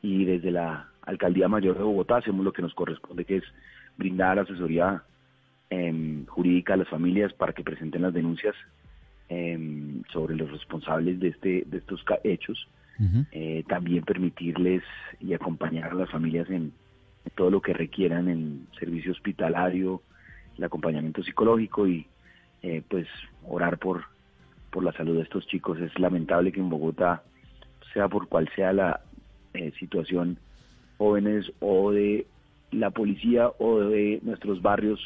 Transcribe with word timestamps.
y 0.00 0.24
desde 0.24 0.52
la 0.52 0.88
Alcaldía 1.02 1.48
Mayor 1.48 1.76
de 1.76 1.82
Bogotá 1.82 2.18
hacemos 2.18 2.44
lo 2.44 2.52
que 2.52 2.62
nos 2.62 2.72
corresponde, 2.72 3.24
que 3.24 3.38
es 3.38 3.44
brindar 3.96 4.38
asesoría 4.38 5.02
em, 5.70 6.24
jurídica 6.26 6.74
a 6.74 6.76
las 6.76 6.88
familias 6.88 7.32
para 7.32 7.52
que 7.52 7.64
presenten 7.64 8.02
las 8.02 8.14
denuncias 8.14 8.54
em, 9.28 10.04
sobre 10.12 10.36
los 10.36 10.50
responsables 10.52 11.18
de, 11.18 11.28
este, 11.28 11.64
de 11.66 11.78
estos 11.78 12.04
hechos. 12.24 12.68
Eh, 13.32 13.64
también 13.66 14.04
permitirles 14.04 14.84
y 15.18 15.34
acompañar 15.34 15.90
a 15.90 15.94
las 15.94 16.08
familias 16.08 16.48
en, 16.50 16.72
todo 17.34 17.50
lo 17.50 17.60
que 17.60 17.72
requieran 17.72 18.28
en 18.28 18.68
servicio 18.78 19.10
hospitalario, 19.10 20.02
el 20.56 20.62
acompañamiento 20.62 21.24
psicológico 21.24 21.88
y 21.88 22.06
eh, 22.62 22.82
pues 22.88 23.08
orar 23.44 23.78
por, 23.78 24.04
por 24.70 24.84
la 24.84 24.92
salud 24.92 25.16
de 25.16 25.22
estos 25.22 25.44
chicos. 25.48 25.80
Es 25.80 25.98
lamentable 25.98 26.52
que 26.52 26.60
en 26.60 26.70
Bogotá, 26.70 27.24
sea 27.92 28.08
por 28.08 28.28
cual 28.28 28.48
sea 28.54 28.72
la 28.72 29.00
eh, 29.54 29.72
situación, 29.78 30.38
jóvenes 30.98 31.52
o 31.60 31.90
de 31.92 32.26
la 32.70 32.90
policía 32.90 33.50
o 33.58 33.80
de 33.80 34.20
nuestros 34.22 34.62
barrios 34.62 35.00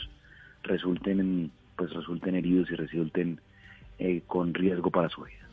resulten 0.63 1.51
pues 1.77 1.93
resulten 1.93 2.35
heridos 2.35 2.71
y 2.71 2.75
resulten 2.75 3.41
eh, 3.99 4.23
con 4.27 4.55
riesgo 4.55 4.91
para 4.91 5.09
su 5.09 5.23
vida. 5.23 5.46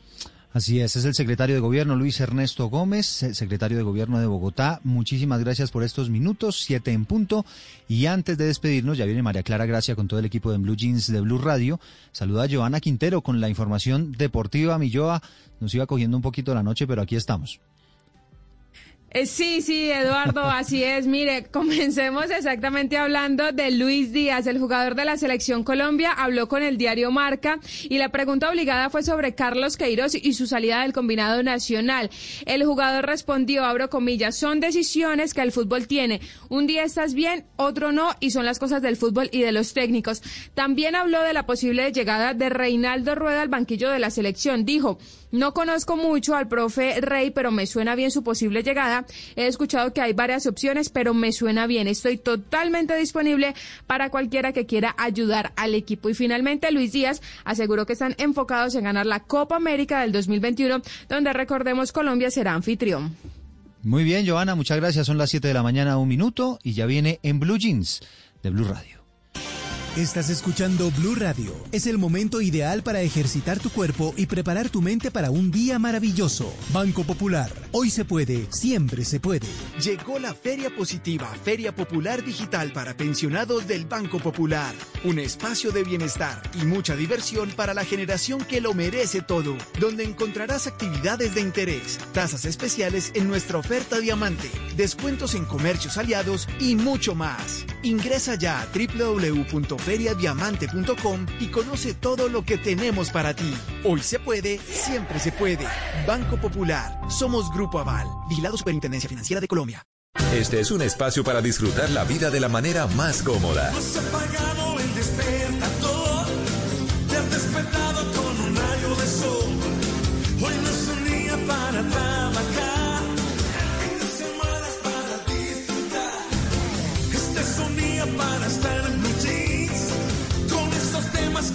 Así 0.54 0.78
es, 0.78 0.94
es 0.94 1.04
el 1.04 1.14
secretario 1.14 1.56
de 1.56 1.60
Gobierno 1.60 1.96
Luis 1.96 2.20
Ernesto 2.20 2.66
Gómez, 2.68 3.06
secretario 3.32 3.76
de 3.76 3.82
Gobierno 3.82 4.20
de 4.20 4.26
Bogotá. 4.26 4.80
Muchísimas 4.84 5.40
gracias 5.40 5.72
por 5.72 5.82
estos 5.82 6.10
minutos, 6.10 6.62
siete 6.62 6.92
en 6.92 7.06
punto. 7.06 7.44
Y 7.88 8.06
antes 8.06 8.38
de 8.38 8.46
despedirnos, 8.46 8.96
ya 8.96 9.04
viene 9.04 9.20
María 9.20 9.42
Clara 9.42 9.66
Gracia 9.66 9.96
con 9.96 10.06
todo 10.06 10.20
el 10.20 10.26
equipo 10.26 10.52
de 10.52 10.58
Blue 10.58 10.76
Jeans 10.76 11.10
de 11.10 11.20
Blue 11.20 11.38
Radio. 11.38 11.80
Saluda 12.12 12.44
a 12.44 12.48
Joana 12.48 12.78
Quintero 12.78 13.20
con 13.20 13.40
la 13.40 13.48
información 13.48 14.12
deportiva. 14.12 14.78
Milloa 14.78 15.20
nos 15.58 15.74
iba 15.74 15.86
cogiendo 15.86 16.16
un 16.16 16.22
poquito 16.22 16.54
la 16.54 16.62
noche, 16.62 16.86
pero 16.86 17.02
aquí 17.02 17.16
estamos. 17.16 17.58
Eh, 19.16 19.26
sí, 19.26 19.62
sí, 19.62 19.92
Eduardo, 19.92 20.42
así 20.42 20.82
es. 20.82 21.06
Mire, 21.06 21.44
comencemos 21.44 22.28
exactamente 22.32 22.96
hablando 22.96 23.52
de 23.52 23.70
Luis 23.70 24.12
Díaz, 24.12 24.48
el 24.48 24.58
jugador 24.58 24.96
de 24.96 25.04
la 25.04 25.16
selección 25.16 25.62
Colombia, 25.62 26.10
habló 26.10 26.48
con 26.48 26.64
el 26.64 26.78
diario 26.78 27.12
Marca 27.12 27.60
y 27.84 27.98
la 27.98 28.08
pregunta 28.08 28.50
obligada 28.50 28.90
fue 28.90 29.04
sobre 29.04 29.36
Carlos 29.36 29.76
Queiroz 29.76 30.16
y 30.16 30.32
su 30.32 30.48
salida 30.48 30.82
del 30.82 30.92
combinado 30.92 31.44
nacional. 31.44 32.10
El 32.44 32.64
jugador 32.64 33.06
respondió, 33.06 33.64
abro 33.64 33.88
comillas, 33.88 34.36
son 34.36 34.58
decisiones 34.58 35.32
que 35.32 35.42
el 35.42 35.52
fútbol 35.52 35.86
tiene. 35.86 36.20
Un 36.48 36.66
día 36.66 36.82
estás 36.82 37.14
bien, 37.14 37.44
otro 37.54 37.92
no, 37.92 38.10
y 38.18 38.32
son 38.32 38.44
las 38.44 38.58
cosas 38.58 38.82
del 38.82 38.96
fútbol 38.96 39.28
y 39.30 39.42
de 39.42 39.52
los 39.52 39.74
técnicos. 39.74 40.22
También 40.54 40.96
habló 40.96 41.22
de 41.22 41.34
la 41.34 41.46
posible 41.46 41.92
llegada 41.92 42.34
de 42.34 42.48
Reinaldo 42.48 43.14
Rueda 43.14 43.42
al 43.42 43.48
banquillo 43.48 43.90
de 43.90 44.00
la 44.00 44.10
selección. 44.10 44.64
Dijo, 44.64 44.98
no 45.34 45.52
conozco 45.52 45.96
mucho 45.96 46.36
al 46.36 46.46
profe 46.46 47.00
Rey, 47.00 47.30
pero 47.32 47.50
me 47.50 47.66
suena 47.66 47.96
bien 47.96 48.12
su 48.12 48.22
posible 48.22 48.62
llegada. 48.62 49.04
He 49.34 49.48
escuchado 49.48 49.92
que 49.92 50.00
hay 50.00 50.12
varias 50.12 50.46
opciones, 50.46 50.90
pero 50.90 51.12
me 51.12 51.32
suena 51.32 51.66
bien. 51.66 51.88
Estoy 51.88 52.18
totalmente 52.18 52.96
disponible 52.96 53.54
para 53.88 54.10
cualquiera 54.10 54.52
que 54.52 54.64
quiera 54.64 54.94
ayudar 54.96 55.52
al 55.56 55.74
equipo. 55.74 56.08
Y 56.08 56.14
finalmente, 56.14 56.70
Luis 56.70 56.92
Díaz 56.92 57.20
aseguró 57.44 57.84
que 57.84 57.94
están 57.94 58.14
enfocados 58.18 58.76
en 58.76 58.84
ganar 58.84 59.06
la 59.06 59.20
Copa 59.20 59.56
América 59.56 60.02
del 60.02 60.12
2021, 60.12 60.80
donde 61.08 61.32
recordemos 61.32 61.90
Colombia 61.90 62.30
será 62.30 62.54
anfitrión. 62.54 63.16
Muy 63.82 64.04
bien, 64.04 64.26
Joana, 64.26 64.54
muchas 64.54 64.78
gracias. 64.78 65.06
Son 65.06 65.18
las 65.18 65.30
7 65.30 65.48
de 65.48 65.54
la 65.54 65.62
mañana, 65.62 65.98
un 65.98 66.08
minuto, 66.08 66.58
y 66.62 66.74
ya 66.74 66.86
viene 66.86 67.18
en 67.24 67.40
Blue 67.40 67.58
Jeans 67.58 68.00
de 68.42 68.50
Blue 68.50 68.64
Radio. 68.64 69.03
Estás 69.96 70.28
escuchando 70.28 70.90
Blue 70.90 71.14
Radio. 71.14 71.54
Es 71.70 71.86
el 71.86 71.98
momento 71.98 72.40
ideal 72.40 72.82
para 72.82 73.02
ejercitar 73.02 73.60
tu 73.60 73.70
cuerpo 73.70 74.12
y 74.16 74.26
preparar 74.26 74.68
tu 74.68 74.82
mente 74.82 75.12
para 75.12 75.30
un 75.30 75.52
día 75.52 75.78
maravilloso. 75.78 76.52
Banco 76.72 77.04
Popular. 77.04 77.48
Hoy 77.70 77.90
se 77.90 78.04
puede, 78.04 78.48
siempre 78.50 79.04
se 79.04 79.20
puede. 79.20 79.46
Llegó 79.80 80.18
la 80.18 80.34
Feria 80.34 80.74
Positiva, 80.74 81.32
Feria 81.44 81.72
Popular 81.72 82.24
Digital 82.24 82.72
para 82.72 82.96
pensionados 82.96 83.68
del 83.68 83.84
Banco 83.84 84.18
Popular. 84.18 84.74
Un 85.04 85.20
espacio 85.20 85.70
de 85.70 85.84
bienestar 85.84 86.42
y 86.60 86.64
mucha 86.64 86.96
diversión 86.96 87.50
para 87.50 87.72
la 87.72 87.84
generación 87.84 88.44
que 88.44 88.60
lo 88.60 88.74
merece 88.74 89.22
todo, 89.22 89.56
donde 89.78 90.02
encontrarás 90.02 90.66
actividades 90.66 91.36
de 91.36 91.40
interés, 91.40 92.00
tasas 92.12 92.46
especiales 92.46 93.12
en 93.14 93.28
nuestra 93.28 93.58
oferta 93.58 94.00
diamante, 94.00 94.50
descuentos 94.76 95.36
en 95.36 95.44
comercios 95.44 95.98
aliados 95.98 96.48
y 96.58 96.74
mucho 96.74 97.14
más. 97.14 97.64
Ingresa 97.84 98.34
ya 98.34 98.60
a 98.60 98.66
www 98.74 99.83
feriadiamante.com 99.84 101.26
y 101.40 101.48
conoce 101.48 101.94
todo 101.94 102.28
lo 102.28 102.44
que 102.44 102.58
tenemos 102.58 103.10
para 103.10 103.34
ti. 103.34 103.54
Hoy 103.84 104.00
se 104.00 104.18
puede, 104.18 104.58
siempre 104.58 105.18
se 105.18 105.32
puede. 105.32 105.66
Banco 106.06 106.36
Popular. 106.38 106.98
Somos 107.08 107.52
Grupo 107.52 107.78
Aval. 107.78 108.06
Vigilado 108.28 108.56
Superintendencia 108.56 109.08
Financiera 109.08 109.40
de 109.40 109.48
Colombia. 109.48 109.84
Este 110.32 110.60
es 110.60 110.70
un 110.70 110.82
espacio 110.82 111.24
para 111.24 111.40
disfrutar 111.42 111.90
la 111.90 112.04
vida 112.04 112.30
de 112.30 112.40
la 112.40 112.48
manera 112.48 112.86
más 112.86 113.22
cómoda. 113.22 113.72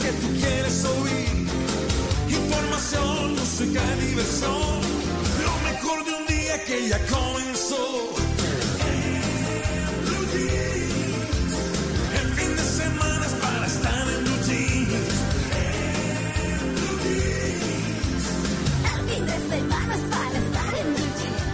Que 0.09 0.15
tú 0.21 0.27
quieres 0.39 0.85
oír. 0.85 1.47
Información, 2.29 3.35
música, 3.35 3.81
diversión. 4.01 4.81
Lo 5.45 5.69
mejor 5.69 6.03
de 6.05 6.13
un 6.13 6.25
día 6.25 6.63
que 6.65 6.89
ya 6.89 6.97
comenzó. 7.05 7.38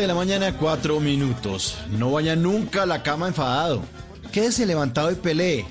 de 0.00 0.06
la 0.06 0.14
mañana, 0.14 0.56
cuatro 0.56 1.00
minutos. 1.00 1.76
No 1.90 2.12
vaya 2.12 2.34
nunca 2.34 2.84
a 2.84 2.86
la 2.86 3.02
cama 3.02 3.28
enfadado. 3.28 3.82
Quédese 4.32 4.64
levantado 4.64 5.10
y 5.10 5.16
pelee. 5.16 5.66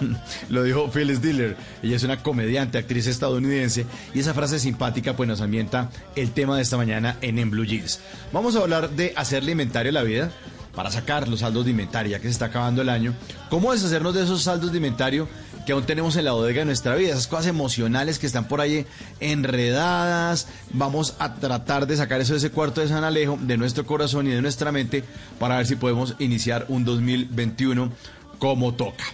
Lo 0.48 0.62
dijo 0.62 0.90
Phyllis 0.90 1.20
Diller. 1.20 1.56
Ella 1.82 1.96
es 1.96 2.02
una 2.02 2.22
comediante, 2.22 2.78
actriz 2.78 3.06
estadounidense. 3.06 3.84
Y 4.14 4.20
esa 4.20 4.32
frase 4.32 4.58
simpática 4.58 5.14
pues 5.14 5.28
nos 5.28 5.42
ambienta 5.42 5.90
el 6.14 6.30
tema 6.32 6.56
de 6.56 6.62
esta 6.62 6.78
mañana 6.78 7.18
en 7.20 7.38
En 7.38 7.50
Blue 7.50 7.66
Jeans. 7.66 8.00
Vamos 8.32 8.56
a 8.56 8.60
hablar 8.60 8.90
de 8.90 9.12
hacerle 9.14 9.52
inventario 9.52 9.90
a 9.90 9.94
la 9.94 10.02
vida 10.02 10.32
para 10.74 10.90
sacar 10.90 11.28
los 11.28 11.40
saldos 11.40 11.66
de 11.66 11.72
inventario, 11.72 12.12
ya 12.12 12.18
que 12.18 12.28
se 12.28 12.32
está 12.32 12.46
acabando 12.46 12.82
el 12.82 12.88
año. 12.88 13.14
¿Cómo 13.50 13.72
deshacernos 13.72 14.14
de 14.14 14.24
esos 14.24 14.42
saldos 14.42 14.72
de 14.72 14.78
inventario 14.78 15.28
que 15.66 15.72
aún 15.72 15.84
tenemos 15.84 16.16
en 16.16 16.24
la 16.24 16.32
bodega 16.32 16.60
de 16.60 16.64
nuestra 16.64 16.94
vida? 16.94 17.10
Esas 17.10 17.26
cosas 17.26 17.48
emocionales 17.48 18.18
que 18.18 18.26
están 18.26 18.46
por 18.46 18.60
ahí 18.60 18.86
enredadas. 19.20 20.46
Vamos 20.72 21.16
a 21.18 21.34
tratar 21.34 21.86
de 21.88 21.96
sacar 21.96 22.20
eso 22.20 22.32
de 22.32 22.38
ese 22.38 22.50
cuarto 22.50 22.80
de 22.80 22.88
San 22.88 23.04
Alejo, 23.04 23.36
de 23.42 23.58
nuestro 23.58 23.84
corazón 23.84 24.28
y 24.28 24.30
de 24.30 24.40
nuestra 24.40 24.70
mente, 24.70 25.02
para 25.40 25.56
ver 25.56 25.66
si 25.66 25.74
podemos 25.74 26.14
iniciar 26.20 26.66
un 26.68 26.84
2021 26.84 27.90
como 28.38 28.74
toca. 28.74 29.04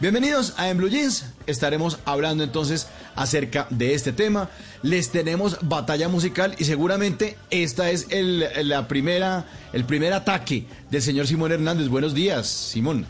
Bienvenidos 0.00 0.54
a 0.56 0.68
En 0.68 0.78
Blue 0.78 0.88
Jeans. 0.88 1.26
Estaremos 1.46 1.98
hablando 2.04 2.42
entonces 2.42 2.88
acerca 3.14 3.68
de 3.70 3.94
este 3.94 4.12
tema. 4.12 4.50
Les 4.82 5.10
tenemos 5.10 5.58
batalla 5.62 6.08
musical 6.08 6.56
y 6.58 6.64
seguramente 6.64 7.36
esta 7.50 7.90
es 7.90 8.08
el, 8.10 8.46
la 8.68 8.88
primera, 8.88 9.44
el 9.72 9.84
primer 9.84 10.12
ataque 10.12 10.66
del 10.90 11.02
señor 11.02 11.28
Simón 11.28 11.52
Hernández. 11.52 11.88
Buenos 11.88 12.14
días, 12.14 12.48
Simón. 12.48 13.06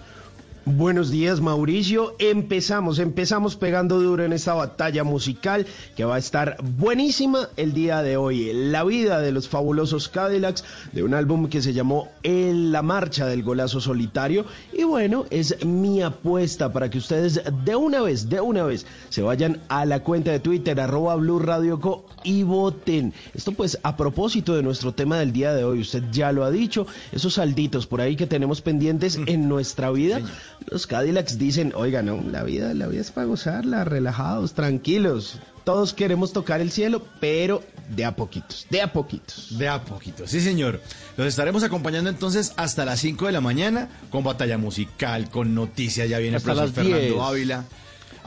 Buenos 0.67 1.11
días 1.11 1.41
Mauricio, 1.41 2.15
empezamos, 2.19 2.99
empezamos 2.99 3.57
pegando 3.57 3.99
duro 3.99 4.25
en 4.25 4.35
esta 4.35 4.53
batalla 4.53 5.05
musical 5.05 5.67
que 5.97 6.05
va 6.05 6.17
a 6.17 6.19
estar 6.19 6.59
buenísima 6.63 7.49
el 7.57 7.73
día 7.73 8.03
de 8.03 8.19
hoy. 8.19 8.53
La 8.53 8.85
vida 8.85 9.21
de 9.21 9.33
los 9.33 9.49
fabulosos 9.49 10.11
Cadillacs 10.11 10.63
de 10.93 11.03
un 11.03 11.15
álbum 11.15 11.49
que 11.49 11.63
se 11.63 11.73
llamó 11.73 12.09
En 12.23 12.73
la 12.73 12.83
marcha 12.83 13.25
del 13.25 13.43
golazo 13.43 13.81
solitario 13.81 14.45
y 14.77 14.85
bueno, 14.85 15.25
es 15.31 15.65
mi 15.65 16.03
apuesta 16.03 16.71
para 16.75 16.91
que 16.91 16.99
ustedes 16.99 17.41
de 17.65 17.77
una 17.77 18.03
vez, 18.03 18.29
de 18.29 18.43
una 18.43 18.63
vez 18.65 18.85
se 19.09 19.23
vayan 19.23 19.61
a 19.69 19.87
la 19.87 20.01
cuenta 20.01 20.31
de 20.31 20.41
Twitter 20.41 20.79
arroba 20.79 21.17
Blue 21.17 21.39
Radio 21.39 21.81
Co 21.81 22.05
y 22.23 22.43
voten. 22.43 23.15
Esto 23.33 23.53
pues 23.53 23.79
a 23.83 23.97
propósito 23.97 24.55
de 24.55 24.63
nuestro 24.63 24.93
tema 24.93 25.19
del 25.19 25.33
día 25.33 25.55
de 25.55 25.65
hoy, 25.65 25.81
usted 25.81 26.05
ya 26.13 26.33
lo 26.33 26.45
ha 26.45 26.51
dicho, 26.51 26.87
esos 27.13 27.35
salditos 27.35 27.87
por 27.87 28.03
ahí 28.03 28.15
que 28.15 28.27
tenemos 28.27 28.61
pendientes 28.61 29.17
mm. 29.17 29.25
en 29.27 29.49
nuestra 29.49 29.91
vida. 29.91 30.21
Los 30.67 30.87
Cadillacs 30.87 31.39
dicen, 31.39 31.73
oiga, 31.75 32.03
no, 32.03 32.23
la 32.23 32.43
vida, 32.43 32.75
la 32.75 32.87
vida 32.87 33.01
es 33.01 33.11
para 33.11 33.27
gozarla, 33.27 33.85
relajados, 33.85 34.53
tranquilos. 34.53 35.39
Todos 35.65 35.95
queremos 35.95 36.33
tocar 36.33 36.61
el 36.61 36.71
cielo, 36.71 37.03
pero 37.21 37.63
de 37.95 38.05
a 38.05 38.15
poquitos, 38.15 38.67
de 38.71 38.83
a 38.83 38.93
poquitos. 38.93 39.59
De 39.59 39.69
a 39.69 39.83
poquitos, 39.83 40.31
sí 40.31 40.41
señor. 40.41 40.81
Los 41.17 41.27
estaremos 41.27 41.63
acompañando 41.63 42.11
entonces 42.11 42.53
hasta 42.57 42.85
las 42.85 43.01
5 43.01 43.27
de 43.27 43.33
la 43.33 43.41
mañana 43.41 43.89
con 44.11 44.23
batalla 44.23 44.59
musical, 44.59 45.29
con 45.31 45.55
noticias, 45.55 46.09
ya 46.09 46.19
viene 46.19 46.37
el 46.37 46.43
profesor 46.43 46.71
Fernando 46.71 47.23
Ávila. 47.23 47.65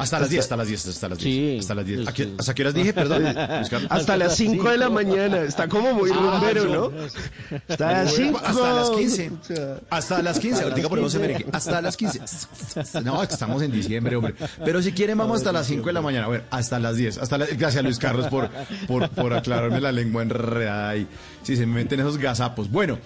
Hasta 0.04 0.20
las 0.20 0.30
10, 0.30 0.44
hasta 0.44 0.58
las 0.58 0.68
10, 0.68 0.88
hasta 0.88 1.10
las 1.10 1.18
10. 1.18 1.24
Sí, 1.24 1.58
hasta 1.60 1.76
las 1.76 1.86
10. 1.86 2.08
¿Hasta 2.38 2.54
qué 2.54 2.62
horas 2.62 2.74
dije? 2.74 2.94
Perdón. 2.94 3.26
Hasta 3.90 4.18
las 4.18 4.36
5 4.36 4.70
de 4.70 4.78
la 4.78 4.90
mañana. 4.90 5.42
Está 5.42 5.68
como 5.70 5.94
muy 5.94 6.12
ah, 6.12 6.16
rumbero, 6.16 6.66
¿no? 6.66 6.92
Hasta 7.70 8.04
las 8.04 8.14
5. 8.14 8.42
Hasta 8.44 8.74
las 8.74 8.90
15. 8.90 9.32
Hasta 9.90 10.22
las 10.22 10.40
15. 10.40 10.64
Ahorita 10.64 10.90
ponemos 10.90 11.16
merengue. 11.16 11.46
Hasta 11.52 11.82
las 11.82 11.96
15. 11.96 12.20
No, 13.04 13.24
estamos 13.24 13.62
en 13.62 13.72
diciembre, 13.72 14.16
hombre. 14.16 14.36
Pero 14.64 14.82
si 14.82 14.92
quieren, 14.92 15.18
vamos 15.18 15.38
hasta 15.38 15.52
las 15.52 15.68
5 15.68 15.86
de 15.86 15.94
la 15.94 16.02
mañana. 16.02 16.26
A 16.26 16.30
ver, 16.30 16.44
hasta 16.52 16.80
las 16.80 16.98
10. 16.98 17.20
Hasta 17.20 17.38
Gracias, 17.38 17.84
Luis 17.84 17.98
Carlos, 17.98 18.28
por, 18.28 18.50
por, 18.88 19.10
por 19.10 19.34
aclararme 19.34 19.80
la 19.80 19.92
lengua 19.92 20.22
enredada 20.22 20.90
ahí. 20.90 21.08
Si 21.44 21.56
se 21.56 21.66
me 21.66 21.76
meten 21.76 22.02
esos 22.02 22.18
gazapos. 22.18 22.70
Bueno, 22.70 23.00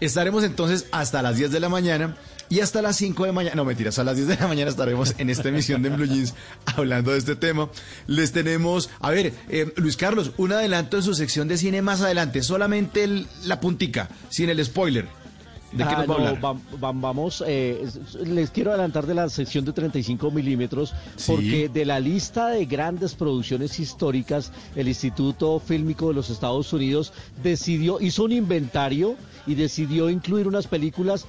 estaremos 0.00 0.44
entonces 0.44 0.86
hasta 0.92 1.20
las 1.20 1.36
10 1.36 1.50
de 1.50 1.60
la 1.60 1.68
mañana. 1.68 2.16
Y 2.48 2.60
hasta 2.60 2.82
las 2.82 2.96
5 2.96 3.24
de 3.24 3.32
mañana, 3.32 3.56
no 3.56 3.64
mentiras, 3.64 3.98
a 3.98 4.04
las 4.04 4.16
10 4.16 4.28
de 4.28 4.36
la 4.36 4.48
mañana 4.48 4.70
estaremos 4.70 5.14
en 5.18 5.30
esta 5.30 5.48
emisión 5.48 5.82
de 5.82 5.88
Blue 5.88 6.06
Jeans 6.06 6.34
hablando 6.76 7.12
de 7.12 7.18
este 7.18 7.36
tema. 7.36 7.68
Les 8.06 8.32
tenemos, 8.32 8.90
a 9.00 9.10
ver, 9.10 9.32
eh, 9.48 9.72
Luis 9.76 9.96
Carlos, 9.96 10.32
un 10.36 10.52
adelanto 10.52 10.96
de 10.96 11.02
su 11.02 11.14
sección 11.14 11.48
de 11.48 11.56
cine 11.56 11.82
más 11.82 12.02
adelante, 12.02 12.42
solamente 12.42 13.08
la 13.44 13.60
puntica, 13.60 14.08
sin 14.28 14.50
el 14.50 14.64
spoiler. 14.64 15.06
¿De 15.72 15.84
qué 15.84 15.96
nos 15.96 16.08
va 16.08 16.14
a 16.14 16.18
ah, 16.18 16.56
hablar? 16.78 16.94
vamos, 16.94 17.42
eh, 17.46 17.84
les 18.24 18.50
quiero 18.50 18.70
adelantar 18.70 19.06
de 19.06 19.14
la 19.14 19.28
sección 19.28 19.64
de 19.64 19.72
35 19.72 20.30
milímetros, 20.30 20.94
porque 21.26 21.68
de 21.68 21.84
la 21.84 21.98
lista 21.98 22.48
de 22.48 22.64
grandes 22.64 23.16
producciones 23.16 23.80
históricas, 23.80 24.52
el 24.76 24.86
Instituto 24.86 25.58
Fílmico 25.58 26.08
de 26.08 26.14
los 26.14 26.30
Estados 26.30 26.72
Unidos 26.72 27.12
decidió, 27.42 28.00
hizo 28.00 28.22
un 28.22 28.32
inventario 28.32 29.16
y 29.48 29.56
decidió 29.56 30.10
incluir 30.10 30.46
unas 30.46 30.68
películas 30.68 31.26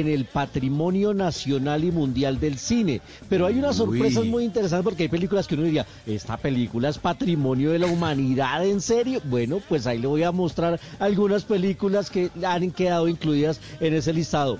en 0.00 0.08
el 0.08 0.24
patrimonio 0.24 1.14
nacional 1.14 1.84
y 1.84 1.92
mundial 1.92 2.40
del 2.40 2.58
cine. 2.58 3.00
Pero 3.28 3.46
hay 3.46 3.58
unas 3.58 3.76
sorpresas 3.76 4.24
muy 4.24 4.44
interesantes 4.44 4.84
porque 4.84 5.04
hay 5.04 5.08
películas 5.08 5.46
que 5.46 5.54
uno 5.54 5.64
diría, 5.64 5.86
esta 6.06 6.36
película 6.36 6.88
es 6.88 6.98
patrimonio 6.98 7.70
de 7.70 7.78
la 7.78 7.86
humanidad, 7.86 8.64
¿en 8.64 8.80
serio? 8.80 9.20
Bueno, 9.24 9.60
pues 9.68 9.86
ahí 9.86 9.98
le 9.98 10.06
voy 10.06 10.22
a 10.22 10.32
mostrar 10.32 10.80
algunas 10.98 11.44
películas 11.44 12.10
que 12.10 12.30
han 12.44 12.70
quedado 12.70 13.08
incluidas 13.08 13.60
en 13.80 13.94
ese 13.94 14.12
listado. 14.12 14.58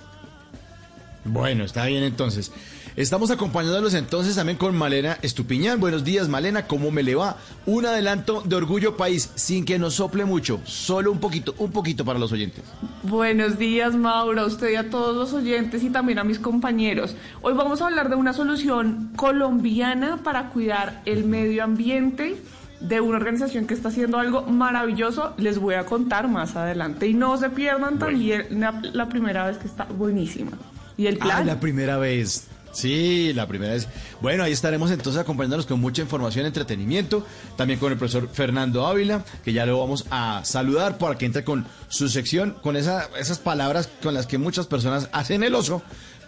Bueno, 1.25 1.65
está 1.65 1.87
bien 1.87 2.03
entonces. 2.03 2.53
Estamos 2.97 3.33
acompañándolos 3.33 3.93
entonces 3.95 4.37
también 4.37 4.57
con 4.57 4.77
Malena 4.77 5.19
Estupiñán. 5.21 5.81
Buenos 5.81 6.05
días, 6.05 6.29
Malena, 6.29 6.69
¿cómo 6.69 6.93
me 6.93 7.03
le 7.03 7.17
va? 7.17 7.39
Un 7.67 7.87
adelanto 7.87 8.43
de 8.43 8.55
Orgullo 8.55 8.97
País, 8.97 9.33
sin 9.35 9.65
que 9.65 9.81
nos 9.81 9.95
sople 9.95 10.25
mucho, 10.25 10.61
solo 10.63 11.11
un 11.11 11.19
poquito, 11.19 11.57
un 11.59 11.73
poquito 11.73 12.05
para 12.05 12.21
los 12.21 12.31
oyentes. 12.31 12.63
Buenos 13.03 13.59
días, 13.59 13.97
Mauro, 13.97 14.43
a 14.43 14.47
usted 14.47 14.71
y 14.71 14.77
a 14.77 14.91
todos 14.91 15.17
los 15.17 15.33
oyentes 15.33 15.83
y 15.83 15.91
también 15.91 16.21
a 16.21 16.25
mis 16.25 16.39
compañeros. 16.39 17.17
Hoy 17.43 17.55
vamos 17.55 17.83
a 17.83 17.87
hablar 17.87 18.11
de 18.11 18.15
una 18.15 18.33
solución 18.33 19.11
colombiana 19.17 20.19
para 20.23 20.51
cuidar 20.51 21.03
el 21.05 21.25
medio 21.25 21.65
ambiente 21.65 22.37
de 22.79 23.01
una 23.01 23.17
organización 23.17 23.67
que 23.67 23.75
está 23.75 23.89
haciendo 23.89 24.21
algo 24.21 24.43
maravilloso. 24.43 25.35
Les 25.37 25.59
voy 25.59 25.75
a 25.75 25.85
contar 25.85 26.29
más 26.29 26.55
adelante. 26.55 27.09
Y 27.09 27.15
no 27.15 27.37
se 27.39 27.51
pierdan 27.51 27.99
también 27.99 28.47
la, 28.61 29.09
primera 29.09 29.49
vez 29.49 29.59
que 29.59 29.67
está 29.67 29.83
buenísima. 29.83 30.53
¿Y 30.97 31.09
el 31.09 31.19
plan? 31.19 31.39
Ah, 31.41 31.45
la 31.45 31.59
primera 31.59 31.99
vez. 31.99 32.54
Sí, 32.75 33.33
la 33.35 33.47
primera 33.47 33.73
vez. 33.73 33.89
Bueno, 34.21 34.43
ahí 34.43 34.53
estaremos 34.53 34.91
entonces 34.91 35.23
acompañándonos 35.23 35.65
con 35.65 35.81
mucha 35.81 36.03
información, 36.03 36.45
entretenimiento, 36.45 37.25
también 37.57 37.79
con 37.79 37.93
el 37.93 37.99
profesor 37.99 38.29
Fernando 38.33 38.87
Ávila, 38.87 39.25
que 39.45 39.53
ya 39.53 39.65
lo 39.65 39.79
vamos 39.79 40.07
a 40.11 40.45
saludar 40.45 40.99
para 40.99 41.17
que 41.17 41.25
entre 41.25 41.45
con 41.45 41.67
su 41.89 42.09
sección, 42.09 42.57
con 42.63 42.77
esa, 42.77 43.09
esas 43.19 43.39
palabras 43.39 43.89
con 44.03 44.13
las 44.13 44.27
que 44.27 44.39
muchas 44.39 44.67
personas 44.67 45.09
hacen 45.13 45.45
el 45.45 45.55
oso, 45.55 45.83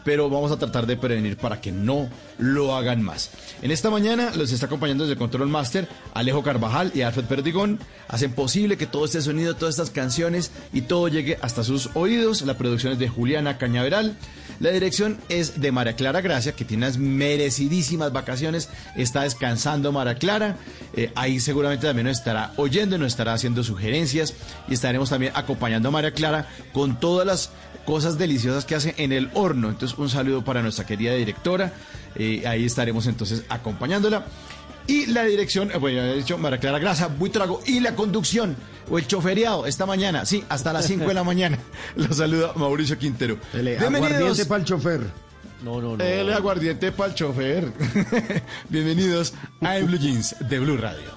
pero 0.07 0.31
vamos 0.31 0.53
a 0.53 0.57
tratar 0.57 0.87
de 0.87 0.97
prevenir 0.97 1.37
para 1.37 1.61
que 1.61 1.73
no 1.73 2.09
lo 2.39 2.77
hagan 2.77 3.03
más. 3.03 3.33
En 3.61 3.73
esta 3.73 3.91
mañana 3.91 4.31
los 4.37 4.53
está 4.53 4.67
acompañando 4.67 5.05
desde 5.05 5.19
Control 5.19 5.49
Master 5.49 5.89
Alejo 6.15 6.45
Carvajal 6.45 6.93
y 6.95 7.03
Alfred 7.03 7.25
Perdigón. 7.25 7.81
Hacen 8.07 8.33
posible 8.33 8.77
que 8.77 8.87
todo 8.87 9.05
este 9.05 9.21
sonido, 9.21 9.57
todas 9.57 9.75
estas 9.75 9.91
canciones 9.91 10.53
y 10.73 10.83
todo 10.83 11.09
llegue 11.09 11.39
hasta 11.43 11.65
sus 11.65 11.91
oídos. 11.95 12.43
La 12.43 12.57
producción 12.57 12.93
es 12.93 13.01
de 13.01 13.09
Juliana 13.09 13.59
Cañaveral. 13.59 14.17
La 14.61 14.71
dirección 14.71 15.19
es 15.29 15.61
de 15.61 15.73
María 15.73 15.97
Clara 15.97 16.21
Gracia, 16.21 16.53
que 16.53 16.65
tiene 16.65 16.87
unas 16.87 16.99
merecidísimas 16.99 18.13
vacaciones. 18.13 18.69
Está 18.95 19.23
descansando 19.23 19.91
María 19.91 20.15
Clara. 20.15 20.57
Eh, 20.95 21.11
ahí 21.17 21.41
seguramente 21.41 21.85
también 21.85 22.07
nos 22.07 22.19
estará 22.19 22.53
oyendo, 22.57 22.97
nos 22.97 23.09
estará 23.09 23.35
haciendo 23.35 23.65
sugerencias 23.65 24.35
y 24.69 24.75
estaremos 24.75 25.11
también 25.11 25.33
acompañando 25.35 25.89
a 25.89 25.93
María 25.93 26.13
Clara 26.13 26.47
con 26.73 27.01
todas 27.01 27.27
las 27.27 27.51
cosas 27.87 28.19
deliciosas 28.19 28.67
que 28.67 28.75
hace 28.75 28.95
en 28.99 29.13
el 29.13 29.31
horno. 29.33 29.71
Entonces, 29.71 29.97
un 29.97 30.11
saludo 30.11 30.45
para 30.45 30.61
nuestra 30.61 30.85
querida 30.85 31.15
directora. 31.15 31.73
Eh, 32.15 32.43
ahí 32.47 32.67
estaremos 32.67 33.07
entonces 33.07 33.45
acompañándola. 33.49 34.27
Y 34.87 35.07
la 35.07 35.25
dirección, 35.25 35.71
eh, 35.71 35.79
bueno, 35.79 36.03
he 36.03 36.17
dicho 36.17 36.37
María 36.39 36.59
Clara 36.59 36.79
Grasa, 36.79 37.09
Buitrago 37.09 37.61
y 37.67 37.81
la 37.81 37.95
conducción 37.95 38.57
o 38.91 38.99
el 38.99 39.07
choferiado 39.07 39.67
esta 39.67 39.87
mañana, 39.87 40.25
sí, 40.27 40.45
hasta 40.49 40.73
las 40.73 40.87
5 40.87 41.07
de 41.07 41.15
la 41.15 41.25
mañana. 41.25 41.59
Los 41.97 42.19
saluda 42.19 42.53
Mauricio 42.55 42.99
Quintero. 42.99 43.39
El 43.53 43.79
aguardiente 43.79 44.47
para 44.47 44.61
el 44.61 44.67
chofer. 44.67 45.01
No, 45.65 45.81
no, 45.81 45.97
no. 45.97 46.05
El 46.05 46.33
aguardiente 46.33 46.93
para 46.93 47.11
el 47.11 47.15
chofer. 47.17 47.73
Bienvenidos 48.69 49.35
a 49.61 49.79
Blue 49.79 49.99
Jeans 49.99 50.37
de 50.49 50.59
Blue 50.61 50.77
Radio. 50.77 51.17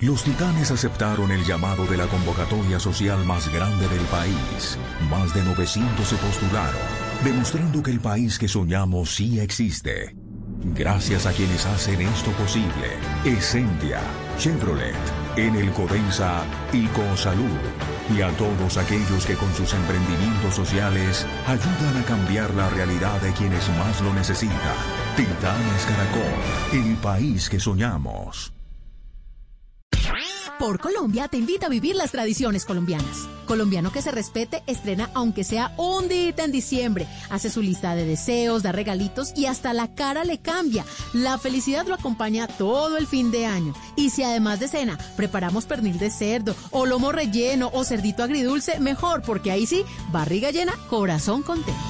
Los 0.00 0.24
titanes 0.24 0.70
aceptaron 0.70 1.30
el 1.30 1.44
llamado 1.44 1.84
de 1.84 1.98
la 1.98 2.06
convocatoria 2.06 2.80
social 2.80 3.22
más 3.26 3.52
grande 3.52 3.86
del 3.86 4.00
país. 4.06 4.78
Más 5.10 5.34
de 5.34 5.44
900 5.44 6.08
se 6.08 6.16
postularon, 6.16 6.80
demostrando 7.22 7.82
que 7.82 7.90
el 7.90 8.00
país 8.00 8.38
que 8.38 8.48
soñamos 8.48 9.14
sí 9.14 9.38
existe. 9.40 10.16
Gracias 10.74 11.26
a 11.26 11.32
quienes 11.32 11.66
hacen 11.66 12.00
esto 12.00 12.30
posible. 12.32 12.96
Essentia, 13.26 14.00
Chevrolet, 14.38 14.96
en 15.36 15.56
el 15.56 15.70
Codensa 15.72 16.44
y 16.72 16.88
Salud. 17.16 17.60
Y 18.16 18.22
a 18.22 18.30
todos 18.38 18.78
aquellos 18.78 19.26
que 19.26 19.34
con 19.34 19.52
sus 19.54 19.74
emprendimientos 19.74 20.54
sociales 20.54 21.26
ayudan 21.46 21.96
a 21.98 22.04
cambiar 22.06 22.54
la 22.54 22.70
realidad 22.70 23.20
de 23.20 23.32
quienes 23.34 23.68
más 23.76 24.00
lo 24.00 24.14
necesitan. 24.14 24.56
Titanes 25.14 25.84
Caracol, 25.84 26.80
el 26.88 26.96
país 26.96 27.50
que 27.50 27.60
soñamos 27.60 28.54
por 30.60 30.78
Colombia 30.78 31.26
te 31.26 31.38
invita 31.38 31.66
a 31.66 31.70
vivir 31.70 31.96
las 31.96 32.12
tradiciones 32.12 32.66
colombianas. 32.66 33.26
Colombiano 33.46 33.90
que 33.90 34.02
se 34.02 34.10
respete 34.10 34.62
estrena 34.66 35.08
aunque 35.14 35.42
sea 35.42 35.72
un 35.78 36.06
día 36.06 36.34
en 36.36 36.52
diciembre. 36.52 37.06
Hace 37.30 37.48
su 37.48 37.62
lista 37.62 37.94
de 37.94 38.04
deseos, 38.04 38.62
da 38.62 38.70
regalitos 38.70 39.32
y 39.34 39.46
hasta 39.46 39.72
la 39.72 39.94
cara 39.94 40.22
le 40.22 40.38
cambia. 40.38 40.84
La 41.14 41.38
felicidad 41.38 41.86
lo 41.86 41.94
acompaña 41.94 42.46
todo 42.46 42.98
el 42.98 43.06
fin 43.06 43.30
de 43.30 43.46
año. 43.46 43.72
Y 43.96 44.10
si 44.10 44.22
además 44.22 44.60
de 44.60 44.68
cena 44.68 44.98
preparamos 45.16 45.64
pernil 45.64 45.98
de 45.98 46.10
cerdo 46.10 46.54
o 46.72 46.84
lomo 46.84 47.10
relleno 47.10 47.70
o 47.72 47.82
cerdito 47.82 48.22
agridulce, 48.22 48.80
mejor 48.80 49.22
porque 49.22 49.50
ahí 49.50 49.66
sí, 49.66 49.86
barriga 50.12 50.50
llena, 50.50 50.74
corazón 50.90 51.42
contento. 51.42 51.80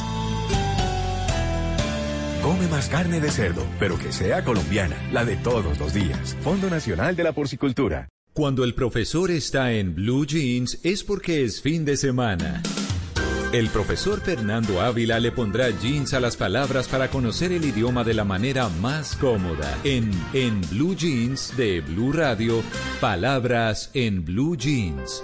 Come 2.40 2.68
más 2.68 2.88
carne 2.88 3.18
de 3.18 3.32
cerdo, 3.32 3.66
pero 3.80 3.98
que 3.98 4.12
sea 4.12 4.44
colombiana, 4.44 4.96
la 5.10 5.24
de 5.24 5.36
todos 5.36 5.76
los 5.76 5.92
días. 5.92 6.36
Fondo 6.42 6.70
Nacional 6.70 7.16
de 7.16 7.24
la 7.24 7.32
Porcicultura. 7.32 8.08
Cuando 8.40 8.64
el 8.64 8.72
profesor 8.72 9.30
está 9.30 9.72
en 9.72 9.94
Blue 9.94 10.24
Jeans 10.24 10.78
es 10.82 11.04
porque 11.04 11.44
es 11.44 11.60
fin 11.60 11.84
de 11.84 11.98
semana. 11.98 12.62
El 13.52 13.68
profesor 13.68 14.22
Fernando 14.22 14.80
Ávila 14.80 15.20
le 15.20 15.30
pondrá 15.30 15.68
jeans 15.78 16.14
a 16.14 16.20
las 16.20 16.38
palabras 16.38 16.88
para 16.88 17.10
conocer 17.10 17.52
el 17.52 17.66
idioma 17.66 18.02
de 18.02 18.14
la 18.14 18.24
manera 18.24 18.70
más 18.80 19.14
cómoda. 19.16 19.76
En 19.84 20.10
En 20.32 20.62
Blue 20.70 20.96
Jeans 20.96 21.54
de 21.58 21.82
Blue 21.82 22.12
Radio, 22.12 22.62
palabras 22.98 23.90
en 23.92 24.24
Blue 24.24 24.56
Jeans. 24.56 25.22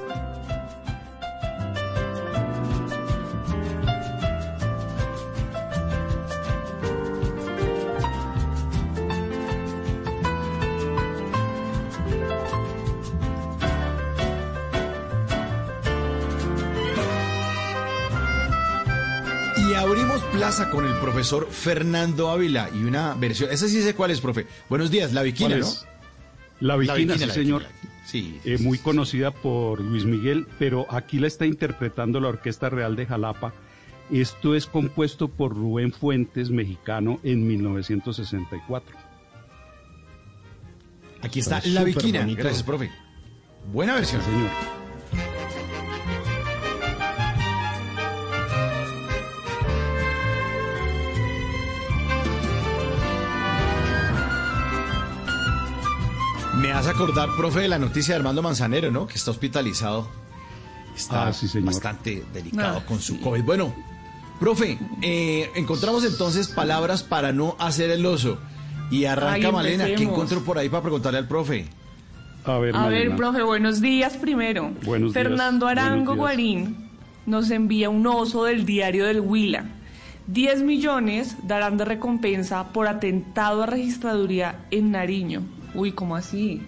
Con 20.71 20.87
el 20.87 20.95
profesor 21.01 21.49
Fernando 21.51 22.31
Ávila 22.31 22.71
y 22.73 22.85
una 22.85 23.15
versión, 23.15 23.51
esa 23.51 23.67
sí 23.67 23.83
sé 23.83 23.97
cuál 23.97 24.13
es, 24.13 24.21
profe. 24.21 24.47
Buenos 24.69 24.93
días, 24.93 25.13
La 25.13 25.23
Viquina, 25.23 25.57
¿no? 25.57 25.67
La 26.61 26.77
Viquina, 26.77 27.19
sí, 27.19 27.29
señor. 27.31 27.65
Sí. 28.05 28.39
Eh, 28.45 28.57
muy 28.59 28.79
conocida 28.79 29.33
por 29.33 29.81
Luis 29.81 30.05
Miguel, 30.05 30.47
pero 30.57 30.87
aquí 30.89 31.19
la 31.19 31.27
está 31.27 31.47
interpretando 31.47 32.21
la 32.21 32.29
Orquesta 32.29 32.71
Real 32.71 32.95
de 32.95 33.07
Jalapa. 33.07 33.55
Esto 34.13 34.55
es 34.55 34.67
compuesto 34.67 35.27
por 35.27 35.53
Rubén 35.53 35.93
Fuentes, 35.93 36.51
mexicano, 36.51 37.19
en 37.25 37.45
1964. 37.45 38.97
Aquí 41.23 41.41
está 41.41 41.61
La 41.65 41.83
Viquina. 41.83 42.25
Gracias, 42.25 42.63
profe. 42.63 42.93
Buena 43.73 43.97
versión. 43.97 44.23
señor. 44.23 44.76
Acordar, 56.97 57.29
profe, 57.37 57.61
de 57.61 57.69
la 57.69 57.79
noticia 57.79 58.15
de 58.15 58.21
Armando 58.21 58.43
Manzanero, 58.43 58.91
¿no? 58.91 59.07
Que 59.07 59.15
está 59.15 59.31
hospitalizado. 59.31 60.09
Está 60.97 61.29
ah, 61.29 61.33
bastante 61.61 62.25
delicado 62.33 62.79
ah, 62.79 62.87
con 62.87 63.01
su 63.01 63.21
COVID. 63.21 63.43
Bueno, 63.43 63.75
profe, 64.41 64.79
eh, 65.03 65.51
encontramos 65.55 66.05
entonces 66.05 66.49
palabras 66.49 67.03
para 67.03 67.33
no 67.33 67.55
hacer 67.59 67.91
el 67.91 68.07
oso. 68.07 68.39
Y 68.91 69.05
arranca 69.05 69.53
Malena. 69.53 69.85
¿Qué 69.85 70.05
encuentro 70.05 70.43
por 70.43 70.57
ahí 70.57 70.71
para 70.71 70.85
preguntarle 70.85 71.19
al 71.19 71.29
profe? 71.29 71.67
A 72.45 72.59
ver, 72.59 72.75
A 72.75 72.89
ver, 72.89 73.15
profe, 73.15 73.43
buenos 73.43 73.83
días 73.83 74.17
primero. 74.17 74.73
Buenos 74.85 75.13
Fernando 75.13 75.67
Arango 75.67 76.15
Guarín 76.15 76.89
nos 77.27 77.51
envía 77.51 77.91
un 77.91 78.07
oso 78.07 78.45
del 78.45 78.65
diario 78.65 79.05
del 79.05 79.21
Huila. 79.21 79.67
10 80.29 80.63
millones 80.63 81.37
darán 81.43 81.77
de 81.77 81.85
recompensa 81.85 82.73
por 82.73 82.89
atentado 82.89 83.65
a 83.65 83.67
registraduría 83.67 84.65
en 84.71 84.93
Nariño. 84.93 85.43
Uy, 85.75 85.93
¿cómo 85.93 86.17
así? 86.17 86.63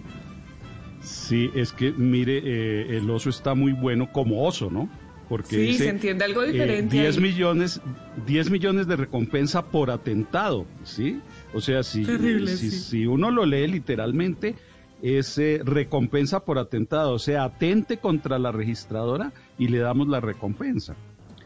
Sí, 1.09 1.51
es 1.55 1.73
que 1.73 1.93
mire, 1.93 2.43
eh, 2.45 2.99
el 2.99 3.09
oso 3.09 3.31
está 3.31 3.55
muy 3.55 3.73
bueno 3.73 4.13
como 4.13 4.45
oso, 4.45 4.71
¿no? 4.71 4.89
Porque 5.29 5.57
sí, 5.57 5.75
se 5.75 5.89
entiende 5.89 6.25
algo 6.25 6.43
eh, 6.43 6.53
diferente. 6.53 7.01
10 7.01 7.21
millones, 7.21 7.81
10 8.27 8.51
millones 8.51 8.87
de 8.87 8.97
recompensa 8.97 9.67
por 9.67 9.91
atentado, 9.91 10.67
¿sí? 10.85 11.21
O 11.55 11.61
sea, 11.61 11.83
si, 11.83 12.05
si, 12.57 13.07
uno 13.07 13.31
lo 13.31 13.47
lee 13.47 13.67
literalmente, 13.67 14.55
es 15.03 15.39
eh, 15.39 15.61
recompensa 15.65 16.45
por 16.45 16.59
atentado, 16.59 17.13
o 17.13 17.19
sea, 17.19 17.45
atente 17.45 17.99
contra 17.99 18.39
la 18.39 18.53
registradora 18.53 19.33
y 19.59 19.69
le 19.69 19.79
damos 19.79 20.09
la 20.09 20.21
recompensa. 20.21 20.95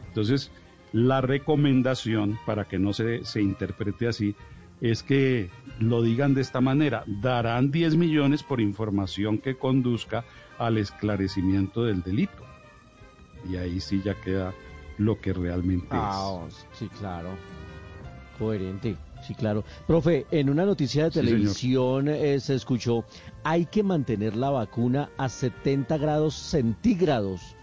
Entonces, 0.07 0.51
la 0.91 1.21
recomendación, 1.21 2.37
para 2.45 2.65
que 2.65 2.79
no 2.79 2.93
se, 2.93 3.23
se 3.25 3.41
interprete 3.41 4.07
así, 4.07 4.35
es 4.81 5.03
que 5.03 5.49
lo 5.79 6.01
digan 6.01 6.33
de 6.33 6.41
esta 6.41 6.61
manera, 6.61 7.03
darán 7.07 7.71
10 7.71 7.95
millones 7.95 8.43
por 8.43 8.61
información 8.61 9.37
que 9.37 9.55
conduzca 9.57 10.25
al 10.57 10.77
esclarecimiento 10.77 11.83
del 11.83 12.03
delito. 12.03 12.43
Y 13.49 13.57
ahí 13.57 13.79
sí 13.79 14.01
ya 14.03 14.19
queda 14.21 14.53
lo 14.97 15.19
que 15.19 15.33
realmente 15.33 15.87
ah, 15.91 16.45
es. 16.47 16.65
Sí, 16.73 16.87
claro. 16.99 17.29
Coherente. 18.37 18.95
Sí, 19.25 19.35
claro. 19.35 19.63
Profe, 19.87 20.25
en 20.31 20.49
una 20.49 20.65
noticia 20.65 21.05
de 21.05 21.11
televisión 21.11 22.09
eh, 22.09 22.39
se 22.39 22.55
escuchó, 22.55 23.05
hay 23.43 23.65
que 23.65 23.81
mantener 23.81 24.35
la 24.35 24.49
vacuna 24.49 25.09
a 25.17 25.29
70 25.29 25.97
grados 25.97 26.35
centígrados. 26.35 27.55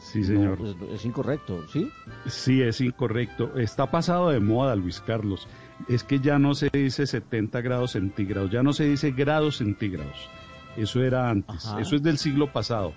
Sí, 0.00 0.24
señor. 0.24 0.58
Pues, 0.58 0.74
es 0.92 1.04
incorrecto, 1.04 1.64
¿sí? 1.68 1.88
Sí, 2.26 2.60
es 2.60 2.80
incorrecto. 2.80 3.56
Está 3.56 3.90
pasado 3.90 4.30
de 4.30 4.40
moda, 4.40 4.74
Luis 4.74 5.00
Carlos 5.00 5.46
es 5.88 6.04
que 6.04 6.20
ya 6.20 6.38
no 6.38 6.54
se 6.54 6.70
dice 6.72 7.06
70 7.06 7.60
grados 7.60 7.92
centígrados, 7.92 8.50
ya 8.50 8.62
no 8.62 8.72
se 8.72 8.84
dice 8.84 9.10
grados 9.10 9.58
centígrados. 9.58 10.28
Eso 10.76 11.02
era 11.02 11.30
antes, 11.30 11.68
eso 11.80 11.96
es 11.96 12.02
del 12.02 12.18
siglo 12.18 12.52
pasado. 12.52 12.92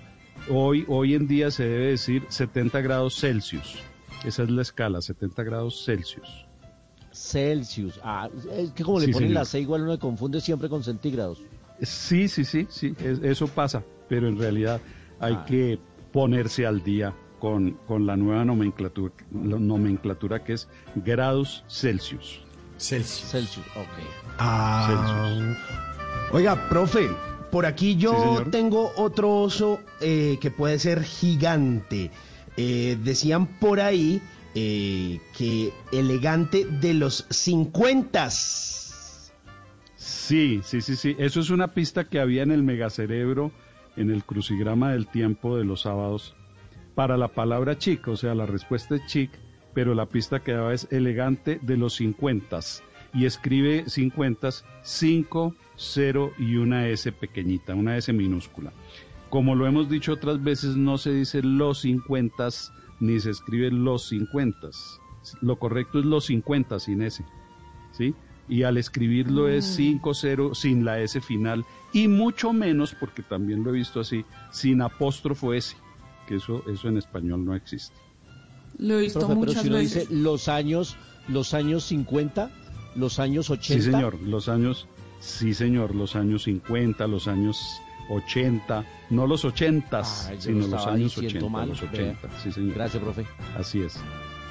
Hoy, 0.49 0.85
hoy 0.87 1.15
en 1.15 1.27
día 1.27 1.51
se 1.51 1.63
debe 1.63 1.87
decir 1.87 2.25
70 2.29 2.81
grados 2.81 3.19
Celsius. 3.19 3.79
Esa 4.25 4.43
es 4.43 4.49
la 4.49 4.61
escala, 4.61 5.01
70 5.01 5.43
grados 5.43 5.83
Celsius. 5.85 6.45
Celsius. 7.11 7.99
Ah, 8.03 8.29
es 8.51 8.71
que 8.71 8.83
como 8.83 8.99
le 8.99 9.09
ponen 9.09 9.33
la 9.33 9.45
C 9.45 9.59
igual 9.59 9.83
uno 9.83 9.93
se 9.93 9.99
confunde 9.99 10.41
siempre 10.41 10.69
con 10.69 10.83
centígrados. 10.83 11.43
Sí, 11.81 12.27
sí, 12.27 12.45
sí, 12.45 12.67
sí, 12.69 12.95
eso 12.99 13.47
pasa, 13.47 13.83
pero 14.07 14.27
en 14.27 14.37
realidad 14.37 14.79
hay 15.19 15.33
ah. 15.33 15.45
que 15.45 15.79
ponerse 16.11 16.65
al 16.65 16.83
día 16.83 17.13
con, 17.39 17.71
con 17.87 18.05
la 18.05 18.15
nueva 18.15 18.45
nomenclatura, 18.45 19.13
la 19.31 19.59
nomenclatura 19.59 20.43
que 20.43 20.53
es 20.53 20.69
grados 20.95 21.65
Celsius. 21.67 22.42
Celsius. 22.77 23.29
Celsius, 23.29 23.65
ok. 23.75 23.87
Ah, 24.39 25.55
Oiga, 26.31 26.67
profe, 26.69 27.09
por 27.51 27.65
aquí 27.65 27.95
yo 27.95 28.43
tengo 28.49 28.91
otro 28.95 29.41
oso 29.41 29.79
eh, 30.01 30.37
que 30.41 30.49
puede 30.49 30.79
ser 30.79 31.03
gigante. 31.03 32.09
Eh, 32.57 32.97
decían 33.03 33.45
por 33.45 33.79
ahí 33.79 34.21
eh, 34.55 35.19
que 35.37 35.71
elegante 35.91 36.65
de 36.65 36.95
los 36.95 37.25
50. 37.29 38.29
Sí, 39.95 40.61
sí, 40.63 40.81
sí, 40.81 40.95
sí. 40.95 41.15
Eso 41.19 41.39
es 41.39 41.49
una 41.51 41.73
pista 41.73 42.05
que 42.05 42.19
había 42.19 42.43
en 42.43 42.51
el 42.51 42.63
megacerebro, 42.63 43.51
en 43.95 44.09
el 44.09 44.23
crucigrama 44.23 44.91
del 44.91 45.07
tiempo 45.07 45.55
de 45.55 45.63
los 45.63 45.81
sábados, 45.81 46.35
para 46.95 47.17
la 47.17 47.27
palabra 47.27 47.77
chic, 47.77 48.07
o 48.07 48.17
sea, 48.17 48.33
la 48.33 48.45
respuesta 48.45 48.95
es 48.95 49.05
chic 49.05 49.31
pero 49.73 49.93
la 49.93 50.05
pista 50.05 50.41
que 50.41 50.53
daba 50.53 50.73
es 50.73 50.87
elegante 50.91 51.59
de 51.61 51.77
los 51.77 51.95
50 51.95 52.59
y 53.13 53.25
escribe 53.25 53.83
50 53.87 54.49
5, 54.81 55.55
0 55.75 56.33
y 56.37 56.55
una 56.55 56.87
S 56.87 57.11
pequeñita, 57.11 57.75
una 57.75 57.97
S 57.97 58.11
minúscula. 58.11 58.73
Como 59.29 59.55
lo 59.55 59.65
hemos 59.65 59.89
dicho 59.89 60.13
otras 60.13 60.43
veces, 60.43 60.75
no 60.75 60.97
se 60.97 61.13
dice 61.13 61.41
los 61.41 61.81
50 61.81 62.49
ni 62.99 63.19
se 63.19 63.31
escribe 63.31 63.71
los 63.71 64.07
50. 64.09 64.69
Lo 65.41 65.57
correcto 65.57 65.99
es 65.99 66.05
los 66.05 66.25
50 66.25 66.79
sin 66.79 67.01
S. 67.01 67.23
¿Sí? 67.91 68.13
Y 68.49 68.63
al 68.63 68.77
escribirlo 68.77 69.47
es 69.47 69.65
5, 69.65 70.09
mm. 70.09 70.13
0 70.13 70.55
sin 70.55 70.85
la 70.85 70.99
S 70.99 71.19
final 71.21 71.65
y 71.93 72.07
mucho 72.07 72.53
menos, 72.53 72.95
porque 72.99 73.21
también 73.21 73.63
lo 73.63 73.69
he 73.69 73.73
visto 73.73 73.99
así, 73.99 74.25
sin 74.51 74.81
apóstrofo 74.81 75.53
S, 75.53 75.77
que 76.27 76.35
eso, 76.35 76.63
eso 76.67 76.89
en 76.89 76.97
español 76.97 77.45
no 77.45 77.55
existe. 77.55 77.95
Lo 78.77 78.97
he 78.97 79.01
visto 79.01 79.27
muchas 79.29 79.55
pero 79.55 79.61
si 79.61 79.67
uno 79.69 79.77
dice 79.77 80.07
los 80.09 80.47
años, 80.47 80.95
los 81.27 81.53
años 81.53 81.85
50, 81.85 82.51
los 82.95 83.19
años 83.19 83.49
80. 83.49 83.83
Sí, 83.83 83.91
señor, 83.91 84.21
los 84.21 84.49
años, 84.49 84.87
sí, 85.19 85.53
señor, 85.53 85.95
los 85.95 86.15
años 86.15 86.43
50, 86.43 87.07
los 87.07 87.27
años 87.27 87.57
80, 88.09 88.85
no 89.09 89.27
los 89.27 89.45
80, 89.45 90.01
Ay, 90.27 90.35
yo 90.35 90.41
sino 90.41 90.59
lo 90.59 90.67
los 90.67 90.87
años 90.87 91.15
diciendo 91.15 91.47
80, 91.47 91.49
mal, 91.49 91.69
los 91.69 91.81
vea. 91.81 92.17
80, 92.17 92.29
sí, 92.41 92.51
señor. 92.51 92.73
Gracias, 92.75 93.03
profe. 93.03 93.25
Así 93.57 93.81
es, 93.81 93.93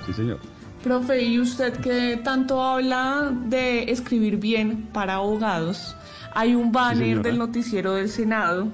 sí, 0.07 0.13
señor. 0.13 0.39
Profe, 0.83 1.23
y 1.23 1.39
usted 1.39 1.75
que 1.75 2.21
tanto 2.25 2.61
habla 2.63 3.33
de 3.47 3.85
escribir 3.91 4.39
bien 4.39 4.89
para 4.93 5.15
abogados, 5.15 5.95
hay 6.35 6.55
un 6.55 6.73
banner 6.73 7.09
señora. 7.09 7.23
del 7.23 7.39
noticiero 7.39 7.95
del 7.95 8.09
Senado. 8.09 8.69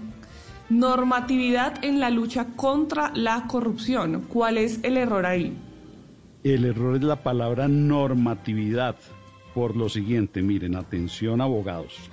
Normatividad 0.70 1.82
en 1.82 1.98
la 1.98 2.10
lucha 2.10 2.48
contra 2.54 3.10
la 3.14 3.46
corrupción. 3.46 4.26
¿Cuál 4.28 4.58
es 4.58 4.80
el 4.84 4.98
error 4.98 5.24
ahí? 5.24 5.56
El 6.44 6.66
error 6.66 6.96
es 6.96 7.02
la 7.02 7.22
palabra 7.22 7.68
normatividad. 7.68 8.96
Por 9.54 9.74
lo 9.74 9.88
siguiente, 9.88 10.42
miren, 10.42 10.76
atención 10.76 11.40
abogados. 11.40 12.10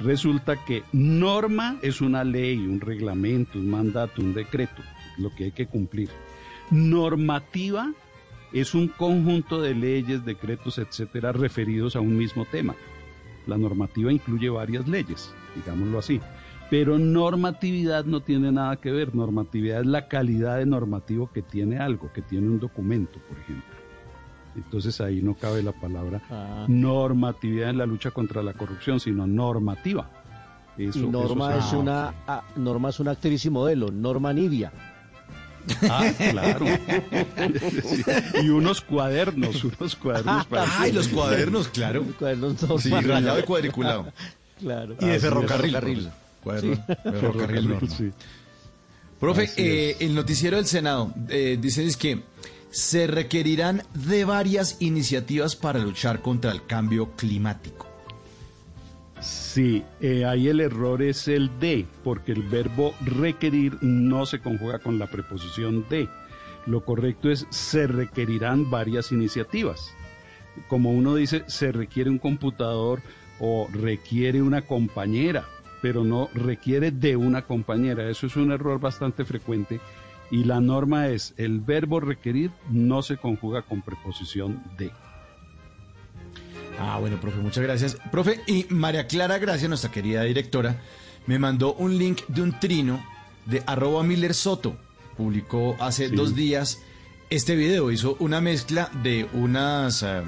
Resulta 0.00 0.64
que 0.64 0.84
norma 0.92 1.76
es 1.82 2.00
una 2.00 2.24
ley, 2.24 2.56
un 2.66 2.80
reglamento, 2.80 3.58
un 3.58 3.70
mandato, 3.70 4.22
un 4.22 4.32
decreto, 4.32 4.82
lo 5.18 5.28
que 5.34 5.44
hay 5.44 5.52
que 5.52 5.66
cumplir. 5.66 6.08
Normativa 6.70 7.92
es 8.54 8.74
un 8.74 8.88
conjunto 8.88 9.60
de 9.60 9.74
leyes, 9.74 10.24
decretos, 10.24 10.78
etcétera, 10.78 11.32
referidos 11.32 11.94
a 11.94 12.00
un 12.00 12.16
mismo 12.16 12.46
tema. 12.46 12.74
La 13.46 13.58
normativa 13.58 14.10
incluye 14.10 14.48
varias 14.48 14.88
leyes, 14.88 15.34
digámoslo 15.54 15.98
así. 15.98 16.20
Pero 16.72 16.98
normatividad 16.98 18.06
no 18.06 18.22
tiene 18.22 18.50
nada 18.50 18.76
que 18.76 18.90
ver. 18.90 19.14
Normatividad 19.14 19.80
es 19.82 19.86
la 19.86 20.08
calidad 20.08 20.56
de 20.56 20.64
normativo 20.64 21.30
que 21.30 21.42
tiene 21.42 21.76
algo, 21.76 22.10
que 22.14 22.22
tiene 22.22 22.46
un 22.48 22.58
documento, 22.58 23.18
por 23.28 23.38
ejemplo. 23.38 23.74
Entonces 24.56 24.98
ahí 25.02 25.20
no 25.20 25.34
cabe 25.34 25.62
la 25.62 25.72
palabra 25.72 26.22
Ah. 26.30 26.64
normatividad 26.68 27.68
en 27.68 27.76
la 27.76 27.84
lucha 27.84 28.10
contra 28.10 28.42
la 28.42 28.54
corrupción, 28.54 29.00
sino 29.00 29.26
normativa. 29.26 30.08
Eso- 30.78 31.00
y 31.00 31.06
Norma 31.08 31.50
eso 31.50 31.58
es 31.58 31.64
se- 31.66 31.76
una 31.76 32.14
ah, 32.26 32.42
Norma 32.56 32.88
es 32.88 33.00
una 33.00 33.10
actriz 33.10 33.44
y 33.44 33.50
modelo, 33.50 33.90
Norma 33.90 34.32
Nidia. 34.32 34.72
Ah, 35.90 36.10
claro. 36.30 36.64
Sí. 37.82 38.02
Y 38.44 38.48
unos 38.48 38.80
cuadernos, 38.80 39.62
unos 39.62 39.94
cuadernos 39.96 40.46
para. 40.46 40.64
Ay, 40.80 40.92
los 40.92 41.08
cuadernos, 41.08 41.68
claro. 41.68 42.02
Cuadernos 42.18 42.56
Sí, 42.82 42.88
rayado 42.90 43.38
y 43.40 43.42
cuadriculado. 43.42 44.06
Claro. 44.58 44.94
Y 45.00 45.04
de 45.06 45.10
Ah, 45.12 45.14
sí, 45.16 45.20
ferrocarril. 45.20 45.72
ferrocarril. 45.72 46.08
Sí. 46.60 46.74
ferrocarril. 47.02 47.78
Sí. 47.88 48.10
Profe, 49.20 49.50
eh, 49.56 49.96
el 50.00 50.14
noticiero 50.14 50.56
del 50.56 50.66
Senado 50.66 51.14
eh, 51.28 51.56
dice 51.60 51.84
es 51.86 51.96
que 51.96 52.22
se 52.70 53.06
requerirán 53.06 53.82
de 53.94 54.24
varias 54.24 54.78
iniciativas 54.80 55.54
para 55.54 55.78
luchar 55.78 56.22
contra 56.22 56.50
el 56.50 56.66
cambio 56.66 57.12
climático. 57.12 57.86
Sí, 59.20 59.84
eh, 60.00 60.24
ahí 60.24 60.48
el 60.48 60.58
error 60.60 61.02
es 61.02 61.28
el 61.28 61.60
de, 61.60 61.86
porque 62.02 62.32
el 62.32 62.42
verbo 62.42 62.94
requerir 63.00 63.78
no 63.80 64.26
se 64.26 64.40
conjuga 64.40 64.80
con 64.80 64.98
la 64.98 65.06
preposición 65.06 65.86
de. 65.88 66.08
Lo 66.66 66.84
correcto 66.84 67.30
es 67.30 67.46
se 67.50 67.86
requerirán 67.86 68.70
varias 68.70 69.12
iniciativas. 69.12 69.92
Como 70.68 70.90
uno 70.90 71.14
dice, 71.14 71.44
se 71.46 71.70
requiere 71.70 72.10
un 72.10 72.18
computador 72.18 73.00
o 73.38 73.68
requiere 73.72 74.42
una 74.42 74.62
compañera, 74.62 75.46
pero 75.82 76.04
no 76.04 76.30
requiere 76.32 76.90
de 76.92 77.16
una 77.16 77.42
compañera. 77.42 78.08
Eso 78.08 78.26
es 78.26 78.36
un 78.36 78.52
error 78.52 78.80
bastante 78.80 79.24
frecuente 79.24 79.80
y 80.30 80.44
la 80.44 80.60
norma 80.60 81.08
es 81.08 81.34
el 81.36 81.60
verbo 81.60 82.00
requerir 82.00 82.50
no 82.70 83.02
se 83.02 83.18
conjuga 83.18 83.62
con 83.62 83.82
preposición 83.82 84.62
de. 84.78 84.90
Ah, 86.80 86.98
bueno, 86.98 87.20
profe, 87.20 87.38
muchas 87.38 87.62
gracias. 87.62 87.96
Profe, 88.10 88.40
y 88.46 88.66
María 88.70 89.06
Clara 89.06 89.38
Gracia, 89.38 89.68
nuestra 89.68 89.90
querida 89.90 90.22
directora, 90.22 90.80
me 91.26 91.38
mandó 91.38 91.74
un 91.74 91.98
link 91.98 92.22
de 92.28 92.42
un 92.42 92.58
trino 92.58 93.04
de 93.46 93.62
arroba 93.66 94.02
Miller 94.02 94.34
Soto. 94.34 94.76
Publicó 95.16 95.76
hace 95.80 96.08
Sí. 96.08 96.16
dos 96.16 96.34
días 96.34 96.80
este 97.28 97.54
video. 97.56 97.90
Hizo 97.90 98.16
una 98.20 98.40
mezcla 98.40 98.90
de 99.02 99.28
unas 99.34 100.02
eh, 100.02 100.22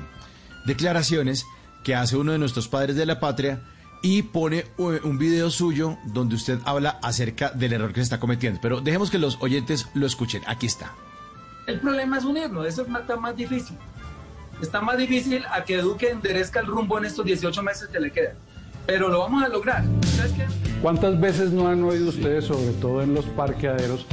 declaraciones 0.66 1.46
que 1.82 1.94
hace 1.94 2.16
uno 2.16 2.32
de 2.32 2.38
nuestros 2.38 2.68
padres 2.68 2.96
de 2.96 3.06
la 3.06 3.20
patria 3.20 3.62
y 4.04 4.20
pone 4.20 4.58
eh, 4.58 5.00
un 5.02 5.16
video 5.16 5.48
suyo 5.48 5.96
donde 6.04 6.34
usted 6.34 6.58
habla 6.66 6.98
acerca 7.00 7.48
del 7.52 7.72
error 7.72 7.88
que 7.88 8.00
se 8.00 8.02
está 8.02 8.20
cometiendo. 8.20 8.60
Pero 8.60 8.82
dejemos 8.82 9.10
que 9.10 9.18
los 9.18 9.38
oyentes 9.40 9.88
lo 9.94 10.06
escuchen. 10.06 10.42
Aquí 10.46 10.66
está. 10.66 10.92
El 11.66 11.80
problema 11.80 12.18
es 12.18 12.24
unirnos, 12.24 12.66
eso 12.66 12.82
es 12.82 12.88
más, 12.88 13.00
está 13.00 13.16
más 13.16 13.34
difícil. 13.34 13.78
Está 14.60 14.82
más 14.82 14.98
difícil 14.98 15.42
a 15.50 15.64
que 15.64 15.78
Duque 15.78 16.10
enderezca 16.10 16.60
el 16.60 16.66
rumbo 16.66 16.98
en 16.98 17.06
estos 17.06 17.24
18 17.24 17.62
meses 17.62 17.88
que 17.88 17.98
le 17.98 18.12
quedan. 18.12 18.36
Pero 18.86 19.08
lo 19.08 19.20
vamos 19.20 19.42
a 19.42 19.48
lograr. 19.48 19.82
¿Cuántas 20.82 21.18
veces 21.18 21.52
no 21.52 21.66
han 21.66 21.82
oído 21.82 22.10
ustedes, 22.10 22.44
sobre 22.44 22.72
todo 22.74 23.00
en 23.00 23.14
los 23.14 23.24
parqueaderos, 23.24 24.04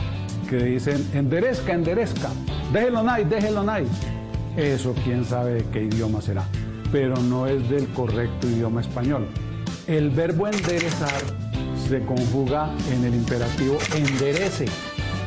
que 0.49 0.55
dicen 0.55 1.05
enderezca, 1.13 1.73
enderezca, 1.73 2.29
déjelo 2.71 2.99
ahí, 3.09 3.25
déjelo 3.25 3.69
ahí? 3.69 3.85
Eso 4.55 4.95
quién 5.03 5.25
sabe 5.25 5.55
de 5.55 5.65
qué 5.65 5.83
idioma 5.83 6.21
será, 6.21 6.45
pero 6.93 7.17
no 7.17 7.45
es 7.45 7.69
del 7.69 7.89
correcto 7.89 8.47
idioma 8.47 8.79
español. 8.79 9.27
El 9.91 10.09
verbo 10.09 10.47
enderezar 10.47 11.21
se 11.89 11.99
conjuga 12.05 12.73
en 12.93 13.03
el 13.03 13.13
imperativo 13.13 13.77
enderece. 13.93 14.63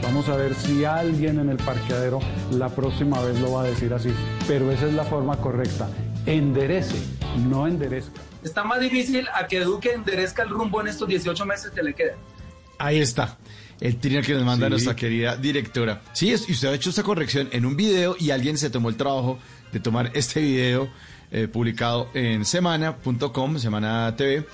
Vamos 0.03 0.27
a 0.31 0.37
ver 0.37 0.55
si 0.55 0.87
alguien 0.87 1.39
en 1.39 1.51
el 1.51 1.59
parqueadero 1.59 2.19
la 2.51 2.71
próxima 2.71 3.21
vez 3.21 3.39
lo 3.41 3.53
va 3.53 3.63
a 3.63 3.65
decir 3.67 3.93
así, 3.93 4.09
pero 4.49 4.71
esa 4.73 4.87
es 4.87 4.95
la 4.95 5.05
forma 5.05 5.37
correcta. 5.37 5.87
Enderece, 6.25 6.97
no 7.47 7.67
enderezca. 7.67 8.23
Está 8.43 8.65
más 8.65 8.81
difícil 8.81 9.27
a 9.35 9.47
que 9.47 9.61
Duque 9.61 9.93
enderezca 9.93 10.43
el 10.43 10.49
rumbo 10.49 10.81
en 10.81 10.89
estos 10.89 11.09
18 11.09 11.45
meses 11.45 11.71
que 11.71 11.83
le 11.83 11.93
quedan. 11.95 12.17
Ahí 12.79 13.01
está. 13.01 13.37
El 13.81 13.97
trino 13.99 14.23
que 14.23 14.33
nos 14.33 14.45
manda 14.45 14.67
Sí. 14.67 14.71
nuestra 14.71 14.97
querida 14.97 15.37
directora. 15.37 16.01
Sí, 16.15 16.33
es- 16.33 16.49
y 16.49 16.53
usted 16.53 16.69
ha 16.69 16.75
hecho 16.75 16.89
esta 16.89 17.03
corrección 17.03 17.51
en 17.53 17.67
un 17.67 17.77
video 17.77 18.17
y 18.19 18.31
alguien 18.31 18.57
se 18.57 18.71
tomó 18.71 18.89
el 18.89 18.97
trabajo 18.97 19.39
de 19.73 19.81
tomar 19.81 20.11
este 20.15 20.41
video 20.41 20.89
eh, 21.31 21.49
publicado 21.49 22.09
en 22.15 22.45
semana.com, 22.45 23.59
semana 23.59 24.15
TV, 24.17 24.47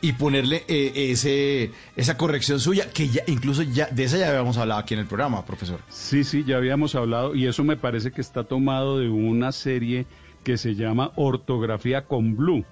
y 0.00 0.12
ponerle 0.12 0.64
eh, 0.68 0.92
ese, 1.12 1.70
esa 1.96 2.16
corrección 2.18 2.60
suya, 2.60 2.90
que 2.90 3.08
ya 3.08 3.22
incluso 3.26 3.62
ya 3.62 3.86
de 3.86 4.04
esa 4.04 4.18
ya 4.18 4.28
habíamos 4.28 4.58
hablado 4.58 4.80
aquí 4.80 4.92
en 4.94 5.00
el 5.00 5.06
programa, 5.06 5.44
profesor. 5.46 5.80
Sí, 5.88 6.24
sí, 6.24 6.44
ya 6.46 6.56
habíamos 6.58 6.94
hablado 6.94 7.34
y 7.34 7.46
eso 7.46 7.64
me 7.64 7.76
parece 7.76 8.12
que 8.12 8.20
está 8.20 8.44
tomado 8.44 8.98
de 8.98 9.08
una 9.08 9.50
serie 9.52 10.06
que 10.42 10.58
se 10.58 10.74
llama 10.74 11.12
Ortografía 11.16 12.04
con 12.04 12.36
Blue, 12.36 12.64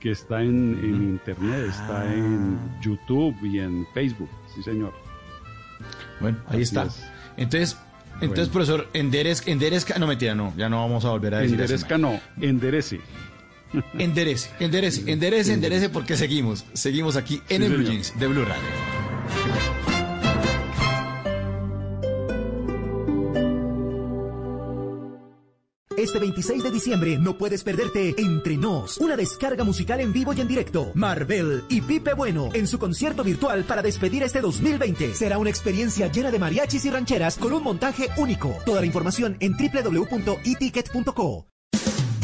que 0.00 0.10
está 0.12 0.40
en, 0.40 0.78
en 0.82 0.94
internet, 0.94 1.66
está 1.68 2.00
Ah. 2.00 2.14
en 2.14 2.58
YouTube 2.80 3.36
y 3.44 3.58
en 3.58 3.86
Facebook, 3.92 4.30
sí 4.54 4.62
señor. 4.62 4.94
Bueno, 6.20 6.38
ahí 6.46 6.54
Así 6.54 6.62
está. 6.62 6.84
es. 6.84 7.04
Entonces, 7.36 7.76
entonces 8.20 8.48
Bueno. 8.48 8.52
profesor, 8.52 8.88
enderezca, 8.92 9.50
enderezca, 9.50 9.98
no 9.98 10.06
mentira, 10.06 10.34
no, 10.34 10.52
ya 10.56 10.68
no 10.68 10.78
vamos 10.80 11.04
a 11.04 11.10
volver 11.10 11.34
a 11.34 11.38
decir 11.38 11.54
eso. 11.60 11.62
Enderezca 11.74 11.98
no, 11.98 12.20
enderece. 12.40 13.00
Enderece, 13.98 14.50
enderece, 14.60 15.10
enderece, 15.12 15.52
enderece, 15.52 15.88
porque 15.90 16.16
seguimos, 16.16 16.64
seguimos 16.72 17.16
aquí 17.16 17.42
en 17.48 17.62
Sí, 17.62 17.66
el 17.68 17.76
Blue. 17.76 17.86
Jeans 17.90 18.18
de 18.18 18.26
Blue 18.26 18.44
Radio. 18.44 19.87
Este 26.08 26.20
26 26.20 26.62
de 26.62 26.70
diciembre 26.70 27.18
no 27.18 27.36
puedes 27.36 27.62
perderte 27.62 28.14
Entre 28.16 28.56
Nos, 28.56 28.96
una 28.96 29.14
descarga 29.14 29.62
musical 29.62 30.00
en 30.00 30.10
vivo 30.10 30.32
y 30.32 30.40
en 30.40 30.48
directo. 30.48 30.90
Marvel 30.94 31.64
y 31.68 31.82
Pipe 31.82 32.14
Bueno 32.14 32.48
en 32.54 32.66
su 32.66 32.78
concierto 32.78 33.22
virtual 33.22 33.64
para 33.64 33.82
despedir 33.82 34.22
este 34.22 34.40
2020. 34.40 35.14
Será 35.14 35.36
una 35.36 35.50
experiencia 35.50 36.10
llena 36.10 36.30
de 36.30 36.38
mariachis 36.38 36.86
y 36.86 36.90
rancheras 36.90 37.36
con 37.36 37.52
un 37.52 37.62
montaje 37.62 38.08
único. 38.16 38.56
Toda 38.64 38.80
la 38.80 38.86
información 38.86 39.36
en 39.40 39.52
www.eticket.co. 39.52 41.57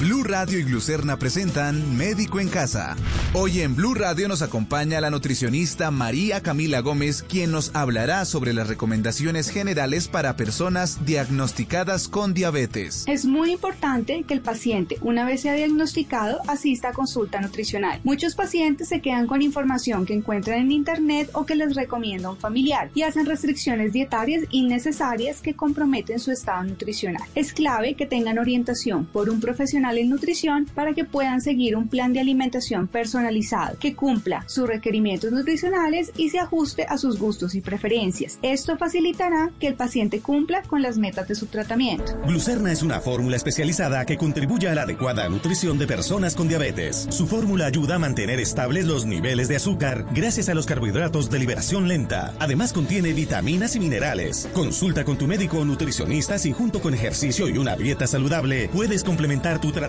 Blue 0.05 0.23
Radio 0.23 0.59
y 0.59 0.65
Glucerna 0.65 1.19
presentan 1.19 1.97
Médico 1.97 2.39
en 2.39 2.51
Casa. 2.51 2.95
Hoy 3.33 3.63
en 3.63 3.75
Blue 3.75 3.95
Radio 3.95 4.29
nos 4.29 4.43
acompaña 4.43 5.01
la 5.01 5.09
nutricionista 5.09 5.91
María 5.91 6.43
Camila 6.43 6.81
Gómez, 6.81 7.23
quien 7.23 7.51
nos 7.51 7.75
hablará 7.75 8.27
sobre 8.27 8.53
las 8.53 8.69
recomendaciones 8.69 9.49
generales 9.49 10.09
para 10.09 10.37
personas 10.37 11.07
diagnosticadas 11.07 12.09
con 12.09 12.35
diabetes. 12.35 13.05
Es 13.09 13.25
muy 13.25 13.53
importante 13.53 14.25
que 14.25 14.35
el 14.35 14.43
paciente, 14.43 14.99
una 15.01 15.25
vez 15.25 15.41
sea 15.41 15.55
diagnosticado, 15.55 16.39
asista 16.49 16.91
a 16.91 16.93
consulta 16.93 17.41
nutricional. 17.41 18.01
Muchos 18.05 18.35
pacientes 18.35 18.89
se 18.91 19.01
quedan 19.01 19.27
con 19.27 19.41
información 19.41 20.05
que 20.05 20.13
encuentran 20.13 20.59
en 20.59 20.73
internet 20.73 21.31
o 21.33 21.47
que 21.47 21.55
les 21.55 21.75
recomienda 21.75 22.29
un 22.29 22.37
familiar 22.37 22.91
y 22.95 23.05
hacen 23.05 23.25
restricciones 23.25 23.95
dietarias 23.95 24.45
innecesarias 24.51 25.41
que 25.41 25.55
comprometen 25.55 26.21
su 26.21 26.31
estado 26.31 26.63
nutricional. 26.65 27.27
Es 27.35 27.55
clave 27.55 27.95
que 27.95 28.05
tengan 28.05 28.39
orientación 28.39 29.07
por 29.07 29.31
un 29.31 29.41
profesional 29.41 29.94
en 29.99 30.09
nutrición 30.09 30.67
para 30.75 30.95
que 30.95 31.05
puedan 31.05 31.41
seguir 31.41 31.77
un 31.77 31.89
plan 31.89 32.13
de 32.13 32.21
alimentación 32.21 32.89
personalizado 32.89 33.79
que 33.79 33.95
cumpla 33.95 34.45
sus 34.47 34.67
requerimientos 34.67 35.33
nutricionales 35.33 36.13
y 36.17 36.31
se 36.31 36.39
ajuste 36.39 36.85
a 36.89 36.99
sus 36.99 37.19
gustos 37.19 37.55
y 37.55 37.61
preferencias. 37.61 38.39
Esto 38.43 38.77
facilitará 38.77 39.51
que 39.61 39.69
el 39.69 39.75
paciente 39.75 40.21
cumpla 40.21 40.63
con 40.63 40.83
las 40.83 40.99
metas 40.99 41.29
de 41.29 41.35
su 41.35 41.47
tratamiento. 41.47 42.13
Glucerna 42.27 42.73
es 42.73 42.83
una 42.83 43.01
fórmula 43.01 43.37
especializada 43.37 44.05
que 44.05 44.17
contribuye 44.17 44.69
a 44.69 44.75
la 44.75 44.83
adecuada 44.83 45.29
nutrición 45.29 45.79
de 45.79 45.87
personas 45.87 46.35
con 46.35 46.49
diabetes. 46.49 47.07
Su 47.11 47.27
fórmula 47.27 47.67
ayuda 47.67 47.97
a 47.97 47.99
mantener 47.99 48.41
estables 48.41 48.87
los 48.87 49.07
niveles 49.07 49.49
de 49.49 49.57
azúcar 49.57 50.07
gracias 50.13 50.49
a 50.49 50.55
los 50.55 50.67
carbohidratos 50.67 51.31
de 51.31 51.39
liberación 51.39 51.89
lenta. 51.89 52.35
Además 52.39 52.73
contiene 52.73 53.13
vitaminas 53.13 53.77
y 53.77 53.81
minerales. 53.81 54.49
Consulta 54.53 55.05
con 55.05 55.19
tu 55.19 55.27
médico 55.27 55.59
o 55.59 55.65
nutricionista 55.65 56.39
si 56.39 56.53
junto 56.53 56.81
con 56.81 56.95
ejercicio 56.95 57.49
y 57.49 57.59
una 57.59 57.77
dieta 57.77 58.07
saludable 58.07 58.69
puedes 58.69 59.05
complementar 59.05 59.61
tu 59.61 59.71
tratamiento 59.71 59.84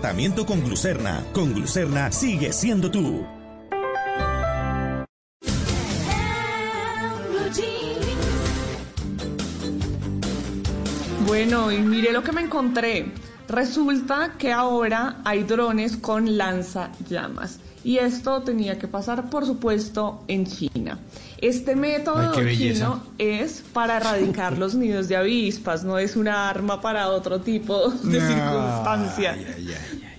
con 0.45 0.63
glucerna. 0.63 1.23
Con 1.33 1.53
glucerna 1.53 2.11
sigue 2.11 2.51
siendo 2.51 2.91
tú. 2.91 3.25
Bueno, 11.25 11.71
y 11.71 11.79
mire 11.79 12.11
lo 12.11 12.23
que 12.23 12.31
me 12.31 12.41
encontré. 12.41 13.11
Resulta 13.47 14.33
que 14.37 14.51
ahora 14.51 15.21
hay 15.23 15.43
drones 15.43 15.97
con 15.97 16.37
lanzallamas. 16.37 17.59
Y 17.83 17.97
esto 17.97 18.41
tenía 18.41 18.79
que 18.79 18.87
pasar, 18.87 19.29
por 19.29 19.45
supuesto, 19.45 20.23
en 20.27 20.45
China. 20.45 20.99
Este 21.41 21.75
método 21.75 22.31
Ay, 22.37 22.73
es 23.17 23.63
para 23.73 23.97
erradicar 23.97 24.57
los 24.57 24.73
nidos 24.73 25.07
de 25.09 25.17
avispas, 25.17 25.83
no 25.83 25.99
es 25.99 26.15
una 26.15 26.49
arma 26.49 26.79
para 26.81 27.09
otro 27.09 27.41
tipo 27.41 27.89
de 27.89 28.19
No, 28.19 28.27
circunstancia. 28.27 29.37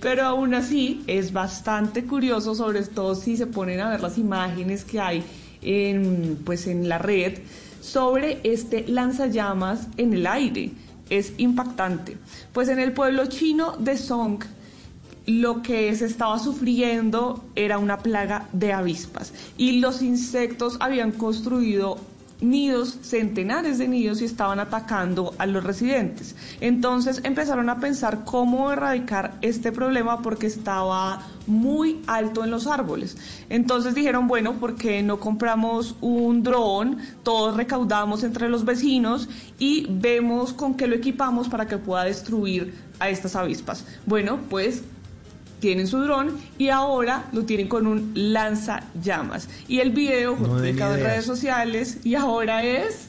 Pero 0.01 0.25
aún 0.25 0.55
así 0.55 1.03
es 1.07 1.33
bastante 1.33 2.05
curioso, 2.05 2.55
sobre 2.55 2.83
todo 2.83 3.15
si 3.15 3.37
se 3.37 3.47
ponen 3.47 3.81
a 3.81 3.91
ver 3.91 4.01
las 4.01 4.19
imágenes 4.19 4.85
que 4.85 5.01
hay 5.01 5.25
en, 5.63 6.39
pues, 6.45 6.67
en 6.67 6.89
la 6.89 6.99
red 6.99 7.39
sobre 7.81 8.41
este 8.45 8.85
lanzallamas 8.87 9.89
en 9.97 10.13
el 10.13 10.27
aire. 10.27 10.71
Es 11.09 11.33
impactante. 11.39 12.19
Pues 12.53 12.69
en 12.69 12.79
el 12.81 12.93
pueblo 12.93 13.27
chino 13.27 13.77
de 13.79 13.97
Song, 13.97 14.43
lo 15.27 15.63
que 15.63 15.95
se 15.95 16.07
estaba 16.07 16.39
sufriendo 16.39 17.45
era 17.57 17.79
una 17.79 17.99
plaga 17.99 18.49
de 18.53 18.73
avispas 18.73 19.33
y 19.57 19.81
los 19.81 20.03
insectos 20.03 20.77
habían 20.81 21.13
construido 21.13 21.99
nidos, 22.41 22.99
centenares 23.03 23.79
de 23.79 23.89
nidos 23.89 24.21
y 24.21 24.25
estaban 24.25 24.61
atacando 24.61 25.35
a 25.39 25.47
los 25.47 25.65
residentes. 25.65 26.37
Entonces 26.61 27.21
empezaron 27.25 27.71
a 27.71 27.81
pensar 27.81 28.25
cómo 28.25 28.71
erradicar 28.71 29.39
este 29.41 29.73
problema 29.73 30.23
porque 30.23 30.47
estaba 30.47 31.27
muy 31.47 32.03
alto 32.07 32.45
en 32.45 32.51
los 32.51 32.67
árboles. 32.67 33.17
Entonces 33.49 33.95
dijeron, 33.95 34.29
bueno, 34.29 34.55
¿por 34.55 34.77
qué 34.77 35.03
no 35.03 35.19
compramos 35.19 35.95
un 36.01 36.43
dron? 36.43 36.99
Todos 37.23 37.57
recaudamos 37.57 38.23
entre 38.23 38.49
los 38.49 38.65
vecinos 38.65 39.29
y 39.59 39.87
vemos 39.89 40.53
con 40.53 40.75
qué 40.75 40.87
lo 40.87 40.97
equipamos 40.97 41.49
para 41.49 41.67
que 41.67 41.79
pueda 41.79 42.05
destruir 42.05 42.75
a 42.99 43.09
estas 43.09 43.37
avispas. 43.37 43.85
Bueno, 44.07 44.41
pues 44.51 44.83
tienen 45.61 45.87
su 45.87 45.99
dron 45.99 46.37
y 46.59 46.69
ahora 46.69 47.27
lo 47.33 47.45
tienen 47.45 47.69
con 47.69 47.87
un 47.87 48.13
lanzallamas. 48.15 49.49
Y 49.69 49.81
el 49.81 49.91
video 49.91 50.37
fue 50.37 50.49
No 50.49 50.55
publicado 50.55 50.95
en 50.95 51.01
redes 51.05 51.25
sociales 51.25 51.99
y 52.05 52.15
ahora 52.15 52.63
es 52.65 53.09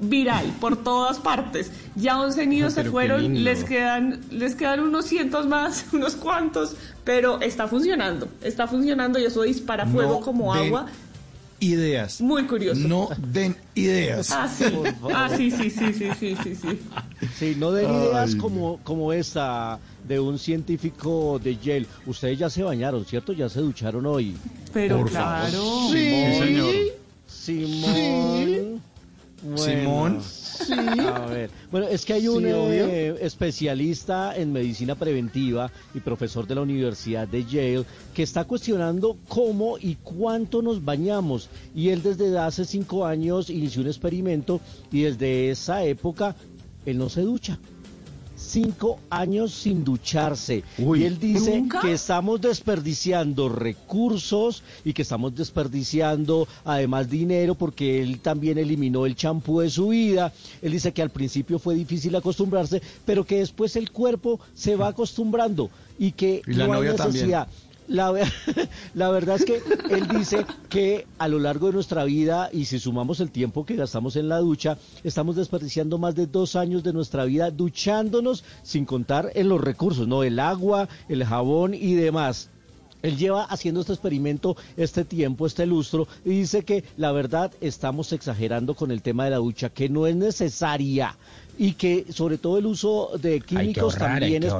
viral 0.00 0.46
por 0.60 0.82
todas 0.82 1.18
partes. 1.18 1.70
Ya 1.94 2.20
11 2.20 2.46
nidos 2.46 2.76
No, 2.76 2.82
se 2.82 2.90
fueron, 2.90 3.44
les 3.44 3.64
quedan, 3.64 4.20
les 4.30 4.54
quedan 4.54 4.80
unos 4.80 5.06
cientos 5.06 5.46
más, 5.46 5.86
unos 5.92 6.16
cuantos, 6.16 6.76
pero 7.04 7.40
está 7.40 7.68
funcionando, 7.68 8.28
está 8.42 8.66
funcionando 8.66 9.18
y 9.18 9.24
eso 9.24 9.42
dispara 9.42 9.86
fuego 9.86 10.14
No 10.14 10.20
como 10.20 10.54
den 10.54 10.66
agua. 10.66 10.86
Ideas. 11.60 12.20
Muy 12.20 12.44
curioso. 12.44 12.86
No 12.86 13.08
den 13.32 13.56
ideas. 13.74 14.30
Ah, 14.32 14.48
sí. 14.48 14.64
Ah, 15.14 15.30
sí, 15.34 15.50
sí, 15.50 15.70
sí, 15.70 15.94
sí, 15.94 16.10
sí, 16.18 16.36
sí, 16.42 16.54
sí. 16.54 16.80
Sí, 17.38 17.56
no 17.56 17.72
den 17.72 17.90
ideas 17.90 18.34
como, 18.34 18.80
como 18.82 19.12
esta 19.12 19.78
de 20.06 20.20
un 20.20 20.38
científico 20.38 21.40
de 21.42 21.56
Yale. 21.56 21.86
Ustedes 22.06 22.38
ya 22.38 22.50
se 22.50 22.62
bañaron, 22.62 23.04
¿cierto? 23.04 23.32
Ya 23.32 23.48
se 23.48 23.60
ducharon 23.60 24.06
hoy. 24.06 24.36
Pero 24.72 24.98
Por 25.00 25.10
claro. 25.10 25.52
favor. 25.52 25.92
Sí. 25.92 25.98
Simón. 25.98 26.32
Sí, 26.34 26.44
señor. 26.44 26.74
Simón. 27.26 28.82
Bueno. 29.42 30.22
Simón. 30.22 31.00
A 31.00 31.26
ver. 31.26 31.50
Bueno, 31.70 31.88
es 31.88 32.04
que 32.04 32.14
hay 32.14 32.28
un 32.28 32.42
Sí, 32.44 32.48
eh, 32.48 33.16
especialista 33.20 34.34
en 34.36 34.52
medicina 34.52 34.94
preventiva 34.94 35.70
y 35.94 36.00
profesor 36.00 36.46
de 36.46 36.54
la 36.54 36.62
Universidad 36.62 37.28
de 37.28 37.44
Yale 37.44 37.84
que 38.14 38.22
está 38.22 38.44
cuestionando 38.44 39.16
cómo 39.28 39.76
y 39.78 39.96
cuánto 39.96 40.62
nos 40.62 40.82
bañamos. 40.82 41.50
Y 41.74 41.90
él 41.90 42.02
desde 42.02 42.38
hace 42.38 42.64
cinco 42.64 43.04
años 43.04 43.50
inició 43.50 43.82
un 43.82 43.88
experimento 43.88 44.60
y 44.90 45.02
desde 45.02 45.50
esa 45.50 45.84
época 45.84 46.36
él 46.86 46.96
no 46.96 47.08
se 47.10 47.20
ducha. 47.22 47.58
Cinco 48.44 49.00
años 49.10 49.52
sin 49.52 49.82
ducharse. 49.84 50.62
y 50.78 51.02
él 51.04 51.18
dice 51.18 51.58
¿Nunca? 51.58 51.80
que 51.80 51.92
estamos 51.92 52.40
desperdiciando 52.40 53.48
recursos 53.48 54.62
y 54.84 54.92
que 54.92 55.02
estamos 55.02 55.34
desperdiciando 55.34 56.46
además 56.64 57.08
dinero 57.08 57.54
porque 57.54 58.02
él 58.02 58.20
también 58.20 58.58
eliminó 58.58 59.06
el 59.06 59.16
champú 59.16 59.60
de 59.60 59.70
su 59.70 59.88
vida. 59.88 60.32
Él 60.62 60.72
dice 60.72 60.92
que 60.92 61.02
al 61.02 61.10
principio 61.10 61.58
fue 61.58 61.74
difícil 61.74 62.14
acostumbrarse, 62.14 62.82
pero 63.04 63.24
que 63.24 63.38
después 63.38 63.76
el 63.76 63.90
cuerpo 63.90 64.38
se 64.54 64.76
va 64.76 64.88
acostumbrando 64.88 65.70
y 65.98 66.12
que 66.12 66.42
Y 66.46 66.52
la 66.52 66.66
no 66.66 66.72
hay 66.74 66.78
novia 66.80 66.96
también. 66.96 67.32
La, 67.88 68.12
la 68.94 69.10
verdad 69.10 69.36
es 69.36 69.44
que 69.44 69.60
él 69.90 70.08
dice 70.08 70.46
que 70.68 71.06
a 71.18 71.28
lo 71.28 71.38
largo 71.38 71.66
de 71.68 71.74
nuestra 71.74 72.04
vida, 72.04 72.48
y 72.52 72.64
si 72.64 72.78
sumamos 72.78 73.20
el 73.20 73.30
tiempo 73.30 73.66
que 73.66 73.76
gastamos 73.76 74.16
en 74.16 74.28
la 74.28 74.38
ducha, 74.38 74.78
estamos 75.02 75.36
desperdiciando 75.36 75.98
más 75.98 76.14
de 76.14 76.26
dos 76.26 76.56
años 76.56 76.82
de 76.82 76.92
nuestra 76.92 77.24
vida 77.24 77.50
duchándonos, 77.50 78.44
sin 78.62 78.84
contar 78.84 79.30
en 79.34 79.48
los 79.48 79.60
recursos, 79.60 80.08
¿no? 80.08 80.22
El 80.22 80.38
agua, 80.38 80.88
el 81.08 81.24
jabón 81.24 81.74
y 81.74 81.94
demás. 81.94 82.50
Él 83.02 83.18
lleva 83.18 83.44
haciendo 83.44 83.82
este 83.82 83.92
experimento 83.92 84.56
este 84.78 85.04
tiempo, 85.04 85.46
este 85.46 85.66
lustro, 85.66 86.08
y 86.24 86.30
dice 86.30 86.64
que 86.64 86.84
la 86.96 87.12
verdad 87.12 87.52
estamos 87.60 88.14
exagerando 88.14 88.74
con 88.74 88.90
el 88.90 89.02
tema 89.02 89.24
de 89.26 89.32
la 89.32 89.36
ducha, 89.36 89.68
que 89.68 89.90
no 89.90 90.06
es 90.06 90.16
necesaria 90.16 91.14
y 91.58 91.74
que 91.74 92.06
sobre 92.10 92.38
todo 92.38 92.56
el 92.56 92.64
uso 92.64 93.10
de 93.20 93.42
químicos 93.42 93.94
ahorrar, 93.94 94.20
también 94.20 94.42
es. 94.42 94.54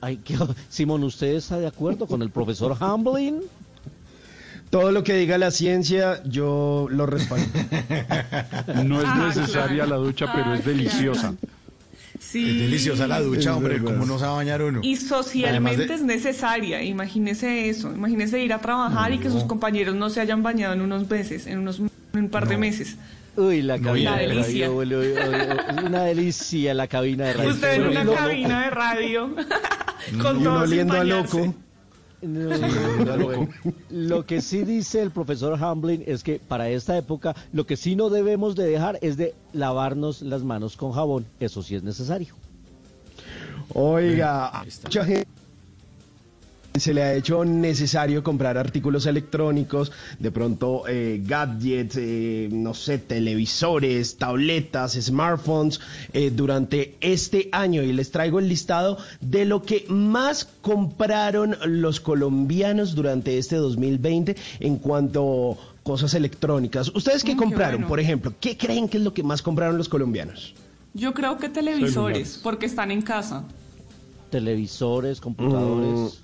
Ay, 0.00 0.18
qué- 0.24 0.36
Simón, 0.68 1.04
¿usted 1.04 1.34
está 1.34 1.58
de 1.58 1.66
acuerdo 1.66 2.06
con 2.06 2.22
el 2.22 2.30
profesor 2.30 2.76
Hamblin? 2.80 3.40
Todo 4.70 4.92
lo 4.92 5.02
que 5.02 5.14
diga 5.14 5.36
la 5.36 5.50
ciencia, 5.50 6.22
yo 6.24 6.86
lo 6.90 7.04
respaldo. 7.06 7.46
No 8.84 9.00
es 9.00 9.06
Ah, 9.08 9.24
necesaria 9.26 9.84
claro. 9.84 9.90
la 9.90 9.96
ducha, 9.96 10.32
pero 10.32 10.52
Ah, 10.52 10.56
es 10.56 10.64
deliciosa. 10.64 11.34
Sí. 12.20 12.48
Es 12.50 12.56
deliciosa 12.58 13.06
la 13.08 13.20
ducha, 13.20 13.56
hombre. 13.56 13.82
¿Cómo 13.82 14.06
no 14.06 14.18
se 14.18 14.24
va 14.26 14.32
a 14.32 14.36
bañar 14.36 14.62
uno? 14.62 14.80
Y 14.82 14.94
socialmente 14.96 15.86
de- 15.86 15.94
es 15.94 16.02
necesaria, 16.02 16.82
imagínese 16.84 17.68
eso, 17.68 17.90
imagínese 17.92 18.44
ir 18.44 18.52
a 18.52 18.60
trabajar 18.60 19.12
y 19.12 19.18
que 19.18 19.30
sus 19.30 19.42
compañeros 19.44 19.94
no 19.96 20.08
se 20.10 20.20
hayan 20.20 20.42
bañado 20.42 20.74
en 20.74 20.82
unos 20.82 21.08
meses, 21.10 21.46
en 21.46 21.58
unos 21.58 21.80
en 21.80 21.90
un 22.14 22.28
par 22.28 22.46
de 22.48 22.56
meses. 22.56 22.96
Uy, 23.40 23.62
la 23.62 23.78
cabina 23.78 24.16
de 24.16 24.26
delicia. 24.28 24.66
radio, 24.68 24.76
huele- 24.76 25.86
una 25.86 26.04
delicia 26.04 26.74
la 26.74 26.86
cabina 26.88 27.26
de 27.26 27.32
radio. 27.34 27.50
Usted 27.50 27.74
en 27.74 27.86
una 27.86 28.04
cabina 28.14 28.64
de 28.64 28.70
radio 28.70 29.34
con 30.22 30.42
todo 30.42 30.66
sin 30.66 30.72
oliendo 30.72 30.94
a 30.94 31.04
loco. 31.04 31.54
No, 32.22 32.54
Sí, 32.54 32.62
no, 33.06 33.16
loco. 33.16 33.48
no. 33.64 33.72
Lo 33.88 34.26
que 34.26 34.42
sí 34.42 34.62
dice 34.64 35.00
el 35.00 35.10
profesor 35.10 35.58
Hamblin 35.62 36.04
es 36.06 36.22
que 36.22 36.38
para 36.38 36.68
esta 36.68 36.96
época 36.98 37.34
lo 37.52 37.64
que 37.66 37.76
sí 37.78 37.96
no 37.96 38.10
debemos 38.10 38.54
de 38.56 38.66
dejar 38.66 38.98
es 39.00 39.16
de 39.16 39.34
lavarnos 39.54 40.20
las 40.20 40.42
manos 40.42 40.76
con 40.76 40.92
jabón. 40.92 41.24
Eso 41.40 41.62
sí 41.62 41.76
es 41.76 41.82
necesario. 41.82 42.34
Oiga, 43.72 44.64
mucha 44.82 45.04
gente 45.04 45.28
se 46.74 46.94
le 46.94 47.02
ha 47.02 47.14
hecho 47.14 47.44
necesario 47.44 48.22
comprar 48.22 48.56
artículos 48.56 49.06
electrónicos, 49.06 49.90
de 50.18 50.30
pronto 50.30 50.84
eh, 50.88 51.20
gadgets, 51.24 51.96
eh, 51.98 52.48
no 52.52 52.74
sé, 52.74 52.98
televisores, 52.98 54.16
tabletas, 54.16 54.92
smartphones, 54.92 55.80
eh, 56.12 56.30
durante 56.34 56.96
este 57.00 57.48
año. 57.52 57.82
Y 57.82 57.92
les 57.92 58.10
traigo 58.10 58.38
el 58.38 58.48
listado 58.48 58.98
de 59.20 59.44
lo 59.44 59.62
que 59.62 59.84
más 59.88 60.44
compraron 60.62 61.56
los 61.66 62.00
colombianos 62.00 62.94
durante 62.94 63.38
este 63.38 63.56
2020 63.56 64.36
en 64.60 64.76
cuanto 64.76 65.52
a 65.52 65.56
cosas 65.82 66.14
electrónicas. 66.14 66.92
¿Ustedes 66.94 67.24
qué 67.24 67.34
Mm, 67.34 67.38
qué 67.38 67.42
compraron, 67.44 67.74
bueno. 67.80 67.88
por 67.88 68.00
ejemplo? 68.00 68.32
¿Qué 68.40 68.56
creen 68.56 68.88
que 68.88 68.98
es 68.98 69.02
lo 69.02 69.12
que 69.12 69.22
más 69.22 69.42
compraron 69.42 69.76
los 69.76 69.88
colombianos? 69.88 70.54
Yo 70.94 71.14
creo 71.14 71.38
que 71.38 71.48
televisores, 71.48 71.92
Celulares. 71.94 72.40
porque 72.42 72.66
están 72.66 72.90
en 72.90 73.02
casa. 73.02 73.44
Televisores, 74.30 75.20
computadores. 75.20 76.20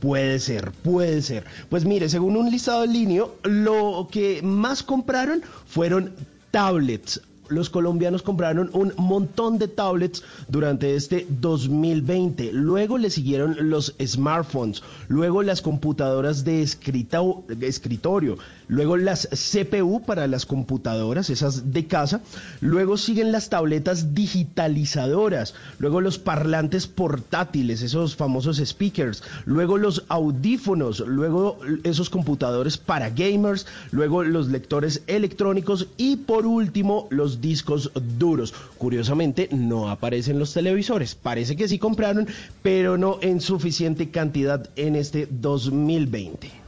Puede 0.00 0.38
ser, 0.38 0.72
puede 0.72 1.20
ser. 1.20 1.44
Pues 1.68 1.84
mire, 1.84 2.08
según 2.08 2.36
un 2.36 2.50
listado 2.50 2.84
en 2.84 2.92
línea, 2.92 3.24
lo 3.42 4.08
que 4.10 4.40
más 4.42 4.82
compraron 4.82 5.42
fueron 5.66 6.14
tablets. 6.50 7.20
los 7.48 7.68
colombianos 7.68 8.22
compraron 8.22 8.70
un 8.72 8.92
montón 8.96 9.58
de 9.58 9.66
tablets 9.68 10.22
durante 10.48 10.94
este 10.94 11.26
2020. 11.28 12.52
Luego 12.52 12.96
le 12.96 13.10
siguieron 13.10 13.56
los 13.68 13.94
smartphones, 14.02 14.82
luego 15.08 15.42
las 15.42 15.60
computadoras 15.60 16.44
de 16.44 16.62
escritorio, 16.62 18.38
luego 18.70 18.96
las 18.96 19.28
CPU 19.28 20.00
para 20.00 20.28
las 20.28 20.46
computadoras, 20.46 21.28
esas 21.28 21.72
de 21.72 21.86
casa, 21.86 22.20
luego 22.60 22.96
siguen 22.96 23.32
las 23.32 23.50
tabletas 23.50 24.14
digitalizadoras, 24.14 25.54
luego 25.78 26.00
los 26.00 26.18
parlantes 26.18 26.86
portátiles, 26.86 27.82
esos 27.82 28.14
famosos 28.14 28.62
speakers, 28.64 29.22
luego 29.44 29.76
los 29.76 30.04
audífonos, 30.08 31.00
luego 31.00 31.58
esos 31.82 32.10
computadores 32.10 32.78
para 32.78 33.10
gamers, 33.10 33.66
luego 33.90 34.22
los 34.22 34.48
lectores 34.48 35.02
electrónicos. 35.08 35.88
Y 35.96 36.16
por 36.16 36.46
último 36.46 37.08
los 37.10 37.40
discos 37.40 37.90
duros. 38.18 38.54
Curiosamente 38.78 39.48
no 39.50 39.90
aparecen 39.90 40.38
los 40.38 40.54
televisores, 40.54 41.16
parece 41.16 41.56
que 41.56 41.68
sí 41.68 41.78
compraron, 41.78 42.28
pero 42.62 42.96
no 42.96 43.18
en 43.20 43.40
suficiente 43.40 44.10
cantidad 44.10 44.70
en 44.76 44.94
este 44.94 45.26
2020. 45.28 46.59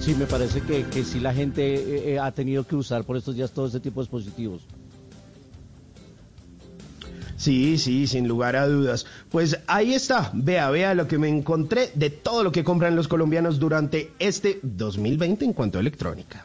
Sí, 0.00 0.14
me 0.14 0.26
parece 0.26 0.62
que, 0.62 0.84
que 0.84 1.04
sí 1.04 1.20
la 1.20 1.34
gente 1.34 1.74
eh, 1.74 2.14
eh, 2.14 2.18
ha 2.18 2.32
tenido 2.32 2.66
que 2.66 2.74
usar 2.74 3.04
por 3.04 3.18
estos 3.18 3.36
días 3.36 3.52
todo 3.52 3.66
este 3.66 3.80
tipo 3.80 4.00
de 4.00 4.04
dispositivos. 4.04 4.62
Sí, 7.36 7.78
sí, 7.78 8.06
sin 8.06 8.26
lugar 8.26 8.56
a 8.56 8.66
dudas. 8.66 9.06
Pues 9.30 9.60
ahí 9.66 9.94
está, 9.94 10.30
vea, 10.34 10.70
vea 10.70 10.94
lo 10.94 11.06
que 11.06 11.18
me 11.18 11.28
encontré 11.28 11.90
de 11.94 12.10
todo 12.10 12.44
lo 12.44 12.52
que 12.52 12.64
compran 12.64 12.96
los 12.96 13.08
colombianos 13.08 13.58
durante 13.58 14.12
este 14.18 14.60
2020 14.62 15.44
en 15.44 15.52
cuanto 15.52 15.78
a 15.78 15.80
electrónica. 15.80 16.44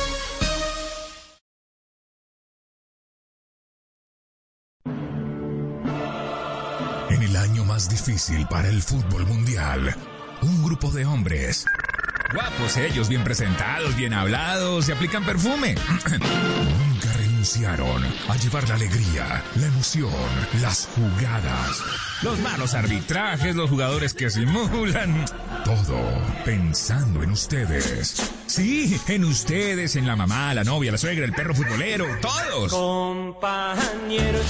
Difícil 7.89 8.47
para 8.47 8.67
el 8.69 8.81
fútbol 8.81 9.25
mundial, 9.25 9.95
un 10.41 10.63
grupo 10.63 10.89
de 10.91 11.05
hombres. 11.05 11.65
Guapos 12.33 12.77
ellos, 12.77 13.09
bien 13.09 13.23
presentados, 13.23 13.95
bien 13.95 14.13
hablados, 14.13 14.85
se 14.85 14.93
aplican 14.93 15.25
perfume. 15.25 15.75
Nunca 16.09 17.13
renunciaron 17.17 18.03
a 18.29 18.35
llevar 18.37 18.67
la 18.69 18.75
alegría, 18.75 19.43
la 19.55 19.67
emoción, 19.67 20.11
las 20.61 20.87
jugadas. 20.95 21.83
Los 22.21 22.39
malos 22.39 22.75
arbitrajes, 22.75 23.55
los 23.55 23.69
jugadores 23.69 24.13
que 24.13 24.29
simulan. 24.29 25.25
Todo 25.65 25.99
pensando 26.45 27.23
en 27.23 27.31
ustedes. 27.31 28.31
Sí, 28.45 28.99
en 29.07 29.23
ustedes, 29.25 29.95
en 29.95 30.05
la 30.05 30.15
mamá, 30.15 30.53
la 30.53 30.63
novia, 30.63 30.91
la 30.91 30.97
suegra, 30.97 31.25
el 31.25 31.33
perro 31.33 31.55
futbolero, 31.55 32.05
todos. 32.21 32.71
Compañeros. 32.71 34.45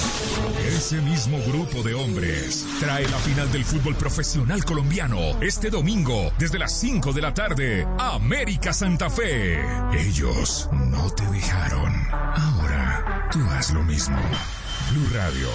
Ese 0.67 0.98
mismo 1.02 1.38
grupo 1.48 1.82
de 1.84 1.94
hombres 1.94 2.65
trae 2.80 3.08
la 3.08 3.17
final 3.20 3.52
del 3.52 3.63
fútbol 3.63 3.96
profesional 3.96 4.65
colombiano 4.65 5.39
este 5.41 5.70
domingo 5.70 6.34
desde 6.38 6.60
las 6.60 6.78
5 6.78 7.13
de 7.13 7.22
la 7.22 7.34
tarde. 7.34 7.71
América 7.98 8.74
Santa 8.74 9.10
Fe. 9.10 9.60
Ellos 9.94 10.70
no 10.72 11.10
te 11.12 11.26
dejaron. 11.28 11.94
Ahora 12.12 13.30
tú 13.32 13.40
haz 13.52 13.72
lo 13.74 13.84
mismo. 13.84 14.18
Blue 14.91 15.08
Radio 15.13 15.47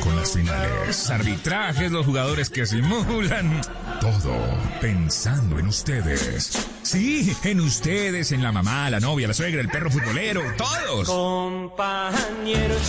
con 0.00 0.16
las 0.16 0.32
finales. 0.32 1.10
Arbitrajes, 1.10 1.90
los 1.90 2.06
jugadores 2.06 2.48
que 2.48 2.64
simulan. 2.64 3.60
Todo 4.00 4.34
pensando 4.80 5.58
en 5.58 5.66
ustedes. 5.66 6.66
Sí, 6.82 7.36
en 7.44 7.60
ustedes, 7.60 8.32
en 8.32 8.42
la 8.42 8.52
mamá, 8.52 8.88
la 8.88 8.98
novia, 8.98 9.28
la 9.28 9.34
suegra, 9.34 9.60
el 9.60 9.68
perro 9.68 9.90
futbolero, 9.90 10.42
todos. 10.56 11.08
Compañeros. 11.08 12.80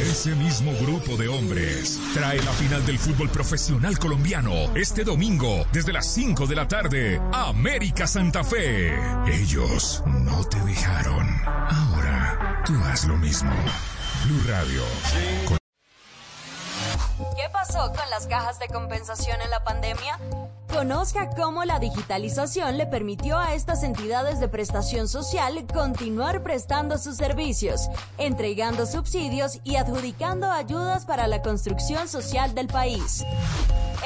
Ese 0.00 0.34
mismo 0.34 0.72
grupo 0.80 1.16
de 1.18 1.28
hombres 1.28 2.00
trae 2.14 2.42
la 2.42 2.52
final 2.52 2.86
del 2.86 2.98
fútbol 2.98 3.28
profesional 3.28 3.98
colombiano 3.98 4.74
este 4.74 5.04
domingo 5.04 5.66
desde 5.72 5.92
las 5.92 6.06
5 6.06 6.46
de 6.46 6.56
la 6.56 6.66
tarde. 6.68 7.20
América 7.32 8.06
Santa 8.06 8.42
Fe. 8.44 8.94
Ellos 9.26 10.02
no 10.06 10.42
te 10.44 10.58
dejaron. 10.60 11.26
Ahora 11.44 12.62
tú 12.64 12.74
haz 12.84 13.04
lo 13.04 13.18
mismo. 13.18 13.52
Blue 14.24 14.42
Radio. 14.48 14.82
¿Qué 17.36 17.48
pasó 17.52 17.92
con 17.92 18.10
las 18.10 18.26
cajas 18.26 18.58
de 18.58 18.68
compensación 18.68 19.40
en 19.40 19.50
la 19.50 19.64
pandemia? 19.64 20.18
Conozca 20.72 21.30
cómo 21.30 21.64
la 21.64 21.78
digitalización 21.78 22.78
le 22.78 22.86
permitió 22.86 23.38
a 23.38 23.54
estas 23.54 23.82
entidades 23.82 24.38
de 24.38 24.48
prestación 24.48 25.08
social 25.08 25.66
continuar 25.72 26.42
prestando 26.42 26.98
sus 26.98 27.16
servicios, 27.16 27.88
entregando 28.18 28.86
subsidios 28.86 29.60
y 29.64 29.76
adjudicando 29.76 30.50
ayudas 30.50 31.04
para 31.04 31.26
la 31.26 31.42
construcción 31.42 32.08
social 32.08 32.54
del 32.54 32.68
país. 32.68 33.24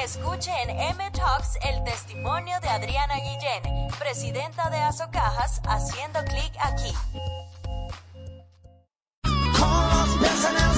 Escuche 0.01 0.51
en 0.63 0.69
M 0.71 1.11
Talks 1.11 1.57
el 1.63 1.83
testimonio 1.83 2.59
de 2.61 2.69
Adriana 2.69 3.15
Guillén, 3.15 3.87
presidenta 3.99 4.69
de 4.69 4.77
Asocajas, 4.77 5.61
haciendo 5.65 6.19
clic 6.25 6.53
aquí. 6.59 6.93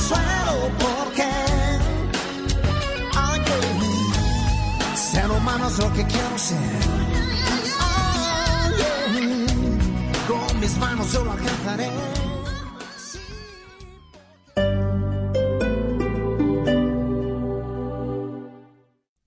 Pies 0.05 0.19
en 0.19 0.25
el 0.25 0.43
suelo, 0.55 0.71
porque 0.79 1.23
ay, 3.15 3.41
ser 4.95 5.31
humano 5.31 5.67
es 5.67 5.77
lo 5.77 5.93
que 5.93 6.05
quiero 6.05 6.37
ser. 6.37 6.57
Ay. 7.79 8.73
Con 10.27 10.59
mis 10.59 10.77
manos 10.77 11.11
yo 11.13 11.23
lo 11.23 11.31
alcanzaré. 11.31 11.89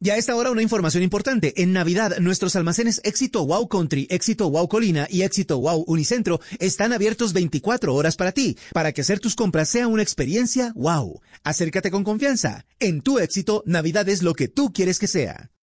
Y 0.00 0.10
a 0.10 0.16
esta 0.16 0.36
hora 0.36 0.52
una 0.52 0.62
información 0.62 1.02
importante. 1.02 1.60
En 1.60 1.72
Navidad, 1.72 2.18
nuestros 2.20 2.54
almacenes 2.54 3.00
Éxito 3.02 3.44
Wow 3.44 3.66
Country, 3.66 4.06
Éxito 4.10 4.48
Wow 4.48 4.68
Colina 4.68 5.08
y 5.10 5.22
Éxito 5.22 5.58
Wow 5.58 5.82
Unicentro 5.88 6.40
están 6.60 6.92
abiertos 6.92 7.32
24 7.32 7.92
horas 7.92 8.14
para 8.14 8.30
ti, 8.30 8.56
para 8.72 8.92
que 8.92 9.00
hacer 9.00 9.18
tus 9.18 9.34
compras 9.34 9.68
sea 9.68 9.88
una 9.88 10.04
experiencia 10.04 10.72
wow. 10.76 11.20
Acércate 11.42 11.90
con 11.90 12.04
confianza. 12.04 12.64
En 12.78 13.00
tu 13.00 13.18
éxito, 13.18 13.64
Navidad 13.66 14.08
es 14.08 14.22
lo 14.22 14.34
que 14.34 14.46
tú 14.46 14.72
quieres 14.72 15.00
que 15.00 15.08
sea. 15.08 15.50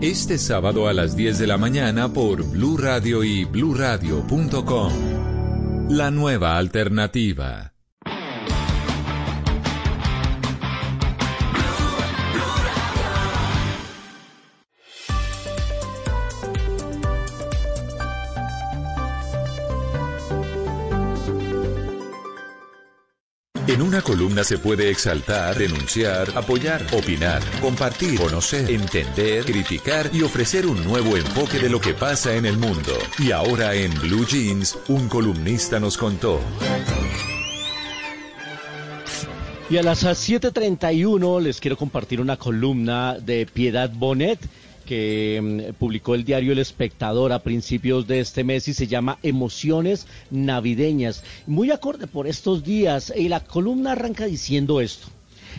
este 0.00 0.38
sábado 0.38 0.86
a 0.88 0.92
las 0.92 1.16
10 1.16 1.38
de 1.38 1.46
la 1.46 1.58
mañana 1.58 2.12
por 2.12 2.44
Blue 2.44 2.76
Radio 2.76 3.24
y 3.24 3.44
bluradio.com. 3.44 4.92
La 5.90 6.10
nueva 6.10 6.56
alternativa. 6.56 7.77
En 23.68 23.82
una 23.82 24.00
columna 24.00 24.44
se 24.44 24.56
puede 24.56 24.88
exaltar, 24.88 25.58
denunciar, 25.58 26.26
apoyar, 26.34 26.86
opinar, 26.90 27.42
compartir, 27.60 28.18
conocer, 28.18 28.70
entender, 28.70 29.44
criticar 29.44 30.08
y 30.10 30.22
ofrecer 30.22 30.66
un 30.66 30.82
nuevo 30.84 31.18
enfoque 31.18 31.58
de 31.58 31.68
lo 31.68 31.78
que 31.78 31.92
pasa 31.92 32.34
en 32.34 32.46
el 32.46 32.56
mundo. 32.56 32.92
Y 33.18 33.30
ahora 33.30 33.74
en 33.74 33.92
Blue 34.00 34.24
Jeans, 34.26 34.78
un 34.88 35.06
columnista 35.10 35.78
nos 35.78 35.98
contó. 35.98 36.40
Y 39.68 39.76
a 39.76 39.82
las 39.82 40.02
7.31 40.02 41.42
les 41.42 41.60
quiero 41.60 41.76
compartir 41.76 42.22
una 42.22 42.38
columna 42.38 43.18
de 43.18 43.44
Piedad 43.44 43.90
Bonet 43.90 44.40
que 44.88 45.38
mm, 45.70 45.74
publicó 45.74 46.14
el 46.14 46.24
diario 46.24 46.52
El 46.52 46.58
Espectador 46.58 47.32
a 47.32 47.42
principios 47.42 48.06
de 48.06 48.20
este 48.20 48.42
mes 48.42 48.68
y 48.68 48.72
se 48.72 48.86
llama 48.86 49.18
Emociones 49.22 50.06
Navideñas. 50.30 51.22
Muy 51.46 51.70
acorde 51.70 52.06
por 52.06 52.26
estos 52.26 52.64
días 52.64 53.12
y 53.14 53.28
la 53.28 53.44
columna 53.44 53.92
arranca 53.92 54.24
diciendo 54.24 54.80
esto, 54.80 55.08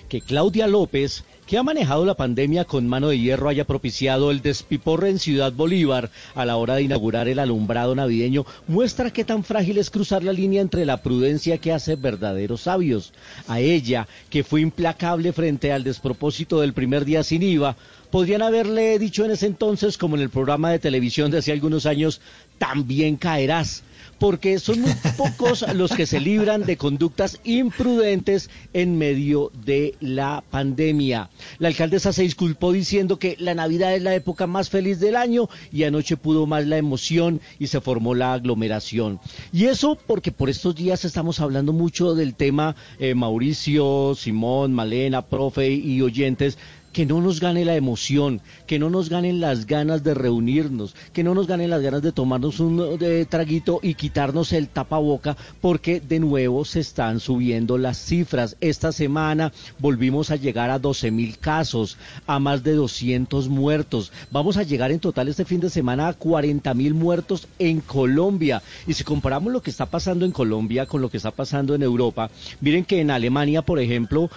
que 0.08 0.22
Claudia 0.22 0.65
López 0.65 1.24
que 1.50 1.58
ha 1.58 1.64
manejado 1.64 2.06
la 2.06 2.14
pandemia 2.14 2.64
con 2.64 2.88
mano 2.88 3.08
de 3.08 3.18
hierro 3.18 3.50
haya 3.50 3.66
propiciado 3.66 4.30
el 4.30 4.44
despiporre 4.44 5.10
en 5.10 5.18
Ciudad 5.18 5.52
Bolívar 5.52 6.12
a 6.36 6.46
la 6.46 6.58
hora 6.58 6.76
de 6.76 6.84
inaugurar 6.84 7.28
el 7.28 7.40
alumbrado 7.40 7.96
navideño 7.96 8.46
muestra 8.68 9.12
qué 9.12 9.26
tan 9.26 9.44
frágil 9.44 9.80
es 9.80 9.90
cruzar 9.90 10.24
la 10.24 10.32
línea 10.32 10.62
entre 10.62 10.86
la 10.86 11.02
prudencia 11.02 11.58
que 11.58 11.74
hace 11.74 11.96
verdaderos 11.96 12.62
sabios. 12.62 13.14
A 13.48 13.60
ella, 13.62 14.08
que 14.30 14.44
fue 14.44 14.62
implacable 14.62 15.34
frente 15.34 15.74
al 15.74 15.84
despropósito 15.84 16.62
del 16.62 16.74
primer 16.74 17.04
día 17.04 17.24
sin 17.24 17.42
IVA, 17.42 17.76
podrían 18.12 18.44
haberle 18.44 19.00
dicho 19.00 19.26
en 19.26 19.32
ese 19.32 19.48
entonces, 19.48 19.98
como 19.98 20.18
en 20.18 20.22
el 20.22 20.30
programa 20.30 20.70
de 20.70 20.78
televisión 20.78 21.32
de 21.32 21.40
hace 21.40 21.52
algunos 21.52 21.88
años, 21.88 22.22
también 22.60 23.16
caerás 23.16 23.82
porque 24.20 24.60
son 24.60 24.82
muy 24.82 24.94
pocos 25.18 25.66
los 25.74 25.92
que 25.92 26.06
se 26.06 26.20
libran 26.20 26.66
de 26.66 26.78
conductas 26.78 27.40
imprudentes 27.44 28.50
en 28.74 28.98
medio 28.98 29.52
de 29.66 29.96
la 30.02 30.44
pandemia. 30.52 31.30
La 31.58 31.70
alcaldesa 31.70 32.14
se 32.14 32.24
disculpó 32.24 32.72
diciendo 32.72 33.18
que 33.18 33.36
la 33.40 33.56
Navidad 33.56 33.96
es 33.96 34.04
la 34.04 34.14
época 34.14 34.46
más 34.46 34.70
feliz 34.70 35.00
del 35.00 35.16
año 35.16 35.50
y 35.72 35.84
anoche 35.84 36.18
pudo 36.18 36.46
más 36.46 36.68
la 36.68 36.78
emoción 36.78 37.42
y 37.58 37.68
se 37.68 37.82
formó 37.82 38.14
la 38.14 38.34
aglomeración. 38.34 39.20
Y 39.54 39.66
eso 39.66 39.98
porque 40.06 40.32
por 40.32 40.50
estos 40.50 40.76
días 40.76 41.06
estamos 41.06 41.40
hablando 41.40 41.74
mucho 41.74 42.14
del 42.14 42.36
tema 42.36 42.76
eh, 43.00 43.16
Mauricio, 43.16 44.14
Simón, 44.16 44.74
Malena, 44.74 45.26
profe 45.26 45.70
y 45.72 46.02
oyentes 46.02 46.58
que 47.00 47.06
no 47.06 47.22
nos 47.22 47.40
gane 47.40 47.64
la 47.64 47.78
emoción, 47.78 48.42
que 48.68 48.78
no 48.78 48.90
nos 48.90 49.08
ganen 49.08 49.40
las 49.40 49.66
ganas 49.68 50.04
de 50.04 50.14
reunirnos, 50.14 50.98
que 51.14 51.24
no 51.24 51.34
nos 51.34 51.48
ganen 51.48 51.70
las 51.70 51.82
ganas 51.82 52.02
de 52.02 52.12
tomarnos 52.12 52.60
un 52.60 53.00
traguito 53.30 53.80
y 53.82 53.94
quitarnos 53.94 54.52
el 54.52 54.68
tapaboca, 54.68 55.38
porque 55.62 56.02
de 56.02 56.20
nuevo 56.20 56.66
se 56.66 56.82
están 56.82 57.22
subiendo 57.22 57.78
las 57.78 57.98
cifras. 58.00 58.58
Esta 58.60 58.92
semana 58.92 59.54
volvimos 59.78 60.30
a 60.30 60.36
llegar 60.36 60.72
a 60.72 60.78
12 60.78 61.10
mil 61.12 61.38
casos, 61.38 61.98
a 62.28 62.38
más 62.38 62.64
de 62.64 62.74
200 62.74 63.48
muertos. 63.48 64.12
Vamos 64.30 64.58
a 64.58 64.64
llegar 64.64 64.92
en 64.92 65.00
total 65.00 65.30
este 65.30 65.46
fin 65.46 65.62
de 65.62 65.70
semana 65.70 66.10
a 66.10 66.14
40 66.14 66.74
mil 66.74 66.96
muertos 66.96 67.48
en 67.60 67.80
Colombia. 67.80 68.62
Y 68.88 68.94
si 68.94 69.06
comparamos 69.06 69.54
lo 69.54 69.62
que 69.62 69.70
está 69.70 69.86
pasando 69.86 70.26
en 70.26 70.34
Colombia 70.34 70.86
con 70.86 71.02
lo 71.02 71.10
que 71.10 71.16
está 71.16 71.32
pasando 71.32 71.76
en 71.76 71.82
Europa, 71.82 72.30
miren 72.60 72.84
que 72.84 73.00
en 73.00 73.10
Alemania, 73.10 73.62
por 73.62 73.80
ejemplo, 73.80 74.30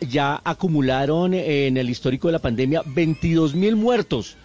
ya 0.00 0.40
acumularon 0.44 1.34
en 1.34 1.76
el 1.76 1.90
histórico 1.90 2.28
de 2.28 2.32
la 2.32 2.38
pandemia 2.38 2.82
22 2.86 3.54
mil 3.54 3.76
muertos 3.76 4.36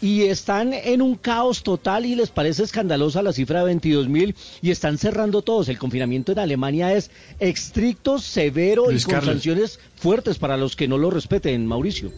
y 0.00 0.22
están 0.22 0.72
en 0.72 1.02
un 1.02 1.14
caos 1.14 1.62
total 1.62 2.06
y 2.06 2.14
les 2.14 2.30
parece 2.30 2.62
escandalosa 2.62 3.22
la 3.22 3.32
cifra 3.32 3.60
de 3.60 3.66
22 3.66 4.08
mil 4.08 4.34
y 4.62 4.70
están 4.70 4.98
cerrando 4.98 5.42
todos. 5.42 5.68
El 5.68 5.78
confinamiento 5.78 6.32
en 6.32 6.38
Alemania 6.38 6.94
es 6.94 7.10
estricto, 7.38 8.18
severo 8.18 8.90
y 8.90 9.00
con 9.02 9.22
sanciones 9.22 9.78
fuertes 9.96 10.38
para 10.38 10.56
los 10.56 10.76
que 10.76 10.88
no 10.88 10.98
lo 10.98 11.10
respeten, 11.10 11.66
Mauricio. 11.66 12.10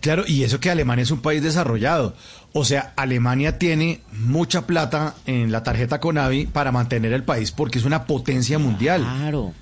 Claro, 0.00 0.24
y 0.26 0.42
eso 0.42 0.58
que 0.58 0.68
Alemania 0.68 1.04
es 1.04 1.12
un 1.12 1.22
país 1.22 1.42
desarrollado. 1.44 2.14
O 2.52 2.64
sea, 2.64 2.92
Alemania 2.96 3.58
tiene 3.58 4.00
mucha 4.12 4.66
plata 4.66 5.14
en 5.26 5.52
la 5.52 5.62
tarjeta 5.62 6.00
Conavi 6.00 6.46
para 6.46 6.72
mantener 6.72 7.12
el 7.12 7.22
país 7.22 7.52
porque 7.52 7.78
es 7.78 7.84
una 7.84 8.04
potencia 8.04 8.58
mundial. 8.58 9.02
Claro. 9.02 9.52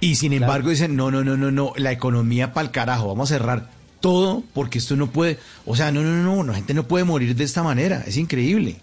Y 0.00 0.16
sin 0.16 0.32
embargo 0.32 0.70
dicen, 0.70 0.96
no, 0.96 1.10
no, 1.10 1.24
no, 1.24 1.36
no, 1.36 1.50
no, 1.50 1.72
la 1.76 1.92
economía 1.92 2.52
para 2.52 2.66
el 2.66 2.70
carajo, 2.70 3.08
vamos 3.08 3.30
a 3.30 3.34
cerrar 3.34 3.70
todo 4.00 4.44
porque 4.54 4.78
esto 4.78 4.96
no 4.96 5.10
puede, 5.10 5.38
o 5.66 5.74
sea, 5.74 5.90
no, 5.90 6.02
no, 6.02 6.22
no, 6.22 6.44
la 6.44 6.54
gente 6.54 6.74
no 6.74 6.86
puede 6.86 7.04
morir 7.04 7.34
de 7.34 7.44
esta 7.44 7.62
manera, 7.62 8.04
es 8.06 8.16
increíble. 8.16 8.76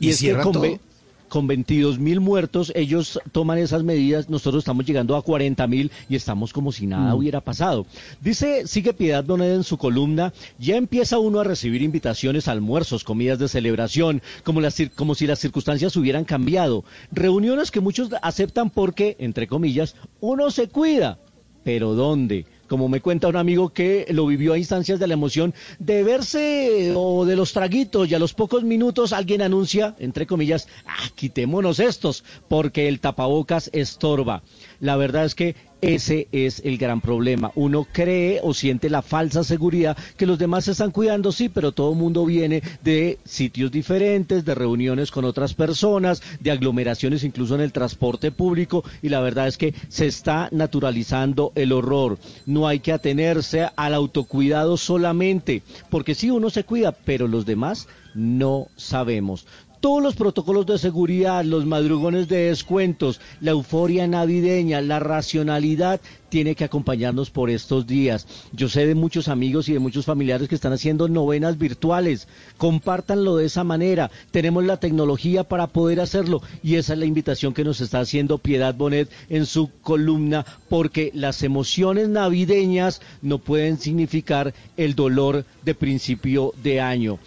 Y, 0.00 0.10
es 0.10 0.20
que 0.20 0.34
todo 0.34 0.78
con 1.28 1.46
22 1.46 1.98
mil 1.98 2.20
muertos, 2.20 2.72
ellos 2.74 3.20
toman 3.32 3.58
esas 3.58 3.82
medidas, 3.82 4.28
nosotros 4.28 4.62
estamos 4.62 4.86
llegando 4.86 5.16
a 5.16 5.22
40 5.22 5.66
mil 5.66 5.90
y 6.08 6.16
estamos 6.16 6.52
como 6.52 6.72
si 6.72 6.86
nada 6.86 7.14
mm. 7.14 7.18
hubiera 7.18 7.40
pasado. 7.40 7.86
Dice, 8.20 8.66
sigue 8.66 8.92
Piedad 8.92 9.24
Donet 9.24 9.54
en 9.54 9.64
su 9.64 9.76
columna, 9.76 10.32
ya 10.58 10.76
empieza 10.76 11.18
uno 11.18 11.40
a 11.40 11.44
recibir 11.44 11.82
invitaciones 11.82 12.48
almuerzos, 12.48 13.04
comidas 13.04 13.38
de 13.38 13.48
celebración, 13.48 14.22
como, 14.44 14.60
las, 14.60 14.76
como 14.94 15.14
si 15.14 15.26
las 15.26 15.38
circunstancias 15.38 15.96
hubieran 15.96 16.24
cambiado. 16.24 16.84
Reuniones 17.12 17.70
que 17.70 17.80
muchos 17.80 18.10
aceptan 18.22 18.70
porque, 18.70 19.16
entre 19.18 19.46
comillas, 19.46 19.96
uno 20.20 20.50
se 20.50 20.68
cuida. 20.68 21.18
¿Pero 21.64 21.94
dónde? 21.94 22.46
Como 22.68 22.88
me 22.88 23.00
cuenta 23.00 23.28
un 23.28 23.36
amigo 23.36 23.70
que 23.70 24.06
lo 24.10 24.26
vivió 24.26 24.52
a 24.52 24.58
instancias 24.58 24.98
de 24.98 25.06
la 25.06 25.14
emoción, 25.14 25.54
de 25.78 26.02
verse 26.02 26.92
o 26.94 27.24
de 27.24 27.36
los 27.36 27.52
traguitos 27.52 28.08
y 28.08 28.14
a 28.14 28.18
los 28.18 28.34
pocos 28.34 28.64
minutos 28.64 29.12
alguien 29.12 29.42
anuncia, 29.42 29.94
entre 29.98 30.26
comillas, 30.26 30.68
ah, 30.86 31.08
quitémonos 31.14 31.80
estos, 31.80 32.24
porque 32.48 32.88
el 32.88 33.00
tapabocas 33.00 33.70
estorba. 33.72 34.42
La 34.80 34.96
verdad 34.96 35.24
es 35.24 35.34
que 35.34 35.56
ese 35.80 36.28
es 36.32 36.62
el 36.64 36.78
gran 36.78 37.00
problema. 37.00 37.52
Uno 37.54 37.86
cree 37.90 38.40
o 38.42 38.54
siente 38.54 38.90
la 38.90 39.02
falsa 39.02 39.44
seguridad 39.44 39.96
que 40.16 40.26
los 40.26 40.38
demás 40.38 40.64
se 40.64 40.72
están 40.72 40.90
cuidando, 40.90 41.32
sí, 41.32 41.48
pero 41.48 41.72
todo 41.72 41.92
el 41.92 41.98
mundo 41.98 42.24
viene 42.24 42.62
de 42.82 43.18
sitios 43.24 43.70
diferentes, 43.70 44.44
de 44.44 44.54
reuniones 44.54 45.10
con 45.10 45.24
otras 45.24 45.54
personas, 45.54 46.22
de 46.40 46.50
aglomeraciones 46.50 47.24
incluso 47.24 47.54
en 47.54 47.60
el 47.60 47.72
transporte 47.72 48.32
público 48.32 48.84
y 49.02 49.08
la 49.08 49.20
verdad 49.20 49.48
es 49.48 49.58
que 49.58 49.74
se 49.88 50.06
está 50.06 50.48
naturalizando 50.52 51.52
el 51.54 51.72
horror. 51.72 52.18
No 52.46 52.66
hay 52.66 52.80
que 52.80 52.92
atenerse 52.92 53.68
al 53.76 53.94
autocuidado 53.94 54.76
solamente, 54.76 55.62
porque 55.90 56.14
sí 56.14 56.30
uno 56.30 56.50
se 56.50 56.64
cuida, 56.64 56.92
pero 56.92 57.28
los 57.28 57.46
demás 57.46 57.88
no 58.14 58.68
sabemos 58.76 59.46
todos 59.80 60.02
los 60.02 60.16
protocolos 60.16 60.66
de 60.66 60.78
seguridad, 60.78 61.44
los 61.44 61.66
madrugones 61.66 62.28
de 62.28 62.48
descuentos, 62.48 63.20
la 63.40 63.52
euforia 63.52 64.06
navideña, 64.06 64.80
la 64.80 64.98
racionalidad 64.98 66.00
tiene 66.28 66.54
que 66.54 66.64
acompañarnos 66.64 67.30
por 67.30 67.50
estos 67.50 67.86
días. 67.86 68.26
Yo 68.52 68.68
sé 68.68 68.86
de 68.86 68.94
muchos 68.94 69.28
amigos 69.28 69.68
y 69.68 69.72
de 69.72 69.78
muchos 69.78 70.04
familiares 70.04 70.48
que 70.48 70.54
están 70.54 70.72
haciendo 70.72 71.08
novenas 71.08 71.58
virtuales. 71.58 72.28
Compártanlo 72.56 73.36
de 73.36 73.46
esa 73.46 73.64
manera. 73.64 74.10
Tenemos 74.30 74.64
la 74.64 74.78
tecnología 74.78 75.44
para 75.44 75.68
poder 75.68 76.00
hacerlo 76.00 76.42
y 76.62 76.74
esa 76.74 76.94
es 76.94 76.98
la 76.98 77.06
invitación 77.06 77.54
que 77.54 77.64
nos 77.64 77.80
está 77.80 78.00
haciendo 78.00 78.38
Piedad 78.38 78.74
Bonet 78.74 79.10
en 79.28 79.46
su 79.46 79.70
columna 79.80 80.44
porque 80.68 81.10
las 81.14 81.42
emociones 81.42 82.08
navideñas 82.08 83.00
no 83.22 83.38
pueden 83.38 83.78
significar 83.78 84.54
el 84.76 84.94
dolor 84.94 85.44
de 85.64 85.74
principio 85.74 86.52
de 86.62 86.80
año. 86.80 87.18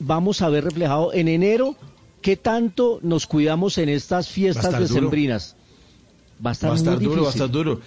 Vamos 0.00 0.42
a 0.42 0.48
ver 0.48 0.64
reflejado 0.64 1.12
en 1.12 1.28
enero 1.28 1.76
¿qué 2.24 2.36
tanto 2.38 3.00
nos 3.02 3.26
cuidamos 3.26 3.76
en 3.76 3.90
estas 3.90 4.30
fiestas 4.30 4.80
decembrinas? 4.80 5.56
Va 6.44 6.50
a 6.50 6.52
estar, 6.54 6.70
va 6.70 6.74
a 6.74 6.78
estar 6.78 6.98
duro, 6.98 7.22
va 7.22 7.28
a 7.28 7.32
estar 7.32 7.50
duro. 7.50 7.82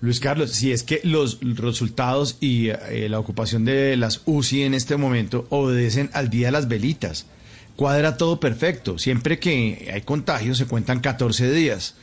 Luis 0.00 0.20
Carlos, 0.20 0.52
si 0.52 0.70
es 0.70 0.84
que 0.84 1.00
los 1.02 1.40
resultados 1.40 2.36
y 2.40 2.68
eh, 2.68 3.08
la 3.10 3.18
ocupación 3.18 3.64
de 3.64 3.96
las 3.96 4.22
UCI 4.26 4.62
en 4.62 4.74
este 4.74 4.96
momento 4.96 5.44
obedecen 5.50 6.08
al 6.12 6.30
día 6.30 6.46
de 6.46 6.52
las 6.52 6.68
velitas, 6.68 7.26
cuadra 7.74 8.16
todo 8.16 8.38
perfecto. 8.38 8.96
Siempre 8.96 9.40
que 9.40 9.90
hay 9.92 10.02
contagios 10.02 10.56
se 10.56 10.66
cuentan 10.66 11.00
14 11.00 11.50
días. 11.50 11.96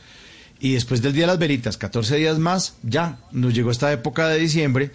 Y 0.60 0.74
después 0.74 1.00
del 1.00 1.14
día 1.14 1.22
de 1.22 1.28
las 1.28 1.38
velitas, 1.38 1.78
14 1.78 2.16
días 2.16 2.38
más, 2.38 2.76
ya 2.82 3.18
nos 3.32 3.54
llegó 3.54 3.70
esta 3.70 3.90
época 3.92 4.28
de 4.28 4.38
diciembre 4.38 4.90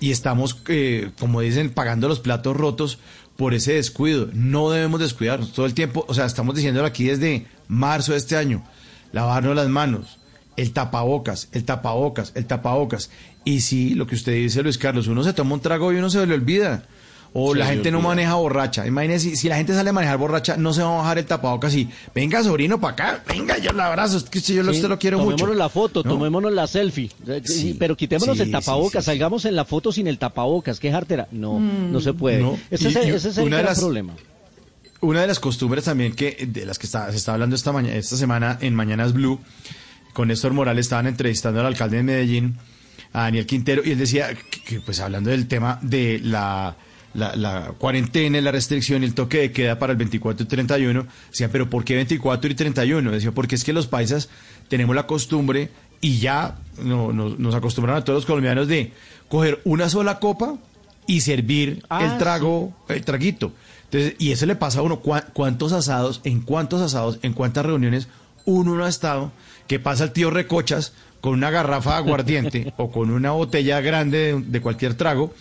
y 0.00 0.10
estamos, 0.10 0.58
eh, 0.68 1.12
como 1.18 1.40
dicen, 1.40 1.70
pagando 1.70 2.08
los 2.08 2.20
platos 2.20 2.54
rotos 2.54 2.98
por 3.36 3.54
ese 3.54 3.74
descuido. 3.74 4.28
No 4.32 4.70
debemos 4.70 5.00
descuidarnos 5.00 5.52
todo 5.52 5.66
el 5.66 5.74
tiempo. 5.74 6.04
O 6.08 6.14
sea, 6.14 6.26
estamos 6.26 6.54
diciéndolo 6.54 6.86
aquí 6.86 7.04
desde 7.04 7.46
marzo 7.68 8.12
de 8.12 8.18
este 8.18 8.36
año. 8.36 8.64
Lavarnos 9.12 9.54
las 9.54 9.68
manos, 9.68 10.18
el 10.56 10.72
tapabocas, 10.72 11.48
el 11.52 11.64
tapabocas, 11.64 12.32
el 12.34 12.46
tapabocas. 12.46 13.10
Y 13.44 13.60
sí, 13.60 13.94
lo 13.94 14.06
que 14.06 14.16
usted 14.16 14.32
dice, 14.32 14.62
Luis 14.62 14.78
Carlos, 14.78 15.06
uno 15.06 15.22
se 15.22 15.32
toma 15.32 15.54
un 15.54 15.60
trago 15.60 15.92
y 15.92 15.96
uno 15.96 16.10
se 16.10 16.26
le 16.26 16.34
olvida. 16.34 16.86
O 17.38 17.54
la 17.54 17.66
gente 17.66 17.90
no 17.90 18.00
maneja 18.00 18.34
borracha. 18.34 18.86
Imagínese, 18.86 19.36
si, 19.36 19.46
la 19.46 19.56
gente 19.56 19.74
sale 19.74 19.90
a 19.90 19.92
manejar 19.92 20.16
borracha, 20.16 20.56
no 20.56 20.72
se 20.72 20.82
va 20.82 20.94
a 20.94 20.98
bajar 21.02 21.18
el 21.18 21.26
tapabocas 21.26 21.74
y, 21.74 21.86
venga, 22.14 22.42
sobrino, 22.42 22.80
para 22.80 22.92
acá, 22.94 23.24
venga, 23.28 23.58
yo 23.58 23.72
lo 23.72 23.82
abrazo, 23.82 24.16
es 24.16 24.24
que 24.24 24.40
yo 24.40 24.62
lo, 24.62 24.72
usted 24.72 24.88
lo 24.88 24.98
quiero 24.98 25.18
mucho. 25.18 25.36
Tomémonos 25.36 25.56
la 25.58 25.68
foto, 25.68 26.02
tomémonos 26.02 26.50
la 26.50 26.66
selfie. 26.66 27.10
pero 27.78 27.94
quitémonos 27.94 28.40
el 28.40 28.50
tapabocas, 28.50 29.04
salgamos 29.04 29.44
en 29.44 29.54
la 29.54 29.66
foto 29.66 29.92
sin 29.92 30.06
el 30.06 30.18
tapabocas, 30.18 30.80
¿qué 30.80 30.90
jartera? 30.90 31.28
No, 31.30 31.58
mm. 31.58 31.92
no 31.92 32.00
se 32.00 32.14
puede. 32.14 32.42
Ese, 32.70 32.88
es, 32.88 33.36
el 33.36 33.50
gran 33.50 33.74
problema. 33.74 34.14
Una 35.02 35.20
de 35.20 35.26
las 35.26 35.38
costumbres 35.38 35.84
también 35.84 36.14
que, 36.14 36.48
de 36.48 36.64
las 36.64 36.78
que 36.78 36.86
está, 36.86 37.10
se 37.10 37.18
está 37.18 37.34
hablando 37.34 37.54
esta, 37.54 37.70
mañana, 37.70 37.96
esta 37.96 38.16
semana 38.16 38.56
en 38.62 38.74
Mañanas 38.74 39.12
Blue, 39.12 39.38
con 40.14 40.28
Néstor 40.28 40.54
Morales 40.54 40.86
estaban 40.86 41.06
entrevistando 41.06 41.60
al 41.60 41.66
alcalde 41.66 41.98
de 41.98 42.02
Medellín, 42.02 42.56
a 43.12 43.24
Daniel 43.24 43.44
Quintero, 43.44 43.82
y 43.84 43.90
él 43.90 43.98
decía 43.98 44.30
que 44.64 44.80
pues 44.80 45.00
hablando 45.00 45.28
del 45.28 45.46
tema 45.48 45.78
de 45.82 46.18
la 46.22 46.76
la, 47.16 47.34
la, 47.36 47.72
cuarentena, 47.78 48.40
la 48.40 48.52
restricción 48.52 49.02
y 49.02 49.06
el 49.06 49.14
toque 49.14 49.38
de 49.38 49.52
queda 49.52 49.78
para 49.78 49.92
el 49.92 49.98
24 49.98 50.44
y 50.44 50.46
31. 50.48 51.06
Decían, 51.30 51.50
pero 51.52 51.68
¿por 51.70 51.84
qué 51.84 51.94
24 51.96 52.50
y 52.50 52.54
31? 52.54 53.10
Decía, 53.10 53.32
porque 53.32 53.54
es 53.54 53.64
que 53.64 53.72
los 53.72 53.86
paisas 53.86 54.28
tenemos 54.68 54.94
la 54.94 55.06
costumbre 55.06 55.70
y 56.00 56.18
ya 56.18 56.56
no, 56.82 57.12
no- 57.12 57.34
nos 57.38 57.54
acostumbraron 57.54 58.02
a 58.02 58.04
todos 58.04 58.18
los 58.18 58.26
colombianos 58.26 58.68
de 58.68 58.92
coger 59.28 59.60
una 59.64 59.88
sola 59.88 60.18
copa 60.18 60.56
y 61.06 61.20
servir 61.22 61.82
Ah, 61.88 62.04
el 62.04 62.18
trago, 62.18 62.72
el 62.88 63.04
traguito. 63.04 63.52
Entonces, 63.84 64.14
y 64.18 64.32
eso 64.32 64.46
le 64.46 64.56
pasa 64.56 64.80
a 64.80 64.82
uno, 64.82 65.00
¿cuá- 65.00 65.26
¿cuántos 65.32 65.72
asados, 65.72 66.20
en 66.24 66.40
cuántos 66.40 66.82
asados, 66.82 67.18
en 67.22 67.32
cuántas 67.32 67.64
reuniones 67.64 68.08
uno 68.44 68.74
no 68.74 68.84
ha 68.84 68.88
estado 68.88 69.32
que 69.68 69.78
pasa 69.80 70.04
el 70.04 70.12
tío 70.12 70.30
Recochas 70.30 70.92
con 71.20 71.32
una 71.32 71.50
garrafa 71.50 71.90
de 71.92 71.96
aguardiente 71.96 72.72
o 72.76 72.90
con 72.90 73.10
una 73.10 73.30
botella 73.32 73.80
grande 73.80 74.34
de, 74.34 74.40
de 74.40 74.60
cualquier 74.60 74.94
trago 74.94 75.32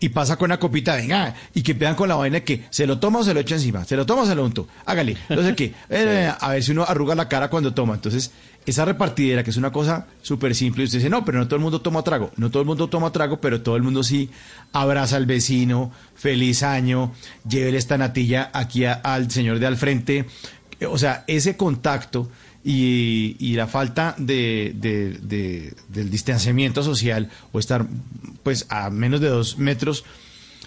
y 0.00 0.10
pasa 0.10 0.36
con 0.36 0.46
una 0.46 0.58
copita, 0.58 0.94
venga, 0.96 1.34
y 1.54 1.62
que 1.62 1.72
empiezan 1.72 1.96
con 1.96 2.08
la 2.08 2.14
vaina 2.14 2.40
que 2.40 2.64
se 2.70 2.86
lo 2.86 2.98
toma 2.98 3.18
o 3.20 3.24
se 3.24 3.34
lo 3.34 3.40
echa 3.40 3.56
encima, 3.56 3.84
se 3.84 3.96
lo 3.96 4.06
toma 4.06 4.22
o 4.22 4.26
se 4.26 4.34
lo 4.34 4.44
unto, 4.44 4.68
hágale, 4.86 5.16
no 5.28 5.42
sé 5.42 5.54
qué, 5.56 5.74
eh, 5.90 6.32
a 6.38 6.48
ver 6.50 6.62
si 6.62 6.72
uno 6.72 6.84
arruga 6.86 7.14
la 7.14 7.28
cara 7.28 7.50
cuando 7.50 7.74
toma. 7.74 7.94
Entonces, 7.94 8.30
esa 8.64 8.84
repartidera, 8.84 9.42
que 9.42 9.50
es 9.50 9.56
una 9.56 9.72
cosa 9.72 10.06
súper 10.22 10.54
simple, 10.54 10.82
y 10.82 10.86
usted 10.86 10.98
dice, 10.98 11.10
no, 11.10 11.24
pero 11.24 11.38
no 11.38 11.46
todo 11.48 11.56
el 11.56 11.62
mundo 11.62 11.80
toma 11.80 12.02
trago, 12.02 12.30
no 12.36 12.50
todo 12.50 12.60
el 12.62 12.66
mundo 12.68 12.88
toma 12.88 13.10
trago, 13.12 13.40
pero 13.40 13.62
todo 13.62 13.76
el 13.76 13.82
mundo 13.82 14.02
sí 14.04 14.30
abraza 14.72 15.16
al 15.16 15.26
vecino, 15.26 15.90
feliz 16.14 16.62
año, 16.62 17.12
llévele 17.48 17.78
esta 17.78 17.96
natilla 17.98 18.50
aquí 18.52 18.84
a- 18.84 18.92
al 18.92 19.30
señor 19.30 19.58
de 19.58 19.66
al 19.66 19.76
frente. 19.78 20.26
O 20.88 20.96
sea, 20.98 21.24
ese 21.26 21.56
contacto 21.56 22.30
y, 22.64 23.36
y 23.38 23.54
la 23.54 23.66
falta 23.66 24.14
de, 24.18 24.72
de- 24.76 25.18
de- 25.22 25.74
del 25.88 26.10
distanciamiento 26.10 26.82
social 26.82 27.30
o 27.52 27.58
estar 27.58 27.86
pues 28.42 28.66
a 28.68 28.90
menos 28.90 29.20
de 29.20 29.28
dos 29.28 29.58
metros 29.58 30.04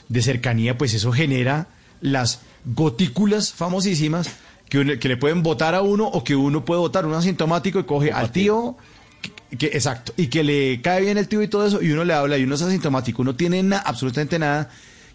de 0.09 0.21
cercanía, 0.21 0.77
pues 0.77 0.93
eso 0.93 1.11
genera 1.11 1.67
las 2.01 2.41
gotículas 2.65 3.53
famosísimas 3.53 4.29
que, 4.69 4.79
uno- 4.79 4.97
que 4.99 5.07
le 5.09 5.17
pueden 5.17 5.43
votar 5.43 5.75
a 5.75 5.81
uno 5.81 6.07
o 6.07 6.23
que 6.23 6.35
uno 6.35 6.65
puede 6.65 6.79
votar 6.79 7.05
un 7.05 7.13
asintomático 7.13 7.79
y 7.79 7.83
coge 7.83 8.11
al 8.11 8.31
tío 8.31 8.77
que, 9.21 9.57
que- 9.57 9.67
exacto 9.77 10.13
y 10.17 10.27
que 10.27 10.43
le 10.43 10.81
cae 10.81 11.01
bien 11.01 11.17
el 11.17 11.27
tío 11.27 11.41
y 11.41 11.47
todo 11.47 11.67
eso 11.67 11.81
y 11.81 11.91
uno 11.91 12.03
le 12.05 12.13
habla 12.13 12.37
y 12.37 12.43
uno 12.43 12.55
es 12.55 12.61
asintomático, 12.61 13.21
uno 13.21 13.35
tiene 13.35 13.61
na- 13.63 13.79
absolutamente 13.79 14.39
nada 14.39 14.69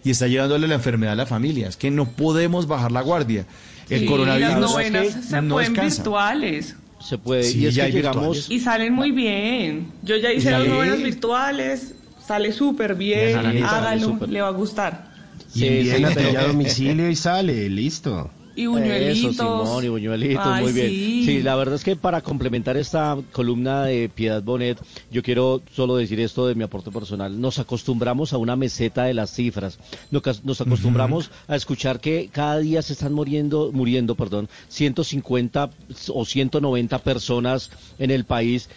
y 0.05 0.11
está 0.11 0.29
llevándole 0.29 0.69
la 0.69 0.77
enfermedad 0.77 1.15
a 1.15 1.17
la 1.17 1.27
familia. 1.27 1.69
Es 1.69 1.77
que 1.77 1.91
no 1.91 2.05
podemos 2.09 2.69
bajar 2.69 2.93
la 2.93 3.01
guardia. 3.01 3.45
El 3.89 4.01
Sí, 4.01 4.07
coronavirus 4.07 4.51
las 4.51 4.61
novenas 4.61 5.07
se 5.29 5.43
no 5.43 5.55
pueden 5.55 5.73
descansa. 5.73 5.97
virtuales. 5.97 6.77
Se 7.01 7.19
puede, 7.19 7.43
Sí, 7.45 7.61
y 7.61 7.67
es 7.67 7.75
ya 7.75 7.87
que 7.87 7.93
llegamos... 7.93 8.51
Y 8.51 8.59
salen 8.61 8.93
muy 8.93 9.13
bien. 9.13 9.93
Yo 10.03 10.17
ya 10.17 10.33
hice 10.33 10.51
dos 10.51 10.67
novenas 10.67 11.03
virtuales, 11.03 11.95
sale 12.27 12.53
súper 12.53 12.95
bien, 12.97 13.39
hágalo, 13.65 14.19
le 14.27 14.43
va 14.43 14.49
a 14.49 14.53
gustar. 14.53 15.13
Y 15.55 15.61
Sí, 15.61 15.91
talla 16.15 16.41
a 16.41 16.47
domicilio 16.49 17.09
y 17.09 17.17
sale, 17.17 17.69
listo. 17.71 18.31
Y 18.57 18.67
buñuelitos. 18.67 19.35
Eso, 19.35 19.65
Simón, 19.65 19.85
y 19.85 19.89
buñuelitos, 19.89 20.43
Ay, 20.45 20.63
muy 20.65 20.73
bien. 20.73 20.89
sí. 20.89 21.25
Sí. 21.27 21.43
la 21.43 21.55
verdad 21.57 21.75
es 21.75 21.85
que 21.85 21.95
para 21.95 22.23
complementar 22.23 22.79
esta 22.79 23.19
columna 23.33 23.85
de 23.85 24.09
Piedad 24.09 24.43
Bonet, 24.43 24.79
yo 25.11 25.23
quiero 25.23 25.61
solo 25.75 25.97
decir 25.97 26.19
esto 26.21 26.47
de 26.47 26.55
mi 26.55 26.65
aporte 26.65 26.91
personal. 26.91 27.39
Nos 27.39 27.59
acostumbramos 27.59 28.33
a 28.33 28.39
una 28.39 28.57
meseta 28.57 29.05
de 29.05 29.13
las 29.15 29.31
cifras. 29.31 29.79
Nos 30.11 30.61
acostumbramos 30.61 31.31
a 31.49 31.55
escuchar 31.57 32.01
que 32.01 32.31
cada 32.33 32.59
día 32.59 32.81
se 32.81 32.95
están 32.95 33.13
muriendo, 33.13 33.71
muriendo, 33.73 34.15
perdón, 34.15 34.49
150 34.69 35.71
o 36.09 36.25
190 36.25 36.99
personas 37.01 37.71
en 37.99 38.11
el 38.11 38.25
país. 38.25 38.71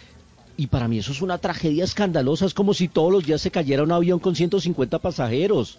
Y 0.58 0.66
para 0.66 0.88
mí 0.88 0.98
eso 0.98 1.12
es 1.12 1.22
una 1.22 1.38
tragedia 1.38 1.84
escandalosa. 1.84 2.44
Es 2.44 2.52
como 2.52 2.74
si 2.74 2.88
todos 2.88 3.10
los 3.10 3.24
días 3.24 3.40
se 3.40 3.50
cayera 3.50 3.82
un 3.82 3.92
avión 3.92 4.18
con 4.18 4.36
150 4.36 4.98
pasajeros. 4.98 5.78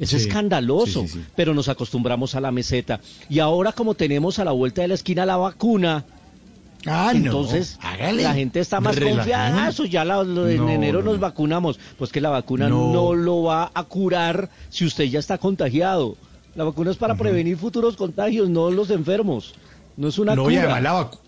Es 0.00 0.10
Sí, 0.10 0.16
escandaloso, 0.16 1.02
sí, 1.02 1.08
sí, 1.08 1.18
sí. 1.20 1.24
pero 1.36 1.54
nos 1.54 1.68
acostumbramos 1.68 2.34
a 2.34 2.40
la 2.40 2.50
meseta. 2.50 3.00
Y 3.28 3.38
ahora 3.38 3.70
como 3.72 3.94
tenemos 3.94 4.38
a 4.40 4.44
la 4.44 4.50
vuelta 4.52 4.80
de 4.82 4.88
la 4.88 4.94
esquina 4.94 5.24
la 5.26 5.36
vacuna, 5.36 6.04
Ah, 6.86 7.10
no, 7.12 7.18
entonces 7.26 7.78
hágale. 7.82 8.22
la 8.22 8.32
gente 8.32 8.58
está 8.60 8.80
más 8.80 8.98
confiada. 8.98 9.66
Ah, 9.66 9.68
eso 9.68 9.84
ya 9.84 10.02
la- 10.04 10.24
lo- 10.24 10.48
en 10.48 10.56
No, 10.64 10.70
enero 10.70 11.00
no, 11.00 11.04
nos 11.10 11.14
no. 11.16 11.20
vacunamos. 11.20 11.78
Pues 11.98 12.10
que 12.10 12.22
la 12.22 12.30
vacuna 12.30 12.68
no. 12.70 13.14
Lo 13.14 13.42
va 13.42 13.70
a 13.74 13.84
curar 13.84 14.48
si 14.70 14.86
usted 14.86 15.04
ya 15.04 15.18
está 15.18 15.36
contagiado. 15.36 16.16
La 16.54 16.64
vacuna 16.64 16.90
es 16.90 16.96
para 16.96 17.14
prevenir 17.14 17.58
futuros 17.58 17.96
contagios, 17.96 18.48
no 18.48 18.70
los 18.70 18.88
enfermos. 18.90 19.54
No 19.98 20.08
es 20.08 20.18
una 20.18 20.34
no, 20.34 20.50
y 20.50 20.54
cura. 20.54 20.62
además 20.74 20.82
la 20.82 20.92
vacu- 20.94 21.18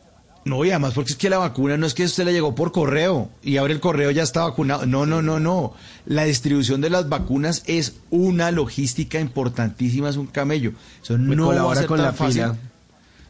No, 0.44 0.64
y 0.64 0.70
además 0.70 0.92
porque 0.94 1.12
es 1.12 1.16
que 1.16 1.30
la 1.30 1.38
vacuna 1.38 1.76
no 1.76 1.86
es 1.86 1.94
que 1.94 2.02
usted 2.04 2.24
le 2.24 2.32
llegó 2.32 2.54
por 2.54 2.72
correo 2.72 3.30
y 3.44 3.58
abre 3.58 3.72
el 3.74 3.80
correo 3.80 4.10
ya 4.10 4.24
está 4.24 4.42
vacunado. 4.42 4.86
No, 4.86 5.06
no, 5.06 5.22
no, 5.22 5.38
no. 5.38 5.72
La 6.04 6.24
distribución 6.24 6.80
de 6.80 6.90
las 6.90 7.08
vacunas 7.08 7.62
es 7.66 7.94
una 8.10 8.50
logística 8.50 9.20
importantísima, 9.20 10.08
es 10.08 10.16
un 10.16 10.26
camello. 10.26 10.72
Eso 11.00 11.16
Me 11.16 11.36
no 11.36 11.46
va 11.46 11.52
a 11.52 11.56
colabora 11.56 11.78
ser 11.80 11.86
con 11.88 11.96
tan 11.98 12.06
la 12.06 12.12
fácil. 12.12 12.42
fila. 12.42 12.56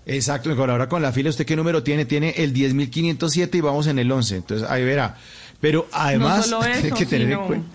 Exacto, 0.07 0.49
me 0.49 0.57
colabora 0.57 0.89
con 0.89 1.03
la 1.03 1.13
fila. 1.13 1.29
¿Usted 1.31 1.45
qué 1.45 1.55
número 1.55 1.83
tiene? 1.83 2.07
Tiene 2.07 2.31
el 2.39 2.55
10.507 2.55 3.55
y 3.57 3.61
vamos 3.61 3.87
en 3.89 3.99
el 3.99 4.11
11. 4.11 4.37
Entonces, 4.37 4.69
ahí 4.69 4.83
verá. 4.83 5.17
Pero 5.61 5.87
además, 5.93 6.47
solo 6.47 6.65
tiene 6.81 6.93
que 6.97 7.07
tener 7.07 7.31
en 7.31 7.39
cuenta. 7.47 7.67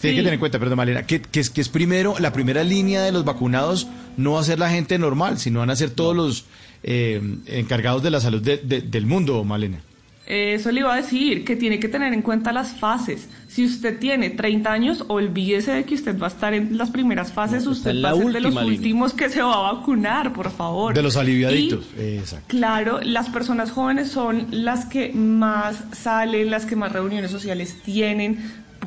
Tiene 0.00 0.14
Sí. 0.14 0.16
que 0.16 0.22
tener 0.24 0.34
en 0.34 0.40
cuenta, 0.40 0.58
perdón, 0.58 0.76
Malena, 0.76 1.06
que, 1.06 1.22
que 1.22 1.38
es, 1.40 1.48
que 1.48 1.60
es 1.60 1.68
primero, 1.68 2.16
la 2.18 2.32
primera 2.32 2.64
línea 2.64 3.02
de 3.02 3.12
los 3.12 3.24
vacunados 3.24 3.86
no 4.16 4.32
va 4.32 4.40
a 4.40 4.44
ser 4.44 4.58
la 4.58 4.68
gente 4.68 4.98
normal, 4.98 5.38
sino 5.38 5.60
van 5.60 5.70
a 5.70 5.76
ser 5.76 5.90
todos 5.90 6.14
los 6.16 6.44
eh, 6.82 7.20
encargados 7.46 8.02
de 8.02 8.10
la 8.10 8.20
salud 8.20 8.40
de- 8.42 8.58
de- 8.58 8.80
del 8.82 9.06
mundo, 9.06 9.42
Malena. 9.44 9.78
Eso 10.24 10.70
le 10.70 10.80
iba 10.80 10.92
a 10.94 10.96
decir, 10.96 11.44
que 11.44 11.56
tiene 11.56 11.80
que 11.80 11.88
tener 11.88 12.12
en 12.14 12.22
cuenta 12.22 12.52
las 12.52 12.74
fases. 12.78 13.28
Si 13.48 13.64
usted 13.66 13.98
tiene 13.98 14.30
30 14.30 14.72
años, 14.72 15.04
olvídese 15.08 15.72
de 15.72 15.84
que 15.84 15.94
usted 15.96 16.16
va 16.18 16.26
a 16.28 16.30
estar 16.30 16.54
en 16.54 16.78
las 16.78 16.90
primeras 16.90 17.32
fases, 17.32 17.64
No, 17.64 17.72
usted 17.72 18.02
va 18.02 18.10
a 18.10 18.14
ser 18.14 18.32
de 18.32 18.40
los 18.40 18.54
línea. 18.54 18.64
últimos 18.66 19.12
que 19.14 19.28
se 19.28 19.42
va 19.42 19.52
a 19.68 19.72
vacunar, 19.74 20.32
por 20.32 20.50
favor. 20.52 20.94
De 20.94 21.02
los 21.02 21.16
aliviaditos. 21.16 21.84
Y, 21.98 22.18
Exacto. 22.18 22.46
Claro, 22.48 23.00
las 23.02 23.28
personas 23.30 23.72
jóvenes 23.72 24.08
son 24.10 24.46
las 24.52 24.86
que 24.86 25.12
más 25.12 25.82
salen, 25.92 26.50
las 26.50 26.66
que 26.66 26.76
más 26.76 26.92
reuniones 26.92 27.30
sociales 27.32 27.76
tienen, 27.84 28.38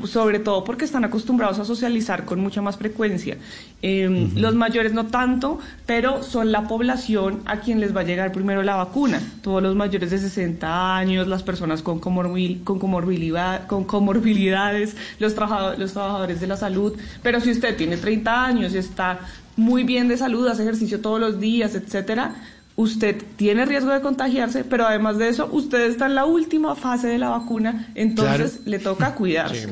sobre 0.04 0.40
todo 0.40 0.64
porque 0.64 0.86
están 0.86 1.04
acostumbrados 1.06 1.58
a 1.60 1.66
socializar 1.66 2.26
con 2.26 2.40
mucha 2.40 2.62
más 2.62 2.78
frecuencia. 2.78 3.38
Eh, 3.82 4.30
Los 4.36 4.54
mayores 4.56 4.94
no 4.94 5.08
tanto, 5.08 5.60
pero 5.86 6.22
son 6.22 6.52
la 6.52 6.68
población 6.68 7.42
a 7.46 7.62
quien 7.62 7.80
les 7.80 7.96
va 7.96 8.02
a 8.02 8.04
llegar 8.04 8.32
primero 8.32 8.62
la 8.62 8.76
vacuna. 8.76 9.22
Todos 9.42 9.64
los 9.64 9.76
mayores 9.76 10.12
de 10.12 10.18
60 10.20 10.98
años, 10.98 11.28
las 11.28 11.44
personas 11.44 11.82
con, 11.82 12.02
comorbil- 12.02 12.64
con, 12.64 12.78
comorbilidad, 12.80 13.68
con 13.68 13.86
comorbilidades, 13.86 14.96
los, 15.20 15.34
trabaja- 15.36 15.76
los 15.78 15.94
trabajadores 15.94 16.40
de 16.42 16.48
la 16.48 16.58
salud. 16.58 16.94
Pero 17.24 17.40
si 17.40 17.52
usted 17.52 17.76
tiene 17.78 17.98
30 17.98 18.46
años 18.46 18.74
y 18.74 18.78
está 18.78 19.20
muy 19.58 19.84
bien 19.86 20.08
de 20.10 20.18
salud, 20.18 20.48
hace 20.48 20.64
ejercicio 20.64 21.00
todos 21.00 21.20
los 21.20 21.40
días, 21.40 21.76
etcétera, 21.76 22.36
usted 22.78 23.24
tiene 23.38 23.66
riesgo 23.66 23.92
de 23.92 24.02
contagiarse, 24.02 24.64
pero 24.66 24.86
además 24.86 25.18
de 25.18 25.30
eso, 25.30 25.48
usted 25.52 25.82
está 25.90 26.08
en 26.08 26.16
la 26.16 26.26
última 26.26 26.76
fase 26.76 27.08
de 27.08 27.18
la 27.18 27.30
vacuna, 27.30 27.92
entonces 27.96 28.52
Claro. 28.58 28.64
le 28.70 28.80
toca 28.80 29.16
cuidarse. 29.16 29.70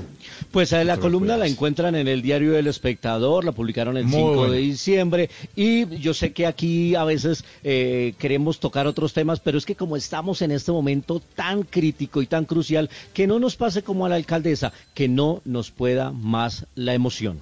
Pues 0.52 0.72
eh, 0.72 0.84
la 0.86 0.98
columna 0.98 1.36
la 1.36 1.48
encuentran 1.48 1.96
en 1.96 2.08
el 2.08 2.22
diario 2.22 2.56
El 2.56 2.68
Espectador, 2.68 3.44
la 3.44 3.52
publicaron 3.52 3.98
el 3.98 4.06
Muy 4.06 4.14
5 4.20 4.36
buena. 4.36 4.54
de 4.54 4.60
diciembre 4.60 5.30
y 5.56 5.98
yo 5.98 6.14
sé 6.14 6.32
que 6.32 6.46
aquí 6.46 6.96
a 6.96 7.04
veces 7.04 7.44
eh, 7.64 8.14
queremos 8.20 8.60
tocar 8.60 8.88
otros 8.88 9.14
temas, 9.14 9.40
pero 9.40 9.58
es 9.58 9.66
que 9.66 9.76
como 9.76 9.98
estamos 9.98 10.42
en 10.42 10.52
este 10.52 10.72
momento 10.72 11.22
tan 11.36 11.64
crítico 11.64 12.22
y 12.22 12.28
tan 12.28 12.46
crucial, 12.46 12.90
que 13.14 13.28
no 13.28 13.40
nos 13.40 13.56
pase 13.56 13.82
como 13.84 14.06
a 14.06 14.10
la 14.10 14.16
alcaldesa, 14.16 14.72
que 14.94 15.08
no 15.10 15.42
nos 15.44 15.72
pueda 15.72 16.12
más 16.12 16.68
la 16.76 16.94
emoción. 16.94 17.40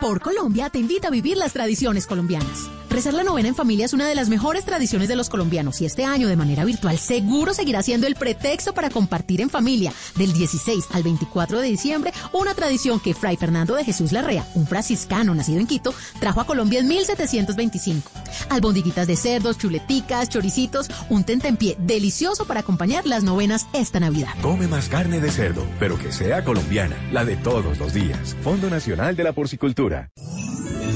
Por 0.00 0.22
Colombia 0.22 0.70
te 0.70 0.78
invita 0.78 1.08
a 1.08 1.10
vivir 1.10 1.36
las 1.36 1.52
tradiciones 1.52 2.06
colombianas. 2.06 2.79
Rezar 2.90 3.14
la 3.14 3.22
novena 3.22 3.48
en 3.48 3.54
familia 3.54 3.86
es 3.86 3.92
una 3.92 4.08
de 4.08 4.16
las 4.16 4.28
mejores 4.28 4.64
tradiciones 4.64 5.06
de 5.06 5.14
los 5.14 5.30
colombianos 5.30 5.80
y 5.80 5.86
este 5.86 6.04
año 6.04 6.26
de 6.26 6.34
manera 6.34 6.64
virtual 6.64 6.98
seguro 6.98 7.54
seguirá 7.54 7.84
siendo 7.84 8.08
el 8.08 8.16
pretexto 8.16 8.74
para 8.74 8.90
compartir 8.90 9.40
en 9.40 9.48
familia 9.48 9.92
del 10.16 10.32
16 10.32 10.86
al 10.92 11.04
24 11.04 11.60
de 11.60 11.68
diciembre 11.68 12.12
una 12.32 12.52
tradición 12.52 12.98
que 12.98 13.14
Fray 13.14 13.36
Fernando 13.36 13.76
de 13.76 13.84
Jesús 13.84 14.10
Larrea, 14.10 14.44
un 14.54 14.66
franciscano 14.66 15.32
nacido 15.36 15.60
en 15.60 15.68
Quito, 15.68 15.94
trajo 16.18 16.40
a 16.40 16.46
Colombia 16.46 16.80
en 16.80 16.88
1725. 16.88 18.10
Albondiguitas 18.48 19.06
de 19.06 19.14
cerdos, 19.14 19.56
chuleticas, 19.56 20.28
choricitos, 20.28 20.90
un 21.10 21.22
tentempié 21.22 21.76
delicioso 21.78 22.44
para 22.44 22.60
acompañar 22.60 23.06
las 23.06 23.22
novenas 23.22 23.68
esta 23.72 24.00
Navidad. 24.00 24.32
Come 24.42 24.66
más 24.66 24.88
carne 24.88 25.20
de 25.20 25.30
cerdo, 25.30 25.64
pero 25.78 25.96
que 25.96 26.10
sea 26.10 26.44
colombiana, 26.44 26.96
la 27.12 27.24
de 27.24 27.36
todos 27.36 27.78
los 27.78 27.94
días. 27.94 28.36
Fondo 28.42 28.68
Nacional 28.68 29.14
de 29.14 29.22
la 29.22 29.32
Porcicultura. 29.32 30.10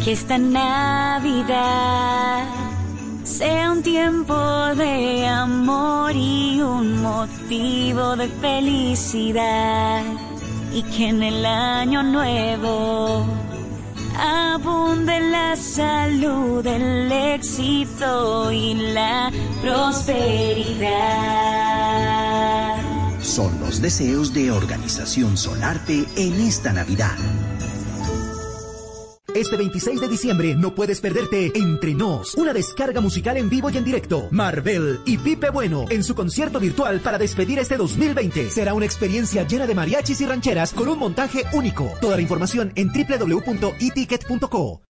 Que 0.05 0.12
esta 0.12 0.36
Navidad 0.36 1.55
sea 3.24 3.72
un 3.72 3.82
tiempo 3.82 4.34
de 4.76 5.26
amor 5.26 6.12
y 6.14 6.61
un 6.61 7.00
motivo 7.00 8.14
de 8.14 8.28
felicidad. 8.28 10.02
Y 10.74 10.82
que 10.82 11.09
en 11.09 11.22
el 11.22 11.46
año 11.46 12.02
nuevo 12.02 13.24
abunde 14.18 15.20
la 15.20 15.57
salud, 15.57 16.66
el 16.66 17.11
éxito 17.11 18.52
y 18.52 18.74
la 18.74 19.32
prosperidad. 19.62 20.84
Son 23.22 23.59
los 23.59 23.80
deseos 23.80 24.34
de 24.34 24.50
Organización 24.50 25.38
Solarte 25.38 26.05
en 26.16 26.34
esta 26.42 26.74
Navidad. 26.74 27.16
Este 29.35 29.57
26 29.57 30.01
de 30.01 30.09
diciembre 30.09 30.55
no 30.55 30.76
puedes 30.76 31.01
perderte 31.01 31.51
Entre 31.57 31.93
Nos, 31.93 32.37
una 32.37 32.53
descarga 32.53 33.01
musical 33.01 33.37
en 33.37 33.51
vivo 33.51 33.68
y 33.68 33.76
en 33.76 33.85
directo. 33.85 34.28
Marvel 34.30 35.01
y 35.07 35.18
Pipe 35.18 35.51
Bueno 35.51 35.87
en 35.91 36.05
su 36.05 36.14
concierto 36.14 36.61
virtual 36.61 37.01
para 37.01 37.18
despedir 37.18 37.59
este 37.59 37.76
2020. 37.76 38.49
Será 38.51 38.74
una 38.74 38.87
experiencia 38.87 39.45
llena 39.45 39.66
de 39.66 39.74
mariachis 39.74 40.20
y 40.20 40.26
rancheras 40.26 40.72
con 40.72 40.89
un 40.89 41.01
montaje 41.01 41.43
único. 41.53 41.91
Toda 42.01 42.14
la 42.14 42.22
información 42.22 42.72
en 42.76 42.93
www.eticket.co. 42.93 44.82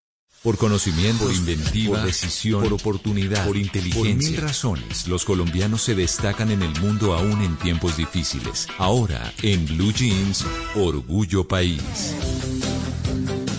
Por 0.42 0.58
conocimiento, 0.58 1.24
por 1.24 1.32
inventiva, 1.32 1.96
por 1.96 2.06
decisión, 2.06 2.64
por 2.64 2.74
oportunidad, 2.74 3.46
por 3.46 3.56
inteligencia. 3.56 4.12
Por 4.12 4.30
mil 4.30 4.36
razones, 4.36 5.08
los 5.08 5.24
colombianos 5.24 5.80
se 5.80 5.94
destacan 5.94 6.50
en 6.50 6.60
el 6.60 6.78
mundo 6.82 7.14
aún 7.14 7.40
en 7.40 7.56
tiempos 7.56 7.96
difíciles. 7.96 8.68
Ahora, 8.76 9.32
en 9.40 9.64
Blue 9.64 9.90
Jeans, 9.90 10.44
Orgullo 10.74 11.48
País. 11.48 12.14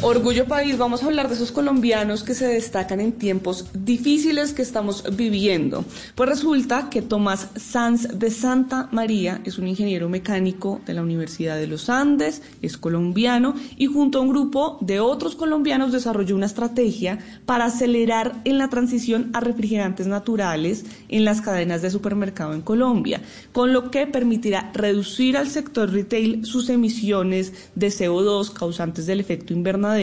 Orgullo 0.08 0.46
País, 0.46 0.78
vamos 0.78 1.02
a 1.02 1.08
hablar 1.08 1.30
de 1.30 1.34
esos 1.34 1.52
colombianos 1.52 2.22
que 2.22 2.36
se 2.36 2.46
destacan 2.46 3.00
en 3.00 3.14
tiempos 3.14 3.66
difíciles 3.74 4.54
que 4.54 4.62
estamos 4.62 5.04
viviendo. 5.16 5.84
Pues 6.14 6.30
resulta 6.30 6.92
que 6.92 7.02
Tomás 7.02 7.48
Sanz 7.56 8.08
de 8.14 8.30
Santa 8.30 8.88
María 8.92 9.42
es 9.46 9.58
un 9.58 9.68
ingeniero 9.68 10.08
mecánico 10.08 10.80
de 10.86 10.94
la 10.94 11.02
Universidad 11.02 11.58
de 11.58 11.66
los 11.66 11.90
Andes, 11.90 12.44
es 12.62 12.78
colombiano 12.78 13.56
y 13.78 13.88
junto 13.88 14.20
a 14.20 14.22
un 14.22 14.30
grupo 14.30 14.78
de 14.80 15.00
otros 15.00 15.36
colombianos 15.36 15.92
desarrolló 15.92 16.36
una 16.36 16.46
estrategia 16.46 17.18
para 17.48 17.66
acelerar 17.66 18.42
en 18.44 18.60
la 18.60 18.70
transición 18.70 19.32
a 19.34 19.40
refrigerantes 19.40 20.06
naturales 20.06 20.86
en 21.10 21.26
las 21.26 21.42
cadenas 21.42 21.82
de 21.82 21.90
supermercado 21.90 22.54
en 22.54 22.62
Colombia, 22.62 23.22
con 23.52 23.74
lo 23.74 23.90
que 23.90 24.06
permitirá 24.06 24.70
reducir 24.76 25.36
al 25.36 25.50
sector 25.50 25.92
retail 25.92 26.46
sus 26.46 26.70
emisiones 26.70 27.54
de 27.74 27.88
CO2 27.88 28.54
causantes 28.54 29.08
del 29.08 29.20
efecto 29.20 29.52
invernadero 29.52 29.95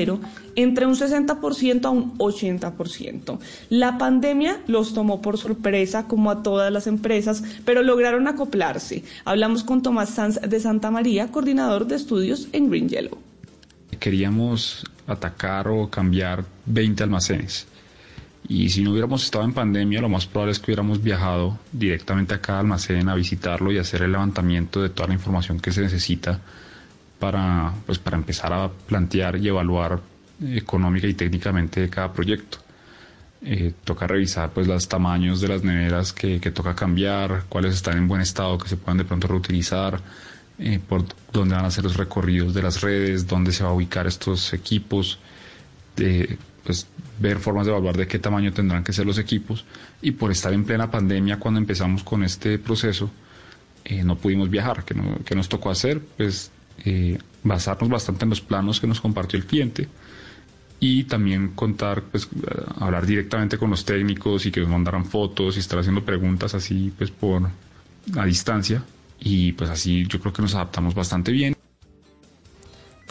entre 0.56 0.86
un 0.86 0.94
60% 0.94 1.84
a 1.84 1.90
un 1.90 2.16
80%. 2.18 3.38
La 3.70 3.98
pandemia 3.98 4.60
los 4.66 4.94
tomó 4.94 5.22
por 5.22 5.38
sorpresa, 5.38 6.06
como 6.06 6.30
a 6.30 6.42
todas 6.42 6.72
las 6.72 6.86
empresas, 6.86 7.42
pero 7.64 7.82
lograron 7.82 8.28
acoplarse. 8.28 9.04
Hablamos 9.24 9.64
con 9.64 9.82
Tomás 9.82 10.10
Sanz 10.10 10.40
de 10.40 10.60
Santa 10.60 10.90
María, 10.90 11.28
coordinador 11.28 11.86
de 11.86 11.96
estudios 11.96 12.48
en 12.52 12.68
Green 12.68 12.88
Yellow. 12.88 13.18
Queríamos 13.98 14.84
atacar 15.06 15.68
o 15.68 15.88
cambiar 15.88 16.44
20 16.66 17.04
almacenes. 17.04 17.66
Y 18.48 18.70
si 18.70 18.82
no 18.82 18.90
hubiéramos 18.90 19.24
estado 19.24 19.44
en 19.44 19.52
pandemia, 19.52 20.00
lo 20.00 20.08
más 20.08 20.26
probable 20.26 20.52
es 20.52 20.58
que 20.58 20.72
hubiéramos 20.72 21.02
viajado 21.02 21.58
directamente 21.70 22.34
a 22.34 22.40
cada 22.40 22.60
almacén 22.60 23.08
a 23.08 23.14
visitarlo 23.14 23.70
y 23.70 23.78
hacer 23.78 24.02
el 24.02 24.12
levantamiento 24.12 24.82
de 24.82 24.88
toda 24.88 25.08
la 25.08 25.14
información 25.14 25.60
que 25.60 25.70
se 25.70 25.80
necesita 25.80 26.40
para, 27.22 27.72
pues, 27.86 28.00
para 28.00 28.16
empezar 28.16 28.52
a 28.52 28.68
plantear 28.68 29.36
y 29.36 29.46
evaluar 29.46 30.00
económica 30.44 31.06
y 31.06 31.14
técnicamente 31.14 31.88
cada 31.88 32.12
proyecto. 32.12 32.58
Eh, 33.44 33.74
toca 33.84 34.08
revisar 34.08 34.50
pues 34.50 34.66
los 34.66 34.88
tamaños 34.88 35.40
de 35.40 35.46
las 35.46 35.62
neveras 35.62 36.12
que, 36.12 36.40
toca 36.50 36.74
cambiar, 36.74 37.44
cuáles 37.48 37.76
están 37.76 37.96
en 37.96 38.08
buen 38.08 38.22
estado 38.22 38.58
que 38.58 38.68
se 38.68 38.76
puedan 38.76 38.98
de 38.98 39.04
pronto 39.04 39.28
reutilizar, 39.28 40.00
eh, 40.58 40.80
por 40.80 41.04
dónde 41.32 41.54
van 41.54 41.64
a 41.64 41.70
ser 41.70 41.84
los 41.84 41.96
recorridos 41.96 42.54
de 42.54 42.62
las 42.62 42.80
redes, 42.80 43.28
dónde 43.28 43.52
se 43.52 43.62
va 43.62 43.70
a 43.70 43.72
ubicar 43.72 44.08
estos 44.08 44.52
equipos, 44.52 45.20
de, 45.94 46.38
pues, 46.64 46.88
ver 47.20 47.38
formas 47.38 47.66
de 47.66 47.72
evaluar 47.72 47.96
de 47.96 48.08
qué 48.08 48.18
tamaño 48.18 48.52
tendrán 48.52 48.82
que 48.82 48.92
ser 48.92 49.06
los 49.06 49.18
equipos 49.18 49.64
y 50.00 50.10
por 50.10 50.32
estar 50.32 50.52
en 50.52 50.64
plena 50.64 50.90
pandemia 50.90 51.38
cuando 51.38 51.60
empezamos 51.60 52.02
con 52.02 52.24
este 52.24 52.58
proceso 52.58 53.12
eh, 53.84 54.04
no 54.04 54.16
pudimos 54.16 54.50
viajar, 54.50 54.84
que, 54.84 54.94
que 55.24 55.34
nos 55.34 55.48
tocó 55.48 55.70
hacer, 55.70 56.00
pues 56.16 56.51
eh, 56.84 57.18
basarnos 57.42 57.90
bastante 57.90 58.24
en 58.24 58.30
los 58.30 58.40
planos 58.40 58.80
que 58.80 58.86
nos 58.86 59.00
compartió 59.00 59.38
el 59.38 59.46
cliente 59.46 59.88
y 60.80 61.04
también 61.04 61.50
contar, 61.54 62.02
pues, 62.02 62.28
hablar 62.80 63.06
directamente 63.06 63.56
con 63.56 63.70
los 63.70 63.84
técnicos 63.84 64.46
y 64.46 64.50
que 64.50 64.60
nos 64.60 64.68
mandaran 64.68 65.04
fotos 65.04 65.56
y 65.56 65.60
estar 65.60 65.78
haciendo 65.78 66.04
preguntas 66.04 66.54
así, 66.54 66.92
pues, 66.96 67.10
por 67.10 67.48
a 68.16 68.24
distancia. 68.24 68.82
Y 69.24 69.52
pues 69.52 69.70
así 69.70 70.04
yo 70.08 70.18
creo 70.18 70.32
que 70.32 70.42
nos 70.42 70.56
adaptamos 70.56 70.96
bastante 70.96 71.30
bien 71.30 71.54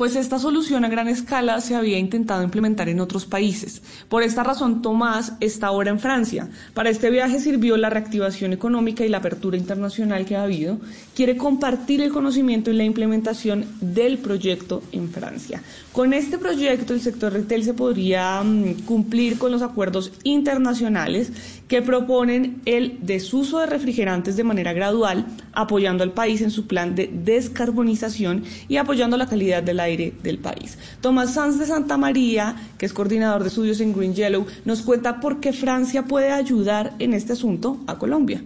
pues 0.01 0.15
esta 0.15 0.39
solución 0.39 0.83
a 0.83 0.89
gran 0.89 1.07
escala 1.09 1.61
se 1.61 1.75
había 1.75 1.99
intentado 1.99 2.41
implementar 2.41 2.89
en 2.89 2.99
otros 2.99 3.27
países. 3.27 3.83
Por 4.09 4.23
esta 4.23 4.43
razón, 4.43 4.81
Tomás 4.81 5.33
está 5.41 5.67
ahora 5.67 5.91
en 5.91 5.99
Francia. 5.99 6.49
Para 6.73 6.89
este 6.89 7.11
viaje 7.11 7.39
sirvió 7.39 7.77
la 7.77 7.91
reactivación 7.91 8.51
económica 8.51 9.05
y 9.05 9.09
la 9.09 9.19
apertura 9.19 9.57
internacional 9.57 10.25
que 10.25 10.35
ha 10.35 10.41
habido. 10.41 10.79
Quiere 11.13 11.37
compartir 11.37 12.01
el 12.01 12.11
conocimiento 12.11 12.71
y 12.71 12.77
la 12.77 12.83
implementación 12.83 13.67
del 13.79 14.17
proyecto 14.17 14.81
en 14.91 15.07
Francia. 15.07 15.61
Con 15.91 16.13
este 16.13 16.37
proyecto, 16.37 16.93
el 16.93 17.01
sector 17.01 17.33
retail 17.33 17.65
se 17.65 17.73
podría 17.73 18.41
mm, 18.41 18.85
cumplir 18.85 19.37
con 19.37 19.51
los 19.51 19.61
acuerdos 19.61 20.13
internacionales 20.23 21.33
que 21.67 21.81
proponen 21.81 22.61
el 22.63 22.97
desuso 23.01 23.59
de 23.59 23.65
refrigerantes 23.65 24.37
de 24.37 24.45
manera 24.45 24.71
gradual, 24.71 25.25
apoyando 25.51 26.03
al 26.03 26.13
país 26.13 26.39
en 26.41 26.49
su 26.49 26.65
plan 26.65 26.95
de 26.95 27.09
descarbonización 27.11 28.45
y 28.69 28.77
apoyando 28.77 29.17
la 29.17 29.27
calidad 29.27 29.63
del 29.63 29.81
aire 29.81 30.13
del 30.23 30.37
país. 30.37 30.77
Tomás 31.01 31.33
Sanz 31.33 31.59
de 31.59 31.65
Santa 31.65 31.97
María, 31.97 32.55
que 32.77 32.85
es 32.85 32.93
coordinador 32.93 33.41
de 33.41 33.49
estudios 33.49 33.81
en 33.81 33.93
Green 33.93 34.15
Yellow, 34.15 34.45
nos 34.63 34.83
cuenta 34.83 35.19
por 35.19 35.41
qué 35.41 35.51
Francia 35.51 36.05
puede 36.05 36.31
ayudar 36.31 36.93
en 36.99 37.13
este 37.13 37.33
asunto 37.33 37.81
a 37.87 37.97
Colombia. 37.97 38.41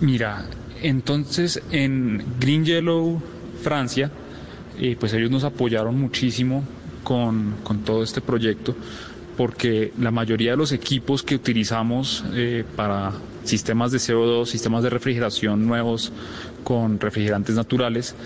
Mira, 0.00 0.46
entonces 0.82 1.62
en 1.70 2.24
Green 2.40 2.64
Yellow, 2.64 3.22
Francia, 3.62 4.10
eh, 4.80 4.96
pues 4.98 5.12
ellos 5.14 5.30
nos 5.30 5.44
apoyaron 5.44 5.98
muchísimo 5.98 6.62
con, 7.04 7.56
con 7.62 7.84
todo 7.84 8.02
este 8.02 8.20
proyecto 8.20 8.74
porque 9.38 9.92
la 10.00 10.10
mayoría 10.10 10.50
de 10.50 10.56
los 10.56 10.72
equipos 10.72 11.22
que 11.22 11.36
utilizamos 11.36 12.24
eh, 12.34 12.64
para 12.74 13.12
sistemas 13.44 13.92
de 13.92 13.98
CO2, 13.98 14.46
sistemas 14.46 14.82
de 14.82 14.90
refrigeración 14.90 15.64
nuevos 15.64 16.10
con 16.64 16.98
refrigerantes 16.98 17.54
naturales, 17.54 18.16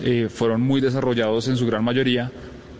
eh, 0.00 0.28
fueron 0.30 0.60
muy 0.60 0.80
desarrollados 0.80 1.48
en 1.48 1.56
su 1.56 1.66
gran 1.66 1.82
mayoría 1.82 2.30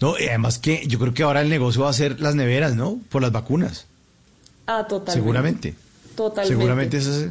No, 0.00 0.18
y 0.18 0.26
además 0.26 0.58
que 0.58 0.84
yo 0.88 0.98
creo 0.98 1.14
que 1.14 1.22
ahora 1.22 1.40
el 1.40 1.48
negocio 1.48 1.82
va 1.82 1.90
a 1.90 1.92
ser 1.92 2.20
las 2.20 2.34
neveras, 2.34 2.74
¿no? 2.74 2.98
Por 3.08 3.22
las 3.22 3.30
vacunas. 3.30 3.86
Ah, 4.66 4.86
totalmente. 4.88 5.20
Seguramente. 5.20 5.74
Totalmente. 6.16 6.52
Seguramente 6.52 6.96
ese 6.96 7.10
es 7.10 7.28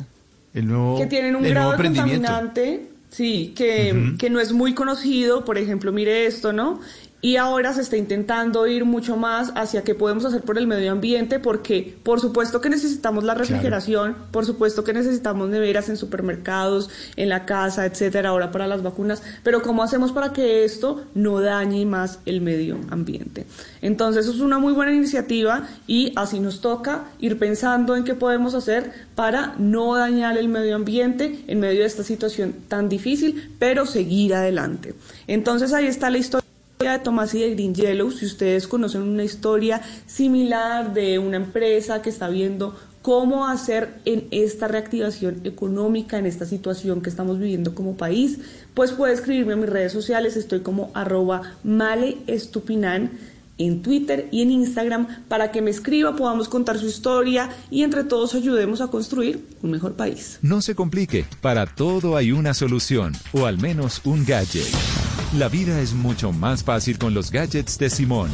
el 0.53 0.65
nuevo 0.65 0.97
Que 0.97 1.07
tienen 1.07 1.35
un 1.35 1.43
grado 1.43 1.71
de 1.71 1.77
contaminante, 1.77 2.87
sí, 3.09 3.53
que, 3.53 4.13
que 4.17 4.29
no 4.29 4.39
es 4.39 4.53
muy 4.53 4.73
conocido. 4.73 5.43
Por 5.43 5.57
ejemplo, 5.57 5.91
mire 5.91 6.25
esto, 6.25 6.53
¿no? 6.53 6.79
Y 7.21 7.35
ahora 7.35 7.73
se 7.73 7.81
está 7.81 7.97
intentando 7.97 8.65
ir 8.67 8.85
mucho 8.85 9.17
más 9.17 9.51
hacia 9.55 9.83
qué 9.83 9.93
podemos 9.93 10.23
hacer 10.25 10.41
por 10.41 10.57
el 10.57 10.67
medio 10.67 10.91
ambiente, 10.91 11.39
porque 11.39 11.97
por 12.03 12.21
supuesto 12.21 12.61
que 12.61 12.69
necesitamos 12.69 13.23
la 13.23 13.35
refrigeración, 13.35 14.15
por 14.31 14.45
supuesto 14.45 14.83
que 14.83 14.93
necesitamos 14.93 15.49
neveras 15.49 15.89
en 15.89 15.97
supermercados, 15.97 16.89
en 17.17 17.29
la 17.29 17.45
casa, 17.45 17.85
etcétera, 17.85 18.29
ahora 18.29 18.51
para 18.51 18.67
las 18.67 18.83
vacunas, 18.83 19.21
pero 19.43 19.61
¿cómo 19.61 19.83
hacemos 19.83 20.11
para 20.11 20.31
que 20.31 20.63
esto 20.63 21.03
no 21.13 21.41
dañe 21.41 21.85
más 21.85 22.19
el 22.25 22.41
medio 22.41 22.79
ambiente? 22.89 23.45
Entonces, 23.81 24.27
es 24.27 24.39
una 24.39 24.59
muy 24.59 24.73
buena 24.73 24.93
iniciativa 24.93 25.67
y 25.87 26.13
así 26.15 26.39
nos 26.39 26.61
toca 26.61 27.05
ir 27.19 27.37
pensando 27.37 27.95
en 27.95 28.03
qué 28.03 28.15
podemos 28.15 28.53
hacer 28.53 28.91
para 29.15 29.55
no 29.57 29.95
dañar 29.95 30.37
el 30.37 30.47
medio 30.47 30.75
ambiente 30.75 31.43
en 31.47 31.59
medio 31.59 31.81
de 31.81 31.85
esta 31.85 32.03
situación 32.03 32.55
tan 32.67 32.87
difícil, 32.87 33.55
pero 33.59 33.85
seguir 33.85 34.33
adelante. 34.33 34.95
Entonces, 35.27 35.73
ahí 35.73 35.87
está 35.87 36.09
la 36.09 36.17
historia 36.17 36.48
de 36.87 36.99
Tomás 36.99 37.33
y 37.33 37.41
de 37.41 37.55
Green 37.55 37.75
Yellow, 37.75 38.09
si 38.09 38.25
ustedes 38.25 38.65
conocen 38.65 39.01
una 39.01 39.25
historia 39.25 39.81
similar 40.05 40.93
de 40.93 41.19
una 41.19 41.35
empresa 41.35 42.01
que 42.01 42.09
está 42.09 42.29
viendo 42.29 42.73
cómo 43.01 43.47
hacer 43.49 43.99
en 44.05 44.29
esta 44.31 44.69
reactivación 44.69 45.41
económica, 45.43 46.17
en 46.17 46.25
esta 46.25 46.45
situación 46.45 47.01
que 47.01 47.09
estamos 47.09 47.37
viviendo 47.37 47.75
como 47.75 47.97
país, 47.97 48.39
pues 48.75 48.93
puede 48.93 49.13
escribirme 49.13 49.53
en 49.53 49.59
mis 49.59 49.69
redes 49.69 49.91
sociales, 49.91 50.37
estoy 50.37 50.61
como 50.61 50.89
arroba 50.93 51.41
maleestupinan 51.65 53.11
en 53.57 53.81
Twitter 53.81 54.29
y 54.31 54.41
en 54.41 54.51
Instagram 54.51 55.25
para 55.27 55.51
que 55.51 55.61
me 55.61 55.71
escriba, 55.71 56.15
podamos 56.15 56.47
contar 56.47 56.79
su 56.79 56.87
historia 56.87 57.49
y 57.69 57.83
entre 57.83 58.05
todos 58.05 58.35
ayudemos 58.35 58.79
a 58.79 58.87
construir 58.87 59.45
un 59.61 59.71
mejor 59.71 59.95
país. 59.95 60.39
No 60.41 60.61
se 60.61 60.75
complique, 60.75 61.25
para 61.41 61.65
todo 61.65 62.15
hay 62.15 62.31
una 62.31 62.53
solución, 62.53 63.11
o 63.33 63.47
al 63.47 63.57
menos 63.57 63.99
un 64.05 64.25
gadget. 64.25 65.08
La 65.37 65.47
vida 65.47 65.79
es 65.79 65.93
mucho 65.93 66.31
más 66.31 66.63
fácil 66.63 66.97
con 66.97 67.13
los 67.13 67.29
gadgets 67.29 67.77
de 67.77 67.91
Simón. 67.91 68.31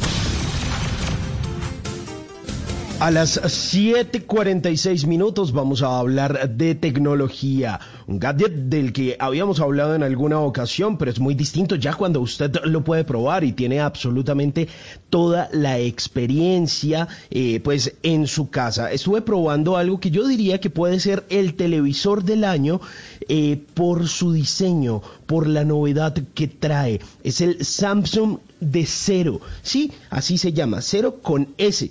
A 2.98 3.10
las 3.10 3.38
7:46 3.38 5.06
minutos 5.06 5.52
vamos 5.52 5.82
a 5.82 5.98
hablar 5.98 6.48
de 6.48 6.74
tecnología, 6.74 7.78
un 8.06 8.18
gadget 8.18 8.54
del 8.54 8.94
que 8.94 9.16
habíamos 9.18 9.60
hablado 9.60 9.94
en 9.94 10.02
alguna 10.02 10.40
ocasión, 10.40 10.96
pero 10.96 11.10
es 11.10 11.20
muy 11.20 11.34
distinto 11.34 11.76
ya 11.76 11.92
cuando 11.92 12.22
usted 12.22 12.56
lo 12.64 12.82
puede 12.82 13.04
probar 13.04 13.44
y 13.44 13.52
tiene 13.52 13.80
absolutamente 13.80 14.68
toda 15.10 15.50
la 15.52 15.78
experiencia 15.78 17.06
eh, 17.28 17.60
pues 17.60 17.94
en 18.02 18.26
su 18.26 18.48
casa. 18.48 18.90
Estuve 18.90 19.20
probando 19.20 19.76
algo 19.76 20.00
que 20.00 20.10
yo 20.10 20.26
diría 20.26 20.58
que 20.58 20.70
puede 20.70 20.98
ser 20.98 21.26
el 21.28 21.52
televisor 21.52 22.24
del 22.24 22.44
año 22.44 22.80
eh, 23.28 23.60
por 23.74 24.08
su 24.08 24.32
diseño, 24.32 25.02
por 25.26 25.46
la 25.46 25.64
novedad 25.64 26.14
que 26.34 26.48
trae. 26.48 27.00
Es 27.24 27.40
el 27.40 27.64
Samsung 27.64 28.38
de 28.60 28.86
cero, 28.86 29.40
sí, 29.62 29.92
así 30.10 30.38
se 30.38 30.52
llama, 30.52 30.80
cero 30.82 31.18
con 31.22 31.48
S. 31.58 31.90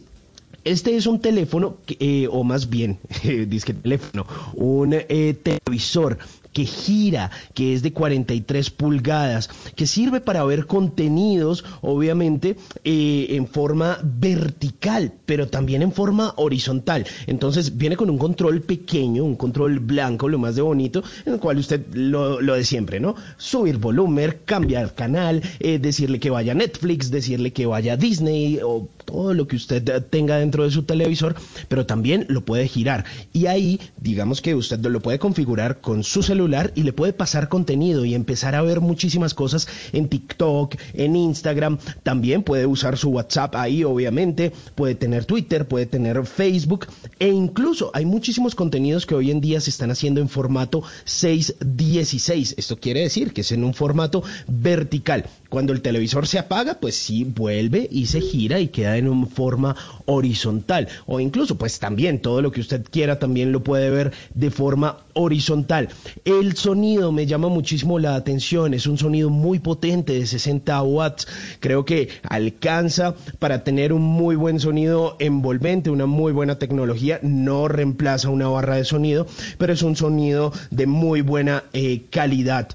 Este 0.64 0.96
es 0.96 1.06
un 1.06 1.20
teléfono, 1.20 1.78
eh, 2.00 2.28
o 2.32 2.44
más 2.44 2.70
bien, 2.70 2.98
disque 3.48 3.74
teléfono, 3.74 4.26
un 4.56 4.94
eh, 4.94 5.36
televisor 5.42 6.18
que 6.56 6.64
gira, 6.64 7.32
que 7.54 7.74
es 7.74 7.84
de 7.84 7.92
43 7.92 8.70
pulgadas, 8.70 9.50
que 9.76 9.86
sirve 9.86 10.22
para 10.22 10.46
ver 10.46 10.68
contenidos, 10.68 11.66
obviamente, 11.82 12.56
eh, 12.86 13.28
en 13.32 13.46
forma 13.46 14.00
vertical, 14.02 15.12
pero 15.26 15.50
también 15.50 15.82
en 15.82 15.92
forma 15.92 16.34
horizontal. 16.38 17.06
Entonces 17.28 17.76
viene 17.76 17.98
con 17.98 18.10
un 18.10 18.18
control 18.18 18.62
pequeño, 18.62 19.26
un 19.26 19.36
control 19.36 19.80
blanco, 19.80 20.30
lo 20.30 20.40
más 20.40 20.56
de 20.56 20.62
bonito, 20.62 21.04
en 21.26 21.34
el 21.34 21.40
cual 21.42 21.58
usted 21.58 21.88
lo, 21.94 22.40
lo 22.40 22.56
de 22.56 22.64
siempre, 22.64 23.02
¿no? 23.02 23.16
Subir 23.36 23.78
volumen, 23.78 24.38
cambiar 24.46 24.96
canal, 24.96 25.42
eh, 25.60 25.78
decirle 25.78 26.22
que 26.22 26.30
vaya 26.30 26.54
a 26.54 26.56
Netflix, 26.56 27.12
decirle 27.12 27.52
que 27.52 27.66
vaya 27.66 27.94
a 27.94 27.98
Disney 27.98 28.62
o 28.64 28.88
todo 29.06 29.34
lo 29.34 29.48
que 29.48 29.56
usted 29.56 30.04
tenga 30.10 30.38
dentro 30.38 30.64
de 30.64 30.72
su 30.72 30.84
televisor, 30.84 31.36
pero 31.68 31.86
también 31.86 32.26
lo 32.30 32.44
puede 32.44 32.68
girar. 32.68 33.06
Y 33.34 33.46
ahí, 33.46 33.80
digamos 33.98 34.42
que 34.42 34.56
usted 34.56 34.80
lo 34.80 35.02
puede 35.02 35.20
configurar 35.20 35.82
con 35.82 36.04
su 36.04 36.24
celular 36.24 36.72
y 36.76 36.84
le 36.84 36.94
puede 36.94 37.14
pasar 37.14 37.50
contenido 37.50 38.06
y 38.06 38.16
empezar 38.16 38.56
a 38.56 38.62
ver 38.62 38.82
muchísimas 38.82 39.34
cosas 39.34 39.68
en 39.94 40.10
TikTok, 40.10 40.76
en 40.94 41.16
Instagram. 41.16 41.78
También 42.04 42.44
puede 42.44 42.66
usar 42.66 42.98
su 42.98 43.10
WhatsApp 43.10 43.56
ahí, 43.56 43.84
obviamente. 43.84 44.52
Puede 44.76 44.96
tener 44.96 45.26
Twitter, 45.26 45.68
puede 45.68 45.86
tener 45.86 46.26
Facebook. 46.26 46.88
E 47.20 47.30
incluso 47.30 47.92
hay 47.94 48.06
muchísimos 48.06 48.56
contenidos 48.56 49.06
que 49.06 49.16
hoy 49.16 49.32
en 49.32 49.42
día 49.42 49.62
se 49.62 49.70
están 49.70 49.92
haciendo 49.92 50.22
en 50.22 50.30
formato 50.30 50.84
616. 51.06 52.56
Esto 52.58 52.78
quiere 52.78 53.02
decir 53.02 53.34
que 53.34 53.42
es 53.42 53.52
en 53.52 53.64
un 53.64 53.74
formato 53.74 54.24
vertical. 54.48 55.26
Cuando 55.50 55.74
el 55.74 55.82
televisor 55.82 56.28
se 56.28 56.40
apaga, 56.40 56.80
pues 56.80 56.96
sí 56.96 57.24
vuelve 57.24 57.88
y 57.92 58.08
se 58.08 58.22
gira 58.22 58.60
y 58.60 58.70
queda 58.70 58.95
en 58.98 59.08
una 59.08 59.28
forma 59.28 59.76
horizontal. 60.06 60.88
O 61.06 61.20
incluso, 61.20 61.58
pues 61.58 61.80
también 61.80 62.22
todo 62.22 62.42
lo 62.42 62.52
que 62.52 62.62
usted 62.62 62.84
quiera 62.90 63.20
también 63.20 63.52
lo 63.52 63.64
puede 63.64 63.90
ver 63.90 64.12
de 64.34 64.52
forma 64.52 64.98
horizontal. 65.14 65.90
El 66.24 66.56
sonido 66.56 67.12
me 67.12 67.26
llama 67.26 67.48
muchísimo 67.48 68.00
la 68.00 68.16
atención, 68.16 68.74
es 68.74 68.88
un 68.88 68.98
sonido 68.98 69.30
muy 69.30 69.60
potente 69.60 70.14
de 70.14 70.26
60 70.26 70.82
watts. 70.84 71.28
Creo 71.60 71.86
que 71.86 72.10
alcanza 72.24 73.16
para 73.40 73.64
tener 73.64 73.94
un 73.94 74.02
muy 74.02 74.36
buen 74.36 74.60
sonido 74.60 75.16
envolvente, 75.20 75.90
una 75.90 76.06
muy 76.06 76.32
buena 76.32 76.60
tecnología. 76.60 77.20
No 77.22 77.68
reemplaza 77.68 78.30
una 78.30 78.48
barra 78.48 78.76
de 78.76 78.86
sonido, 78.86 79.26
pero 79.58 79.74
es 79.74 79.82
un 79.82 79.96
sonido 79.96 80.52
de 80.72 80.86
muy 80.86 81.22
buena 81.22 81.64
eh, 81.74 82.04
calidad 82.10 82.70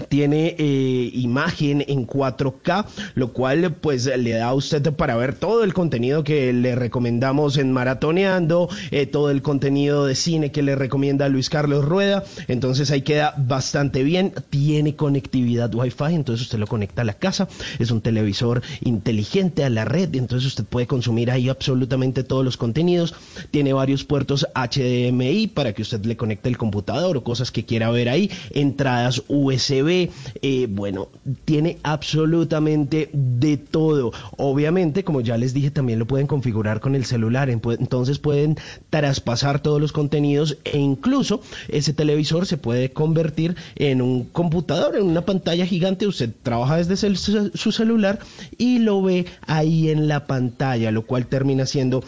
tiene 0.00 0.56
eh, 0.58 1.10
imagen 1.14 1.84
en 1.86 2.06
4K, 2.06 2.86
lo 3.14 3.32
cual 3.32 3.74
pues 3.80 4.06
le 4.06 4.30
da 4.32 4.48
a 4.48 4.54
usted 4.54 4.92
para 4.94 5.16
ver 5.16 5.34
todo 5.34 5.64
el 5.64 5.74
contenido 5.74 6.24
que 6.24 6.52
le 6.52 6.74
recomendamos 6.74 7.56
en 7.56 7.72
Maratoneando, 7.72 8.68
eh, 8.90 9.06
todo 9.06 9.30
el 9.30 9.42
contenido 9.42 10.06
de 10.06 10.14
cine 10.14 10.50
que 10.50 10.62
le 10.62 10.76
recomienda 10.76 11.28
Luis 11.28 11.50
Carlos 11.50 11.84
Rueda, 11.84 12.24
entonces 12.48 12.90
ahí 12.90 13.02
queda 13.02 13.34
bastante 13.36 14.02
bien, 14.02 14.32
tiene 14.50 14.96
conectividad 14.96 15.74
Wi-Fi, 15.74 16.14
entonces 16.14 16.46
usted 16.46 16.58
lo 16.58 16.66
conecta 16.66 17.02
a 17.02 17.04
la 17.04 17.14
casa, 17.14 17.48
es 17.78 17.90
un 17.90 18.00
televisor 18.00 18.62
inteligente 18.80 19.64
a 19.64 19.70
la 19.70 19.84
red, 19.84 20.14
entonces 20.14 20.46
usted 20.46 20.64
puede 20.64 20.86
consumir 20.86 21.30
ahí 21.30 21.48
absolutamente 21.48 22.24
todos 22.24 22.44
los 22.44 22.56
contenidos, 22.56 23.14
tiene 23.50 23.72
varios 23.72 24.04
puertos 24.04 24.46
HDMI 24.54 25.48
para 25.48 25.72
que 25.72 25.82
usted 25.82 26.04
le 26.04 26.16
conecte 26.16 26.48
el 26.48 26.58
computador 26.58 27.16
o 27.16 27.24
cosas 27.24 27.50
que 27.50 27.64
quiera 27.64 27.90
ver 27.90 28.08
ahí, 28.08 28.30
entradas 28.50 29.22
USB, 29.28 29.89
eh, 29.90 30.66
bueno, 30.70 31.08
tiene 31.44 31.78
absolutamente 31.82 33.10
de 33.12 33.56
todo. 33.56 34.12
Obviamente, 34.36 35.04
como 35.04 35.20
ya 35.20 35.36
les 35.36 35.54
dije, 35.54 35.70
también 35.70 35.98
lo 35.98 36.06
pueden 36.06 36.26
configurar 36.26 36.80
con 36.80 36.94
el 36.94 37.04
celular, 37.04 37.50
entonces 37.50 38.18
pueden 38.18 38.56
traspasar 38.90 39.60
todos 39.62 39.80
los 39.80 39.92
contenidos 39.92 40.58
e 40.64 40.78
incluso 40.78 41.40
ese 41.68 41.92
televisor 41.92 42.46
se 42.46 42.56
puede 42.56 42.92
convertir 42.92 43.56
en 43.76 44.02
un 44.02 44.24
computador, 44.24 44.96
en 44.96 45.04
una 45.04 45.22
pantalla 45.22 45.66
gigante. 45.66 46.06
Usted 46.06 46.30
trabaja 46.42 46.76
desde 46.76 46.96
su 46.96 47.72
celular 47.72 48.18
y 48.58 48.78
lo 48.78 49.02
ve 49.02 49.26
ahí 49.46 49.90
en 49.90 50.08
la 50.08 50.26
pantalla, 50.26 50.90
lo 50.90 51.02
cual 51.02 51.26
termina 51.26 51.66
siendo 51.66 52.02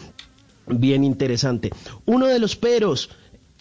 bien 0.67 1.03
interesante. 1.03 1.71
Uno 2.05 2.27
de 2.27 2.39
los 2.39 2.55
peros 2.55 3.09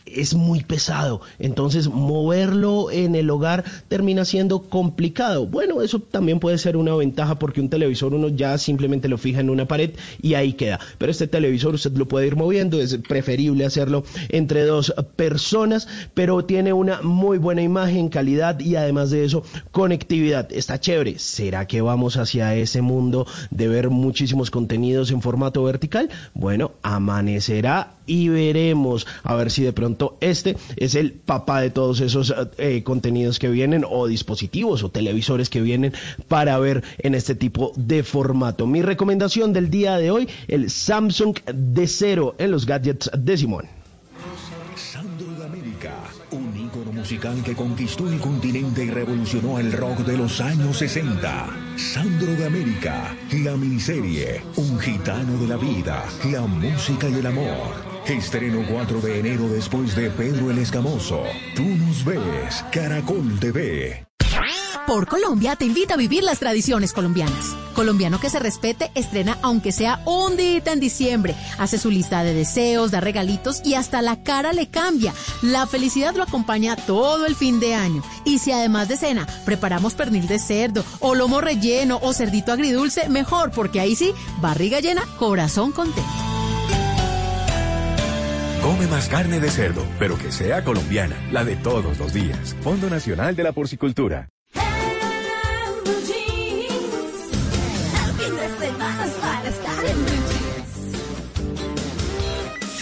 es 0.07 0.35
muy 0.35 0.63
pesado. 0.63 1.21
Entonces, 1.39 1.89
moverlo 1.89 2.91
en 2.91 3.15
el 3.15 3.31
hogar 3.31 3.65
termina 3.89 4.25
siendo 4.25 4.63
complicado. 4.63 5.47
Bueno, 5.47 5.83
eso 5.83 6.01
también 6.01 6.41
puede 6.41 6.59
ser 6.59 6.77
una 6.77 6.95
ventaja 6.95 7.39
porque 7.39 7.61
un 7.61 7.69
televisor 7.69 8.15
uno 8.15 8.29
ya 8.29 8.59
simplemente 8.59 9.09
lo 9.09 9.19
fija 9.19 9.41
en 9.41 9.51
una 9.51 9.67
pared 9.67 9.91
y 10.21 10.35
ahí 10.35 10.55
queda. 10.55 10.81
Pero 10.99 11.11
este 11.11 11.27
televisor 11.27 11.75
usted 11.75 11.93
lo 11.93 12.09
puede 12.09 12.27
ir 12.27 12.37
moviendo, 12.37 12.81
es 12.81 12.97
preferible 13.09 13.65
hacerlo 13.65 14.05
entre 14.29 14.65
dos 14.65 14.95
personas, 15.17 15.89
pero 16.15 16.45
tiene 16.45 16.73
una 16.73 17.03
muy 17.03 17.39
buena 17.39 17.63
imagen, 17.63 18.09
calidad 18.09 18.61
y 18.61 18.77
además 18.77 19.11
de 19.11 19.25
eso, 19.25 19.45
conectividad. 19.71 20.53
Está 20.53 20.81
chévere. 20.81 21.19
¿Será 21.19 21.67
que 21.67 21.81
vamos 21.81 22.17
hacia 22.17 22.55
ese 22.55 22.83
mundo 22.83 23.27
de 23.51 23.69
ver 23.69 23.91
muchísimos 23.91 24.51
contenidos 24.51 25.11
en 25.11 25.23
formato 25.23 25.63
vertical? 25.63 26.11
Bueno, 26.35 26.73
amanecerá 26.83 27.95
y 28.07 28.29
veremos 28.29 29.07
a 29.23 29.35
ver 29.37 29.51
si 29.51 29.63
de 29.63 29.73
pronto 29.73 29.91
este 30.20 30.57
es 30.76 30.95
el 30.95 31.12
papá 31.12 31.61
de 31.61 31.70
todos 31.70 32.01
esos 32.01 32.34
eh, 32.59 32.82
contenidos 32.82 33.38
que 33.38 33.49
vienen 33.49 33.84
o 33.88 34.07
dispositivos 34.07 34.82
o 34.82 34.90
televisores 34.90 35.49
que 35.49 35.61
vienen 35.61 35.93
para 36.28 36.59
ver 36.59 36.82
en 36.99 37.14
este 37.14 37.34
tipo 37.34 37.72
de 37.76 38.03
formato. 38.03 38.66
Mi 38.66 38.82
recomendación 38.82 39.53
del 39.53 39.70
día 39.70 39.97
de 39.97 40.11
hoy, 40.11 40.28
el 40.49 40.70
Samsung 40.70 41.38
de 41.53 41.86
cero 41.86 42.34
en 42.38 42.51
los 42.51 42.66
gadgets 42.66 43.11
de 43.16 43.36
Simón. 43.36 43.68
Sandro 44.76 45.32
de 45.38 45.45
América, 45.45 45.95
un 46.30 46.57
ícono 46.57 46.93
musical 46.93 47.43
que 47.45 47.55
conquistó 47.55 48.09
el 48.09 48.18
continente 48.18 48.84
y 48.84 48.90
revolucionó 48.90 49.59
el 49.59 49.72
rock 49.72 49.99
de 49.99 50.16
los 50.16 50.40
años 50.40 50.78
60. 50.78 51.49
Sandro 51.76 52.32
de 52.34 52.47
América, 52.47 53.16
la 53.32 53.57
miniserie, 53.57 54.43
un 54.57 54.78
gitano 54.78 55.38
de 55.38 55.47
la 55.47 55.57
vida, 55.57 56.05
la 56.30 56.43
música 56.43 57.09
y 57.09 57.14
el 57.14 57.26
amor. 57.26 57.91
Estreno 58.07 58.65
4 58.69 59.01
de 59.01 59.21
enero 59.21 59.49
después 59.49 59.95
de 59.95 60.11
Pedro 60.11 60.51
el 60.51 60.59
Escamoso. 60.59 61.23
Tú 61.55 61.63
nos 61.63 62.05
ves, 62.05 62.65
Caracol 62.73 63.39
TV. 63.39 64.05
Por 64.87 65.07
Colombia 65.07 65.55
te 65.55 65.65
invita 65.65 65.95
a 65.95 65.97
vivir 65.97 66.25
las 66.25 66.41
tradiciones 66.41 66.93
colombianas. 66.93 67.57
Colombiano 67.75 68.19
que 68.19 68.29
se 68.29 68.41
respete 68.41 68.91
estrena 68.95 69.39
aunque 69.41 69.71
sea 69.71 70.03
un 70.05 70.37
día 70.37 70.63
en 70.67 70.81
diciembre. 70.81 71.37
Hace 71.59 71.79
su 71.79 71.91
lista 71.91 72.25
de 72.25 72.35
deseos, 72.35 72.91
da 72.91 73.01
regalitos 73.01 73.63
y 73.65 73.75
hasta 73.75 74.03
la 74.03 74.23
cara 74.25 74.53
le 74.53 74.69
cambia. 74.69 75.15
La 75.41 75.67
felicidad 75.67 76.15
lo 76.15 76.25
acompaña 76.25 76.75
todo 76.75 77.25
el 77.27 77.37
fin 77.37 77.61
de 77.61 77.75
año. 77.75 78.03
Y 78.25 78.41
si 78.41 78.51
además 78.51 78.89
de 78.89 78.97
cena 78.97 79.27
preparamos 79.45 79.95
pernil 79.95 80.27
de 80.27 80.41
cerdo 80.41 80.85
o 80.99 81.15
lomo 81.15 81.41
relleno 81.41 82.01
o 82.03 82.13
cerdito 82.13 82.53
agridulce, 82.53 83.09
mejor 83.09 83.53
porque 83.53 83.81
ahí 83.81 83.95
sí, 83.95 84.13
barriga 84.41 84.81
llena, 84.81 85.07
corazón 85.19 85.71
contento. 85.71 86.11
Come 88.63 88.87
más 88.87 89.09
carne 89.09 89.41
de 89.41 89.51
cerdo, 89.51 89.85
pero 89.99 90.17
que 90.17 90.31
sea 90.31 90.63
colombiana, 90.63 91.17
la 91.33 91.45
de 91.45 91.57
todos 91.57 91.99
los 91.99 92.15
días. 92.15 92.55
Fondo 92.63 92.89
Nacional 92.89 93.35
de 93.35 93.43
la 93.43 93.51
Porcicultura. 93.51 94.29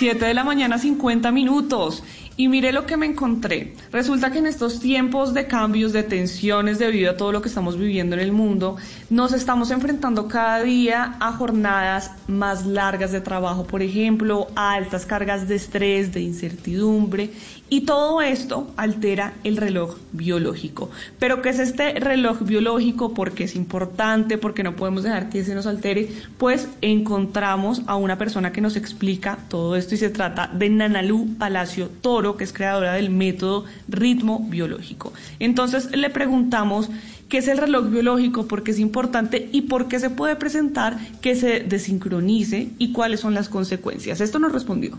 7 0.00 0.24
de 0.24 0.34
la 0.34 0.44
mañana, 0.44 0.78
50 0.78 1.30
minutos. 1.30 2.02
Y 2.40 2.48
mire 2.48 2.72
lo 2.72 2.86
que 2.86 2.96
me 2.96 3.04
encontré. 3.04 3.74
Resulta 3.92 4.32
que 4.32 4.38
en 4.38 4.46
estos 4.46 4.80
tiempos 4.80 5.34
de 5.34 5.46
cambios, 5.46 5.92
de 5.92 6.02
tensiones 6.02 6.78
debido 6.78 7.10
a 7.10 7.16
todo 7.18 7.32
lo 7.32 7.42
que 7.42 7.48
estamos 7.48 7.76
viviendo 7.76 8.16
en 8.16 8.22
el 8.22 8.32
mundo, 8.32 8.76
nos 9.10 9.34
estamos 9.34 9.70
enfrentando 9.70 10.26
cada 10.26 10.62
día 10.62 11.16
a 11.20 11.32
jornadas 11.32 12.12
más 12.28 12.64
largas 12.64 13.12
de 13.12 13.20
trabajo, 13.20 13.66
por 13.66 13.82
ejemplo, 13.82 14.46
a 14.56 14.72
altas 14.72 15.04
cargas 15.04 15.48
de 15.48 15.56
estrés, 15.56 16.14
de 16.14 16.22
incertidumbre 16.22 17.30
y 17.72 17.82
todo 17.82 18.20
esto 18.20 18.72
altera 18.76 19.34
el 19.44 19.56
reloj 19.56 19.96
biológico. 20.10 20.90
Pero 21.20 21.40
¿qué 21.40 21.50
es 21.50 21.60
este 21.60 21.92
reloj 21.92 22.40
biológico? 22.40 23.14
Porque 23.14 23.44
es 23.44 23.54
importante, 23.54 24.38
porque 24.38 24.64
no 24.64 24.74
podemos 24.74 25.04
dejar 25.04 25.30
que 25.30 25.44
se 25.44 25.54
nos 25.54 25.66
altere. 25.66 26.08
Pues 26.36 26.66
encontramos 26.80 27.82
a 27.86 27.94
una 27.94 28.18
persona 28.18 28.50
que 28.50 28.60
nos 28.60 28.74
explica 28.74 29.38
todo 29.48 29.76
esto 29.76 29.94
y 29.94 29.98
se 29.98 30.10
trata 30.10 30.50
de 30.52 30.68
Nanalú 30.68 31.36
Palacio 31.38 31.88
Toro, 32.00 32.29
que 32.36 32.44
es 32.44 32.52
creadora 32.52 32.94
del 32.94 33.10
método 33.10 33.64
ritmo 33.88 34.46
biológico. 34.48 35.12
Entonces 35.38 35.90
le 35.96 36.10
preguntamos 36.10 36.90
qué 37.28 37.38
es 37.38 37.48
el 37.48 37.58
reloj 37.58 37.88
biológico, 37.88 38.46
por 38.46 38.62
qué 38.62 38.72
es 38.72 38.78
importante 38.78 39.48
y 39.52 39.62
por 39.62 39.88
qué 39.88 40.00
se 40.00 40.10
puede 40.10 40.36
presentar 40.36 40.98
que 41.20 41.36
se 41.36 41.60
desincronice 41.60 42.70
y 42.78 42.92
cuáles 42.92 43.20
son 43.20 43.34
las 43.34 43.48
consecuencias. 43.48 44.20
Esto 44.20 44.38
nos 44.38 44.52
respondió. 44.52 44.98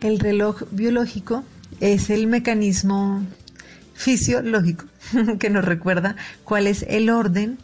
El 0.00 0.18
reloj 0.18 0.62
biológico 0.70 1.42
es 1.80 2.10
el 2.10 2.26
mecanismo 2.26 3.22
fisiológico 3.94 4.86
que 5.38 5.50
nos 5.50 5.64
recuerda 5.64 6.16
cuál 6.44 6.66
es 6.66 6.84
el 6.88 7.10
orden 7.10 7.58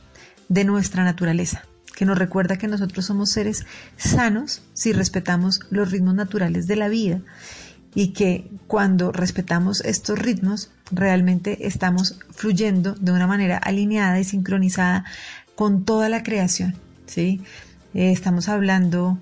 de 0.48 0.64
nuestra 0.64 1.04
naturaleza, 1.04 1.64
que 1.94 2.04
nos 2.04 2.18
recuerda 2.18 2.58
que 2.58 2.68
nosotros 2.68 3.06
somos 3.06 3.30
seres 3.30 3.66
sanos 3.96 4.62
si 4.74 4.92
respetamos 4.92 5.60
los 5.70 5.90
ritmos 5.90 6.14
naturales 6.14 6.66
de 6.66 6.76
la 6.76 6.88
vida 6.88 7.20
y 7.96 8.08
que 8.08 8.46
cuando 8.66 9.10
respetamos 9.10 9.80
estos 9.80 10.18
ritmos 10.18 10.70
realmente 10.92 11.66
estamos 11.66 12.18
fluyendo 12.30 12.94
de 12.94 13.10
una 13.10 13.26
manera 13.26 13.56
alineada 13.56 14.20
y 14.20 14.24
sincronizada 14.24 15.06
con 15.54 15.84
toda 15.84 16.10
la 16.10 16.22
creación, 16.22 16.74
¿sí? 17.06 17.40
Eh, 17.94 18.12
estamos 18.12 18.50
hablando 18.50 19.18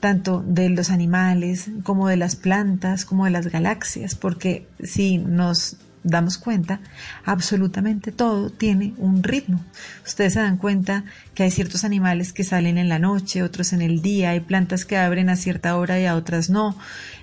tanto 0.00 0.44
de 0.46 0.68
los 0.68 0.90
animales 0.90 1.70
como 1.82 2.08
de 2.08 2.18
las 2.18 2.36
plantas, 2.36 3.06
como 3.06 3.24
de 3.24 3.30
las 3.30 3.46
galaxias, 3.46 4.14
porque 4.14 4.68
si 4.82 5.16
nos 5.16 5.78
damos 6.02 6.38
cuenta, 6.38 6.80
absolutamente 7.24 8.12
todo 8.12 8.50
tiene 8.50 8.94
un 8.96 9.22
ritmo. 9.22 9.64
Ustedes 10.06 10.34
se 10.34 10.40
dan 10.40 10.56
cuenta 10.56 11.04
que 11.34 11.42
hay 11.42 11.50
ciertos 11.50 11.84
animales 11.84 12.32
que 12.32 12.44
salen 12.44 12.78
en 12.78 12.88
la 12.88 12.98
noche, 12.98 13.42
otros 13.42 13.72
en 13.72 13.82
el 13.82 14.02
día, 14.02 14.30
hay 14.30 14.40
plantas 14.40 14.84
que 14.84 14.96
abren 14.96 15.28
a 15.28 15.36
cierta 15.36 15.76
hora 15.76 16.00
y 16.00 16.06
a 16.06 16.16
otras 16.16 16.50
no. 16.50 16.76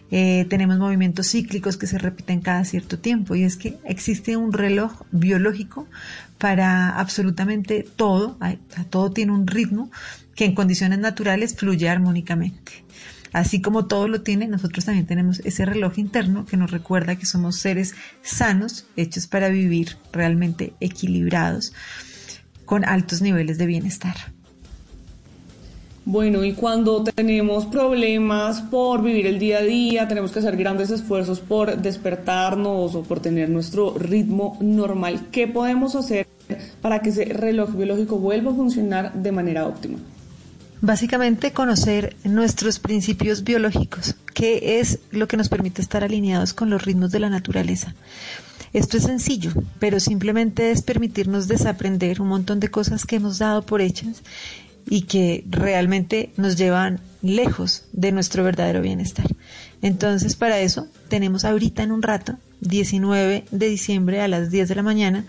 Eh, 0.10 0.46
tenemos 0.50 0.78
movimientos 0.78 1.32
cíclicos 1.32 1.76
que 1.76 1.88
se 1.88 1.98
repiten 1.98 2.40
cada 2.40 2.64
cierto 2.64 2.98
tiempo 2.98 3.36
y 3.36 3.44
es 3.44 3.58
que 3.58 3.78
existe 3.84 4.38
un 4.38 4.54
reloj 4.54 5.02
biológico 5.12 5.88
para 6.38 6.98
absolutamente 6.98 7.86
todo, 7.96 8.38
todo 8.90 9.12
tiene 9.12 9.34
un 9.34 9.48
ritmo 9.48 9.92
que 10.36 10.46
en 10.46 10.56
condiciones 10.56 11.00
naturales 11.00 11.56
fluye 11.56 11.90
armónicamente. 11.90 12.86
Así 13.34 13.62
como 13.62 13.88
todo 13.88 14.08
lo 14.08 14.22
tiene, 14.22 14.48
nosotros 14.48 14.86
también 14.86 15.06
tenemos 15.06 15.42
ese 15.44 15.66
reloj 15.66 15.98
interno 15.98 16.46
que 16.46 16.58
nos 16.58 16.72
recuerda 16.72 17.18
que 17.18 17.26
somos 17.26 17.60
seres 17.60 17.94
sanos, 18.22 18.88
hechos 18.96 19.28
para 19.28 19.50
vivir 19.50 19.98
realmente 20.14 20.74
equilibrados, 20.80 21.74
con 22.66 22.86
altos 22.86 23.22
niveles 23.22 23.58
de 23.58 23.66
bienestar. 23.66 24.16
Bueno, 26.10 26.46
y 26.46 26.54
cuando 26.54 27.04
tenemos 27.04 27.66
problemas 27.66 28.62
por 28.62 29.04
vivir 29.04 29.28
el 29.28 29.40
día 29.40 29.58
a 29.58 29.62
día, 29.62 30.08
tenemos 30.08 30.32
que 30.32 30.40
hacer 30.40 30.56
grandes 30.56 30.90
esfuerzos 30.90 31.42
por 31.42 31.82
despertarnos 31.82 32.96
o 32.96 33.04
por 33.04 33.20
tener 33.20 33.50
nuestro 33.50 33.94
ritmo 33.94 34.58
normal, 34.62 35.28
¿qué 35.34 35.50
podemos 35.50 35.96
hacer 35.96 36.26
para 36.82 37.02
que 37.02 37.10
ese 37.10 37.26
reloj 37.26 37.76
biológico 37.76 38.20
vuelva 38.20 38.52
a 38.52 38.56
funcionar 38.56 39.14
de 39.16 39.34
manera 39.34 39.68
óptima? 39.68 39.98
Básicamente 40.80 41.52
conocer 41.52 42.16
nuestros 42.24 42.80
principios 42.80 43.44
biológicos, 43.44 44.16
que 44.34 44.80
es 44.80 45.00
lo 45.12 45.28
que 45.28 45.36
nos 45.36 45.50
permite 45.50 45.82
estar 45.82 46.06
alineados 46.06 46.54
con 46.54 46.70
los 46.70 46.86
ritmos 46.86 47.12
de 47.12 47.20
la 47.20 47.30
naturaleza. 47.30 47.96
Esto 48.72 48.96
es 48.96 49.04
sencillo, 49.04 49.52
pero 49.80 50.00
simplemente 50.00 50.72
es 50.72 50.84
permitirnos 50.84 51.50
desaprender 51.50 52.22
un 52.22 52.30
montón 52.30 52.62
de 52.62 52.72
cosas 52.72 53.06
que 53.06 53.18
hemos 53.18 53.40
dado 53.40 53.64
por 53.64 53.82
hechas 53.82 54.24
y 54.90 55.04
que 55.04 55.44
realmente 55.50 56.32
nos 56.38 56.58
llevan 56.58 57.00
lejos 57.22 57.84
de 57.92 58.12
nuestro 58.12 58.44
verdadero 58.44 58.82
bienestar. 58.82 59.28
Entonces, 59.82 60.36
para 60.36 60.60
eso 60.60 60.88
tenemos 61.10 61.46
ahorita 61.46 61.84
en 61.84 61.92
un 61.92 62.02
rato 62.02 62.38
19 62.62 63.46
de 63.52 63.70
diciembre 63.70 64.22
a 64.22 64.28
las 64.28 64.50
10 64.50 64.70
de 64.70 64.76
la 64.76 64.82
mañana 64.82 65.24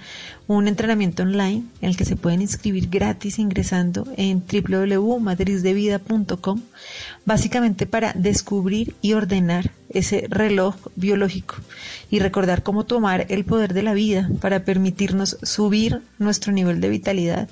un 0.46 0.66
entrenamiento 0.66 1.22
online 1.22 1.64
en 1.82 1.90
el 1.90 1.96
que 1.96 2.06
se 2.06 2.16
pueden 2.16 2.40
inscribir 2.40 2.88
gratis 2.88 3.38
ingresando 3.38 4.08
en 4.16 4.42
www.matrizdevida.com 4.42 6.62
básicamente 7.26 7.84
para 7.84 8.14
descubrir 8.14 8.94
y 9.02 9.12
ordenar 9.12 9.72
ese 9.90 10.26
reloj 10.30 10.76
biológico 10.96 11.56
y 12.10 12.20
recordar 12.20 12.62
cómo 12.62 12.86
tomar 12.86 13.26
el 13.28 13.44
poder 13.44 13.74
de 13.74 13.82
la 13.82 13.92
vida 13.92 14.30
para 14.40 14.64
permitirnos 14.64 15.36
subir 15.42 16.00
nuestro 16.18 16.50
nivel 16.52 16.80
de 16.80 16.88
vitalidad 16.88 17.50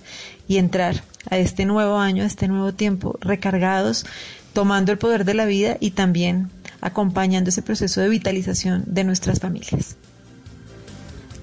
y 0.48 0.56
entrar 0.56 1.02
a 1.30 1.38
este 1.38 1.64
nuevo 1.64 1.98
año, 1.98 2.22
a 2.22 2.26
este 2.26 2.48
nuevo 2.48 2.72
tiempo 2.72 3.18
recargados, 3.20 4.06
tomando 4.52 4.92
el 4.92 4.98
poder 4.98 5.24
de 5.24 5.34
la 5.34 5.44
vida 5.44 5.76
y 5.80 5.90
también 5.90 6.50
acompañando 6.80 7.50
ese 7.50 7.62
proceso 7.62 8.00
de 8.00 8.08
vitalización 8.08 8.84
de 8.86 9.04
nuestras 9.04 9.40
familias. 9.40 9.96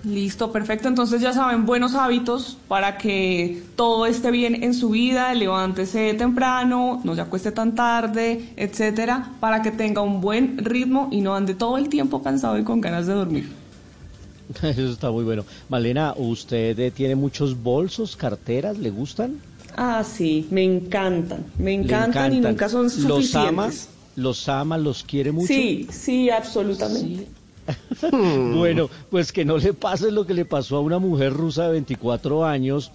Listo, 0.04 0.52
perfecto. 0.52 0.90
Entonces 0.90 1.22
ya 1.22 1.32
saben, 1.32 1.66
buenos 1.66 1.96
hábitos 1.96 2.58
para 2.68 2.98
que 2.98 3.64
todo 3.78 4.06
esté 4.06 4.32
bien 4.32 4.62
en 4.62 4.74
su 4.74 4.90
vida, 4.90 5.34
levántese 5.34 6.14
temprano, 6.16 7.00
no 7.06 7.16
se 7.16 7.22
acueste 7.22 7.54
tan 7.54 7.74
tarde, 7.74 8.50
etcétera, 8.58 9.32
para 9.40 9.62
que 9.62 9.72
tenga 9.72 10.02
un 10.02 10.20
buen 10.20 10.58
ritmo 10.58 11.08
y 11.10 11.22
no 11.22 11.36
ande 11.36 11.54
todo 11.54 11.78
el 11.78 11.88
tiempo 11.88 12.22
cansado 12.22 12.60
y 12.60 12.64
con 12.64 12.82
ganas 12.82 13.08
de 13.08 13.14
dormir. 13.14 13.50
Eso 14.62 14.90
está 14.90 15.10
muy 15.10 15.24
bueno. 15.24 15.46
Malena, 15.70 16.14
¿usted 16.18 16.92
tiene 16.94 17.16
muchos 17.16 17.62
bolsos, 17.64 18.18
carteras? 18.18 18.78
¿Le 18.78 18.90
gustan? 18.90 19.40
Ah, 19.76 20.04
sí, 20.04 20.48
me 20.52 20.64
encantan, 20.64 21.46
me 21.58 21.74
encantan, 21.74 22.34
y 22.34 22.40
nunca 22.40 22.70
son 22.70 22.90
suficientes. 22.90 23.34
¿Los 23.34 23.36
ama? 23.36 23.72
¿Los 24.16 24.50
ama? 24.50 24.78
¿Los 24.78 25.04
quiere 25.04 25.32
mucho? 25.32 25.48
Sí, 25.48 25.88
sí, 25.92 26.30
absolutamente. 26.30 27.28
bueno, 28.12 28.90
pues 29.10 29.32
que 29.32 29.46
no 29.46 29.58
le 29.58 29.74
pase 29.74 30.12
lo 30.12 30.26
que 30.26 30.34
le 30.34 30.46
pasó 30.46 30.78
a 30.78 30.80
una 30.82 31.00
mujer 31.00 31.34
rusa 31.34 31.66
de 31.66 31.74
24 31.74 32.46
años 32.46 32.92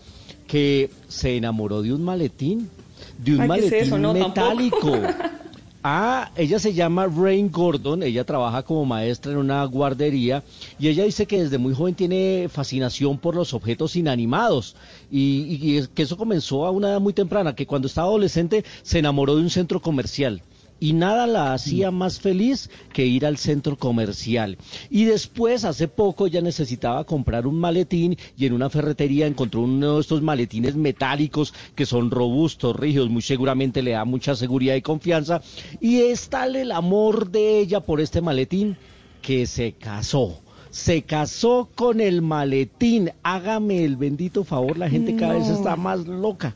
que 0.47 0.91
se 1.09 1.37
enamoró 1.37 1.83
de 1.83 1.93
un 1.93 2.03
maletín, 2.03 2.69
de 3.19 3.37
un 3.37 3.47
maletín 3.47 4.13
metálico. 4.13 4.93
Ah, 5.85 6.33
ella 6.35 6.59
se 6.59 6.75
llama 6.75 7.07
Rain 7.07 7.53
Gordon, 7.53 8.03
ella 8.03 8.25
trabaja 8.25 8.65
como 8.65 8.85
maestra 8.85 9.31
en 9.31 9.39
una 9.39 9.65
guardería 9.65 10.43
y 10.77 10.89
ella 10.89 11.05
dice 11.05 11.27
que 11.27 11.41
desde 11.41 11.57
muy 11.59 11.73
joven 11.73 11.95
tiene 11.95 12.49
fascinación 12.51 13.17
por 13.19 13.37
los 13.37 13.55
objetos 13.55 13.95
inanimados 13.95 14.75
y, 15.09 15.47
y 15.49 15.87
que 15.87 16.03
eso 16.03 16.17
comenzó 16.17 16.67
a 16.67 16.73
una 16.73 16.89
edad 16.89 17.01
muy 17.01 17.13
temprana, 17.13 17.55
que 17.55 17.67
cuando 17.67 17.87
estaba 17.87 18.09
adolescente 18.09 18.65
se 18.83 18.99
enamoró 18.99 19.37
de 19.37 19.43
un 19.43 19.51
centro 19.51 19.81
comercial 19.81 20.43
y 20.81 20.93
nada 20.93 21.27
la 21.27 21.53
hacía 21.53 21.91
más 21.91 22.21
feliz 22.21 22.71
que 22.93 23.07
ir 23.07 23.27
al 23.27 23.39
centro 23.39 23.77
comercial. 23.77 24.59
Y 24.91 25.05
después, 25.05 25.65
hace 25.65 25.89
poco, 25.89 26.27
ya 26.27 26.41
necesitaba 26.41 27.05
comprar 27.05 27.47
un 27.47 27.59
maletín 27.59 28.17
y 28.37 28.47
en 28.47 28.53
una 28.53 28.71
ferretería 28.71 29.27
encontró 29.27 29.63
uno 29.63 29.97
de 29.97 30.01
estos 30.01 30.23
maletines 30.23 30.77
metálicos 30.77 31.55
que 31.75 31.87
son 31.87 32.11
robustos, 32.11 32.77
rígidos, 32.77 33.11
muy 33.11 33.23
seguramente 33.23 33.83
le 33.83 33.93
da 33.93 34.05
mucha 34.05 34.35
seguridad 34.35 34.75
y 34.75 34.83
confianza. 34.83 35.43
Y 35.81 36.01
es 36.01 36.29
tal 36.29 36.57
el 36.57 36.73
amor 36.73 37.31
de 37.31 37.59
ella 37.59 37.81
por 37.81 38.01
este 38.01 38.21
maletín 38.21 38.77
que 39.23 39.47
se 39.47 39.73
casó 39.73 40.41
se 40.71 41.03
casó 41.03 41.69
con 41.75 42.01
el 42.01 42.23
maletín. 42.23 43.11
Hágame 43.23 43.85
el 43.85 43.97
bendito 43.97 44.45
favor, 44.45 44.77
la 44.79 44.91
gente 44.91 45.17
cada 45.17 45.35
vez 45.35 45.49
está 45.49 45.77
más 45.77 46.07
loca. 46.07 46.55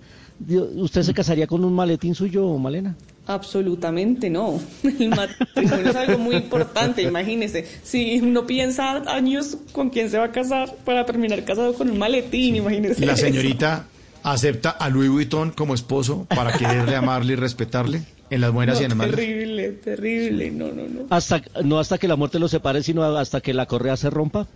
¿Usted 0.77 1.03
se 1.03 1.15
casaría 1.15 1.47
con 1.47 1.65
un 1.65 1.75
maletín 1.75 2.15
suyo, 2.15 2.57
Malena? 2.59 2.97
Absolutamente 3.27 4.31
no. 4.31 4.61
El 4.83 5.11
matrimonio 5.11 5.91
es 5.91 5.97
algo 5.97 6.19
muy 6.19 6.37
importante, 6.37 7.03
imagínese. 7.03 7.67
Si 7.83 8.21
uno 8.21 8.47
piensa 8.47 9.03
años 9.13 9.59
con 9.73 9.91
quién 9.91 10.11
se 10.11 10.19
va 10.19 10.25
a 10.25 10.33
casar 10.33 10.75
para 10.85 11.07
terminar 11.07 11.45
casado 11.45 11.75
con 11.75 11.91
un 11.91 11.99
maletín, 11.99 12.57
imagínese. 12.57 13.07
La 13.07 13.17
señorita 13.17 13.87
acepta 14.23 14.71
a 14.71 14.89
Louis 14.89 15.11
Vuitton 15.11 15.51
como 15.51 15.75
esposo 15.75 16.27
para 16.35 16.57
quererle, 16.57 16.97
amarle 16.97 17.35
y 17.35 17.37
respetarle 17.37 18.03
en 18.31 18.41
las 18.41 18.53
buenas 18.53 18.81
y 18.81 18.85
en 18.85 18.91
las 18.91 18.99
malas. 18.99 19.17
Terrible, 19.17 19.69
terrible, 19.73 20.51
no, 20.51 20.69
no, 20.69 20.89
no. 20.89 21.07
Hasta, 21.11 21.43
no 21.63 21.79
hasta 21.79 21.99
que 21.99 22.09
la 22.09 22.17
muerte 22.17 22.39
lo 22.39 22.49
separe, 22.49 22.83
sino 22.83 23.05
hasta 23.05 23.41
que 23.41 23.55
la 23.55 23.67
correa 23.67 23.97
se 23.97 24.11
rompa. 24.11 24.47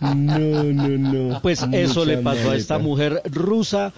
No, 0.00 0.64
no, 0.64 0.88
no. 0.88 1.40
Pues 1.42 1.64
eso 1.72 2.04
le 2.04 2.18
pasó 2.18 2.50
a 2.50 2.56
esta 2.56 2.78
mujer 2.78 3.22
rusa 3.24 3.92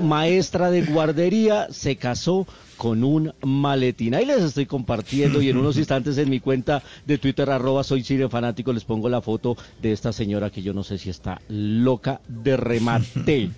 maestra 0.00 0.70
de 0.70 0.82
guardería 0.82 1.68
se 1.70 1.96
casó 1.96 2.46
con 2.76 3.04
un 3.04 3.34
maletín. 3.42 4.14
Ahí 4.14 4.24
les 4.24 4.42
estoy 4.42 4.66
compartiendo 4.66 5.42
y 5.42 5.50
en 5.50 5.58
unos 5.58 5.76
instantes 5.76 6.16
en 6.18 6.30
mi 6.30 6.40
cuenta 6.40 6.82
de 7.06 7.18
Twitter, 7.18 7.50
arroba 7.50 7.84
soy 7.84 8.02
fanático, 8.30 8.72
les 8.72 8.84
pongo 8.84 9.08
la 9.08 9.20
foto 9.20 9.56
de 9.82 9.92
esta 9.92 10.12
señora 10.12 10.50
que 10.50 10.62
yo 10.62 10.72
no 10.72 10.82
sé 10.82 10.96
si 10.98 11.10
está 11.10 11.40
loca 11.48 12.20
de 12.26 12.56
remate. 12.56 13.50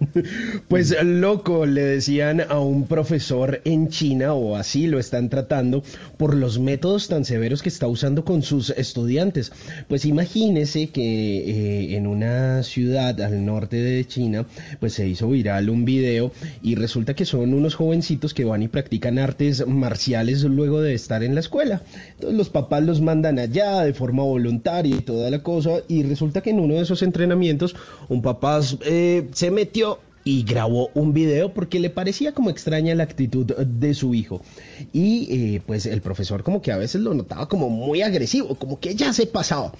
Pues 0.68 0.94
loco, 1.02 1.66
le 1.66 1.82
decían 1.82 2.40
a 2.48 2.58
un 2.58 2.86
profesor 2.86 3.60
en 3.64 3.88
China, 3.88 4.34
o 4.34 4.56
así 4.56 4.86
lo 4.86 4.98
están 4.98 5.28
tratando, 5.28 5.82
por 6.16 6.34
los 6.34 6.58
métodos 6.58 7.08
tan 7.08 7.24
severos 7.24 7.62
que 7.62 7.68
está 7.68 7.86
usando 7.86 8.24
con 8.24 8.42
sus 8.42 8.70
estudiantes. 8.70 9.52
Pues 9.88 10.04
imagínese 10.04 10.88
que 10.88 11.02
eh, 11.02 11.96
en 11.96 12.06
una 12.06 12.62
ciudad 12.62 13.20
al 13.20 13.44
norte 13.44 13.76
de 13.76 14.06
China, 14.06 14.46
pues 14.78 14.94
se 14.94 15.06
hizo 15.06 15.28
viral 15.28 15.70
un 15.70 15.84
video 15.84 16.32
y 16.62 16.74
resulta 16.74 17.14
que 17.14 17.24
son 17.24 17.54
unos 17.54 17.74
jovencitos 17.74 18.34
que 18.34 18.44
van 18.44 18.62
y 18.62 18.68
practican 18.68 19.18
artes 19.18 19.66
marciales 19.66 20.42
luego 20.44 20.80
de 20.80 20.94
estar 20.94 21.22
en 21.22 21.34
la 21.34 21.40
escuela. 21.40 21.82
Entonces 22.14 22.38
los 22.38 22.50
papás 22.50 22.82
los 22.82 23.00
mandan 23.00 23.38
allá 23.38 23.82
de 23.82 23.94
forma 23.94 24.22
voluntaria 24.22 24.96
y 24.96 25.00
toda 25.00 25.30
la 25.30 25.42
cosa, 25.42 25.80
y 25.88 26.02
resulta 26.02 26.40
que 26.40 26.50
en 26.50 26.60
uno 26.60 26.74
de 26.74 26.82
esos 26.82 27.02
entrenamientos 27.02 27.76
un 28.08 28.22
papá 28.22 28.60
eh, 28.84 29.28
se 29.32 29.50
metió 29.50 29.89
y 30.24 30.42
grabó 30.42 30.90
un 30.94 31.12
video 31.12 31.54
porque 31.54 31.80
le 31.80 31.90
parecía 31.90 32.32
como 32.32 32.50
extraña 32.50 32.94
la 32.94 33.04
actitud 33.04 33.46
de 33.46 33.94
su 33.94 34.14
hijo. 34.14 34.42
Y 34.92 35.28
eh, 35.30 35.62
pues 35.66 35.86
el 35.86 36.02
profesor 36.02 36.42
como 36.42 36.62
que 36.62 36.72
a 36.72 36.76
veces 36.76 37.00
lo 37.00 37.14
notaba 37.14 37.48
como 37.48 37.70
muy 37.70 38.02
agresivo, 38.02 38.54
como 38.54 38.80
que 38.80 38.94
ya 38.94 39.12
se 39.12 39.26
pasaba. 39.26 39.72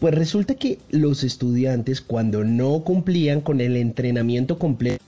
Pues 0.00 0.14
resulta 0.14 0.56
que 0.56 0.78
los 0.90 1.22
estudiantes 1.24 2.00
cuando 2.00 2.44
no 2.44 2.82
cumplían 2.82 3.40
con 3.40 3.60
el 3.60 3.76
entrenamiento 3.76 4.58
completo, 4.58 5.02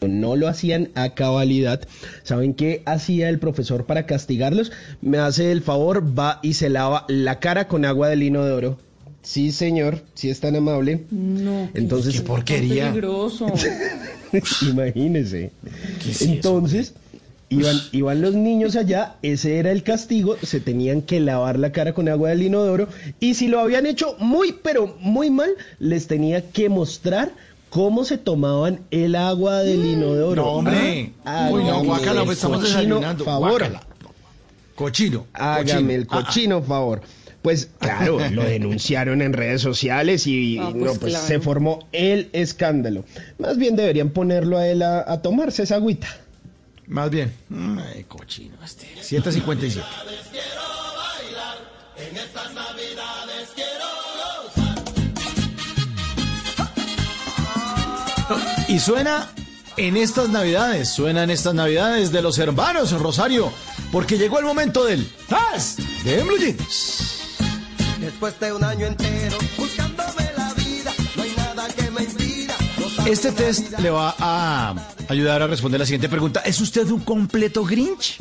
no 0.00 0.36
lo 0.36 0.48
hacían 0.48 0.90
a 0.94 1.10
cabalidad. 1.10 1.86
¿Saben 2.22 2.54
qué 2.54 2.82
hacía 2.86 3.28
el 3.28 3.38
profesor 3.38 3.84
para 3.84 4.06
castigarlos? 4.06 4.72
Me 5.02 5.18
hace 5.18 5.52
el 5.52 5.62
favor, 5.62 6.18
va 6.18 6.40
y 6.42 6.54
se 6.54 6.70
lava 6.70 7.04
la 7.08 7.38
cara 7.40 7.68
con 7.68 7.84
agua 7.84 8.08
de 8.08 8.16
lino 8.16 8.44
de 8.44 8.52
oro. 8.52 8.78
Sí, 9.22 9.52
señor, 9.52 10.02
si 10.14 10.30
es 10.30 10.40
tan 10.40 10.56
amable. 10.56 11.04
No. 11.10 11.68
Entonces, 11.74 12.20
qué 12.20 12.26
porquería. 12.26 12.88
peligroso. 12.88 13.46
Imagínese. 14.68 15.52
Entonces, 16.20 16.94
iban, 17.48 17.76
iban 17.92 18.20
los 18.22 18.34
niños 18.34 18.76
allá, 18.76 19.16
ese 19.22 19.58
era 19.58 19.72
el 19.72 19.82
castigo, 19.82 20.36
se 20.42 20.60
tenían 20.60 21.02
que 21.02 21.20
lavar 21.20 21.58
la 21.58 21.72
cara 21.72 21.92
con 21.94 22.08
agua 22.08 22.30
de 22.30 22.44
inodoro 22.44 22.88
y 23.18 23.34
si 23.34 23.48
lo 23.48 23.60
habían 23.60 23.86
hecho 23.86 24.16
muy, 24.18 24.52
pero 24.52 24.96
muy 25.00 25.30
mal, 25.30 25.50
les 25.78 26.06
tenía 26.06 26.50
que 26.50 26.68
mostrar 26.68 27.32
cómo 27.70 28.04
se 28.04 28.18
tomaban 28.18 28.80
el 28.90 29.14
agua 29.16 29.58
del 29.60 29.84
inodoro. 29.84 30.42
No, 30.42 30.48
hombre. 30.52 31.12
Ah, 31.24 31.48
Uy, 31.52 31.64
no, 31.64 31.84
guácala, 31.84 32.24
pues 32.24 32.38
estamos 32.38 32.58
cochino 32.60 32.76
desayunando. 32.78 33.24
favor. 33.24 33.50
Guácala. 33.60 33.82
Cochino. 34.74 35.26
Hágame 35.34 35.94
el 35.94 36.02
Ah, 36.02 36.06
ah. 36.18 36.24
cochino 36.24 36.62
favor. 36.62 37.02
Pues 37.42 37.70
claro, 37.78 38.18
lo 38.30 38.42
denunciaron 38.44 39.22
en 39.22 39.32
redes 39.32 39.62
sociales 39.62 40.26
y 40.26 40.58
Ah, 40.58 40.72
no, 40.74 40.78
pues, 40.78 40.98
pues 40.98 41.12
claro. 41.12 41.26
se 41.26 41.40
formó 41.40 41.88
el 41.92 42.28
escándalo. 42.32 43.04
Más 43.38 43.56
bien 43.56 43.76
deberían 43.76 44.10
ponerlo 44.10 44.58
a 44.58 44.66
él 44.66 44.82
a, 44.82 45.10
a 45.10 45.22
tomarse 45.22 45.62
esa 45.62 45.76
agüita. 45.76 46.08
Más 46.86 47.08
bien. 47.10 47.32
Ay, 47.94 48.04
cochino 48.08 48.56
este. 48.64 48.86
757. 49.00 49.86
Y 58.68 58.78
suena 58.78 59.28
en 59.76 59.96
estas 59.96 60.28
navidades, 60.28 60.88
suena 60.88 61.24
en 61.24 61.30
estas 61.30 61.54
navidades 61.54 62.12
de 62.12 62.22
los 62.22 62.38
hermanos 62.38 62.92
Rosario, 62.92 63.52
porque 63.90 64.16
llegó 64.18 64.38
el 64.38 64.44
momento 64.44 64.84
del 64.84 65.04
Fast 65.04 65.80
de 66.04 66.22
Blue 66.22 66.38
Jeans. 66.38 67.19
Después 68.10 68.40
de 68.40 68.52
un 68.52 68.64
año 68.64 68.86
entero 68.86 69.38
buscándome 69.56 70.30
la 70.36 70.52
vida, 70.54 70.92
no 71.14 71.22
hay 71.22 71.32
nada 71.36 71.68
que 71.68 71.90
me 71.92 72.02
impida. 72.02 72.56
Este 73.06 73.30
test 73.30 73.78
le 73.78 73.88
va 73.90 74.16
a 74.18 74.74
ayudar 75.08 75.42
a 75.42 75.46
responder 75.46 75.78
la 75.78 75.86
siguiente 75.86 76.08
pregunta. 76.08 76.40
¿Es 76.40 76.60
usted 76.60 76.90
un 76.90 77.00
completo 77.00 77.64
Grinch? 77.64 78.18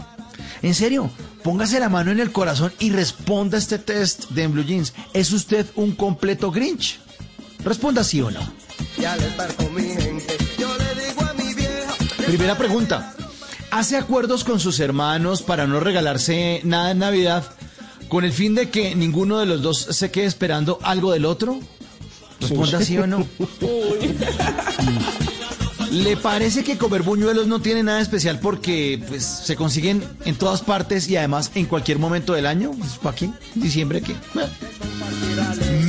En 0.62 0.76
serio, 0.76 1.10
póngase 1.44 1.80
la 1.80 1.90
mano 1.90 2.12
en 2.12 2.20
el 2.20 2.32
corazón 2.32 2.72
y 2.78 2.92
responda 2.92 3.58
este 3.58 3.80
test 3.80 4.30
de 4.30 4.44
En 4.44 4.54
Blue 4.54 4.64
Jeans. 4.64 4.94
¿Es 5.14 5.32
usted 5.32 5.66
un 5.74 5.96
completo 5.96 6.52
Grinch? 6.52 7.00
Responda 7.64 8.04
sí 8.04 8.22
o 8.22 8.30
no. 8.30 8.42
Y 8.96 9.06
al 9.06 9.20
estar 9.20 9.52
con 9.56 9.74
mi 9.74 9.82
gente, 9.82 10.38
yo 10.60 10.70
le 10.78 11.04
digo 11.04 11.22
a 11.24 11.34
mi 11.34 11.54
vieja. 11.56 11.96
Primera 12.28 12.56
pregunta. 12.56 13.16
¿Hace 13.72 13.98
acuerdos 13.98 14.44
con 14.44 14.60
sus 14.60 14.80
hermanos 14.80 15.42
para 15.42 15.66
no 15.66 15.80
regalarse 15.80 16.62
nada 16.64 16.92
en 16.92 17.00
Navidad 17.00 17.56
con 18.10 18.26
el 18.26 18.34
fin 18.34 18.56
de 18.56 18.70
que 18.70 18.96
ninguno 18.96 19.40
de 19.40 19.46
los 19.46 19.62
dos 19.62 19.78
se 19.78 20.12
quede 20.12 20.26
esperando 20.26 20.80
algo 20.82 21.12
del 21.14 21.26
otro? 21.26 21.60
Responda 22.42 22.82
sí 22.82 22.98
o 22.98 23.08
no. 23.08 23.26
¿Le 25.92 26.18
parece 26.18 26.64
que 26.64 26.78
comer 26.78 27.02
buñuelos 27.02 27.48
no 27.48 27.62
tiene 27.62 27.82
nada 27.82 28.02
especial 28.02 28.40
porque 28.40 29.02
pues, 29.08 29.24
se 29.24 29.56
consiguen 29.56 30.04
en 30.26 30.36
todas 30.36 30.62
partes 30.62 31.10
y 31.10 31.16
además 31.18 31.52
en 31.56 31.66
cualquier 31.66 31.98
momento 31.98 32.34
del 32.34 32.46
año? 32.46 32.72
Pues, 32.78 32.98
¿Para 32.98 33.16
qué? 33.16 33.30
¿Diciembre 33.56 34.02
qué? 34.02 34.16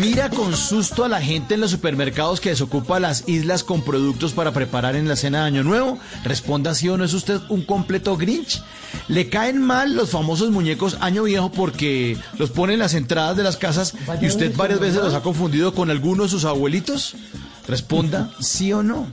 Mira 0.00 0.30
con 0.30 0.56
susto 0.56 1.04
a 1.04 1.10
la 1.10 1.20
gente 1.20 1.52
en 1.52 1.60
los 1.60 1.72
supermercados 1.72 2.40
que 2.40 2.48
desocupa 2.48 2.98
las 2.98 3.28
islas 3.28 3.62
con 3.62 3.82
productos 3.82 4.32
para 4.32 4.50
preparar 4.50 4.96
en 4.96 5.06
la 5.06 5.14
cena 5.14 5.40
de 5.40 5.48
Año 5.48 5.62
Nuevo. 5.62 5.98
Responda 6.24 6.74
sí 6.74 6.88
o 6.88 6.96
no, 6.96 7.04
¿es 7.04 7.12
usted 7.12 7.38
un 7.50 7.66
completo 7.66 8.16
Grinch? 8.16 8.62
¿Le 9.08 9.28
caen 9.28 9.60
mal 9.60 9.94
los 9.94 10.08
famosos 10.08 10.50
muñecos 10.50 10.96
Año 11.00 11.24
Viejo 11.24 11.52
porque 11.52 12.16
los 12.38 12.48
pone 12.48 12.72
en 12.72 12.78
las 12.78 12.94
entradas 12.94 13.36
de 13.36 13.42
las 13.42 13.58
casas 13.58 13.92
y 14.22 14.26
usted 14.26 14.56
varias 14.56 14.80
veces 14.80 15.02
los 15.02 15.12
ha 15.12 15.20
confundido 15.20 15.74
con 15.74 15.90
alguno 15.90 16.22
de 16.22 16.30
sus 16.30 16.46
abuelitos? 16.46 17.14
Responda 17.68 18.30
sí 18.40 18.72
o 18.72 18.82
no. 18.82 19.06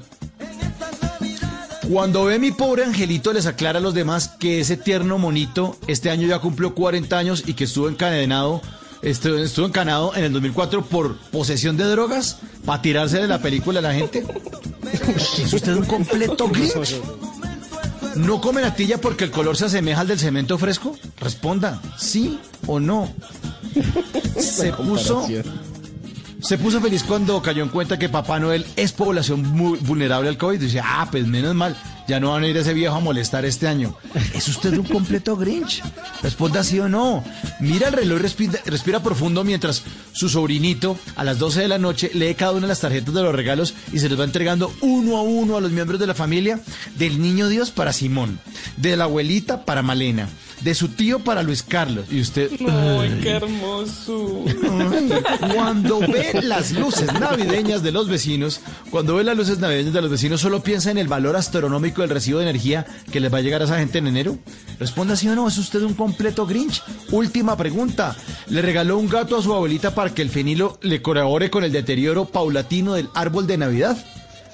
Cuando 1.92 2.24
ve 2.24 2.40
mi 2.40 2.52
pobre 2.52 2.86
angelito 2.86 3.34
les 3.34 3.46
aclara 3.46 3.80
a 3.80 3.82
los 3.82 3.94
demás 3.94 4.30
que 4.40 4.62
ese 4.62 4.78
tierno 4.78 5.18
monito 5.18 5.78
este 5.88 6.12
año 6.12 6.30
ya 6.30 6.40
cumplió 6.40 6.74
40 6.74 7.18
años 7.18 7.44
y 7.46 7.56
que 7.56 7.66
estuvo 7.66 7.90
encadenado, 7.90 8.62
estuvo, 9.02 9.38
estuvo 9.38 9.66
encanado 9.66 10.16
en 10.16 10.26
el 10.26 10.34
2004 10.34 10.86
por 10.86 11.18
posesión 11.18 11.78
de 11.78 11.86
drogas 11.86 12.40
para 12.66 12.82
tirarse 12.82 13.20
de 13.20 13.28
la 13.28 13.40
película 13.40 13.80
a 13.80 13.84
la 13.84 13.94
gente. 13.94 14.26
¿Es 15.38 15.54
usted 15.54 15.76
un 15.76 15.86
completo 15.86 16.48
Grinch? 16.50 17.02
¿No 18.16 18.42
come 18.42 18.62
natilla 18.62 19.00
porque 19.00 19.26
el 19.26 19.32
color 19.32 19.58
se 19.58 19.66
asemeja 19.66 20.02
al 20.02 20.08
del 20.08 20.20
cemento 20.20 20.58
fresco? 20.58 20.98
Responda, 21.20 21.82
sí 21.98 22.40
o 22.66 22.80
no. 22.80 23.14
Se 24.40 24.74
puso, 24.74 25.28
se 26.42 26.58
puso 26.58 26.82
feliz 26.82 27.04
cuando 27.04 27.42
cayó 27.42 27.64
en 27.64 27.70
cuenta 27.70 28.00
que 28.00 28.10
Papá 28.10 28.40
Noel 28.40 28.66
es 28.76 28.92
población 28.92 29.44
muy 29.44 29.78
vulnerable 29.80 30.30
al 30.30 30.38
COVID. 30.38 30.60
Dice, 30.60 30.82
ah, 30.84 31.08
pues 31.12 31.28
menos 31.28 31.54
mal, 31.54 31.78
ya 32.08 32.20
no 32.20 32.32
van 32.32 32.44
a 32.44 32.48
ir 32.48 32.58
a 32.58 32.62
ese 32.62 32.74
viejo 32.74 32.96
a 32.96 33.00
molestar 33.00 33.46
este 33.46 33.68
año. 33.68 33.96
¿Es 34.34 34.48
usted 34.48 34.74
un 34.78 34.86
completo 34.86 35.36
Grinch? 35.36 35.84
Responda 36.24 36.64
sí 36.64 36.80
o 36.80 36.88
no. 36.88 37.24
Mira 37.60 37.90
el 37.90 37.94
reloj, 37.94 38.20
respira, 38.20 38.60
respira 38.66 39.04
profundo 39.04 39.44
mientras 39.44 39.84
su 40.14 40.30
sobrinito 40.30 40.98
a 41.16 41.24
las 41.24 41.38
12 41.40 41.62
de 41.62 41.68
la 41.68 41.78
noche 41.78 42.12
lee 42.14 42.36
cada 42.36 42.54
una 42.54 42.62
de 42.62 42.70
las 42.70 42.80
tarjetas 42.80 43.14
de 43.14 43.22
los 43.22 43.36
regalos 43.36 43.74
y 43.92 44.00
se 44.00 44.10
los 44.10 44.20
va 44.20 44.24
entregando 44.24 44.74
uno 44.82 45.18
a 45.18 45.22
uno 45.22 45.58
a 45.58 45.62
los 45.62 45.72
miembros 45.72 46.00
de 46.00 46.08
la 46.08 46.14
familia. 46.14 46.60
Del 46.98 47.22
niño 47.22 47.50
Dios 47.50 47.72
para 47.72 47.94
Simón, 47.94 48.40
de 48.78 48.96
la 48.96 49.04
abuelita 49.04 49.66
para 49.66 49.82
Malena, 49.82 50.30
de 50.62 50.76
su 50.76 50.90
tío 50.90 51.20
para 51.20 51.44
Luis 51.44 51.64
Carlos. 51.64 52.06
Y 52.12 52.22
usted... 52.22 52.52
Ay, 52.68 53.20
qué 53.22 53.32
hermoso. 53.32 54.46
Cuando 55.54 56.00
ve 56.00 56.40
las 56.44 56.72
luces 56.72 57.12
navideñas 57.20 57.84
de 57.84 57.92
los 57.92 58.08
vecinos, 58.08 58.62
cuando 58.90 59.16
ve 59.16 59.24
las 59.24 59.38
luces 59.38 59.60
navideñas 59.60 59.94
de 59.94 60.02
los 60.02 60.12
vecinos, 60.12 60.42
solo 60.42 60.64
piensa 60.64 60.92
en 60.92 60.98
el 60.98 61.08
valor 61.08 61.36
astronómico 61.36 62.02
del 62.02 62.10
recibo 62.10 62.40
de 62.40 62.50
energía 62.50 62.86
que 63.12 63.20
les 63.20 63.34
va 63.34 63.38
a 63.38 63.42
llegar 63.42 63.62
a 63.62 63.66
esa 63.66 63.80
gente 63.80 64.00
en 64.00 64.08
enero. 64.08 64.38
Responda 64.80 65.16
sí 65.16 65.28
o 65.30 65.36
no, 65.36 65.48
¿es 65.48 65.58
usted 65.58 65.82
un 65.82 65.94
completo 65.94 66.46
Grinch? 66.46 66.84
Última 67.12 67.56
pregunta. 67.58 68.16
¿Le 68.48 68.62
regaló 68.62 68.98
un 68.98 69.10
gato 69.10 69.38
a 69.38 69.42
su 69.42 69.54
abuelita 69.54 69.94
para 69.94 70.14
que 70.14 70.22
el 70.22 70.30
fenilo 70.30 70.78
le 70.82 71.02
colabore 71.02 71.50
con 71.50 71.64
el 71.64 71.72
deterioro 71.72 72.26
paulatino 72.26 72.94
del 72.94 73.10
árbol 73.14 73.48
de 73.48 73.58
Navidad? 73.58 73.98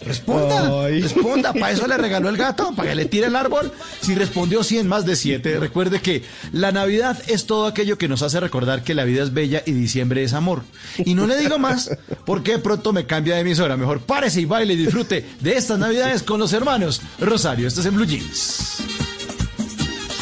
Responda, 0.05 0.85
Ay. 0.85 1.01
responda, 1.01 1.53
para 1.53 1.71
eso 1.71 1.87
le 1.87 1.97
regaló 1.97 2.29
el 2.29 2.37
gato, 2.37 2.73
para 2.75 2.89
que 2.89 2.95
le 2.95 3.05
tire 3.05 3.27
el 3.27 3.35
árbol. 3.35 3.71
Si 4.01 4.15
respondió 4.15 4.63
100 4.63 4.87
más 4.87 5.05
de 5.05 5.15
7, 5.15 5.59
recuerde 5.59 6.01
que 6.01 6.23
la 6.51 6.71
Navidad 6.71 7.21
es 7.27 7.45
todo 7.45 7.67
aquello 7.67 7.97
que 7.97 8.07
nos 8.07 8.21
hace 8.21 8.39
recordar 8.39 8.83
que 8.83 8.93
la 8.93 9.03
vida 9.05 9.23
es 9.23 9.33
bella 9.33 9.63
y 9.65 9.71
diciembre 9.71 10.23
es 10.23 10.33
amor. 10.33 10.63
Y 10.97 11.13
no 11.13 11.27
le 11.27 11.37
digo 11.37 11.57
más, 11.57 11.89
porque 12.25 12.59
pronto 12.59 12.93
me 12.93 13.05
cambia 13.05 13.35
de 13.35 13.41
emisora. 13.41 13.77
Mejor 13.77 14.01
párese 14.01 14.41
y 14.41 14.45
baile 14.45 14.73
y 14.73 14.77
disfrute 14.77 15.25
de 15.39 15.55
estas 15.55 15.79
Navidades 15.79 16.23
con 16.23 16.39
los 16.39 16.53
hermanos 16.53 17.01
Rosario. 17.19 17.67
Esto 17.67 17.81
es 17.81 17.87
en 17.87 17.95
Blue 17.95 18.05
Jeans. 18.05 18.83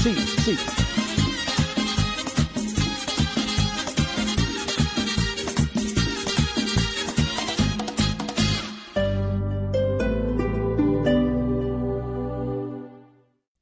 Sí, 0.04 0.16
sí. 0.46 0.58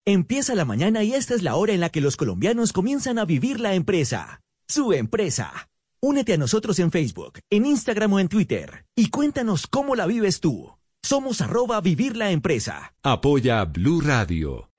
Empieza 0.05 0.53
la 0.55 0.65
mañana 0.65 1.03
y 1.03 1.13
esta 1.13 1.33
es 1.33 1.41
la 1.41 1.55
hora 1.55 1.73
en 1.73 1.79
la 1.79 1.89
que 1.89 2.01
los 2.01 2.17
colombianos 2.17 2.71
comienzan 2.71 3.17
a 3.17 3.25
vivir 3.25 3.59
la 3.59 3.73
empresa. 3.73 4.41
Su 4.67 4.93
empresa. 4.93 5.69
Únete 6.01 6.33
a 6.33 6.37
nosotros 6.37 6.77
en 6.79 6.91
Facebook, 6.91 7.39
en 7.49 7.65
Instagram 7.65 8.13
o 8.13 8.19
en 8.19 8.27
Twitter 8.27 8.85
y 8.95 9.09
cuéntanos 9.09 9.67
cómo 9.67 9.95
la 9.95 10.05
vives 10.05 10.39
tú. 10.39 10.71
Somos 11.01 11.41
arroba 11.41 11.81
vivir 11.81 12.15
la 12.15 12.31
empresa. 12.31 12.93
Apoya 13.03 13.65
Blue 13.65 14.01
Radio. 14.01 14.69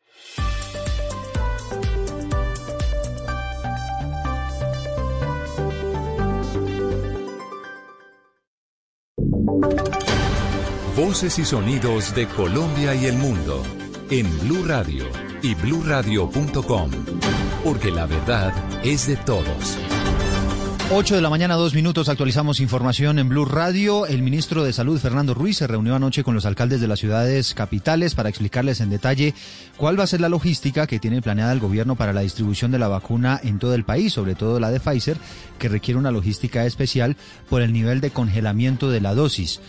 Voces 10.96 11.38
y 11.38 11.44
sonidos 11.46 12.14
de 12.14 12.26
Colombia 12.28 12.94
y 12.94 13.06
el 13.06 13.16
mundo 13.16 13.62
en 14.10 14.28
Blue 14.40 14.62
Radio 14.66 15.06
y 15.40 15.54
bluradio.com, 15.54 16.90
porque 17.64 17.90
la 17.90 18.04
verdad 18.04 18.52
es 18.84 19.06
de 19.06 19.16
todos. 19.16 19.78
8 20.90 21.14
de 21.14 21.22
la 21.22 21.30
mañana, 21.30 21.54
dos 21.54 21.72
minutos, 21.72 22.10
actualizamos 22.10 22.60
información 22.60 23.18
en 23.18 23.30
Blue 23.30 23.46
Radio. 23.46 24.04
El 24.06 24.20
ministro 24.20 24.64
de 24.64 24.74
Salud, 24.74 25.00
Fernando 25.00 25.32
Ruiz, 25.32 25.56
se 25.56 25.66
reunió 25.66 25.94
anoche 25.94 26.22
con 26.22 26.34
los 26.34 26.44
alcaldes 26.44 26.82
de 26.82 26.88
las 26.88 26.98
ciudades 26.98 27.54
capitales 27.54 28.14
para 28.14 28.28
explicarles 28.28 28.82
en 28.82 28.90
detalle 28.90 29.32
cuál 29.78 29.98
va 29.98 30.04
a 30.04 30.08
ser 30.08 30.20
la 30.20 30.28
logística 30.28 30.86
que 30.86 30.98
tiene 30.98 31.22
planeada 31.22 31.54
el 31.54 31.60
gobierno 31.60 31.96
para 31.96 32.12
la 32.12 32.20
distribución 32.20 32.70
de 32.70 32.78
la 32.78 32.88
vacuna 32.88 33.40
en 33.42 33.58
todo 33.58 33.74
el 33.74 33.84
país, 33.84 34.12
sobre 34.12 34.34
todo 34.34 34.60
la 34.60 34.70
de 34.70 34.80
Pfizer, 34.80 35.16
que 35.58 35.70
requiere 35.70 35.98
una 35.98 36.10
logística 36.10 36.66
especial 36.66 37.16
por 37.48 37.62
el 37.62 37.72
nivel 37.72 38.02
de 38.02 38.10
congelamiento 38.10 38.90
de 38.90 39.00
la 39.00 39.14
dosis 39.14 39.62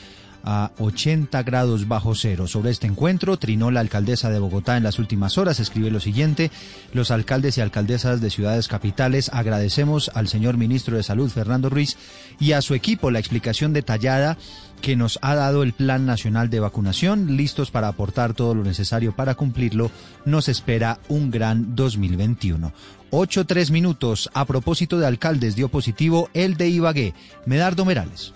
a 0.44 0.72
80 0.78 1.42
grados 1.44 1.88
bajo 1.88 2.16
cero. 2.16 2.48
Sobre 2.48 2.72
este 2.72 2.88
encuentro, 2.88 3.38
trinó 3.38 3.72
la 3.72 3.80
alcaldesa 3.80 4.30
de 4.30 4.40
Bogotá 4.40 4.78
en 4.78 4.84
las 4.84 5.00
últimas 5.00 5.38
horas. 5.38 5.60
Escribe 5.60 5.92
lo 5.92 6.00
siguiente, 6.00 6.52
los 6.94 7.12
alcaldes 7.12 7.58
y 7.58 7.62
alcaldesas 7.62 8.22
de 8.22 8.30
ciudades 8.30 8.68
capitales 8.68 9.30
agradecemos 9.34 10.12
al 10.14 10.28
señor 10.28 10.58
ministro 10.58 10.98
de 10.98 11.04
Salud, 11.04 11.30
Fernando 11.30 11.70
Ruiz, 11.70 11.98
y 12.40 12.52
a 12.52 12.62
su 12.62 12.74
equipo 12.74 13.12
la 13.12 13.20
explicación 13.20 13.74
detallada 13.74 14.38
que 14.82 14.96
nos 14.98 15.18
ha 15.22 15.34
dado 15.34 15.64
el 15.64 15.72
Plan 15.72 16.06
Nacional 16.06 16.50
de 16.50 16.60
Vacunación, 16.60 17.38
listos 17.38 17.72
para 17.72 17.88
aportar 17.88 18.34
todo 18.34 18.54
lo 18.54 18.64
necesario 18.64 19.16
para 19.16 19.36
cumplirlo. 19.36 19.92
Nos 20.26 20.50
espera 20.50 21.00
un 21.08 21.32
gran 21.32 21.74
2021. 21.74 22.74
Ocho 23.10 23.46
tres 23.46 23.72
minutos. 23.72 24.30
A 24.34 24.44
propósito 24.44 25.00
de 25.00 25.08
alcaldes, 25.08 25.56
dio 25.56 25.70
positivo 25.70 26.30
el 26.34 26.58
de 26.58 26.68
Ibagué, 26.68 27.14
Medardo 27.46 27.86
Merales. 27.86 28.34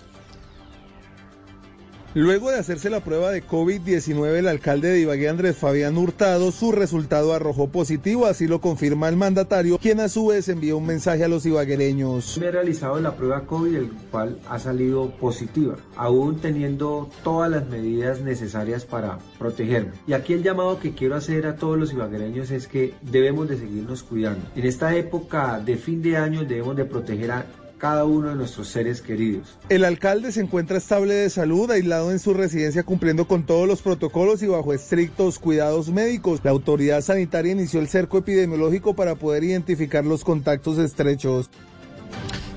Luego 2.14 2.50
de 2.50 2.58
hacerse 2.58 2.88
la 2.88 3.00
prueba 3.00 3.30
de 3.30 3.46
COVID-19, 3.46 4.38
el 4.38 4.48
alcalde 4.48 4.88
de 4.88 5.00
Ibagué, 5.00 5.28
Andrés 5.28 5.58
Fabián 5.58 5.98
Hurtado, 5.98 6.50
su 6.52 6.72
resultado 6.72 7.34
arrojó 7.34 7.68
positivo, 7.68 8.24
así 8.24 8.46
lo 8.46 8.62
confirma 8.62 9.10
el 9.10 9.16
mandatario, 9.16 9.76
quien 9.76 10.00
a 10.00 10.08
su 10.08 10.28
vez 10.28 10.48
envió 10.48 10.78
un 10.78 10.86
mensaje 10.86 11.22
a 11.22 11.28
los 11.28 11.44
ibaguereños. 11.44 12.38
Me 12.38 12.46
he 12.46 12.50
realizado 12.50 12.98
la 12.98 13.14
prueba 13.14 13.44
COVID, 13.44 13.76
el 13.76 13.90
cual 14.10 14.38
ha 14.48 14.58
salido 14.58 15.10
positiva, 15.20 15.76
aún 15.96 16.40
teniendo 16.40 17.10
todas 17.22 17.50
las 17.50 17.68
medidas 17.68 18.20
necesarias 18.22 18.86
para 18.86 19.18
protegerme. 19.38 19.92
Y 20.06 20.14
aquí 20.14 20.32
el 20.32 20.42
llamado 20.42 20.80
que 20.80 20.94
quiero 20.94 21.14
hacer 21.14 21.46
a 21.46 21.56
todos 21.56 21.78
los 21.78 21.92
ibaguereños 21.92 22.50
es 22.50 22.68
que 22.68 22.94
debemos 23.02 23.50
de 23.50 23.58
seguirnos 23.58 24.02
cuidando. 24.02 24.46
En 24.56 24.64
esta 24.64 24.96
época 24.96 25.60
de 25.60 25.76
fin 25.76 26.00
de 26.00 26.16
año 26.16 26.44
debemos 26.44 26.74
de 26.74 26.86
proteger 26.86 27.32
a 27.32 27.44
cada 27.78 28.04
uno 28.04 28.28
de 28.28 28.34
nuestros 28.34 28.68
seres 28.68 29.00
queridos. 29.00 29.56
El 29.68 29.84
alcalde 29.84 30.32
se 30.32 30.40
encuentra 30.40 30.78
estable 30.78 31.14
de 31.14 31.30
salud, 31.30 31.70
aislado 31.70 32.10
en 32.10 32.18
su 32.18 32.34
residencia 32.34 32.82
cumpliendo 32.82 33.26
con 33.26 33.44
todos 33.44 33.66
los 33.66 33.82
protocolos 33.82 34.42
y 34.42 34.46
bajo 34.46 34.74
estrictos 34.74 35.38
cuidados 35.38 35.90
médicos. 35.90 36.40
La 36.42 36.50
autoridad 36.50 37.00
sanitaria 37.00 37.52
inició 37.52 37.80
el 37.80 37.88
cerco 37.88 38.18
epidemiológico 38.18 38.94
para 38.94 39.14
poder 39.14 39.44
identificar 39.44 40.04
los 40.04 40.24
contactos 40.24 40.78
estrechos. 40.78 41.48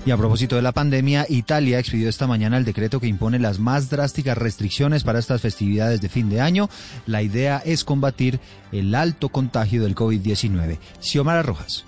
Y 0.03 0.09
a 0.09 0.17
propósito 0.17 0.55
de 0.55 0.63
la 0.63 0.72
pandemia, 0.72 1.28
Italia 1.30 1.78
expidió 1.78 2.09
esta 2.09 2.26
mañana 2.26 2.57
el 2.57 2.65
decreto 2.65 2.99
que 2.99 3.05
impone 3.05 3.38
las 3.38 3.59
más 3.59 3.91
drásticas 3.91 4.36
restricciones 4.36 5.03
para 5.03 5.19
estas 5.19 5.41
festividades 5.41 6.01
de 6.01 6.09
fin 6.09 6.28
de 6.28 6.41
año. 6.41 6.69
La 7.05 7.22
idea 7.22 7.61
es 7.63 7.84
combatir 7.84 8.39
el 8.72 8.95
alto 8.95 9.30
contagio 9.30 9.84
del 9.84 9.93
COVID-19. 9.93 10.80
Xiomara 10.99 11.43
Rojas. 11.43 11.86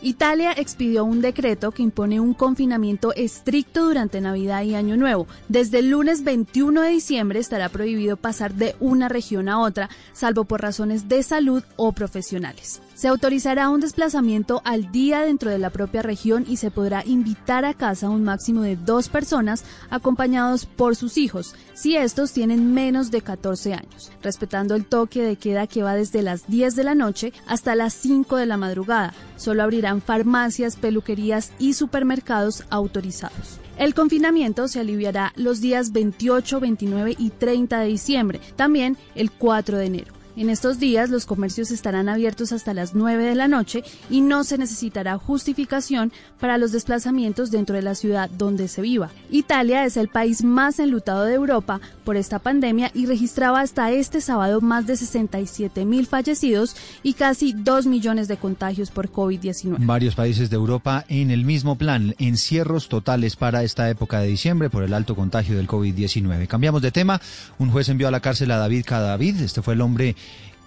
Italia 0.00 0.52
expidió 0.52 1.04
un 1.04 1.20
decreto 1.20 1.72
que 1.72 1.82
impone 1.82 2.20
un 2.20 2.32
confinamiento 2.32 3.12
estricto 3.14 3.84
durante 3.84 4.20
Navidad 4.20 4.62
y 4.62 4.76
Año 4.76 4.96
Nuevo. 4.96 5.26
Desde 5.48 5.80
el 5.80 5.90
lunes 5.90 6.22
21 6.22 6.82
de 6.82 6.90
diciembre 6.90 7.40
estará 7.40 7.68
prohibido 7.68 8.16
pasar 8.16 8.54
de 8.54 8.76
una 8.78 9.08
región 9.08 9.48
a 9.48 9.60
otra, 9.60 9.90
salvo 10.12 10.44
por 10.44 10.62
razones 10.62 11.08
de 11.08 11.22
salud 11.24 11.64
o 11.76 11.92
profesionales. 11.92 12.80
Se 12.98 13.06
autorizará 13.06 13.68
un 13.68 13.78
desplazamiento 13.78 14.60
al 14.64 14.90
día 14.90 15.20
dentro 15.20 15.52
de 15.52 15.58
la 15.58 15.70
propia 15.70 16.02
región 16.02 16.44
y 16.48 16.56
se 16.56 16.72
podrá 16.72 17.04
invitar 17.06 17.64
a 17.64 17.72
casa 17.72 18.10
un 18.10 18.24
máximo 18.24 18.62
de 18.62 18.74
dos 18.74 19.08
personas 19.08 19.62
acompañados 19.88 20.66
por 20.66 20.96
sus 20.96 21.16
hijos, 21.16 21.54
si 21.74 21.94
estos 21.94 22.32
tienen 22.32 22.74
menos 22.74 23.12
de 23.12 23.22
14 23.22 23.74
años, 23.74 24.10
respetando 24.20 24.74
el 24.74 24.84
toque 24.84 25.22
de 25.22 25.36
queda 25.36 25.68
que 25.68 25.84
va 25.84 25.94
desde 25.94 26.22
las 26.22 26.48
10 26.48 26.74
de 26.74 26.82
la 26.82 26.96
noche 26.96 27.32
hasta 27.46 27.76
las 27.76 27.94
5 27.94 28.34
de 28.34 28.46
la 28.46 28.56
madrugada. 28.56 29.14
Solo 29.36 29.62
abrirán 29.62 30.02
farmacias, 30.02 30.74
peluquerías 30.74 31.52
y 31.60 31.74
supermercados 31.74 32.64
autorizados. 32.68 33.60
El 33.76 33.94
confinamiento 33.94 34.66
se 34.66 34.80
aliviará 34.80 35.32
los 35.36 35.60
días 35.60 35.92
28, 35.92 36.58
29 36.58 37.14
y 37.16 37.30
30 37.30 37.78
de 37.78 37.86
diciembre, 37.86 38.40
también 38.56 38.96
el 39.14 39.30
4 39.30 39.78
de 39.78 39.86
enero. 39.86 40.17
En 40.38 40.50
estos 40.50 40.78
días 40.78 41.10
los 41.10 41.26
comercios 41.26 41.72
estarán 41.72 42.08
abiertos 42.08 42.52
hasta 42.52 42.72
las 42.72 42.94
9 42.94 43.24
de 43.24 43.34
la 43.34 43.48
noche 43.48 43.82
y 44.08 44.20
no 44.20 44.44
se 44.44 44.56
necesitará 44.56 45.18
justificación 45.18 46.12
para 46.38 46.58
los 46.58 46.70
desplazamientos 46.70 47.50
dentro 47.50 47.74
de 47.74 47.82
la 47.82 47.96
ciudad 47.96 48.30
donde 48.30 48.68
se 48.68 48.80
viva. 48.80 49.10
Italia 49.32 49.84
es 49.84 49.96
el 49.96 50.06
país 50.06 50.44
más 50.44 50.78
enlutado 50.78 51.24
de 51.24 51.34
Europa 51.34 51.80
por 52.04 52.16
esta 52.16 52.38
pandemia 52.38 52.92
y 52.94 53.06
registraba 53.06 53.62
hasta 53.62 53.90
este 53.90 54.20
sábado 54.20 54.60
más 54.60 54.86
de 54.86 54.96
67 54.96 55.84
mil 55.84 56.06
fallecidos 56.06 56.76
y 57.02 57.14
casi 57.14 57.52
2 57.52 57.86
millones 57.86 58.28
de 58.28 58.36
contagios 58.36 58.92
por 58.92 59.10
COVID-19. 59.10 59.84
Varios 59.84 60.14
países 60.14 60.50
de 60.50 60.54
Europa 60.54 61.04
en 61.08 61.32
el 61.32 61.44
mismo 61.44 61.74
plan, 61.74 62.14
encierros 62.20 62.88
totales 62.88 63.34
para 63.34 63.64
esta 63.64 63.90
época 63.90 64.20
de 64.20 64.28
diciembre 64.28 64.70
por 64.70 64.84
el 64.84 64.94
alto 64.94 65.16
contagio 65.16 65.56
del 65.56 65.66
COVID-19. 65.66 66.46
Cambiamos 66.46 66.80
de 66.80 66.92
tema. 66.92 67.20
Un 67.58 67.72
juez 67.72 67.88
envió 67.88 68.06
a 68.06 68.12
la 68.12 68.20
cárcel 68.20 68.52
a 68.52 68.58
David 68.58 68.84
Cadavid. 68.86 69.40
Este 69.40 69.62
fue 69.62 69.74
el 69.74 69.80
hombre 69.80 70.14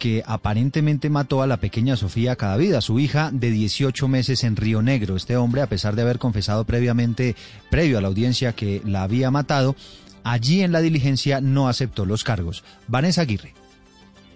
que 0.02 0.24
aparentemente 0.26 1.12
mató 1.12 1.43
a 1.43 1.47
la 1.47 1.58
pequeña 1.58 1.95
Sofía 1.95 2.36
Cadavid, 2.36 2.74
su 2.80 2.99
hija 2.99 3.30
de 3.32 3.52
18 3.52 4.08
meses 4.08 4.43
en 4.43 4.56
Río 4.56 4.82
Negro. 4.82 5.16
Este 5.16 5.38
hombre, 5.38 5.62
a 5.62 5.68
pesar 5.68 5.95
de 5.95 6.02
haber 6.02 6.18
confesado 6.18 6.66
previamente, 6.66 7.36
previo 7.70 7.99
a 7.99 8.02
la 8.02 8.08
audiencia 8.08 8.54
que 8.54 8.82
la 8.84 9.04
había 9.04 9.30
matado, 9.30 9.76
allí 10.24 10.64
en 10.64 10.72
la 10.72 10.82
diligencia 10.82 11.39
no 11.39 11.68
aceptó 11.68 12.06
los 12.06 12.24
cargos. 12.24 12.64
Vanessa 12.88 13.22
Aguirre. 13.22 13.54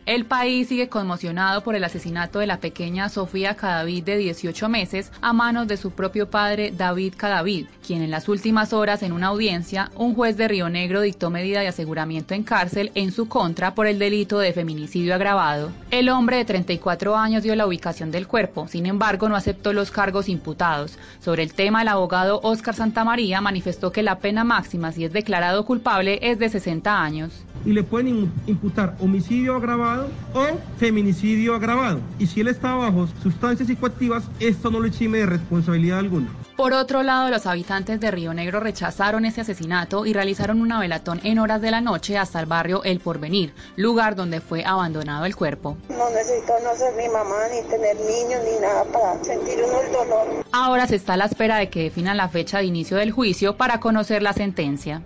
El 0.06 0.26
país 0.26 0.68
sigue 0.68 0.88
conmocionado 0.88 1.64
por 1.64 1.74
el 1.74 1.84
asesinato 1.84 2.38
de 2.38 2.46
la 2.46 2.60
pequeña 2.60 3.10
Sofía 3.10 3.56
Cadavid 3.56 4.04
de 4.04 4.18
18 4.18 4.70
meses 4.70 5.12
a 5.20 5.34
manos 5.34 5.68
de 5.68 5.78
su 5.78 5.90
propio 5.90 6.30
padre 6.30 6.72
David 6.72 7.16
Cadavid, 7.18 7.66
quien 7.84 8.04
en 8.04 8.12
las 8.12 8.30
últimas 8.30 8.72
horas 8.72 9.02
en 9.02 9.14
una 9.14 9.28
audiencia, 9.28 9.90
un 9.96 10.14
juez 10.14 10.38
de 10.38 10.48
Río 10.48 10.70
Negro 10.70 11.02
dictó 11.02 11.32
medida 11.32 11.62
de 11.62 11.70
aseguramiento 11.70 12.36
en 12.36 12.44
cárcel 12.44 12.92
en 12.94 13.12
su 13.12 13.28
contra 13.28 13.74
por 13.74 13.88
el 13.88 13.98
delito 13.98 14.38
de 14.38 14.54
feminicidio 14.54 15.16
agravado. 15.16 15.72
El 15.90 16.10
hombre 16.10 16.38
de 16.38 16.46
34 16.46 17.16
años 17.16 17.42
dio 17.42 17.56
la 17.56 17.66
ubicación 17.66 18.12
del 18.12 18.28
cuerpo, 18.28 18.68
sin 18.68 18.86
embargo 18.86 19.28
no 19.28 19.36
aceptó 19.36 19.74
los 19.74 19.90
cargos 19.90 20.30
imputados. 20.30 21.00
Sobre 21.20 21.42
el 21.42 21.56
tema, 21.56 21.82
el 21.82 21.88
abogado 21.88 22.42
Óscar 22.44 22.76
Santamaría 22.76 23.42
manifestó 23.42 23.92
que 23.92 24.04
la 24.04 24.20
pena 24.20 24.44
máxima 24.44 24.92
si 24.92 25.04
es 25.04 25.14
declarado 25.14 25.66
culpable 25.66 26.20
es 26.22 26.38
de 26.38 26.50
60 26.50 27.02
años 27.02 27.44
y 27.66 27.74
le 27.74 27.84
pueden 27.84 28.32
imputar 28.46 28.96
homicidio 29.00 29.56
agravado 29.56 29.95
o 30.34 30.46
feminicidio 30.78 31.56
agravado. 31.56 32.00
Y 32.20 32.28
si 32.28 32.42
él 32.42 32.48
está 32.48 32.76
bajo 32.76 33.08
sustancias 33.24 33.68
psicoactivas, 33.68 34.24
esto 34.40 34.70
no 34.72 34.80
le 34.80 34.90
exime 34.90 35.20
de 35.20 35.26
responsabilidad 35.26 36.00
alguna. 36.00 36.28
Por 36.56 36.72
otro 36.72 37.04
lado, 37.04 37.30
los 37.30 37.46
habitantes 37.48 38.00
de 38.00 38.12
Río 38.12 38.34
Negro 38.34 38.62
rechazaron 38.62 39.26
ese 39.26 39.42
asesinato 39.42 40.06
y 40.06 40.14
realizaron 40.14 40.62
una 40.62 40.80
velatón 40.80 41.20
en 41.24 41.40
horas 41.40 41.62
de 41.62 41.70
la 41.70 41.82
noche 41.82 42.18
hasta 42.18 42.40
el 42.40 42.46
barrio 42.46 42.82
El 42.86 43.02
Porvenir, 43.02 43.54
lugar 43.76 44.16
donde 44.16 44.40
fue 44.40 44.64
abandonado 44.64 45.26
el 45.26 45.36
cuerpo. 45.36 45.76
No 45.90 46.10
necesito 46.12 46.54
no 46.64 46.74
ser 46.76 46.94
ni 46.96 47.10
mamá, 47.10 47.36
ni 47.54 47.70
tener 47.70 47.98
niños, 47.98 48.42
ni 48.46 48.62
nada 48.62 48.86
para 48.86 49.22
sentir 49.22 49.58
uno 49.68 49.82
el 49.82 49.92
dolor. 49.92 50.46
Ahora 50.54 50.88
se 50.88 50.96
está 50.96 51.16
a 51.16 51.18
la 51.18 51.26
espera 51.26 51.58
de 51.58 51.70
que 51.70 51.84
definan 51.84 52.16
la 52.16 52.30
fecha 52.30 52.60
de 52.60 52.66
inicio 52.66 52.96
del 52.98 53.12
juicio 53.12 53.58
para 53.58 53.82
conocer 53.82 54.24
la 54.24 54.32
sentencia. 54.32 55.02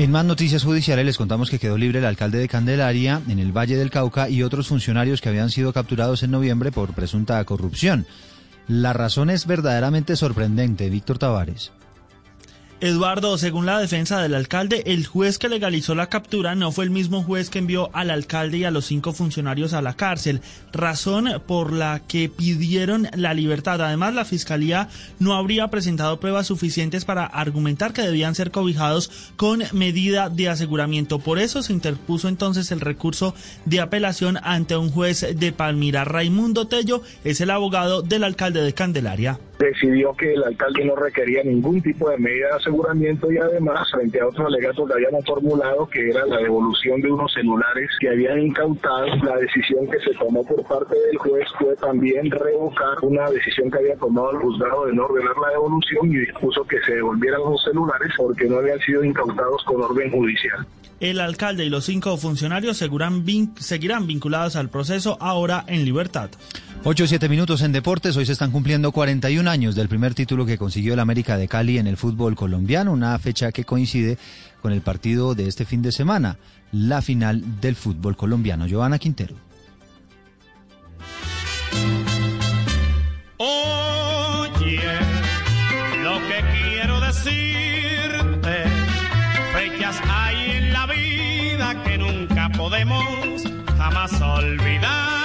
En 0.00 0.10
más 0.10 0.24
noticias 0.24 0.64
judiciales 0.64 1.04
les 1.04 1.18
contamos 1.18 1.50
que 1.50 1.58
quedó 1.58 1.76
libre 1.76 1.98
el 1.98 2.06
alcalde 2.06 2.38
de 2.38 2.48
Candelaria 2.48 3.20
en 3.28 3.38
el 3.38 3.54
Valle 3.54 3.76
del 3.76 3.90
Cauca 3.90 4.30
y 4.30 4.42
otros 4.42 4.68
funcionarios 4.68 5.20
que 5.20 5.28
habían 5.28 5.50
sido 5.50 5.74
capturados 5.74 6.22
en 6.22 6.30
noviembre 6.30 6.72
por 6.72 6.94
presunta 6.94 7.44
corrupción. 7.44 8.06
La 8.66 8.94
razón 8.94 9.28
es 9.28 9.44
verdaderamente 9.44 10.16
sorprendente, 10.16 10.88
Víctor 10.88 11.18
Tavares. 11.18 11.72
Eduardo, 12.82 13.36
según 13.36 13.66
la 13.66 13.78
defensa 13.78 14.22
del 14.22 14.34
alcalde, 14.34 14.82
el 14.86 15.06
juez 15.06 15.38
que 15.38 15.50
legalizó 15.50 15.94
la 15.94 16.08
captura 16.08 16.54
no 16.54 16.72
fue 16.72 16.84
el 16.84 16.90
mismo 16.90 17.22
juez 17.22 17.50
que 17.50 17.58
envió 17.58 17.90
al 17.92 18.08
alcalde 18.08 18.56
y 18.56 18.64
a 18.64 18.70
los 18.70 18.86
cinco 18.86 19.12
funcionarios 19.12 19.74
a 19.74 19.82
la 19.82 19.96
cárcel, 19.96 20.40
razón 20.72 21.28
por 21.46 21.74
la 21.74 22.00
que 22.08 22.30
pidieron 22.30 23.08
la 23.14 23.34
libertad. 23.34 23.82
Además, 23.82 24.14
la 24.14 24.24
fiscalía 24.24 24.88
no 25.18 25.34
habría 25.34 25.68
presentado 25.68 26.20
pruebas 26.20 26.46
suficientes 26.46 27.04
para 27.04 27.26
argumentar 27.26 27.92
que 27.92 28.00
debían 28.00 28.34
ser 28.34 28.50
cobijados 28.50 29.32
con 29.36 29.62
medida 29.74 30.30
de 30.30 30.48
aseguramiento. 30.48 31.18
Por 31.18 31.38
eso 31.38 31.62
se 31.62 31.74
interpuso 31.74 32.28
entonces 32.28 32.72
el 32.72 32.80
recurso 32.80 33.34
de 33.66 33.80
apelación 33.80 34.38
ante 34.42 34.78
un 34.78 34.90
juez 34.90 35.26
de 35.38 35.52
Palmira. 35.52 36.04
Raimundo 36.04 36.66
Tello 36.66 37.02
es 37.24 37.42
el 37.42 37.50
abogado 37.50 38.00
del 38.00 38.24
alcalde 38.24 38.62
de 38.62 38.72
Candelaria 38.72 39.38
decidió 39.60 40.14
que 40.14 40.32
el 40.32 40.42
alcalde 40.42 40.84
no 40.84 40.96
requería 40.96 41.42
ningún 41.44 41.80
tipo 41.82 42.10
de 42.10 42.18
medida 42.18 42.48
de 42.56 42.62
y 42.70 43.38
además 43.38 43.88
frente 43.90 44.20
a 44.20 44.28
otros 44.28 44.46
alegatos 44.46 44.88
que 44.88 44.94
habíamos 44.94 45.24
formulado 45.24 45.86
que 45.88 46.10
era 46.10 46.24
la 46.26 46.38
devolución 46.38 47.00
de 47.00 47.12
unos 47.12 47.32
celulares 47.32 47.90
que 48.00 48.08
habían 48.08 48.40
incautado, 48.40 49.06
la 49.24 49.36
decisión 49.36 49.86
que 49.90 49.98
se 50.00 50.14
tomó 50.18 50.44
por 50.44 50.62
parte 50.64 50.96
del 51.06 51.18
juez 51.18 51.46
fue 51.58 51.74
también 51.76 52.30
revocar 52.30 52.96
una 53.02 53.28
decisión 53.30 53.70
que 53.70 53.78
había 53.78 53.96
tomado 53.96 54.30
el 54.32 54.38
juzgado 54.38 54.86
de 54.86 54.94
no 54.94 55.04
ordenar 55.04 55.36
la 55.42 55.50
devolución 55.50 56.12
y 56.12 56.18
dispuso 56.18 56.64
que 56.64 56.80
se 56.86 56.94
devolvieran 56.94 57.40
los 57.40 57.62
celulares 57.62 58.12
porque 58.16 58.48
no 58.48 58.58
habían 58.58 58.78
sido 58.80 59.04
incautados 59.04 59.62
con 59.64 59.82
orden 59.82 60.10
judicial. 60.10 60.66
El 61.00 61.18
alcalde 61.18 61.64
y 61.64 61.70
los 61.70 61.84
cinco 61.84 62.16
funcionarios 62.18 62.76
seguirán 62.76 63.24
vinculados 64.06 64.56
al 64.56 64.68
proceso 64.68 65.16
ahora 65.18 65.64
en 65.66 65.86
libertad. 65.86 66.28
8 66.82 67.04
o 67.04 67.06
7 67.06 67.28
minutos 67.28 67.60
en 67.60 67.72
deportes. 67.72 68.16
Hoy 68.16 68.24
se 68.24 68.32
están 68.32 68.50
cumpliendo 68.50 68.90
41 68.90 69.50
años 69.50 69.74
del 69.74 69.90
primer 69.90 70.14
título 70.14 70.46
que 70.46 70.56
consiguió 70.56 70.94
el 70.94 71.00
América 71.00 71.36
de 71.36 71.46
Cali 71.46 71.76
en 71.76 71.86
el 71.86 71.98
fútbol 71.98 72.34
colombiano, 72.36 72.92
una 72.92 73.18
fecha 73.18 73.52
que 73.52 73.64
coincide 73.64 74.16
con 74.62 74.72
el 74.72 74.80
partido 74.80 75.34
de 75.34 75.46
este 75.46 75.66
fin 75.66 75.82
de 75.82 75.92
semana, 75.92 76.38
la 76.72 77.02
final 77.02 77.60
del 77.60 77.76
fútbol 77.76 78.16
colombiano. 78.16 78.66
Joana 78.68 78.98
Quintero. 78.98 79.34
Oye, 83.36 84.80
lo 86.02 86.18
que 86.28 86.42
quiero 86.50 86.98
decirte, 87.00 88.64
fechas 89.52 90.00
hay 90.08 90.50
en 90.52 90.72
la 90.72 90.86
vida 90.86 91.84
que 91.84 91.98
nunca 91.98 92.48
podemos 92.56 93.44
jamás 93.76 94.18
olvidar 94.22 95.19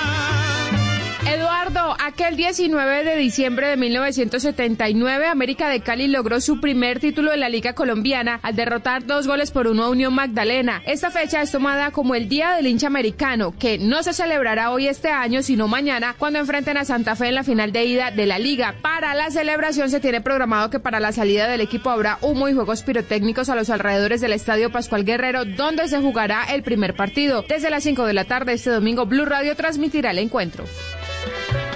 aquel 2.00 2.36
19 2.36 3.04
de 3.04 3.16
diciembre 3.18 3.68
de 3.68 3.78
1979, 3.78 5.28
América 5.28 5.68
de 5.70 5.80
Cali 5.80 6.08
logró 6.08 6.40
su 6.40 6.60
primer 6.60 7.00
título 7.00 7.32
de 7.32 7.38
la 7.38 7.50
Liga 7.50 7.74
Colombiana 7.74 8.40
al 8.44 8.56
derrotar 8.56 9.06
dos 9.06 9.26
goles 9.26 9.52
por 9.52 9.68
uno 9.68 9.84
a 9.84 9.90
Unión 9.90 10.14
Magdalena. 10.14 10.84
Esta 10.86 11.10
fecha 11.10 11.42
es 11.42 11.52
tomada 11.52 11.92
como 11.92 12.14
el 12.14 12.30
Día 12.30 12.54
del 12.54 12.68
Hincha 12.68 12.88
Americano, 12.88 13.54
que 13.58 13.78
no 13.80 14.04
se 14.04 14.14
celebrará 14.14 14.72
hoy 14.72 14.88
este 14.88 15.10
año, 15.10 15.42
sino 15.42 15.68
mañana, 15.68 16.16
cuando 16.18 16.40
enfrenten 16.40 16.78
a 16.78 16.86
Santa 16.86 17.16
Fe 17.16 17.30
en 17.30 17.36
la 17.36 17.44
final 17.44 17.72
de 17.72 17.86
ida 17.86 18.12
de 18.12 18.26
la 18.26 18.38
Liga. 18.38 18.76
Para 18.82 19.16
la 19.16 19.32
celebración 19.32 19.90
se 19.90 20.00
tiene 20.00 20.22
programado 20.22 20.70
que 20.70 20.80
para 20.80 21.00
la 21.00 21.12
salida 21.12 21.48
del 21.48 21.62
equipo 21.62 21.90
habrá 21.90 22.20
humo 22.22 22.48
y 22.48 22.54
juegos 22.54 22.84
pirotécnicos 22.84 23.50
a 23.50 23.56
los 23.56 23.70
alrededores 23.70 24.22
del 24.22 24.34
Estadio 24.34 24.72
Pascual 24.72 25.04
Guerrero, 25.04 25.46
donde 25.46 25.88
se 25.88 26.00
jugará 26.00 26.46
el 26.54 26.62
primer 26.62 26.96
partido. 26.96 27.44
Desde 27.48 27.70
las 27.70 27.84
5 27.84 28.06
de 28.06 28.14
la 28.14 28.26
tarde 28.26 28.54
este 28.54 28.70
domingo, 28.70 29.06
Blue 29.06 29.26
Radio 29.26 29.56
transmitirá 29.56 30.12
el 30.12 30.20
encuentro 30.20 30.66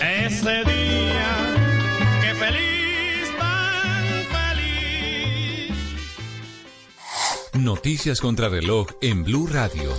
ese 0.02 0.64
día 0.64 1.56
que 2.22 2.36
feliz, 2.36 3.38
tan 3.38 4.04
feliz. 4.32 5.74
Noticias 7.54 8.22
contra 8.22 8.50
reloj 8.50 8.88
en 9.02 9.24
Blue 9.24 9.48
Radio. 9.48 9.92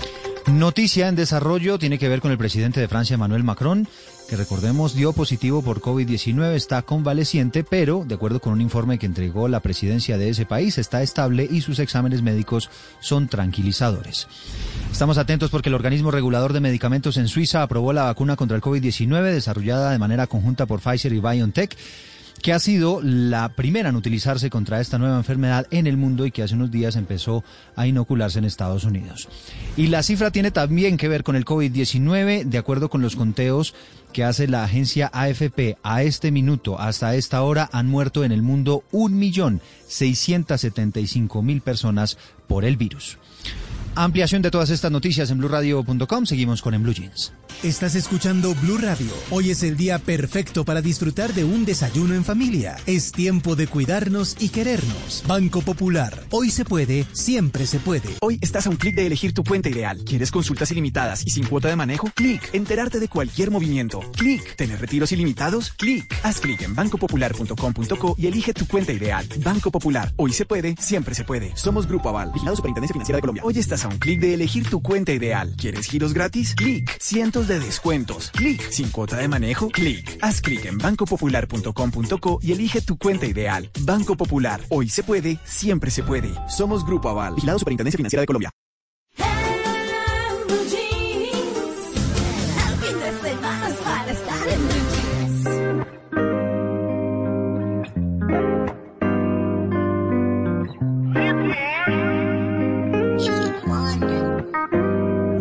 Noticia 0.47 1.09
en 1.09 1.17
desarrollo 1.17 1.79
tiene 1.79 1.99
que 1.99 2.09
ver 2.09 2.21
con 2.21 2.33
el 2.33 2.39
presidente 2.39 2.81
de 2.81 2.89
Francia, 2.89 3.15
Emmanuel 3.15 3.45
Macron, 3.45 3.87
que 4.31 4.37
recordemos 4.37 4.95
dio 4.95 5.13
positivo 5.13 5.61
por 5.61 5.81
COVID-19, 5.81 6.55
está 6.55 6.83
convaleciente, 6.83 7.65
pero 7.65 8.05
de 8.07 8.15
acuerdo 8.15 8.39
con 8.39 8.53
un 8.53 8.61
informe 8.61 8.97
que 8.97 9.07
entregó 9.07 9.49
la 9.49 9.59
presidencia 9.59 10.19
de 10.19 10.29
ese 10.29 10.47
país, 10.47 10.79
está 10.79 11.03
estable 11.03 11.49
y 11.51 11.63
sus 11.63 11.81
exámenes 11.81 12.23
médicos 12.23 12.71
son 13.01 13.27
tranquilizadores. 13.27 14.29
Estamos 14.93 15.19
atentos 15.19 15.51
porque 15.51 15.69
el 15.69 15.75
organismo 15.75 16.13
regulador 16.13 16.53
de 16.53 16.61
medicamentos 16.61 17.17
en 17.17 17.27
Suiza 17.27 17.65
aprobó 17.65 17.93
la 17.93 18.05
vacuna 18.05 18.37
contra 18.37 18.55
el 18.55 18.63
COVID-19 18.63 19.33
desarrollada 19.33 19.91
de 19.91 19.99
manera 19.99 20.29
conjunta 20.29 20.65
por 20.65 20.79
Pfizer 20.79 21.13
y 21.13 21.19
BioNTech 21.19 21.77
que 22.41 22.53
ha 22.53 22.59
sido 22.59 23.01
la 23.03 23.51
primera 23.51 23.91
en 23.91 23.97
utilizarse 23.97 24.51
contra 24.51 24.81
esta 24.81 24.99
nueva 24.99 25.17
enfermedad 25.17 25.67
en 25.71 25.87
el 25.87 25.97
mundo 25.97 26.27
y 26.27 26.31
que 26.31 26.43
hace 26.43 26.55
unos 26.55 26.71
días 26.71 26.97
empezó 26.97 27.45
a 27.77 27.87
inocularse 27.87 28.39
en 28.39 28.45
Estados 28.45 28.85
Unidos. 28.85 29.29
Y 29.77 29.89
la 29.89 30.03
cifra 30.03 30.31
tiene 30.31 30.51
también 30.51 30.97
que 30.97 31.09
ver 31.09 31.23
con 31.23 31.37
el 31.37 31.45
COVID-19, 31.45 32.45
de 32.45 32.59
acuerdo 32.59 32.89
con 32.89 33.03
los 33.03 33.17
conteos 33.17 33.75
que 34.13 34.25
hace 34.25 34.49
la 34.49 34.65
agencia 34.65 35.11
AFP. 35.13 35.79
A 35.83 36.03
este 36.03 36.31
minuto, 36.31 36.79
hasta 36.79 37.15
esta 37.15 37.43
hora, 37.43 37.71
han 37.73 37.89
muerto 37.89 38.25
en 38.25 38.33
el 38.33 38.43
mundo 38.43 38.85
1.675.000 38.93 41.63
personas 41.63 42.19
por 42.47 42.65
el 42.65 42.77
virus. 42.77 43.19
Ampliación 44.01 44.41
de 44.41 44.51
todas 44.51 44.71
estas 44.71 44.91
noticias 44.91 45.31
en 45.31 45.37
blurradio.com. 45.37 46.25
Seguimos 46.25 46.63
con 46.63 46.73
En 46.73 46.83
Blue 46.83 46.95
Jeans. 46.95 47.35
Estás 47.63 47.95
escuchando 47.95 48.55
Blue 48.55 48.79
Radio. 48.79 49.11
Hoy 49.31 49.51
es 49.51 49.63
el 49.63 49.77
día 49.77 49.99
perfecto 49.99 50.65
para 50.65 50.81
disfrutar 50.81 51.35
de 51.35 51.45
un 51.45 51.67
desayuno 51.67 52.15
en 52.15 52.25
familia. 52.25 52.79
Es 52.87 53.13
tiempo 53.13 53.57
de 53.57 53.67
cuidarnos 53.67 54.39
y 54.41 54.49
querernos. 54.49 55.23
Banco 55.27 55.61
Popular. 55.61 56.25
Hoy 56.31 56.49
se 56.49 56.65
puede, 56.65 57.05
siempre 57.13 57.67
se 57.67 57.79
puede. 57.79 58.09
Hoy 58.23 58.39
estás 58.41 58.67
a 58.67 58.71
un 58.71 58.77
clic 58.77 58.97
de 58.97 59.07
elegir 59.07 59.35
tu 59.35 59.45
cuenta 59.45 59.69
ideal. 59.69 59.99
¿Quieres 60.07 60.31
consultas 60.31 60.71
ilimitadas 60.71 61.27
y 61.27 61.31
sin 61.31 61.45
cuota 61.45 61.69
de 61.69 61.77
manejo? 61.77 62.09
Clic. 62.15 62.49
Enterarte 62.55 63.01
de 63.01 63.09
cualquier 63.09 63.51
movimiento. 63.51 64.01
Clic. 64.17 64.57
¿Tener 64.57 64.81
retiros 64.81 65.13
ilimitados? 65.13 65.73
Clic. 65.73 66.11
Haz 66.23 66.41
clic 66.41 66.63
en 66.63 66.75
bancopopular.com.co 66.75 68.15
y 68.17 68.27
elige 68.27 68.55
tu 68.55 68.67
cuenta 68.67 68.95
ideal. 68.95 69.27
Banco 69.45 69.71
Popular. 69.71 70.11
Hoy 70.17 70.33
se 70.33 70.47
puede, 70.47 70.75
siempre 70.79 71.15
se 71.15 71.25
puede. 71.25 71.55
Somos 71.55 71.87
Grupo 71.87 72.09
Aval, 72.09 72.33
vigilado 72.33 72.57
Superintendencia 72.57 72.95
Financiera 72.95 73.17
de 73.19 73.21
Colombia. 73.21 73.43
Hoy 73.45 73.59
estás 73.59 73.85
a 73.85 73.90
un 73.91 73.99
clic 73.99 74.21
de 74.21 74.35
elegir 74.35 74.69
tu 74.69 74.81
cuenta 74.81 75.13
ideal. 75.13 75.55
¿Quieres 75.57 75.87
giros 75.87 76.15
gratis? 76.15 76.55
Clic. 76.55 76.97
Cientos 76.99 77.49
de 77.49 77.59
descuentos. 77.59 78.31
Clic. 78.31 78.71
Sin 78.71 78.91
cuota 78.91 79.17
de 79.17 79.29
manejo. 79.29 79.69
Clic. 79.69 80.19
Haz 80.23 80.41
clic 80.41 80.65
en 80.65 80.79
bancopopular.com.co 80.79 82.39
y 82.43 82.53
elige 82.53 82.81
tu 82.81 82.97
cuenta 82.97 83.27
ideal. 83.27 83.69
Banco 83.81 84.17
Popular. 84.17 84.61
Hoy 84.71 84.89
se 84.89 85.03
puede, 85.03 85.39
siempre 85.45 85.91
se 85.91 86.03
puede. 86.03 86.33
Somos 86.49 86.87
Grupo 86.87 87.09
Aval. 87.09 87.35
Vigilado 87.35 87.59
Superintendencia 87.59 87.97
Financiera 87.97 88.23
de 88.23 88.27
Colombia. 88.27 88.51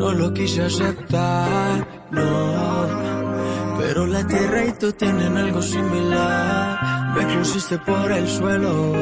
No 0.10 0.16
lo 0.16 0.34
quise 0.34 0.64
aceptar, 0.64 1.88
no. 2.12 3.78
Pero 3.78 4.08
la 4.08 4.26
tierra 4.26 4.66
y 4.66 4.72
tú 4.74 4.92
tienen 4.94 5.38
algo 5.38 5.62
similar. 5.62 7.16
Me 7.16 7.38
pusiste 7.38 7.78
por 7.80 8.12
el 8.12 8.28
suelo, 8.28 8.96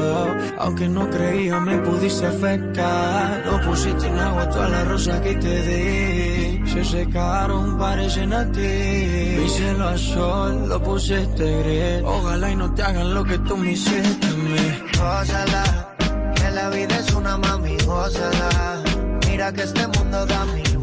aunque 0.60 0.88
no 0.88 1.10
creía 1.10 1.60
me 1.60 1.78
pudiste 1.80 2.26
afectar. 2.26 3.44
No 3.46 3.62
pusiste 3.62 4.08
en 4.08 4.20
agua 4.20 4.50
toda 4.50 4.70
la 4.70 4.84
rosa 4.84 5.22
que 5.22 5.36
te 5.36 5.56
di. 5.68 6.68
Se 6.72 6.84
secaron, 6.84 7.78
parecen 7.78 8.34
a 8.34 8.44
ti. 8.52 9.38
Mi 9.40 9.50
cielo 9.50 9.88
a 9.88 9.98
sol, 9.98 10.68
lo 10.68 10.82
pusiste 10.84 11.46
gris. 11.64 12.04
Ojalá 12.04 12.52
y 12.52 12.56
no 12.56 12.74
te 12.74 12.84
hagan 12.84 13.14
lo 13.14 13.24
que 13.24 13.38
tú 13.40 13.58
me 13.58 13.72
hiciste 13.72 14.28
a 14.28 14.32
mí. 14.32 14.66
Gózala, 14.98 15.96
que 16.36 16.52
la 16.52 16.70
vida 16.70 16.98
es 17.00 17.14
una 17.14 17.38
mami, 17.38 17.78
gózala. 17.86 18.84
Mira 19.30 19.54
que 19.54 19.64
este 19.64 19.88
mundo 19.88 20.26
da 20.26 20.46
mil 20.46 20.67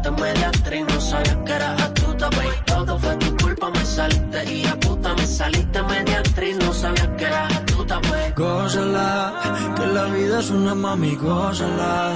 me 0.00 0.16
saliste 0.16 0.22
media 0.22 0.48
actriz, 0.48 0.84
no 0.88 1.00
sabías 1.00 1.36
que 1.44 1.52
eras 1.52 1.82
astuta, 1.82 2.30
baby. 2.30 2.56
Todo 2.66 2.98
fue 2.98 3.16
tu 3.16 3.36
culpa, 3.36 3.70
me 3.70 3.84
saliste 3.84 4.54
y 4.54 4.66
a 4.66 4.80
puta 4.80 5.14
me 5.14 5.26
saliste 5.26 5.82
media 5.82 6.18
actriz, 6.18 6.56
no 6.58 6.72
sabías 6.72 7.08
que 7.18 7.24
eras 7.24 7.56
astuta, 7.56 8.00
baby. 8.00 8.32
Gózala, 8.36 9.32
que 9.76 9.86
la 9.86 10.04
vida 10.04 10.40
es 10.40 10.50
una 10.50 10.74
mami, 10.74 11.16
gózala. 11.16 12.12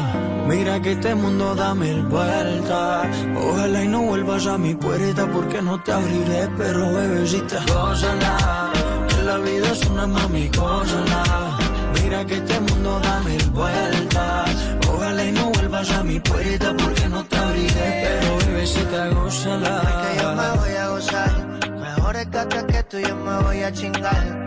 Mira 0.47 0.81
que 0.81 0.93
este 0.93 1.15
mundo 1.15 1.55
da 1.55 1.74
mil 1.74 2.02
vueltas. 2.05 3.06
Ojalá 3.36 3.85
y 3.85 3.89
no 3.89 4.02
vuelvas 4.02 4.47
a 4.47 4.59
mi 4.59 4.74
puerta 4.74 5.27
porque 5.32 5.61
no 5.62 5.82
te 5.82 5.93
abriré, 5.93 6.48
pero 6.56 6.93
bebecita, 6.93 7.61
gózala. 7.66 8.73
Que 9.09 9.23
la 9.23 9.39
vida 9.39 9.69
es 9.73 9.86
una 9.90 10.06
mami, 10.06 10.48
gózala. 10.48 11.59
Mira 11.94 12.24
que 12.27 12.35
este 12.36 12.61
mundo 12.61 13.01
da 13.01 13.20
mil 13.20 13.51
vueltas. 13.51 14.51
Ojalá 14.89 15.24
y 15.24 15.32
no 15.32 15.54
vuelvas 15.75 15.91
a 15.91 16.05
mi 16.05 16.21
puerta 16.21 16.75
porque 16.77 17.09
no 17.09 17.25
te 17.25 17.37
abriré, 17.37 18.03
pero 18.05 18.39
bebecita, 18.39 19.09
gózala. 19.09 20.03
que 20.03 20.23
yo 20.23 20.35
me 20.35 20.51
voy 20.59 20.77
a 20.77 20.89
gozar. 20.89 21.49
Mejores 21.81 22.31
gatas 22.31 22.65
que 22.65 22.83
tú 22.85 22.99
yo 22.99 23.17
me 23.17 23.43
voy 23.43 23.63
a 23.63 23.73
chingar. 23.73 24.45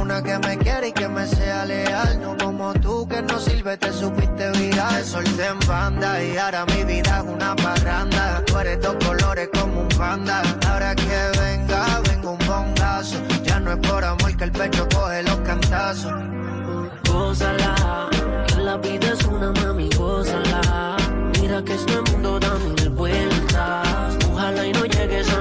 Una 0.00 0.22
que 0.22 0.38
me 0.38 0.58
quiere 0.58 0.88
y 0.88 0.92
que 0.92 1.08
me 1.08 1.26
sea 1.26 1.64
leal. 1.66 2.20
No 2.22 2.36
como 2.36 2.72
tú 2.74 3.06
que 3.08 3.20
no 3.22 3.38
sirve, 3.38 3.76
te 3.76 3.92
supiste 3.92 4.50
virar. 4.52 4.92
Te 4.94 5.04
solté 5.04 5.46
en 5.46 5.58
banda 5.66 6.22
y 6.22 6.36
ahora 6.36 6.64
mi 6.66 6.84
vida 6.84 7.18
es 7.18 7.34
una 7.34 7.54
parranda. 7.56 8.42
Tú 8.46 8.58
eres 8.58 8.80
dos 8.80 8.96
colores 9.04 9.48
como 9.52 9.82
un 9.82 9.88
panda. 9.88 10.42
Ahora 10.68 10.94
que 10.94 11.38
venga, 11.40 12.00
vengo 12.08 12.32
un 12.32 12.46
bongazo. 12.46 13.16
Ya 13.44 13.60
no 13.60 13.72
es 13.72 13.78
por 13.78 14.02
amor 14.04 14.36
que 14.36 14.44
el 14.44 14.52
pecho 14.52 14.88
coge 14.94 15.22
los 15.24 15.40
cantazos. 15.40 16.12
Gózala, 17.06 18.08
que 18.46 18.56
la 18.56 18.76
vida 18.78 19.08
es 19.12 19.24
una 19.26 19.52
mami, 19.52 19.90
gózala. 19.96 20.49
Que 21.64 21.74
este 21.74 22.00
mundo 22.10 22.40
da 22.40 22.54
mil 22.54 22.88
vueltas. 22.88 24.16
Ojalá 24.32 24.66
y 24.66 24.72
no 24.72 24.86
llegues 24.86 25.28
a 25.30 25.39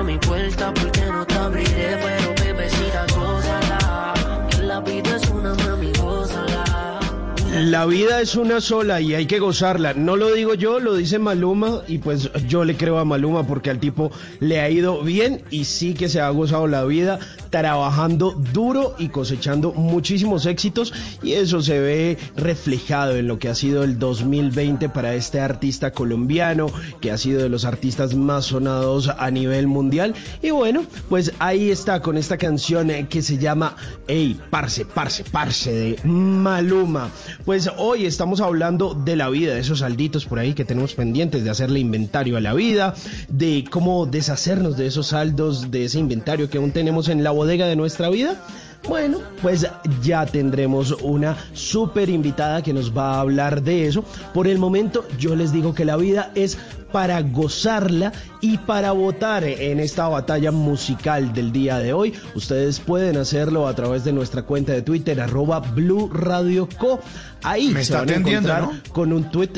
La 7.60 7.86
vida 7.86 8.22
es 8.22 8.36
una 8.36 8.62
sola 8.62 9.02
y 9.02 9.14
hay 9.14 9.26
que 9.26 9.40
gozarla. 9.40 9.94
No 9.94 10.16
lo 10.16 10.34
digo 10.34 10.54
yo, 10.54 10.80
lo 10.80 10.96
dice 10.96 11.20
Maluma 11.20 11.82
y 11.90 11.98
pues 11.98 12.32
yo 12.48 12.64
le 12.64 12.78
creo 12.78 13.00
a 13.00 13.06
Maluma 13.06 13.46
porque 13.46 13.70
al 13.70 13.80
tipo 13.80 14.12
le 14.40 14.62
ha 14.62 14.70
ido 14.70 15.04
bien 15.04 15.44
y 15.52 15.66
sí 15.66 15.94
que 15.94 16.08
se 16.08 16.22
ha 16.22 16.30
gozado 16.30 16.68
la 16.68 16.86
vida 16.86 17.20
trabajando 17.50 18.32
duro 18.54 18.96
y 18.98 19.10
cosechando 19.10 19.74
muchísimos 19.74 20.46
éxitos 20.46 20.94
y 21.22 21.34
eso 21.34 21.62
se 21.62 21.80
ve 21.80 22.18
reflejado 22.38 23.18
en 23.18 23.28
lo 23.28 23.40
que 23.40 23.50
ha 23.50 23.56
sido 23.56 23.84
el 23.84 24.00
2020 24.00 24.88
para 24.90 25.16
este 25.16 25.42
artista 25.42 25.92
colombiano 25.92 26.68
que 27.02 27.12
ha 27.12 27.18
sido 27.18 27.42
de 27.42 27.50
los 27.50 27.66
artistas 27.66 28.16
más 28.16 28.46
sonados 28.46 29.10
a 29.10 29.32
nivel 29.32 29.68
mundial 29.68 30.14
y 30.42 30.52
bueno, 30.52 30.86
pues 31.10 31.34
ahí 31.40 31.72
está 31.72 32.02
con 32.02 32.18
esta 32.18 32.38
canción 32.38 32.90
eh, 32.90 33.08
que 33.10 33.22
se 33.22 33.38
llama 33.38 33.76
Ey, 34.08 34.40
parce, 34.50 34.86
parce, 34.86 35.24
parce 35.30 35.72
de 35.72 36.00
Maluma. 36.08 37.10
Pues 37.50 37.68
hoy 37.78 38.06
estamos 38.06 38.42
hablando 38.42 38.94
de 38.94 39.16
la 39.16 39.28
vida, 39.28 39.56
de 39.56 39.62
esos 39.62 39.80
salditos 39.80 40.28
por 40.28 40.38
ahí 40.38 40.54
que 40.54 40.66
tenemos 40.66 40.94
pendientes, 40.94 41.44
de 41.44 41.50
hacerle 41.50 41.80
inventario 41.80 42.38
a 42.38 42.42
la 42.42 42.54
vida, 42.54 42.94
de 43.28 43.66
cómo 43.72 44.06
deshacernos 44.06 44.78
de 44.78 44.86
esos 44.86 45.08
saldos, 45.08 45.72
de 45.72 45.86
ese 45.86 45.98
inventario 45.98 46.48
que 46.52 46.60
aún 46.60 46.74
tenemos 46.74 47.10
en 47.10 47.24
la 47.24 47.32
bodega 47.32 47.66
de 47.66 47.76
nuestra 47.76 48.08
vida. 48.10 48.40
Bueno, 48.88 49.20
pues 49.42 49.68
ya 50.02 50.26
tendremos 50.26 50.92
una 51.02 51.38
súper 51.54 52.10
invitada 52.10 52.62
que 52.62 52.74
nos 52.74 52.96
va 52.96 53.16
a 53.16 53.20
hablar 53.22 53.62
de 53.62 53.88
eso. 53.88 54.04
Por 54.34 54.48
el 54.48 54.58
momento 54.58 55.06
yo 55.18 55.36
les 55.36 55.52
digo 55.52 55.74
que 55.76 55.86
la 55.86 55.98
vida 55.98 56.32
es 56.36 56.58
para 56.92 57.22
gozarla 57.22 58.12
y 58.42 58.58
para 58.58 58.92
votar 58.92 59.44
en 59.44 59.80
esta 59.80 60.08
batalla 60.08 60.52
musical 60.52 61.34
del 61.34 61.52
día 61.52 61.78
de 61.80 61.94
hoy. 61.94 62.14
Ustedes 62.36 62.80
pueden 62.80 63.18
hacerlo 63.18 63.68
a 63.68 63.76
través 63.76 64.04
de 64.04 64.14
nuestra 64.14 64.44
cuenta 64.44 64.74
de 64.74 64.82
Twitter, 64.82 65.20
arroba 65.22 65.60
Blue 65.60 66.10
Radio 66.12 66.68
Co. 66.78 67.00
Ahí 67.44 67.70
Me 67.70 67.84
se 67.84 67.94
está 67.94 68.00
van 68.00 68.10
a 68.10 68.16
encontrar 68.16 68.70
con 68.92 69.14
un 69.14 69.30
tweet. 69.30 69.52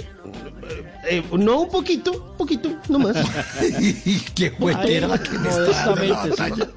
eh, 1.09 1.23
no, 1.31 1.61
un 1.61 1.69
poquito, 1.69 2.11
un 2.31 2.37
poquito, 2.37 2.69
no 2.89 2.99
más. 2.99 3.15
Qué 4.35 4.51
que 4.51 5.37
me 5.39 5.49
está 5.49 5.85
dando 5.85 6.03
la 6.03 6.15
batalla. 6.27 6.67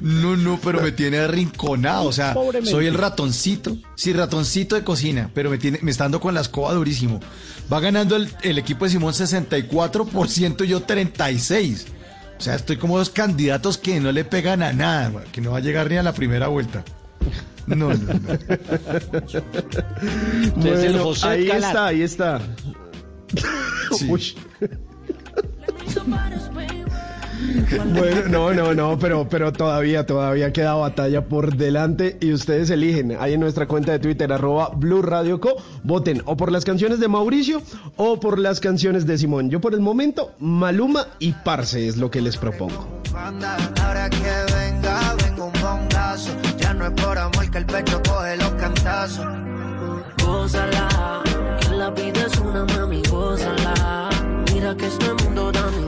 No, 0.00 0.36
no, 0.36 0.60
pero 0.62 0.80
me 0.80 0.92
tiene 0.92 1.18
arrinconado. 1.18 2.04
O 2.04 2.12
sea, 2.12 2.34
Pobremente. 2.34 2.70
soy 2.70 2.86
el 2.86 2.94
ratoncito. 2.94 3.76
Sí, 3.96 4.12
ratoncito 4.12 4.76
de 4.76 4.84
cocina, 4.84 5.30
pero 5.34 5.50
me 5.50 5.58
tiene, 5.58 5.78
me 5.82 5.90
está 5.90 6.04
dando 6.04 6.20
con 6.20 6.34
la 6.34 6.40
escoba 6.40 6.72
durísimo. 6.72 7.20
Va 7.72 7.80
ganando 7.80 8.14
el, 8.16 8.28
el 8.42 8.58
equipo 8.58 8.84
de 8.84 8.92
Simón 8.92 9.12
64% 9.12 10.64
y 10.64 10.68
yo 10.68 10.86
36%. 10.86 11.84
O 12.38 12.40
sea, 12.40 12.54
estoy 12.54 12.76
como 12.76 12.96
dos 12.96 13.10
candidatos 13.10 13.78
que 13.78 13.98
no 13.98 14.12
le 14.12 14.24
pegan 14.24 14.62
a 14.62 14.72
nada, 14.72 15.24
que 15.32 15.40
no 15.40 15.50
va 15.50 15.58
a 15.58 15.60
llegar 15.60 15.90
ni 15.90 15.96
a 15.96 16.04
la 16.04 16.12
primera 16.12 16.46
vuelta. 16.46 16.84
No, 17.66 17.74
no, 17.74 17.88
no. 17.88 17.94
Desde 20.56 20.86
el 20.86 20.92
Bueno, 20.92 21.04
José 21.04 21.26
ahí 21.26 21.46
Calar. 21.48 21.68
está, 21.70 21.86
ahí 21.86 22.02
está. 22.02 22.40
Uy. 24.08 24.34
Bueno, 27.98 28.28
no, 28.28 28.54
no, 28.54 28.74
no, 28.74 28.98
pero, 28.98 29.28
pero 29.28 29.52
todavía, 29.52 30.06
todavía 30.06 30.52
queda 30.52 30.74
batalla 30.74 31.24
por 31.24 31.56
delante 31.56 32.16
y 32.20 32.32
ustedes 32.32 32.70
eligen 32.70 33.16
ahí 33.18 33.34
en 33.34 33.40
nuestra 33.40 33.66
cuenta 33.66 33.92
de 33.92 33.98
Twitter, 33.98 34.32
arroba 34.32 34.70
Blue 34.74 35.02
Radio 35.02 35.40
Co. 35.40 35.56
Voten 35.82 36.22
o 36.24 36.36
por 36.36 36.52
las 36.52 36.64
canciones 36.64 37.00
de 37.00 37.08
Mauricio 37.08 37.62
o 37.96 38.20
por 38.20 38.38
las 38.38 38.60
canciones 38.60 39.06
de 39.06 39.18
Simón. 39.18 39.50
Yo 39.50 39.60
por 39.60 39.74
el 39.74 39.80
momento, 39.80 40.32
Maluma 40.38 41.06
y 41.18 41.32
Parce 41.32 41.86
es 41.86 41.96
lo 41.96 42.10
que 42.10 42.20
les 42.20 42.36
propongo. 42.36 42.88
Banda, 43.12 43.56
ahora 43.82 44.10
que 44.10 44.16
venga, 44.18 45.14
vengo 45.24 45.46
un 45.46 45.60
bongazo. 45.60 46.30
Ya 46.58 46.74
no 46.74 46.86
es 46.86 46.92
por 47.02 47.18
amor 47.18 47.50
que 47.50 47.58
el 47.58 47.66
pecho 47.66 48.00
coge 48.08 48.36
los 48.36 48.50
cantazos. 48.52 49.26
Gózala, 50.24 51.22
que 51.60 51.74
la 51.76 51.90
vida 51.90 52.26
es 52.26 52.38
una 52.38 52.64
mami, 52.64 53.02
gózala. 53.10 54.10
Mira 54.52 54.76
que 54.76 54.86
este 54.86 55.14
mundo 55.24 55.52
da 55.52 55.66
mil 55.70 55.78
vueltas. 55.80 55.87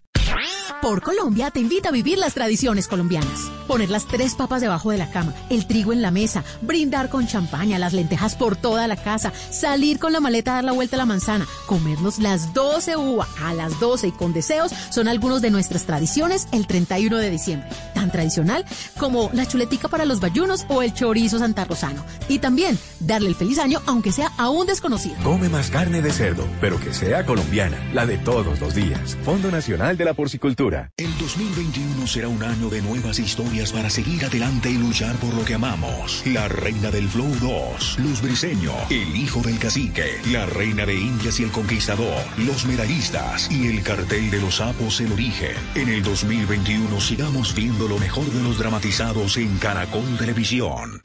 Por 0.81 1.03
Colombia 1.03 1.51
te 1.51 1.59
invita 1.59 1.89
a 1.89 1.91
vivir 1.91 2.17
las 2.17 2.33
tradiciones 2.33 2.87
colombianas. 2.87 3.51
poner 3.67 3.89
las 3.89 4.05
tres 4.07 4.33
papas 4.33 4.61
debajo 4.61 4.89
de 4.91 4.97
la 4.97 5.09
cama, 5.11 5.33
el 5.49 5.65
trigo 5.65 5.93
en 5.93 6.01
la 6.01 6.11
mesa, 6.11 6.43
brindar 6.61 7.07
con 7.07 7.27
champaña, 7.27 7.79
las 7.79 7.93
lentejas 7.93 8.35
por 8.35 8.57
toda 8.57 8.85
la 8.87 8.97
casa, 8.97 9.31
salir 9.51 9.97
con 9.97 10.11
la 10.11 10.19
maleta 10.19 10.51
a 10.51 10.55
dar 10.55 10.63
la 10.65 10.71
vuelta 10.73 10.97
a 10.97 10.97
la 10.97 11.05
manzana, 11.05 11.47
comernos 11.67 12.19
las 12.19 12.53
12 12.53 12.97
uvas 12.97 13.29
a 13.41 13.53
las 13.53 13.79
12 13.79 14.07
y 14.07 14.11
con 14.11 14.33
deseos 14.33 14.73
son 14.89 15.07
algunos 15.07 15.41
de 15.41 15.51
nuestras 15.51 15.85
tradiciones 15.85 16.47
el 16.51 16.67
31 16.67 17.15
de 17.15 17.29
diciembre. 17.29 17.69
Tan 17.93 18.11
tradicional 18.11 18.65
como 18.97 19.29
la 19.33 19.45
chuletica 19.45 19.87
para 19.87 20.05
los 20.05 20.19
bayunos 20.19 20.65
o 20.67 20.81
el 20.81 20.93
chorizo 20.93 21.39
santarrosano. 21.39 22.03
Y 22.27 22.39
también 22.39 22.77
darle 22.99 23.29
el 23.29 23.35
feliz 23.35 23.59
año 23.59 23.81
aunque 23.85 24.11
sea 24.11 24.31
a 24.37 24.49
un 24.49 24.65
desconocido. 24.65 25.15
Come 25.23 25.47
más 25.47 25.69
carne 25.69 26.01
de 26.01 26.11
cerdo, 26.11 26.45
pero 26.59 26.79
que 26.79 26.93
sea 26.93 27.25
colombiana, 27.25 27.77
la 27.93 28.05
de 28.05 28.17
todos 28.17 28.59
los 28.59 28.73
días. 28.73 29.15
Fondo 29.23 29.51
Nacional 29.51 29.95
de 29.95 30.05
la 30.05 30.13
Porcicultura. 30.13 30.70
El 30.95 31.17
2021 31.17 32.07
será 32.07 32.29
un 32.29 32.41
año 32.43 32.69
de 32.69 32.81
nuevas 32.81 33.19
historias 33.19 33.73
para 33.73 33.89
seguir 33.89 34.23
adelante 34.23 34.69
y 34.69 34.77
luchar 34.77 35.15
por 35.17 35.33
lo 35.33 35.43
que 35.43 35.55
amamos. 35.55 36.23
La 36.25 36.47
reina 36.47 36.89
del 36.89 37.09
Flow 37.09 37.35
2, 37.41 37.99
Luz 37.99 38.21
Briseño, 38.21 38.71
el 38.89 39.13
hijo 39.15 39.41
del 39.41 39.59
cacique, 39.59 40.21
la 40.31 40.45
reina 40.45 40.85
de 40.85 40.95
Indias 40.95 41.41
y 41.41 41.43
el 41.43 41.51
conquistador, 41.51 42.23
los 42.37 42.65
medallistas 42.65 43.51
y 43.51 43.67
el 43.67 43.83
cartel 43.83 44.31
de 44.31 44.39
los 44.39 44.55
sapos 44.57 45.01
El 45.01 45.11
Origen. 45.11 45.55
En 45.75 45.89
el 45.89 46.03
2021 46.03 47.01
sigamos 47.01 47.53
viendo 47.53 47.89
lo 47.89 47.97
mejor 47.97 48.25
de 48.31 48.41
los 48.41 48.57
dramatizados 48.57 49.35
en 49.37 49.57
Caracol 49.57 50.17
Televisión. 50.17 51.01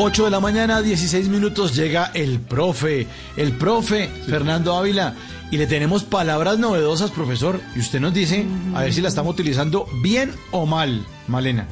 8 0.00 0.24
de 0.26 0.30
la 0.30 0.38
mañana, 0.40 0.80
16 0.80 1.28
minutos, 1.28 1.74
llega 1.74 2.12
el 2.14 2.38
profe, 2.38 3.08
el 3.36 3.52
profe 3.52 4.08
Fernando 4.26 4.76
Ávila, 4.76 5.14
y 5.50 5.56
le 5.56 5.66
tenemos 5.66 6.04
palabras 6.04 6.58
novedosas, 6.58 7.10
profesor, 7.10 7.60
y 7.74 7.80
usted 7.80 7.98
nos 8.00 8.14
dice, 8.14 8.46
a 8.74 8.82
ver 8.82 8.92
si 8.92 9.00
la 9.00 9.08
estamos 9.08 9.34
utilizando 9.34 9.86
bien 10.00 10.30
o 10.52 10.66
mal, 10.66 11.04
Malena. 11.26 11.66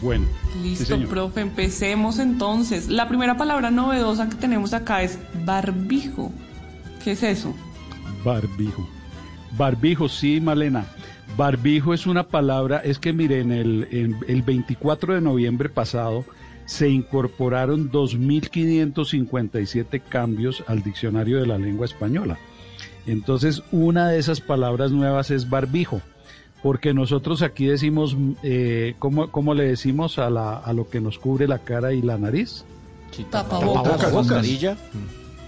Bueno. 0.00 0.26
Listo, 0.62 0.96
profe, 1.08 1.40
empecemos 1.40 2.18
entonces. 2.20 2.88
La 2.88 3.08
primera 3.08 3.36
palabra 3.36 3.70
novedosa 3.70 4.28
que 4.28 4.36
tenemos 4.36 4.72
acá 4.74 5.02
es 5.02 5.18
barbijo. 5.44 6.32
¿Qué 7.02 7.12
es 7.12 7.22
eso? 7.24 7.52
Barbijo. 8.24 8.88
Barbijo, 9.56 10.08
sí, 10.08 10.40
Malena. 10.40 10.86
Barbijo 11.36 11.94
es 11.94 12.06
una 12.06 12.24
palabra, 12.28 12.78
es 12.78 12.98
que 12.98 13.12
miren, 13.12 13.50
el, 13.50 13.88
en- 13.90 14.18
el 14.28 14.42
24 14.42 15.14
de 15.14 15.20
noviembre 15.20 15.68
pasado 15.68 16.24
se 16.66 16.88
incorporaron 16.88 17.90
2.557 17.90 20.02
cambios 20.08 20.62
al 20.66 20.82
diccionario 20.82 21.40
de 21.40 21.46
la 21.46 21.58
lengua 21.58 21.86
española. 21.86 22.38
Entonces, 23.06 23.62
una 23.72 24.08
de 24.08 24.18
esas 24.18 24.40
palabras 24.40 24.92
nuevas 24.92 25.30
es 25.30 25.50
barbijo, 25.50 26.00
porque 26.62 26.94
nosotros 26.94 27.42
aquí 27.42 27.66
decimos, 27.66 28.16
eh, 28.42 28.94
¿cómo, 28.98 29.30
cómo 29.30 29.54
le 29.54 29.64
decimos 29.64 30.18
a, 30.18 30.30
la, 30.30 30.56
a 30.56 30.72
lo 30.72 30.88
que 30.88 31.00
nos 31.00 31.18
cubre 31.18 31.48
la 31.48 31.58
cara 31.58 31.92
y 31.92 32.02
la 32.02 32.16
nariz? 32.18 32.64
Tapabocas. 33.30 34.12
mascarilla. 34.12 34.76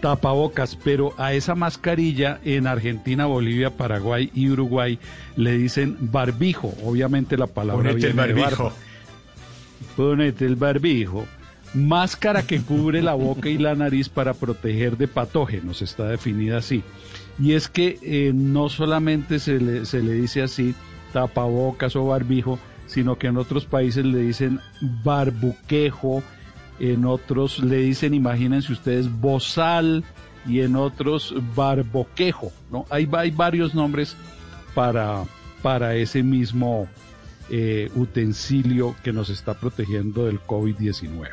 tapabocas, 0.00 0.76
pero 0.76 1.14
a 1.16 1.32
esa 1.32 1.54
mascarilla 1.54 2.38
en 2.44 2.66
Argentina, 2.66 3.26
Bolivia, 3.26 3.70
Paraguay 3.70 4.30
y 4.34 4.50
Uruguay 4.50 4.98
le 5.36 5.56
dicen 5.56 5.96
barbijo. 6.00 6.74
Obviamente 6.84 7.36
la 7.38 7.46
palabra 7.46 7.90
Ponete 7.90 8.08
el 8.08 8.16
de 8.16 8.18
barbijo. 8.18 8.64
barba. 8.64 8.72
Ponete 9.96 10.44
el 10.46 10.56
barbijo. 10.56 11.26
Máscara 11.74 12.46
que 12.46 12.60
cubre 12.60 13.02
la 13.02 13.14
boca 13.14 13.48
y 13.48 13.58
la 13.58 13.74
nariz 13.74 14.08
para 14.08 14.34
proteger 14.34 14.96
de 14.96 15.08
patógenos, 15.08 15.82
está 15.82 16.06
definida 16.06 16.58
así. 16.58 16.84
Y 17.38 17.54
es 17.54 17.68
que 17.68 17.98
eh, 18.02 18.32
no 18.32 18.68
solamente 18.68 19.40
se 19.40 19.58
le, 19.58 19.84
se 19.84 20.00
le 20.00 20.12
dice 20.12 20.42
así 20.42 20.74
tapabocas 21.12 21.96
o 21.96 22.06
barbijo, 22.06 22.58
sino 22.86 23.18
que 23.18 23.26
en 23.28 23.38
otros 23.38 23.64
países 23.64 24.04
le 24.04 24.18
dicen 24.18 24.60
barbuquejo, 25.02 26.22
en 26.78 27.04
otros 27.04 27.58
le 27.60 27.78
dicen, 27.78 28.14
imagínense 28.14 28.72
ustedes, 28.72 29.10
bozal 29.20 30.04
y 30.46 30.60
en 30.60 30.76
otros 30.76 31.34
barboquejo, 31.56 32.52
¿no? 32.70 32.84
Hay, 32.90 33.08
hay 33.12 33.30
varios 33.30 33.74
nombres 33.74 34.16
para, 34.74 35.24
para 35.62 35.94
ese 35.94 36.22
mismo 36.22 36.88
eh, 37.50 37.90
utensilio 37.94 38.96
que 39.02 39.12
nos 39.12 39.30
está 39.30 39.54
protegiendo 39.54 40.26
del 40.26 40.40
COVID-19. 40.40 41.28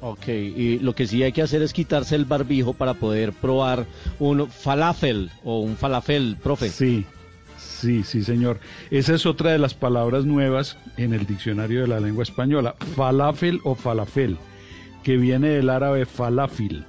Ok, 0.00 0.28
y 0.28 0.78
lo 0.78 0.94
que 0.94 1.06
sí 1.06 1.22
hay 1.22 1.32
que 1.32 1.42
hacer 1.42 1.62
es 1.62 1.72
quitarse 1.72 2.14
el 2.14 2.26
barbijo 2.26 2.74
para 2.74 2.94
poder 2.94 3.32
probar 3.32 3.86
un 4.18 4.48
falafel 4.48 5.30
o 5.42 5.60
un 5.60 5.76
falafel, 5.76 6.36
profe. 6.42 6.68
Sí, 6.68 7.04
sí, 7.56 8.02
sí, 8.04 8.22
señor. 8.22 8.60
Esa 8.90 9.14
es 9.14 9.26
otra 9.26 9.52
de 9.52 9.58
las 9.58 9.74
palabras 9.74 10.24
nuevas 10.24 10.76
en 10.96 11.14
el 11.14 11.26
diccionario 11.26 11.80
de 11.80 11.88
la 11.88 11.98
lengua 11.98 12.22
española. 12.22 12.76
Falafel 12.94 13.60
o 13.64 13.74
falafel, 13.74 14.36
que 15.02 15.16
viene 15.16 15.48
del 15.48 15.70
árabe 15.70 16.04
falafil. 16.06 16.84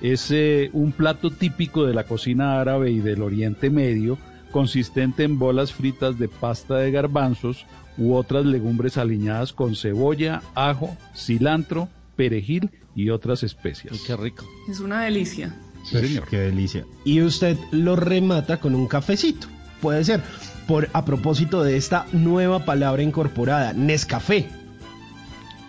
Es 0.00 0.30
eh, 0.30 0.70
un 0.72 0.92
plato 0.92 1.30
típico 1.30 1.84
de 1.84 1.94
la 1.94 2.04
cocina 2.04 2.60
árabe 2.60 2.90
y 2.90 3.00
del 3.00 3.22
Oriente 3.22 3.68
Medio, 3.68 4.18
consistente 4.50 5.24
en 5.24 5.38
bolas 5.38 5.72
fritas 5.72 6.18
de 6.18 6.28
pasta 6.28 6.76
de 6.78 6.90
garbanzos 6.90 7.66
u 7.98 8.14
otras 8.14 8.46
legumbres 8.46 8.96
aliñadas 8.96 9.52
con 9.52 9.76
cebolla, 9.76 10.42
ajo, 10.54 10.96
cilantro, 11.14 11.88
perejil 12.16 12.70
y 12.94 13.10
otras 13.10 13.42
especias. 13.42 14.00
qué 14.06 14.16
rico. 14.16 14.46
Es 14.68 14.80
una 14.80 15.02
delicia. 15.02 15.54
señor. 15.84 16.26
Qué 16.28 16.38
delicia. 16.38 16.84
Y 17.04 17.22
usted 17.22 17.56
lo 17.70 17.96
remata 17.96 18.58
con 18.58 18.74
un 18.74 18.86
cafecito. 18.86 19.46
Puede 19.80 20.04
ser. 20.04 20.22
Por, 20.66 20.88
a 20.92 21.04
propósito 21.04 21.62
de 21.62 21.76
esta 21.76 22.06
nueva 22.12 22.64
palabra 22.64 23.02
incorporada, 23.02 23.72
Nescafé. 23.72 24.48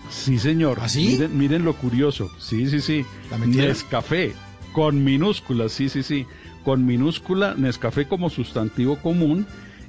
Sí, 0.10 0.39
señor. 0.39 0.80
Miren, 0.95 1.38
miren 1.38 1.64
lo 1.64 1.76
curioso. 1.76 2.30
Sí, 2.39 2.68
sí, 2.69 2.81
sí. 2.81 3.06
Nescafé, 3.45 4.34
con 4.73 5.03
minúsculas, 5.03 5.72
sí, 5.72 5.88
sí, 5.88 6.03
sí. 6.03 6.26
Con 6.64 6.85
minúscula, 6.85 7.53
Nescafé 7.56 8.07
como 8.07 8.30
sustantivo 8.30 8.97
común. 8.97 9.45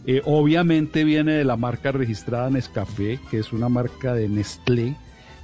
Eh, 0.06 0.22
obviamente 0.24 1.04
viene 1.04 1.32
de 1.32 1.44
la 1.44 1.56
marca 1.56 1.92
registrada 1.92 2.48
Nescafé, 2.50 3.18
que 3.30 3.38
es 3.38 3.52
una 3.52 3.68
marca 3.68 4.14
de 4.14 4.28
Nestlé, 4.28 4.94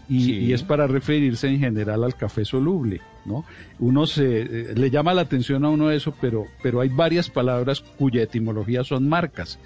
y, 0.09 0.21
Sí. 0.25 0.33
y 0.39 0.53
es 0.53 0.63
para 0.63 0.87
referirse 0.87 1.49
en 1.49 1.59
general 1.59 2.05
al 2.05 2.15
café 2.15 2.45
soluble, 2.45 3.01
¿no? 3.25 3.45
Uno 3.81 4.07
se 4.07 4.43
eh, 4.43 4.75
le 4.75 4.91
llama 4.91 5.13
la 5.15 5.23
atención 5.23 5.65
a 5.65 5.69
uno 5.69 5.91
eso, 5.91 6.15
pero, 6.21 6.47
pero 6.63 6.81
hay 6.81 6.89
varias 6.89 7.29
palabras 7.29 7.81
cuya 7.99 8.23
etimología 8.23 8.83
son 8.85 9.09
marcas. 9.09 9.59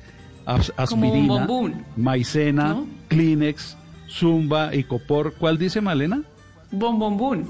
As- 0.47 0.73
Como 0.89 1.07
aspirina, 1.07 1.35
Bombón, 1.47 1.85
maicena, 1.97 2.69
¿no? 2.75 2.87
Kleenex, 3.09 3.77
Zumba 4.09 4.75
y 4.75 4.83
Copor. 4.85 5.35
¿Cuál 5.39 5.59
dice 5.59 5.81
Malena? 5.81 6.23
Bom 6.73 6.99
bom 6.99 7.17
bum. 7.17 7.45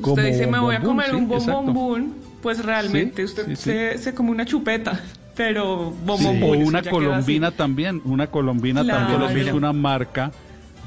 Como 0.00 0.14
Usted 0.14 0.26
dice, 0.32 0.46
me 0.46 0.60
voy 0.60 0.76
a 0.76 0.80
comer 0.80 1.10
sí, 1.10 1.16
un 1.16 1.28
bom 1.28 1.38
exacto. 1.38 1.62
bom 1.64 1.74
bum, 1.74 2.12
pues 2.40 2.64
realmente 2.64 3.16
Sí, 3.16 3.24
usted 3.24 3.46
sí, 3.48 3.56
sí. 3.56 3.62
Se, 3.64 3.98
se 3.98 4.14
come 4.14 4.30
una 4.30 4.44
chupeta, 4.46 5.02
pero 5.38 5.92
bom 6.04 6.22
bom 6.22 6.42
o 6.42 6.46
bum. 6.48 6.54
eso 6.56 6.68
una 6.68 6.82
colombina 6.82 7.50
también, 7.52 8.02
una 8.04 8.26
colombina 8.26 8.82
Claro. 8.82 9.24
también 9.24 9.48
es 9.48 9.54
una 9.54 9.72
marca 9.72 10.30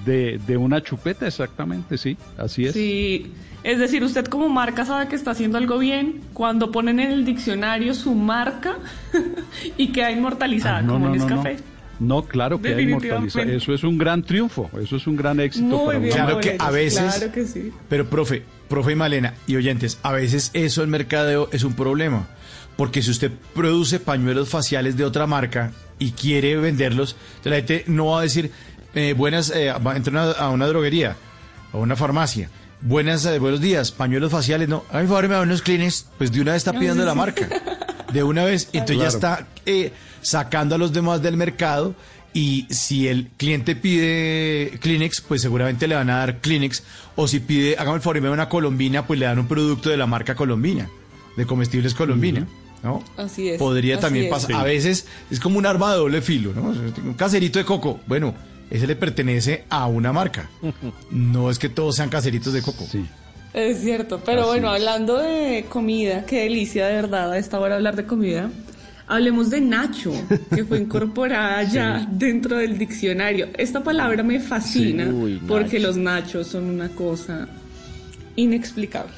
de, 0.05 0.39
de 0.45 0.57
una 0.57 0.81
chupeta, 0.83 1.25
exactamente, 1.25 1.97
sí, 1.97 2.17
así 2.37 2.65
es. 2.65 2.73
Sí, 2.73 3.31
es 3.63 3.79
decir, 3.79 4.03
usted 4.03 4.25
como 4.25 4.49
marca 4.49 4.83
sabe 4.83 5.07
que 5.07 5.15
está 5.15 5.31
haciendo 5.31 5.57
algo 5.57 5.77
bien 5.79 6.19
cuando 6.33 6.71
ponen 6.71 6.99
en 6.99 7.11
el 7.11 7.23
diccionario 7.23 7.93
su 7.93 8.13
marca 8.13 8.75
y 9.77 9.87
queda 9.93 10.11
inmortalizada 10.11 10.77
Ah, 10.79 10.81
no, 10.81 10.93
como 10.93 11.07
no, 11.09 11.15
no, 11.15 11.25
Nescafé. 11.27 11.57
no. 11.99 12.23
Claro 12.23 12.59
que. 12.61 12.69
Definitivamente. 12.69 13.55
Eso 13.55 13.73
es 13.73 13.83
un 13.83 13.97
gran 13.97 14.23
triunfo, 14.23 14.69
eso 14.81 14.95
es 14.97 15.05
un 15.07 15.15
gran 15.15 15.39
éxito 15.39 15.65
Muy 15.77 15.85
para 15.85 15.99
bien, 15.99 16.13
Claro 16.13 16.39
que 16.39 16.55
a 16.59 16.71
veces, 16.71 17.15
Claro 17.15 17.31
que 17.31 17.45
sí. 17.45 17.71
pero 17.87 18.05
profe, 18.09 18.41
profe 18.67 18.91
y 18.93 18.95
Malena 18.95 19.35
y 19.47 19.55
oyentes, 19.55 19.99
a 20.03 20.11
veces 20.11 20.49
eso 20.55 20.83
en 20.83 20.89
mercadeo 20.89 21.47
es 21.53 21.63
un 21.63 21.73
problema. 21.73 22.27
Porque 22.81 23.03
si 23.03 23.11
usted 23.11 23.31
produce 23.53 23.99
pañuelos 23.99 24.49
faciales 24.49 24.97
de 24.97 25.05
otra 25.05 25.27
marca 25.27 25.71
y 25.99 26.13
quiere 26.13 26.57
venderlos, 26.57 27.15
la 27.43 27.57
gente 27.57 27.83
no 27.85 28.07
va 28.07 28.21
a 28.21 28.23
decir, 28.23 28.51
eh, 28.95 29.13
buenas, 29.15 29.51
eh, 29.51 29.71
va 29.73 29.93
a 29.93 29.97
entrar 29.97 30.35
a 30.39 30.49
una 30.49 30.65
droguería 30.65 31.15
o 31.73 31.77
a 31.77 31.81
una 31.81 31.95
farmacia. 31.95 32.49
Buenas, 32.81 33.23
eh, 33.27 33.37
buenos 33.37 33.61
días, 33.61 33.91
pañuelos 33.91 34.31
faciales, 34.31 34.67
no. 34.67 34.83
A 34.89 34.99
mi 34.99 35.07
favor 35.07 35.27
me 35.27 35.35
da 35.35 35.41
unos 35.41 35.61
clines, 35.61 36.07
pues 36.17 36.31
de 36.31 36.41
una 36.41 36.53
vez 36.53 36.61
está 36.61 36.73
pidiendo 36.73 37.05
la 37.05 37.13
marca. 37.13 37.47
De 38.13 38.23
una 38.23 38.45
vez, 38.45 38.67
entonces 38.73 38.97
ya 38.97 39.07
está 39.09 39.47
eh, 39.67 39.93
sacando 40.23 40.73
a 40.73 40.79
los 40.79 40.91
demás 40.91 41.21
del 41.21 41.37
mercado 41.37 41.93
y 42.33 42.65
si 42.71 43.07
el 43.07 43.27
cliente 43.37 43.75
pide 43.75 44.79
Kleenex, 44.81 45.21
pues 45.21 45.43
seguramente 45.43 45.87
le 45.87 45.93
van 45.93 46.09
a 46.09 46.17
dar 46.17 46.39
Kleenex. 46.39 46.81
O 47.15 47.27
si 47.27 47.41
pide, 47.41 47.75
hágame 47.77 47.97
el 47.97 48.01
favor 48.01 48.17
y 48.17 48.21
me 48.21 48.27
da 48.29 48.33
una 48.33 48.49
colombina, 48.49 49.05
pues 49.05 49.19
le 49.19 49.27
dan 49.27 49.37
un 49.37 49.47
producto 49.47 49.91
de 49.91 49.97
la 49.97 50.07
marca 50.07 50.33
colombina, 50.33 50.89
de 51.37 51.45
comestibles 51.45 51.93
colombina. 51.93 52.47
¿No? 52.83 53.03
Así 53.17 53.49
es. 53.49 53.57
Podría 53.59 53.95
así 53.95 54.01
también 54.01 54.25
es. 54.25 54.31
pasar. 54.31 54.53
A 54.53 54.63
veces 54.63 55.05
es 55.29 55.39
como 55.39 55.57
un 55.57 55.65
arma 55.65 55.91
de 55.91 55.97
doble 55.97 56.21
filo, 56.21 56.53
¿no? 56.53 56.63
Un 57.03 57.13
caserito 57.15 57.59
de 57.59 57.65
coco. 57.65 57.99
Bueno, 58.07 58.33
ese 58.69 58.87
le 58.87 58.95
pertenece 58.95 59.65
a 59.69 59.87
una 59.87 60.11
marca. 60.13 60.49
No 61.11 61.49
es 61.51 61.59
que 61.59 61.69
todos 61.69 61.95
sean 61.95 62.09
caseritos 62.09 62.53
de 62.53 62.61
coco. 62.61 62.85
Sí. 62.89 63.05
Es 63.53 63.81
cierto, 63.81 64.21
pero 64.25 64.41
Así 64.43 64.49
bueno, 64.51 64.73
es. 64.73 64.79
hablando 64.81 65.17
de 65.17 65.65
comida, 65.69 66.25
qué 66.25 66.43
delicia 66.43 66.87
de 66.87 66.93
verdad 66.95 67.33
a 67.33 67.37
esta 67.37 67.59
hora 67.59 67.75
hablar 67.75 67.95
de 67.97 68.05
comida. 68.05 68.49
Hablemos 69.07 69.49
de 69.49 69.59
Nacho, 69.59 70.13
que 70.55 70.63
fue 70.63 70.79
incorporada 70.79 71.61
ya 71.69 72.07
dentro 72.09 72.55
del 72.55 72.77
diccionario. 72.77 73.49
Esta 73.57 73.83
palabra 73.83 74.23
me 74.23 74.39
fascina 74.39 75.03
Sí, 75.03 75.11
uy, 75.11 75.41
porque 75.49 75.79
los 75.81 75.97
nachos 75.97 76.47
son 76.47 76.63
una 76.69 76.87
cosa 76.87 77.49
inexplicable. 78.37 79.11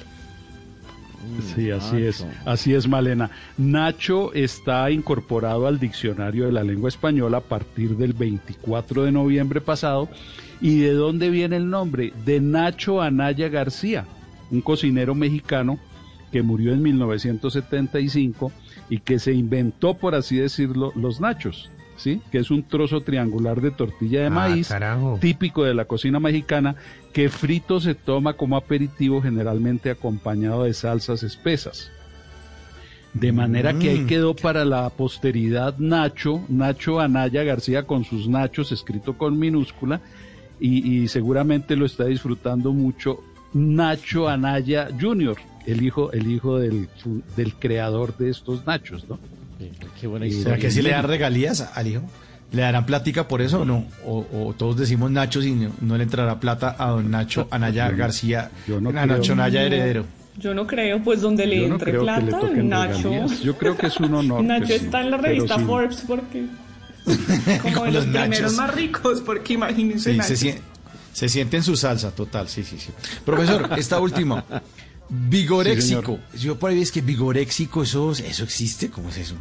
Sí, 1.56 1.72
así 1.72 2.04
es. 2.04 2.26
Así 2.46 2.74
es, 2.74 2.88
Malena. 2.88 3.32
Nacho 3.58 4.34
está 4.34 4.90
incorporado 4.92 5.68
al 5.68 5.80
diccionario 5.80 6.46
de 6.46 6.52
la 6.52 6.64
lengua 6.64 6.90
española 6.90 7.38
a 7.38 7.42
partir 7.42 7.96
del 7.98 8.14
24 8.14 9.04
de 9.04 9.12
noviembre 9.12 9.62
pasado. 9.62 10.10
¿Y 10.62 10.80
de 10.80 10.94
dónde 10.94 11.30
viene 11.30 11.58
el 11.58 11.70
nombre? 11.70 12.14
De 12.26 12.40
Nacho 12.40 13.02
Anaya 13.02 13.50
García, 13.50 14.06
un 14.50 14.62
cocinero 14.62 15.14
mexicano 15.14 15.78
que 16.32 16.42
murió 16.42 16.74
en 16.74 16.82
1975 16.82 18.52
y 18.90 19.00
que 19.00 19.20
se 19.20 19.34
inventó, 19.34 19.94
por 19.96 20.16
así 20.16 20.38
decirlo, 20.38 20.92
los 20.96 21.20
nachos. 21.22 21.70
¿Sí? 21.96 22.22
Que 22.32 22.40
es 22.40 22.50
un 22.52 22.64
trozo 22.64 23.02
triangular 23.02 23.62
de 23.62 23.72
tortilla 23.72 24.22
de 24.22 24.26
Ah, 24.28 24.30
maíz 24.32 24.68
carajo. 24.70 25.18
típico 25.22 25.64
de 25.64 25.74
la 25.76 25.86
cocina 25.86 26.20
mexicana 26.20 26.76
que 27.14 27.30
frito 27.30 27.80
se 27.80 27.94
toma 27.96 28.34
como 28.34 28.58
aperitivo 28.58 29.22
generalmente 29.22 29.92
acompañado 29.92 30.64
de 30.64 30.74
salsas 30.74 31.22
espesas. 31.24 31.92
De 33.14 33.32
manera 33.32 33.74
que 33.78 33.92
ahí 33.92 34.00
Mm. 34.00 34.08
quedó 34.08 34.36
para 34.36 34.66
la 34.66 34.90
posteridad 34.90 35.78
Nacho, 35.78 36.42
Nacho 36.50 37.00
Anaya 37.00 37.44
García 37.44 37.84
con 37.84 38.04
sus 38.06 38.28
nachos 38.28 38.72
escrito 38.72 39.16
con 39.20 39.38
minúscula 39.38 40.02
y, 40.60 41.04
y 41.04 41.08
seguramente 41.08 41.76
lo 41.76 41.86
está 41.86 42.06
disfrutando 42.06 42.74
mucho 42.74 43.20
Nacho 43.54 44.28
Anaya 44.28 44.88
Jr., 45.00 45.38
el 45.68 45.84
hijo, 45.84 46.12
el 46.12 46.26
hijo 46.32 46.58
del, 46.58 46.90
del 47.38 47.54
creador 47.54 48.18
de 48.18 48.32
estos 48.32 48.66
nachos, 48.66 49.08
¿no? 49.08 49.20
Qué 50.00 50.08
buena 50.08 50.26
¿Será 50.30 50.58
que 50.58 50.72
sí 50.72 50.82
le 50.82 50.92
dan 50.92 51.06
regalías 51.08 51.62
al 51.74 51.88
hijo? 51.88 52.02
¿Le 52.52 52.62
darán 52.62 52.86
plática 52.86 53.28
por 53.28 53.42
eso 53.42 53.62
o 53.62 53.66
no? 53.66 53.88
O, 54.06 54.26
o 54.32 54.54
todos 54.54 54.78
decimos 54.78 55.10
Nachos 55.10 55.44
y 55.46 55.52
no, 55.54 55.72
no 55.82 55.98
le 55.98 56.04
entrará 56.04 56.40
plata 56.40 56.76
a 56.78 56.90
don 56.92 57.10
Nacho 57.10 57.48
Anaya 57.50 57.90
Yo 57.90 57.98
García, 57.98 58.52
yo 58.68 58.80
no 58.80 58.90
a. 58.92 59.06
Nacho 59.06 59.34
Anaya 59.34 59.62
No. 59.62 59.66
heredero. 59.68 60.06
Yo 60.38 60.54
no 60.54 60.66
creo, 60.68 61.02
pues 61.04 61.22
donde 61.22 61.46
le 61.48 61.62
Yo 61.62 61.68
no 61.68 61.76
entre 61.76 61.92
creo 61.92 62.06
que 62.06 62.12
le 62.22 62.28
plata, 62.28 62.48
Nacho. 62.64 63.10
regalías. 63.10 63.42
Yo 63.42 63.58
creo 63.58 63.76
que 63.78 63.88
es 63.88 64.00
un 64.00 64.14
honor 64.14 64.44
Nacho 64.46 64.68
sí, 64.68 64.74
está 64.74 65.02
en 65.02 65.12
la 65.12 65.18
revista 65.18 65.58
sí. 65.58 65.64
Forbes 65.66 66.04
porque 66.08 66.46
como 67.74 67.86
de 67.86 67.92
los 67.92 68.06
los 68.08 68.16
primeros 68.22 68.54
más 68.54 68.74
ricos, 68.76 69.22
porque 69.22 69.54
imagínense 69.54 70.12
Sí, 70.12 70.18
Nacho. 70.18 70.36
se, 70.36 70.62
se 71.12 71.30
siente 71.30 71.58
en 71.58 71.64
su 71.64 71.76
salsa, 71.76 72.12
total, 72.12 72.48
sí, 72.50 72.64
sí, 72.64 72.78
sí. 72.80 72.92
Profesor, 73.26 73.70
esta 73.78 74.00
última. 74.00 74.44
Vigoréxico. 75.10 76.20
Yo 76.40 76.58
por 76.58 76.72
ahí 76.72 76.82
es 76.82 76.92
que 76.92 77.02
vigoréxico, 77.02 77.84
eso, 77.84 78.12
eso 78.12 78.44
existe, 78.44 78.90
¿cómo 78.90 79.10
es 79.10 79.18
eso? 79.18 79.36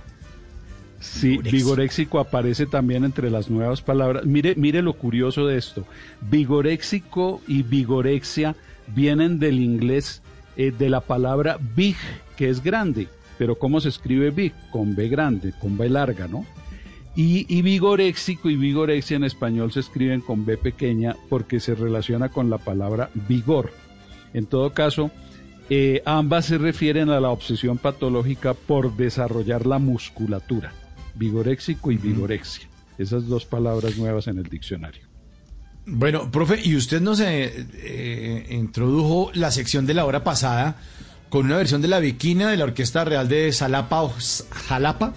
Sí, 1.03 1.39
vigoréxico 1.39 2.21
aparece 2.21 2.67
también 2.67 3.05
entre 3.05 3.29
las 3.29 3.51
nuevas 3.51 3.83
palabras. 3.83 4.25
Mire, 4.25 4.55
mire 4.57 4.83
lo 4.83 4.95
curioso 4.95 5.47
de 5.47 5.59
esto. 5.59 5.85
Vigoréxico 6.21 7.41
y 7.49 7.63
vigorexia 7.63 8.55
vienen 8.95 9.41
del 9.41 9.61
inglés 9.61 10.23
eh, 10.57 10.71
de 10.71 10.89
la 10.89 11.01
palabra 11.01 11.59
big, 11.75 11.97
que 12.37 12.49
es 12.49 12.63
grande. 12.63 13.09
Pero 13.37 13.59
¿cómo 13.59 13.81
se 13.81 13.89
escribe 13.89 14.31
big? 14.31 14.53
Con 14.71 14.95
B 14.95 15.09
grande, 15.09 15.53
con 15.61 15.77
B 15.77 15.89
larga, 15.89 16.29
¿no? 16.29 16.47
Y, 17.17 17.47
y 17.49 17.63
vigoréxico 17.63 18.49
y 18.49 18.57
vigorexia 18.57 19.17
en 19.17 19.25
español 19.25 19.73
se 19.73 19.81
escriben 19.81 20.21
con 20.21 20.47
B 20.47 20.57
pequeña 20.57 21.17
porque 21.29 21.59
se 21.59 21.75
relaciona 21.75 22.29
con 22.29 22.49
la 22.49 22.59
palabra 22.59 23.11
vigor. 23.29 23.73
En 24.35 24.47
todo 24.47 24.73
caso, 24.73 25.11
eh, 25.75 26.03
ambas 26.05 26.47
se 26.47 26.59
refieren 26.59 27.09
a 27.11 27.21
la 27.21 27.31
obsesión 27.31 27.79
patológica 27.79 28.55
por 28.55 28.97
desarrollar 28.97 29.67
la 29.67 29.79
musculatura, 29.79 30.73
vigoréxico 31.15 31.91
y 31.91 31.97
vigorexia. 31.97 32.69
Esas 32.99 33.27
dos 33.27 33.47
palabras 33.47 33.97
nuevas 33.97 34.27
en 34.27 34.39
el 34.39 34.45
diccionario. 34.45 35.03
Bueno, 35.87 36.31
profe, 36.31 36.61
y 36.63 36.77
usted 36.77 37.01
nos 37.01 37.19
eh, 37.21 37.67
eh, 37.75 38.47
introdujo 38.51 39.33
la 39.35 39.51
sección 39.51 39.85
de 39.85 39.95
la 39.95 40.05
hora 40.05 40.23
pasada 40.23 40.77
con 41.29 41.47
una 41.47 41.57
versión 41.57 41.83
de 41.83 41.89
la 41.89 41.99
Viquina 41.99 42.51
de 42.51 42.57
la 42.57 42.65
Orquesta 42.65 43.05
Real 43.05 43.27
de 43.29 43.53
Salapa 43.53 44.03
o 44.03 44.15
Jalapa, 44.69 45.15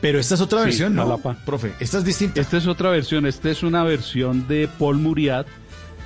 pero 0.00 0.18
esta 0.18 0.34
es 0.34 0.40
otra 0.42 0.58
Sí, 0.58 0.64
versión, 0.66 0.94
¿no? 0.94 1.04
Jalapa. 1.04 1.36
Profe, 1.46 1.72
esta 1.80 1.98
es 1.98 2.04
distinta. 2.04 2.40
Esta 2.40 2.58
es 2.58 2.66
otra 2.66 2.90
versión, 2.90 3.24
esta 3.24 3.50
es 3.50 3.62
una 3.62 3.82
versión 3.84 4.46
de 4.46 4.68
Paul 4.78 4.98
Muriat, 4.98 5.46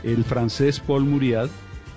el 0.05 0.23
francés 0.25 0.79
Paul 0.79 1.05
Muriat, 1.05 1.51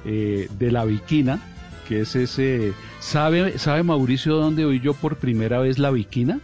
eh, 0.05 0.47
de 0.57 0.71
la 0.71 0.85
Viquina, 0.85 1.39
que 1.87 2.01
es 2.01 2.15
ese... 2.15 2.73
¿Sabe, 2.99 3.59
¿Sabe 3.59 3.83
Mauricio 3.83 4.35
dónde 4.35 4.65
oí 4.65 4.79
yo 4.79 4.93
por 4.93 5.17
primera 5.17 5.59
vez 5.59 5.77
la 5.77 5.91
Viquina? 5.91 6.39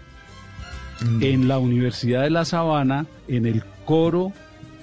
En 1.22 1.48
la 1.48 1.60
Universidad 1.60 2.24
de 2.24 2.30
La 2.30 2.46
Sabana, 2.46 3.06
en 3.28 3.46
el 3.46 3.64
coro 3.86 4.34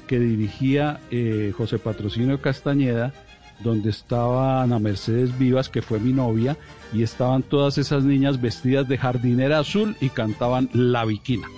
que 0.07 0.19
dirigía 0.19 1.01
eh, 1.11 1.53
José 1.57 1.79
Patrocinio 1.79 2.41
Castañeda, 2.41 3.13
donde 3.61 3.91
estaba 3.91 4.63
Ana 4.63 4.79
Mercedes 4.79 5.37
Vivas, 5.39 5.69
que 5.69 5.83
fue 5.83 5.99
mi 5.99 6.13
novia, 6.13 6.57
y 6.93 7.03
estaban 7.03 7.43
todas 7.43 7.79
esas 7.79 8.05
niñas 8.05 8.41
vestidas 8.41 8.89
de 8.89 8.99
jardinera 8.99 9.59
azul 9.59 9.97
y 10.01 10.11
cantaban 10.11 10.69
La 10.73 11.05
Viquina. 11.05 11.49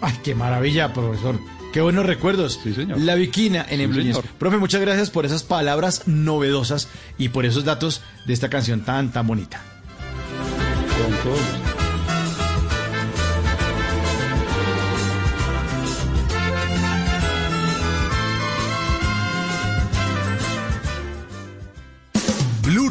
Ay, 0.00 0.14
qué 0.22 0.34
maravilla, 0.34 0.92
profesor. 0.92 1.38
Qué 1.72 1.80
buenos 1.80 2.06
recuerdos. 2.06 2.60
Sí, 2.62 2.72
señor. 2.72 2.98
La 3.00 3.14
Viquina 3.14 3.66
en 3.68 3.78
Sí, 3.78 3.84
el 3.84 3.94
señor. 3.94 4.24
Profe, 4.38 4.58
muchas 4.58 4.80
gracias 4.80 5.10
por 5.10 5.26
esas 5.26 5.42
palabras 5.42 6.06
novedosas 6.06 6.88
y 7.18 7.30
por 7.30 7.44
esos 7.44 7.64
datos 7.64 8.02
de 8.26 8.32
esta 8.32 8.48
canción 8.48 8.80
tan, 8.82 9.12
tan 9.12 9.26
bonita. 9.26 9.60
Con 10.96 11.75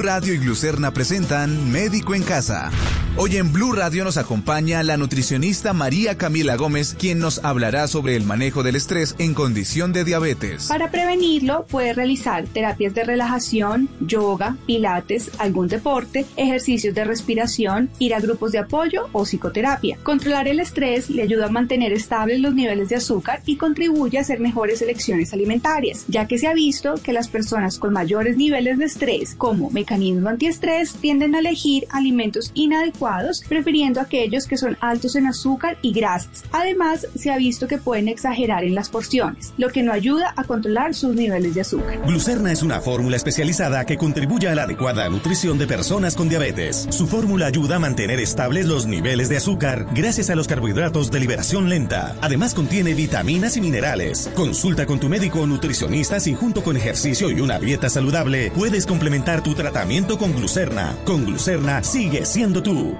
Radio 0.05 0.35
y 0.35 0.37
Glucerna 0.37 0.91
presentan 0.91 1.71
Médico 1.71 2.13
en 2.13 2.21
Casa. 2.21 2.69
Hoy 3.17 3.37
en 3.37 3.53
Blue 3.53 3.71
Radio 3.71 4.03
nos 4.03 4.17
acompaña 4.17 4.83
la 4.83 4.97
nutricionista 4.97 5.71
María 5.71 6.17
Camila 6.17 6.57
Gómez, 6.57 6.97
quien 6.99 7.19
nos 7.19 7.39
hablará 7.45 7.87
sobre 7.87 8.17
el 8.17 8.25
manejo 8.25 8.61
del 8.61 8.75
estrés 8.75 9.15
en 9.19 9.33
condición 9.33 9.93
de 9.93 10.03
diabetes. 10.03 10.67
Para 10.67 10.91
prevenirlo, 10.91 11.65
puede 11.65 11.93
realizar 11.93 12.45
terapias 12.45 12.93
de 12.93 13.05
relajación, 13.05 13.87
yoga, 14.01 14.57
pilates, 14.65 15.31
algún 15.37 15.69
deporte, 15.69 16.25
ejercicios 16.35 16.93
de 16.93 17.05
respiración, 17.05 17.89
ir 17.99 18.13
a 18.13 18.19
grupos 18.19 18.51
de 18.51 18.59
apoyo 18.59 19.07
o 19.13 19.23
psicoterapia. 19.23 19.97
Controlar 20.03 20.49
el 20.49 20.59
estrés 20.59 21.09
le 21.09 21.21
ayuda 21.21 21.45
a 21.45 21.49
mantener 21.49 21.93
estables 21.93 22.41
los 22.41 22.53
niveles 22.53 22.89
de 22.89 22.97
azúcar 22.97 23.41
y 23.45 23.55
contribuye 23.55 24.17
a 24.17 24.21
hacer 24.21 24.41
mejores 24.41 24.81
elecciones 24.81 25.31
alimentarias, 25.31 26.03
ya 26.09 26.27
que 26.27 26.37
se 26.37 26.47
ha 26.47 26.53
visto 26.53 26.95
que 26.95 27.13
las 27.13 27.29
personas 27.29 27.79
con 27.79 27.93
mayores 27.93 28.35
niveles 28.35 28.77
de 28.77 28.85
estrés 28.85 29.35
como 29.35 29.69
mecanismo 29.69 30.27
antiestrés 30.27 30.95
tienden 30.95 31.33
a 31.33 31.39
elegir 31.39 31.87
alimentos 31.91 32.51
inadecuados, 32.55 33.04
prefiriendo 33.47 34.01
aquellos 34.01 34.47
que 34.47 34.57
son 34.57 34.77
altos 34.81 35.15
en 35.15 35.27
azúcar 35.27 35.77
y 35.81 35.93
grasas. 35.93 36.43
Además, 36.51 37.07
se 37.15 37.31
ha 37.31 37.37
visto 37.37 37.67
que 37.67 37.77
pueden 37.77 38.07
exagerar 38.07 38.63
en 38.63 38.75
las 38.75 38.89
porciones, 38.89 39.53
lo 39.57 39.69
que 39.69 39.83
no 39.83 39.91
ayuda 39.91 40.33
a 40.35 40.43
controlar 40.43 40.93
sus 40.93 41.15
niveles 41.15 41.53
de 41.53 41.61
azúcar. 41.61 42.01
Glucerna 42.05 42.51
es 42.51 42.63
una 42.63 42.81
fórmula 42.81 43.15
especializada 43.15 43.85
que 43.85 43.97
contribuye 43.97 44.47
a 44.47 44.55
la 44.55 44.63
adecuada 44.63 45.07
nutrición 45.09 45.57
de 45.57 45.67
personas 45.67 46.15
con 46.15 46.29
diabetes. 46.29 46.87
Su 46.89 47.07
fórmula 47.07 47.47
ayuda 47.47 47.75
a 47.75 47.79
mantener 47.79 48.19
estables 48.19 48.65
los 48.65 48.85
niveles 48.85 49.29
de 49.29 49.37
azúcar 49.37 49.87
gracias 49.93 50.29
a 50.29 50.35
los 50.35 50.47
carbohidratos 50.47 51.11
de 51.11 51.19
liberación 51.19 51.69
lenta. 51.69 52.15
Además 52.21 52.53
contiene 52.53 52.93
vitaminas 52.93 53.57
y 53.57 53.61
minerales. 53.61 54.29
Consulta 54.35 54.85
con 54.85 54.99
tu 54.99 55.09
médico 55.09 55.41
o 55.41 55.47
nutricionista 55.47 56.19
si 56.19 56.33
junto 56.33 56.63
con 56.63 56.77
ejercicio 56.77 57.29
y 57.29 57.41
una 57.41 57.59
dieta 57.59 57.89
saludable 57.89 58.51
puedes 58.51 58.85
complementar 58.85 59.43
tu 59.43 59.53
tratamiento 59.53 60.17
con 60.17 60.33
glucerna. 60.33 60.95
Con 61.05 61.25
glucerna 61.25 61.83
sigue 61.83 62.25
siendo 62.25 62.63
tú. 62.63 62.94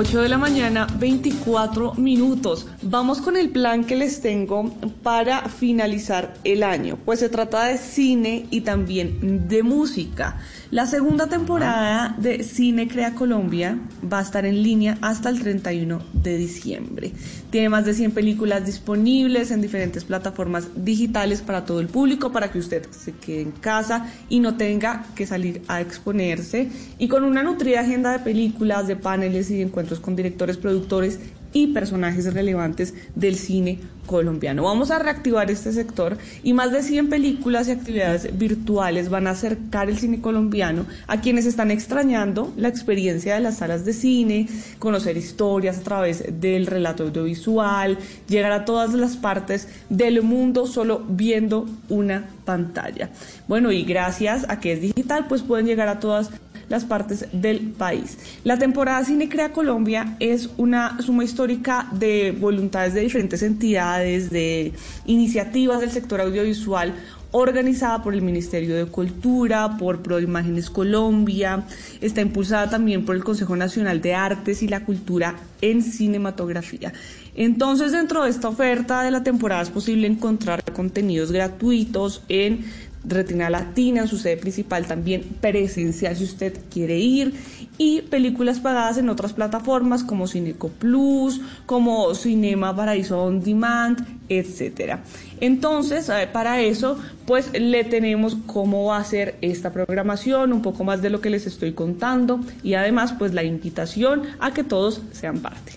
8 0.00 0.22
de 0.22 0.30
la 0.30 0.38
mañana, 0.38 0.86
24 0.98 1.92
minutos. 1.96 2.66
Vamos 2.80 3.20
con 3.20 3.36
el 3.36 3.50
plan 3.50 3.84
que 3.84 3.96
les 3.96 4.22
tengo 4.22 4.70
para 5.02 5.50
finalizar 5.50 6.32
el 6.42 6.62
año. 6.62 6.96
Pues 7.04 7.20
se 7.20 7.28
trata 7.28 7.64
de 7.64 7.76
cine 7.76 8.46
y 8.50 8.62
también 8.62 9.46
de 9.46 9.62
música. 9.62 10.40
La 10.70 10.86
segunda 10.86 11.26
temporada 11.26 12.14
de 12.16 12.44
Cine 12.44 12.86
Crea 12.86 13.16
Colombia 13.16 13.76
va 14.10 14.20
a 14.20 14.22
estar 14.22 14.46
en 14.46 14.62
línea 14.62 14.98
hasta 15.00 15.28
el 15.28 15.40
31 15.40 16.00
de 16.12 16.36
diciembre. 16.36 17.10
Tiene 17.50 17.68
más 17.68 17.86
de 17.86 17.92
100 17.92 18.12
películas 18.12 18.64
disponibles 18.64 19.50
en 19.50 19.62
diferentes 19.62 20.04
plataformas 20.04 20.68
digitales 20.76 21.42
para 21.42 21.64
todo 21.64 21.80
el 21.80 21.88
público, 21.88 22.30
para 22.30 22.52
que 22.52 22.60
usted 22.60 22.88
se 22.92 23.10
quede 23.10 23.40
en 23.40 23.50
casa 23.50 24.06
y 24.28 24.38
no 24.38 24.56
tenga 24.56 25.06
que 25.16 25.26
salir 25.26 25.60
a 25.66 25.80
exponerse. 25.80 26.68
Y 27.00 27.08
con 27.08 27.24
una 27.24 27.42
nutrida 27.42 27.80
agenda 27.80 28.12
de 28.12 28.20
películas, 28.20 28.86
de 28.86 28.94
paneles 28.94 29.50
y 29.50 29.56
de 29.56 29.62
encuentros 29.62 29.98
con 29.98 30.14
directores, 30.14 30.56
productores 30.56 31.18
y 31.52 31.68
personajes 31.68 32.32
relevantes 32.32 32.94
del 33.14 33.36
cine 33.36 33.78
colombiano. 34.06 34.64
Vamos 34.64 34.90
a 34.90 34.98
reactivar 34.98 35.50
este 35.52 35.72
sector 35.72 36.18
y 36.42 36.52
más 36.52 36.72
de 36.72 36.82
100 36.82 37.08
películas 37.08 37.68
y 37.68 37.70
actividades 37.70 38.36
virtuales 38.36 39.08
van 39.08 39.28
a 39.28 39.30
acercar 39.30 39.88
el 39.88 39.98
cine 39.98 40.20
colombiano 40.20 40.84
a 41.06 41.20
quienes 41.20 41.46
están 41.46 41.70
extrañando 41.70 42.52
la 42.56 42.66
experiencia 42.68 43.34
de 43.34 43.40
las 43.40 43.58
salas 43.58 43.84
de 43.84 43.92
cine, 43.92 44.48
conocer 44.80 45.16
historias 45.16 45.78
a 45.78 45.82
través 45.82 46.40
del 46.40 46.66
relato 46.66 47.04
audiovisual, 47.04 47.98
llegar 48.28 48.50
a 48.50 48.64
todas 48.64 48.94
las 48.94 49.16
partes 49.16 49.68
del 49.88 50.22
mundo 50.22 50.66
solo 50.66 51.04
viendo 51.08 51.66
una 51.88 52.30
pantalla. 52.44 53.10
Bueno, 53.46 53.70
y 53.70 53.84
gracias 53.84 54.44
a 54.48 54.58
que 54.58 54.72
es 54.72 54.80
digital, 54.80 55.26
pues 55.28 55.42
pueden 55.42 55.66
llegar 55.66 55.86
a 55.86 56.00
todas 56.00 56.30
las 56.70 56.84
partes 56.86 57.26
del 57.32 57.72
país. 57.72 58.16
La 58.44 58.58
temporada 58.58 59.04
Cine 59.04 59.28
Crea 59.28 59.52
Colombia 59.52 60.16
es 60.20 60.48
una 60.56 60.96
suma 61.02 61.24
histórica 61.24 61.88
de 61.92 62.32
voluntades 62.32 62.94
de 62.94 63.02
diferentes 63.02 63.42
entidades, 63.42 64.30
de 64.30 64.72
iniciativas 65.04 65.80
del 65.80 65.90
sector 65.90 66.22
audiovisual 66.22 66.94
organizada 67.32 68.02
por 68.02 68.14
el 68.14 68.22
Ministerio 68.22 68.76
de 68.76 68.86
Cultura, 68.86 69.76
por 69.78 70.00
Proimágenes 70.02 70.68
Colombia, 70.70 71.64
está 72.00 72.20
impulsada 72.20 72.68
también 72.68 73.04
por 73.04 73.14
el 73.14 73.24
Consejo 73.24 73.54
Nacional 73.56 74.00
de 74.00 74.14
Artes 74.14 74.62
y 74.62 74.68
la 74.68 74.84
Cultura 74.84 75.36
en 75.60 75.82
Cinematografía. 75.82 76.92
Entonces, 77.36 77.92
dentro 77.92 78.24
de 78.24 78.30
esta 78.30 78.48
oferta 78.48 79.02
de 79.02 79.12
la 79.12 79.22
temporada 79.22 79.62
es 79.62 79.70
posible 79.70 80.06
encontrar 80.06 80.64
contenidos 80.72 81.30
gratuitos 81.30 82.22
en 82.28 82.64
Retina 83.04 83.48
Latina, 83.48 84.06
su 84.06 84.18
sede 84.18 84.36
principal 84.36 84.86
también 84.86 85.22
presencial 85.40 86.16
si 86.16 86.24
usted 86.24 86.58
quiere 86.70 86.98
ir, 86.98 87.34
y 87.78 88.02
películas 88.02 88.60
pagadas 88.60 88.98
en 88.98 89.08
otras 89.08 89.32
plataformas 89.32 90.04
como 90.04 90.26
Cineco 90.26 90.68
Plus, 90.68 91.40
como 91.64 92.14
Cinema 92.14 92.76
Paraíso 92.76 93.22
On 93.22 93.40
Demand, 93.40 94.06
etcétera. 94.28 95.02
Entonces, 95.40 96.10
para 96.32 96.60
eso, 96.60 96.98
pues 97.26 97.50
le 97.58 97.84
tenemos 97.84 98.36
cómo 98.46 98.84
va 98.86 98.98
a 98.98 99.04
ser 99.04 99.36
esta 99.40 99.72
programación, 99.72 100.52
un 100.52 100.60
poco 100.60 100.84
más 100.84 101.00
de 101.00 101.08
lo 101.08 101.22
que 101.22 101.30
les 101.30 101.46
estoy 101.46 101.72
contando 101.72 102.40
y 102.62 102.74
además, 102.74 103.14
pues 103.18 103.32
la 103.32 103.44
invitación 103.44 104.24
a 104.40 104.52
que 104.52 104.62
todos 104.62 105.00
sean 105.12 105.38
parte. 105.38 105.72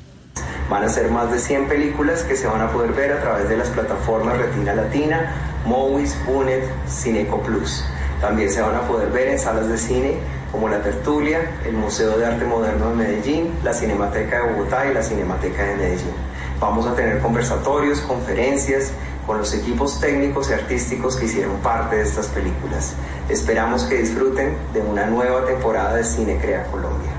Van 0.69 0.83
a 0.83 0.89
ser 0.89 1.11
más 1.11 1.31
de 1.31 1.39
100 1.39 1.67
películas 1.67 2.23
que 2.23 2.35
se 2.35 2.47
van 2.47 2.61
a 2.61 2.71
poder 2.71 2.93
ver 2.93 3.11
a 3.13 3.21
través 3.21 3.49
de 3.49 3.57
las 3.57 3.69
plataformas 3.69 4.37
Retina 4.37 4.73
Latina, 4.73 5.31
Movies, 5.65 6.15
Punet, 6.25 6.63
Cineco 6.87 7.41
Plus. 7.41 7.85
También 8.21 8.49
se 8.49 8.61
van 8.61 8.75
a 8.75 8.81
poder 8.87 9.09
ver 9.11 9.27
en 9.27 9.39
salas 9.39 9.67
de 9.67 9.77
cine 9.77 10.17
como 10.51 10.69
La 10.69 10.81
Tertulia, 10.81 11.39
el 11.65 11.73
Museo 11.73 12.17
de 12.17 12.25
Arte 12.25 12.45
Moderno 12.45 12.89
de 12.91 12.95
Medellín, 12.95 13.51
la 13.63 13.73
Cinemateca 13.73 14.37
de 14.37 14.53
Bogotá 14.53 14.85
y 14.89 14.93
la 14.93 15.03
Cinemateca 15.03 15.63
de 15.63 15.75
Medellín. 15.75 16.13
Vamos 16.59 16.87
a 16.87 16.95
tener 16.95 17.19
conversatorios, 17.19 17.99
conferencias 18.01 18.91
con 19.25 19.37
los 19.37 19.53
equipos 19.53 19.99
técnicos 19.99 20.49
y 20.49 20.53
artísticos 20.53 21.17
que 21.17 21.25
hicieron 21.25 21.57
parte 21.57 21.97
de 21.97 22.03
estas 22.03 22.27
películas. 22.27 22.93
Esperamos 23.29 23.83
que 23.83 23.95
disfruten 23.95 24.55
de 24.73 24.81
una 24.81 25.05
nueva 25.05 25.45
temporada 25.45 25.95
de 25.95 26.03
Cine 26.03 26.37
Crea 26.39 26.63
Colombia. 26.71 27.12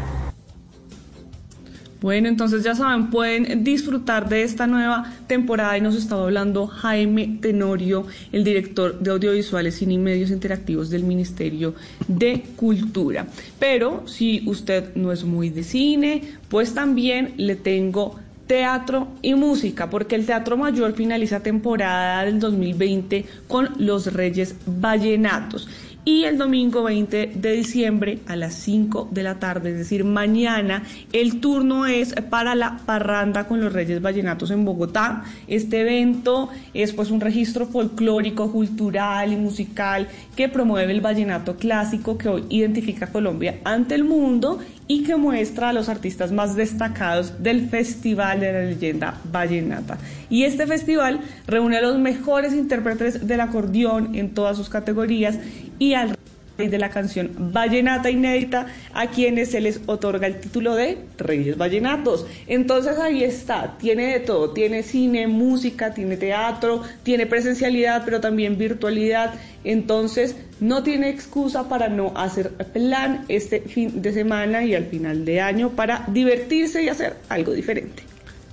Bueno, 2.05 2.28
entonces 2.28 2.62
ya 2.62 2.74
saben, 2.74 3.09
pueden 3.09 3.64
disfrutar 3.64 4.28
de 4.28 4.43
esta 4.43 4.66
nueva 4.66 5.10
temporada 5.26 5.78
y 5.78 5.81
nos 5.81 5.94
estaba 5.94 6.24
hablando 6.24 6.66
Jaime 6.66 7.39
Tenorio, 7.40 8.06
el 8.31 8.44
director 8.44 8.98
de 8.98 9.10
audiovisuales, 9.10 9.76
cine 9.76 9.94
y 9.94 9.98
medios 9.98 10.31
interactivos 10.31 10.90
del 10.90 11.02
Ministerio 11.02 11.74
de 12.06 12.44
Cultura. 12.56 13.26
Pero 13.59 14.06
si 14.06 14.43
usted 14.47 14.94
no 14.97 15.12
es 15.12 15.24
muy 15.24 15.48
de 15.48 15.62
cine, 15.62 16.35
pues 16.51 16.74
también 16.74 17.32
le 17.39 17.56
tengo 17.56 18.20
teatro 18.47 19.09
y 19.22 19.35
música, 19.35 19.89
porque 19.89 20.14
el 20.14 20.26
Teatro 20.26 20.59
Mayor 20.59 20.93
finaliza 20.93 21.40
temporada 21.40 22.22
del 22.26 22.39
2020 22.39 23.24
con 23.48 23.70
Los 23.78 24.12
Reyes 24.12 24.56
Vallenatos 24.66 25.68
y 26.05 26.24
el 26.24 26.36
domingo 26.36 26.82
20 26.82 27.32
de 27.35 27.52
diciembre 27.52 28.18
a 28.26 28.36
las 28.36 28.55
5 28.55 29.09
de 29.10 29.22
la 29.22 29.39
tarde, 29.39 29.70
es 29.70 29.78
decir, 29.78 30.05
mañana, 30.05 30.82
el 31.12 31.40
turno 31.40 31.86
es 31.86 32.14
para 32.28 32.55
la 32.55 32.78
parranda 32.85 33.47
con 33.47 33.60
los 33.60 33.72
Reyes 33.72 34.02
Vallenatos 34.02 34.51
en 34.51 34.64
Bogotá. 34.64 35.24
Este 35.48 35.81
evento 35.81 36.51
es 36.74 36.93
pues 36.93 37.10
un 37.10 37.20
registro 37.20 37.66
folclórico, 37.66 38.52
cultural 38.52 39.32
y 39.32 39.36
musical 39.36 40.09
que 40.36 40.48
promueve 40.48 40.93
el 40.93 41.01
vallenato 41.01 41.56
clásico 41.56 42.18
que 42.18 42.28
hoy 42.28 42.44
identifica 42.51 43.06
a 43.06 43.12
Colombia 43.12 43.60
ante 43.64 43.94
el 43.94 44.05
mundo 44.05 44.59
y 44.86 45.05
que 45.05 45.16
muestra 45.16 45.70
a 45.70 45.73
los 45.73 45.89
artistas 45.89 46.32
más 46.32 46.56
destacados 46.56 47.43
del 47.43 47.69
Festival 47.69 48.40
de 48.40 48.52
la 48.52 48.62
Leyenda 48.65 49.19
Vallenata. 49.32 49.98
Y 50.28 50.44
este 50.44 50.66
festival 50.66 51.20
reúne 51.47 51.78
a 51.78 51.82
los 51.82 51.98
mejores 51.98 52.52
intérpretes 52.52 53.27
del 53.27 53.40
acordeón 53.40 54.15
en 54.15 54.35
todas 54.35 54.56
sus 54.56 54.69
categorías 54.69 55.39
y 55.78 55.94
al 55.94 56.16
rey 56.56 56.69
de 56.69 56.78
la 56.78 56.90
canción 56.90 57.31
Vallenata 57.52 58.11
Inédita, 58.11 58.66
a 58.93 59.09
quienes 59.09 59.51
se 59.51 59.61
les 59.61 59.81
otorga 59.86 60.27
el 60.27 60.40
título 60.40 60.74
de 60.74 60.98
Reyes 61.19 61.59
Vallenatos. 61.59 62.27
Entonces 62.47 62.98
ahí 62.98 63.24
está, 63.24 63.77
tiene 63.78 64.12
de 64.12 64.20
todo, 64.20 64.51
tiene 64.51 64.82
cine, 64.82 65.27
música, 65.27 65.94
tiene 65.94 66.16
teatro, 66.16 66.82
tiene 67.02 67.27
presencialidad, 67.27 68.02
pero 68.05 68.20
también 68.20 68.56
virtualidad. 68.56 69.35
Entonces 69.65 70.36
no 70.64 70.82
tiene 70.82 71.10
excusa 71.10 71.68
para 71.68 71.88
no 71.88 72.14
hacer 72.16 72.50
plan 72.72 73.26
este 73.28 73.60
fin 73.60 74.00
de 74.00 74.14
semana 74.14 74.64
y 74.64 74.74
al 74.74 74.86
final 74.86 75.26
de 75.26 75.42
año 75.42 75.70
para 75.70 76.06
divertirse 76.08 76.82
y 76.82 76.88
hacer 76.88 77.16
algo 77.28 77.52
diferente. 77.52 78.02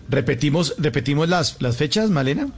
Repetimos, 0.10 0.76
repetimos 0.78 1.30
las, 1.30 1.62
las 1.62 1.78
fechas, 1.78 2.10
Malena. 2.10 2.50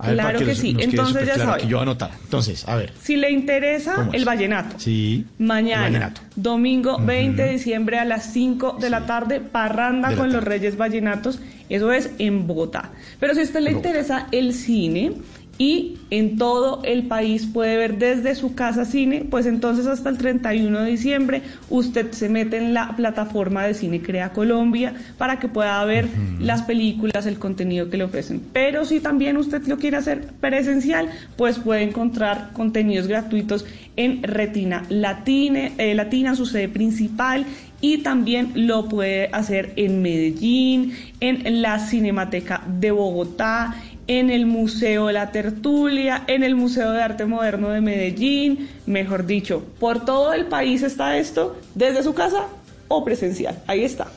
claro 0.00 0.40
que, 0.40 0.56
sí. 0.56 0.76
Entonces 0.80 1.28
ya 1.28 1.36
saben. 1.36 1.68
Yo 1.68 1.78
anotar. 1.78 2.10
Entonces, 2.24 2.68
a 2.68 2.74
ver. 2.74 2.92
Si 3.00 3.14
le 3.14 3.30
interesa 3.30 4.08
el 4.12 4.24
vallenato. 4.24 4.80
Sí. 4.80 5.26
Mañana, 5.38 6.12
domingo 6.34 6.98
20 6.98 7.40
de 7.40 7.52
diciembre 7.52 8.00
a 8.00 8.04
las 8.04 8.32
5 8.32 8.78
de 8.80 8.90
la 8.90 9.06
tarde, 9.06 9.38
parranda 9.38 10.16
con 10.16 10.32
los 10.32 10.42
Reyes 10.42 10.76
Vallenatos. 10.76 11.38
Eso 11.68 11.92
es 11.92 12.10
en 12.18 12.48
Bogotá. 12.48 12.90
Pero 13.20 13.34
si 13.34 13.40
a 13.40 13.44
usted 13.44 13.60
le 13.60 13.70
interesa 13.70 14.26
el 14.32 14.52
cine, 14.52 15.12
y 15.58 15.98
en 16.10 16.38
todo 16.38 16.82
el 16.84 17.04
país 17.04 17.46
puede 17.46 17.76
ver 17.76 17.98
desde 17.98 18.34
su 18.34 18.54
casa 18.54 18.84
cine, 18.84 19.26
pues 19.30 19.46
entonces 19.46 19.86
hasta 19.86 20.08
el 20.08 20.18
31 20.18 20.80
de 20.80 20.90
diciembre 20.90 21.42
usted 21.70 22.10
se 22.12 22.28
mete 22.28 22.56
en 22.56 22.74
la 22.74 22.96
plataforma 22.96 23.64
de 23.64 23.74
Cine 23.74 24.02
Crea 24.02 24.32
Colombia 24.32 24.94
para 25.18 25.38
que 25.38 25.48
pueda 25.48 25.84
ver 25.84 26.08
las 26.38 26.62
películas, 26.62 27.26
el 27.26 27.38
contenido 27.38 27.90
que 27.90 27.96
le 27.96 28.04
ofrecen. 28.04 28.42
Pero 28.52 28.84
si 28.84 29.00
también 29.00 29.36
usted 29.36 29.66
lo 29.66 29.78
quiere 29.78 29.98
hacer 29.98 30.26
presencial, 30.40 31.10
pues 31.36 31.58
puede 31.58 31.82
encontrar 31.82 32.50
contenidos 32.52 33.06
gratuitos 33.06 33.64
en 33.96 34.22
Retina 34.22 34.84
Latina, 34.88 35.70
eh, 35.78 35.94
Latina 35.94 36.34
su 36.34 36.46
sede 36.46 36.68
principal 36.68 37.44
y 37.80 37.98
también 37.98 38.52
lo 38.54 38.88
puede 38.88 39.28
hacer 39.32 39.72
en 39.76 40.02
Medellín, 40.02 40.94
en 41.20 41.62
la 41.62 41.78
Cinemateca 41.80 42.62
de 42.66 42.92
Bogotá, 42.92 43.74
en 44.06 44.30
el 44.30 44.46
Museo 44.46 45.06
de 45.06 45.12
la 45.12 45.30
Tertulia, 45.30 46.24
en 46.26 46.42
el 46.42 46.54
Museo 46.54 46.92
de 46.92 47.02
Arte 47.02 47.24
Moderno 47.24 47.70
de 47.70 47.80
Medellín, 47.80 48.68
mejor 48.86 49.26
dicho, 49.26 49.64
por 49.78 50.04
todo 50.04 50.32
el 50.32 50.46
país 50.46 50.82
está 50.82 51.16
esto, 51.18 51.56
desde 51.74 52.02
su 52.02 52.14
casa 52.14 52.48
o 52.88 53.04
presencial. 53.04 53.62
Ahí 53.66 53.84
está. 53.84 54.08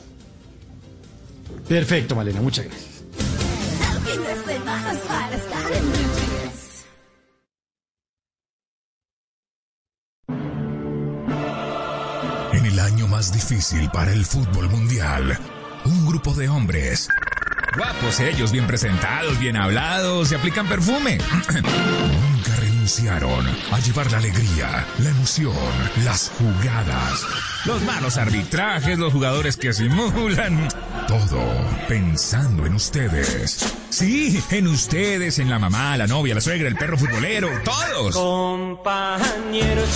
Perfecto, 1.68 2.14
Malena, 2.14 2.40
muchas 2.40 2.66
gracias. 2.66 2.96
En 12.52 12.66
el 12.66 12.78
año 12.78 13.08
más 13.08 13.32
difícil 13.32 13.88
para 13.92 14.12
el 14.12 14.24
fútbol 14.24 14.68
mundial, 14.70 15.36
un 15.84 16.06
grupo 16.06 16.32
de 16.34 16.48
hombres 16.48 17.08
Guapos 17.76 18.20
ellos, 18.20 18.52
bien 18.52 18.66
presentados, 18.66 19.38
bien 19.38 19.56
hablados, 19.56 20.28
se 20.28 20.36
aplican 20.36 20.66
perfume. 20.66 21.18
Renunciaron 22.86 23.44
a 23.72 23.80
llevar 23.80 24.12
la 24.12 24.18
alegría, 24.18 24.86
la 25.00 25.10
emoción, 25.10 25.52
las 26.04 26.30
jugadas. 26.38 27.26
Los 27.64 27.82
malos 27.82 28.16
arbitrajes, 28.16 28.96
los 28.96 29.12
jugadores 29.12 29.56
que 29.56 29.72
simulan. 29.72 30.68
Todo 31.08 31.42
pensando 31.88 32.64
en 32.64 32.74
ustedes. 32.74 33.74
Sí, 33.90 34.40
en 34.52 34.68
ustedes, 34.68 35.40
en 35.40 35.50
la 35.50 35.58
mamá, 35.58 35.96
la 35.96 36.06
novia, 36.06 36.36
la 36.36 36.40
suegra, 36.40 36.68
el 36.68 36.76
perro 36.76 36.96
futbolero, 36.96 37.48
todos. 37.64 38.14
Compañeros. 38.14 39.88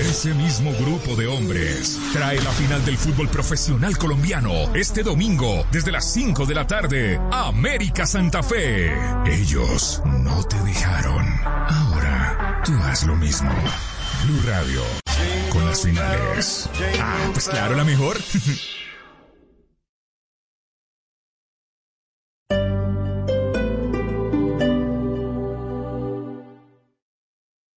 Ese 0.00 0.34
mismo 0.34 0.72
grupo 0.80 1.14
de 1.14 1.28
hombres 1.28 1.96
trae 2.12 2.42
la 2.42 2.50
final 2.50 2.84
del 2.84 2.96
fútbol 2.96 3.28
profesional 3.28 3.96
colombiano 3.98 4.74
este 4.74 5.04
domingo 5.04 5.64
desde 5.70 5.92
las 5.92 6.12
5 6.12 6.44
de 6.44 6.54
la 6.56 6.66
tarde. 6.66 7.20
América 7.30 8.04
Santa 8.04 8.42
Fe. 8.42 8.92
Ellos 9.26 10.02
no 10.04 10.42
te 10.44 10.56
dejaron. 10.64 11.24
Ahora 11.44 12.15
tú 12.64 12.72
haz 12.82 13.04
lo 13.04 13.16
mismo. 13.16 13.50
Blue 14.24 14.40
Radio, 14.46 14.82
con 15.50 15.64
las 15.66 15.82
finales. 15.82 16.68
Ah, 17.00 17.30
pues 17.32 17.48
claro, 17.48 17.74
la 17.74 17.84
mejor. 17.84 18.16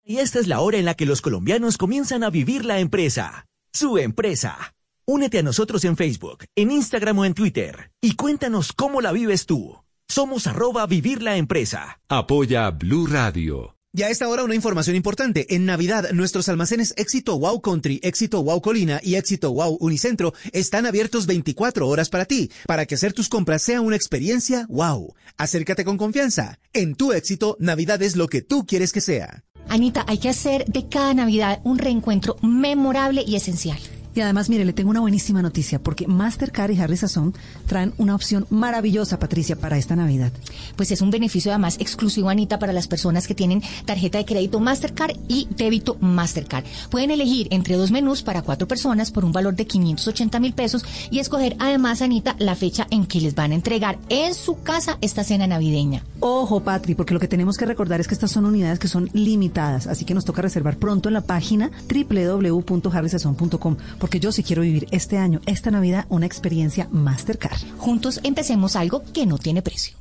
Y 0.10 0.18
esta 0.18 0.40
es 0.40 0.48
la 0.48 0.60
hora 0.62 0.80
en 0.80 0.86
la 0.86 0.96
que 0.96 1.06
los 1.06 1.22
colombianos 1.22 1.78
comienzan 1.78 2.24
a 2.24 2.32
vivir 2.32 2.66
la 2.66 2.80
empresa. 2.80 3.46
Su 3.72 4.00
empresa. 4.00 4.74
Únete 5.06 5.38
a 5.38 5.44
nosotros 5.44 5.86
en 5.86 5.98
Facebook, 5.98 6.46
en 6.56 6.72
Instagram 6.72 7.20
o 7.20 7.26
en 7.26 7.36
Twitter 7.36 7.92
y 8.02 8.16
cuéntanos 8.16 8.74
cómo 8.74 9.02
la 9.02 9.12
vives 9.12 9.46
tú. 9.46 9.78
Somos 10.08 10.48
arroba 10.48 10.88
vivir 10.88 11.22
la 11.22 11.38
empresa. 11.38 12.00
Apoya 12.10 12.72
Blue 12.72 13.06
Radio. 13.06 13.79
Y 13.92 14.04
a 14.04 14.10
esta 14.10 14.28
hora 14.28 14.44
una 14.44 14.54
información 14.54 14.96
importante. 14.96 15.56
En 15.56 15.66
Navidad, 15.66 16.12
nuestros 16.12 16.48
almacenes 16.48 16.94
Éxito 16.96 17.40
Wow 17.40 17.60
Country, 17.60 18.00
Éxito 18.04 18.44
Wow 18.44 18.62
Colina 18.62 19.00
y 19.02 19.16
Éxito 19.16 19.52
Wow 19.52 19.78
Unicentro 19.80 20.36
están 20.54 20.86
abiertos 20.86 21.26
24 21.26 21.88
horas 21.88 22.10
para 22.10 22.26
ti, 22.26 22.52
para 22.68 22.86
que 22.86 22.94
hacer 22.94 23.14
tus 23.14 23.30
compras 23.30 23.64
sea 23.64 23.82
una 23.82 23.96
experiencia 23.96 24.68
wow. 24.70 25.16
Acércate 25.38 25.86
con 25.86 25.98
confianza. 25.98 26.60
En 26.72 26.94
tu 26.94 27.14
éxito, 27.14 27.58
Navidad 27.60 28.04
es 28.04 28.16
lo 28.16 28.28
que 28.28 28.44
tú 28.44 28.68
quieres 28.68 28.92
que 28.92 29.02
sea. 29.02 29.44
Anita, 29.70 30.06
hay 30.08 30.20
que 30.20 30.30
hacer 30.30 30.66
de 30.66 30.88
cada 30.88 31.16
Navidad 31.16 31.60
un 31.64 31.80
reencuentro 31.80 32.36
memorable 32.44 33.24
y 33.26 33.36
esencial. 33.38 33.80
Y 34.20 34.22
además, 34.22 34.50
mire, 34.50 34.66
le 34.66 34.74
tengo 34.74 34.90
una 34.90 35.00
buenísima 35.00 35.42
noticia, 35.42 35.82
porque 35.82 36.06
Mastercard 36.06 36.72
y 36.72 36.82
Harry 36.82 36.98
Sazón 36.98 37.34
traen 37.68 37.94
una 37.98 38.16
opción 38.16 38.46
maravillosa, 38.50 39.18
Patricia, 39.18 39.56
para 39.56 39.78
esta 39.78 39.96
Navidad. 39.96 40.34
Pues 40.76 40.92
es 40.92 41.00
un 41.00 41.10
beneficio 41.10 41.54
además 41.54 41.78
exclusivo, 41.80 42.28
Anita, 42.28 42.60
para 42.60 42.74
las 42.74 42.90
personas 42.90 43.28
que 43.28 43.34
tienen 43.34 43.64
tarjeta 43.86 44.18
de 44.18 44.26
crédito 44.26 44.60
Mastercard 44.60 45.16
y 45.30 45.48
débito 45.56 45.96
Mastercard. 46.02 46.66
Pueden 46.90 47.12
elegir 47.12 47.48
entre 47.52 47.78
dos 47.78 47.92
menús 47.92 48.22
para 48.22 48.42
cuatro 48.42 48.68
personas 48.68 49.10
por 49.10 49.24
un 49.24 49.32
valor 49.32 49.56
de 49.56 49.66
580 49.66 50.38
mil 50.42 50.52
pesos 50.52 50.84
y 51.10 51.20
escoger 51.20 51.56
además, 51.58 52.02
Anita, 52.02 52.36
la 52.40 52.56
fecha 52.56 52.88
en 52.92 53.06
que 53.06 53.22
les 53.22 53.36
van 53.36 53.54
a 53.54 53.56
entregar 53.56 54.00
en 54.10 54.34
su 54.34 54.62
casa 54.64 54.98
esta 55.00 55.24
cena 55.24 55.48
navideña. 55.48 56.04
Ojo, 56.20 56.60
Patri, 56.62 56.94
porque 56.94 57.14
lo 57.14 57.22
que 57.22 57.30
tenemos 57.30 57.58
que 57.58 57.66
recordar 57.66 58.02
es 58.02 58.10
que 58.10 58.16
estas 58.16 58.32
son 58.32 58.44
unidades 58.44 58.80
que 58.80 58.90
son 58.90 59.10
limitadas, 59.14 59.88
así 59.88 60.04
que 60.04 60.14
nos 60.14 60.26
toca 60.26 60.42
reservar 60.42 60.76
pronto 60.76 61.08
en 61.08 61.14
la 61.14 61.22
página 61.22 61.72
www.harrysazón.com 61.88 63.78
porque 64.10 64.20
yo 64.20 64.32
sí 64.32 64.42
quiero 64.42 64.64
vivir 64.64 64.88
este 64.90 65.20
año, 65.20 65.40
esta 65.46 65.70
Navidad, 65.70 66.08
una 66.10 66.26
experiencia 66.26 66.88
Mastercard. 66.92 67.60
Juntos 67.78 68.20
empecemos 68.24 68.76
algo 68.76 69.04
que 69.14 69.28
no 69.28 69.38
tiene 69.38 69.62
precio. 69.62 69.98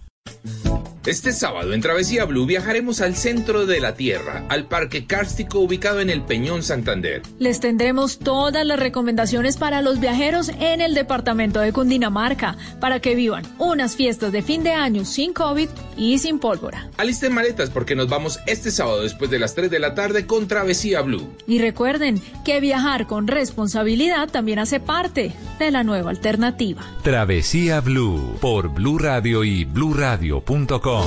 Este 1.08 1.32
sábado 1.32 1.72
en 1.72 1.80
Travesía 1.80 2.26
Blue 2.26 2.44
viajaremos 2.44 3.00
al 3.00 3.16
centro 3.16 3.64
de 3.64 3.80
la 3.80 3.94
Tierra, 3.94 4.44
al 4.50 4.66
Parque 4.66 5.06
Cárstico 5.06 5.58
ubicado 5.58 6.00
en 6.00 6.10
el 6.10 6.20
Peñón 6.20 6.62
Santander. 6.62 7.22
Les 7.38 7.60
tendremos 7.60 8.18
todas 8.18 8.66
las 8.66 8.78
recomendaciones 8.78 9.56
para 9.56 9.80
los 9.80 10.00
viajeros 10.00 10.50
en 10.60 10.82
el 10.82 10.92
departamento 10.92 11.60
de 11.60 11.72
Cundinamarca, 11.72 12.58
para 12.78 13.00
que 13.00 13.14
vivan 13.14 13.44
unas 13.56 13.96
fiestas 13.96 14.32
de 14.32 14.42
fin 14.42 14.62
de 14.62 14.72
año 14.72 15.06
sin 15.06 15.32
COVID 15.32 15.70
y 15.96 16.18
sin 16.18 16.38
pólvora. 16.40 16.90
Alisten 16.98 17.32
maletas 17.32 17.70
porque 17.70 17.96
nos 17.96 18.10
vamos 18.10 18.38
este 18.46 18.70
sábado 18.70 19.00
después 19.00 19.30
de 19.30 19.38
las 19.38 19.54
3 19.54 19.70
de 19.70 19.78
la 19.78 19.94
tarde 19.94 20.26
con 20.26 20.46
Travesía 20.46 21.00
Blue. 21.00 21.26
Y 21.46 21.58
recuerden 21.58 22.20
que 22.44 22.60
viajar 22.60 23.06
con 23.06 23.28
responsabilidad 23.28 24.28
también 24.28 24.58
hace 24.58 24.78
parte 24.78 25.32
de 25.58 25.70
la 25.70 25.84
nueva 25.84 26.10
alternativa. 26.10 26.82
Travesía 27.02 27.80
Blue 27.80 28.36
por 28.42 28.68
Blue 28.68 28.98
Radio 28.98 29.42
y 29.42 29.64
bluradio.com. 29.64 30.97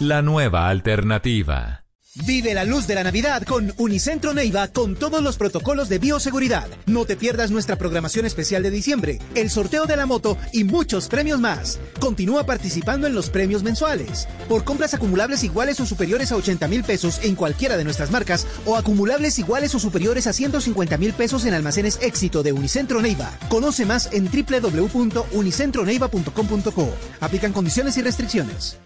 La 0.00 0.22
nueva 0.22 0.68
alternativa. 0.68 1.84
Vive 2.26 2.52
la 2.52 2.64
luz 2.64 2.86
de 2.86 2.94
la 2.94 3.04
Navidad 3.04 3.42
con 3.42 3.72
Unicentro 3.76 4.34
Neiva 4.34 4.68
con 4.68 4.96
todos 4.96 5.22
los 5.22 5.36
protocolos 5.36 5.88
de 5.88 5.98
bioseguridad. 5.98 6.66
No 6.86 7.04
te 7.04 7.16
pierdas 7.16 7.50
nuestra 7.50 7.76
programación 7.76 8.26
especial 8.26 8.62
de 8.62 8.70
diciembre, 8.70 9.18
el 9.34 9.50
sorteo 9.50 9.86
de 9.86 9.96
la 9.96 10.06
moto 10.06 10.36
y 10.52 10.64
muchos 10.64 11.08
premios 11.08 11.38
más. 11.38 11.78
Continúa 12.00 12.44
participando 12.44 13.06
en 13.06 13.14
los 13.14 13.30
premios 13.30 13.62
mensuales. 13.62 14.26
Por 14.48 14.64
compras 14.64 14.94
acumulables 14.94 15.44
iguales 15.44 15.78
o 15.80 15.86
superiores 15.86 16.32
a 16.32 16.36
80 16.36 16.66
mil 16.66 16.82
pesos 16.82 17.20
en 17.22 17.36
cualquiera 17.36 17.76
de 17.76 17.84
nuestras 17.84 18.10
marcas 18.10 18.46
o 18.66 18.76
acumulables 18.76 19.38
iguales 19.38 19.74
o 19.74 19.78
superiores 19.78 20.26
a 20.26 20.32
150 20.32 20.96
mil 20.96 21.12
pesos 21.12 21.44
en 21.44 21.54
almacenes 21.54 22.00
éxito 22.02 22.42
de 22.42 22.52
Unicentro 22.52 23.00
Neiva. 23.00 23.30
Conoce 23.48 23.86
más 23.86 24.08
en 24.12 24.28
www.unicentroneiva.com.co. 24.28 26.94
Aplican 27.20 27.52
condiciones 27.52 27.96
y 27.96 28.02
restricciones. 28.02 28.78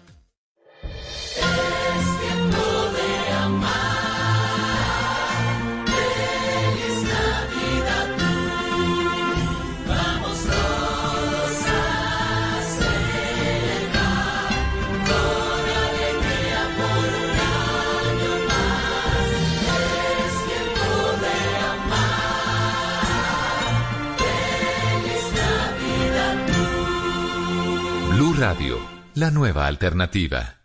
Radio, 28.43 28.77
la 29.13 29.31
nueva 29.31 29.67
alternativa. 29.67 30.62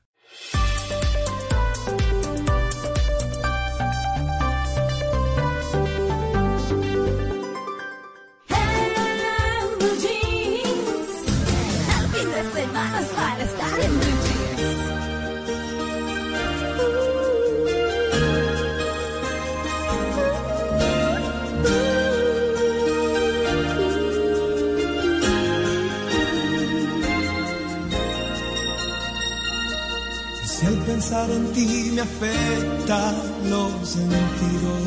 En 31.27 31.53
ti 31.53 31.91
me 31.95 32.03
afecta 32.03 33.13
los 33.45 33.89
sentidos, 33.89 34.83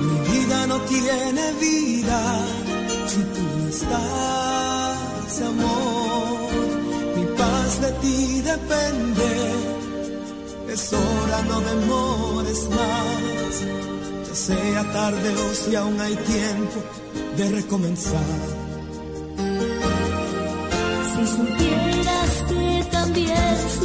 mi 0.00 0.16
vida 0.30 0.66
no 0.66 0.80
tiene 0.82 1.52
vida 1.60 2.20
si 3.06 3.20
tú 3.34 3.42
no 3.58 3.68
estás, 3.68 5.42
amor. 5.42 6.38
Mi 7.16 7.24
paz 7.36 7.80
de 7.80 7.92
ti 8.02 8.40
depende, 8.42 9.30
es 10.72 10.92
hora, 10.92 11.42
no 11.48 11.60
demores 11.60 12.68
más. 12.70 13.52
Ya 14.28 14.34
sea 14.34 14.92
tarde 14.92 15.28
o 15.36 15.54
si 15.54 15.76
aún 15.76 16.00
hay 16.00 16.16
tiempo 16.16 16.78
de 17.36 17.50
recomenzar. 17.50 18.38
Si 21.12 21.26
supieras 21.36 22.32
que 22.48 22.73
Yes. 23.54 23.83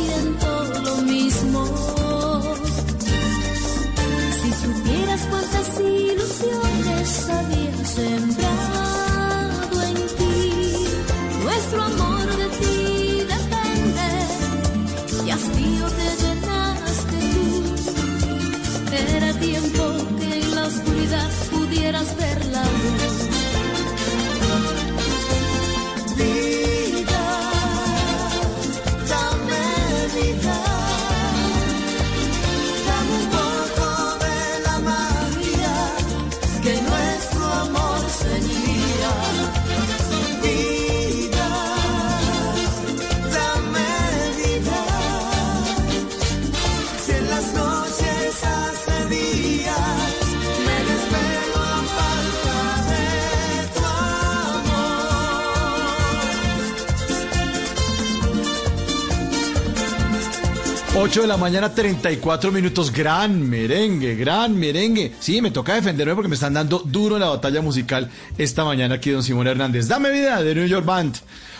8 61.10 61.23
de 61.23 61.27
la 61.27 61.38
mañana, 61.38 61.73
34 61.73 62.52
minutos. 62.52 62.94
Gran 62.94 63.49
merengue, 63.49 64.14
gran 64.14 64.56
merengue. 64.56 65.11
Sí, 65.19 65.41
me 65.41 65.49
toca 65.49 65.73
defenderme 65.73 66.14
porque 66.14 66.27
me 66.27 66.36
están 66.36 66.53
dando 66.53 66.84
duro 66.86 67.15
en 67.15 67.22
la 67.22 67.30
batalla 67.30 67.64
musical 67.64 68.11
esta 68.38 68.64
mañana 68.64 68.94
aquí, 68.94 69.10
don 69.10 69.23
Simón 69.23 69.48
Hernández. 69.48 69.88
Dame 69.88 70.11
vida 70.11 70.44
de 70.44 70.53
New 70.53 70.68
York 70.68 70.86
Band. 70.86 71.15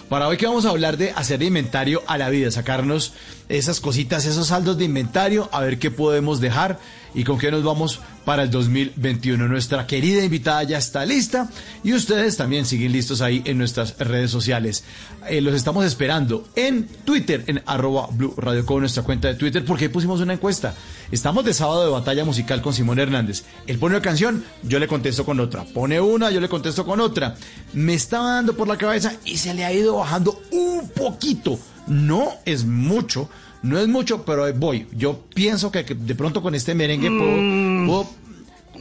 Para 0.08 0.28
hoy 0.28 0.38
que 0.38 0.46
vamos 0.46 0.68
a 0.68 0.70
hablar 0.70 0.98
de 0.98 1.14
hacer 1.14 1.42
inventario 1.42 2.04
a 2.06 2.20
la 2.20 2.30
vida, 2.30 2.52
sacarnos 2.52 3.14
esas 3.48 3.80
cositas, 3.80 4.28
esos 4.28 4.50
saldos 4.50 4.78
de 4.78 4.86
inventario, 4.86 5.50
a 5.52 5.62
ver 5.62 5.80
qué 5.80 5.90
podemos 5.90 6.40
dejar 6.40 6.78
y 7.14 7.24
con 7.24 7.38
qué 7.38 7.52
nos 7.52 7.64
vamos 7.64 8.00
para 8.26 8.44
el 8.44 8.52
2021. 8.52 9.48
Nuestra 9.48 9.88
querida 9.88 10.24
invitada 10.24 10.64
ya 10.64 10.78
está 10.78 11.06
lista 11.06 11.50
y 11.84 11.94
ustedes 11.94 12.38
también 12.38 12.66
siguen 12.66 12.92
listos 12.92 13.22
ahí 13.22 13.42
en 13.46 13.58
nuestras 13.58 13.98
redes 13.98 14.32
sociales. 14.32 14.84
Eh, 15.28 15.42
los 15.42 15.54
estamos 15.54 15.86
esperando 15.86 16.48
en 16.56 16.88
Twitter, 17.06 17.44
en 17.48 17.62
arroba 17.66 18.08
Blue 18.12 18.34
Radio 18.38 18.66
con 18.66 18.82
nuestra 18.82 19.04
cuenta 19.04 19.28
de 19.28 19.36
Twitter, 19.36 19.66
porque 19.66 19.90
pusimos 19.90 20.22
una 20.22 20.34
encuesta. 20.34 20.76
Estamos 21.12 21.44
de 21.44 21.54
sábado 21.54 21.86
de 21.86 21.92
batalla 21.92 22.24
musical 22.24 22.62
con 22.62 22.74
Simón 22.74 23.00
Hernández. 23.00 23.44
Él 23.66 23.80
pone 23.80 23.96
una 23.96 24.04
canción, 24.04 24.44
yo 24.64 24.80
le 24.80 24.88
contesto 24.88 25.26
con 25.26 25.40
otra. 25.40 25.64
Pone 25.66 26.00
una, 26.00 26.30
yo 26.30 26.40
le 26.40 26.50
contesto 26.50 26.86
con 26.86 27.00
otra. 27.02 27.36
Me 27.74 27.96
estaba 27.96 28.36
dando 28.36 28.56
por 28.56 28.68
la 28.68 28.78
cabeza 28.78 29.14
y 29.26 29.38
se 29.38 29.54
le 29.54 29.66
ha 29.66 29.74
ido 29.74 29.96
bajando 29.96 30.42
un 30.52 30.90
poquito. 30.90 31.60
No 31.88 32.34
es 32.46 32.66
mucho, 32.66 33.30
no 33.62 33.80
es 33.80 33.88
mucho, 33.88 34.24
pero 34.24 34.52
voy. 34.54 34.88
Yo 34.92 35.26
pienso 35.34 35.72
que 35.72 35.84
de 35.84 36.16
pronto 36.16 36.42
con 36.42 36.56
este 36.56 36.76
merengue 36.76 37.10
puedo, 37.10 37.86
puedo 37.88 38.20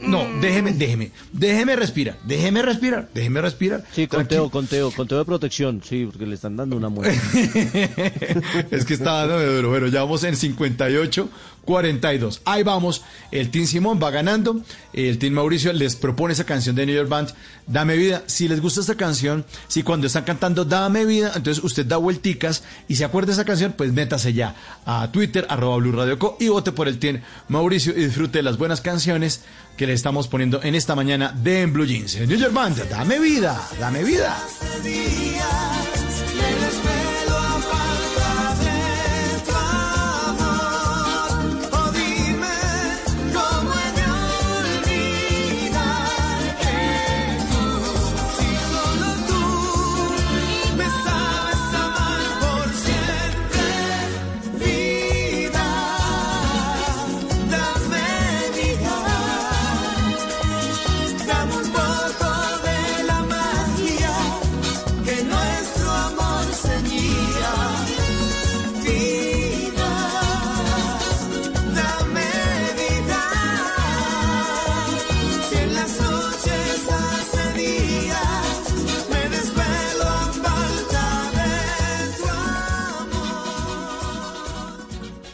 no, 0.01 0.25
déjeme, 0.39 0.71
déjeme, 0.71 1.11
déjeme 1.33 1.75
respirar, 1.75 2.17
déjeme 2.23 2.61
respirar, 2.61 3.09
déjeme 3.13 3.41
respirar. 3.41 3.83
Sí, 3.91 4.07
conteo, 4.07 4.49
conteo, 4.49 4.91
conteo 4.91 5.17
de 5.17 5.25
protección, 5.25 5.81
sí, 5.83 6.05
porque 6.05 6.25
le 6.25 6.35
están 6.35 6.55
dando 6.55 6.77
una 6.77 6.89
muerte. 6.89 7.19
es 8.71 8.85
que 8.85 8.93
está 8.93 9.25
dando 9.25 9.55
duro. 9.55 9.69
Bueno, 9.69 9.87
ya 9.87 10.01
vamos 10.01 10.23
en 10.23 10.37
58, 10.37 11.29
42. 11.69 12.41
Ahí 12.45 12.63
vamos, 12.63 13.03
el 13.29 13.51
Team 13.51 13.67
Simón 13.67 13.99
va 14.01 14.09
ganando, 14.09 14.59
el 14.91 15.19
Team 15.19 15.33
Mauricio 15.33 15.71
les 15.71 15.95
propone 15.95 16.33
esa 16.33 16.43
canción 16.43 16.75
de 16.75 16.83
New 16.87 16.95
York 16.95 17.09
Band, 17.09 17.29
Dame 17.67 17.95
Vida. 17.95 18.23
Si 18.25 18.47
les 18.47 18.59
gusta 18.59 18.81
esta 18.81 18.95
canción, 18.95 19.45
si 19.67 19.83
cuando 19.83 20.07
están 20.07 20.23
cantando 20.23 20.65
Dame 20.65 21.05
Vida, 21.05 21.31
entonces 21.35 21.63
usted 21.63 21.85
da 21.85 21.97
vuelticas 21.97 22.63
y 22.87 22.95
se 22.95 23.05
acuerda 23.05 23.27
de 23.27 23.33
esa 23.33 23.45
canción, 23.45 23.75
pues 23.77 23.93
métase 23.93 24.33
ya 24.33 24.55
a 24.83 25.11
Twitter, 25.11 25.45
arroba 25.47 25.77
Blue 25.77 25.91
Radio 25.91 26.17
Co 26.17 26.37
y 26.39 26.47
vote 26.47 26.71
por 26.71 26.87
el 26.87 26.97
Team 26.97 27.21
Mauricio 27.49 27.93
y 27.95 28.03
disfrute 28.05 28.39
de 28.39 28.43
las 28.43 28.57
buenas 28.57 28.81
canciones 28.81 29.41
que 29.77 29.85
le 29.85 29.93
estamos 29.93 30.27
poniendo 30.27 30.63
en 30.63 30.73
esta 30.73 30.95
mañana 30.95 31.31
de 31.31 31.61
en 31.61 31.71
Blue 31.71 31.85
Jeans. 31.85 32.17
New 32.19 32.35
York 32.35 32.51
Band, 32.51 32.89
Dame 32.89 33.19
Vida, 33.19 33.61
Dame 33.79 34.03
Vida. 34.03 34.35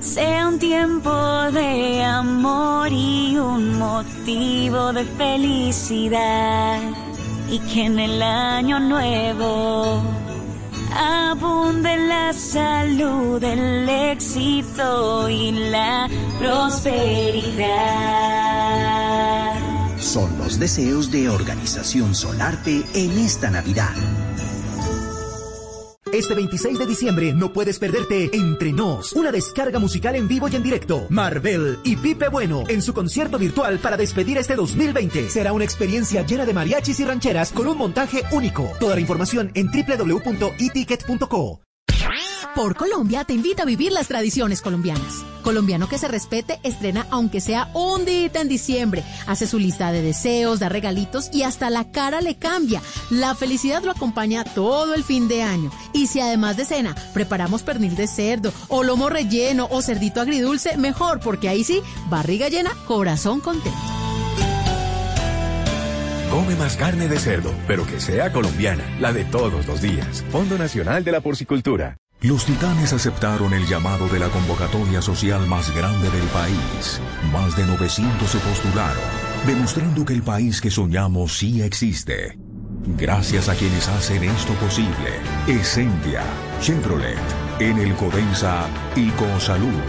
sea 0.00 0.48
un 0.48 0.58
tiempo 0.58 1.10
de 1.52 2.02
amor 2.02 2.88
y 2.92 3.36
un 3.36 3.78
motivo 3.78 4.92
de 4.92 5.04
felicidad 5.04 6.80
y 7.50 7.58
que 7.58 7.84
en 7.84 7.98
el 7.98 8.22
año 8.22 8.80
nuevo 8.80 10.02
abunde 10.94 11.96
la 11.96 12.32
salud, 12.32 13.42
el 13.42 13.88
éxito 13.88 15.28
y 15.28 15.52
la 15.70 16.08
prosperidad. 16.38 17.60
Son 19.98 20.38
los 20.38 20.58
deseos 20.58 21.10
de 21.10 21.28
Organización 21.28 22.14
Solarte 22.14 22.84
en 22.94 23.18
esta 23.18 23.50
Navidad. 23.50 23.94
Este 26.12 26.34
26 26.34 26.78
de 26.78 26.86
diciembre 26.86 27.32
no 27.32 27.52
puedes 27.52 27.78
perderte 27.78 28.30
Entre 28.32 28.72
Nos, 28.72 29.12
una 29.12 29.30
descarga 29.30 29.78
musical 29.78 30.16
en 30.16 30.26
vivo 30.26 30.48
y 30.48 30.56
en 30.56 30.62
directo. 30.62 31.06
Marvel 31.08 31.78
y 31.84 31.96
Pipe 31.96 32.28
Bueno 32.28 32.64
en 32.68 32.82
su 32.82 32.92
concierto 32.92 33.38
virtual 33.38 33.78
para 33.78 33.96
despedir 33.96 34.36
este 34.38 34.56
2020. 34.56 35.30
Será 35.30 35.52
una 35.52 35.64
experiencia 35.64 36.26
llena 36.26 36.44
de 36.44 36.54
mariachis 36.54 36.98
y 37.00 37.04
rancheras 37.04 37.52
con 37.52 37.68
un 37.68 37.78
montaje 37.78 38.24
único. 38.32 38.68
Toda 38.80 38.96
la 38.96 39.00
información 39.00 39.52
en 39.54 39.68
www.eticket.co. 39.68 41.60
Por 42.54 42.74
Colombia 42.74 43.24
te 43.24 43.32
invita 43.32 43.62
a 43.62 43.66
vivir 43.66 43.92
las 43.92 44.08
tradiciones 44.08 44.60
colombianas. 44.60 45.24
Colombiano 45.42 45.88
que 45.88 45.98
se 45.98 46.08
respete 46.08 46.58
estrena 46.62 47.06
aunque 47.10 47.40
sea 47.40 47.70
un 47.74 48.04
día 48.04 48.30
en 48.34 48.48
diciembre. 48.48 49.04
Hace 49.26 49.46
su 49.46 49.58
lista 49.58 49.92
de 49.92 50.02
deseos, 50.02 50.58
da 50.58 50.68
regalitos 50.68 51.30
y 51.32 51.44
hasta 51.44 51.70
la 51.70 51.90
cara 51.90 52.20
le 52.20 52.36
cambia. 52.36 52.82
La 53.08 53.34
felicidad 53.34 53.82
lo 53.82 53.92
acompaña 53.92 54.44
todo 54.44 54.94
el 54.94 55.04
fin 55.04 55.28
de 55.28 55.42
año. 55.42 55.70
Y 55.92 56.08
si 56.08 56.20
además 56.20 56.56
de 56.56 56.64
cena 56.64 56.94
preparamos 57.14 57.62
pernil 57.62 57.94
de 57.94 58.08
cerdo 58.08 58.52
o 58.68 58.82
lomo 58.82 59.08
relleno 59.08 59.68
o 59.70 59.80
cerdito 59.80 60.20
agridulce, 60.20 60.76
mejor 60.76 61.20
porque 61.20 61.48
ahí 61.48 61.64
sí, 61.64 61.82
barriga 62.08 62.48
llena, 62.48 62.72
corazón 62.86 63.40
contento. 63.40 63.78
Come 66.30 66.54
más 66.56 66.76
carne 66.76 67.08
de 67.08 67.18
cerdo, 67.18 67.52
pero 67.66 67.86
que 67.86 68.00
sea 68.00 68.32
colombiana, 68.32 68.84
la 69.00 69.12
de 69.12 69.24
todos 69.24 69.66
los 69.66 69.80
días. 69.80 70.24
Fondo 70.30 70.58
Nacional 70.58 71.04
de 71.04 71.12
la 71.12 71.20
Porcicultura. 71.20 71.96
Los 72.22 72.44
titanes 72.44 72.92
aceptaron 72.92 73.54
el 73.54 73.66
llamado 73.66 74.06
de 74.08 74.18
la 74.18 74.28
convocatoria 74.28 75.00
social 75.00 75.46
más 75.46 75.74
grande 75.74 76.10
del 76.10 76.26
país. 76.28 77.00
Más 77.32 77.56
de 77.56 77.64
900 77.64 78.30
se 78.30 78.38
postularon, 78.40 79.02
demostrando 79.46 80.04
que 80.04 80.12
el 80.12 80.22
país 80.22 80.60
que 80.60 80.70
soñamos 80.70 81.38
sí 81.38 81.62
existe. 81.62 82.38
Gracias 82.98 83.48
a 83.48 83.54
quienes 83.54 83.88
hacen 83.88 84.22
esto 84.24 84.52
posible, 84.54 85.18
Essentia, 85.46 86.22
Chevrolet, 86.60 87.16
Enel 87.58 87.94
Codensa 87.94 88.66
y 88.94 89.08
Cosalud, 89.12 89.80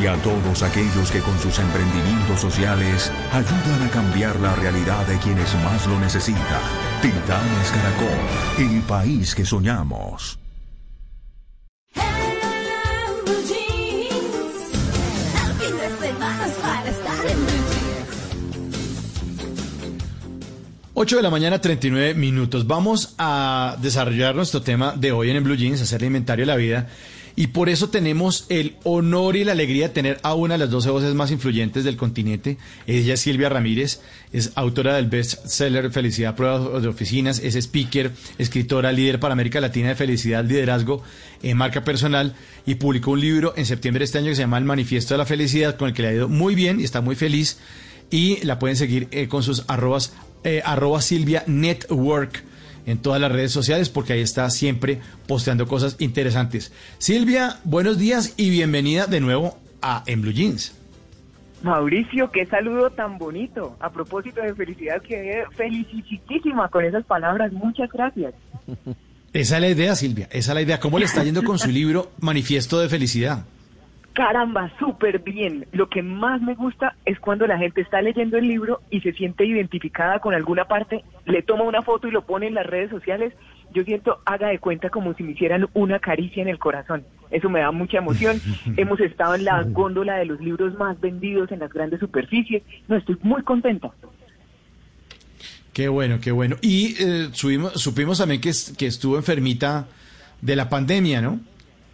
y 0.00 0.06
a 0.06 0.14
todos 0.22 0.62
aquellos 0.62 1.10
que 1.10 1.18
con 1.18 1.36
sus 1.40 1.58
emprendimientos 1.58 2.40
sociales 2.40 3.10
ayudan 3.32 3.82
a 3.88 3.90
cambiar 3.90 4.38
la 4.38 4.54
realidad 4.54 5.04
de 5.08 5.18
quienes 5.18 5.52
más 5.64 5.84
lo 5.88 5.98
necesitan. 5.98 6.62
Titanes 7.00 7.70
Caracol, 7.72 8.70
el 8.72 8.82
país 8.82 9.34
que 9.34 9.44
soñamos. 9.44 10.41
8 21.02 21.16
de 21.16 21.22
la 21.22 21.30
mañana, 21.30 21.60
39 21.60 22.14
minutos. 22.14 22.68
Vamos 22.68 23.16
a 23.18 23.76
desarrollar 23.82 24.36
nuestro 24.36 24.62
tema 24.62 24.94
de 24.96 25.10
hoy 25.10 25.30
en 25.30 25.36
el 25.36 25.42
Blue 25.42 25.56
Jeans, 25.56 25.80
hacer 25.80 26.00
el 26.00 26.06
inventario 26.06 26.44
de 26.44 26.46
la 26.46 26.54
vida. 26.54 26.90
Y 27.34 27.48
por 27.48 27.68
eso 27.68 27.90
tenemos 27.90 28.46
el 28.50 28.76
honor 28.84 29.34
y 29.34 29.42
la 29.42 29.50
alegría 29.50 29.88
de 29.88 29.94
tener 29.94 30.20
a 30.22 30.34
una 30.34 30.54
de 30.54 30.58
las 30.58 30.70
12 30.70 30.90
voces 30.90 31.14
más 31.16 31.32
influyentes 31.32 31.82
del 31.82 31.96
continente. 31.96 32.56
Ella 32.86 33.14
es 33.14 33.20
Silvia 33.20 33.48
Ramírez, 33.48 34.00
es 34.32 34.52
autora 34.54 34.94
del 34.94 35.08
bestseller 35.08 35.90
Felicidad 35.90 36.36
Pruebas 36.36 36.80
de 36.80 36.86
Oficinas, 36.86 37.40
es 37.40 37.56
speaker, 37.56 38.12
escritora, 38.38 38.92
líder 38.92 39.18
para 39.18 39.32
América 39.32 39.60
Latina 39.60 39.88
de 39.88 39.96
Felicidad, 39.96 40.44
Liderazgo 40.44 41.02
en 41.42 41.56
Marca 41.56 41.82
Personal 41.82 42.36
y 42.64 42.76
publicó 42.76 43.10
un 43.10 43.20
libro 43.22 43.54
en 43.56 43.66
septiembre 43.66 44.02
de 44.02 44.04
este 44.04 44.18
año 44.18 44.28
que 44.28 44.36
se 44.36 44.42
llama 44.42 44.58
El 44.58 44.66
Manifiesto 44.66 45.14
de 45.14 45.18
la 45.18 45.26
Felicidad, 45.26 45.76
con 45.76 45.88
el 45.88 45.94
que 45.94 46.02
le 46.02 46.08
ha 46.08 46.12
ido 46.12 46.28
muy 46.28 46.54
bien 46.54 46.78
y 46.78 46.84
está 46.84 47.00
muy 47.00 47.16
feliz. 47.16 47.58
Y 48.08 48.44
la 48.44 48.58
pueden 48.58 48.76
seguir 48.76 49.08
eh, 49.10 49.26
con 49.26 49.42
sus 49.42 49.64
arrobas 49.68 50.12
eh, 50.44 50.62
arroba 50.64 51.00
Silvia 51.00 51.44
Network 51.46 52.42
en 52.86 52.98
todas 52.98 53.20
las 53.20 53.30
redes 53.30 53.52
sociales 53.52 53.88
porque 53.88 54.14
ahí 54.14 54.20
está 54.20 54.48
siempre 54.50 55.00
posteando 55.26 55.66
cosas 55.66 55.96
interesantes. 55.98 56.72
Silvia, 56.98 57.58
buenos 57.64 57.98
días 57.98 58.34
y 58.36 58.50
bienvenida 58.50 59.06
de 59.06 59.20
nuevo 59.20 59.58
a 59.80 60.02
En 60.06 60.22
Blue 60.22 60.32
Jeans. 60.32 60.78
Mauricio, 61.62 62.30
qué 62.32 62.44
saludo 62.46 62.90
tan 62.90 63.18
bonito. 63.18 63.76
A 63.80 63.90
propósito 63.90 64.40
de 64.40 64.54
felicidad, 64.54 65.00
quedé 65.00 65.44
felicísima 65.56 66.68
con 66.68 66.84
esas 66.84 67.04
palabras. 67.04 67.52
Muchas 67.52 67.90
gracias. 67.90 68.34
Esa 69.32 69.56
es 69.56 69.60
la 69.62 69.68
idea, 69.68 69.94
Silvia. 69.94 70.28
Esa 70.30 70.52
es 70.52 70.54
la 70.54 70.62
idea. 70.62 70.80
¿Cómo 70.80 70.98
le 70.98 71.04
está 71.04 71.22
yendo 71.22 71.42
con 71.44 71.58
su 71.58 71.68
libro 71.70 72.10
Manifiesto 72.20 72.80
de 72.80 72.88
Felicidad? 72.88 73.44
Caramba, 74.12 74.70
súper 74.78 75.20
bien. 75.20 75.66
Lo 75.72 75.88
que 75.88 76.02
más 76.02 76.42
me 76.42 76.54
gusta 76.54 76.96
es 77.06 77.18
cuando 77.18 77.46
la 77.46 77.56
gente 77.56 77.80
está 77.80 78.02
leyendo 78.02 78.36
el 78.36 78.46
libro 78.46 78.82
y 78.90 79.00
se 79.00 79.12
siente 79.12 79.46
identificada 79.46 80.18
con 80.18 80.34
alguna 80.34 80.66
parte, 80.66 81.02
le 81.24 81.42
toma 81.42 81.64
una 81.64 81.80
foto 81.82 82.08
y 82.08 82.10
lo 82.10 82.22
pone 82.22 82.46
en 82.46 82.54
las 82.54 82.66
redes 82.66 82.90
sociales. 82.90 83.32
Yo 83.72 83.84
siento, 83.84 84.20
haga 84.26 84.48
de 84.48 84.58
cuenta 84.58 84.90
como 84.90 85.14
si 85.14 85.22
me 85.22 85.32
hicieran 85.32 85.66
una 85.72 85.98
caricia 85.98 86.42
en 86.42 86.48
el 86.48 86.58
corazón. 86.58 87.04
Eso 87.30 87.48
me 87.48 87.60
da 87.60 87.70
mucha 87.70 87.98
emoción. 87.98 88.38
Hemos 88.76 89.00
estado 89.00 89.34
en 89.34 89.44
la 89.44 89.62
góndola 89.62 90.16
de 90.16 90.26
los 90.26 90.40
libros 90.40 90.74
más 90.74 91.00
vendidos 91.00 91.50
en 91.50 91.60
las 91.60 91.72
grandes 91.72 92.00
superficies. 92.00 92.62
No, 92.88 92.96
estoy 92.96 93.16
muy 93.22 93.42
contenta. 93.42 93.90
Qué 95.72 95.88
bueno, 95.88 96.18
qué 96.20 96.32
bueno. 96.32 96.56
Y 96.60 96.96
eh, 97.02 97.28
subimos, 97.32 97.80
supimos 97.80 98.18
también 98.18 98.42
que, 98.42 98.52
que 98.76 98.86
estuvo 98.86 99.16
enfermita 99.16 99.86
de 100.42 100.54
la 100.54 100.68
pandemia, 100.68 101.22
¿no? 101.22 101.40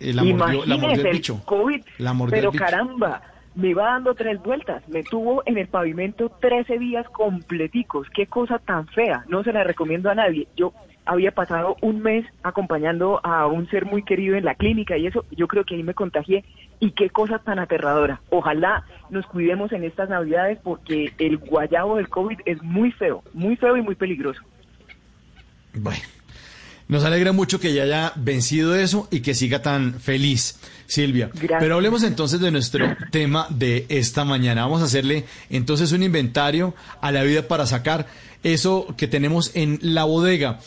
Eh, 0.00 0.12
La 0.14 0.22
mordió, 0.24 0.64
la 0.64 0.76
mordió 0.76 1.00
Imagínese 1.00 1.32
el. 1.32 1.40
COVID, 1.44 1.82
La 1.98 2.12
mordió 2.12 2.30
pero 2.36 2.48
el 2.50 2.52
bicho. 2.52 2.64
caramba, 2.64 3.22
me 3.54 3.68
iba 3.70 3.84
dando 3.84 4.14
tres 4.14 4.40
vueltas. 4.42 4.86
Me 4.88 5.02
tuvo 5.02 5.42
en 5.46 5.58
el 5.58 5.66
pavimento 5.68 6.30
13 6.40 6.78
días 6.78 7.08
completicos. 7.10 8.08
Qué 8.14 8.26
cosa 8.26 8.58
tan 8.58 8.86
fea. 8.88 9.24
No 9.28 9.42
se 9.42 9.52
la 9.52 9.64
recomiendo 9.64 10.10
a 10.10 10.14
nadie. 10.14 10.46
Yo 10.56 10.72
había 11.04 11.32
pasado 11.32 11.76
un 11.80 12.00
mes 12.02 12.26
acompañando 12.42 13.18
a 13.24 13.46
un 13.46 13.66
ser 13.70 13.86
muy 13.86 14.02
querido 14.02 14.36
en 14.36 14.44
la 14.44 14.54
clínica 14.54 14.98
y 14.98 15.06
eso, 15.06 15.24
yo 15.30 15.48
creo 15.48 15.64
que 15.64 15.74
ahí 15.74 15.82
me 15.82 15.94
contagié. 15.94 16.44
Y 16.80 16.92
qué 16.92 17.10
cosa 17.10 17.38
tan 17.40 17.58
aterradora. 17.58 18.20
Ojalá 18.30 18.84
nos 19.10 19.26
cuidemos 19.26 19.72
en 19.72 19.82
estas 19.84 20.08
navidades 20.08 20.58
porque 20.62 21.12
el 21.18 21.38
guayabo 21.38 21.96
del 21.96 22.08
COVID 22.08 22.38
es 22.44 22.62
muy 22.62 22.92
feo, 22.92 23.22
muy 23.32 23.56
feo 23.56 23.76
y 23.76 23.82
muy 23.82 23.96
peligroso. 23.96 24.40
Bueno, 25.74 26.00
nos 26.88 27.04
alegra 27.04 27.32
mucho 27.32 27.60
que 27.60 27.72
ya 27.74 27.82
haya 27.82 28.12
vencido 28.16 28.74
eso 28.74 29.08
y 29.10 29.20
que 29.20 29.34
siga 29.34 29.60
tan 29.60 30.00
feliz, 30.00 30.56
Silvia. 30.86 31.30
Gracias. 31.34 31.60
Pero 31.60 31.74
hablemos 31.74 32.02
entonces 32.02 32.40
de 32.40 32.50
nuestro 32.50 32.96
tema 33.10 33.46
de 33.50 33.84
esta 33.90 34.24
mañana. 34.24 34.62
Vamos 34.62 34.80
a 34.80 34.86
hacerle 34.86 35.26
entonces 35.50 35.92
un 35.92 36.02
inventario 36.02 36.74
a 37.02 37.12
la 37.12 37.22
vida 37.22 37.46
para 37.46 37.66
sacar 37.66 38.06
eso 38.42 38.86
que 38.96 39.06
tenemos 39.06 39.50
en 39.54 39.78
la 39.82 40.04
bodega. 40.04 40.60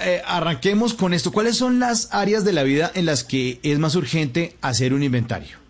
Eh, 0.00 0.20
arranquemos 0.26 0.94
con 0.94 1.14
esto. 1.14 1.32
¿Cuáles 1.32 1.56
son 1.56 1.78
las 1.78 2.08
áreas 2.12 2.44
de 2.44 2.52
la 2.52 2.64
vida 2.64 2.90
en 2.94 3.06
las 3.06 3.24
que 3.24 3.60
es 3.62 3.78
más 3.78 3.94
urgente 3.94 4.56
hacer 4.60 4.92
un 4.92 5.02
inventario? 5.02 5.67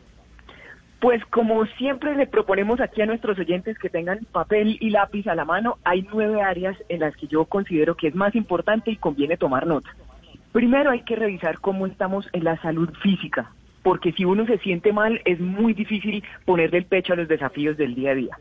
Pues 1.01 1.25
como 1.27 1.65
siempre 1.67 2.17
le 2.17 2.27
proponemos 2.27 2.81
aquí 2.81 3.03
a 3.03 3.07
nuestros 3.07 3.39
oyentes 3.39 3.79
que 3.79 3.89
tengan 3.89 4.27
papel 4.33 4.79
y 4.81 4.91
lápiz 4.91 5.29
a 5.29 5.37
la 5.37 5.45
mano, 5.45 5.79
hay 5.85 6.07
nueve 6.13 6.43
áreas 6.43 6.77
en 6.89 7.01
las 7.01 7.17
que 7.17 7.29
yo 7.29 7.45
considero 7.45 7.97
que 7.97 8.09
es 8.09 8.15
más 8.17 8.35
importante 8.35 8.91
y 8.91 8.97
conviene 8.97 9.37
tomar 9.37 9.67
nota. 9.67 9.95
Primero 10.51 10.91
hay 10.91 11.03
que 11.03 11.15
revisar 11.15 11.61
cómo 11.61 11.87
estamos 11.87 12.29
en 12.33 12.43
la 12.43 12.61
salud 12.63 12.93
física, 13.01 13.53
porque 13.85 14.13
si 14.13 14.25
uno 14.25 14.45
se 14.47 14.59
siente 14.59 14.93
mal 14.93 15.21
es 15.25 15.39
muy 15.39 15.73
difícil 15.73 16.25
ponerle 16.45 16.79
el 16.79 16.87
pecho 16.87 17.13
a 17.13 17.17
los 17.17 17.29
desafíos 17.29 17.77
del 17.77 17.95
día 17.95 18.11
a 18.11 18.15
día. 18.15 18.39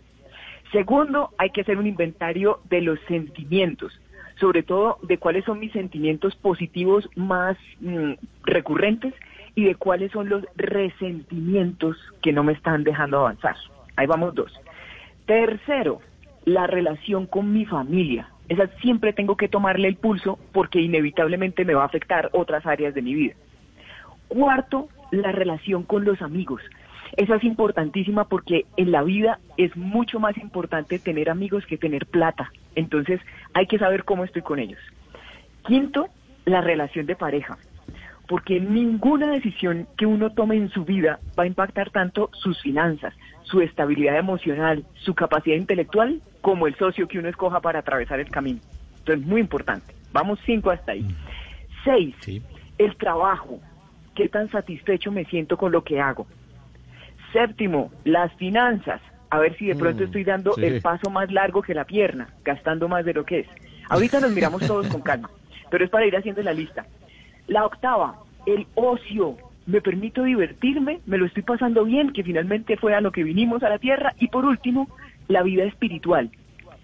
Segundo, 0.72 1.30
hay 1.38 1.52
que 1.52 1.62
hacer 1.62 1.78
un 1.78 1.86
inventario 1.86 2.60
de 2.70 2.82
los 2.82 3.00
sentimientos, 3.08 3.94
sobre 4.40 4.64
todo 4.64 4.98
de 5.04 5.20
cuáles 5.20 5.46
son 5.46 5.60
mis 5.60 5.72
sentimientos 5.74 6.36
positivos 6.36 7.08
más 7.16 7.56
mm, 7.82 8.14
recurrentes 8.44 9.14
y 9.58 9.64
de 9.64 9.74
cuáles 9.74 10.12
son 10.12 10.30
los 10.30 10.46
resentimientos 10.56 11.98
que 12.22 12.32
no 12.32 12.44
me 12.44 12.54
están 12.54 12.84
dejando 12.84 13.18
avanzar. 13.18 13.56
Ahí 13.96 14.06
vamos 14.06 14.36
dos. 14.36 14.54
Tercero, 15.26 16.00
la 16.46 16.68
relación 16.68 17.26
con 17.26 17.52
mi 17.52 17.66
familia. 17.66 18.30
Esa 18.50 18.68
siempre 18.82 19.14
tengo 19.14 19.36
que 19.36 19.48
tomarle 19.48 19.88
el 19.88 19.96
pulso 19.96 20.38
porque 20.52 20.80
inevitablemente 20.80 21.66
me 21.66 21.74
va 21.74 21.82
a 21.82 21.88
afectar 21.88 22.30
otras 22.34 22.68
áreas 22.68 22.94
de 22.94 23.02
mi 23.02 23.16
vida. 23.16 23.34
Cuarto, 24.28 24.90
la 25.10 25.32
relación 25.32 25.82
con 25.82 26.06
los 26.06 26.22
amigos. 26.22 26.62
Esa 27.14 27.38
es 27.38 27.44
importantísima 27.44 28.26
porque 28.26 28.68
en 28.76 28.92
la 28.92 29.02
vida 29.02 29.40
es 29.58 29.76
mucho 29.76 30.20
más 30.20 30.38
importante 30.38 31.00
tener 31.00 31.32
amigos 31.32 31.66
que 31.66 31.80
tener 31.80 32.06
plata. 32.06 32.52
Entonces 32.76 33.20
hay 33.56 33.66
que 33.66 33.80
saber 33.80 34.04
cómo 34.04 34.24
estoy 34.24 34.44
con 34.44 34.60
ellos. 34.60 34.80
Quinto, 35.66 36.10
la 36.46 36.62
relación 36.62 37.08
de 37.08 37.16
pareja. 37.16 37.58
Porque 38.28 38.60
ninguna 38.60 39.32
decisión 39.32 39.88
que 39.98 40.06
uno 40.06 40.32
tome 40.32 40.56
en 40.58 40.70
su 40.70 40.84
vida 40.84 41.20
va 41.40 41.44
a 41.44 41.48
impactar 41.48 41.90
tanto 41.92 42.30
sus 42.34 42.62
finanzas, 42.62 43.14
su 43.44 43.62
estabilidad 43.62 44.18
emocional, 44.18 44.84
su 44.96 45.16
capacidad 45.16 45.56
intelectual, 45.56 46.22
como 46.42 46.68
el 46.68 46.76
socio 46.76 47.08
que 47.08 47.20
uno 47.20 47.30
escoja 47.30 47.62
para 47.62 47.80
atravesar 47.80 48.20
el 48.20 48.30
camino. 48.30 48.60
Entonces, 49.00 49.26
muy 49.26 49.40
importante. 49.40 49.94
Vamos 50.12 50.40
cinco 50.46 50.72
hasta 50.72 50.92
ahí. 50.92 51.06
Seis, 51.84 52.16
el 52.78 52.96
trabajo. 52.98 53.60
¿Qué 54.16 54.28
tan 54.28 54.50
satisfecho 54.52 55.12
me 55.12 55.26
siento 55.26 55.58
con 55.58 55.72
lo 55.72 55.84
que 55.84 56.02
hago? 56.02 56.28
Séptimo, 57.32 57.92
las 58.04 58.34
finanzas. 58.34 59.02
A 59.30 59.40
ver 59.40 59.58
si 59.58 59.68
de 59.68 59.76
pronto 59.76 60.04
Mm, 60.04 60.06
estoy 60.06 60.24
dando 60.24 60.54
sí. 60.54 60.66
el 60.66 60.82
paso 60.82 61.10
más 61.10 61.32
largo 61.32 61.62
que 61.62 61.74
la 61.74 61.84
pierna, 61.86 62.30
gastando 62.44 62.88
más 62.88 63.04
de 63.06 63.14
lo 63.14 63.26
que 63.26 63.40
es. 63.40 63.48
Ahorita 63.90 64.20
nos 64.20 64.32
miramos 64.32 64.66
todos 64.66 64.88
con 64.88 65.02
calma, 65.02 65.30
pero 65.70 65.84
es 65.86 65.90
para 65.92 66.06
ir 66.06 66.16
haciendo 66.16 66.42
la 66.44 66.54
lista. 66.54 66.86
La 67.48 67.66
octava, 67.66 68.20
el 68.46 68.68
ocio. 68.76 69.38
Me 69.66 69.82
permito 69.82 70.24
divertirme, 70.24 71.00
me 71.06 71.18
lo 71.18 71.26
estoy 71.26 71.44
pasando 71.44 71.84
bien, 71.84 72.14
que 72.14 72.24
finalmente 72.24 72.78
fue 72.78 72.94
a 72.94 73.02
lo 73.02 73.12
que 73.12 73.24
vinimos 73.24 73.64
a 73.64 73.70
la 73.70 73.80
tierra. 73.80 74.14
Y 74.20 74.28
por 74.28 74.46
último, 74.46 74.88
la 75.28 75.44
vida 75.44 75.64
espiritual, 75.64 76.30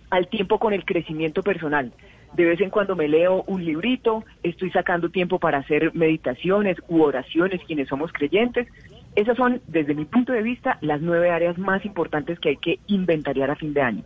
al 0.10 0.27
tiempo 0.27 0.60
con 0.60 0.73
el 0.73 0.84
crecimiento 0.84 1.44
personal. 1.44 1.94
De 2.34 2.45
vez 2.45 2.60
en 2.61 2.72
cuando 2.72 2.95
me 2.95 3.07
leo 3.07 3.44
un 3.45 3.64
librito, 3.64 4.23
estoy 4.41 4.72
sacando 4.72 5.10
tiempo 5.10 5.38
para 5.40 5.60
hacer 5.60 5.94
meditaciones 5.94 6.77
u 6.88 7.03
oraciones 7.03 7.61
quienes 7.65 7.88
somos 7.88 8.11
creyentes. 8.11 8.68
Esas 9.15 9.38
son, 9.38 9.61
desde 9.68 9.94
mi 9.94 10.06
punto 10.06 10.34
de 10.34 10.41
vista, 10.41 10.80
las 10.81 10.99
nueve 10.99 11.30
áreas 11.30 11.57
más 11.60 11.85
importantes 11.85 12.40
que 12.40 12.49
hay 12.49 12.57
que 12.57 12.80
inventariar 12.88 13.52
a 13.52 13.56
fin 13.56 13.73
de 13.73 13.81
año. 13.81 14.03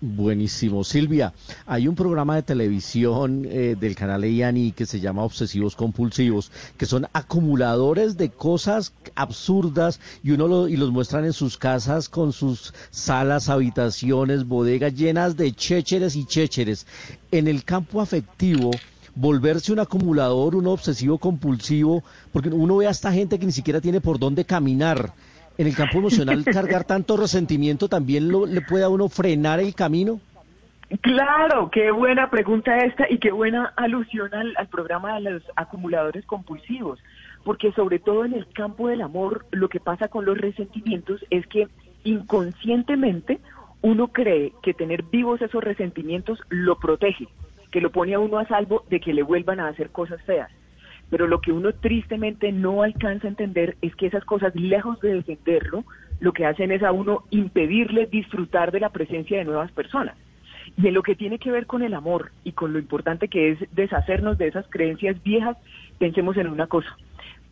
Buenísimo. 0.00 0.84
Silvia, 0.84 1.32
hay 1.64 1.88
un 1.88 1.94
programa 1.94 2.36
de 2.36 2.42
televisión 2.42 3.46
eh, 3.46 3.76
del 3.80 3.94
canal 3.94 4.24
EIANI 4.24 4.72
que 4.72 4.84
se 4.84 5.00
llama 5.00 5.24
Obsesivos 5.24 5.74
Compulsivos, 5.74 6.52
que 6.76 6.84
son 6.84 7.06
acumuladores 7.14 8.18
de 8.18 8.28
cosas 8.28 8.92
absurdas 9.14 9.98
y 10.22 10.32
uno 10.32 10.48
lo- 10.48 10.68
y 10.68 10.76
los 10.76 10.92
muestran 10.92 11.24
en 11.24 11.32
sus 11.32 11.56
casas 11.56 12.10
con 12.10 12.34
sus 12.34 12.74
salas, 12.90 13.48
habitaciones, 13.48 14.44
bodegas 14.46 14.94
llenas 14.94 15.34
de 15.34 15.52
chécheres 15.52 16.14
y 16.14 16.26
chécheres. 16.26 16.86
En 17.30 17.48
el 17.48 17.64
campo 17.64 18.02
afectivo, 18.02 18.82
volverse 19.14 19.72
un 19.72 19.78
acumulador, 19.78 20.56
un 20.56 20.66
obsesivo 20.66 21.16
compulsivo, 21.16 22.04
porque 22.32 22.50
uno 22.50 22.76
ve 22.76 22.86
a 22.86 22.90
esta 22.90 23.12
gente 23.12 23.38
que 23.38 23.46
ni 23.46 23.52
siquiera 23.52 23.80
tiene 23.80 24.02
por 24.02 24.18
dónde 24.18 24.44
caminar. 24.44 25.14
En 25.58 25.66
el 25.66 25.74
campo 25.74 25.98
emocional, 25.98 26.44
cargar 26.52 26.84
tanto 26.84 27.16
resentimiento 27.16 27.88
también 27.88 28.28
lo- 28.30 28.46
le 28.46 28.60
puede 28.60 28.84
a 28.84 28.88
uno 28.88 29.08
frenar 29.08 29.60
el 29.60 29.74
camino. 29.74 30.20
Claro, 31.00 31.68
qué 31.72 31.90
buena 31.90 32.30
pregunta 32.30 32.76
esta 32.78 33.10
y 33.10 33.18
qué 33.18 33.32
buena 33.32 33.72
alusión 33.76 34.32
al, 34.32 34.54
al 34.56 34.68
programa 34.68 35.14
de 35.18 35.30
los 35.32 35.42
acumuladores 35.56 36.24
compulsivos, 36.26 37.00
porque 37.44 37.72
sobre 37.72 37.98
todo 37.98 38.24
en 38.24 38.34
el 38.34 38.46
campo 38.52 38.86
del 38.88 39.02
amor 39.02 39.46
lo 39.50 39.68
que 39.68 39.80
pasa 39.80 40.06
con 40.08 40.24
los 40.24 40.38
resentimientos 40.38 41.24
es 41.30 41.44
que 41.48 41.66
inconscientemente 42.04 43.40
uno 43.82 44.08
cree 44.08 44.52
que 44.62 44.74
tener 44.74 45.02
vivos 45.02 45.42
esos 45.42 45.62
resentimientos 45.62 46.38
lo 46.50 46.78
protege, 46.78 47.26
que 47.72 47.80
lo 47.80 47.90
pone 47.90 48.14
a 48.14 48.20
uno 48.20 48.38
a 48.38 48.46
salvo 48.46 48.84
de 48.88 49.00
que 49.00 49.12
le 49.12 49.22
vuelvan 49.24 49.58
a 49.60 49.68
hacer 49.68 49.90
cosas 49.90 50.22
feas. 50.22 50.50
Pero 51.10 51.26
lo 51.26 51.40
que 51.40 51.52
uno 51.52 51.72
tristemente 51.72 52.50
no 52.52 52.82
alcanza 52.82 53.26
a 53.26 53.30
entender 53.30 53.76
es 53.80 53.94
que 53.94 54.06
esas 54.06 54.24
cosas, 54.24 54.54
lejos 54.54 55.00
de 55.00 55.14
defenderlo, 55.14 55.84
lo 56.20 56.32
que 56.32 56.46
hacen 56.46 56.72
es 56.72 56.82
a 56.82 56.92
uno 56.92 57.24
impedirle 57.30 58.06
disfrutar 58.06 58.72
de 58.72 58.80
la 58.80 58.90
presencia 58.90 59.38
de 59.38 59.44
nuevas 59.44 59.70
personas. 59.72 60.16
Y 60.76 60.88
en 60.88 60.94
lo 60.94 61.02
que 61.02 61.14
tiene 61.14 61.38
que 61.38 61.52
ver 61.52 61.66
con 61.66 61.82
el 61.82 61.94
amor 61.94 62.32
y 62.42 62.52
con 62.52 62.72
lo 62.72 62.78
importante 62.78 63.28
que 63.28 63.52
es 63.52 63.58
deshacernos 63.72 64.36
de 64.38 64.48
esas 64.48 64.66
creencias 64.68 65.22
viejas, 65.22 65.56
pensemos 65.98 66.36
en 66.36 66.48
una 66.48 66.66
cosa. 66.66 66.96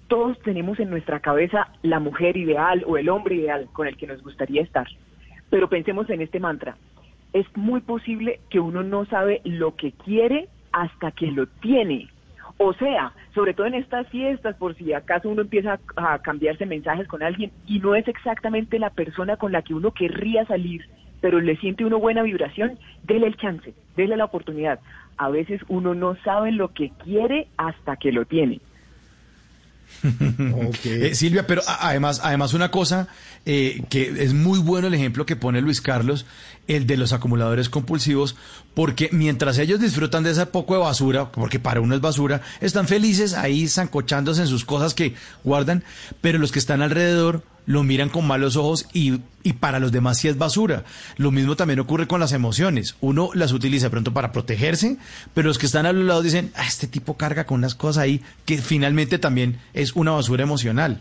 Todos 0.09 0.39
tenemos 0.40 0.81
en 0.81 0.90
nuestra 0.90 1.20
cabeza 1.20 1.68
la 1.82 2.01
mujer 2.01 2.36
ideal 2.36 2.85
o 2.86 2.98
el 2.98 3.09
hombre 3.09 3.36
ideal 3.36 3.68
con 3.72 3.86
el 3.86 3.97
que 3.97 4.06
nos 4.06 4.22
gustaría 4.22 4.62
estar. 4.62 4.86
Pero 5.48 5.68
pensemos 5.68 6.10
en 6.10 6.20
este 6.20 6.40
mantra. 6.40 6.76
Es 7.32 7.47
muy 7.56 7.81
posible 7.81 8.40
que 8.51 8.60
uno 8.60 8.82
no 8.82 9.06
sabe 9.06 9.40
lo 9.44 9.76
que 9.76 9.93
quiere 9.93 10.48
hasta 10.72 11.12
que 11.12 11.28
lo 11.28 11.47
tiene. 11.47 12.09
O 12.59 12.72
sea, 12.74 13.12
sobre 13.35 13.52
todo 13.52 13.66
en 13.66 13.74
estas 13.74 14.09
fiestas, 14.09 14.56
por 14.56 14.76
si 14.76 14.93
acaso 14.93 15.28
uno 15.28 15.43
empieza 15.43 15.81
a, 15.97 16.18
cambiarse 16.20 16.66
mensajes 16.66 17.09
con 17.09 17.22
alguien 17.22 17.51
y 17.66 17.81
no 17.81 17.94
es 17.94 18.06
exactamente 18.06 18.78
la 18.78 18.90
persona 18.90 19.36
con 19.36 19.51
la 19.51 19.62
que 19.62 19.74
uno 19.74 19.90
querría 19.90 20.47
salir, 20.47 20.85
pero 21.20 21.40
le 21.40 21.56
siente 21.56 21.85
uno 21.85 21.98
buena 21.98 22.22
vibración, 22.22 22.78
dele 23.02 23.26
el 23.26 23.36
chance, 23.36 23.74
dele 23.97 24.16
la 24.16 24.26
oportunidad. 24.26 24.78
A 25.16 25.31
veces 25.31 25.60
uno 25.68 25.94
no 25.94 26.16
sabe 26.22 26.52
lo 26.52 26.68
que 26.68 26.90
quiere 27.02 27.48
hasta 27.56 27.97
que 27.97 28.12
lo 28.12 28.24
tiene. 28.24 28.60
Eh, 30.85 31.15
Silvia, 31.15 31.47
pero 31.47 31.62
además, 31.66 32.20
además 32.23 32.52
una 32.52 32.70
cosa 32.70 33.09
eh, 33.47 33.82
que 33.89 34.23
es 34.23 34.35
muy 34.35 34.59
bueno 34.59 34.89
el 34.89 34.94
ejemplo 34.94 35.27
que 35.27 35.36
pone 35.36 35.61
Luis 35.61 35.81
Carlos, 35.81 36.27
el 36.66 36.86
de 36.86 36.97
los 36.97 37.12
acumuladores 37.12 37.69
compulsivos, 37.69 38.36
porque 38.74 39.09
mientras 39.12 39.59
ellos 39.59 39.81
disfrutan 39.81 40.23
de 40.23 40.31
ese 40.32 40.47
poco 40.47 40.74
de 40.74 40.81
basura, 40.81 41.31
porque 41.31 41.59
para 41.59 41.81
uno 41.81 41.94
es 41.94 42.01
basura, 42.01 42.43
están 42.61 42.86
felices 42.86 43.35
ahí 43.35 43.69
zancochándose 43.69 44.43
en 44.43 44.48
sus 44.48 44.65
cosas 44.65 44.94
que 44.94 45.15
guardan, 45.43 45.85
pero 46.20 46.39
los 46.39 46.52
que 46.52 46.59
están 46.59 46.82
alrededor 46.82 47.43
lo 47.66 47.82
miran 47.82 48.09
con 48.09 48.27
malos 48.27 48.57
ojos 48.57 48.89
y, 48.93 49.20
y, 49.43 49.55
para 49.55 49.78
los 49.78 49.93
demás 49.93 50.19
sí 50.19 50.28
es 50.28 50.39
basura. 50.39 50.85
Lo 51.16 51.31
mismo 51.31 51.57
también 51.57 51.81
ocurre 51.81 52.07
con 52.07 52.20
las 52.20 52.32
emociones. 52.32 52.97
Uno 53.01 53.31
las 53.35 53.53
utiliza 53.53 53.91
pronto 53.91 54.12
para 54.12 54.32
protegerse, 54.32 54.97
pero 55.35 55.49
los 55.49 55.59
que 55.59 55.66
están 55.66 55.86
a 55.86 55.93
los 55.93 56.05
lados 56.05 56.24
dicen, 56.24 56.51
ah, 56.57 56.65
este 56.66 56.86
tipo 56.86 57.16
carga 57.16 57.45
con 57.45 57.59
unas 57.59 57.74
cosas 57.74 58.05
ahí 58.05 58.20
que 58.45 58.59
finalmente 58.59 59.19
también 59.19 59.59
es 59.73 59.95
una 59.97 60.12
basura 60.12 60.43
emocional. 60.43 61.01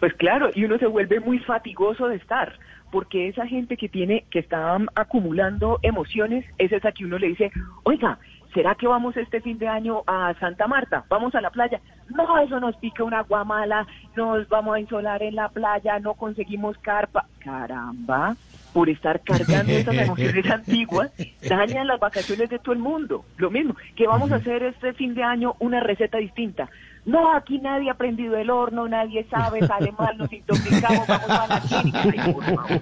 Pues 0.00 0.14
claro, 0.14 0.50
y 0.54 0.64
uno 0.64 0.78
se 0.78 0.86
vuelve 0.86 1.20
muy 1.20 1.40
fatigoso 1.40 2.06
de 2.06 2.16
estar, 2.16 2.56
porque 2.92 3.28
esa 3.28 3.46
gente 3.46 3.76
que 3.76 3.88
tiene, 3.88 4.24
que 4.30 4.38
está 4.38 4.76
acumulando 4.94 5.80
emociones, 5.82 6.44
es 6.58 6.70
esa 6.70 6.92
que 6.92 7.04
uno 7.04 7.18
le 7.18 7.28
dice, 7.28 7.50
oiga, 7.82 8.18
¿será 8.54 8.74
que 8.74 8.86
vamos 8.86 9.16
este 9.16 9.40
fin 9.40 9.58
de 9.58 9.68
año 9.68 10.02
a 10.06 10.34
Santa 10.40 10.66
Marta? 10.66 11.04
¿Vamos 11.08 11.34
a 11.34 11.40
la 11.40 11.50
playa? 11.50 11.80
No, 12.08 12.38
eso 12.38 12.58
nos 12.60 12.76
pica 12.76 13.04
una 13.04 13.22
guamala, 13.22 13.86
nos 14.16 14.48
vamos 14.48 14.76
a 14.76 14.80
insolar 14.80 15.22
en 15.22 15.34
la 15.34 15.48
playa, 15.48 15.98
no 15.98 16.14
conseguimos 16.14 16.78
carpa. 16.78 17.26
Caramba, 17.40 18.36
por 18.72 18.88
estar 18.88 19.20
cargando 19.20 19.72
esas 19.72 19.94
emociones 19.94 20.50
antiguas, 20.50 21.12
dañan 21.48 21.86
las 21.86 22.00
vacaciones 22.00 22.48
de 22.48 22.58
todo 22.58 22.72
el 22.72 22.78
mundo. 22.78 23.24
Lo 23.36 23.50
mismo, 23.50 23.74
que 23.96 24.06
vamos 24.06 24.32
a 24.32 24.36
hacer 24.36 24.62
este 24.62 24.92
fin 24.94 25.14
de 25.14 25.22
año 25.22 25.54
una 25.58 25.80
receta 25.80 26.18
distinta. 26.18 26.68
No, 27.08 27.34
aquí 27.34 27.58
nadie 27.58 27.88
ha 27.88 27.94
prendido 27.94 28.36
el 28.36 28.50
horno, 28.50 28.86
nadie 28.86 29.24
sabe, 29.30 29.66
sale 29.66 29.92
mal, 29.92 30.18
nos 30.18 30.30
intoxicamos, 30.30 31.06
vamos 31.06 31.30
a 31.30 31.46
la 31.48 31.60
clínica. 31.62 32.02
Ay, 32.02 32.32
por 32.34 32.44
favor. 32.44 32.80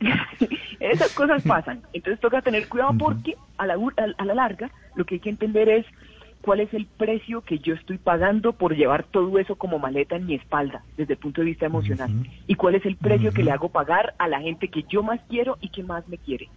Esas 0.80 1.12
cosas 1.12 1.42
pasan. 1.42 1.82
Entonces 1.92 2.20
toca 2.20 2.40
tener 2.40 2.66
cuidado 2.70 2.94
porque 2.98 3.36
a 3.58 3.66
la, 3.66 3.74
a 4.16 4.24
la 4.24 4.34
larga 4.34 4.70
lo 4.94 5.04
que 5.04 5.16
hay 5.16 5.20
que 5.20 5.28
entender 5.28 5.68
es 5.68 5.84
cuál 6.40 6.60
es 6.60 6.72
el 6.72 6.86
precio 6.86 7.42
que 7.42 7.58
yo 7.58 7.74
estoy 7.74 7.98
pagando 7.98 8.54
por 8.54 8.74
llevar 8.74 9.04
todo 9.04 9.38
eso 9.38 9.56
como 9.56 9.78
maleta 9.78 10.16
en 10.16 10.24
mi 10.24 10.36
espalda 10.36 10.82
desde 10.96 11.12
el 11.12 11.18
punto 11.18 11.42
de 11.42 11.46
vista 11.46 11.66
emocional 11.66 12.10
y 12.46 12.54
cuál 12.54 12.76
es 12.76 12.86
el 12.86 12.96
precio 12.96 13.30
que 13.32 13.44
le 13.44 13.50
hago 13.50 13.68
pagar 13.68 14.14
a 14.16 14.26
la 14.26 14.40
gente 14.40 14.68
que 14.68 14.84
yo 14.84 15.02
más 15.02 15.20
quiero 15.28 15.58
y 15.60 15.68
que 15.68 15.82
más 15.82 16.08
me 16.08 16.16
quiere. 16.16 16.48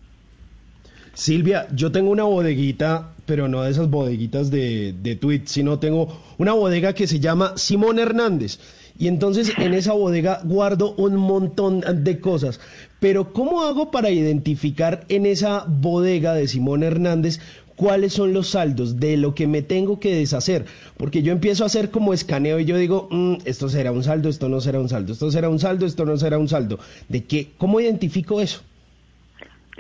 Silvia, 1.18 1.68
yo 1.73 1.91
tengo 1.91 2.11
una 2.11 2.26
bodeguita, 2.26 3.15
pero 3.26 3.48
no 3.48 3.64
de 3.64 3.72
esas 3.72 3.89
bodeguitas 3.89 4.52
de, 4.52 4.94
de 5.02 5.15
tweets, 5.15 5.52
sino 5.52 5.80
tengo 5.80 6.15
una 6.38 6.53
bodega 6.53 6.94
que 6.94 7.07
se 7.07 7.19
llama 7.19 7.53
Simón 7.56 7.98
Hernández. 7.98 8.60
Y 8.99 9.07
entonces 9.07 9.52
en 9.57 9.73
esa 9.73 9.94
bodega 9.94 10.41
guardo 10.44 10.94
un 10.94 11.15
montón 11.15 11.84
de 12.03 12.19
cosas. 12.19 12.60
Pero 12.99 13.34
¿cómo 13.34 13.64
hago 13.64 13.89
para 13.89 14.11
identificar 14.11 15.06
en 15.10 15.26
esa 15.26 15.65
bodega 15.68 16.35
de 16.35 16.48
Simón 16.48 16.84
Hernández 16.84 17.39
cuáles 17.76 18.14
son 18.14 18.31
los 18.31 18.49
saldos 18.49 18.99
de 18.99 19.18
lo 19.18 19.34
que 19.34 19.48
me 19.48 19.64
tengo 19.64 19.99
que 19.99 20.14
deshacer? 20.14 20.65
Porque 20.98 21.23
yo 21.23 21.31
empiezo 21.31 21.64
a 21.64 21.68
hacer 21.68 21.89
como 21.89 22.14
escaneo 22.14 22.60
y 22.60 22.65
yo 22.65 22.77
digo, 22.77 23.07
mm, 23.10 23.38
esto 23.45 23.69
será 23.69 23.91
un 23.91 24.03
saldo, 24.03 24.30
esto 24.30 24.49
no 24.49 24.61
será 24.61 24.80
un 24.80 24.89
saldo, 24.89 25.14
esto 25.14 25.31
será 25.31 25.49
un 25.49 25.57
saldo, 25.57 25.88
esto 25.88 26.06
no 26.06 26.15
será 26.18 26.38
un 26.38 26.48
saldo. 26.48 26.77
¿De 27.10 27.23
qué? 27.23 27.49
¿Cómo 27.57 27.80
identifico 27.81 28.39
eso? 28.39 28.61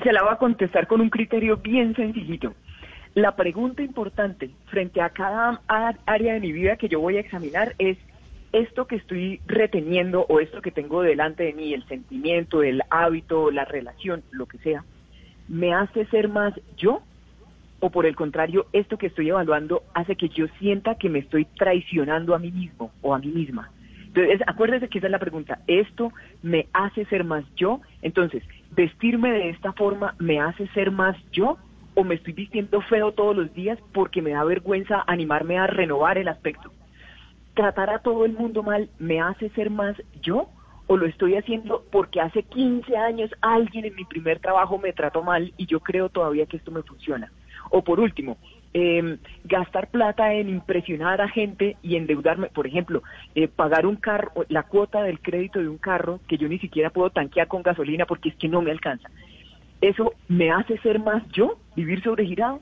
Se 0.03 0.13
la 0.13 0.23
va 0.23 0.33
a 0.33 0.37
contestar 0.37 0.87
con 0.87 1.01
un 1.01 1.09
criterio 1.09 1.57
bien 1.57 1.95
sencillito. 1.95 2.53
La 3.15 3.35
pregunta 3.35 3.81
importante 3.81 4.51
frente 4.67 5.01
a 5.01 5.09
cada 5.09 5.61
área 5.67 6.33
de 6.33 6.39
mi 6.39 6.51
vida 6.51 6.77
que 6.77 6.87
yo 6.87 6.99
voy 6.99 7.17
a 7.17 7.21
examinar 7.21 7.73
es, 7.79 7.97
esto 8.53 8.87
que 8.87 8.95
estoy 8.95 9.41
reteniendo 9.45 10.25
o 10.29 10.39
esto 10.39 10.61
que 10.61 10.71
tengo 10.71 11.01
delante 11.01 11.43
de 11.43 11.53
mí, 11.53 11.73
el 11.73 11.85
sentimiento, 11.87 12.63
el 12.63 12.81
hábito, 12.89 13.51
la 13.51 13.65
relación, 13.65 14.23
lo 14.31 14.45
que 14.45 14.57
sea, 14.59 14.83
¿me 15.47 15.73
hace 15.73 16.05
ser 16.05 16.29
más 16.29 16.53
yo? 16.77 17.01
O 17.79 17.89
por 17.89 18.05
el 18.05 18.15
contrario, 18.15 18.65
esto 18.73 18.97
que 18.97 19.07
estoy 19.07 19.29
evaluando 19.29 19.83
hace 19.93 20.15
que 20.15 20.29
yo 20.29 20.47
sienta 20.59 20.95
que 20.95 21.09
me 21.09 21.19
estoy 21.19 21.45
traicionando 21.45 22.33
a 22.33 22.39
mí 22.39 22.51
mismo 22.51 22.91
o 23.01 23.13
a 23.13 23.19
mí 23.19 23.27
misma. 23.27 23.69
Entonces, 24.07 24.41
acuérdese 24.47 24.87
que 24.87 24.97
esa 24.97 25.07
es 25.07 25.11
la 25.11 25.19
pregunta. 25.19 25.59
¿Esto 25.67 26.11
me 26.41 26.67
hace 26.73 27.05
ser 27.05 27.23
más 27.23 27.43
yo? 27.55 27.81
Entonces, 28.01 28.41
vestirme 28.71 29.31
de 29.31 29.49
esta 29.49 29.73
forma 29.73 30.15
me 30.19 30.39
hace 30.39 30.67
ser 30.69 30.91
más 30.91 31.15
yo 31.31 31.57
o 31.95 32.03
me 32.03 32.15
estoy 32.15 32.33
vistiendo 32.33 32.81
feo 32.81 33.11
todos 33.11 33.35
los 33.35 33.53
días 33.53 33.79
porque 33.93 34.21
me 34.21 34.31
da 34.31 34.43
vergüenza 34.43 35.03
animarme 35.07 35.57
a 35.57 35.67
renovar 35.67 36.17
el 36.17 36.27
aspecto. 36.27 36.71
Tratar 37.55 37.89
a 37.89 37.99
todo 37.99 38.25
el 38.25 38.33
mundo 38.33 38.61
mal 38.61 38.89
me 38.99 39.19
hace 39.19 39.49
ser 39.49 39.71
más 39.71 39.95
yo 40.21 40.49
o 40.85 40.95
lo 40.95 41.05
estoy 41.05 41.35
haciendo 41.35 41.83
porque 41.91 42.21
hace 42.21 42.43
15 42.43 42.95
años 42.95 43.31
alguien 43.41 43.85
en 43.85 43.95
mi 43.95 44.05
primer 44.05 44.39
trabajo 44.39 44.77
me 44.77 44.93
trató 44.93 45.23
mal 45.23 45.53
y 45.57 45.65
yo 45.65 45.79
creo 45.79 46.09
todavía 46.09 46.45
que 46.45 46.57
esto 46.57 46.71
me 46.71 46.83
funciona. 46.83 47.31
O 47.69 47.83
por 47.83 47.99
último, 47.99 48.37
eh, 48.79 49.17
gastar 49.43 49.89
plata 49.89 50.35
en 50.35 50.49
impresionar 50.49 51.19
a 51.19 51.27
gente 51.27 51.77
y 51.81 51.95
endeudarme, 51.95 52.49
por 52.49 52.67
ejemplo, 52.67 53.01
eh, 53.33 53.47
pagar 53.47 53.87
un 53.87 53.95
carro, 53.95 54.31
la 54.49 54.61
cuota 54.61 55.01
del 55.01 55.19
crédito 55.19 55.59
de 55.59 55.67
un 55.67 55.79
carro 55.79 56.19
que 56.27 56.37
yo 56.37 56.47
ni 56.47 56.59
siquiera 56.59 56.91
puedo 56.91 57.09
tanquear 57.09 57.47
con 57.47 57.63
gasolina 57.63 58.05
porque 58.05 58.29
es 58.29 58.35
que 58.35 58.47
no 58.47 58.61
me 58.61 58.69
alcanza. 58.69 59.09
Eso 59.81 60.13
me 60.27 60.51
hace 60.51 60.77
ser 60.77 60.99
más 60.99 61.23
yo, 61.31 61.57
vivir 61.75 62.03
sobregirado. 62.03 62.59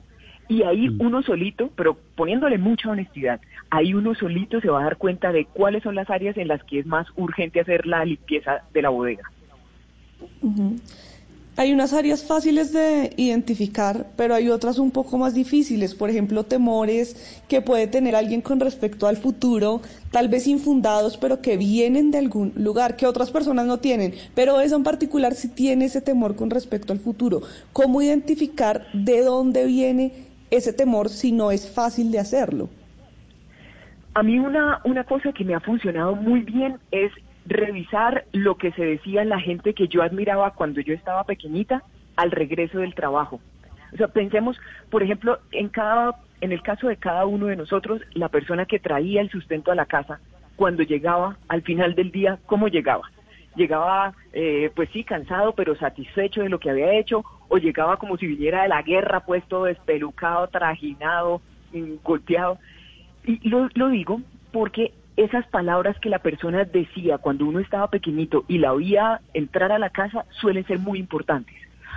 Y 0.48 0.62
ahí 0.62 0.88
uno 1.00 1.22
solito, 1.22 1.70
pero 1.76 1.98
poniéndole 2.14 2.56
mucha 2.56 2.88
honestidad, 2.88 3.38
ahí 3.68 3.92
uno 3.92 4.14
solito 4.14 4.60
se 4.62 4.70
va 4.70 4.80
a 4.80 4.84
dar 4.84 4.96
cuenta 4.96 5.32
de 5.32 5.44
cuáles 5.44 5.82
son 5.82 5.96
las 5.96 6.08
áreas 6.08 6.38
en 6.38 6.48
las 6.48 6.64
que 6.64 6.78
es 6.78 6.86
más 6.86 7.06
urgente 7.16 7.60
hacer 7.60 7.84
la 7.84 8.06
limpieza 8.06 8.62
de 8.72 8.80
la 8.80 8.88
bodega. 8.88 9.24
Hay 11.58 11.72
unas 11.72 11.94
áreas 11.94 12.22
fáciles 12.22 12.74
de 12.74 13.14
identificar, 13.16 14.04
pero 14.14 14.34
hay 14.34 14.50
otras 14.50 14.78
un 14.78 14.90
poco 14.90 15.16
más 15.16 15.32
difíciles. 15.32 15.94
Por 15.94 16.10
ejemplo, 16.10 16.44
temores 16.44 17.40
que 17.48 17.62
puede 17.62 17.86
tener 17.86 18.14
alguien 18.14 18.42
con 18.42 18.60
respecto 18.60 19.06
al 19.06 19.16
futuro, 19.16 19.80
tal 20.10 20.28
vez 20.28 20.46
infundados, 20.46 21.16
pero 21.16 21.40
que 21.40 21.56
vienen 21.56 22.10
de 22.10 22.18
algún 22.18 22.52
lugar 22.56 22.96
que 22.96 23.06
otras 23.06 23.30
personas 23.30 23.64
no 23.64 23.78
tienen. 23.78 24.12
Pero 24.34 24.60
eso 24.60 24.76
en 24.76 24.82
particular 24.82 25.32
sí 25.34 25.48
tiene 25.48 25.86
ese 25.86 26.02
temor 26.02 26.36
con 26.36 26.50
respecto 26.50 26.92
al 26.92 26.98
futuro. 26.98 27.40
¿Cómo 27.72 28.02
identificar 28.02 28.86
de 28.92 29.22
dónde 29.22 29.64
viene 29.64 30.12
ese 30.50 30.74
temor 30.74 31.08
si 31.08 31.32
no 31.32 31.50
es 31.52 31.70
fácil 31.70 32.10
de 32.10 32.18
hacerlo? 32.18 32.68
A 34.12 34.22
mí 34.22 34.38
una, 34.38 34.82
una 34.84 35.04
cosa 35.04 35.32
que 35.32 35.42
me 35.42 35.54
ha 35.54 35.60
funcionado 35.60 36.16
muy 36.16 36.40
bien 36.40 36.76
es 36.90 37.12
revisar 37.46 38.24
lo 38.32 38.56
que 38.56 38.72
se 38.72 38.84
decía 38.84 39.24
la 39.24 39.40
gente 39.40 39.74
que 39.74 39.88
yo 39.88 40.02
admiraba 40.02 40.52
cuando 40.54 40.80
yo 40.80 40.94
estaba 40.94 41.24
pequeñita 41.24 41.82
al 42.16 42.30
regreso 42.30 42.78
del 42.78 42.94
trabajo. 42.94 43.40
O 43.92 43.96
sea, 43.96 44.08
pensemos, 44.08 44.58
por 44.90 45.02
ejemplo, 45.02 45.38
en 45.52 45.68
cada 45.68 46.16
en 46.40 46.52
el 46.52 46.62
caso 46.62 46.88
de 46.88 46.96
cada 46.96 47.26
uno 47.26 47.46
de 47.46 47.56
nosotros, 47.56 48.02
la 48.14 48.28
persona 48.28 48.66
que 48.66 48.78
traía 48.78 49.20
el 49.20 49.30
sustento 49.30 49.72
a 49.72 49.74
la 49.74 49.86
casa, 49.86 50.20
cuando 50.54 50.82
llegaba 50.82 51.36
al 51.48 51.62
final 51.62 51.94
del 51.94 52.10
día, 52.10 52.38
¿cómo 52.46 52.68
llegaba? 52.68 53.10
Llegaba, 53.54 54.12
eh, 54.32 54.70
pues 54.74 54.90
sí, 54.92 55.02
cansado, 55.02 55.54
pero 55.54 55.76
satisfecho 55.76 56.42
de 56.42 56.48
lo 56.48 56.58
que 56.58 56.70
había 56.70 56.98
hecho, 56.98 57.24
o 57.48 57.56
llegaba 57.58 57.96
como 57.96 58.16
si 58.18 58.26
viniera 58.26 58.62
de 58.62 58.68
la 58.68 58.82
guerra, 58.82 59.20
puesto 59.20 59.64
despelucado, 59.64 60.48
trajinado, 60.48 61.40
golpeado. 62.02 62.58
Y 63.24 63.48
lo, 63.48 63.68
lo 63.74 63.88
digo 63.88 64.20
porque 64.52 64.92
esas 65.16 65.46
palabras 65.48 65.98
que 65.98 66.10
la 66.10 66.18
persona 66.18 66.64
decía 66.64 67.18
cuando 67.18 67.46
uno 67.46 67.60
estaba 67.60 67.88
pequeñito 67.88 68.44
y 68.48 68.58
la 68.58 68.72
oía 68.72 69.20
entrar 69.34 69.72
a 69.72 69.78
la 69.78 69.90
casa 69.90 70.26
suelen 70.30 70.66
ser 70.66 70.78
muy 70.78 70.98
importantes. 70.98 71.54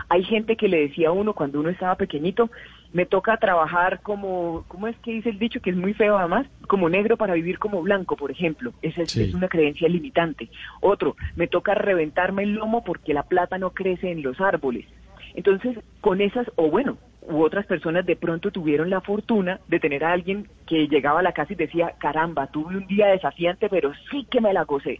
Hay 0.08 0.24
gente 0.24 0.56
que 0.56 0.70
le 0.70 0.80
decía 0.80 1.10
a 1.10 1.12
uno 1.12 1.34
cuando 1.34 1.60
uno 1.60 1.70
estaba 1.70 1.96
pequeñito, 1.96 2.50
me 2.94 3.06
toca 3.06 3.38
trabajar 3.38 4.02
como, 4.02 4.64
¿cómo 4.68 4.88
es 4.88 4.98
que 5.00 5.12
dice 5.12 5.30
el 5.30 5.38
dicho? 5.38 5.62
Que 5.62 5.70
es 5.70 5.76
muy 5.76 5.94
feo 5.94 6.18
además, 6.18 6.48
como 6.68 6.90
negro 6.90 7.18
para 7.18 7.34
vivir 7.34 7.60
como 7.60 7.82
blanco, 7.84 8.16
por 8.16 8.32
ejemplo. 8.32 8.74
Esa 8.82 9.04
es, 9.04 9.16
es, 9.16 9.34
una 9.34 9.50
creencia 9.50 9.88
limitante. 9.88 10.50
Otro, 10.82 11.16
me 11.36 11.48
toca 11.48 11.76
reventarme 11.76 12.44
el 12.44 12.54
lomo 12.54 12.84
porque 12.84 13.14
la 13.14 13.24
plata 13.24 13.58
no 13.58 13.72
crece 13.72 14.12
en 14.12 14.24
los 14.24 14.40
árboles. 14.41 14.86
Entonces, 15.36 15.78
con 16.02 16.22
esas, 16.22 16.50
o 16.56 16.72
bueno, 16.72 16.98
u 17.30 17.44
otras 17.44 17.66
personas 17.66 18.06
de 18.06 18.16
pronto 18.16 18.52
tuvieron 18.52 18.90
la 18.90 19.02
fortuna 19.02 19.60
de 19.68 19.80
tener 19.80 20.04
a 20.04 20.12
alguien 20.12 20.48
que 20.68 20.88
llegaba 20.88 21.20
a 21.20 21.24
la 21.24 21.34
casa 21.34 21.54
y 21.54 21.56
decía, 21.56 21.94
caramba, 22.00 22.48
tuve 22.48 22.78
un 22.78 22.88
día 22.88 23.08
desafiante, 23.08 23.70
pero 23.70 23.94
sí 24.10 24.26
que 24.30 24.42
me 24.42 24.54
la 24.54 24.64
gocé. 24.64 25.00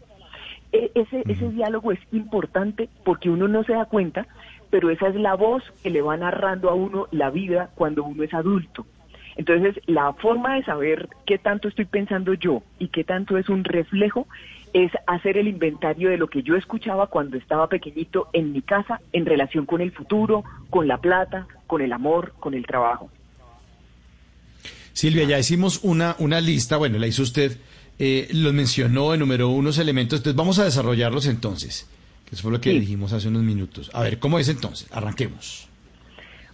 E, 0.72 0.92
ese, 0.94 1.24
ese 1.28 1.50
diálogo 1.50 1.92
es 1.92 2.00
importante 2.12 2.90
porque 3.04 3.30
uno 3.30 3.48
no 3.48 3.64
se 3.64 3.74
da 3.74 3.86
cuenta, 3.86 4.28
pero 4.70 4.90
esa 4.90 5.08
es 5.08 5.16
la 5.16 5.36
voz 5.36 5.64
que 5.82 5.90
le 5.90 6.02
va 6.02 6.16
narrando 6.18 6.70
a 6.70 6.76
uno 6.76 7.08
la 7.12 7.32
vida 7.32 7.72
cuando 7.76 8.04
uno 8.04 8.24
es 8.24 8.34
adulto. 8.34 8.86
Entonces, 9.36 9.82
la 9.88 10.14
forma 10.14 10.56
de 10.56 10.64
saber 10.64 11.08
qué 11.26 11.38
tanto 11.38 11.70
estoy 11.70 11.86
pensando 11.86 12.34
yo 12.34 12.62
y 12.78 12.90
qué 12.90 13.04
tanto 13.04 13.38
es 13.38 13.48
un 13.48 13.64
reflejo 13.64 14.28
es 14.74 14.92
hacer 15.08 15.38
el 15.38 15.48
inventario 15.48 16.10
de 16.10 16.18
lo 16.18 16.28
que 16.28 16.44
yo 16.44 16.56
escuchaba 16.56 17.08
cuando 17.08 17.38
estaba 17.38 17.68
pequeñito 17.68 18.28
en 18.34 18.52
mi 18.52 18.62
casa 18.62 19.02
en 19.14 19.26
relación 19.26 19.66
con 19.66 19.82
el 19.82 19.92
futuro, 19.92 20.44
con 20.70 20.88
la 20.88 20.98
plata, 20.98 21.48
con 21.68 21.82
el 21.82 21.94
amor, 21.94 22.34
con 22.40 22.54
el 22.54 22.66
trabajo. 22.66 23.10
Silvia, 24.94 25.24
ya 25.26 25.40
hicimos 25.40 25.80
una, 25.84 26.16
una 26.20 26.42
lista, 26.42 26.78
bueno, 26.78 26.98
la 27.00 27.08
hizo 27.08 27.24
usted, 27.24 27.58
eh, 28.00 28.28
los 28.34 28.54
mencionó, 28.54 29.14
enumeró 29.14 29.50
unos 29.50 29.78
elementos, 29.78 30.20
entonces 30.20 30.36
vamos 30.36 30.60
a 30.60 30.66
desarrollarlos 30.66 31.26
entonces, 31.28 31.90
que 32.26 32.36
eso 32.36 32.44
fue 32.44 32.52
lo 32.52 32.60
que 32.62 32.72
Sí. 32.72 32.80
dijimos 32.80 33.14
hace 33.14 33.28
unos 33.30 33.44
minutos. 33.44 33.90
A 33.94 34.02
ver, 34.04 34.20
¿cómo 34.20 34.40
es 34.40 34.50
entonces? 34.50 34.92
Arranquemos. 34.92 35.68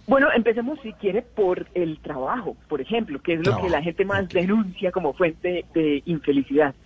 Bueno, 0.06 0.28
empecemos 0.36 0.78
si 0.84 0.92
quiere 0.92 1.22
por 1.22 1.66
el 1.74 1.98
trabajo, 1.98 2.56
por 2.68 2.80
ejemplo, 2.80 3.20
que 3.20 3.34
es 3.34 3.44
lo 3.44 3.60
que 3.60 3.68
la 3.68 3.82
gente 3.82 4.04
más 4.04 4.28
denuncia 4.28 4.92
como 4.92 5.12
fuente 5.14 5.64
de 5.74 6.02
infelicidad. 6.06 6.76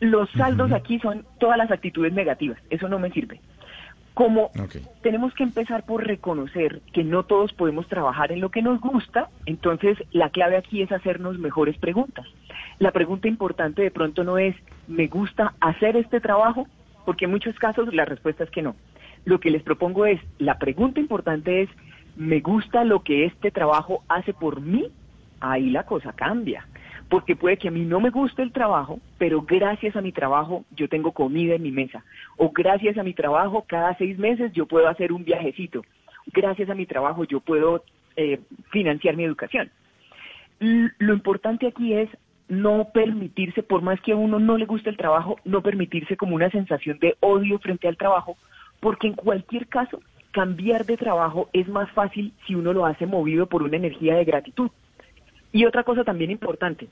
Los 0.00 0.30
saldos 0.32 0.72
aquí 0.72 0.98
son 0.98 1.24
todas 1.38 1.56
las 1.56 1.70
actitudes 1.70 2.12
negativas, 2.12 2.58
eso 2.70 2.88
no 2.88 2.98
me 2.98 3.10
sirve. 3.10 3.40
Como 4.12 4.50
tenemos 5.02 5.34
que 5.34 5.42
empezar 5.42 5.84
por 5.84 6.06
reconocer 6.06 6.80
que 6.94 7.04
no 7.04 7.24
todos 7.24 7.52
podemos 7.52 7.86
trabajar 7.86 8.32
en 8.32 8.40
lo 8.40 8.50
que 8.50 8.62
nos 8.62 8.80
gusta, 8.80 9.28
entonces 9.44 9.98
la 10.10 10.30
clave 10.30 10.56
aquí 10.56 10.80
es 10.80 10.90
hacernos 10.90 11.38
mejores 11.38 11.76
preguntas. 11.76 12.26
La 12.78 12.92
pregunta 12.92 13.28
importante 13.28 13.82
de 13.82 13.90
pronto 13.90 14.24
no 14.24 14.38
es, 14.38 14.56
¿me 14.86 15.06
gusta 15.06 15.52
hacer 15.60 15.96
este 15.96 16.20
trabajo? 16.20 16.66
Porque 17.04 17.26
en 17.26 17.32
muchos 17.32 17.56
casos 17.56 17.92
la 17.94 18.06
respuesta 18.06 18.44
es 18.44 18.50
que 18.50 18.62
no. 18.62 18.74
Lo 19.26 19.38
que 19.38 19.50
les 19.50 19.62
propongo 19.62 20.06
es, 20.06 20.20
la 20.38 20.58
pregunta 20.58 21.00
importante 21.00 21.62
es, 21.62 21.68
¿me 22.16 22.40
gusta 22.40 22.84
lo 22.84 23.02
que 23.02 23.26
este 23.26 23.50
trabajo 23.50 24.02
hace 24.08 24.32
por 24.32 24.60
mí? 24.60 24.86
Ahí 25.40 25.68
la 25.68 25.84
cosa 25.84 26.12
cambia. 26.12 26.66
Porque 27.08 27.36
puede 27.36 27.56
que 27.56 27.68
a 27.68 27.70
mí 27.70 27.84
no 27.84 28.00
me 28.00 28.10
guste 28.10 28.42
el 28.42 28.52
trabajo, 28.52 28.98
pero 29.18 29.42
gracias 29.42 29.94
a 29.94 30.00
mi 30.00 30.12
trabajo 30.12 30.64
yo 30.74 30.88
tengo 30.88 31.12
comida 31.12 31.54
en 31.54 31.62
mi 31.62 31.70
mesa. 31.70 32.04
O 32.36 32.50
gracias 32.50 32.98
a 32.98 33.04
mi 33.04 33.14
trabajo 33.14 33.64
cada 33.66 33.96
seis 33.96 34.18
meses 34.18 34.52
yo 34.52 34.66
puedo 34.66 34.88
hacer 34.88 35.12
un 35.12 35.24
viajecito. 35.24 35.82
Gracias 36.32 36.68
a 36.68 36.74
mi 36.74 36.86
trabajo 36.86 37.24
yo 37.24 37.40
puedo 37.40 37.84
eh, 38.16 38.40
financiar 38.70 39.16
mi 39.16 39.24
educación. 39.24 39.70
Lo 40.58 41.12
importante 41.12 41.66
aquí 41.66 41.92
es 41.92 42.08
no 42.48 42.88
permitirse, 42.92 43.62
por 43.62 43.82
más 43.82 44.00
que 44.00 44.12
a 44.12 44.16
uno 44.16 44.38
no 44.38 44.56
le 44.56 44.66
guste 44.66 44.90
el 44.90 44.96
trabajo, 44.96 45.36
no 45.44 45.62
permitirse 45.62 46.16
como 46.16 46.34
una 46.34 46.50
sensación 46.50 46.98
de 46.98 47.16
odio 47.20 47.58
frente 47.58 47.88
al 47.88 47.96
trabajo, 47.96 48.36
porque 48.80 49.08
en 49.08 49.14
cualquier 49.14 49.66
caso, 49.66 50.00
cambiar 50.30 50.84
de 50.84 50.96
trabajo 50.96 51.48
es 51.52 51.66
más 51.68 51.90
fácil 51.92 52.32
si 52.46 52.54
uno 52.54 52.72
lo 52.72 52.86
hace 52.86 53.06
movido 53.06 53.46
por 53.46 53.62
una 53.62 53.76
energía 53.76 54.16
de 54.16 54.24
gratitud. 54.24 54.70
Y 55.56 55.64
otra 55.64 55.84
cosa 55.84 56.04
también 56.04 56.30
importante, 56.30 56.86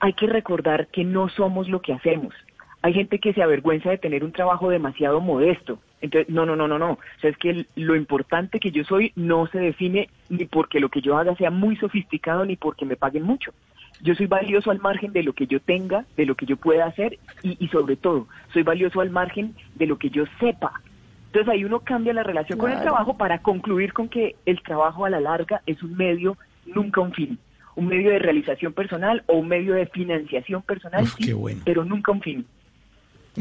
hay 0.00 0.14
que 0.14 0.26
recordar 0.26 0.86
que 0.86 1.04
no 1.04 1.28
somos 1.28 1.68
lo 1.68 1.82
que 1.82 1.92
hacemos. 1.92 2.32
Hay 2.80 2.94
gente 2.94 3.18
que 3.18 3.34
se 3.34 3.42
avergüenza 3.42 3.90
de 3.90 3.98
tener 3.98 4.24
un 4.24 4.32
trabajo 4.32 4.70
demasiado 4.70 5.20
modesto. 5.20 5.78
Entonces, 6.00 6.32
no, 6.32 6.46
no, 6.46 6.56
no, 6.56 6.66
no, 6.66 6.78
no. 6.78 6.92
O 6.92 6.98
sea, 7.20 7.28
es 7.28 7.36
que 7.36 7.66
lo 7.76 7.94
importante 7.94 8.60
que 8.60 8.70
yo 8.70 8.82
soy 8.84 9.12
no 9.14 9.46
se 9.48 9.58
define 9.58 10.08
ni 10.30 10.46
porque 10.46 10.80
lo 10.80 10.88
que 10.88 11.02
yo 11.02 11.18
haga 11.18 11.36
sea 11.36 11.50
muy 11.50 11.76
sofisticado 11.76 12.46
ni 12.46 12.56
porque 12.56 12.86
me 12.86 12.96
paguen 12.96 13.24
mucho. 13.24 13.52
Yo 14.00 14.14
soy 14.14 14.24
valioso 14.24 14.70
al 14.70 14.80
margen 14.80 15.12
de 15.12 15.22
lo 15.22 15.34
que 15.34 15.46
yo 15.46 15.60
tenga, 15.60 16.06
de 16.16 16.24
lo 16.24 16.34
que 16.34 16.46
yo 16.46 16.56
pueda 16.56 16.86
hacer 16.86 17.18
y, 17.42 17.62
y 17.62 17.68
sobre 17.68 17.96
todo, 17.96 18.26
soy 18.54 18.62
valioso 18.62 19.02
al 19.02 19.10
margen 19.10 19.54
de 19.74 19.86
lo 19.86 19.98
que 19.98 20.08
yo 20.08 20.24
sepa. 20.40 20.80
Entonces 21.26 21.52
ahí 21.52 21.66
uno 21.66 21.80
cambia 21.80 22.14
la 22.14 22.22
relación 22.22 22.58
con 22.58 22.72
el 22.72 22.80
trabajo 22.80 23.18
para 23.18 23.42
concluir 23.42 23.92
con 23.92 24.08
que 24.08 24.34
el 24.46 24.62
trabajo 24.62 25.04
a 25.04 25.10
la 25.10 25.20
larga 25.20 25.60
es 25.66 25.82
un 25.82 25.94
medio, 25.94 26.38
nunca 26.64 27.02
un 27.02 27.12
fin. 27.12 27.38
Un 27.74 27.86
medio 27.86 28.10
de 28.10 28.18
realización 28.18 28.72
personal 28.72 29.22
o 29.26 29.38
un 29.38 29.48
medio 29.48 29.74
de 29.74 29.86
financiación 29.86 30.62
personal, 30.62 31.04
Uf, 31.04 31.14
sí, 31.16 31.24
qué 31.24 31.32
bueno. 31.32 31.62
pero 31.64 31.84
nunca 31.84 32.12
un 32.12 32.20
fin. 32.20 32.46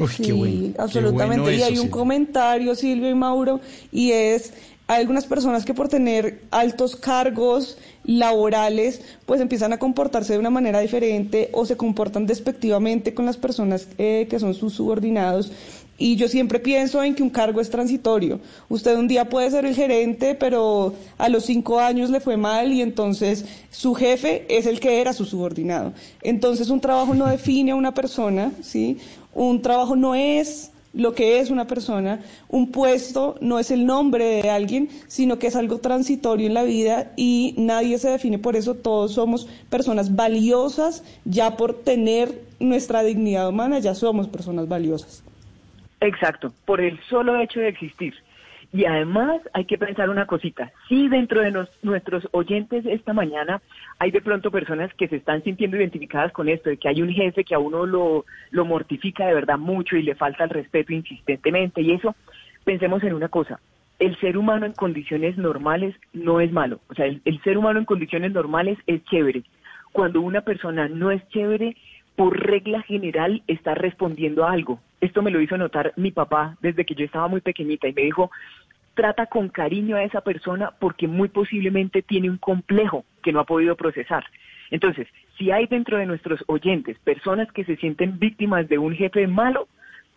Sí, 0.10 0.24
qué 0.24 0.34
bueno. 0.34 0.74
qué 0.74 0.82
absolutamente. 0.82 1.42
bueno 1.42 1.58
y 1.58 1.64
hay 1.64 1.74
eso, 1.74 1.84
un 1.84 1.90
comentario, 1.90 2.76
Silvia 2.76 3.10
y 3.10 3.16
Mauro, 3.16 3.60
y 3.92 4.12
es, 4.12 4.54
hay 4.88 5.02
algunas 5.02 5.26
personas 5.26 5.66
que 5.66 5.74
por 5.74 5.90
tener 5.90 6.42
altos 6.50 6.96
cargos 6.96 7.78
laborales, 8.04 9.02
pues 9.26 9.42
empiezan 9.42 9.74
a 9.74 9.80
comportarse 9.80 10.34
de 10.34 10.40
una 10.40 10.50
manera 10.50 10.80
diferente 10.80 11.50
o 11.54 11.66
se 11.66 11.78
comportan 11.78 12.26
despectivamente 12.26 13.14
con 13.14 13.26
las 13.26 13.38
personas 13.38 13.88
eh, 13.98 14.28
que 14.30 14.40
son 14.40 14.54
sus 14.54 14.74
subordinados. 14.74 15.52
Y 16.02 16.16
yo 16.16 16.28
siempre 16.28 16.58
pienso 16.58 17.04
en 17.04 17.14
que 17.14 17.22
un 17.22 17.30
cargo 17.30 17.62
es 17.62 17.70
transitorio. 17.70 18.40
Usted 18.70 18.98
un 18.98 19.08
día 19.08 19.30
puede 19.30 19.52
ser 19.52 19.68
el 19.68 19.76
gerente, 19.76 20.34
pero 20.34 20.96
a 21.20 21.30
los 21.30 21.46
cinco 21.46 21.80
años 21.80 22.10
le 22.10 22.20
fue 22.20 22.38
mal 22.38 22.74
y 22.74 22.82
entonces 22.82 23.46
su 23.70 23.94
jefe 23.94 24.48
es 24.50 24.66
el 24.66 24.80
que 24.80 25.00
era 25.00 25.14
su 25.14 25.26
subordinado. 25.26 25.94
Entonces 26.24 26.72
un 26.72 26.82
trabajo 26.82 27.14
no 27.14 27.28
define 27.28 27.70
a 27.70 27.76
una 27.76 27.94
persona, 27.94 28.52
¿sí? 28.64 28.98
Un 29.36 29.62
trabajo 29.62 29.96
no 29.96 30.16
es 30.16 30.72
lo 30.92 31.14
que 31.14 31.40
es 31.40 31.52
una 31.52 31.68
persona, 31.68 32.22
un 32.50 32.72
puesto 32.72 33.36
no 33.40 33.60
es 33.60 33.70
el 33.70 33.86
nombre 33.86 34.42
de 34.42 34.50
alguien, 34.50 34.90
sino 35.08 35.38
que 35.38 35.48
es 35.48 35.56
algo 35.56 35.78
transitorio 35.78 36.48
en 36.48 36.56
la 36.56 36.64
vida 36.64 37.14
y 37.16 37.54
nadie 37.60 38.00
se 38.00 38.10
define 38.10 38.40
por 38.40 38.56
eso, 38.56 38.74
todos 38.74 39.12
somos 39.12 39.48
personas 39.70 40.16
valiosas, 40.16 41.04
ya 41.26 41.58
por 41.58 41.84
tener 41.84 42.42
nuestra 42.60 43.04
dignidad 43.04 43.48
humana, 43.50 43.78
ya 43.78 43.94
somos 43.94 44.28
personas 44.28 44.68
valiosas. 44.68 45.22
Exacto, 46.02 46.52
por 46.66 46.82
el 46.82 47.00
solo 47.10 47.40
hecho 47.40 47.60
de 47.60 47.70
existir. 47.70 48.14
Y 48.74 48.86
además 48.86 49.42
hay 49.54 49.66
que 49.66 49.78
pensar 49.78 50.10
una 50.10 50.26
cosita. 50.26 50.72
Si 50.88 51.10
dentro 51.10 51.42
de 51.42 51.52
nos- 51.52 51.70
nuestros 51.84 52.28
oyentes 52.32 52.86
esta 52.86 53.12
mañana 53.14 53.62
hay 54.00 54.12
de 54.12 54.22
pronto 54.22 54.50
personas 54.50 54.94
que 54.94 55.10
se 55.10 55.18
están 55.18 55.44
sintiendo 55.44 55.78
identificadas 55.78 56.32
con 56.32 56.48
esto, 56.48 56.70
de 56.70 56.78
que 56.78 56.88
hay 56.88 57.02
un 57.02 57.10
jefe 57.10 57.44
que 57.44 57.54
a 57.54 57.60
uno 57.60 57.86
lo, 57.86 58.26
lo 58.50 58.66
mortifica 58.66 59.28
de 59.28 59.34
verdad 59.34 59.58
mucho 59.58 59.98
y 59.98 60.04
le 60.04 60.16
falta 60.16 60.46
el 60.46 60.50
respeto 60.50 60.94
insistentemente 60.94 61.82
y 61.82 61.92
eso, 61.92 62.16
pensemos 62.64 63.04
en 63.04 63.14
una 63.14 63.28
cosa. 63.28 63.60
El 64.00 64.18
ser 64.20 64.38
humano 64.38 64.66
en 64.66 64.74
condiciones 64.74 65.38
normales 65.38 65.94
no 66.14 66.40
es 66.40 66.52
malo. 66.52 66.80
O 66.90 66.96
sea, 66.96 67.06
el, 67.06 67.22
el 67.26 67.42
ser 67.44 67.58
humano 67.58 67.78
en 67.78 67.86
condiciones 67.86 68.32
normales 68.32 68.78
es 68.88 69.04
chévere. 69.04 69.44
Cuando 69.92 70.22
una 70.22 70.42
persona 70.42 70.88
no 70.88 71.12
es 71.12 71.28
chévere, 71.28 71.76
por 72.16 72.40
regla 72.40 72.82
general 72.82 73.42
está 73.48 73.74
respondiendo 73.74 74.46
a 74.46 74.52
algo. 74.52 74.80
Esto 75.00 75.22
me 75.22 75.32
lo 75.32 75.42
hizo 75.42 75.58
notar 75.58 75.94
mi 75.96 76.12
papá 76.12 76.58
desde 76.62 76.86
que 76.86 76.96
yo 76.96 77.06
estaba 77.06 77.28
muy 77.28 77.42
pequeñita 77.42 77.88
y 77.88 77.94
me 77.94 78.04
dijo, 78.04 78.32
trata 78.94 79.26
con 79.26 79.50
cariño 79.50 79.96
a 79.96 80.04
esa 80.04 80.22
persona 80.22 80.72
porque 80.80 81.08
muy 81.08 81.30
posiblemente 81.30 82.02
tiene 82.02 82.30
un 82.30 82.38
complejo 82.38 83.06
que 83.24 83.32
no 83.32 83.40
ha 83.40 83.46
podido 83.46 83.76
procesar. 83.76 84.26
Entonces, 84.70 85.08
si 85.38 85.52
hay 85.52 85.68
dentro 85.68 85.98
de 85.98 86.06
nuestros 86.06 86.44
oyentes 86.48 86.98
personas 87.00 87.52
que 87.52 87.66
se 87.66 87.76
sienten 87.78 88.20
víctimas 88.20 88.70
de 88.70 88.78
un 88.78 88.94
jefe 88.96 89.28
malo, 89.28 89.68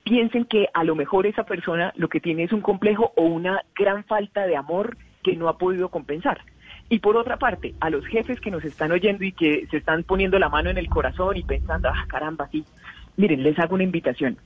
piensen 0.05 0.45
que 0.45 0.69
a 0.75 0.85
lo 0.85 0.95
mejor 0.95 1.27
esa 1.27 1.45
persona 1.45 1.93
lo 1.97 2.09
que 2.09 2.21
tiene 2.21 2.45
es 2.45 2.53
un 2.53 2.61
complejo 2.61 3.13
o 3.17 3.23
una 3.23 3.63
gran 3.75 4.05
falta 4.05 4.47
de 4.47 4.57
amor 4.57 4.97
que 5.23 5.35
no 5.35 5.49
ha 5.49 5.59
podido 5.59 5.89
compensar. 5.89 6.41
Y 6.89 6.99
por 6.99 7.17
otra 7.17 7.39
parte, 7.39 7.75
a 7.81 7.91
los 7.91 8.07
jefes 8.07 8.41
que 8.41 8.51
nos 8.51 8.65
están 8.65 8.93
oyendo 8.93 9.25
y 9.25 9.33
que 9.33 9.67
se 9.71 9.79
están 9.79 10.03
poniendo 10.03 10.39
la 10.39 10.49
mano 10.49 10.71
en 10.71 10.79
el 10.79 10.89
corazón 10.89 11.37
y 11.37 11.43
pensando, 11.43 11.89
ah, 11.89 12.05
caramba, 12.09 12.49
sí, 12.49 12.65
miren, 13.17 13.43
les 13.43 13.59
hago 13.59 13.75
una 13.75 13.85
invitación. 13.85 14.37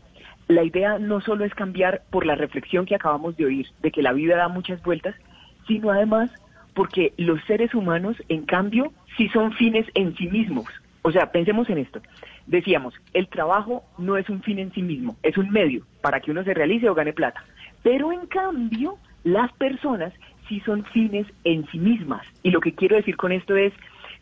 La 0.46 0.62
idea 0.62 0.98
no 0.98 1.20
solo 1.20 1.44
es 1.44 1.54
cambiar 1.54 2.02
por 2.10 2.24
la 2.24 2.36
reflexión 2.36 2.86
que 2.86 2.94
acabamos 2.94 3.36
de 3.36 3.46
oír, 3.46 3.66
de 3.82 3.90
que 3.90 4.02
la 4.02 4.12
vida 4.12 4.36
da 4.36 4.48
muchas 4.48 4.82
vueltas, 4.82 5.14
sino 5.66 5.90
además 5.90 6.30
porque 6.74 7.12
los 7.16 7.42
seres 7.44 7.74
humanos, 7.74 8.16
en 8.28 8.46
cambio, 8.46 8.92
sí 9.16 9.28
son 9.28 9.52
fines 9.52 9.86
en 9.94 10.14
sí 10.16 10.28
mismos. 10.28 10.66
O 11.02 11.10
sea, 11.10 11.32
pensemos 11.32 11.68
en 11.70 11.78
esto. 11.78 12.00
Decíamos, 12.46 12.94
el 13.14 13.28
trabajo 13.28 13.82
no 13.98 14.16
es 14.16 14.28
un 14.30 14.42
fin 14.42 14.58
en 14.58 14.72
sí 14.72 14.82
mismo, 14.82 15.16
es 15.22 15.36
un 15.36 15.50
medio 15.50 15.84
para 16.00 16.20
que 16.20 16.30
uno 16.30 16.44
se 16.44 16.54
realice 16.54 16.88
o 16.88 16.94
gane 16.94 17.12
plata. 17.12 17.42
Pero 17.82 18.12
en 18.12 18.26
cambio, 18.26 18.96
las 19.24 19.52
personas 19.54 20.12
sí 20.48 20.60
son 20.64 20.84
fines 20.86 21.26
en 21.44 21.66
sí 21.70 21.78
mismas. 21.78 22.22
Y 22.42 22.50
lo 22.50 22.60
que 22.60 22.74
quiero 22.74 22.96
decir 22.96 23.16
con 23.16 23.32
esto 23.32 23.56
es, 23.56 23.72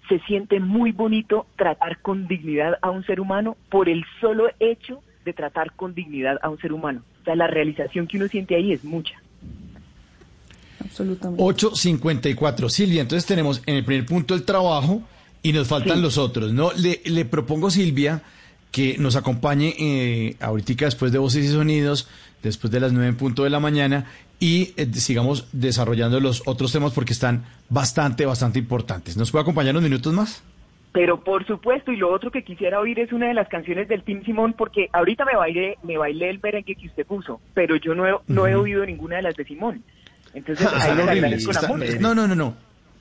se 0.08 0.18
siente 0.20 0.60
muy 0.60 0.92
bonito 0.92 1.46
tratar 1.56 1.98
con 2.00 2.28
dignidad 2.28 2.78
a 2.82 2.90
un 2.90 3.04
ser 3.04 3.20
humano 3.20 3.56
por 3.70 3.88
el 3.88 4.04
solo 4.20 4.48
hecho 4.60 5.02
de 5.24 5.32
tratar 5.32 5.72
con 5.72 5.94
dignidad 5.94 6.38
a 6.42 6.48
un 6.48 6.58
ser 6.58 6.72
humano. 6.72 7.02
O 7.22 7.24
sea, 7.24 7.34
la 7.34 7.48
realización 7.48 8.06
que 8.06 8.16
uno 8.16 8.28
siente 8.28 8.54
ahí 8.54 8.72
es 8.72 8.84
mucha. 8.84 9.14
Absolutamente. 10.80 11.42
8.54. 11.42 12.68
Silvia, 12.68 13.02
entonces 13.02 13.26
tenemos 13.26 13.62
en 13.66 13.76
el 13.76 13.84
primer 13.84 14.06
punto 14.06 14.34
el 14.34 14.44
trabajo 14.44 15.02
y 15.42 15.52
nos 15.52 15.68
faltan 15.68 15.96
Sí. 15.96 16.02
los 16.02 16.18
otros, 16.18 16.52
¿no? 16.52 16.70
Le, 16.76 17.00
le 17.04 17.24
propongo, 17.24 17.70
Silvia, 17.70 18.22
que 18.70 18.96
nos 18.98 19.16
acompañe 19.16 19.74
eh, 19.78 20.36
ahorita 20.40 20.84
después 20.84 21.12
de 21.12 21.18
Voces 21.18 21.44
y 21.44 21.48
Sonidos, 21.48 22.08
después 22.42 22.70
de 22.70 22.80
las 22.80 22.92
9 22.92 23.08
en 23.08 23.16
punto 23.16 23.44
de 23.44 23.50
la 23.50 23.58
mañana, 23.60 24.06
y 24.38 24.74
eh, 24.76 24.86
sigamos 24.94 25.48
desarrollando 25.52 26.20
los 26.20 26.42
otros 26.46 26.72
temas 26.72 26.92
porque 26.92 27.12
están 27.12 27.44
bastante, 27.68 28.26
bastante 28.26 28.58
importantes. 28.58 29.16
¿Nos 29.16 29.30
puede 29.30 29.42
acompañar 29.42 29.72
unos 29.72 29.82
minutos 29.84 30.12
más? 30.12 30.42
Pero 30.92 31.22
por 31.22 31.46
supuesto, 31.46 31.92
y 31.92 31.96
lo 31.96 32.10
otro 32.12 32.30
que 32.30 32.42
quisiera 32.42 32.80
oír 32.80 32.98
es 33.00 33.12
una 33.12 33.28
de 33.28 33.34
las 33.34 33.48
canciones 33.48 33.86
del 33.88 34.02
Team 34.02 34.24
Simón, 34.24 34.54
porque 34.56 34.88
ahorita 34.92 35.24
me 35.26 35.36
bailé, 35.36 35.76
me 35.82 35.98
bailé 35.98 36.30
el 36.30 36.40
merengue 36.42 36.74
que 36.74 36.86
usted 36.86 37.04
puso, 37.06 37.40
pero 37.54 37.76
yo 37.76 37.94
no 37.94 38.06
he, 38.06 38.14
no 38.28 38.46
he 38.46 38.54
oído 38.54 38.84
ninguna 38.86 39.16
de 39.16 39.22
las 39.22 39.36
de 39.36 39.44
Simón. 39.44 39.82
Entonces, 40.32 40.66
Ah, 40.72 40.78
ahí 40.84 41.00
horribles, 41.00 41.46
están- 41.48 41.78
música. 41.78 41.98
no, 42.00 42.14
no, 42.14 42.26
no, 42.26 42.34
no. 42.34 42.54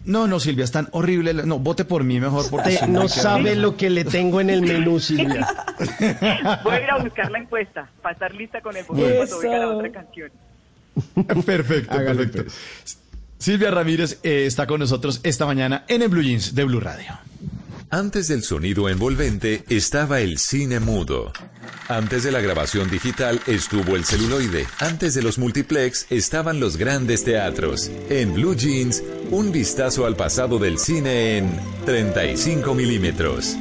No, 0.04 0.28
no, 0.28 0.40
Silvia, 0.40 0.66
es 0.66 0.72
tan 0.72 0.88
horrible. 0.92 1.34
No, 1.34 1.58
vote 1.58 1.84
por 1.84 2.04
mí 2.04 2.20
mejor 2.20 2.46
porque 2.52 2.78
no 2.88 3.00
me 3.04 3.06
queda- 3.06 3.08
sabe 3.10 3.56
lo 3.56 3.76
que 3.76 3.90
le 3.90 4.04
tengo 4.06 4.40
en 4.40 4.50
el 4.52 4.62
menú, 4.62 5.00
Silvia. 5.00 5.48
Voy 6.64 6.74
a 6.76 6.82
ir 6.84 6.92
a 6.92 6.98
buscar 6.98 7.32
la 7.32 7.40
encuesta 7.40 7.90
para 8.02 8.14
estar 8.14 8.34
lista 8.36 8.62
con 8.62 8.76
el 8.78 8.84
botón 8.84 9.04
cuando 9.16 9.38
oiga 9.38 9.58
la 9.58 9.68
otra 9.70 9.92
canción. 9.92 10.32
Perfecto, 11.46 11.94
Hágale, 11.94 12.28
perfecto. 12.28 12.54
Silvia 13.38 13.70
Ramírez 13.70 14.20
eh, 14.24 14.46
está 14.46 14.66
con 14.66 14.80
nosotros 14.80 15.20
esta 15.24 15.46
mañana 15.46 15.86
en 15.88 16.02
el 16.02 16.10
Blue 16.10 16.24
Jeans 16.24 16.56
de 16.56 16.64
Blue 16.64 16.80
Radio. 16.80 17.20
Antes 17.92 18.28
del 18.28 18.44
sonido 18.44 18.90
envolvente 18.90 19.64
estaba 19.70 20.20
el 20.20 20.40
cine 20.40 20.80
mudo. 20.80 21.32
Antes 21.88 22.24
de 22.24 22.32
la 22.32 22.42
grabación 22.42 22.90
digital 22.90 23.40
estuvo 23.46 23.96
el 23.96 24.04
celuloide. 24.06 24.68
Antes 24.80 25.14
de 25.14 25.22
los 25.22 25.38
multiplex 25.38 26.08
estaban 26.10 26.60
los 26.60 26.78
grandes 26.78 27.24
teatros. 27.24 27.92
En 28.10 28.34
Blue 28.34 28.56
Jeans, 28.56 29.04
un 29.30 29.52
vistazo 29.52 30.06
al 30.06 30.16
pasado 30.16 30.58
del 30.58 30.80
cine 30.80 31.38
en 31.38 31.60
35 31.86 32.74
milímetros. 32.74 33.56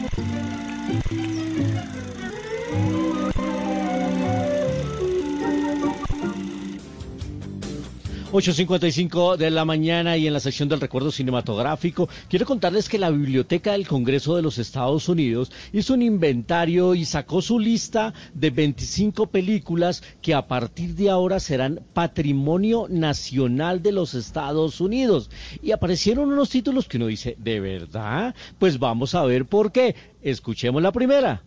8.55 8.35 9.36
de 9.36 9.48
la 9.48 9.65
mañana 9.65 10.16
y 10.16 10.27
en 10.27 10.32
la 10.32 10.40
sección 10.40 10.69
del 10.69 10.81
recuerdo 10.81 11.12
cinematográfico 11.12 12.09
quiero 12.28 12.44
contarles 12.47 12.89
que 12.89 12.98
la 12.98 13.11
Biblioteca 13.11 13.70
del 13.70 13.86
Congreso 13.86 14.35
de 14.35 14.43
los 14.43 14.59
Estados 14.59 15.09
Unidos 15.09 15.52
hizo 15.73 15.94
un 15.94 16.02
inventario 16.02 16.97
y 16.97 17.05
sacó 17.05 17.40
su 17.40 17.61
lista 17.61 18.12
de 18.35 18.51
25 18.51 19.28
películas 19.28 20.02
que 20.20 20.35
a 20.35 20.48
partir 20.48 20.97
de 20.97 21.11
ahora 21.11 21.39
serán 21.39 21.86
patrimonio 21.93 22.86
nacional 22.90 23.85
de 23.85 23.93
los 23.93 24.15
Estados 24.15 24.81
Unidos. 24.81 25.31
Y 25.62 25.70
aparecieron 25.70 26.32
unos 26.32 26.51
títulos 26.51 26.89
que 26.89 26.97
uno 26.97 27.06
dice, 27.06 27.36
¿de 27.39 27.61
verdad? 27.61 28.35
Pues 28.59 28.81
vamos 28.81 29.15
a 29.15 29.23
ver 29.23 29.47
por 29.47 29.70
qué. 29.70 29.94
Escuchemos 30.23 30.82
la 30.82 30.90
primera. 30.90 31.44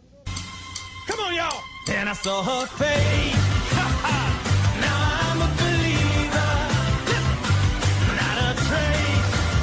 Come 1.05 1.21
on, 1.21 1.35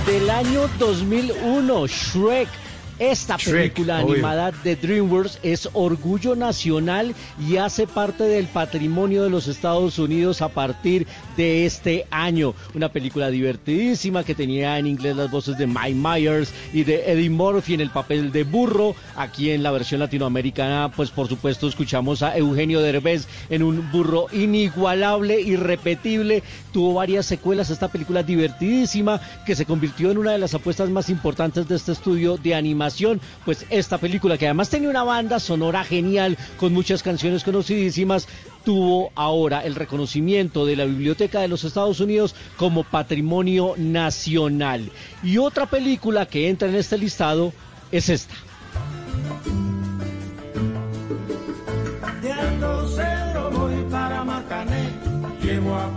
del 0.07 0.29
año 0.29 0.69
2001, 0.79 1.87
Shrek. 1.87 2.64
Esta 2.99 3.37
Shrek, 3.37 3.75
película 3.75 4.05
obvio. 4.05 4.15
animada 4.15 4.53
de 4.63 4.77
DreamWorks 4.77 5.41
es 5.43 5.69
orgullo 5.73 6.37
nacional 6.37 7.13
y 7.45 7.57
hace 7.57 7.89
parte 7.89 8.23
del 8.23 8.47
patrimonio 8.47 9.25
de 9.25 9.31
los 9.31 9.49
Estados 9.49 9.99
Unidos 9.99 10.41
a 10.43 10.49
partir 10.49 11.09
de 11.37 11.67
este 11.67 12.07
año. 12.13 12.55
Una 12.73 12.91
película 12.91 13.31
divertidísima 13.31 14.23
que 14.23 14.37
tenía 14.37 14.79
en 14.79 14.87
inglés 14.87 15.17
las 15.17 15.29
voces 15.29 15.59
de 15.59 15.67
Mike 15.67 15.95
Myers 15.95 16.53
y 16.73 16.85
de 16.85 17.11
Eddie 17.11 17.31
Murphy 17.31 17.75
en 17.75 17.81
el 17.81 17.91
papel 17.91 18.31
de 18.31 18.45
burro. 18.45 18.95
Aquí 19.17 19.51
en 19.51 19.65
la 19.65 19.73
versión 19.73 19.99
latinoamericana, 19.99 20.93
pues 20.95 21.11
por 21.11 21.27
supuesto 21.27 21.67
escuchamos 21.67 22.23
a 22.23 22.37
Eugenio 22.37 22.81
Derbez 22.81 23.27
en 23.51 23.65
un 23.65 23.91
burro 23.91 24.27
inigualable, 24.31 25.41
irrepetible. 25.41 26.45
Tuvo 26.73 26.95
varias 26.95 27.27
secuelas 27.27 27.71
esta 27.71 27.89
película 27.89 28.23
divertidísima 28.23 29.21
que 29.45 29.57
se 29.57 29.67
convirtió 29.67 30.13
en 30.13 30.19
una 30.19 30.31
de 30.31 30.39
las 30.39 30.55
apuestas 30.55 30.91
más 30.91 31.09
importantes 31.09 31.67
de 31.67 31.75
este 31.75 31.91
estudio 31.91 32.37
de 32.37 32.55
animación. 32.55 32.84
Pues 33.45 33.65
esta 33.71 33.99
película 33.99 34.37
que 34.37 34.47
además 34.47 34.71
tenía 34.71 34.91
una 34.91 35.05
banda 35.05 35.41
sonora 35.41 35.85
genial 35.85 36.37
con 36.59 36.73
muchas 36.73 37.03
canciones 37.03 37.45
conocidísimas 37.45 38.29
tuvo 38.65 39.13
ahora 39.15 39.65
el 39.65 39.75
reconocimiento 39.75 40.67
de 40.67 40.77
la 40.77 40.85
Biblioteca 40.85 41.41
de 41.41 41.49
los 41.49 41.65
Estados 41.65 42.01
Unidos 42.01 42.35
como 42.57 42.83
patrimonio 42.83 43.75
nacional. 43.77 44.91
Y 45.23 45.39
otra 45.39 45.67
película 45.67 46.27
que 46.27 46.49
entra 46.49 46.69
en 46.69 46.75
este 46.75 46.99
listado 46.99 47.53
es 47.93 48.09
esta. 48.09 48.35
Llego 55.43 55.75
a 55.75 55.89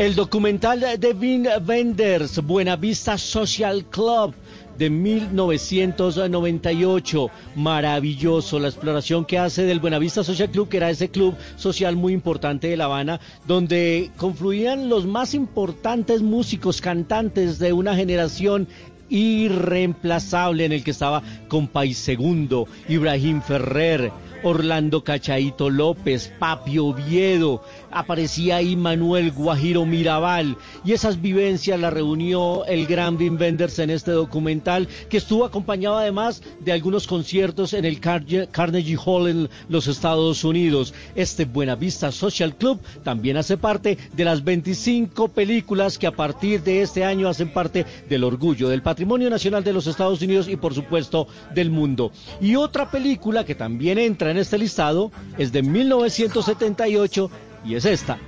El 0.00 0.14
documental 0.14 0.80
de 0.98 1.12
Vin 1.12 1.46
Wenders, 1.66 2.42
Buenavista 2.42 3.18
Social 3.18 3.84
Club 3.84 4.32
de 4.78 4.88
1998. 4.88 7.30
Maravilloso 7.56 8.58
la 8.58 8.68
exploración 8.68 9.26
que 9.26 9.38
hace 9.38 9.64
del 9.64 9.78
Buenavista 9.78 10.24
Social 10.24 10.50
Club, 10.50 10.70
que 10.70 10.78
era 10.78 10.88
ese 10.88 11.10
club 11.10 11.34
social 11.56 11.96
muy 11.96 12.14
importante 12.14 12.68
de 12.68 12.78
La 12.78 12.86
Habana, 12.86 13.20
donde 13.46 14.10
confluían 14.16 14.88
los 14.88 15.04
más 15.04 15.34
importantes 15.34 16.22
músicos, 16.22 16.80
cantantes 16.80 17.58
de 17.58 17.74
una 17.74 17.94
generación 17.94 18.68
irreemplazable 19.10 20.64
en 20.64 20.72
el 20.72 20.82
que 20.82 20.92
estaba 20.92 21.22
Compay 21.48 21.92
Segundo, 21.92 22.66
Ibrahim 22.88 23.42
Ferrer, 23.42 24.10
Orlando 24.42 25.04
Cachaito 25.04 25.70
López, 25.70 26.32
Papio 26.38 26.86
Oviedo, 26.86 27.62
aparecía 27.90 28.56
ahí 28.56 28.76
Manuel 28.76 29.32
Guajiro 29.32 29.84
Mirabal 29.86 30.56
y 30.84 30.92
esas 30.92 31.20
vivencias 31.20 31.78
las 31.80 31.92
reunió 31.92 32.64
el 32.66 32.86
gran 32.86 33.18
Vin 33.18 33.36
Wenders 33.40 33.78
en 33.80 33.90
este 33.90 34.12
documental 34.12 34.88
que 35.08 35.16
estuvo 35.16 35.44
acompañado 35.44 35.98
además 35.98 36.42
de 36.60 36.72
algunos 36.72 37.06
conciertos 37.06 37.72
en 37.74 37.84
el 37.84 38.00
Car- 38.00 38.24
Carnegie 38.50 38.96
Hall 39.04 39.28
en 39.28 39.48
los 39.68 39.86
Estados 39.86 40.44
Unidos. 40.44 40.94
Este 41.14 41.44
Buenavista 41.44 42.12
Social 42.12 42.54
Club 42.56 42.80
también 43.02 43.36
hace 43.36 43.56
parte 43.56 43.98
de 44.12 44.24
las 44.24 44.44
25 44.44 45.28
películas 45.28 45.98
que 45.98 46.06
a 46.06 46.12
partir 46.12 46.62
de 46.62 46.82
este 46.82 47.04
año 47.04 47.28
hacen 47.28 47.52
parte 47.52 47.84
del 48.08 48.24
orgullo 48.24 48.68
del 48.68 48.82
patrimonio 48.82 49.28
nacional 49.30 49.64
de 49.64 49.72
los 49.72 49.86
Estados 49.86 50.22
Unidos 50.22 50.48
y 50.48 50.56
por 50.56 50.74
supuesto 50.74 51.26
del 51.54 51.70
mundo. 51.70 52.12
Y 52.40 52.54
otra 52.56 52.90
película 52.90 53.44
que 53.44 53.54
también 53.54 53.98
entra 53.98 54.29
en 54.30 54.38
este 54.38 54.58
listado 54.58 55.10
es 55.38 55.52
de 55.52 55.62
1978 55.62 57.30
y 57.64 57.74
es 57.74 57.84
esta. 57.84 58.18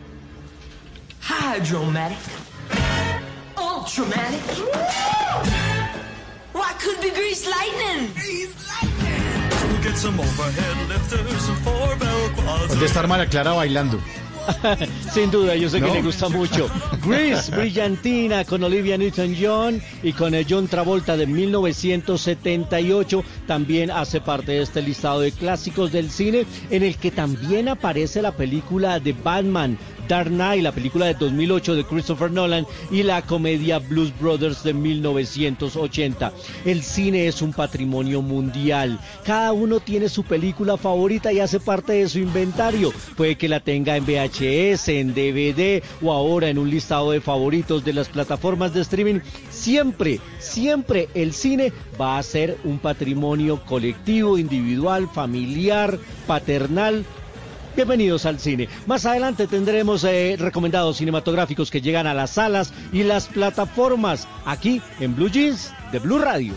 Hydromatic. 1.23 2.19
Ultramatic. 3.57 4.41
Why 6.53 6.73
could 6.81 7.01
be 7.01 7.11
grease 7.11 7.49
lightning? 7.49 8.11
We'll 9.69 9.83
get 9.83 9.97
some 9.97 10.19
overhead 10.21 10.89
lifters 10.89 11.49
and 11.49 11.59
four 11.59 11.97
bell 11.99 12.31
quads. 12.37 12.79
De 12.79 12.87
estar 12.87 13.07
María 13.07 13.27
Clara 13.29 13.53
bailando. 13.53 13.99
Sin 15.13 15.31
duda, 15.31 15.55
yo 15.57 15.69
sé 15.69 15.81
que 15.81 15.91
le 15.91 16.03
gusta 16.03 16.29
mucho. 16.29 16.69
Grease, 17.07 17.51
Brillantina, 17.57 18.45
con 18.45 18.63
Olivia 18.63 18.97
Newton-John 18.99 19.81
y 20.03 20.13
con 20.13 20.35
el 20.35 20.47
John 20.49 20.69
Travolta 20.69 21.17
de 21.17 21.27
1978, 21.27 23.25
también 23.47 23.91
hace 23.91 24.21
parte 24.21 24.53
de 24.53 24.63
este 24.63 24.83
listado 24.83 25.21
de 25.21 25.33
clásicos 25.33 25.93
del 25.93 26.11
cine, 26.11 26.47
en 26.71 26.83
el 26.83 26.97
que 26.97 27.11
también 27.11 27.69
aparece 27.69 28.23
la 28.23 28.33
película 28.33 29.01
de 29.01 29.13
Batman, 29.13 29.79
Dark 30.13 30.31
la 30.31 30.73
película 30.73 31.07
de 31.07 31.15
2008 31.15 31.75
de 31.75 31.85
Christopher 31.85 32.31
Nolan 32.31 32.67
y 32.91 33.03
la 33.03 33.23
comedia 33.23 33.79
Blues 33.79 34.13
Brothers 34.21 34.63
de 34.63 34.75
1980. 34.75 36.33
El 36.67 36.83
cine 36.83 37.29
es 37.29 37.41
un 37.41 37.55
patrimonio 37.55 38.21
mundial. 38.21 39.01
Cada 39.25 39.55
uno 39.55 39.81
tiene 39.81 40.11
su 40.11 40.23
película 40.25 40.77
favorita 40.77 41.33
y 41.33 41.41
hace 41.41 41.61
parte 41.61 41.95
de 41.95 42.11
su 42.11 42.19
inventario. 42.19 42.93
Puede 43.17 43.37
que 43.37 43.49
la 43.49 43.61
tenga 43.61 43.97
en 43.97 44.05
VHS, 44.05 44.89
en 44.89 45.15
DVD 45.15 45.83
o 46.03 46.13
ahora 46.13 46.51
en 46.51 46.59
un 46.59 46.69
listado 46.69 47.13
de 47.13 47.23
favoritos 47.23 47.83
de 47.83 47.95
las 47.95 48.11
plataformas 48.11 48.75
de 48.75 48.83
streaming. 48.83 49.21
Siempre, 49.49 50.21
siempre 50.39 51.09
el 51.15 51.33
cine 51.33 51.73
va 51.99 52.19
a 52.19 52.23
ser 52.23 52.59
un 52.65 52.79
patrimonio 52.79 53.65
colectivo, 53.65 54.37
individual, 54.37 55.09
familiar, 55.09 55.99
paternal, 56.27 57.07
Bienvenidos 57.75 58.27
al 58.27 58.39
cine. 58.39 58.69
Más 58.87 59.07
adelante 59.07 59.47
tendremos 59.47 60.05
eh, 60.05 60.37
recomendados 60.39 60.99
cinematográficos 60.99 61.71
que 61.71 61.81
llegan 61.81 62.07
a 62.07 62.13
las 62.13 62.33
salas 62.33 62.73
y 62.93 63.03
las 63.03 63.29
plataformas 63.29 64.29
aquí 64.45 64.83
en 65.01 65.17
Blue 65.17 65.31
Jeans 65.31 65.73
de 65.91 65.99
Blue 65.99 66.19
Radio. 66.19 66.53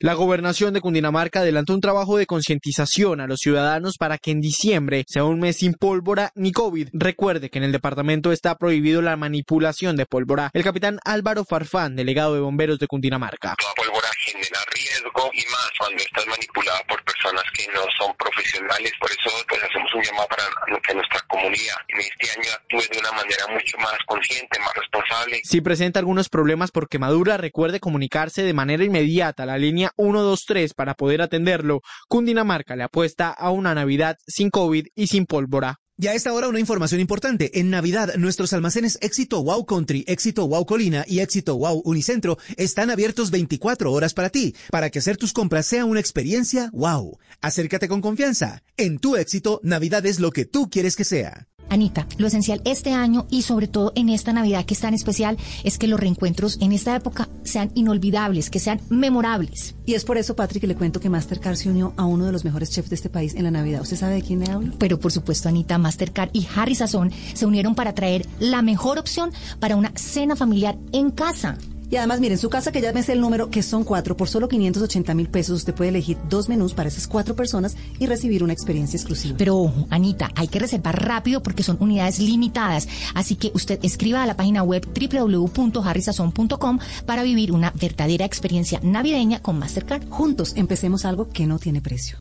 La 0.00 0.14
gobernación 0.14 0.74
de 0.74 0.80
Cundinamarca 0.80 1.40
adelantó 1.40 1.74
un 1.74 1.80
trabajo 1.80 2.16
de 2.18 2.26
concientización 2.26 3.20
a 3.20 3.26
los 3.26 3.40
ciudadanos 3.40 3.96
para 3.98 4.16
que 4.16 4.30
en 4.30 4.40
diciembre 4.40 5.04
sea 5.08 5.24
un 5.24 5.40
mes 5.40 5.56
sin 5.56 5.74
pólvora 5.74 6.30
ni 6.36 6.52
COVID. 6.52 6.90
Recuerde 6.92 7.50
que 7.50 7.58
en 7.58 7.64
el 7.64 7.72
departamento 7.72 8.30
está 8.30 8.54
prohibido 8.54 9.02
la 9.02 9.16
manipulación 9.16 9.96
de 9.96 10.06
pólvora. 10.06 10.50
El 10.52 10.62
capitán 10.62 11.00
Álvaro 11.04 11.44
Farfán, 11.44 11.96
delegado 11.96 12.34
de 12.34 12.40
bomberos 12.40 12.78
de 12.78 12.86
Cundinamarca. 12.86 13.56
Genera 14.28 14.60
riesgo 14.74 15.30
y 15.32 15.44
más 15.50 15.70
cuando 15.78 16.02
estás 16.02 16.26
manipulada 16.26 16.80
por 16.88 17.02
personas 17.04 17.44
que 17.54 17.66
no 17.72 17.82
son 17.98 18.14
profesionales. 18.16 18.92
Por 19.00 19.10
eso 19.10 19.30
pues 19.48 19.62
hacemos 19.62 19.94
un 19.94 20.02
llamado 20.02 20.28
para 20.28 20.44
que 20.86 20.94
nuestra 20.94 21.20
comunidad 21.28 21.76
en 21.88 22.00
este 22.00 22.38
año 22.38 22.50
actúe 22.52 22.82
de 22.92 22.98
una 22.98 23.12
manera 23.12 23.46
mucho 23.50 23.78
más 23.78 23.98
consciente, 24.06 24.58
más 24.60 24.74
responsable. 24.74 25.40
Si 25.44 25.60
presenta 25.60 25.98
algunos 25.98 26.28
problemas 26.28 26.70
por 26.70 26.88
quemadura, 26.88 27.36
recuerde 27.36 27.80
comunicarse 27.80 28.42
de 28.42 28.54
manera 28.54 28.84
inmediata 28.84 29.42
a 29.42 29.46
la 29.46 29.58
línea 29.58 29.92
123 29.96 30.74
para 30.74 30.94
poder 30.94 31.22
atenderlo. 31.22 31.80
Cundinamarca 32.08 32.76
le 32.76 32.84
apuesta 32.84 33.30
a 33.30 33.50
una 33.50 33.74
Navidad 33.74 34.16
sin 34.26 34.50
COVID 34.50 34.86
y 34.94 35.06
sin 35.08 35.26
pólvora. 35.26 35.80
Y 36.00 36.06
a 36.06 36.14
esta 36.14 36.32
hora 36.32 36.46
una 36.46 36.60
información 36.60 37.00
importante. 37.00 37.58
En 37.58 37.70
Navidad, 37.70 38.14
nuestros 38.14 38.52
almacenes 38.52 38.98
Éxito 39.00 39.42
Wow 39.42 39.66
Country, 39.66 40.04
Éxito 40.06 40.46
Wow 40.46 40.64
Colina 40.64 41.04
y 41.08 41.18
Éxito 41.18 41.56
Wow 41.56 41.82
Unicentro 41.84 42.38
están 42.56 42.90
abiertos 42.90 43.32
24 43.32 43.90
horas 43.90 44.14
para 44.14 44.30
ti, 44.30 44.54
para 44.70 44.90
que 44.90 45.00
hacer 45.00 45.16
tus 45.16 45.32
compras 45.32 45.66
sea 45.66 45.84
una 45.84 45.98
experiencia 45.98 46.70
wow. 46.72 47.18
Acércate 47.40 47.88
con 47.88 48.00
confianza. 48.00 48.62
En 48.76 49.00
tu 49.00 49.16
éxito, 49.16 49.58
Navidad 49.64 50.06
es 50.06 50.20
lo 50.20 50.30
que 50.30 50.44
tú 50.44 50.70
quieres 50.70 50.94
que 50.94 51.02
sea. 51.02 51.48
Anita, 51.68 52.06
lo 52.16 52.26
esencial 52.26 52.60
este 52.64 52.92
año 52.92 53.26
y 53.30 53.42
sobre 53.42 53.68
todo 53.68 53.92
en 53.94 54.08
esta 54.08 54.32
Navidad 54.32 54.64
que 54.64 54.74
es 54.74 54.80
tan 54.80 54.94
especial 54.94 55.36
es 55.64 55.78
que 55.78 55.88
los 55.88 56.00
reencuentros 56.00 56.58
en 56.60 56.72
esta 56.72 56.94
época 56.96 57.28
sean 57.44 57.70
inolvidables, 57.74 58.50
que 58.50 58.58
sean 58.58 58.80
memorables. 58.88 59.74
Y 59.86 59.94
es 59.94 60.04
por 60.04 60.18
eso, 60.18 60.36
Patrick, 60.36 60.60
que 60.60 60.66
le 60.66 60.76
cuento 60.76 61.00
que 61.00 61.08
Mastercard 61.08 61.56
se 61.56 61.70
unió 61.70 61.94
a 61.96 62.04
uno 62.04 62.26
de 62.26 62.32
los 62.32 62.44
mejores 62.44 62.70
chefs 62.70 62.90
de 62.90 62.96
este 62.96 63.10
país 63.10 63.34
en 63.34 63.44
la 63.44 63.50
Navidad. 63.50 63.82
¿Usted 63.82 63.96
sabe 63.96 64.14
de 64.14 64.22
quién 64.22 64.40
le 64.40 64.50
hablo? 64.50 64.74
Pero 64.78 64.98
por 64.98 65.12
supuesto, 65.12 65.48
Anita, 65.48 65.78
Mastercard 65.78 66.30
y 66.32 66.46
Harry 66.54 66.74
Sazón 66.74 67.10
se 67.34 67.46
unieron 67.46 67.74
para 67.74 67.94
traer 67.94 68.26
la 68.38 68.62
mejor 68.62 68.98
opción 68.98 69.30
para 69.60 69.76
una 69.76 69.92
cena 69.96 70.36
familiar 70.36 70.76
en 70.92 71.10
casa. 71.10 71.56
Y 71.90 71.96
además, 71.96 72.20
miren, 72.20 72.36
su 72.36 72.50
casa 72.50 72.70
que 72.70 72.82
ya 72.82 72.92
me 72.92 73.02
sé 73.02 73.12
el 73.12 73.20
número, 73.20 73.48
que 73.48 73.62
son 73.62 73.84
cuatro, 73.84 74.16
por 74.16 74.28
solo 74.28 74.48
580 74.48 75.14
mil 75.14 75.28
pesos, 75.28 75.56
usted 75.56 75.74
puede 75.74 75.88
elegir 75.88 76.18
dos 76.28 76.48
menús 76.48 76.74
para 76.74 76.88
esas 76.88 77.06
cuatro 77.06 77.34
personas 77.34 77.76
y 77.98 78.06
recibir 78.06 78.44
una 78.44 78.52
experiencia 78.52 78.96
exclusiva. 78.96 79.36
Pero 79.38 79.56
ojo, 79.56 79.86
Anita, 79.88 80.30
hay 80.34 80.48
que 80.48 80.58
reservar 80.58 81.02
rápido 81.02 81.42
porque 81.42 81.62
son 81.62 81.78
unidades 81.80 82.18
limitadas. 82.18 82.88
Así 83.14 83.36
que 83.36 83.50
usted 83.54 83.78
escriba 83.82 84.22
a 84.22 84.26
la 84.26 84.36
página 84.36 84.62
web 84.62 84.86
www.harrisazón.com 84.86 86.78
para 87.06 87.22
vivir 87.22 87.52
una 87.52 87.72
verdadera 87.80 88.26
experiencia 88.26 88.80
navideña 88.82 89.40
con 89.40 89.58
Mastercard. 89.58 90.08
Juntos 90.10 90.52
empecemos 90.56 91.06
algo 91.06 91.30
que 91.30 91.46
no 91.46 91.58
tiene 91.58 91.80
precio. 91.80 92.18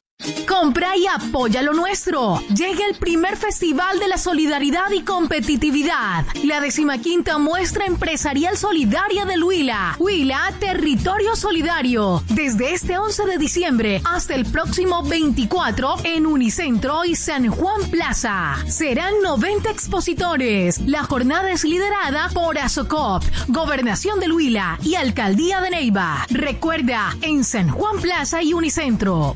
Compra 0.48 0.98
y 0.98 1.06
apoya 1.08 1.62
lo 1.62 1.74
nuestro. 1.74 2.42
Llega 2.50 2.86
el 2.90 2.96
primer 2.96 3.38
Festival 3.38 4.00
de 4.00 4.08
la 4.08 4.18
Solidaridad 4.18 4.90
y 4.92 5.04
Competitividad. 5.04 6.26
La 6.44 6.60
decimaquinta 6.60 7.38
muestra 7.38 7.86
empresarial 7.86 8.58
solidaria 8.58 9.26
del 9.26 9.44
Huila. 9.44 9.96
Huila, 10.00 10.54
territorio 10.60 11.36
solidario. 11.36 12.24
Desde 12.30 12.74
este 12.74 12.98
11 12.98 13.26
de 13.26 13.38
diciembre 13.38 14.02
hasta 14.06 14.34
el 14.36 14.46
próximo 14.46 15.04
24 15.04 15.98
en 16.04 16.26
Unicentro 16.26 17.06
y 17.06 17.16
San 17.16 17.48
Juan 17.50 17.82
Plaza. 17.92 18.56
Serán 18.68 19.14
90 19.22 19.70
expositores. 19.70 20.80
La 20.80 21.04
jornada 21.04 21.52
es 21.52 21.64
liderada 21.64 22.30
por 22.34 22.58
Asocop, 22.58 23.24
Gobernación 23.50 24.20
del 24.20 24.34
Huila 24.34 24.80
y 24.84 24.96
Alcaldía 24.96 25.62
de 25.62 25.70
Neiva. 25.70 26.26
Recuerda, 26.30 27.16
en 27.22 27.44
San 27.44 27.70
Juan 27.70 28.02
Plaza 28.02 28.42
y 28.42 28.54
Unicentro. 28.54 29.36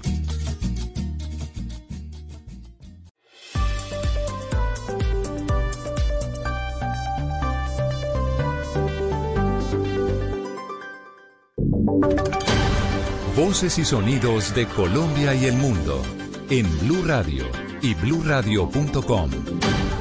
Voces 13.35 13.77
y 13.77 13.85
sonidos 13.85 14.55
de 14.55 14.65
Colombia 14.67 15.33
y 15.35 15.45
el 15.45 15.55
mundo 15.55 16.01
en 16.49 16.65
Blue 16.79 17.03
Radio 17.05 17.45
y 17.81 17.93
bluradio.com, 17.95 19.29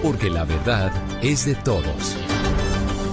porque 0.03 0.31
la 0.31 0.45
verdad 0.45 0.93
es 1.23 1.47
de 1.47 1.55
todos. 1.57 2.17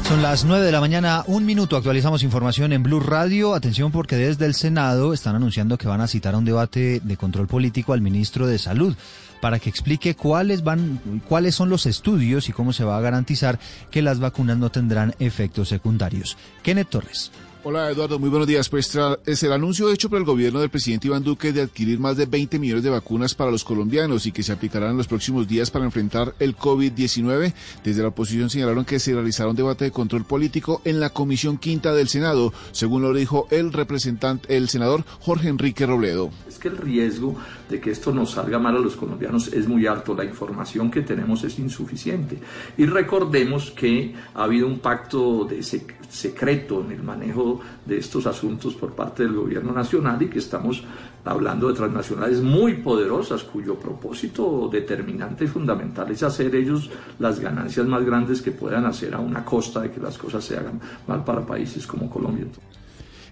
Son 0.07 0.21
las 0.21 0.45
9 0.45 0.65
de 0.65 0.71
la 0.71 0.79
mañana, 0.79 1.23
un 1.27 1.45
minuto. 1.45 1.75
Actualizamos 1.75 2.23
información 2.23 2.71
en 2.71 2.83
Blue 2.83 2.99
Radio. 2.99 3.55
Atención 3.55 3.91
porque 3.91 4.15
desde 4.15 4.45
el 4.45 4.53
Senado 4.53 5.13
están 5.13 5.35
anunciando 5.35 5.77
que 5.77 5.87
van 5.87 6.01
a 6.01 6.07
citar 6.07 6.35
a 6.35 6.37
un 6.37 6.45
debate 6.45 7.01
de 7.03 7.17
control 7.17 7.47
político 7.47 7.93
al 7.93 8.01
ministro 8.01 8.47
de 8.47 8.59
Salud 8.59 8.95
para 9.41 9.59
que 9.59 9.69
explique 9.69 10.15
cuáles 10.15 10.63
van, 10.63 11.21
cuáles 11.27 11.55
son 11.55 11.69
los 11.69 11.85
estudios 11.85 12.47
y 12.47 12.53
cómo 12.53 12.73
se 12.73 12.83
va 12.83 12.97
a 12.97 13.01
garantizar 13.01 13.59
que 13.91 14.01
las 14.01 14.19
vacunas 14.19 14.57
no 14.57 14.69
tendrán 14.69 15.13
efectos 15.19 15.69
secundarios. 15.69 16.37
Kenneth 16.63 16.89
Torres. 16.89 17.31
Hola 17.69 17.91
Eduardo, 17.91 18.17
muy 18.17 18.29
buenos 18.29 18.47
días. 18.47 18.69
Pues 18.69 18.97
es 19.25 19.43
el 19.43 19.51
anuncio 19.51 19.91
hecho 19.91 20.09
por 20.09 20.19
el 20.19 20.23
gobierno 20.23 20.61
del 20.61 20.69
presidente 20.69 21.07
Iván 21.07 21.25
Duque 21.25 21.51
de 21.51 21.63
adquirir 21.63 21.99
más 21.99 22.15
de 22.15 22.25
20 22.25 22.59
millones 22.59 22.81
de 22.81 22.89
vacunas 22.89 23.35
para 23.35 23.51
los 23.51 23.65
colombianos 23.65 24.25
y 24.25 24.31
que 24.31 24.41
se 24.41 24.53
aplicarán 24.53 24.91
en 24.91 24.97
los 24.97 25.07
próximos 25.09 25.49
días 25.49 25.69
para 25.69 25.83
enfrentar 25.83 26.33
el 26.39 26.55
COVID-19. 26.55 27.53
Desde 27.83 28.01
la 28.01 28.07
oposición 28.07 28.49
señalaron 28.49 28.85
que 28.85 28.99
se 28.99 29.13
realizará 29.13 29.49
un 29.49 29.57
debate 29.57 29.83
de 29.83 29.91
control 29.91 30.23
político 30.23 30.81
en 30.85 31.01
la 31.01 31.09
Comisión 31.09 31.57
Quinta 31.57 31.93
del 31.93 32.07
Senado, 32.07 32.53
según 32.71 33.01
lo 33.01 33.13
dijo 33.13 33.49
el 33.51 33.73
representante, 33.73 34.55
el 34.55 34.69
senador 34.69 35.03
Jorge 35.19 35.49
Enrique 35.49 35.85
Robledo. 35.85 36.31
Es 36.47 36.59
que 36.59 36.69
el 36.69 36.77
riesgo 36.77 37.35
de 37.69 37.79
que 37.79 37.91
esto 37.91 38.11
nos 38.11 38.31
salga 38.31 38.59
mal 38.59 38.75
a 38.75 38.79
los 38.79 38.95
colombianos 38.95 39.51
es 39.53 39.67
muy 39.67 39.85
alto, 39.87 40.15
la 40.15 40.25
información 40.25 40.89
que 40.89 41.01
tenemos 41.01 41.43
es 41.43 41.59
insuficiente. 41.59 42.37
Y 42.77 42.85
recordemos 42.85 43.71
que 43.71 44.13
ha 44.33 44.43
habido 44.43 44.67
un 44.67 44.79
pacto 44.79 45.45
de 45.45 45.61
secreto 45.63 46.83
en 46.83 46.91
el 46.91 47.03
manejo 47.03 47.59
de 47.85 47.97
estos 47.97 48.25
asuntos 48.25 48.75
por 48.75 48.93
parte 48.93 49.23
del 49.23 49.33
gobierno 49.33 49.71
nacional 49.71 50.21
y 50.21 50.27
que 50.27 50.39
estamos 50.39 50.83
hablando 51.25 51.67
de 51.67 51.73
transnacionales 51.73 52.41
muy 52.41 52.75
poderosas 52.75 53.43
cuyo 53.43 53.75
propósito 53.75 54.69
determinante 54.71 55.43
y 55.43 55.47
fundamental 55.47 56.09
es 56.11 56.23
hacer 56.23 56.55
ellos 56.55 56.89
las 57.19 57.39
ganancias 57.39 57.85
más 57.85 58.05
grandes 58.05 58.41
que 58.41 58.51
puedan 58.51 58.85
hacer 58.85 59.13
a 59.13 59.19
una 59.19 59.43
costa 59.43 59.81
de 59.81 59.91
que 59.91 59.99
las 59.99 60.17
cosas 60.17 60.43
se 60.43 60.57
hagan 60.57 60.79
mal 61.07 61.23
para 61.23 61.45
países 61.45 61.85
como 61.85 62.09
Colombia. 62.09 62.45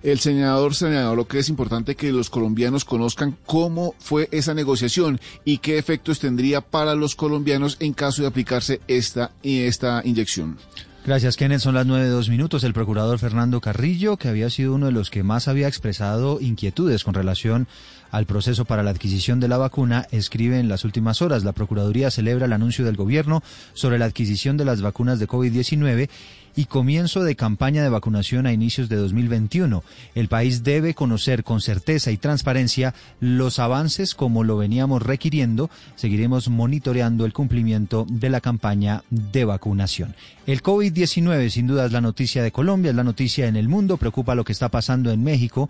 El 0.06 0.19
senador 0.19 0.76
señaló 0.76 1.27
que 1.27 1.40
es 1.40 1.49
importante 1.49 1.95
que 1.95 2.11
los 2.11 2.30
colombianos 2.30 2.86
conozcan 2.86 3.36
cómo 3.48 3.95
fue 3.98 4.30
esa 4.32 4.53
negociación 4.53 5.19
y 5.44 5.57
qué 5.57 5.80
efectos 5.80 6.19
tendría 6.19 6.61
para 6.61 6.94
los 6.94 7.15
colombianos 7.15 7.77
en 7.80 7.94
caso 7.94 8.22
de 8.22 8.27
aplicarse 8.27 8.82
esta, 8.88 9.32
esta 9.41 10.03
inyección. 10.06 10.60
Gracias, 11.07 11.38
Kenneth. 11.38 11.61
Son 11.61 11.73
las 11.73 11.88
nueve 11.88 12.07
dos 12.07 12.30
minutos. 12.30 12.64
El 12.64 12.73
procurador 12.73 13.18
Fernando 13.18 13.61
Carrillo, 13.61 14.18
que 14.18 14.27
había 14.27 14.52
sido 14.52 14.76
uno 14.76 14.86
de 14.86 14.91
los 14.91 15.10
que 15.10 15.23
más 15.23 15.48
había 15.48 15.68
expresado 15.68 16.40
inquietudes 16.40 17.03
con 17.03 17.15
relación 17.15 17.68
al 18.11 18.27
proceso 18.27 18.64
para 18.65 18.84
la 18.84 18.91
adquisición 18.91 19.40
de 19.40 19.48
la 19.48 19.57
vacuna, 19.57 20.07
escribe 20.11 20.60
en 20.60 20.69
las 20.69 20.86
últimas 20.86 21.23
horas. 21.23 21.44
La 21.44 21.52
Procuraduría 21.52 22.11
celebra 22.11 22.45
el 22.45 22.53
anuncio 22.53 22.86
del 22.86 22.95
gobierno 22.95 23.41
sobre 23.73 23.98
la 23.98 24.06
adquisición 24.06 24.56
de 24.56 24.65
las 24.65 24.82
vacunas 24.82 25.19
de 25.19 25.27
COVID-19 25.27 26.10
y 26.56 26.65
comienzo 26.65 27.23
de 27.23 27.36
campaña 27.36 27.84
de 27.84 27.90
vacunación 27.90 28.45
a 28.45 28.53
inicios 28.53 28.90
de 28.90 28.95
2021. 28.95 29.84
El 30.15 30.27
país 30.27 30.64
debe 30.64 30.94
conocer 30.94 31.44
con 31.44 31.61
certeza 31.61 32.11
y 32.11 32.18
transparencia 32.18 32.94
los 33.19 33.60
avances 33.60 34.15
como 34.15 34.44
lo 34.44 34.57
veníamos 34.57 35.02
requiriendo. 35.02 35.69
Seguiremos 35.95 36.49
monitoreando 36.49 37.26
el 37.26 37.34
cumplimiento 37.34 38.06
de 38.10 38.30
la 38.30 38.41
campaña 38.41 39.03
de 39.10 39.45
vacunación. 39.45 40.15
El 40.48 40.64
COVID-19 40.64 41.49
sin 41.49 41.68
duda 41.68 41.86
es 41.86 41.91
la 41.91 42.02
noticia 42.02 42.44
de 42.44 42.52
Colombia, 42.52 42.91
es 42.91 42.95
la 42.95 43.03
noticia 43.03 43.48
en 43.48 43.56
el 43.56 43.68
mundo, 43.68 43.98
preocupa 43.98 44.36
lo 44.36 44.44
que 44.44 44.53
está 44.53 44.69
pasando 44.69 45.11
en 45.11 45.23
México 45.23 45.69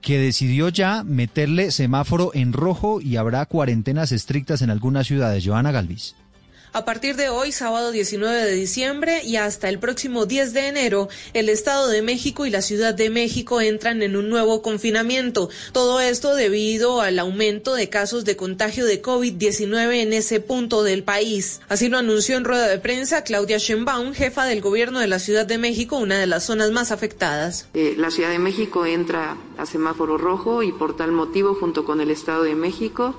que 0.00 0.18
decidió 0.18 0.68
ya 0.68 1.02
meterle 1.02 1.72
semáforo 1.72 2.30
en 2.34 2.52
rojo 2.52 3.00
y 3.00 3.16
habrá 3.16 3.44
cuarentenas 3.46 4.12
estrictas 4.12 4.62
en 4.62 4.70
algunas 4.70 5.08
ciudades. 5.08 5.44
Joana 5.44 5.72
Galvis. 5.72 6.14
A 6.72 6.84
partir 6.84 7.16
de 7.16 7.30
hoy, 7.30 7.50
sábado 7.50 7.90
19 7.92 8.44
de 8.44 8.52
diciembre 8.52 9.22
y 9.24 9.36
hasta 9.36 9.68
el 9.68 9.78
próximo 9.78 10.26
10 10.26 10.52
de 10.52 10.68
enero, 10.68 11.08
el 11.32 11.48
Estado 11.48 11.88
de 11.88 12.02
México 12.02 12.44
y 12.44 12.50
la 12.50 12.60
Ciudad 12.60 12.94
de 12.94 13.08
México 13.08 13.60
entran 13.60 14.02
en 14.02 14.16
un 14.16 14.28
nuevo 14.28 14.60
confinamiento. 14.60 15.48
Todo 15.72 16.00
esto 16.00 16.34
debido 16.34 17.00
al 17.00 17.18
aumento 17.18 17.74
de 17.74 17.88
casos 17.88 18.24
de 18.26 18.36
contagio 18.36 18.84
de 18.84 19.00
COVID-19 19.00 20.02
en 20.02 20.12
ese 20.12 20.40
punto 20.40 20.82
del 20.82 21.04
país. 21.04 21.60
Así 21.68 21.88
lo 21.88 21.96
anunció 21.96 22.36
en 22.36 22.44
rueda 22.44 22.68
de 22.68 22.78
prensa 22.78 23.24
Claudia 23.24 23.56
Sheinbaum, 23.56 24.12
jefa 24.12 24.44
del 24.44 24.60
gobierno 24.60 25.00
de 25.00 25.06
la 25.06 25.18
Ciudad 25.18 25.46
de 25.46 25.56
México, 25.56 25.96
una 25.96 26.18
de 26.18 26.26
las 26.26 26.44
zonas 26.44 26.70
más 26.70 26.92
afectadas. 26.92 27.68
Eh, 27.72 27.94
la 27.96 28.10
Ciudad 28.10 28.30
de 28.30 28.38
México 28.38 28.84
entra 28.84 29.38
a 29.56 29.64
semáforo 29.64 30.18
rojo 30.18 30.62
y 30.62 30.72
por 30.72 30.96
tal 30.96 31.12
motivo, 31.12 31.54
junto 31.54 31.84
con 31.84 32.00
el 32.00 32.10
Estado 32.10 32.42
de 32.42 32.54
México, 32.54 33.14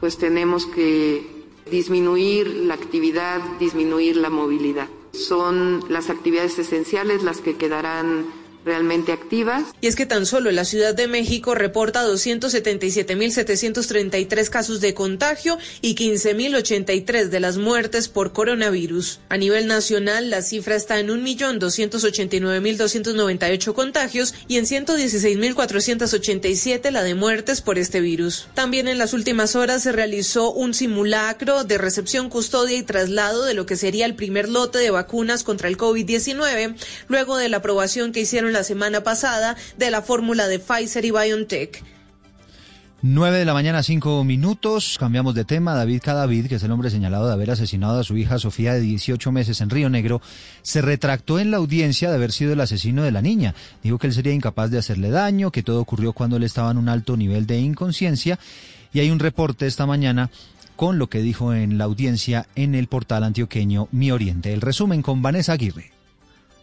pues 0.00 0.16
tenemos 0.16 0.66
que 0.66 1.33
disminuir 1.70 2.46
la 2.48 2.74
actividad, 2.74 3.40
disminuir 3.58 4.16
la 4.16 4.30
movilidad. 4.30 4.88
Son 5.12 5.84
las 5.88 6.10
actividades 6.10 6.58
esenciales 6.58 7.22
las 7.22 7.40
que 7.40 7.56
quedarán 7.56 8.26
realmente 8.64 9.12
activas. 9.12 9.62
Y 9.80 9.86
es 9.86 9.94
que 9.96 10.04
tan 10.06 10.26
solo 10.26 10.50
la 10.50 10.64
Ciudad 10.64 10.94
de 10.94 11.08
México 11.08 11.54
reporta 11.54 12.06
277.733 12.06 14.48
casos 14.48 14.80
de 14.80 14.94
contagio 14.94 15.58
y 15.80 15.94
15.083 15.94 17.28
de 17.28 17.40
las 17.40 17.58
muertes 17.58 18.08
por 18.08 18.32
coronavirus. 18.32 19.20
A 19.28 19.36
nivel 19.36 19.66
nacional, 19.66 20.30
la 20.30 20.40
cifra 20.42 20.76
está 20.76 20.98
en 20.98 21.08
1.289.298 21.08 23.74
contagios 23.74 24.34
y 24.48 24.56
en 24.56 24.64
116.487 24.64 26.90
la 26.90 27.02
de 27.02 27.14
muertes 27.14 27.60
por 27.60 27.78
este 27.78 28.00
virus. 28.00 28.48
También 28.54 28.88
en 28.88 28.96
las 28.98 29.12
últimas 29.12 29.56
horas 29.56 29.82
se 29.82 29.92
realizó 29.92 30.52
un 30.52 30.72
simulacro 30.74 31.64
de 31.64 31.76
recepción, 31.78 32.30
custodia 32.30 32.78
y 32.78 32.82
traslado 32.82 33.44
de 33.44 33.54
lo 33.54 33.66
que 33.66 33.76
sería 33.76 34.06
el 34.06 34.14
primer 34.14 34.48
lote 34.48 34.78
de 34.78 34.90
vacunas 34.90 35.42
contra 35.44 35.68
el 35.68 35.76
COVID-19, 35.76 36.76
luego 37.08 37.36
de 37.36 37.48
la 37.48 37.58
aprobación 37.58 38.12
que 38.12 38.20
hicieron 38.20 38.53
la 38.54 38.64
semana 38.64 39.02
pasada 39.02 39.56
de 39.76 39.90
la 39.90 40.00
fórmula 40.00 40.48
de 40.48 40.58
Pfizer 40.58 41.04
y 41.04 41.10
BioNTech. 41.10 41.84
9 43.06 43.38
de 43.38 43.44
la 43.44 43.52
mañana, 43.52 43.82
5 43.82 44.24
minutos. 44.24 44.96
Cambiamos 44.98 45.34
de 45.34 45.44
tema. 45.44 45.74
David 45.74 46.00
Cadavid, 46.02 46.46
que 46.46 46.54
es 46.54 46.62
el 46.62 46.70
hombre 46.70 46.88
señalado 46.88 47.26
de 47.26 47.34
haber 47.34 47.50
asesinado 47.50 48.00
a 48.00 48.02
su 48.02 48.16
hija 48.16 48.38
Sofía 48.38 48.72
de 48.72 48.80
18 48.80 49.30
meses 49.30 49.60
en 49.60 49.68
Río 49.68 49.90
Negro, 49.90 50.22
se 50.62 50.80
retractó 50.80 51.38
en 51.38 51.50
la 51.50 51.58
audiencia 51.58 52.08
de 52.08 52.14
haber 52.14 52.32
sido 52.32 52.54
el 52.54 52.60
asesino 52.62 53.02
de 53.02 53.10
la 53.10 53.20
niña. 53.20 53.54
Dijo 53.82 53.98
que 53.98 54.06
él 54.06 54.14
sería 54.14 54.32
incapaz 54.32 54.70
de 54.70 54.78
hacerle 54.78 55.10
daño, 55.10 55.50
que 55.50 55.62
todo 55.62 55.82
ocurrió 55.82 56.14
cuando 56.14 56.38
él 56.38 56.44
estaba 56.44 56.70
en 56.70 56.78
un 56.78 56.88
alto 56.88 57.18
nivel 57.18 57.46
de 57.46 57.58
inconsciencia. 57.58 58.38
Y 58.94 59.00
hay 59.00 59.10
un 59.10 59.18
reporte 59.18 59.66
esta 59.66 59.84
mañana 59.84 60.30
con 60.74 60.98
lo 60.98 61.08
que 61.08 61.20
dijo 61.20 61.52
en 61.52 61.76
la 61.76 61.84
audiencia 61.84 62.46
en 62.54 62.74
el 62.74 62.86
portal 62.86 63.24
antioqueño 63.24 63.88
Mi 63.92 64.12
Oriente. 64.12 64.54
El 64.54 64.62
resumen 64.62 65.02
con 65.02 65.20
Vanessa 65.20 65.52
Aguirre. 65.52 65.93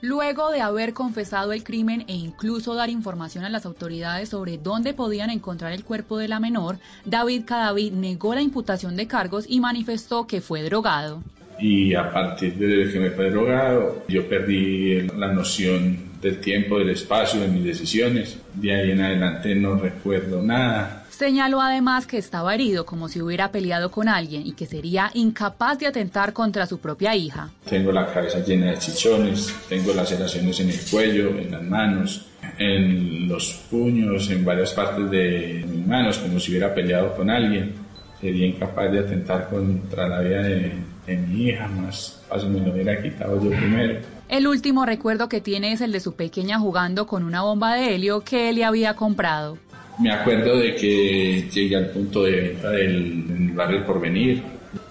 Luego 0.02 0.50
de 0.50 0.62
haber 0.62 0.94
confesado 0.94 1.54
el 1.54 1.64
crimen 1.64 2.06
e 2.08 2.14
incluso 2.14 2.74
dar 2.74 2.90
información 2.90 3.46
a 3.46 3.50
las 3.50 3.68
autoridades 3.68 4.30
sobre 4.30 4.58
dónde 4.58 4.96
podían 4.96 5.30
encontrar 5.30 5.74
el 5.74 5.84
cuerpo 5.84 6.18
de 6.18 6.28
la 6.28 6.40
menor, 6.40 6.78
David 7.06 7.44
Cadavid 7.46 7.94
negó 7.94 8.34
la 8.34 8.42
imputación 8.42 8.96
de 8.96 9.06
cargos 9.06 9.46
y 9.48 9.60
manifestó 9.60 10.26
que 10.26 10.42
fue 10.42 10.64
drogado. 10.64 11.22
Y 11.60 11.94
a 11.94 12.12
partir 12.12 12.56
de 12.56 12.92
que 12.92 13.00
me 13.00 13.12
fue 13.12 13.30
drogado, 13.30 14.04
yo 14.08 14.28
perdí 14.28 15.02
la 15.16 15.32
noción 15.32 16.00
del 16.20 16.40
tiempo, 16.40 16.80
del 16.80 16.90
espacio, 16.90 17.40
de 17.40 17.48
mis 17.48 17.64
decisiones. 17.64 18.40
De 18.56 18.74
ahí 18.74 18.92
en 18.92 19.02
adelante 19.02 19.54
no 19.54 19.76
recuerdo 19.76 20.42
nada 20.42 21.01
Señaló 21.22 21.62
además 21.62 22.08
que 22.08 22.18
estaba 22.18 22.56
herido 22.56 22.84
como 22.84 23.08
si 23.08 23.22
hubiera 23.22 23.52
peleado 23.52 23.92
con 23.92 24.10
alguien 24.10 24.42
y 24.44 24.54
que 24.54 24.66
sería 24.66 25.12
incapaz 25.14 25.78
de 25.78 25.86
atentar 25.86 26.34
contra 26.34 26.66
su 26.66 26.80
propia 26.80 27.16
hija. 27.16 27.52
Tengo 27.70 27.92
la 27.92 28.12
cabeza 28.12 28.40
llena 28.40 28.72
de 28.72 28.80
chichones, 28.80 29.56
tengo 29.70 29.94
laceraciones 29.94 30.60
en 30.62 30.72
el 30.72 30.80
cuello, 30.90 31.38
en 31.38 31.52
las 31.52 31.62
manos, 31.62 32.26
en 32.58 33.28
los 33.28 33.54
puños, 33.70 34.32
en 34.32 34.44
varias 34.44 34.74
partes 34.74 35.12
de 35.12 35.64
mis 35.70 35.86
manos, 35.86 36.18
como 36.18 36.40
si 36.40 36.50
hubiera 36.50 36.74
peleado 36.74 37.16
con 37.16 37.30
alguien. 37.30 37.76
Sería 38.20 38.48
incapaz 38.48 38.92
de 38.92 39.00
atentar 39.02 39.48
contra 39.48 40.10
la 40.10 40.22
vida 40.22 40.42
de, 40.42 40.74
mi 41.18 41.50
hija, 41.50 41.68
más 41.68 42.20
fácil 42.28 42.50
me 42.50 42.62
lo 42.62 42.74
hubiera 42.74 43.00
quitado 43.00 43.40
yo 43.44 43.52
primero. 43.52 44.00
El 44.28 44.48
último 44.48 44.88
recuerdo 44.88 45.30
que 45.30 45.40
tiene 45.40 45.72
es 45.72 45.82
el 45.82 45.92
de 45.92 46.00
su 46.00 46.16
pequeña 46.16 46.58
jugando 46.58 47.06
con 47.06 47.22
una 47.22 47.44
bomba 47.44 47.76
de 47.76 47.94
helio 47.94 48.22
que 48.22 48.50
él 48.50 48.56
le 48.56 48.66
había 48.66 48.96
comprado. 48.96 49.60
Me 50.02 50.12
acuerdo 50.12 50.58
de 50.58 50.76
que 50.76 51.48
llegué 51.54 51.76
al 51.76 51.90
punto 51.92 52.24
de 52.24 52.32
venta 52.32 52.72
del, 52.72 53.52
barrio 53.54 53.86
Porvenir, 53.86 54.42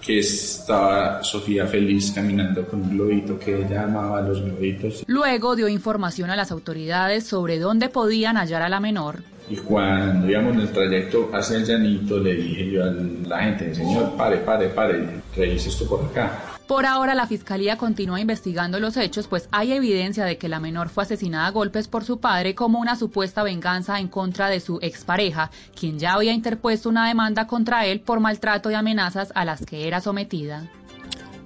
que 0.01 0.19
estaba 0.19 1.21
Sofía 1.21 1.67
feliz 1.67 2.11
caminando 2.13 2.65
con 2.65 2.81
un 2.81 2.91
globito 2.91 3.37
que 3.37 3.57
ella 3.57 3.83
amaba 3.83 4.21
los 4.21 4.41
globitos. 4.41 5.03
Luego 5.07 5.55
dio 5.55 5.67
información 5.67 6.29
a 6.29 6.35
las 6.35 6.51
autoridades 6.51 7.25
sobre 7.25 7.59
dónde 7.59 7.89
podían 7.89 8.37
hallar 8.37 8.61
a 8.61 8.69
la 8.69 8.79
menor. 8.79 9.23
Y 9.49 9.57
cuando 9.57 10.29
íbamos 10.29 10.53
en 10.53 10.61
el 10.61 10.71
trayecto 10.71 11.29
hacia 11.33 11.57
el 11.57 11.65
llanito, 11.65 12.17
le 12.19 12.35
dije 12.35 12.71
yo 12.71 12.83
a 12.83 12.93
la 13.27 13.43
gente, 13.43 13.75
señor, 13.75 14.15
pare, 14.15 14.37
pare, 14.37 14.69
pare, 14.69 15.05
revise 15.35 15.67
esto 15.67 15.85
por 15.87 16.05
acá. 16.05 16.39
Por 16.71 16.85
ahora 16.85 17.15
la 17.15 17.27
Fiscalía 17.27 17.75
continúa 17.75 18.21
investigando 18.21 18.79
los 18.79 18.95
hechos, 18.95 19.27
pues 19.27 19.49
hay 19.51 19.73
evidencia 19.73 20.23
de 20.23 20.37
que 20.37 20.47
la 20.47 20.61
menor 20.61 20.87
fue 20.87 21.03
asesinada 21.03 21.47
a 21.47 21.51
golpes 21.51 21.89
por 21.89 22.05
su 22.05 22.21
padre 22.21 22.55
como 22.55 22.79
una 22.79 22.95
supuesta 22.95 23.43
venganza 23.43 23.99
en 23.99 24.07
contra 24.07 24.47
de 24.47 24.61
su 24.61 24.79
expareja, 24.81 25.51
quien 25.77 25.99
ya 25.99 26.13
había 26.13 26.31
interpuesto 26.31 26.87
una 26.87 27.09
demanda 27.09 27.45
contra 27.45 27.85
él 27.87 27.99
por 27.99 28.21
maltrato 28.21 28.71
y 28.71 28.75
amenazas 28.75 29.33
a 29.35 29.43
las 29.43 29.65
que 29.65 29.85
era 29.85 29.99
sometida. 29.99 30.69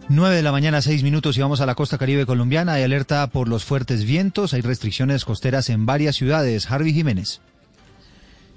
9 0.09 0.35
de 0.35 0.43
la 0.43 0.51
mañana, 0.51 0.83
6 0.83 1.01
minutos 1.01 1.35
y 1.35 1.41
vamos 1.41 1.59
a 1.59 1.65
la 1.65 1.73
costa 1.73 1.97
caribe 1.97 2.27
colombiana. 2.27 2.73
Hay 2.73 2.83
alerta 2.83 3.25
por 3.31 3.49
los 3.49 3.65
fuertes 3.65 4.05
vientos, 4.05 4.53
hay 4.53 4.61
restricciones 4.61 5.25
costeras 5.25 5.71
en 5.71 5.87
varias 5.87 6.17
ciudades. 6.17 6.69
Harvey 6.69 6.93
Jiménez. 6.93 7.41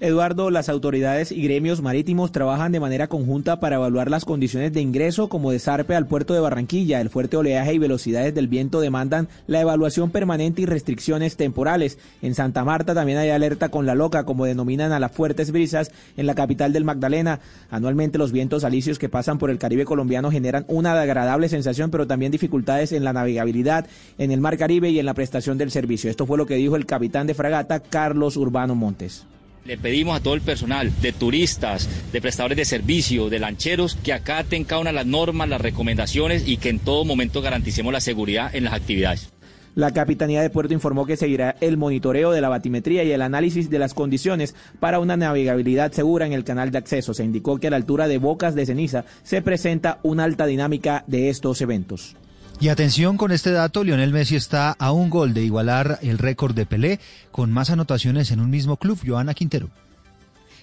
Eduardo, 0.00 0.50
las 0.50 0.68
autoridades 0.68 1.32
y 1.32 1.42
gremios 1.42 1.82
marítimos 1.82 2.30
trabajan 2.30 2.70
de 2.70 2.78
manera 2.78 3.08
conjunta 3.08 3.58
para 3.58 3.76
evaluar 3.76 4.12
las 4.12 4.24
condiciones 4.24 4.72
de 4.72 4.80
ingreso 4.80 5.28
como 5.28 5.50
de 5.50 5.58
zarpe 5.58 5.96
al 5.96 6.06
puerto 6.06 6.34
de 6.34 6.40
Barranquilla. 6.40 7.00
El 7.00 7.10
fuerte 7.10 7.36
oleaje 7.36 7.74
y 7.74 7.78
velocidades 7.78 8.32
del 8.32 8.46
viento 8.46 8.80
demandan 8.80 9.26
la 9.48 9.60
evaluación 9.60 10.12
permanente 10.12 10.62
y 10.62 10.66
restricciones 10.66 11.36
temporales. 11.36 11.98
En 12.22 12.36
Santa 12.36 12.62
Marta 12.62 12.94
también 12.94 13.18
hay 13.18 13.30
alerta 13.30 13.70
con 13.70 13.86
la 13.86 13.96
loca, 13.96 14.22
como 14.22 14.44
denominan 14.44 14.92
a 14.92 15.00
las 15.00 15.10
fuertes 15.10 15.50
brisas 15.50 15.90
en 16.16 16.26
la 16.26 16.36
capital 16.36 16.72
del 16.72 16.84
Magdalena. 16.84 17.40
Anualmente 17.68 18.18
los 18.18 18.30
vientos 18.30 18.62
alisios 18.62 19.00
que 19.00 19.08
pasan 19.08 19.38
por 19.38 19.50
el 19.50 19.58
Caribe 19.58 19.84
colombiano 19.84 20.30
generan 20.30 20.64
una 20.68 20.92
agradable 20.92 21.48
sensación, 21.48 21.90
pero 21.90 22.06
también 22.06 22.30
dificultades 22.30 22.92
en 22.92 23.02
la 23.02 23.12
navegabilidad 23.12 23.88
en 24.16 24.30
el 24.30 24.40
Mar 24.40 24.58
Caribe 24.58 24.90
y 24.90 25.00
en 25.00 25.06
la 25.06 25.14
prestación 25.14 25.58
del 25.58 25.72
servicio. 25.72 26.08
Esto 26.08 26.24
fue 26.24 26.38
lo 26.38 26.46
que 26.46 26.54
dijo 26.54 26.76
el 26.76 26.86
capitán 26.86 27.26
de 27.26 27.34
fragata, 27.34 27.80
Carlos 27.80 28.36
Urbano 28.36 28.76
Montes. 28.76 29.26
Le 29.64 29.76
pedimos 29.76 30.16
a 30.16 30.22
todo 30.22 30.34
el 30.34 30.40
personal, 30.40 30.90
de 31.02 31.12
turistas, 31.12 31.88
de 32.12 32.20
prestadores 32.20 32.56
de 32.56 32.64
servicio, 32.64 33.28
de 33.28 33.38
lancheros, 33.38 33.96
que 34.02 34.12
acaten 34.12 34.64
cada 34.64 34.80
una 34.80 34.92
las 34.92 35.06
normas, 35.06 35.48
las 35.48 35.60
recomendaciones 35.60 36.48
y 36.48 36.56
que 36.56 36.70
en 36.70 36.78
todo 36.78 37.04
momento 37.04 37.42
garanticemos 37.42 37.92
la 37.92 38.00
seguridad 38.00 38.54
en 38.54 38.64
las 38.64 38.74
actividades. 38.74 39.30
La 39.74 39.92
Capitanía 39.92 40.42
de 40.42 40.50
Puerto 40.50 40.74
informó 40.74 41.06
que 41.06 41.16
seguirá 41.16 41.54
el 41.60 41.76
monitoreo 41.76 42.32
de 42.32 42.40
la 42.40 42.48
batimetría 42.48 43.04
y 43.04 43.12
el 43.12 43.22
análisis 43.22 43.70
de 43.70 43.78
las 43.78 43.94
condiciones 43.94 44.56
para 44.80 44.98
una 44.98 45.16
navegabilidad 45.16 45.92
segura 45.92 46.26
en 46.26 46.32
el 46.32 46.42
canal 46.42 46.72
de 46.72 46.78
acceso. 46.78 47.14
Se 47.14 47.22
indicó 47.22 47.58
que 47.58 47.68
a 47.68 47.70
la 47.70 47.76
altura 47.76 48.08
de 48.08 48.18
Bocas 48.18 48.56
de 48.56 48.66
Ceniza 48.66 49.04
se 49.22 49.40
presenta 49.40 50.00
una 50.02 50.24
alta 50.24 50.46
dinámica 50.46 51.04
de 51.06 51.28
estos 51.28 51.60
eventos. 51.60 52.16
Y 52.60 52.70
atención 52.70 53.16
con 53.16 53.30
este 53.30 53.52
dato, 53.52 53.84
Lionel 53.84 54.12
Messi 54.12 54.34
está 54.34 54.72
a 54.72 54.90
un 54.90 55.10
gol 55.10 55.32
de 55.32 55.42
igualar 55.44 56.00
el 56.02 56.18
récord 56.18 56.56
de 56.56 56.66
Pelé 56.66 56.98
con 57.30 57.52
más 57.52 57.70
anotaciones 57.70 58.32
en 58.32 58.40
un 58.40 58.50
mismo 58.50 58.76
club, 58.78 58.98
Joana 59.06 59.32
Quintero. 59.32 59.70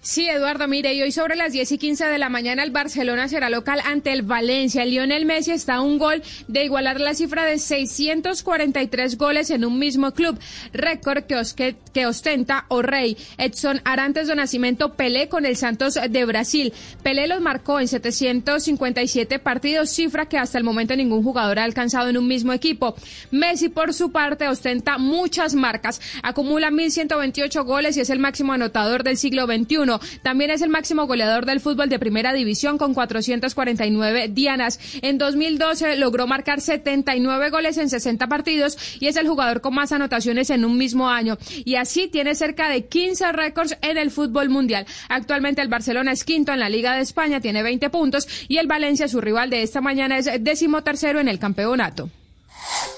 Sí, 0.06 0.30
Eduardo, 0.30 0.68
mire, 0.68 0.94
y 0.94 1.02
hoy 1.02 1.12
sobre 1.12 1.36
las 1.36 1.52
10 1.52 1.72
y 1.72 1.78
15 1.80 2.06
de 2.06 2.20
la 2.20 2.30
mañana 2.30 2.62
el 2.62 2.70
Barcelona 2.70 3.28
será 3.28 3.50
local 3.50 3.82
ante 3.84 4.14
el 4.14 4.22
Valencia. 4.22 4.86
Lionel 4.86 5.26
Messi 5.26 5.50
está 5.50 5.78
a 5.78 5.82
un 5.82 5.98
gol 5.98 6.22
de 6.48 6.64
igualar 6.64 7.02
la 7.02 7.16
cifra 7.16 7.44
de 7.44 7.58
643 7.58 9.18
goles 9.18 9.50
en 9.50 9.66
un 9.66 9.80
mismo 9.80 10.12
club, 10.14 10.38
récord 10.74 11.24
que, 11.24 12.06
ostenta 12.06 12.66
O'Rey. 12.68 13.18
Edson 13.40 13.82
Arantes 13.84 14.28
de 14.28 14.36
Nacimiento 14.36 14.94
Pelé 14.94 15.28
con 15.28 15.44
el 15.44 15.58
Santos 15.58 15.96
de 15.96 16.26
Brasil. 16.26 16.72
Pelé 17.02 17.26
los 17.26 17.42
marcó 17.42 17.80
en 17.80 17.88
757 17.88 19.40
partidos, 19.40 19.90
cifra 19.90 20.28
que 20.28 20.38
hasta 20.38 20.60
el 20.60 20.64
momento 20.64 20.96
ningún 20.96 21.24
jugador 21.24 21.58
ha 21.58 21.64
alcanzado 21.64 22.10
en 22.10 22.18
un 22.20 22.28
mismo 22.28 22.54
equipo. 22.54 22.96
Messi, 23.32 23.70
por 23.70 23.92
su 23.92 24.12
parte, 24.12 24.48
ostenta 24.50 25.00
muchas 25.00 25.56
marcas, 25.56 26.00
acumula 26.22 26.70
1.128 26.70 27.66
goles 27.66 27.98
y 27.98 28.02
es 28.02 28.12
el 28.12 28.20
máximo 28.20 28.54
anotador 28.54 29.04
del 29.04 29.18
siglo 29.18 29.48
XXI. 29.48 29.95
También 30.22 30.52
es 30.52 30.62
el 30.62 30.70
máximo 30.70 31.08
goleador 31.08 31.46
del 31.46 31.60
fútbol 31.60 31.90
de 31.90 32.00
primera 32.00 32.34
división 32.34 32.78
con 32.78 32.94
449 32.94 34.30
dianas. 34.30 34.80
En 35.02 35.18
2012 35.18 35.96
logró 35.98 36.28
marcar 36.28 36.62
79 36.62 37.50
goles 37.50 37.78
en 37.78 37.90
60 37.90 38.28
partidos 38.28 38.78
y 39.00 39.08
es 39.08 39.16
el 39.16 39.28
jugador 39.28 39.62
con 39.62 39.74
más 39.74 39.92
anotaciones 39.92 40.50
en 40.50 40.66
un 40.66 40.78
mismo 40.78 41.10
año. 41.10 41.38
Y 41.66 41.76
así 41.76 42.08
tiene 42.08 42.36
cerca 42.36 42.70
de 42.70 42.86
15 42.86 43.32
récords 43.32 43.78
en 43.82 43.98
el 43.98 44.12
fútbol 44.12 44.50
mundial. 44.50 44.86
Actualmente 45.10 45.62
el 45.62 45.68
Barcelona 45.68 46.12
es 46.12 46.24
quinto 46.24 46.52
en 46.52 46.60
la 46.60 46.70
Liga 46.70 46.96
de 46.96 47.02
España, 47.02 47.42
tiene 47.42 47.64
20 47.64 47.90
puntos 47.90 48.28
y 48.48 48.58
el 48.58 48.68
Valencia, 48.68 49.08
su 49.08 49.22
rival 49.22 49.50
de 49.50 49.64
esta 49.64 49.82
mañana, 49.82 50.18
es 50.18 50.30
décimo 50.44 50.84
tercero 50.84 51.20
en 51.20 51.28
el 51.28 51.40
campeonato. 51.40 52.10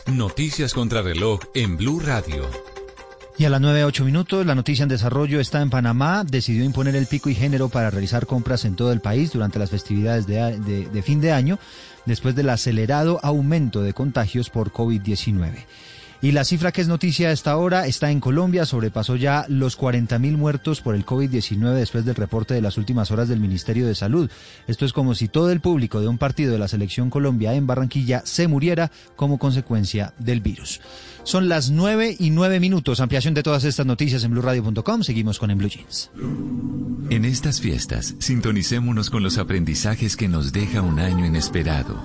Noticias 0.07 0.73
contra 0.73 1.01
reloj 1.01 1.41
en 1.53 1.77
Blue 1.77 1.99
Radio. 1.99 2.76
Y 3.39 3.45
a 3.45 3.51
las 3.51 3.61
9.08 3.61 4.03
minutos, 4.03 4.45
la 4.47 4.55
noticia 4.55 4.81
en 4.81 4.89
desarrollo 4.89 5.39
está 5.39 5.61
en 5.61 5.69
Panamá. 5.69 6.23
Decidió 6.23 6.63
imponer 6.63 6.95
el 6.95 7.05
pico 7.05 7.29
y 7.29 7.35
género 7.35 7.69
para 7.69 7.91
realizar 7.91 8.25
compras 8.25 8.65
en 8.65 8.75
todo 8.75 8.91
el 8.91 8.99
país 8.99 9.31
durante 9.31 9.59
las 9.59 9.69
festividades 9.69 10.25
de, 10.25 10.89
de 10.91 11.01
fin 11.03 11.21
de 11.21 11.31
año, 11.31 11.59
después 12.07 12.35
del 12.35 12.49
acelerado 12.49 13.19
aumento 13.21 13.83
de 13.83 13.93
contagios 13.93 14.49
por 14.49 14.71
COVID-19. 14.73 15.65
Y 16.19 16.31
la 16.31 16.43
cifra 16.43 16.71
que 16.71 16.81
es 16.81 16.87
noticia 16.87 17.29
a 17.29 17.31
esta 17.31 17.55
hora 17.57 17.85
está 17.85 18.09
en 18.09 18.19
Colombia, 18.19 18.65
sobrepasó 18.65 19.15
ya 19.17 19.45
los 19.49 19.77
40.000 19.77 20.35
muertos 20.35 20.81
por 20.81 20.95
el 20.95 21.05
COVID-19 21.05 21.75
después 21.75 22.05
del 22.05 22.15
reporte 22.15 22.55
de 22.55 22.61
las 22.61 22.79
últimas 22.79 23.11
horas 23.11 23.29
del 23.29 23.39
Ministerio 23.39 23.85
de 23.85 23.93
Salud. 23.93 24.31
Esto 24.65 24.85
es 24.85 24.93
como 24.93 25.13
si 25.13 25.27
todo 25.27 25.51
el 25.51 25.61
público 25.61 26.01
de 26.01 26.07
un 26.07 26.17
partido 26.17 26.51
de 26.51 26.57
la 26.57 26.67
selección 26.67 27.11
Colombia 27.11 27.53
en 27.53 27.67
Barranquilla 27.67 28.23
se 28.25 28.47
muriera 28.47 28.89
como 29.15 29.37
consecuencia 29.37 30.13
del 30.17 30.41
virus. 30.41 30.81
Son 31.27 31.49
las 31.49 31.71
9 31.71 32.15
y 32.19 32.29
9 32.29 32.61
minutos. 32.61 33.01
Ampliación 33.01 33.33
de 33.33 33.43
todas 33.43 33.65
estas 33.65 33.85
noticias 33.85 34.23
en 34.23 34.31
blueradio.com. 34.31 35.03
Seguimos 35.03 35.39
con 35.39 35.51
En 35.51 35.57
Blue 35.57 35.67
Jeans. 35.67 36.09
En 37.09 37.25
estas 37.25 37.59
fiestas, 37.59 38.15
sintonicémonos 38.19 39.09
con 39.09 39.23
los 39.23 39.37
aprendizajes 39.37 40.15
que 40.15 40.29
nos 40.29 40.53
deja 40.53 40.81
un 40.81 40.99
año 40.99 41.25
inesperado. 41.25 42.01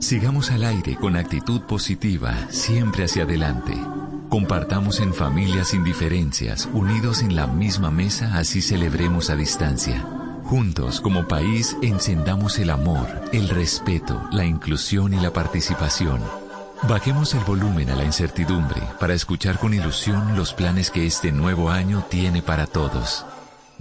Sigamos 0.00 0.50
al 0.50 0.64
aire 0.64 0.96
con 0.96 1.14
actitud 1.14 1.60
positiva, 1.60 2.48
siempre 2.50 3.04
hacia 3.04 3.22
adelante. 3.22 3.72
Compartamos 4.30 4.98
en 4.98 5.14
familia 5.14 5.64
sin 5.64 5.84
diferencias, 5.84 6.68
unidos 6.72 7.22
en 7.22 7.36
la 7.36 7.46
misma 7.46 7.92
mesa, 7.92 8.36
así 8.36 8.60
celebremos 8.60 9.30
a 9.30 9.36
distancia. 9.36 10.04
Juntos, 10.42 11.00
como 11.00 11.28
país, 11.28 11.76
encendamos 11.82 12.58
el 12.58 12.70
amor, 12.70 13.06
el 13.32 13.48
respeto, 13.48 14.20
la 14.32 14.44
inclusión 14.44 15.14
y 15.14 15.20
la 15.20 15.32
participación. 15.32 16.45
Bajemos 16.82 17.34
el 17.34 17.40
volumen 17.44 17.90
a 17.90 17.96
la 17.96 18.04
incertidumbre 18.04 18.82
para 19.00 19.14
escuchar 19.14 19.58
con 19.58 19.74
ilusión 19.74 20.36
los 20.36 20.52
planes 20.52 20.90
que 20.90 21.06
este 21.06 21.32
nuevo 21.32 21.70
año 21.70 22.04
tiene 22.08 22.42
para 22.42 22.66
todos. 22.66 23.24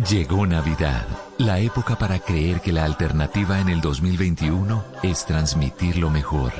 Llegó 0.10 0.46
Navidad, 0.46 1.06
la 1.38 1.60
época 1.60 1.98
para 1.98 2.20
creer 2.20 2.62
que 2.62 2.74
la 2.74 2.84
alternativa 2.84 3.60
en 3.60 3.70
el 3.70 3.82
2021 3.82 4.84
es 5.04 5.26
transmitir 5.26 5.98
lo 5.98 6.10
mejor. 6.10 6.52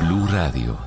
Blue 0.00 0.26
Radio. 0.26 0.78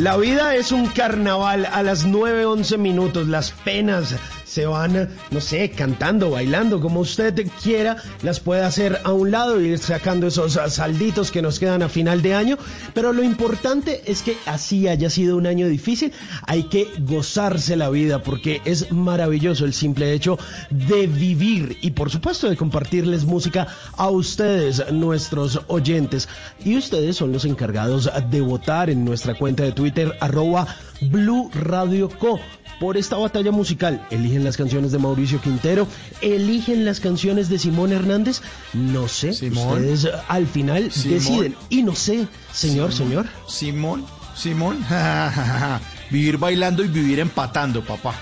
La 0.00 0.16
vida 0.16 0.54
es 0.54 0.72
un 0.72 0.86
carnaval 0.86 1.66
a 1.66 1.82
las 1.82 2.06
9.11 2.06 2.78
minutos. 2.78 3.28
Las 3.28 3.50
penas 3.50 4.16
se 4.50 4.66
van, 4.66 5.08
no 5.30 5.40
sé, 5.40 5.70
cantando, 5.70 6.30
bailando, 6.30 6.80
como 6.80 6.98
usted 6.98 7.46
quiera. 7.62 7.98
Las 8.22 8.40
puede 8.40 8.62
hacer 8.62 9.00
a 9.04 9.12
un 9.12 9.30
lado 9.30 9.60
y 9.60 9.68
ir 9.68 9.78
sacando 9.78 10.26
esos 10.26 10.58
salditos 10.72 11.30
que 11.30 11.40
nos 11.40 11.60
quedan 11.60 11.82
a 11.82 11.88
final 11.88 12.20
de 12.20 12.34
año. 12.34 12.58
Pero 12.92 13.12
lo 13.12 13.22
importante 13.22 14.02
es 14.06 14.22
que 14.22 14.36
así 14.46 14.88
haya 14.88 15.08
sido 15.08 15.36
un 15.36 15.46
año 15.46 15.68
difícil. 15.68 16.12
Hay 16.48 16.64
que 16.64 16.88
gozarse 16.98 17.76
la 17.76 17.90
vida 17.90 18.24
porque 18.24 18.60
es 18.64 18.90
maravilloso 18.90 19.64
el 19.64 19.72
simple 19.72 20.12
hecho 20.14 20.36
de 20.70 21.06
vivir 21.06 21.78
y 21.80 21.92
por 21.92 22.10
supuesto 22.10 22.50
de 22.50 22.56
compartirles 22.56 23.26
música 23.26 23.68
a 23.96 24.08
ustedes, 24.10 24.90
nuestros 24.90 25.60
oyentes. 25.68 26.28
Y 26.64 26.76
ustedes 26.76 27.16
son 27.16 27.30
los 27.30 27.44
encargados 27.44 28.10
de 28.30 28.40
votar 28.40 28.90
en 28.90 29.04
nuestra 29.04 29.36
cuenta 29.36 29.62
de 29.62 29.70
Twitter, 29.70 30.16
arroba 30.20 30.66
Blue 31.02 31.50
Radio 31.54 32.08
Co. 32.08 32.40
Por 32.80 32.96
esta 32.96 33.16
batalla 33.16 33.52
musical, 33.52 34.04
eligen 34.10 34.42
las 34.42 34.56
canciones 34.56 34.90
de 34.90 34.98
Mauricio 34.98 35.38
Quintero, 35.40 35.86
eligen 36.22 36.86
las 36.86 36.98
canciones 36.98 37.48
de 37.50 37.58
Simón 37.58 37.92
Hernández. 37.92 38.40
No 38.72 39.06
sé, 39.06 39.34
Simón. 39.34 39.84
ustedes 39.84 40.08
al 40.28 40.46
final 40.46 40.90
Simón. 40.90 41.18
deciden. 41.18 41.56
Y 41.68 41.82
no 41.82 41.94
sé, 41.94 42.26
señor, 42.52 42.90
Simón. 42.92 43.08
señor. 43.08 43.26
Simón, 43.46 44.06
Simón. 44.34 44.78
vivir 46.10 46.38
bailando 46.38 46.82
y 46.82 46.88
vivir 46.88 47.20
empatando, 47.20 47.84
papá. 47.84 48.14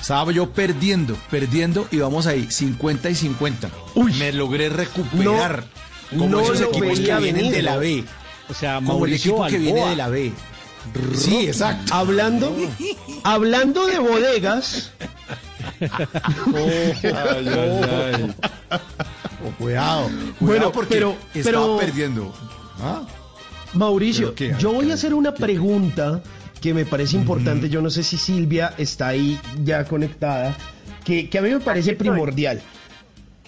Estaba 0.00 0.32
yo 0.32 0.50
perdiendo, 0.50 1.16
perdiendo 1.30 1.86
y 1.90 1.98
vamos 1.98 2.26
ahí, 2.26 2.46
50 2.50 3.10
y 3.10 3.14
50. 3.14 3.70
Me 4.18 4.32
logré 4.32 4.68
recuperar. 4.68 5.64
No, 6.10 6.18
como 6.18 6.30
no 6.30 6.40
esos 6.40 6.60
equipos 6.60 6.98
que 6.98 7.04
veía 7.04 7.18
vienen 7.18 7.42
venir. 7.42 7.54
de 7.56 7.62
la 7.62 7.76
B. 7.76 8.04
O 8.48 8.54
sea, 8.54 8.74
Como 8.76 8.92
el 8.92 8.98
Mauricio 8.98 9.30
equipo 9.32 9.46
que 9.46 9.58
viene 9.58 9.88
de 9.88 9.96
la 9.96 10.08
B. 10.08 10.32
Sí, 11.16 11.46
exacto. 11.46 11.92
Hablando, 11.94 12.54
hablando 13.22 13.86
de 13.86 13.98
bodegas. 13.98 14.92
Ay, 15.80 16.94
ay, 17.02 17.48
ay. 17.48 18.34
Oh, 18.70 19.50
cuidado, 19.58 20.04
cuidado 20.08 20.10
Bueno, 20.40 20.72
porque 20.72 20.94
pero- 20.94 21.16
estaba 21.34 21.64
pero- 21.66 21.76
perdiendo. 21.78 22.34
¿Ah? 22.80 23.02
Mauricio, 23.74 24.34
yo 24.58 24.72
voy 24.72 24.90
a 24.90 24.94
hacer 24.94 25.14
una 25.14 25.34
pregunta 25.34 26.22
que 26.60 26.72
me 26.72 26.84
parece 26.86 27.16
importante. 27.16 27.68
Yo 27.68 27.82
no 27.82 27.90
sé 27.90 28.02
si 28.02 28.16
Silvia 28.16 28.72
está 28.78 29.08
ahí 29.08 29.38
ya 29.64 29.84
conectada, 29.84 30.56
que, 31.04 31.28
que 31.28 31.38
a 31.38 31.42
mí 31.42 31.50
me 31.50 31.60
parece 31.60 31.94
primordial. 31.94 32.62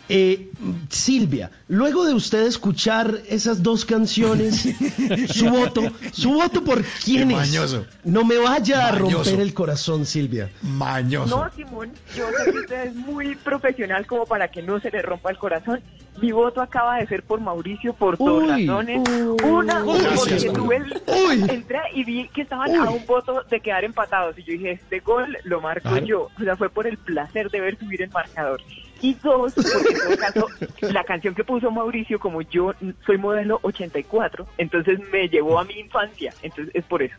Eh, 0.09 0.51
Silvia, 0.89 1.51
luego 1.69 2.05
de 2.05 2.15
usted 2.15 2.43
escuchar 2.47 3.13
esas 3.29 3.63
dos 3.63 3.85
canciones, 3.85 4.63
su 5.35 5.49
voto, 5.51 5.83
su 6.13 6.33
voto 6.35 6.63
por 6.63 6.85
quién 7.05 7.31
es. 7.33 7.37
mañoso. 7.37 7.87
No 8.05 8.25
me 8.25 8.39
vaya 8.39 8.89
a 8.89 8.93
Mañoso. 8.93 9.25
romper 9.25 9.41
el 9.41 9.53
corazón, 9.55 10.07
Silvia. 10.07 10.49
Mañoso. 10.63 11.37
No, 11.45 11.51
Simón, 11.55 11.91
yo 12.17 12.27
sé 12.45 12.53
que 12.53 12.59
usted 12.59 12.87
es 12.87 12.95
muy 12.95 13.35
profesional 13.37 14.07
como 14.07 14.27
para 14.27 14.49
que 14.49 14.63
no 14.63 14.79
se 14.81 14.91
le 14.91 15.03
rompa 15.03 15.31
el 15.31 15.39
corazón. 15.39 15.81
Mi 16.23 16.33
voto 16.33 16.63
acaba 16.63 16.97
de 16.99 17.07
ser 17.09 17.23
por 17.25 17.41
Mauricio 17.41 17.93
por 17.93 18.17
dos 18.17 18.43
Uy, 18.45 18.49
razones. 18.67 19.03
uy, 19.11 19.37
Una, 19.51 19.85
uy, 19.85 19.99
porque 20.15 20.31
gracias, 20.31 20.53
tuve 20.55 20.77
el, 20.77 21.03
Uy. 21.07 21.45
entré 21.51 21.79
y 21.95 22.05
vi 22.05 22.29
que 22.29 22.41
estaban 22.43 22.75
a 22.75 22.89
un 22.91 23.05
voto 23.05 23.43
de 23.51 23.61
quedar 23.61 23.85
empatados. 23.85 24.39
Y 24.39 24.45
yo 24.45 24.53
dije, 24.53 24.71
este 24.71 25.01
gol 25.01 25.37
lo 25.45 25.61
marco 25.61 25.91
Claro. 25.91 26.07
yo. 26.07 26.29
O 26.41 26.43
sea, 26.43 26.57
fue 26.57 26.71
por 26.71 26.87
el 26.87 26.97
placer 26.97 27.51
de 27.51 27.61
ver 27.61 27.79
subir 27.79 28.01
el 28.01 28.11
marcador. 28.11 28.63
Y 29.03 29.15
dos, 29.15 29.53
porque 29.55 29.93
en 29.93 29.99
todo 29.99 30.17
caso, 30.17 30.47
la 30.81 31.05
canción 31.05 31.35
que 31.35 31.45
puso 31.45 31.71
Mauricio, 31.71 32.19
como 32.19 32.43
yo 32.43 32.73
soy 33.05 33.19
modelo 33.19 33.59
84, 33.63 34.47
entonces 34.59 34.99
me 35.13 35.29
llevó 35.29 35.59
a 35.59 35.65
mi 35.65 35.75
infancia. 35.75 36.33
Entonces 36.43 36.75
es 36.75 36.85
por 36.85 37.03
eso. 37.03 37.15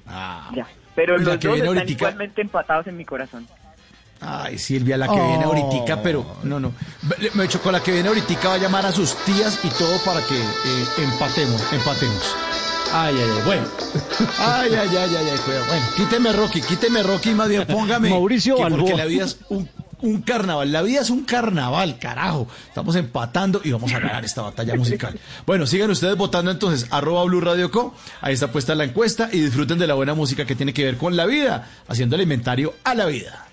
Ya. 0.54 0.68
Pero 0.96 1.18
los 1.18 1.38
que 1.38 1.48
dos 1.48 1.58
están 1.60 1.90
igualmente 1.90 2.42
empatados 2.42 2.88
en 2.88 2.98
mi 2.98 3.06
corazón. 3.06 3.48
Ay, 4.20 4.58
Silvia, 4.58 4.98
la 4.98 5.08
que 5.08 5.14
viene 5.14 5.46
Oh. 5.46 5.54
ahorita, 5.54 6.02
pero 6.02 6.26
no, 6.44 6.60
no. 6.60 6.74
Me 7.36 7.44
he 7.44 7.48
dicho, 7.48 7.62
con 7.62 7.72
la 7.72 7.84
que 7.84 7.92
viene 7.92 8.08
ahorita 8.08 8.34
va 8.48 8.56
a 8.56 8.58
llamar 8.58 8.86
a 8.88 8.92
sus 8.92 9.16
tías 9.26 9.60
y 9.64 9.70
todo 9.70 9.96
para 10.04 10.22
que 10.26 10.36
eh, 10.36 10.86
empatemos, 10.98 11.62
empatemos. 11.72 12.36
Ay, 12.94 13.16
ay, 13.16 13.30
ay, 13.36 13.42
bueno. 13.46 13.68
Ay, 14.40 14.72
ay, 14.74 14.90
ay, 14.90 15.16
ay, 15.16 15.28
ay, 15.32 15.38
cuidado. 15.46 15.66
Bueno, 15.68 15.86
quíteme 15.98 16.32
Rocky, 16.34 16.62
quíteme 16.62 17.04
Rocky, 17.04 17.32
más 17.32 17.50
bien 17.50 17.68
póngame. 17.68 18.10
Mauricio 18.10 18.56
que 18.56 18.66
porque 18.66 18.96
la 18.96 19.06
vida 19.06 19.26
es 19.26 19.38
un 19.50 19.70
un 20.02 20.22
carnaval. 20.22 20.72
La 20.72 20.82
vida 20.82 21.02
es 21.02 21.10
un 21.10 21.24
carnaval, 21.24 21.98
carajo. 22.00 22.48
Estamos 22.68 22.96
empatando 22.96 23.62
y 23.64 23.72
vamos 23.72 23.92
a 23.94 24.00
ganar 24.00 24.26
esta 24.26 24.42
batalla 24.42 24.76
musical. 24.76 25.20
Bueno, 25.46 25.66
sigan 25.66 25.90
ustedes 25.92 26.16
votando 26.16 26.52
entonces, 26.52 26.88
arroba 26.92 27.24
Blue 27.24 27.42
Radio 27.42 27.72
Co. 27.72 27.96
Ahí 28.22 28.34
está 28.34 28.52
puesta 28.52 28.76
la 28.76 28.84
encuesta 28.84 29.30
y 29.32 29.40
disfruten 29.40 29.80
de 29.80 29.88
la 29.88 29.94
buena 29.94 30.14
música 30.14 30.46
que 30.46 30.56
tiene 30.56 30.74
que 30.74 30.84
ver 30.84 30.98
con 30.98 31.16
la 31.16 31.26
vida, 31.26 31.68
haciendo 31.88 32.16
el 32.16 32.24
inventario 32.24 32.74
a 32.84 32.94
la 32.94 33.06
vida. 33.06 33.47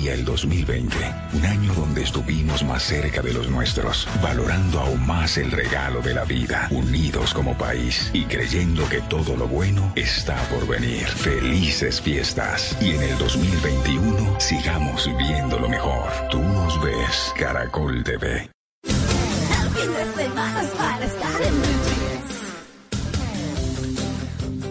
Sería 0.00 0.14
el 0.14 0.24
2020, 0.24 0.96
un 1.34 1.44
año 1.44 1.74
donde 1.74 2.02
estuvimos 2.02 2.64
más 2.64 2.84
cerca 2.84 3.20
de 3.20 3.34
los 3.34 3.50
nuestros, 3.50 4.08
valorando 4.22 4.80
aún 4.80 5.06
más 5.06 5.36
el 5.36 5.50
regalo 5.50 6.00
de 6.00 6.14
la 6.14 6.24
vida, 6.24 6.68
unidos 6.70 7.34
como 7.34 7.56
país 7.58 8.10
y 8.14 8.24
creyendo 8.24 8.88
que 8.88 9.02
todo 9.02 9.36
lo 9.36 9.46
bueno 9.46 9.92
está 9.96 10.36
por 10.48 10.66
venir. 10.66 11.06
Felices 11.06 12.00
fiestas 12.00 12.76
y 12.80 12.92
en 12.92 13.02
el 13.02 13.18
2021 13.18 14.40
sigamos 14.40 15.10
viendo 15.18 15.58
lo 15.58 15.68
mejor. 15.68 16.10
Tú 16.30 16.38
nos 16.38 16.80
ves, 16.82 17.34
Caracol 17.36 18.02
TV. 18.02 18.50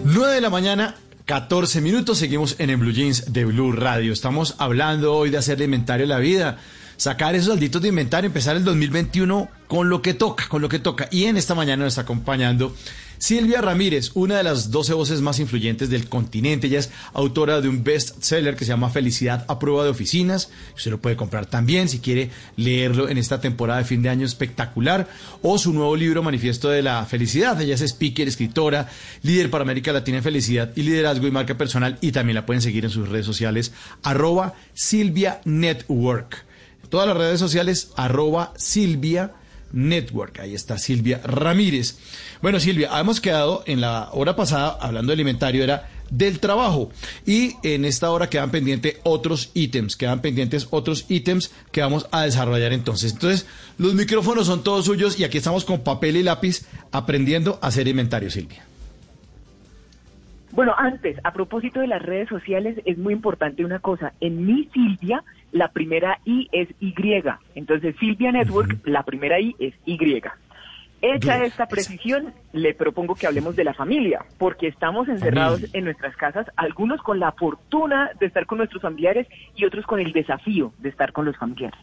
9 0.02 0.34
de 0.34 0.40
la 0.40 0.50
mañana, 0.50 0.96
14 1.30 1.80
minutos, 1.80 2.18
seguimos 2.18 2.56
en 2.58 2.70
el 2.70 2.76
Blue 2.78 2.90
Jeans 2.90 3.32
de 3.32 3.44
Blue 3.44 3.70
Radio. 3.70 4.12
Estamos 4.12 4.56
hablando 4.58 5.14
hoy 5.14 5.30
de 5.30 5.38
hacer 5.38 5.60
inventario 5.60 6.04
de 6.04 6.12
la 6.12 6.18
vida, 6.18 6.58
sacar 6.96 7.36
esos 7.36 7.50
salditos 7.50 7.80
de 7.80 7.86
inventario, 7.86 8.26
empezar 8.26 8.56
el 8.56 8.64
2021 8.64 9.48
con 9.68 9.88
lo 9.88 10.02
que 10.02 10.12
toca, 10.12 10.48
con 10.48 10.60
lo 10.60 10.68
que 10.68 10.80
toca. 10.80 11.06
Y 11.12 11.26
en 11.26 11.36
esta 11.36 11.54
mañana 11.54 11.84
nos 11.84 11.92
está 11.92 12.00
acompañando 12.00 12.74
Silvia 13.20 13.60
Ramírez, 13.60 14.12
una 14.14 14.38
de 14.38 14.42
las 14.42 14.70
12 14.70 14.94
voces 14.94 15.20
más 15.20 15.38
influyentes 15.40 15.90
del 15.90 16.08
continente. 16.08 16.68
Ella 16.68 16.78
es 16.78 16.90
autora 17.12 17.60
de 17.60 17.68
un 17.68 17.84
bestseller 17.84 18.56
que 18.56 18.64
se 18.64 18.70
llama 18.70 18.88
Felicidad 18.88 19.44
a 19.46 19.58
prueba 19.58 19.84
de 19.84 19.90
oficinas. 19.90 20.50
Usted 20.74 20.90
lo 20.90 21.02
puede 21.02 21.16
comprar 21.16 21.44
también 21.44 21.90
si 21.90 21.98
quiere 21.98 22.30
leerlo 22.56 23.10
en 23.10 23.18
esta 23.18 23.38
temporada 23.38 23.80
de 23.80 23.84
fin 23.84 24.00
de 24.00 24.08
año 24.08 24.24
espectacular. 24.24 25.06
O 25.42 25.58
su 25.58 25.74
nuevo 25.74 25.96
libro, 25.96 26.22
Manifiesto 26.22 26.70
de 26.70 26.80
la 26.80 27.04
Felicidad. 27.04 27.60
Ella 27.60 27.74
es 27.74 27.82
speaker, 27.82 28.26
escritora, 28.26 28.88
líder 29.22 29.50
para 29.50 29.62
América 29.62 29.92
Latina 29.92 30.16
en 30.16 30.24
felicidad 30.24 30.72
y 30.74 30.82
liderazgo 30.82 31.26
y 31.26 31.30
marca 31.30 31.58
personal. 31.58 31.98
Y 32.00 32.12
también 32.12 32.36
la 32.36 32.46
pueden 32.46 32.62
seguir 32.62 32.86
en 32.86 32.90
sus 32.90 33.06
redes 33.06 33.26
sociales, 33.26 33.72
arroba 34.02 34.54
Silvia 34.72 35.42
Network. 35.44 36.46
Todas 36.88 37.06
las 37.06 37.18
redes 37.18 37.38
sociales, 37.38 37.90
arroba 37.96 38.54
Silvia 38.56 39.34
Network. 39.72 40.40
Ahí 40.40 40.54
está 40.54 40.78
Silvia 40.78 41.20
Ramírez. 41.24 41.96
Bueno, 42.42 42.60
Silvia, 42.60 42.90
hemos 42.98 43.20
quedado 43.20 43.62
en 43.66 43.80
la 43.80 44.10
hora 44.12 44.36
pasada 44.36 44.78
hablando 44.80 45.10
del 45.10 45.20
inventario, 45.20 45.64
era 45.64 45.88
del 46.10 46.40
trabajo. 46.40 46.90
Y 47.26 47.54
en 47.62 47.84
esta 47.84 48.10
hora 48.10 48.28
quedan 48.28 48.50
pendientes 48.50 48.96
otros 49.04 49.50
ítems, 49.54 49.96
quedan 49.96 50.20
pendientes 50.20 50.66
otros 50.70 51.06
ítems 51.08 51.50
que 51.72 51.80
vamos 51.80 52.06
a 52.10 52.24
desarrollar 52.24 52.72
entonces. 52.72 53.12
Entonces, 53.12 53.46
los 53.78 53.94
micrófonos 53.94 54.46
son 54.46 54.62
todos 54.62 54.84
suyos 54.84 55.18
y 55.18 55.24
aquí 55.24 55.38
estamos 55.38 55.64
con 55.64 55.80
papel 55.80 56.16
y 56.16 56.22
lápiz 56.22 56.62
aprendiendo 56.92 57.58
a 57.62 57.68
hacer 57.68 57.88
inventario, 57.88 58.30
Silvia. 58.30 58.69
Bueno, 60.52 60.74
antes, 60.76 61.18
a 61.22 61.32
propósito 61.32 61.80
de 61.80 61.86
las 61.86 62.02
redes 62.02 62.28
sociales, 62.28 62.80
es 62.84 62.98
muy 62.98 63.12
importante 63.12 63.64
una 63.64 63.78
cosa. 63.78 64.12
En 64.20 64.44
mi 64.44 64.64
Silvia, 64.72 65.22
la 65.52 65.68
primera 65.68 66.18
I 66.24 66.48
es 66.52 66.68
Y. 66.80 66.94
Entonces, 67.54 67.94
Silvia 68.00 68.32
Network, 68.32 68.78
la 68.84 69.04
primera 69.04 69.40
I 69.40 69.54
es 69.58 69.74
Y. 69.84 69.98
Hecha 71.02 71.44
esta 71.44 71.66
precisión, 71.66 72.34
le 72.52 72.74
propongo 72.74 73.14
que 73.14 73.26
hablemos 73.26 73.56
de 73.56 73.64
la 73.64 73.72
familia, 73.72 74.22
porque 74.38 74.66
estamos 74.66 75.08
encerrados 75.08 75.64
en 75.72 75.84
nuestras 75.84 76.14
casas, 76.16 76.46
algunos 76.56 77.00
con 77.00 77.18
la 77.18 77.32
fortuna 77.32 78.10
de 78.20 78.26
estar 78.26 78.44
con 78.44 78.58
nuestros 78.58 78.82
familiares 78.82 79.26
y 79.56 79.64
otros 79.64 79.86
con 79.86 79.98
el 80.00 80.12
desafío 80.12 80.74
de 80.78 80.90
estar 80.90 81.12
con 81.12 81.24
los 81.24 81.36
familiares. 81.38 81.80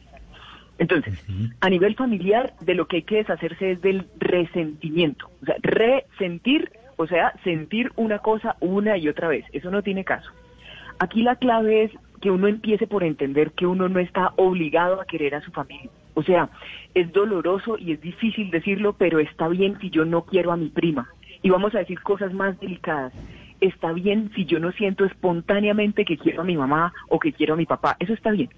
Entonces, 0.77 1.25
a 1.61 1.69
nivel 1.69 1.95
familiar, 1.95 2.53
de 2.61 2.75
lo 2.75 2.87
que 2.87 2.97
hay 2.97 3.03
que 3.03 3.15
deshacerse 3.15 3.71
es 3.71 3.81
del 3.81 4.07
resentimiento. 4.19 5.31
O 5.41 5.45
sea, 5.45 5.55
resentir, 5.63 6.71
o 6.97 7.07
sea, 7.07 7.33
sentir 7.43 7.91
una 7.95 8.19
cosa 8.19 8.57
una 8.59 8.97
y 8.97 9.07
otra 9.07 9.29
vez. 9.29 9.45
Eso 9.53 9.71
no 9.71 9.81
tiene 9.81 10.03
caso. 10.03 10.29
Aquí 10.99 11.21
la 11.21 11.35
clave 11.35 11.83
es 11.83 11.91
que 12.21 12.31
uno 12.31 12.47
empiece 12.47 12.87
por 12.87 13.03
entender 13.03 13.51
que 13.51 13.67
uno 13.67 13.87
no 13.87 13.99
está 13.99 14.33
obligado 14.35 14.99
a 14.99 15.05
querer 15.05 15.35
a 15.35 15.41
su 15.41 15.51
familia. 15.51 15.89
O 16.15 16.23
sea, 16.23 16.49
es 16.95 17.13
doloroso 17.13 17.77
y 17.77 17.91
es 17.91 18.01
difícil 18.01 18.49
decirlo, 18.49 18.93
pero 18.93 19.19
está 19.19 19.47
bien 19.47 19.77
si 19.79 19.91
yo 19.91 20.03
no 20.03 20.23
quiero 20.25 20.51
a 20.51 20.57
mi 20.57 20.69
prima. 20.69 21.09
Y 21.43 21.51
vamos 21.51 21.75
a 21.75 21.79
decir 21.79 22.01
cosas 22.01 22.33
más 22.33 22.59
delicadas. 22.59 23.13
Está 23.61 23.91
bien 23.93 24.31
si 24.35 24.45
yo 24.45 24.59
no 24.59 24.71
siento 24.71 25.05
espontáneamente 25.05 26.05
que 26.05 26.17
quiero 26.17 26.41
a 26.41 26.45
mi 26.45 26.57
mamá 26.57 26.93
o 27.09 27.19
que 27.19 27.33
quiero 27.33 27.53
a 27.53 27.57
mi 27.57 27.67
papá. 27.67 27.95
Eso 27.99 28.13
está 28.13 28.31
bien. 28.31 28.49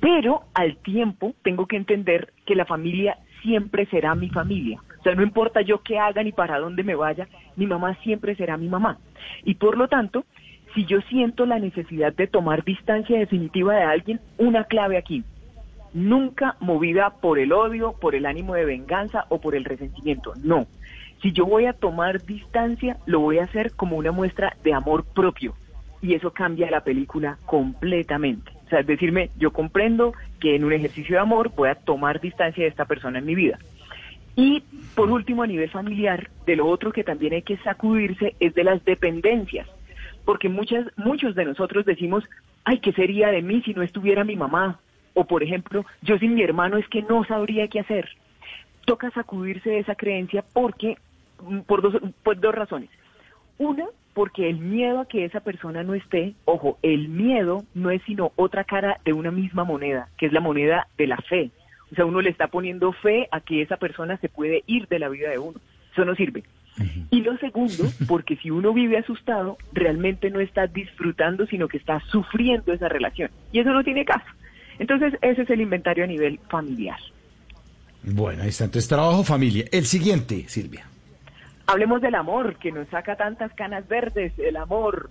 Pero 0.00 0.42
al 0.52 0.76
tiempo 0.76 1.34
tengo 1.42 1.66
que 1.66 1.76
entender 1.76 2.34
que 2.44 2.54
la 2.54 2.66
familia 2.66 3.16
siempre 3.42 3.86
será 3.86 4.14
mi 4.14 4.28
familia. 4.28 4.78
Sea, 5.08 5.14
no 5.14 5.22
importa 5.22 5.62
yo 5.62 5.80
qué 5.82 5.98
haga 5.98 6.22
ni 6.22 6.32
para 6.32 6.58
dónde 6.58 6.82
me 6.82 6.94
vaya, 6.94 7.28
mi 7.56 7.66
mamá 7.66 7.94
siempre 8.02 8.34
será 8.34 8.58
mi 8.58 8.68
mamá. 8.68 8.98
Y 9.42 9.54
por 9.54 9.78
lo 9.78 9.88
tanto, 9.88 10.26
si 10.74 10.84
yo 10.84 11.00
siento 11.08 11.46
la 11.46 11.58
necesidad 11.58 12.12
de 12.12 12.26
tomar 12.26 12.62
distancia 12.62 13.18
definitiva 13.18 13.74
de 13.74 13.84
alguien, 13.84 14.20
una 14.36 14.64
clave 14.64 14.98
aquí, 14.98 15.24
nunca 15.94 16.56
movida 16.60 17.08
por 17.22 17.38
el 17.38 17.54
odio, 17.54 17.94
por 17.98 18.14
el 18.14 18.26
ánimo 18.26 18.52
de 18.52 18.66
venganza 18.66 19.24
o 19.30 19.40
por 19.40 19.54
el 19.54 19.64
resentimiento. 19.64 20.34
No. 20.42 20.66
Si 21.22 21.32
yo 21.32 21.46
voy 21.46 21.64
a 21.64 21.72
tomar 21.72 22.22
distancia, 22.26 22.98
lo 23.06 23.20
voy 23.20 23.38
a 23.38 23.44
hacer 23.44 23.72
como 23.72 23.96
una 23.96 24.12
muestra 24.12 24.58
de 24.62 24.74
amor 24.74 25.06
propio. 25.06 25.54
Y 26.02 26.12
eso 26.12 26.34
cambia 26.34 26.70
la 26.70 26.82
película 26.82 27.38
completamente. 27.46 28.52
O 28.66 28.68
sea, 28.68 28.80
es 28.80 28.86
decirme, 28.86 29.30
yo 29.38 29.52
comprendo 29.52 30.12
que 30.38 30.54
en 30.54 30.64
un 30.64 30.74
ejercicio 30.74 31.16
de 31.16 31.22
amor 31.22 31.50
voy 31.56 31.70
a 31.70 31.76
tomar 31.76 32.20
distancia 32.20 32.64
de 32.64 32.68
esta 32.68 32.84
persona 32.84 33.20
en 33.20 33.24
mi 33.24 33.34
vida. 33.34 33.58
Y 34.38 34.62
por 34.94 35.10
último, 35.10 35.42
a 35.42 35.48
nivel 35.48 35.68
familiar, 35.68 36.30
de 36.46 36.54
lo 36.54 36.68
otro 36.68 36.92
que 36.92 37.02
también 37.02 37.32
hay 37.32 37.42
que 37.42 37.56
sacudirse 37.56 38.36
es 38.38 38.54
de 38.54 38.62
las 38.62 38.84
dependencias. 38.84 39.66
Porque 40.24 40.48
muchas, 40.48 40.86
muchos 40.96 41.34
de 41.34 41.44
nosotros 41.44 41.84
decimos, 41.84 42.22
ay, 42.62 42.78
¿qué 42.78 42.92
sería 42.92 43.32
de 43.32 43.42
mí 43.42 43.62
si 43.62 43.74
no 43.74 43.82
estuviera 43.82 44.22
mi 44.22 44.36
mamá? 44.36 44.78
O 45.14 45.24
por 45.24 45.42
ejemplo, 45.42 45.84
yo 46.02 46.18
sin 46.18 46.36
mi 46.36 46.44
hermano 46.44 46.76
es 46.76 46.86
que 46.86 47.02
no 47.02 47.24
sabría 47.24 47.66
qué 47.66 47.80
hacer. 47.80 48.10
Toca 48.86 49.10
sacudirse 49.10 49.70
de 49.70 49.80
esa 49.80 49.96
creencia 49.96 50.44
porque, 50.52 50.98
mm, 51.42 51.62
por 51.62 51.82
dos, 51.82 52.00
por 52.22 52.38
dos 52.38 52.54
razones. 52.54 52.90
Una, 53.58 53.86
porque 54.14 54.48
el 54.48 54.58
miedo 54.58 55.00
a 55.00 55.08
que 55.08 55.24
esa 55.24 55.40
persona 55.40 55.82
no 55.82 55.94
esté, 55.94 56.34
ojo, 56.44 56.78
el 56.82 57.08
miedo 57.08 57.64
no 57.74 57.90
es 57.90 58.02
sino 58.04 58.30
otra 58.36 58.62
cara 58.62 59.00
de 59.04 59.14
una 59.14 59.32
misma 59.32 59.64
moneda, 59.64 60.10
que 60.16 60.26
es 60.26 60.32
la 60.32 60.40
moneda 60.40 60.86
de 60.96 61.08
la 61.08 61.16
fe. 61.16 61.50
O 61.92 61.94
sea, 61.94 62.04
uno 62.04 62.20
le 62.20 62.30
está 62.30 62.48
poniendo 62.48 62.92
fe 62.92 63.28
a 63.30 63.40
que 63.40 63.62
esa 63.62 63.76
persona 63.76 64.16
se 64.18 64.28
puede 64.28 64.62
ir 64.66 64.88
de 64.88 64.98
la 64.98 65.08
vida 65.08 65.30
de 65.30 65.38
uno. 65.38 65.58
Eso 65.92 66.04
no 66.04 66.14
sirve. 66.14 66.44
Y 67.10 67.22
lo 67.22 67.36
segundo, 67.38 67.84
porque 68.06 68.36
si 68.36 68.50
uno 68.50 68.72
vive 68.72 68.98
asustado, 68.98 69.58
realmente 69.72 70.30
no 70.30 70.40
está 70.40 70.66
disfrutando, 70.66 71.46
sino 71.46 71.66
que 71.66 71.76
está 71.76 72.00
sufriendo 72.10 72.72
esa 72.72 72.88
relación. 72.88 73.30
Y 73.52 73.60
eso 73.60 73.70
no 73.70 73.82
tiene 73.82 74.04
caso. 74.04 74.26
Entonces, 74.78 75.14
ese 75.22 75.42
es 75.42 75.50
el 75.50 75.60
inventario 75.60 76.04
a 76.04 76.06
nivel 76.06 76.38
familiar. 76.48 76.98
Bueno, 78.02 78.42
ahí 78.42 78.50
está. 78.50 78.64
Entonces, 78.64 78.88
trabajo, 78.88 79.24
familia. 79.24 79.64
El 79.72 79.86
siguiente, 79.86 80.44
Silvia. 80.48 80.86
Hablemos 81.66 82.00
del 82.00 82.14
amor, 82.14 82.56
que 82.56 82.70
nos 82.70 82.88
saca 82.88 83.16
tantas 83.16 83.52
canas 83.54 83.88
verdes, 83.88 84.32
el 84.38 84.56
amor. 84.56 85.10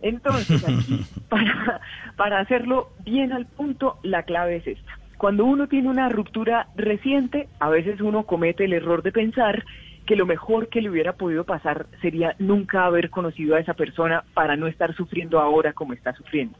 Entonces, 0.00 0.62
aquí, 0.62 1.04
para, 1.28 1.80
para 2.16 2.40
hacerlo 2.40 2.90
bien 3.04 3.32
al 3.32 3.46
punto, 3.46 3.98
la 4.02 4.22
clave 4.22 4.56
es 4.56 4.66
esta. 4.66 4.97
Cuando 5.18 5.44
uno 5.44 5.66
tiene 5.66 5.88
una 5.88 6.08
ruptura 6.08 6.68
reciente, 6.76 7.48
a 7.58 7.68
veces 7.68 8.00
uno 8.00 8.22
comete 8.22 8.64
el 8.64 8.72
error 8.72 9.02
de 9.02 9.10
pensar 9.10 9.64
que 10.06 10.14
lo 10.14 10.26
mejor 10.26 10.68
que 10.68 10.80
le 10.80 10.88
hubiera 10.88 11.14
podido 11.14 11.42
pasar 11.42 11.86
sería 12.00 12.36
nunca 12.38 12.86
haber 12.86 13.10
conocido 13.10 13.56
a 13.56 13.60
esa 13.60 13.74
persona 13.74 14.22
para 14.32 14.56
no 14.56 14.68
estar 14.68 14.94
sufriendo 14.94 15.40
ahora 15.40 15.72
como 15.72 15.92
está 15.92 16.14
sufriendo. 16.14 16.56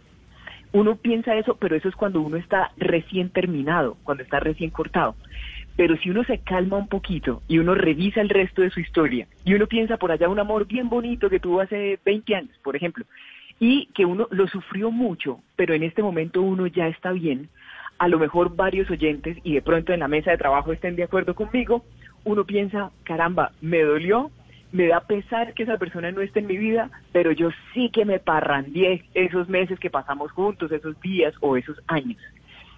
Uno 0.73 0.97
piensa 0.97 1.37
eso, 1.37 1.57
pero 1.57 1.77
eso 1.77 1.89
es 1.89 1.95
cuando 1.95 2.21
uno 2.21 2.37
está 2.37 2.73
recién 2.77 3.31
terminado, 3.31 3.97
cuando 4.03 4.25
está 4.25 4.41
recién 4.41 4.71
cortado. 4.71 5.15
Pero 5.77 5.97
si 5.97 6.11
uno 6.11 6.25
se 6.25 6.39
calma 6.39 6.79
un 6.79 6.89
poquito 6.89 7.43
y 7.47 7.59
uno 7.59 7.77
revisa 7.77 8.21
el 8.21 8.29
resto 8.29 8.63
de 8.63 8.71
su 8.71 8.81
historia 8.81 9.29
y 9.45 9.55
uno 9.55 9.69
piensa 9.69 9.99
por 9.99 10.11
allá 10.11 10.29
un 10.29 10.41
amor 10.41 10.67
bien 10.67 10.89
bonito 10.89 11.31
que 11.31 11.39
tuvo 11.39 11.61
hace 11.61 12.01
20 12.05 12.35
años, 12.35 12.59
por 12.65 12.75
ejemplo, 12.75 13.05
y 13.61 13.87
que 13.95 14.05
uno 14.05 14.27
lo 14.31 14.49
sufrió 14.49 14.91
mucho, 14.91 15.41
pero 15.55 15.75
en 15.75 15.85
este 15.85 16.03
momento 16.03 16.43
uno 16.43 16.67
ya 16.67 16.89
está 16.89 17.13
bien, 17.13 17.49
a 17.99 18.09
lo 18.09 18.19
mejor 18.19 18.55
varios 18.55 18.91
oyentes 18.91 19.39
y 19.43 19.55
de 19.55 19.63
pronto 19.63 19.93
en 19.93 20.01
la 20.01 20.09
mesa 20.09 20.31
de 20.31 20.39
trabajo 20.39 20.73
estén 20.73 20.97
de 20.97 21.05
acuerdo 21.05 21.35
conmigo, 21.35 21.85
uno 22.25 22.45
piensa, 22.45 22.91
caramba, 23.05 23.53
me 23.61 23.83
dolió, 23.83 24.31
me 24.71 24.87
da 24.87 25.01
pesar 25.01 25.55
que 25.55 25.63
esa 25.63 25.79
persona 25.79 26.13
no 26.13 26.21
esté 26.21 26.41
en 26.41 26.47
mi 26.47 26.57
vida, 26.59 26.91
pero 27.13 27.33
yo 27.33 27.51
sí 27.73 27.91
que 27.91 28.05
me 28.05 28.19
parrandié 28.19 29.05
esos 29.15 29.49
meses 29.49 29.79
que 29.81 29.91
pasamos 29.91 30.31
juntos, 30.33 30.71
esos 30.73 31.01
días 31.01 31.35
o 31.41 31.57
esos 31.57 31.81
años. 31.87 32.21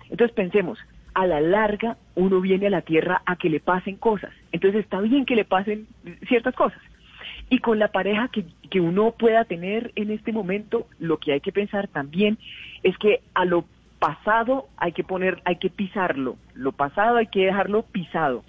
Entonces 0.08 0.34
pensemos, 0.34 0.78
a 1.14 1.26
la 1.26 1.40
larga 1.40 1.96
uno 2.14 2.40
viene 2.40 2.68
a 2.68 2.70
la 2.70 2.82
tierra 2.82 3.22
a 3.26 3.36
que 3.36 3.50
le 3.50 3.60
pasen 3.60 3.96
cosas. 3.96 4.30
Entonces 4.52 4.80
está 4.80 5.00
bien 5.00 5.26
que 5.26 5.36
le 5.36 5.44
pasen 5.44 5.86
ciertas 6.28 6.54
cosas. 6.54 6.80
Y 7.48 7.58
con 7.58 7.80
la 7.80 7.88
pareja 7.88 8.28
que, 8.28 8.44
que 8.70 8.80
uno 8.80 9.12
pueda 9.12 9.44
tener 9.44 9.90
en 9.96 10.12
este 10.12 10.32
momento, 10.32 10.86
lo 11.00 11.18
que 11.18 11.32
hay 11.32 11.40
que 11.40 11.50
pensar 11.50 11.88
también 11.88 12.38
es 12.84 12.96
que 12.98 13.20
a 13.34 13.44
lo 13.44 13.64
pasado 14.00 14.66
hay 14.76 14.92
que 14.92 15.04
poner, 15.04 15.40
hay 15.44 15.56
que 15.56 15.70
pisarlo. 15.70 16.36
Lo 16.54 16.72
pasado 16.72 17.18
hay 17.18 17.28
que 17.28 17.44
dejarlo 17.44 17.82
pisado. 17.82 18.42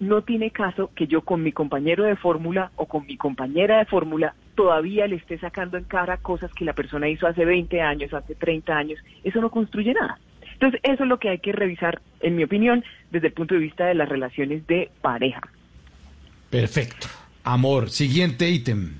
No 0.00 0.22
tiene 0.22 0.50
caso 0.50 0.90
que 0.94 1.06
yo 1.06 1.20
con 1.20 1.42
mi 1.42 1.52
compañero 1.52 2.04
de 2.04 2.16
fórmula 2.16 2.70
o 2.76 2.86
con 2.86 3.06
mi 3.06 3.16
compañera 3.16 3.78
de 3.78 3.84
fórmula 3.84 4.34
todavía 4.54 5.06
le 5.06 5.16
esté 5.16 5.38
sacando 5.38 5.76
en 5.76 5.84
cara 5.84 6.16
cosas 6.16 6.52
que 6.54 6.64
la 6.64 6.72
persona 6.72 7.08
hizo 7.08 7.26
hace 7.26 7.44
20 7.44 7.80
años, 7.82 8.14
hace 8.14 8.34
30 8.34 8.76
años. 8.76 9.00
Eso 9.22 9.40
no 9.40 9.50
construye 9.50 9.92
nada. 9.92 10.18
Entonces, 10.54 10.80
eso 10.84 11.02
es 11.02 11.08
lo 11.08 11.18
que 11.18 11.28
hay 11.28 11.38
que 11.38 11.52
revisar, 11.52 12.00
en 12.20 12.36
mi 12.36 12.44
opinión, 12.44 12.84
desde 13.10 13.28
el 13.28 13.32
punto 13.32 13.54
de 13.54 13.60
vista 13.60 13.86
de 13.86 13.94
las 13.94 14.08
relaciones 14.08 14.66
de 14.66 14.90
pareja. 15.02 15.42
Perfecto. 16.50 17.08
Amor, 17.42 17.90
siguiente 17.90 18.48
ítem. 18.48 18.94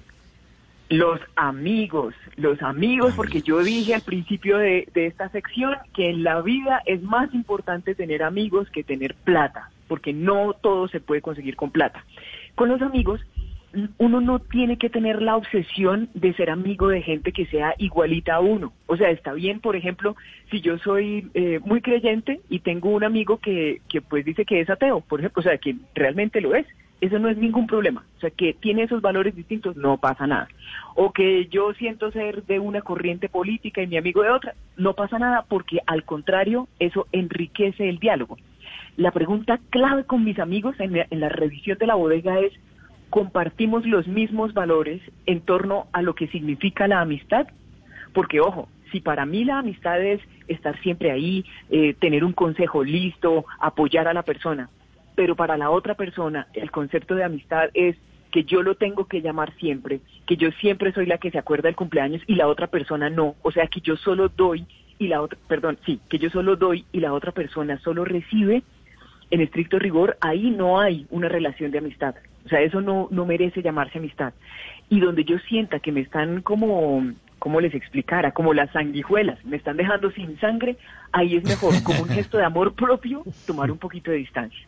Los 0.91 1.21
amigos, 1.37 2.15
los 2.37 2.63
amigos, 2.63 3.15
porque 3.15 3.43
yo 3.43 3.63
dije 3.63 3.95
al 3.95 4.03
principio 4.03 4.59
de, 4.59 4.89
de 4.93 5.07
esta 5.07 5.29
sección 5.31 5.75
que 5.95 6.11
en 6.11 6.25
la 6.25 6.41
vida 6.43 6.83
es 6.87 7.03
más 7.03 7.33
importante 7.35 7.95
tener 7.95 8.23
amigos 8.23 8.69
que 8.71 8.83
tener 8.83 9.15
plata, 9.15 9.71
porque 9.89 10.13
no 10.13 10.55
todo 10.55 10.89
se 10.89 11.01
puede 11.01 11.23
conseguir 11.23 11.57
con 11.57 11.71
plata. 11.71 12.05
Con 12.55 12.69
los 12.69 12.83
amigos, 12.83 13.21
uno 13.99 14.21
no 14.21 14.39
tiene 14.39 14.79
que 14.79 14.91
tener 14.91 15.21
la 15.21 15.37
obsesión 15.37 16.09
de 16.15 16.33
ser 16.35 16.51
amigo 16.51 16.89
de 16.89 17.03
gente 17.03 17.33
que 17.33 17.47
sea 17.47 17.75
igualita 17.79 18.37
a 18.37 18.41
uno. 18.41 18.73
O 18.87 18.97
sea, 18.97 19.11
está 19.11 19.33
bien, 19.33 19.61
por 19.61 19.77
ejemplo, 19.77 20.17
si 20.51 20.61
yo 20.61 20.79
soy 20.79 21.29
eh, 21.35 21.61
muy 21.65 21.81
creyente 21.81 22.41
y 22.49 22.61
tengo 22.61 22.91
un 22.91 23.05
amigo 23.05 23.39
que, 23.39 23.81
que 23.89 24.01
pues 24.01 24.25
dice 24.25 24.45
que 24.45 24.61
es 24.61 24.71
ateo, 24.71 25.01
por 25.01 25.21
ejemplo, 25.21 25.41
o 25.41 25.43
sea, 25.43 25.59
que 25.59 25.77
realmente 25.95 26.41
lo 26.41 26.55
es, 26.55 26.67
eso 27.05 27.19
no 27.19 27.29
es 27.29 27.37
ningún 27.37 27.67
problema. 27.67 28.05
O 28.17 28.21
sea, 28.21 28.31
que 28.31 28.55
tiene 28.55 28.85
esos 28.85 29.03
valores 29.03 29.37
distintos, 29.37 29.77
no 29.77 29.99
pasa 29.99 30.27
nada. 30.27 30.49
O 30.95 31.13
que 31.13 31.47
yo 31.47 31.75
siento 31.75 32.11
ser 32.11 32.45
de 32.45 32.59
una 32.59 32.81
corriente 32.81 33.29
política 33.29 33.83
y 33.83 33.87
mi 33.87 33.99
amigo 33.99 34.23
de 34.23 34.31
otra, 34.31 34.55
no 34.77 34.95
pasa 34.95 35.19
nada 35.19 35.45
porque 35.49 35.81
al 35.87 36.05
contrario, 36.05 36.67
eso 36.79 37.07
enriquece 37.13 37.89
el 37.89 37.99
diálogo. 37.99 38.39
La 38.97 39.11
pregunta 39.11 39.61
clave 39.71 40.05
con 40.05 40.25
mis 40.25 40.39
amigos 40.39 40.79
en 40.79 40.93
la, 40.93 41.07
en 41.11 41.21
la 41.21 41.29
revisión 41.29 41.77
de 41.79 41.87
la 41.87 41.95
bodega 41.95 42.41
es, 42.41 42.53
¿compartimos 43.11 43.85
los 43.85 44.07
mismos 44.07 44.55
valores 44.55 45.03
en 45.27 45.41
torno 45.41 45.87
a 45.93 46.01
lo 46.01 46.15
que 46.15 46.29
significa 46.29 46.89
la 46.89 47.01
amistad? 47.01 47.49
Porque, 48.15 48.41
ojo, 48.41 48.69
si 48.93 49.01
para 49.01 49.27
mí 49.27 49.45
la 49.45 49.59
amistad 49.59 50.01
es 50.01 50.21
estar 50.49 50.81
siempre 50.81 51.11
ahí, 51.11 51.45
eh, 51.69 51.95
tener 51.95 52.25
un 52.25 52.33
consejo 52.33 52.83
listo, 52.83 53.45
apoyar 53.61 54.09
a 54.09 54.15
la 54.15 54.23
persona, 54.23 54.71
pero 55.15 55.37
para 55.37 55.57
la 55.57 55.71
otra 55.71 55.95
persona 55.95 56.47
el 56.55 56.71
concepto 56.71 57.15
de 57.15 57.25
amistad 57.25 57.71
es 57.75 57.97
que 58.31 58.45
yo 58.45 58.63
lo 58.63 58.75
tengo 58.75 59.07
que 59.07 59.23
llamar 59.23 59.55
siempre, 59.59 60.01
que 60.27 60.37
yo 60.37 60.51
siempre 60.61 60.93
soy 60.93 61.07
la 61.07 61.19
que 61.19 61.31
se 61.31 61.39
acuerda 61.39 61.69
del 61.69 61.77
cumpleaños 61.77 62.23
y 62.27 62.35
la 62.35 62.49
otra 62.49 62.67
persona 62.67 63.09
no, 63.09 63.37
o 63.43 63.53
sea 63.53 63.69
que 63.69 63.81
yo 63.81 63.97
solo 63.97 64.29
doy 64.29 64.67
y 64.99 65.09
la 65.09 65.23
otra, 65.23 65.39
perdón, 65.47 65.79
sí, 65.87 66.01
que 66.09 66.19
yo 66.19 66.31
solo 66.31 66.57
doy 66.57 66.85
y 66.93 67.01
la 67.01 67.13
otra 67.13 67.33
persona 67.33 67.79
solo 67.79 68.05
recibe, 68.05 68.63
en 69.31 69.41
estricto 69.41 69.79
rigor, 69.79 70.17
ahí 70.21 70.51
no 70.51 70.81
hay 70.81 71.07
una 71.11 71.29
relación 71.29 71.71
de 71.71 71.79
amistad. 71.79 72.15
O 72.45 72.49
sea, 72.49 72.61
eso 72.61 72.81
no, 72.81 73.09
no 73.11 73.25
merece 73.25 73.63
llamarse 73.63 73.99
amistad. 73.99 74.35
Y 74.89 75.01
donde 75.01 75.25
yo 75.25 75.39
sienta 75.49 75.81
que 75.81 75.93
me 75.93 76.01
están 76.01 76.43
como, 76.43 77.13
como 77.39 77.61
les 77.61 77.75
explicara, 77.75 78.33
como 78.33 78.53
las 78.53 78.71
sanguijuelas, 78.73 79.45
me 79.45 79.57
están 79.57 79.77
dejando 79.77 80.11
sin 80.11 80.39
sangre, 80.39 80.77
ahí 81.13 81.37
es 81.37 81.45
mejor, 81.45 81.75
como 81.83 82.03
un 82.03 82.09
gesto 82.09 82.39
de 82.39 82.45
amor 82.45 82.75
propio, 82.75 83.23
tomar 83.47 83.71
un 83.71 83.79
poquito 83.79 84.11
de 84.11 84.19
distancia. 84.19 84.67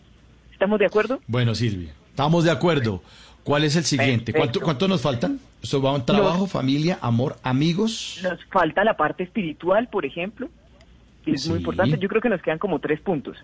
¿Estamos 0.56 0.78
de 0.78 0.86
acuerdo? 0.86 1.20
Bueno, 1.26 1.54
Silvia, 1.54 1.92
estamos 2.08 2.44
de 2.44 2.50
acuerdo. 2.50 3.02
¿Cuál 3.44 3.64
es 3.64 3.76
el 3.76 3.84
siguiente? 3.84 4.32
¿Cuánto, 4.32 4.58
cuánto 4.62 4.88
nos 4.88 5.02
faltan? 5.02 5.38
Eso 5.62 5.82
va 5.82 5.92
un 5.92 6.06
trabajo, 6.06 6.40
Nos- 6.40 6.50
familia, 6.52 6.98
amor, 7.02 7.36
amigos. 7.42 8.20
Nos 8.22 8.42
falta 8.46 8.82
la 8.82 8.96
parte 8.96 9.22
espiritual, 9.24 9.88
por 9.88 10.06
ejemplo. 10.06 10.48
que 11.26 11.32
Es 11.32 11.46
muy 11.46 11.58
importante. 11.58 11.98
Yo 11.98 12.08
creo 12.08 12.22
que 12.22 12.30
nos 12.30 12.40
quedan 12.40 12.58
como 12.58 12.78
tres 12.78 13.00
puntos. 13.00 13.36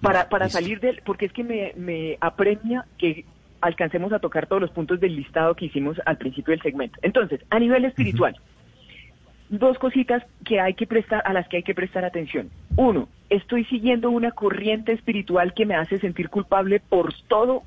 Para, 0.00 0.28
para 0.28 0.48
salir 0.48 0.78
del, 0.78 1.02
porque 1.04 1.26
es 1.26 1.32
que 1.32 1.42
me, 1.42 1.72
me 1.76 2.16
apremia 2.20 2.86
que 2.96 3.24
alcancemos 3.60 4.12
a 4.12 4.20
tocar 4.20 4.46
todos 4.46 4.62
los 4.62 4.70
puntos 4.70 5.00
del 5.00 5.16
listado 5.16 5.56
que 5.56 5.64
hicimos 5.66 5.96
al 6.06 6.16
principio 6.16 6.52
del 6.52 6.62
segmento. 6.62 6.96
Entonces, 7.02 7.40
a 7.50 7.58
nivel 7.58 7.84
espiritual, 7.86 8.36
dos 9.50 9.78
cositas 9.78 10.22
que 10.44 10.60
hay 10.60 10.74
que 10.74 10.86
prestar, 10.86 11.22
a 11.26 11.32
las 11.32 11.46
que 11.48 11.58
hay 11.58 11.62
que 11.62 11.74
prestar 11.74 12.04
atención. 12.04 12.48
Uno, 12.76 13.08
estoy 13.28 13.64
siguiendo 13.64 14.08
una 14.10 14.30
corriente 14.30 14.92
espiritual 14.92 15.52
que 15.54 15.66
me 15.66 15.74
hace 15.74 15.98
sentir 15.98 16.28
culpable 16.30 16.80
por 16.80 17.12
todo. 17.28 17.64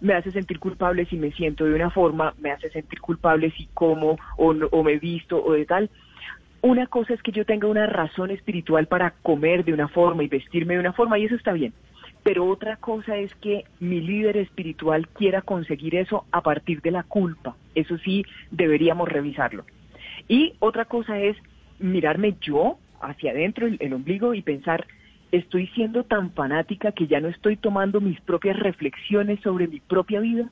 Me 0.00 0.14
hace 0.14 0.30
sentir 0.32 0.58
culpable 0.58 1.04
si 1.06 1.16
me 1.16 1.30
siento 1.32 1.64
de 1.64 1.74
una 1.74 1.90
forma, 1.90 2.32
me 2.40 2.50
hace 2.50 2.70
sentir 2.70 3.00
culpable 3.00 3.50
si 3.50 3.68
como 3.74 4.18
o, 4.36 4.54
no- 4.54 4.68
o 4.70 4.82
me 4.82 4.96
visto 4.98 5.42
o 5.44 5.52
de 5.52 5.66
tal. 5.66 5.90
Una 6.62 6.86
cosa 6.86 7.14
es 7.14 7.22
que 7.22 7.30
yo 7.32 7.44
tenga 7.44 7.68
una 7.68 7.86
razón 7.86 8.30
espiritual 8.30 8.86
para 8.86 9.10
comer 9.22 9.64
de 9.64 9.72
una 9.72 9.88
forma 9.88 10.24
y 10.24 10.28
vestirme 10.28 10.74
de 10.74 10.80
una 10.80 10.92
forma 10.92 11.18
y 11.18 11.24
eso 11.26 11.34
está 11.34 11.52
bien. 11.52 11.72
Pero 12.22 12.46
otra 12.46 12.76
cosa 12.76 13.16
es 13.16 13.34
que 13.36 13.64
mi 13.80 14.00
líder 14.00 14.36
espiritual 14.38 15.08
quiera 15.08 15.42
conseguir 15.42 15.94
eso 15.94 16.24
a 16.32 16.40
partir 16.42 16.80
de 16.80 16.90
la 16.90 17.02
culpa. 17.02 17.56
Eso 17.74 17.96
sí, 17.98 18.24
deberíamos 18.50 19.08
revisarlo. 19.08 19.64
Y 20.28 20.54
otra 20.58 20.84
cosa 20.84 21.18
es 21.18 21.36
mirarme 21.78 22.36
yo 22.40 22.78
hacia 23.00 23.30
adentro, 23.30 23.66
el, 23.66 23.76
el 23.80 23.92
ombligo, 23.92 24.34
y 24.34 24.42
pensar, 24.42 24.86
estoy 25.32 25.66
siendo 25.68 26.04
tan 26.04 26.32
fanática 26.32 26.92
que 26.92 27.06
ya 27.06 27.20
no 27.20 27.28
estoy 27.28 27.56
tomando 27.56 28.00
mis 28.00 28.20
propias 28.20 28.58
reflexiones 28.58 29.40
sobre 29.40 29.68
mi 29.68 29.80
propia 29.80 30.20
vida. 30.20 30.48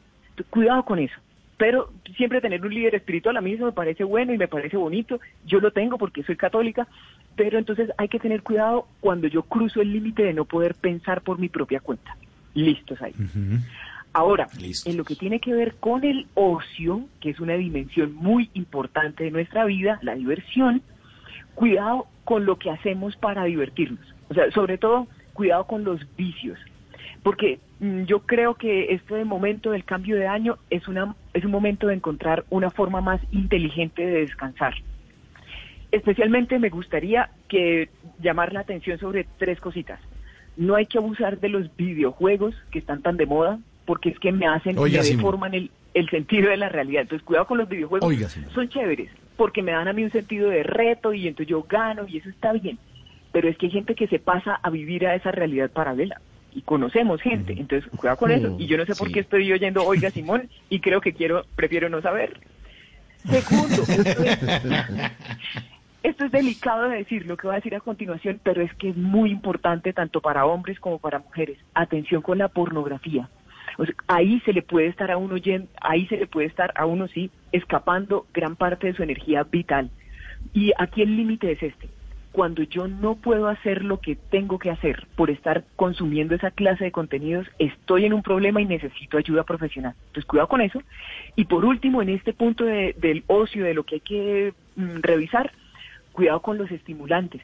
Cuidado 0.50 0.84
con 0.84 0.98
eso. 0.98 1.14
Pero 1.56 1.90
siempre 2.16 2.42
tener 2.42 2.64
un 2.64 2.74
líder 2.74 2.94
espiritual 2.94 3.36
a 3.36 3.40
mí 3.40 3.52
eso 3.52 3.64
me 3.64 3.72
parece 3.72 4.04
bueno 4.04 4.34
y 4.34 4.38
me 4.38 4.48
parece 4.48 4.76
bonito. 4.76 5.20
Yo 5.46 5.58
lo 5.60 5.70
tengo 5.70 5.96
porque 5.96 6.22
soy 6.22 6.36
católica, 6.36 6.86
pero 7.34 7.58
entonces 7.58 7.90
hay 7.96 8.08
que 8.08 8.18
tener 8.18 8.42
cuidado 8.42 8.86
cuando 9.00 9.26
yo 9.26 9.42
cruzo 9.42 9.80
el 9.80 9.92
límite 9.92 10.22
de 10.22 10.34
no 10.34 10.44
poder 10.44 10.74
pensar 10.74 11.22
por 11.22 11.38
mi 11.38 11.48
propia 11.48 11.80
cuenta. 11.80 12.16
Listos 12.54 13.00
ahí. 13.00 13.14
Ahora, 14.16 14.48
en 14.86 14.96
lo 14.96 15.04
que 15.04 15.14
tiene 15.14 15.40
que 15.40 15.52
ver 15.52 15.74
con 15.74 16.02
el 16.02 16.26
ocio, 16.32 17.04
que 17.20 17.28
es 17.28 17.38
una 17.38 17.52
dimensión 17.52 18.14
muy 18.14 18.48
importante 18.54 19.24
de 19.24 19.30
nuestra 19.30 19.66
vida, 19.66 19.98
la 20.00 20.14
diversión, 20.14 20.80
cuidado 21.54 22.06
con 22.24 22.46
lo 22.46 22.56
que 22.56 22.70
hacemos 22.70 23.14
para 23.16 23.44
divertirnos. 23.44 24.00
O 24.30 24.34
sea, 24.34 24.50
sobre 24.52 24.78
todo, 24.78 25.06
cuidado 25.34 25.66
con 25.66 25.84
los 25.84 26.00
vicios. 26.16 26.58
Porque 27.22 27.58
mm, 27.80 28.04
yo 28.04 28.20
creo 28.20 28.54
que 28.54 28.94
este 28.94 29.22
momento 29.26 29.72
del 29.72 29.84
cambio 29.84 30.16
de 30.16 30.26
año 30.26 30.56
es, 30.70 30.88
una, 30.88 31.14
es 31.34 31.44
un 31.44 31.50
momento 31.50 31.88
de 31.88 31.96
encontrar 31.96 32.46
una 32.48 32.70
forma 32.70 33.02
más 33.02 33.20
inteligente 33.32 34.00
de 34.00 34.20
descansar. 34.20 34.72
Especialmente 35.92 36.58
me 36.58 36.70
gustaría 36.70 37.28
que 37.48 37.90
llamar 38.18 38.54
la 38.54 38.60
atención 38.60 38.98
sobre 38.98 39.26
tres 39.36 39.60
cositas. 39.60 40.00
No 40.56 40.74
hay 40.74 40.86
que 40.86 40.96
abusar 40.96 41.38
de 41.38 41.50
los 41.50 41.76
videojuegos 41.76 42.54
que 42.70 42.78
están 42.78 43.02
tan 43.02 43.18
de 43.18 43.26
moda, 43.26 43.58
porque 43.86 44.10
es 44.10 44.18
que 44.18 44.32
me 44.32 44.46
hacen, 44.46 44.76
Oiga, 44.76 45.00
me 45.02 45.08
deforman 45.08 45.54
el, 45.54 45.70
el 45.94 46.10
sentido 46.10 46.50
de 46.50 46.58
la 46.58 46.68
realidad. 46.68 47.02
Entonces, 47.02 47.24
cuidado 47.24 47.46
con 47.46 47.58
los 47.58 47.68
videojuegos. 47.68 48.06
Oiga. 48.06 48.28
Son 48.28 48.68
chéveres, 48.68 49.10
porque 49.36 49.62
me 49.62 49.72
dan 49.72 49.88
a 49.88 49.92
mí 49.94 50.04
un 50.04 50.12
sentido 50.12 50.50
de 50.50 50.62
reto 50.62 51.14
y 51.14 51.26
entonces 51.26 51.48
yo 51.48 51.62
gano 51.62 52.06
y 52.06 52.18
eso 52.18 52.28
está 52.28 52.52
bien. 52.52 52.78
Pero 53.32 53.48
es 53.48 53.56
que 53.56 53.66
hay 53.66 53.72
gente 53.72 53.94
que 53.94 54.06
se 54.08 54.18
pasa 54.18 54.58
a 54.62 54.70
vivir 54.70 55.06
a 55.06 55.14
esa 55.14 55.30
realidad 55.30 55.70
paralela. 55.70 56.20
Y 56.52 56.62
conocemos 56.62 57.20
gente, 57.20 57.52
entonces 57.52 57.90
cuidado 57.96 58.16
con 58.16 58.30
eso. 58.30 58.56
Y 58.58 58.66
yo 58.66 58.78
no 58.78 58.86
sé 58.86 58.94
por 58.94 59.12
qué 59.12 59.20
estoy 59.20 59.52
oyendo 59.52 59.84
Oiga 59.84 60.10
Simón 60.10 60.48
y 60.70 60.80
creo 60.80 61.00
que 61.02 61.12
quiero, 61.12 61.44
prefiero 61.54 61.88
no 61.90 62.00
saber. 62.00 62.40
Segundo, 63.28 63.82
esto 63.82 64.22
es, 64.24 64.38
esto 66.02 66.24
es 66.24 66.32
delicado 66.32 66.88
de 66.88 66.98
decir 66.98 67.26
lo 67.26 67.36
que 67.36 67.46
voy 67.46 67.54
a 67.54 67.56
decir 67.56 67.74
a 67.74 67.80
continuación, 67.80 68.40
pero 68.42 68.62
es 68.62 68.72
que 68.74 68.90
es 68.90 68.96
muy 68.96 69.30
importante 69.30 69.92
tanto 69.92 70.20
para 70.20 70.46
hombres 70.46 70.78
como 70.80 70.98
para 70.98 71.18
mujeres. 71.18 71.58
Atención 71.74 72.22
con 72.22 72.38
la 72.38 72.48
pornografía. 72.48 73.28
Ahí 74.06 74.40
se 74.40 74.52
le 74.52 74.62
puede 74.62 74.86
estar 74.86 75.10
a 75.10 75.16
uno 75.16 75.36
ahí 75.80 76.06
se 76.06 76.16
le 76.16 76.26
puede 76.26 76.46
estar 76.46 76.72
a 76.76 76.86
uno 76.86 77.08
sí 77.08 77.30
escapando 77.52 78.26
gran 78.32 78.56
parte 78.56 78.86
de 78.88 78.94
su 78.94 79.02
energía 79.02 79.44
vital. 79.44 79.90
Y 80.52 80.72
aquí 80.78 81.02
el 81.02 81.16
límite 81.16 81.52
es 81.52 81.62
este. 81.62 81.88
Cuando 82.32 82.62
yo 82.62 82.86
no 82.86 83.14
puedo 83.16 83.48
hacer 83.48 83.82
lo 83.82 83.98
que 83.98 84.14
tengo 84.14 84.58
que 84.58 84.70
hacer 84.70 85.06
por 85.16 85.30
estar 85.30 85.64
consumiendo 85.74 86.34
esa 86.34 86.50
clase 86.50 86.84
de 86.84 86.92
contenidos, 86.92 87.46
estoy 87.58 88.04
en 88.04 88.12
un 88.12 88.22
problema 88.22 88.60
y 88.60 88.66
necesito 88.66 89.16
ayuda 89.16 89.44
profesional. 89.44 89.94
Entonces, 90.08 90.26
cuidado 90.26 90.48
con 90.48 90.60
eso. 90.60 90.82
Y 91.34 91.46
por 91.46 91.64
último, 91.64 92.02
en 92.02 92.10
este 92.10 92.34
punto 92.34 92.64
de- 92.64 92.94
del 92.98 93.24
ocio, 93.26 93.64
de 93.64 93.72
lo 93.74 93.84
que 93.84 93.96
hay 93.96 94.00
que 94.00 94.54
mm, 94.76 95.00
revisar, 95.00 95.50
cuidado 96.12 96.40
con 96.40 96.58
los 96.58 96.70
estimulantes. 96.70 97.40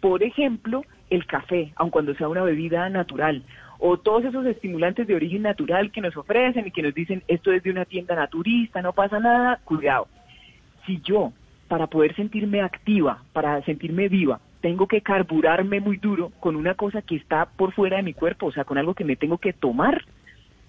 Por 0.00 0.24
ejemplo, 0.24 0.84
el 1.10 1.26
café, 1.26 1.72
aun 1.76 1.90
cuando 1.90 2.14
sea 2.14 2.28
una 2.28 2.42
bebida 2.42 2.88
natural, 2.88 3.44
o 3.84 3.96
todos 3.96 4.24
esos 4.24 4.46
estimulantes 4.46 5.08
de 5.08 5.16
origen 5.16 5.42
natural 5.42 5.90
que 5.90 6.00
nos 6.00 6.16
ofrecen 6.16 6.68
y 6.68 6.70
que 6.70 6.82
nos 6.82 6.94
dicen 6.94 7.24
esto 7.26 7.52
es 7.52 7.64
de 7.64 7.70
una 7.72 7.84
tienda 7.84 8.14
naturista, 8.14 8.80
no 8.80 8.92
pasa 8.92 9.18
nada, 9.18 9.58
cuidado. 9.64 10.06
Si 10.86 11.00
yo, 11.00 11.32
para 11.66 11.88
poder 11.88 12.14
sentirme 12.14 12.60
activa, 12.60 13.24
para 13.32 13.60
sentirme 13.64 14.08
viva, 14.08 14.38
tengo 14.60 14.86
que 14.86 15.00
carburarme 15.00 15.80
muy 15.80 15.96
duro 15.96 16.30
con 16.38 16.54
una 16.54 16.74
cosa 16.74 17.02
que 17.02 17.16
está 17.16 17.46
por 17.46 17.72
fuera 17.72 17.96
de 17.96 18.04
mi 18.04 18.14
cuerpo, 18.14 18.46
o 18.46 18.52
sea, 18.52 18.62
con 18.62 18.78
algo 18.78 18.94
que 18.94 19.04
me 19.04 19.16
tengo 19.16 19.38
que 19.38 19.52
tomar, 19.52 20.04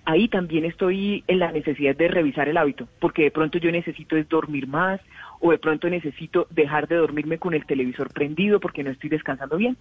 ahí 0.06 0.27
también 0.27 0.66
estoy 0.66 1.24
en 1.27 1.38
la 1.38 1.51
necesidad 1.51 1.95
de 1.95 2.08
revisar 2.08 2.50
el 2.50 2.58
hábito, 2.58 2.88
porque 3.00 3.25
de 3.25 3.32
pronto 3.32 3.59
yo 3.59 3.72
necesito 3.72 4.17
es 4.17 4.27
dormir 4.27 4.66
más 4.67 5.00
o 5.40 5.51
de 5.51 5.59
pronto 5.59 5.88
necesito 5.88 6.48
dejar 6.50 6.88
de 6.88 6.95
dormirme 6.95 7.38
con 7.38 7.53
el 7.53 7.67
televisor 7.67 8.11
prendido 8.11 8.59
porque 8.59 8.83
no 8.83 8.90
estoy 8.90 9.11
descansando 9.11 9.58
bien. 9.58 9.77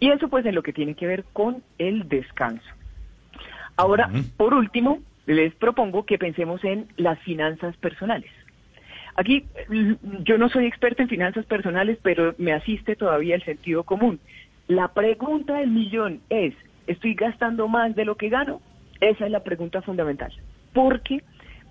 Y 0.00 0.10
eso 0.10 0.28
pues 0.28 0.44
en 0.46 0.54
lo 0.54 0.62
que 0.62 0.72
tiene 0.72 0.94
que 0.94 1.06
ver 1.06 1.24
con 1.32 1.62
el 1.78 2.08
descanso. 2.08 2.68
Ahora, 3.76 4.10
por 4.36 4.54
último, 4.54 4.98
les 5.26 5.54
propongo 5.54 6.04
que 6.04 6.18
pensemos 6.18 6.64
en 6.64 6.88
las 6.96 7.18
finanzas 7.20 7.76
personales. 7.76 8.30
Aquí 9.16 9.44
yo 10.24 10.38
no 10.38 10.48
soy 10.48 10.66
experta 10.66 11.02
en 11.02 11.08
finanzas 11.08 11.44
personales, 11.46 11.98
pero 12.02 12.34
me 12.38 12.52
asiste 12.52 12.96
todavía 12.96 13.34
el 13.34 13.44
sentido 13.44 13.84
común. 13.84 14.20
La 14.68 14.88
pregunta 14.88 15.54
del 15.58 15.70
millón 15.70 16.20
es, 16.30 16.54
¿estoy 16.86 17.14
gastando 17.14 17.68
más 17.68 17.94
de 17.94 18.04
lo 18.04 18.16
que 18.16 18.28
gano? 18.28 18.60
Esa 19.00 19.26
es 19.26 19.30
la 19.30 19.44
pregunta 19.44 19.82
fundamental. 19.82 20.32
Porque 20.72 21.22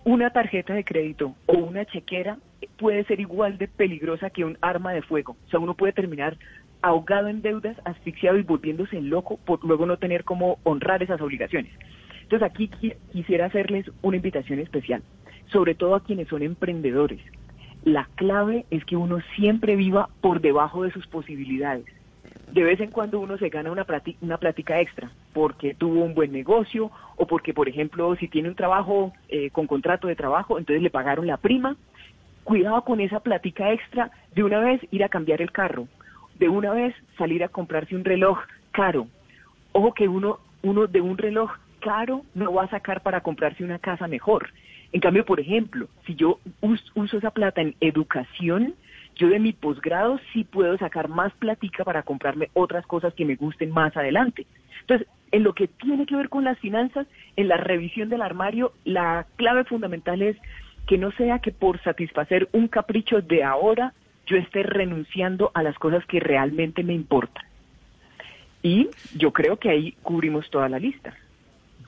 una 0.03 0.29
tarjeta 0.31 0.73
de 0.73 0.83
crédito 0.83 1.35
o 1.45 1.57
una 1.57 1.85
chequera 1.85 2.37
puede 2.77 3.03
ser 3.05 3.19
igual 3.19 3.57
de 3.57 3.67
peligrosa 3.67 4.29
que 4.29 4.45
un 4.45 4.57
arma 4.61 4.93
de 4.93 5.01
fuego. 5.01 5.35
O 5.47 5.49
sea, 5.49 5.59
uno 5.59 5.75
puede 5.75 5.93
terminar 5.93 6.37
ahogado 6.81 7.27
en 7.27 7.41
deudas, 7.41 7.77
asfixiado 7.85 8.37
y 8.37 8.43
volviéndose 8.43 9.01
loco 9.01 9.39
por 9.45 9.63
luego 9.63 9.85
no 9.85 9.97
tener 9.97 10.23
cómo 10.23 10.59
honrar 10.63 11.03
esas 11.03 11.21
obligaciones. 11.21 11.71
Entonces 12.23 12.49
aquí 12.49 12.69
quisiera 13.11 13.47
hacerles 13.47 13.89
una 14.01 14.17
invitación 14.17 14.59
especial, 14.59 15.01
sobre 15.51 15.75
todo 15.75 15.95
a 15.95 16.03
quienes 16.03 16.27
son 16.27 16.43
emprendedores. 16.43 17.19
La 17.83 18.07
clave 18.15 18.65
es 18.69 18.85
que 18.85 18.95
uno 18.95 19.19
siempre 19.35 19.75
viva 19.75 20.09
por 20.21 20.41
debajo 20.41 20.83
de 20.83 20.91
sus 20.91 21.07
posibilidades. 21.07 21.85
De 22.51 22.63
vez 22.63 22.79
en 22.79 22.91
cuando 22.91 23.19
uno 23.19 23.37
se 23.37 23.49
gana 23.49 23.71
una, 23.71 23.85
una 24.21 24.37
plática 24.37 24.79
extra 24.79 25.11
porque 25.33 25.73
tuvo 25.73 26.03
un 26.03 26.13
buen 26.13 26.31
negocio 26.31 26.91
o 27.15 27.27
porque, 27.27 27.53
por 27.53 27.69
ejemplo, 27.69 28.15
si 28.15 28.27
tiene 28.27 28.49
un 28.49 28.55
trabajo 28.55 29.13
eh, 29.29 29.49
con 29.51 29.67
contrato 29.67 30.07
de 30.07 30.15
trabajo, 30.15 30.57
entonces 30.57 30.81
le 30.81 30.89
pagaron 30.89 31.27
la 31.27 31.37
prima. 31.37 31.77
Cuidado 32.43 32.83
con 32.83 32.99
esa 32.99 33.19
plática 33.19 33.71
extra, 33.71 34.11
de 34.33 34.43
una 34.43 34.59
vez 34.59 34.81
ir 34.91 35.03
a 35.03 35.09
cambiar 35.09 35.41
el 35.41 35.51
carro, 35.51 35.87
de 36.39 36.49
una 36.49 36.71
vez 36.71 36.95
salir 37.17 37.43
a 37.43 37.49
comprarse 37.49 37.95
un 37.95 38.05
reloj 38.05 38.39
caro. 38.71 39.07
Ojo 39.71 39.93
que 39.93 40.07
uno, 40.07 40.39
uno 40.63 40.87
de 40.87 41.01
un 41.01 41.17
reloj 41.17 41.51
caro 41.79 42.23
no 42.33 42.53
va 42.53 42.63
a 42.63 42.69
sacar 42.69 43.01
para 43.01 43.21
comprarse 43.21 43.63
una 43.63 43.79
casa 43.79 44.07
mejor. 44.07 44.49
En 44.91 45.01
cambio, 45.01 45.25
por 45.25 45.39
ejemplo, 45.39 45.87
si 46.05 46.15
yo 46.15 46.39
uso 46.61 47.17
esa 47.17 47.31
plata 47.31 47.61
en 47.61 47.75
educación, 47.79 48.73
yo 49.15 49.29
de 49.29 49.39
mi 49.39 49.53
posgrado 49.53 50.19
sí 50.33 50.45
puedo 50.45 50.77
sacar 50.77 51.09
más 51.09 51.31
platica 51.33 51.83
para 51.83 52.03
comprarme 52.03 52.49
otras 52.53 52.85
cosas 52.87 53.13
que 53.13 53.25
me 53.25 53.35
gusten 53.35 53.71
más 53.71 53.95
adelante. 53.95 54.47
Entonces, 54.81 55.07
en 55.31 55.43
lo 55.43 55.53
que 55.53 55.67
tiene 55.67 56.05
que 56.05 56.15
ver 56.15 56.29
con 56.29 56.43
las 56.43 56.57
finanzas, 56.59 57.05
en 57.35 57.47
la 57.47 57.57
revisión 57.57 58.09
del 58.09 58.21
armario, 58.21 58.73
la 58.85 59.27
clave 59.35 59.65
fundamental 59.65 60.21
es 60.21 60.37
que 60.87 60.97
no 60.97 61.11
sea 61.11 61.39
que 61.39 61.51
por 61.51 61.79
satisfacer 61.83 62.49
un 62.51 62.67
capricho 62.67 63.21
de 63.21 63.43
ahora 63.43 63.93
yo 64.29 64.37
esté 64.37 64.63
renunciando 64.63 65.51
a 65.53 65.63
las 65.63 65.77
cosas 65.77 66.05
que 66.05 66.19
realmente 66.19 66.83
me 66.83 66.93
importan. 66.93 67.43
Y 68.61 68.89
yo 69.15 69.31
creo 69.31 69.57
que 69.57 69.69
ahí 69.69 69.95
cubrimos 70.03 70.49
toda 70.49 70.69
la 70.69 70.79
lista. 70.79 71.13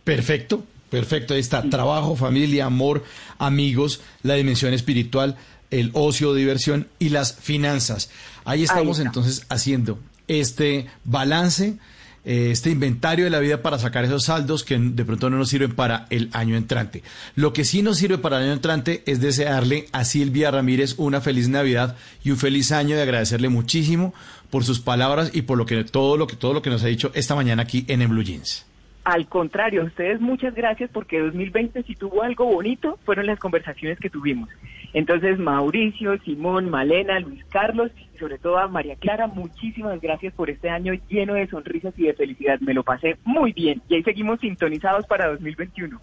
Perfecto, 0.03 0.64
perfecto. 0.90 1.34
Ahí 1.34 1.40
está. 1.42 1.61
Trabajo, 1.70 2.16
familia, 2.16 2.66
amor, 2.66 3.03
amigos, 3.38 4.03
la 4.24 4.36
dimensión 4.36 4.74
espiritual, 4.74 5.38
el 5.70 5.92
ocio, 5.94 6.34
diversión 6.34 6.88
y 6.98 7.10
las 7.10 7.36
finanzas. 7.36 8.11
Ahí 8.45 8.64
estamos 8.64 9.00
entonces 9.00 9.45
haciendo 9.50 10.00
este 10.28 10.88
balance 11.03 11.78
este 12.24 12.69
inventario 12.69 13.25
de 13.25 13.32
la 13.32 13.40
vida 13.40 13.61
para 13.61 13.80
sacar 13.80 14.06
esos 14.06 14.25
saldos 14.25 14.64
que 14.64 14.77
de 14.77 15.06
pronto 15.06 15.30
no 15.30 15.38
nos 15.38 15.50
sirven 15.50 15.74
para 15.74 16.06
el 16.09 16.30
año 16.33 16.56
entrante. 16.56 17.03
Lo 17.35 17.53
que 17.53 17.66
sí 17.66 17.82
nos 17.82 17.98
sirve 17.98 18.17
para 18.17 18.38
el 18.38 18.43
año 18.43 18.53
entrante 18.53 19.03
es 19.06 19.22
desearle 19.22 19.88
a 19.91 20.06
Silvia 20.06 20.51
Ramírez 20.51 20.95
una 20.98 21.22
feliz 21.22 21.50
Navidad 21.50 21.95
y 22.24 22.32
un 22.32 22.38
feliz 22.38 22.72
año 22.72 22.95
y 22.95 23.00
agradecerle 23.00 23.50
muchísimo 23.50 24.14
por 24.50 24.64
sus 24.64 24.80
palabras 24.80 25.32
y 25.33 25.43
por 25.43 25.58
lo 25.58 25.66
que 25.66 25.83
todo 25.83 26.17
lo 26.17 26.27
que 26.27 26.35
todo 26.35 26.53
lo 26.53 26.61
que 26.61 26.69
nos 26.69 26.83
ha 26.83 26.88
dicho 26.88 27.11
esta 27.14 27.35
mañana 27.35 27.64
aquí 27.64 27.85
en 27.88 28.01
el 28.01 28.09
Blue 28.09 28.24
Jeans. 28.24 28.70
Al 29.04 29.28
contrario, 29.28 29.82
a 29.82 29.86
ustedes 29.86 30.22
muchas 30.22 30.54
gracias 30.54 30.90
porque 30.94 31.20
2020 31.20 31.84
si 31.84 31.96
tuvo 31.96 32.22
algo 32.22 32.46
bonito 32.46 33.00
fueron 33.04 33.26
las 33.26 33.40
conversaciones 33.40 34.00
que 34.00 34.12
tuvimos. 34.12 34.50
Entonces, 34.94 35.40
Mauricio, 35.40 36.20
Simón, 36.20 36.70
Malena, 36.70 37.20
Luis 37.20 37.44
Carlos 37.46 37.92
y 37.98 38.20
sobre 38.20 38.38
todo 38.38 38.60
a 38.60 38.68
María 38.68 38.96
Clara, 38.98 39.28
muchísimas 39.28 40.00
gracias 40.02 40.34
por 40.34 40.50
este 40.50 40.70
año 40.70 40.94
lleno 41.10 41.34
de 41.34 41.48
sonrisas 41.48 41.94
y 41.98 42.04
de 42.04 42.14
felicidad. 42.14 42.60
Me 42.60 42.74
lo 42.74 42.84
pasé 42.84 43.18
muy 43.24 43.54
bien 43.54 43.82
y 43.90 43.96
ahí 43.96 44.04
seguimos 44.04 44.40
sintonizados 44.40 45.08
para 45.08 45.30
2021. 45.30 46.00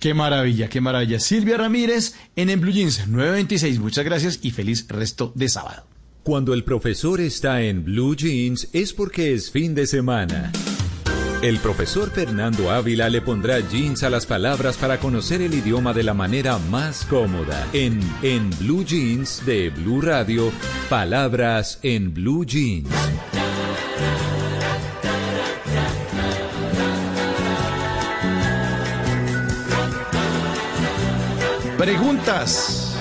Qué 0.00 0.12
maravilla, 0.12 0.68
qué 0.68 0.80
maravilla. 0.82 1.18
Silvia 1.18 1.56
Ramírez 1.56 2.14
en 2.36 2.50
el 2.50 2.58
Blue 2.58 2.72
Jeans 2.72 3.08
926. 3.08 3.78
Muchas 3.78 4.04
gracias 4.04 4.40
y 4.42 4.50
feliz 4.50 4.86
resto 4.88 5.32
de 5.34 5.48
sábado. 5.48 5.86
Cuando 6.24 6.52
el 6.52 6.64
profesor 6.64 7.20
está 7.20 7.62
en 7.62 7.84
Blue 7.84 8.16
Jeans 8.16 8.68
es 8.74 8.92
porque 8.92 9.32
es 9.32 9.50
fin 9.50 9.74
de 9.74 9.86
semana. 9.86 10.52
El 11.44 11.58
profesor 11.58 12.10
Fernando 12.10 12.70
Ávila 12.70 13.10
le 13.10 13.20
pondrá 13.20 13.60
jeans 13.60 14.02
a 14.02 14.08
las 14.08 14.24
palabras 14.24 14.78
para 14.78 14.98
conocer 14.98 15.42
el 15.42 15.52
idioma 15.52 15.92
de 15.92 16.02
la 16.02 16.14
manera 16.14 16.56
más 16.70 17.04
cómoda. 17.04 17.66
En 17.74 18.00
En 18.22 18.48
Blue 18.58 18.82
Jeans 18.82 19.44
de 19.44 19.68
Blue 19.68 20.00
Radio, 20.00 20.50
palabras 20.88 21.80
en 21.82 22.14
Blue 22.14 22.46
Jeans. 22.46 22.88
Preguntas. 31.78 32.94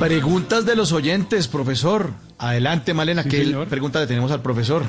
Preguntas 0.00 0.64
de 0.64 0.76
los 0.76 0.92
oyentes, 0.92 1.48
profesor. 1.48 2.10
Adelante, 2.38 2.94
Malena, 2.94 3.22
Sí, 3.24 3.28
¿qué 3.30 3.44
señor. 3.44 3.66
pregunta 3.68 4.00
le 4.00 4.06
tenemos 4.06 4.30
al 4.30 4.42
profesor? 4.42 4.82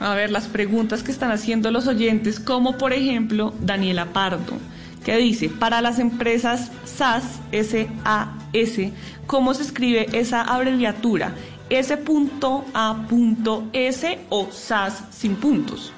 A 0.00 0.14
ver, 0.14 0.30
las 0.30 0.48
preguntas 0.48 1.02
que 1.02 1.12
están 1.12 1.30
haciendo 1.30 1.70
los 1.70 1.86
oyentes, 1.86 2.40
como 2.40 2.78
por 2.78 2.94
ejemplo 2.94 3.52
Daniela 3.60 4.06
Pardo, 4.06 4.56
que 5.04 5.18
dice, 5.18 5.50
para 5.50 5.82
las 5.82 5.98
empresas 5.98 6.72
SAS, 6.86 7.40
S-A-S, 7.52 8.92
¿cómo 9.26 9.52
se 9.52 9.62
escribe 9.62 10.06
esa 10.14 10.40
abreviatura? 10.40 11.34
S.A.S 11.68 12.00
o 14.30 14.48
SAS 14.50 15.04
sin 15.10 15.36
puntos. 15.36 15.92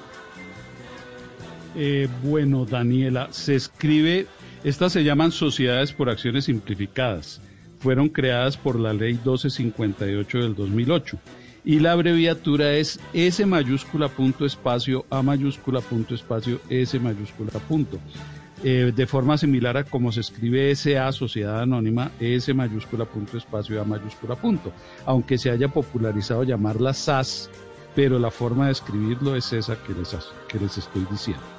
Eh, 1.75 2.09
bueno, 2.23 2.65
Daniela, 2.65 3.29
se 3.31 3.55
escribe, 3.55 4.27
estas 4.65 4.91
se 4.91 5.05
llaman 5.05 5.31
sociedades 5.31 5.93
por 5.93 6.09
acciones 6.09 6.43
simplificadas. 6.45 7.39
Fueron 7.79 8.09
creadas 8.09 8.57
por 8.57 8.77
la 8.77 8.91
ley 8.93 9.13
1258 9.13 10.37
del 10.39 10.55
2008. 10.55 11.17
Y 11.65 11.79
la 11.79 11.93
abreviatura 11.93 12.73
es 12.73 12.99
S 13.13 13.45
mayúscula 13.45 14.09
punto 14.09 14.45
espacio 14.45 15.05
A 15.09 15.21
mayúscula 15.21 15.79
punto 15.79 16.13
espacio 16.13 16.59
S 16.69 16.99
mayúscula 16.99 17.51
punto. 17.67 17.99
Eh, 18.65 18.91
de 18.95 19.07
forma 19.07 19.37
similar 19.37 19.77
a 19.77 19.83
como 19.83 20.11
se 20.11 20.21
escribe 20.21 20.73
SA, 20.75 21.11
Sociedad 21.11 21.61
Anónima, 21.61 22.11
S 22.19 22.53
mayúscula 22.53 23.05
punto 23.05 23.37
espacio 23.37 23.81
A 23.81 23.85
mayúscula 23.85 24.35
punto. 24.35 24.73
Aunque 25.05 25.37
se 25.37 25.51
haya 25.51 25.69
popularizado 25.69 26.43
llamarla 26.43 26.93
SAS, 26.93 27.49
pero 27.95 28.19
la 28.19 28.31
forma 28.31 28.65
de 28.65 28.73
escribirlo 28.73 29.35
es 29.35 29.53
esa 29.53 29.77
que 29.83 29.93
les, 29.93 30.15
que 30.49 30.59
les 30.59 30.77
estoy 30.77 31.05
diciendo. 31.09 31.52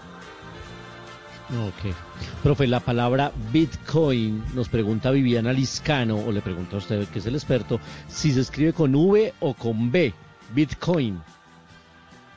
Ok. 1.50 1.94
Profe, 2.42 2.66
la 2.66 2.80
palabra 2.80 3.30
Bitcoin, 3.52 4.42
nos 4.54 4.68
pregunta 4.68 5.10
Viviana 5.10 5.52
Liscano, 5.52 6.16
o 6.16 6.32
le 6.32 6.40
pregunta 6.40 6.76
a 6.76 6.78
usted, 6.78 7.06
que 7.08 7.18
es 7.18 7.26
el 7.26 7.34
experto, 7.34 7.80
si 8.08 8.32
se 8.32 8.40
escribe 8.40 8.72
con 8.72 8.94
V 8.94 9.34
o 9.40 9.54
con 9.54 9.90
B. 9.92 10.14
Bitcoin. 10.54 11.20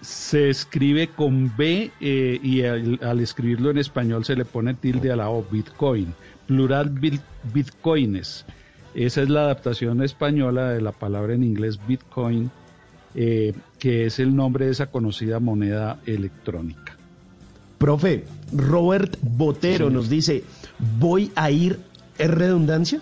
Se 0.02 0.50
escribe 0.50 1.08
con 1.10 1.56
B 1.58 1.92
eh, 2.00 2.40
y 2.44 2.64
al, 2.64 3.20
escribirlo 3.20 3.72
en 3.72 3.78
español 3.80 4.26
se 4.26 4.36
le 4.36 4.46
pone 4.46 4.74
tilde 4.74 5.12
a 5.12 5.16
la 5.16 5.30
O, 5.30 5.44
Bitcoin. 5.50 6.14
Plural 6.46 6.90
bit- 6.90 7.22
bitcoines. 7.54 8.46
Esa 8.94 9.22
es 9.22 9.30
la 9.30 9.42
adaptación 9.42 10.04
española 10.04 10.70
de 10.70 10.82
la 10.82 10.92
palabra 10.92 11.34
en 11.34 11.44
inglés 11.44 11.80
Bitcoin, 11.88 12.50
eh, 13.16 13.54
que 13.80 14.06
es 14.06 14.20
el 14.20 14.36
nombre 14.36 14.66
de 14.66 14.72
esa 14.72 14.88
conocida 14.88 15.40
moneda 15.40 16.00
electrónica. 16.06 16.87
Profe, 17.78 18.26
Robert 18.54 19.18
Botero 19.22 19.90
nos 19.90 20.10
dice, 20.10 20.44
¿voy 21.00 21.32
a 21.36 21.52
ir? 21.52 21.80
¿Es 22.18 22.30
redundancia? 22.32 23.00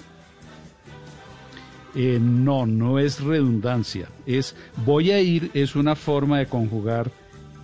Eh, 1.95 2.19
no, 2.21 2.65
no 2.65 2.99
es 2.99 3.21
redundancia. 3.21 4.09
Es 4.25 4.55
voy 4.85 5.11
a 5.11 5.21
ir 5.21 5.49
es 5.53 5.77
una 5.77 5.95
forma 5.95 6.39
de 6.39 6.47
conjugar 6.47 7.09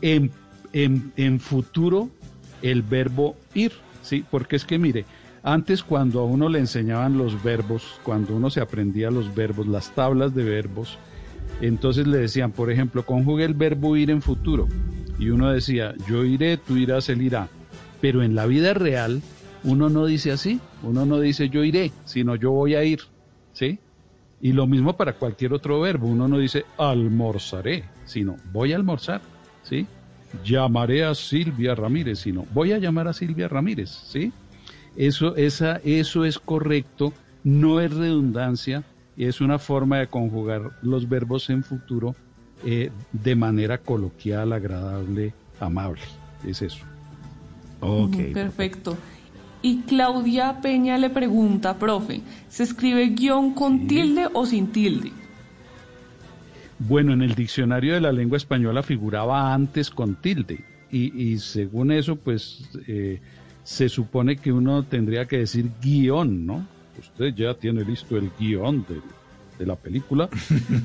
en, 0.01 0.31
en, 0.71 1.11
en 1.17 1.39
futuro 1.39 2.09
el 2.61 2.81
verbo 2.81 3.35
ir, 3.53 3.73
¿sí? 4.01 4.23
Porque 4.29 4.55
es 4.55 4.63
que 4.63 4.79
mire, 4.79 5.05
antes 5.43 5.83
cuando 5.83 6.21
a 6.21 6.25
uno 6.25 6.47
le 6.47 6.59
enseñaban 6.59 7.17
los 7.17 7.43
verbos, 7.43 7.99
cuando 8.03 8.35
uno 8.35 8.49
se 8.49 8.61
aprendía 8.61 9.11
los 9.11 9.35
verbos, 9.35 9.67
las 9.67 9.93
tablas 9.93 10.33
de 10.33 10.43
verbos, 10.43 10.97
entonces 11.59 12.07
le 12.07 12.19
decían, 12.19 12.51
por 12.51 12.71
ejemplo, 12.71 13.05
conjugue 13.05 13.43
el 13.43 13.53
verbo 13.53 13.97
ir 13.97 14.11
en 14.11 14.21
futuro. 14.21 14.67
Y 15.21 15.29
uno 15.29 15.51
decía, 15.51 15.93
yo 16.09 16.25
iré, 16.25 16.57
tú 16.57 16.77
irás, 16.77 17.07
él 17.09 17.21
irá. 17.21 17.47
Pero 18.01 18.23
en 18.23 18.33
la 18.33 18.47
vida 18.47 18.73
real, 18.73 19.21
uno 19.63 19.87
no 19.87 20.07
dice 20.07 20.31
así, 20.31 20.59
uno 20.81 21.05
no 21.05 21.19
dice 21.19 21.47
yo 21.47 21.63
iré, 21.63 21.91
sino 22.05 22.35
yo 22.35 22.49
voy 22.49 22.73
a 22.73 22.83
ir, 22.83 23.01
¿sí? 23.53 23.77
Y 24.41 24.53
lo 24.53 24.65
mismo 24.65 24.97
para 24.97 25.13
cualquier 25.13 25.53
otro 25.53 25.79
verbo, 25.79 26.07
uno 26.07 26.27
no 26.27 26.39
dice 26.39 26.65
almorzaré, 26.75 27.83
sino 28.03 28.37
voy 28.51 28.73
a 28.73 28.77
almorzar, 28.77 29.21
¿sí? 29.61 29.85
Llamaré 30.43 31.03
a 31.03 31.13
Silvia 31.13 31.75
Ramírez, 31.75 32.17
sino 32.17 32.47
voy 32.51 32.71
a 32.71 32.79
llamar 32.79 33.07
a 33.07 33.13
Silvia 33.13 33.47
Ramírez, 33.47 33.91
¿sí? 33.91 34.33
Eso, 34.95 35.35
esa, 35.35 35.79
eso 35.83 36.25
es 36.25 36.39
correcto, 36.39 37.13
no 37.43 37.79
es 37.79 37.93
redundancia, 37.93 38.83
es 39.17 39.39
una 39.39 39.59
forma 39.59 39.99
de 39.99 40.07
conjugar 40.07 40.71
los 40.81 41.07
verbos 41.07 41.51
en 41.51 41.63
futuro 41.63 42.15
eh, 42.65 42.91
de 43.11 43.35
manera 43.35 43.77
coloquial, 43.77 44.53
agradable, 44.53 45.33
amable. 45.59 46.01
Es 46.45 46.61
eso. 46.61 46.85
Mm, 47.81 48.33
Perfecto. 48.33 48.97
Y 49.61 49.81
Claudia 49.81 50.59
Peña 50.61 50.97
le 50.97 51.09
pregunta, 51.09 51.77
profe, 51.77 52.21
¿se 52.49 52.63
escribe 52.63 53.09
guion 53.09 53.53
con 53.53 53.87
tilde 53.87 54.27
o 54.33 54.45
sin 54.45 54.67
tilde? 54.67 55.11
Bueno, 56.79 57.13
en 57.13 57.21
el 57.21 57.35
diccionario 57.35 57.93
de 57.93 58.01
la 58.01 58.11
lengua 58.11 58.37
española 58.37 58.81
figuraba 58.81 59.53
antes 59.53 59.91
con 59.91 60.15
tilde. 60.15 60.63
Y, 60.91 61.31
y 61.31 61.37
según 61.37 61.91
eso, 61.91 62.15
pues 62.15 62.69
eh, 62.87 63.21
se 63.63 63.87
supone 63.87 64.37
que 64.37 64.51
uno 64.51 64.83
tendría 64.83 65.25
que 65.25 65.39
decir 65.39 65.69
guion, 65.81 66.45
¿no? 66.45 66.67
Usted 66.99 67.33
ya 67.35 67.53
tiene 67.53 67.83
listo 67.83 68.17
el 68.17 68.31
guion 68.39 68.85
de, 68.87 68.99
de 69.57 69.65
la 69.65 69.75
película, 69.75 70.29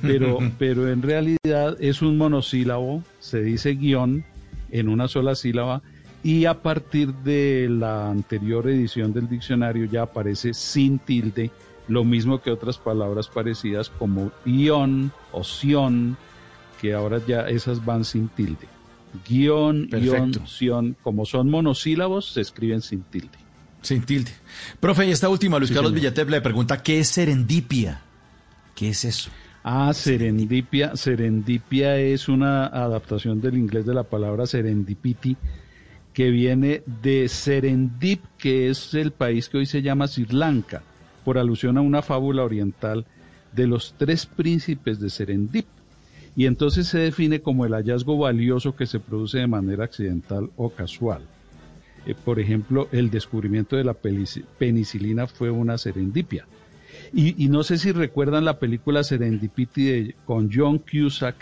pero, 0.03 0.39
pero 0.59 0.91
en 0.91 1.03
realidad 1.03 1.77
es 1.81 2.03
un 2.03 2.19
monosílabo, 2.19 3.03
se 3.21 3.43
dice 3.43 3.75
guion 3.75 4.25
en 4.71 4.89
una 4.89 5.09
sola 5.09 5.35
sílaba 5.35 5.83
y 6.23 6.45
a 6.47 6.61
partir 6.61 7.15
de 7.15 7.69
la 7.71 8.11
anterior 8.11 8.69
edición 8.69 9.13
del 9.13 9.29
diccionario 9.29 9.85
ya 9.85 10.03
aparece 10.03 10.55
sin 10.55 10.99
tilde, 10.99 11.51
lo 11.89 12.05
mismo 12.05 12.43
que 12.43 12.51
otras 12.51 12.79
palabras 12.79 13.29
parecidas 13.29 13.91
como 13.91 14.33
ión 14.45 15.13
o 15.31 15.45
sion, 15.45 16.17
que 16.81 16.95
ahora 16.95 17.21
ya 17.27 17.43
esas 17.43 17.85
van 17.85 18.05
sin 18.05 18.29
tilde. 18.29 18.67
Guión, 19.29 19.89
ión, 19.93 20.33
sion, 20.47 20.97
como 21.03 21.25
son 21.25 21.49
monosílabos, 21.49 22.33
se 22.33 22.41
escriben 22.41 22.83
sin 22.83 23.03
tilde. 23.03 23.39
Sin 23.83 24.03
tilde. 24.03 24.33
Profe, 24.81 25.07
y 25.07 25.13
esta 25.13 25.29
última, 25.29 25.59
Luis 25.59 25.69
Sí, 25.69 25.75
Carlos 25.75 25.93
señor. 25.93 26.03
Villatep 26.03 26.29
le 26.29 26.41
pregunta, 26.41 26.83
¿qué 26.83 26.99
es 26.99 27.09
serendipia? 27.09 28.03
¿Qué 28.77 28.91
es 28.91 29.07
eso? 29.07 29.31
Ah, 29.65 29.93
serendipia. 29.95 30.95
Serendipia 30.97 31.99
es 31.99 32.29
una 32.29 32.67
adaptación 32.67 33.41
del 33.41 33.57
inglés 33.57 33.87
de 33.87 33.95
la 33.95 34.05
palabra 34.05 34.47
serendipity, 34.47 35.35
que 36.13 36.31
viene 36.31 36.83
de 37.03 37.29
Serendip, 37.29 38.23
que 38.39 38.69
es 38.69 38.93
el 38.93 39.13
país 39.13 39.49
que 39.49 39.59
hoy 39.59 39.67
se 39.67 39.81
llama 39.81 40.07
Sri 40.07 40.27
Lanka, 40.27 40.83
por 41.25 41.39
alusión 41.39 41.79
a 41.79 41.81
una 41.81 42.03
fábula 42.03 42.45
oriental 42.45 43.07
de 43.53 43.67
los 43.67 43.95
tres 43.97 44.27
príncipes 44.27 45.01
de 45.01 45.09
Serendip. 45.09 45.67
Y 46.37 46.45
entonces 46.45 46.87
se 46.87 46.99
define 46.99 47.41
como 47.41 47.65
el 47.65 47.73
hallazgo 47.73 48.19
valioso 48.19 48.77
que 48.77 48.87
se 48.87 49.01
produce 49.01 49.39
de 49.39 49.47
manera 49.47 49.85
accidental 49.85 50.51
o 50.57 50.69
casual. 50.69 51.23
Eh, 52.05 52.15
por 52.15 52.39
ejemplo, 52.41 52.89
el 52.93 53.11
descubrimiento 53.11 53.75
de 53.77 53.85
la 53.85 53.95
penicilina 53.95 55.27
fue 55.27 55.51
una 55.51 55.79
serendipia. 55.79 56.47
Y, 57.13 57.43
y 57.45 57.49
no 57.49 57.63
sé 57.63 57.79
si 57.79 57.93
recuerdan 57.93 58.45
la 58.45 58.59
película 58.59 59.05
Serendipity 59.05 59.85
de- 59.85 60.15
con 60.25 60.51
John 60.53 60.79
Cusack, 60.79 61.37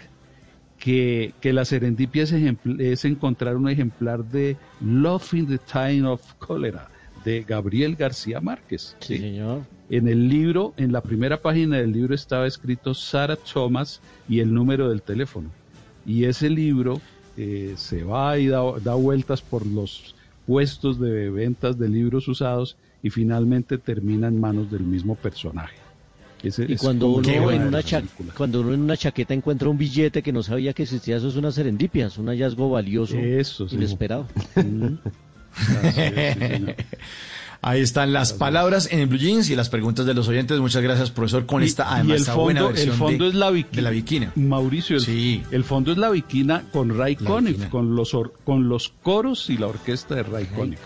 que, 0.79 1.33
que 1.41 1.53
la 1.53 1.65
serendipia 1.65 2.25
es, 2.25 2.33
ejempl- 2.35 2.81
es 2.81 3.05
encontrar 3.05 3.57
un 3.57 3.69
ejemplar 3.69 4.25
de 4.25 4.57
Love 4.81 5.35
in 5.35 5.47
the 5.47 5.59
Time 5.59 6.07
of 6.07 6.21
Cholera 6.45 6.89
de 7.25 7.43
Gabriel 7.43 7.97
García 7.97 8.41
Márquez. 8.41 8.97
Sí, 9.01 9.19
señor. 9.19 9.63
En 9.89 10.09
el 10.09 10.29
libro, 10.29 10.75
en 10.77 10.93
la 10.93 11.01
primera 11.01 11.41
página 11.41 11.79
del 11.79 11.93
libro 11.93 12.15
estaba 12.15 12.47
escrito 12.47 12.93
Sarah 12.95 13.37
Thomas 13.37 14.01
y 14.29 14.41
el 14.41 14.53
número 14.53 14.89
del 14.89 15.03
teléfono. 15.03 15.51
Y 16.05 16.25
ese 16.25 16.51
libro 16.51 17.01
eh, 17.37 17.75
se 17.77 18.03
va 18.03 18.39
y 18.39 18.49
da, 18.49 18.63
da 18.83 18.95
vueltas 18.95 19.41
por 19.41 19.65
los 19.67 20.15
puestos 20.47 21.01
de 21.01 21.31
ventas 21.31 21.79
de 21.79 21.89
libros 21.89 22.29
usados 22.29 22.77
y 23.05 23.11
finalmente 23.11 23.79
termina 23.79 24.27
en 24.27 24.41
manos 24.41 24.69
del 24.71 24.81
mismo 24.83 25.15
personaje. 25.15 25.77
Ese 26.43 26.67
Y 26.69 26.77
cuando 26.77 27.09
uno, 27.09 27.29
en 27.51 27.63
una 27.63 27.71
la 27.79 27.83
cha- 27.83 27.99
película. 28.01 28.33
cuando 28.37 28.61
uno 28.63 28.75
en 28.75 28.81
una 28.81 28.97
chaqueta 28.97 29.33
encuentra 29.33 29.69
un 29.69 29.79
billete 29.79 30.23
que 30.23 30.31
no 30.33 30.43
sabía 30.43 30.73
que 30.73 30.83
existía, 30.83 31.17
eso 31.17 31.29
es 31.29 31.37
una 31.37 31.51
serendipia, 31.53 32.07
es 32.07 32.19
un 32.19 32.27
hallazgo 32.27 32.69
valioso, 32.71 33.17
Eso, 33.17 33.69
sí. 33.69 33.77
inesperado. 33.77 34.27
Ahí 37.63 37.81
están 37.81 38.13
las 38.13 38.35
palabras 38.35 38.91
en 38.93 38.99
el 39.01 39.07
Blue 39.07 39.17
Jeans 39.19 39.49
y 39.49 39.57
las 39.57 39.71
preguntas 39.71 40.05
de 40.05 40.13
los 40.13 40.29
oyentes. 40.29 40.61
Muchas 40.61 40.83
gracias, 40.83 41.11
profesor, 41.11 41.47
con 41.47 41.63
Y- 41.63 41.67
esta, 41.67 41.85
y 41.85 41.87
además, 41.95 42.17
el 42.17 42.21
esta 42.23 42.35
buena 42.35 42.61
fondo, 42.61 42.73
versión 42.75 42.93
el 42.93 42.99
fondo 42.99 43.25
de, 43.25 43.31
es 43.31 43.37
la 43.37 43.51
viquina. 43.51 43.77
de 43.77 43.83
la 43.83 43.91
viquina. 43.91 44.33
Mauricio, 44.37 44.97
el, 44.99 45.43
el 45.51 45.65
fondo 45.65 45.93
es 45.93 45.97
la 45.99 46.11
viquina 46.11 46.65
con 46.73 46.95
Ray 46.99 47.17
Conniff, 47.17 47.69
con 47.71 47.97
los, 47.97 48.13
or- 48.13 48.35
con 48.45 48.69
los 48.69 48.91
coros 49.03 49.49
y 49.49 49.57
la 49.57 49.69
orquesta 49.69 50.15
de 50.15 50.25
Ray 50.25 50.45
Conniff. 50.55 50.79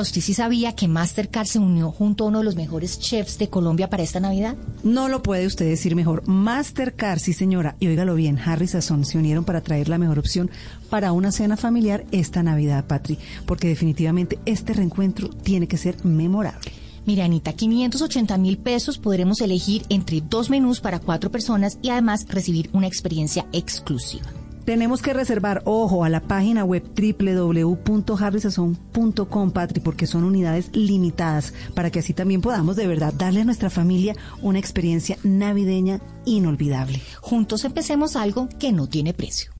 ¿Usted 0.00 0.20
sí 0.20 0.34
sabía 0.34 0.74
que 0.74 0.88
Mastercard 0.88 1.46
se 1.46 1.58
unió 1.58 1.90
junto 1.90 2.24
a 2.24 2.28
uno 2.28 2.38
de 2.38 2.44
los 2.44 2.56
mejores 2.56 2.98
chefs 2.98 3.38
de 3.38 3.48
Colombia 3.48 3.90
para 3.90 4.02
esta 4.02 4.20
Navidad? 4.20 4.56
No 4.82 5.08
lo 5.08 5.22
puede 5.22 5.46
usted 5.46 5.68
decir 5.68 5.94
mejor. 5.94 6.26
Mastercard, 6.26 7.18
sí 7.18 7.32
señora. 7.32 7.76
Y 7.80 7.88
óigalo 7.88 8.14
bien, 8.14 8.38
Harry 8.38 8.66
y 8.66 8.68
Sazón 8.68 9.04
se 9.04 9.18
unieron 9.18 9.44
para 9.44 9.60
traer 9.60 9.88
la 9.88 9.98
mejor 9.98 10.18
opción 10.18 10.50
para 10.90 11.12
una 11.12 11.32
cena 11.32 11.56
familiar 11.56 12.04
esta 12.12 12.42
Navidad, 12.42 12.86
Patri. 12.86 13.18
Porque 13.46 13.68
definitivamente 13.68 14.38
este 14.46 14.72
reencuentro 14.72 15.28
tiene 15.28 15.68
que 15.68 15.76
ser 15.76 16.04
memorable. 16.04 16.72
Mira, 17.06 17.24
Anita, 17.24 17.54
580 17.54 18.36
mil 18.36 18.58
pesos 18.58 18.98
podremos 18.98 19.40
elegir 19.40 19.82
entre 19.88 20.20
dos 20.20 20.50
menús 20.50 20.80
para 20.80 20.98
cuatro 20.98 21.30
personas 21.30 21.78
y 21.80 21.88
además 21.88 22.26
recibir 22.28 22.68
una 22.72 22.86
experiencia 22.86 23.46
exclusiva. 23.52 24.26
Tenemos 24.68 25.00
que 25.00 25.14
reservar, 25.14 25.62
ojo, 25.64 26.04
a 26.04 26.10
la 26.10 26.20
página 26.20 26.62
web 26.62 26.84
www.harrysazón.com, 26.94 29.50
Patri, 29.50 29.80
porque 29.80 30.06
son 30.06 30.24
unidades 30.24 30.68
limitadas, 30.74 31.54
para 31.72 31.90
que 31.90 32.00
así 32.00 32.12
también 32.12 32.42
podamos 32.42 32.76
de 32.76 32.86
verdad 32.86 33.14
darle 33.16 33.40
a 33.40 33.44
nuestra 33.44 33.70
familia 33.70 34.14
una 34.42 34.58
experiencia 34.58 35.16
navideña 35.22 36.02
inolvidable. 36.26 37.00
Juntos 37.22 37.64
empecemos 37.64 38.14
algo 38.14 38.50
que 38.60 38.72
no 38.72 38.88
tiene 38.88 39.14
precio. 39.14 39.52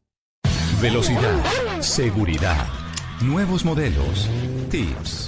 Velocidad, 0.82 1.40
seguridad, 1.80 2.66
nuevos 3.22 3.64
modelos, 3.64 4.28
tips, 4.70 5.27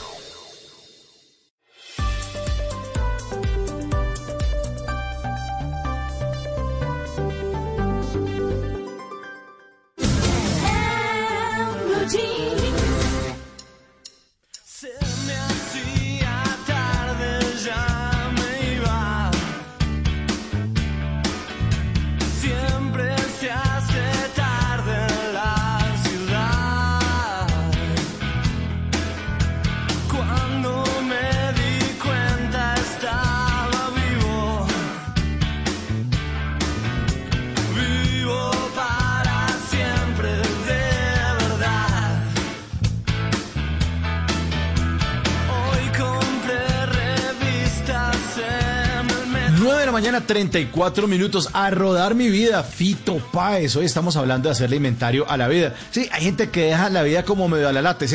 34 50.51 51.07
minutos. 51.07 51.49
A 51.53 51.69
rodar 51.69 52.13
mi 52.13 52.29
vida, 52.29 52.61
Fito 52.63 53.17
Páez. 53.31 53.75
Hoy 53.77 53.85
estamos 53.85 54.17
hablando 54.17 54.49
de 54.49 54.53
hacerle 54.53 54.75
inventario 54.75 55.27
a 55.29 55.37
la 55.37 55.47
vida. 55.47 55.73
Sí, 55.91 56.09
hay 56.11 56.23
gente 56.23 56.49
que 56.49 56.65
deja 56.65 56.89
la 56.89 57.03
vida 57.03 57.23
como 57.23 57.47
medio 57.47 57.69
a 57.69 57.71
la 57.71 57.81
lata. 57.81 58.05
"Ah, 58.05 58.07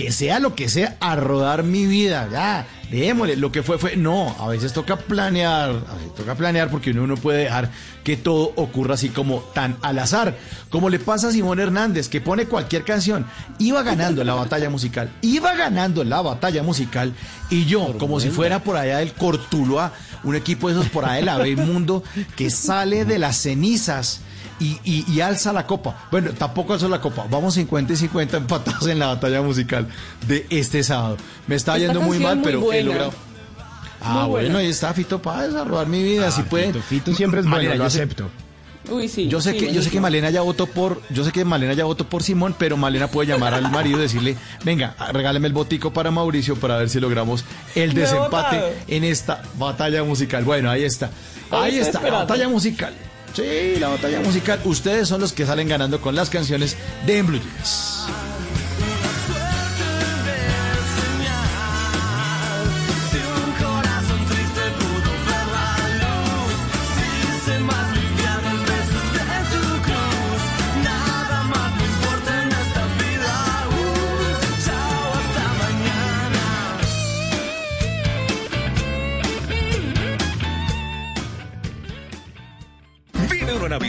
que 0.00 0.12
sea 0.12 0.40
lo 0.40 0.54
que 0.54 0.70
sea, 0.70 0.96
a 1.00 1.14
rodar 1.14 1.62
mi 1.62 1.84
vida. 1.84 2.26
Ya, 2.32 2.66
démosle. 2.90 3.36
Lo 3.36 3.52
que 3.52 3.62
fue, 3.62 3.78
fue. 3.78 3.96
No, 3.96 4.34
a 4.38 4.48
veces 4.48 4.72
toca 4.72 4.96
planear. 4.96 5.68
A 5.68 5.94
veces 5.94 6.14
toca 6.16 6.34
planear 6.36 6.70
porque 6.70 6.92
uno 6.92 7.06
no 7.06 7.16
puede 7.18 7.44
dejar 7.44 7.70
que 8.02 8.16
todo 8.16 8.54
ocurra 8.56 8.94
así 8.94 9.10
como 9.10 9.40
tan 9.52 9.76
al 9.82 9.98
azar. 9.98 10.38
Como 10.70 10.88
le 10.88 11.00
pasa 11.00 11.28
a 11.28 11.32
Simón 11.32 11.60
Hernández, 11.60 12.08
que 12.08 12.22
pone 12.22 12.46
cualquier 12.46 12.82
canción. 12.84 13.26
Iba 13.58 13.82
ganando 13.82 14.24
la 14.24 14.32
batalla 14.32 14.70
musical. 14.70 15.12
Iba 15.20 15.54
ganando 15.54 16.02
la 16.02 16.22
batalla 16.22 16.62
musical. 16.62 17.12
Y 17.50 17.66
yo, 17.66 17.98
como 17.98 18.20
si 18.20 18.30
fuera 18.30 18.64
por 18.64 18.78
allá 18.78 18.98
del 18.98 19.12
Cortuloa, 19.12 19.92
un 20.24 20.34
equipo 20.34 20.68
de 20.68 20.80
esos 20.80 20.88
por 20.88 21.04
allá 21.04 21.36
del 21.36 21.58
Mundo, 21.58 22.02
que 22.36 22.48
sale 22.48 23.04
de 23.04 23.18
las 23.18 23.36
cenizas. 23.36 24.22
Y, 24.60 24.78
y- 24.84 25.04
y 25.10 25.20
alza 25.22 25.52
la 25.52 25.66
copa. 25.66 26.06
Bueno, 26.10 26.32
tampoco 26.32 26.74
alza 26.74 26.86
la 26.86 27.00
copa. 27.00 27.26
Vamos 27.30 27.54
50 27.54 27.94
y 27.94 27.96
50 27.96 28.36
empatados 28.36 28.86
en 28.88 28.98
la 28.98 29.06
batalla 29.08 29.40
musical 29.42 29.88
de 30.28 30.46
este 30.50 30.82
sábado. 30.84 31.16
Me 31.46 31.54
está 31.56 31.76
Esta 31.76 31.86
yendo 31.86 32.02
muy 32.02 32.18
mal, 32.18 32.36
muy 32.36 32.44
pero 32.44 32.58
he 32.58 32.62
buena. 32.62 32.82
logrado. 32.88 33.12
Ah, 34.02 34.26
bueno, 34.26 34.58
ahí 34.58 34.66
está 34.66 34.94
Fito 34.94 35.20
Páez 35.20 35.54
a 35.54 35.64
robar 35.64 35.86
mi 35.86 36.02
vida. 36.02 36.30
si 36.30 36.42
puede. 36.42 36.66
Fito, 36.68 36.82
Fito 36.82 37.14
siempre 37.14 37.40
es 37.40 37.46
bueno, 37.50 37.58
Malena, 37.58 37.74
lo 37.76 37.84
acepto. 37.86 38.28
Uy, 38.90 39.08
sí. 39.08 39.28
yo 39.28 39.40
sé 39.42 39.52
sí, 39.52 39.58
que 39.58 39.72
yo 39.74 39.82
sé 39.82 39.90
que 39.90 40.00
Malena 40.00 40.30
ya 40.30 40.40
votó 40.40 40.66
por 40.66 41.00
yo 41.10 41.22
sé 41.22 41.30
que 41.32 41.44
Malena 41.44 41.74
ya 41.74 41.84
votó 41.84 42.08
por 42.08 42.22
Simón, 42.22 42.56
pero 42.58 42.76
Malena 42.78 43.08
puede 43.08 43.28
llamar 43.28 43.52
al 43.54 43.70
marido 43.70 43.98
y 43.98 44.02
decirle, 44.02 44.36
"Venga, 44.64 44.96
regáleme 45.12 45.46
el 45.48 45.52
botico 45.52 45.92
para 45.92 46.10
Mauricio 46.10 46.56
para 46.56 46.76
ver 46.78 46.88
si 46.88 46.98
logramos 46.98 47.44
el 47.74 47.90
he 47.90 47.94
desempate 47.94 48.82
en 48.88 49.04
esta 49.04 49.42
batalla 49.58 50.02
musical." 50.02 50.44
Bueno, 50.44 50.70
ahí 50.70 50.82
está. 50.84 51.06
Ahí 51.50 51.62
Ahí 51.72 51.74
está 51.76 51.80
está 51.86 51.98
la 52.00 52.06
esperando. 52.08 52.18
batalla 52.26 52.48
musical. 52.48 52.94
Sí, 53.34 53.76
la 53.78 53.88
batalla 53.88 54.20
musical. 54.20 54.60
Ustedes 54.64 55.08
son 55.08 55.20
los 55.20 55.32
que 55.32 55.46
salen 55.46 55.68
ganando 55.68 56.00
con 56.00 56.14
las 56.14 56.30
canciones 56.30 56.76
de 57.06 57.18
En 57.18 57.26
Blue. 57.26 57.40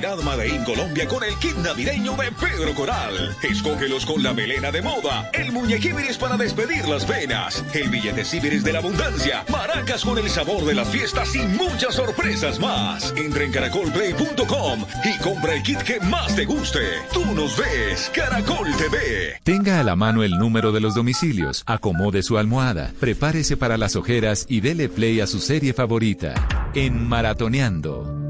Navidad 0.02 0.66
Colombia 0.66 1.08
con 1.08 1.24
el 1.24 1.36
kit 1.38 1.56
navideño 1.58 2.14
de 2.14 2.32
Pedro 2.32 2.74
Coral. 2.74 3.36
Escógelos 3.44 4.04
con 4.06 4.24
la 4.24 4.34
melena 4.34 4.72
de 4.72 4.82
moda, 4.82 5.30
el 5.32 5.52
muñequíbiris 5.52 6.18
para 6.18 6.38
despedir 6.38 6.88
las 6.88 7.06
penas, 7.06 7.64
el 7.74 7.90
billete 7.90 8.26
ciberes 8.26 8.64
de 8.64 8.74
la 8.74 8.80
abundancia, 8.80 9.46
maracas 9.50 10.04
con 10.04 10.18
el 10.18 10.28
sabor 10.28 10.66
de 10.66 10.74
las 10.74 10.90
fiestas 10.90 11.36
y 11.36 11.40
muchas 11.40 11.96
sorpresas 11.96 12.60
más. 12.60 13.14
Entra 13.16 13.44
en 13.44 13.52
caracolplay.com 13.52 14.86
y 15.04 15.18
compra 15.20 15.54
el 15.54 15.62
kit 15.62 15.80
que 15.84 16.00
más 16.00 16.36
te 16.36 16.46
guste. 16.46 16.80
Tú 17.14 17.24
nos 17.36 17.56
ves, 17.58 18.12
Caracol 18.14 18.76
TV. 18.78 19.40
Tenga 19.44 19.80
a 19.80 19.84
la 19.84 19.96
mano 19.96 20.24
el 20.24 20.32
número 20.32 20.72
de 20.72 20.80
los 20.80 20.96
domicilios, 20.96 21.64
acomode 21.68 22.24
su 22.24 22.40
almohada, 22.40 22.92
prepárese 23.00 23.56
para 23.56 23.78
las 23.78 23.96
ojeras 23.96 24.48
y 24.50 24.62
dele 24.62 24.90
play 24.90 25.20
a 25.20 25.28
su 25.28 25.40
serie 25.40 25.74
favorita. 25.74 26.34
En 26.74 27.08
Maratoneando. 27.08 28.21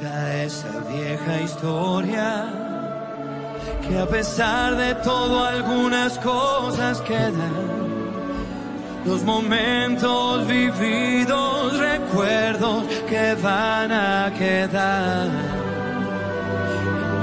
Cuenta 0.00 0.42
esa 0.44 0.80
vieja 0.88 1.42
historia 1.42 2.46
que 3.86 3.98
a 3.98 4.06
pesar 4.06 4.74
de 4.76 4.94
todo 4.94 5.44
algunas 5.44 6.18
cosas 6.18 7.02
quedan. 7.02 7.52
Los 9.04 9.22
momentos 9.24 10.46
vividos, 10.46 11.78
recuerdos 11.78 12.84
que 13.10 13.34
van 13.42 13.92
a 13.92 14.32
quedar 14.38 15.28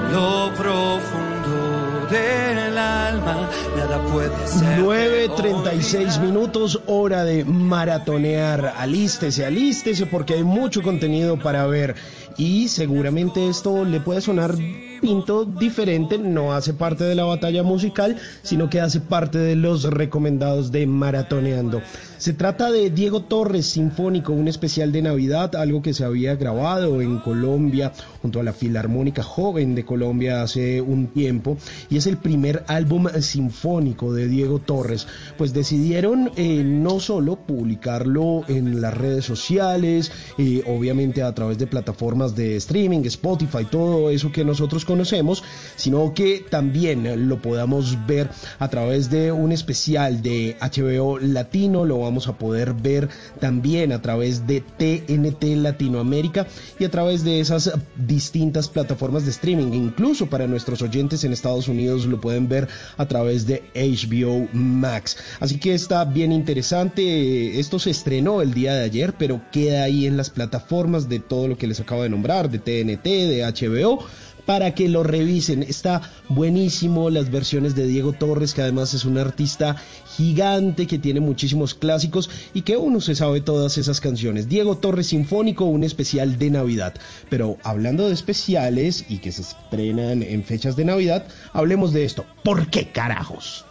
en 0.03 0.13
lo 0.13 0.51
profundo 0.53 2.07
del 2.11 2.77
alma. 2.77 3.49
Nada 3.75 3.99
puede 4.11 4.47
ser. 4.47 4.83
9.36 4.83 6.19
minutos, 6.21 6.79
hora 6.85 7.23
de 7.23 7.43
maratonear. 7.43 8.73
Alístese, 8.77 9.45
alístese 9.45 10.05
porque 10.05 10.35
hay 10.35 10.43
mucho 10.43 10.83
contenido 10.83 11.37
para 11.37 11.65
ver. 11.65 11.95
Y 12.37 12.67
seguramente 12.67 13.49
esto 13.49 13.83
le 13.83 13.99
puede 13.99 14.21
sonar 14.21 14.55
pinto 15.01 15.45
diferente, 15.45 16.17
no 16.17 16.53
hace 16.53 16.73
parte 16.73 17.03
de 17.03 17.15
la 17.15 17.23
batalla 17.23 17.63
musical, 17.63 18.17
sino 18.43 18.69
que 18.69 18.81
hace 18.81 18.99
parte 18.99 19.37
de 19.37 19.55
los 19.55 19.83
recomendados 19.83 20.71
de 20.71 20.87
Maratoneando. 20.87 21.81
Se 22.17 22.33
trata 22.33 22.71
de 22.71 22.89
Diego 22.89 23.21
Torres 23.21 23.67
Sinfónico, 23.67 24.33
un 24.33 24.47
especial 24.47 24.91
de 24.91 25.03
Navidad, 25.03 25.55
algo 25.55 25.83
que 25.83 25.93
se 25.93 26.03
había 26.03 26.35
grabado 26.35 26.99
en 26.99 27.19
Colombia 27.19 27.91
junto 28.23 28.39
a 28.39 28.43
la 28.43 28.53
Filarmónica 28.53 29.21
Joven 29.21 29.75
de 29.75 29.85
Colombia 29.85 30.41
hace 30.41 30.81
un 30.81 31.07
tiempo 31.07 31.57
y 31.91 31.97
es 31.97 32.07
el 32.07 32.17
primer 32.17 32.63
álbum 32.67 33.07
sinfónico 33.21 34.13
de 34.13 34.27
Diego 34.27 34.57
Torres. 34.57 35.07
Pues 35.37 35.53
decidieron 35.53 36.31
eh, 36.35 36.63
no 36.65 36.99
solo 36.99 37.35
publicarlo 37.35 38.43
en 38.47 38.81
las 38.81 38.95
redes 38.95 39.25
sociales, 39.25 40.11
eh, 40.39 40.63
obviamente 40.65 41.21
a 41.21 41.35
través 41.35 41.59
de 41.59 41.67
plataformas 41.67 42.35
de 42.35 42.55
streaming, 42.55 43.01
Spotify, 43.05 43.65
todo 43.69 44.09
eso 44.09 44.31
que 44.31 44.43
nosotros 44.43 44.85
conocemos, 44.87 45.43
sino 45.75 46.15
que 46.15 46.43
también 46.49 47.29
lo 47.29 47.39
podamos 47.39 48.07
ver 48.07 48.29
a 48.57 48.67
través 48.69 49.11
de 49.11 49.31
un 49.31 49.51
especial 49.51 50.23
de 50.23 50.57
HBO 50.59 51.19
Latino, 51.19 51.85
lo 51.85 51.99
vamos 51.99 52.27
a 52.27 52.37
poder 52.37 52.73
ver 52.73 53.09
también 53.39 53.91
a 53.91 54.01
través 54.01 54.47
de 54.47 54.61
TNT 54.61 55.43
Latinoamérica 55.61 56.47
y 56.79 56.85
a 56.85 56.89
través 56.89 57.23
de 57.23 57.39
esas 57.39 57.71
distintas 57.95 58.69
plataformas 58.69 59.25
de 59.25 59.31
streaming. 59.31 59.73
Incluso 59.73 60.27
para 60.27 60.47
nuestros 60.47 60.81
oyentes 60.81 61.23
en 61.23 61.33
Estados 61.33 61.67
Unidos 61.67 62.05
lo 62.05 62.19
pueden 62.19 62.47
ver 62.47 62.67
a 62.97 63.05
través 63.05 63.45
de 63.45 63.63
HBO 63.75 64.47
Max. 64.53 65.17
Así 65.39 65.59
que 65.59 65.73
está 65.73 66.05
bien 66.05 66.31
interesante. 66.31 67.59
Esto 67.59 67.77
se 67.79 67.91
estrenó 67.91 68.41
el 68.41 68.53
día 68.53 68.73
de 68.73 68.85
ayer, 68.85 69.13
pero 69.17 69.41
queda 69.51 69.83
ahí 69.83 70.05
en 70.05 70.17
las 70.17 70.29
plataformas 70.29 71.09
de 71.09 71.19
todo 71.19 71.47
lo 71.47 71.57
que 71.57 71.67
les 71.67 71.79
acabo 71.79 72.03
de 72.03 72.09
nombrar, 72.09 72.49
de 72.49 72.59
TNT, 72.59 73.03
de 73.03 73.43
HBO 73.43 74.05
para 74.47 74.73
que 74.73 74.87
lo 74.87 75.03
revisen. 75.03 75.61
Está 75.61 76.01
buenísimo 76.29 77.11
las 77.11 77.29
versiones 77.29 77.75
de 77.75 77.85
Diego 77.85 78.13
Torres, 78.13 78.53
que 78.53 78.61
además 78.61 78.93
es 78.93 79.03
un 79.03 79.17
artista 79.17 79.75
gigante 80.15 80.87
que 80.87 80.97
tiene 80.97 81.19
muchísimos 81.19 81.75
clásicos 81.75 82.29
y 82.53 82.61
que 82.61 82.77
uno 82.77 83.01
se 83.01 83.13
sabe 83.13 83.41
todas 83.41 83.77
esas 83.77 83.99
canciones. 83.99 84.47
Diego 84.47 84.77
Torres 84.77 85.07
Sinfónico, 85.07 85.65
un 85.65 85.83
especial 85.83 86.39
de 86.39 86.49
Navidad. 86.49 86.95
Pero 87.29 87.57
hablando 87.63 88.07
de 88.07 88.13
especiales 88.13 89.05
y 89.09 89.17
que 89.17 89.33
se 89.33 89.41
estrenan 89.41 90.23
en 90.23 90.43
fechas 90.45 90.77
de 90.77 90.85
Navidad, 90.85 91.27
hablemos 91.51 91.91
de 91.91 92.05
esto. 92.05 92.25
¿Por 92.43 92.69
qué 92.69 92.89
carajos? 92.89 93.65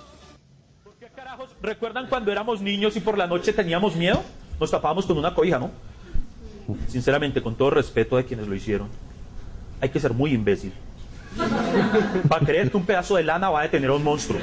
¿Recuerdan 1.62 2.06
cuando 2.08 2.30
éramos 2.30 2.60
niños 2.60 2.96
y 2.96 3.00
por 3.00 3.16
la 3.16 3.26
noche 3.26 3.54
teníamos 3.54 3.96
miedo? 3.96 4.22
Nos 4.60 4.70
tapábamos 4.70 5.06
con 5.06 5.16
una 5.16 5.34
cobija, 5.34 5.58
¿no? 5.58 5.70
Sinceramente, 6.88 7.42
con 7.42 7.54
todo 7.54 7.70
respeto 7.70 8.16
de 8.16 8.26
quienes 8.26 8.46
lo 8.46 8.54
hicieron, 8.54 8.88
hay 9.80 9.88
que 9.88 10.00
ser 10.00 10.12
muy 10.12 10.32
imbécil. 10.32 10.72
Para 12.28 12.46
creer 12.46 12.70
que 12.70 12.76
un 12.76 12.86
pedazo 12.86 13.16
de 13.16 13.22
lana 13.22 13.50
va 13.50 13.60
a 13.60 13.62
detener 13.64 13.90
a 13.90 13.94
un 13.94 14.02
monstruo. 14.02 14.40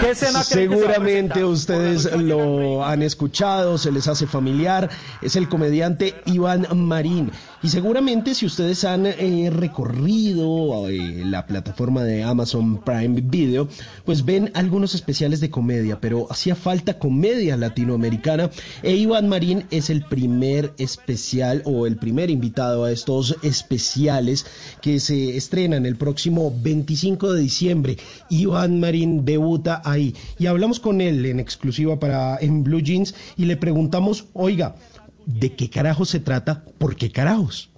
¿Qué 0.00 0.10
escena 0.10 0.42
creen 0.48 0.70
que 0.70 0.76
se 0.76 0.82
va 0.82 0.90
a 0.90 0.94
Seguramente 0.94 1.44
ustedes 1.44 2.10
lo 2.16 2.84
han 2.84 3.02
escuchado, 3.02 3.76
se 3.76 3.92
les 3.92 4.08
hace 4.08 4.26
familiar. 4.26 4.88
Es 5.20 5.36
el 5.36 5.48
comediante 5.48 6.14
Iván 6.24 6.66
Marín. 6.74 7.30
Y 7.62 7.68
seguramente 7.68 8.34
si 8.34 8.46
ustedes 8.46 8.84
han 8.84 9.04
eh, 9.04 9.50
recorrido 9.50 10.88
eh, 10.88 11.22
la 11.26 11.46
plataforma 11.46 12.02
de 12.02 12.22
Amazon 12.22 12.82
Prime 12.82 13.20
Video, 13.20 13.68
pues 14.06 14.24
ven 14.24 14.50
algunos 14.54 14.94
especiales 14.94 15.40
de 15.40 15.50
comedia, 15.50 16.00
pero 16.00 16.26
hacía 16.30 16.54
falta 16.54 16.98
comedia 16.98 17.58
latinoamericana. 17.58 18.50
E 18.82 18.96
Iván 18.96 19.28
Marín 19.28 19.64
es 19.70 19.90
el 19.90 20.06
primer 20.06 20.72
especial 20.78 21.60
o 21.66 21.86
el 21.86 21.96
primer 21.96 22.30
invitado 22.30 22.84
a 22.84 22.92
estos 22.92 23.36
especiales 23.42 24.46
que 24.80 24.98
se 24.98 25.36
estrenan 25.36 25.84
el 25.84 25.96
próximo 25.96 26.54
25 26.62 27.34
de 27.34 27.42
diciembre. 27.42 27.98
Iván 28.30 28.80
Marín 28.80 29.26
debuta 29.26 29.82
ahí 29.84 30.14
y 30.38 30.46
hablamos 30.46 30.80
con 30.80 31.02
él 31.02 31.26
en 31.26 31.40
exclusiva 31.40 32.00
para 32.00 32.38
en 32.40 32.64
Blue 32.64 32.80
Jeans 32.80 33.14
y 33.36 33.44
le 33.44 33.58
preguntamos, 33.58 34.24
oiga, 34.32 34.76
¿de 35.26 35.54
qué 35.54 35.68
carajo 35.70 36.04
se 36.04 36.20
trata? 36.20 36.64
¿Por 36.78 36.96
qué 36.96 37.10
carajos? 37.10 37.70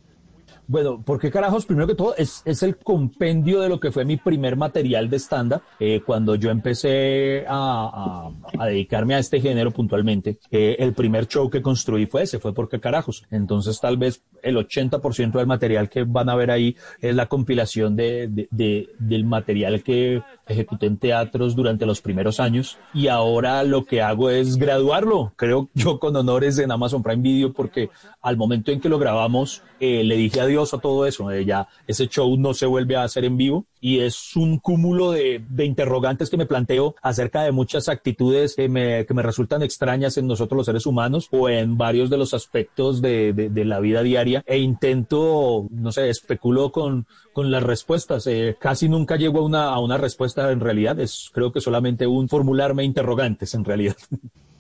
Bueno, 0.69 1.03
¿por 1.03 1.19
qué 1.19 1.31
carajos? 1.31 1.67
Primero 1.67 1.89
que 1.89 1.95
todo, 1.97 2.15
es, 2.17 2.41
es 2.47 2.63
el 2.63 2.77
compendio 2.77 3.61
de 3.61 3.69
lo 3.69 3.81
que 3.81 3.91
fue 3.91 4.05
mi 4.05 4.17
primer 4.17 4.57
material 4.57 5.11
de 5.11 5.19
stand-up. 5.19 5.61
Eh, 5.81 6.01
cuando 6.07 6.37
yo 6.37 6.51
empecé 6.51 7.45
a, 7.49 8.31
a- 8.57 8.63
a 8.63 8.67
dedicarme 8.69 9.15
a 9.17 9.19
este 9.19 9.41
género 9.41 9.71
puntualmente, 9.73 10.39
eh, 10.51 10.77
el 10.79 10.95
primer 10.95 11.27
show 11.27 11.51
que 11.51 11.61
construí 11.61 12.07
fue 12.07 12.23
ese, 12.23 12.39
fue 12.39 12.55
¿por 12.55 12.69
qué 12.69 12.81
carajos? 12.81 13.25
Entonces, 13.31 13.81
tal 13.81 13.99
vez 13.99 14.23
el 14.43 14.57
80% 14.57 15.33
del 15.33 15.47
material 15.49 15.91
que 15.91 16.05
van 16.05 16.29
a 16.31 16.37
ver 16.37 16.51
ahí 16.51 16.77
es 17.01 17.15
la 17.15 17.27
compilación 17.27 17.95
de, 17.97 18.29
de- 18.29 18.49
de- 18.51 18.89
del 19.01 19.25
material 19.25 19.83
que 19.83 20.23
ejecuté 20.47 20.87
en 20.87 20.97
teatros 20.97 21.55
durante 21.55 21.87
los 21.87 22.01
primeros 22.01 22.41
años 22.41 22.79
y 22.93 23.09
ahora 23.09 23.63
lo 23.65 23.85
que 23.85 24.03
hago 24.03 24.31
es 24.31 24.57
graduarlo, 24.57 25.33
creo 25.37 25.69
yo 25.75 25.99
con 25.99 26.15
honores 26.17 26.59
en 26.59 26.71
Amazon 26.71 27.03
Prime 27.03 27.23
Video 27.23 27.53
porque 27.53 27.91
al 28.21 28.37
momento 28.37 28.73
en 28.73 28.81
que 28.81 28.89
lo 28.89 28.99
grabamos 28.99 29.63
eh, 29.81 30.05
le 30.05 30.17
dije 30.17 30.41
adiós 30.41 30.75
a 30.75 30.79
todo 30.79 31.07
eso, 31.07 31.31
eh, 31.31 31.45
ya 31.45 31.69
ese 31.87 32.09
show 32.09 32.37
no 32.37 32.55
se 32.55 32.67
vuelve 32.67 32.97
a 32.97 33.05
hacer 33.05 33.25
en 33.25 33.37
vivo 33.37 33.67
y 33.85 33.99
es 33.99 34.37
un 34.37 34.59
cúmulo 34.59 35.11
de, 35.11 35.45
de 35.51 35.65
interrogantes 35.65 36.31
que 36.31 36.37
me 36.37 36.47
planteo 36.47 36.95
acerca 37.03 37.43
de 37.43 37.51
muchas 37.53 37.89
actitudes 37.89 38.55
que 38.55 38.69
me, 38.69 39.05
que 39.05 39.13
me 39.13 39.23
resultan 39.23 39.63
extrañas 39.63 40.17
en 40.17 40.29
nosotros 40.29 40.57
los 40.57 40.67
seres 40.67 40.87
humanos 40.87 41.29
o 41.33 41.49
en 41.49 41.77
varios 41.77 42.09
de 42.09 42.17
los 42.17 42.33
aspectos 42.33 43.03
de, 43.03 43.33
de- 43.33 43.51
de 43.51 43.65
la 43.65 43.81
vida 43.81 44.03
diaria 44.05 44.45
e 44.47 44.59
intento, 44.59 45.67
no 45.71 45.91
sé, 45.91 46.09
especulo 46.11 46.71
con, 46.71 47.07
con 47.33 47.51
las 47.51 47.63
respuestas. 47.65 48.27
Eh, 48.29 48.57
casi 48.61 48.89
nunca 48.89 49.17
llego 49.17 49.41
a 49.41 49.43
una, 49.45 49.65
a 49.75 49.81
una 49.81 49.99
respuesta 49.99 50.53
en 50.53 50.61
realidad, 50.61 51.01
es 51.01 51.29
creo 51.33 51.51
que 51.53 51.61
solamente 51.61 52.07
un 52.07 52.29
formularme 52.29 52.85
interrogantes 52.85 53.53
en 53.55 53.65
realidad. 53.65 53.97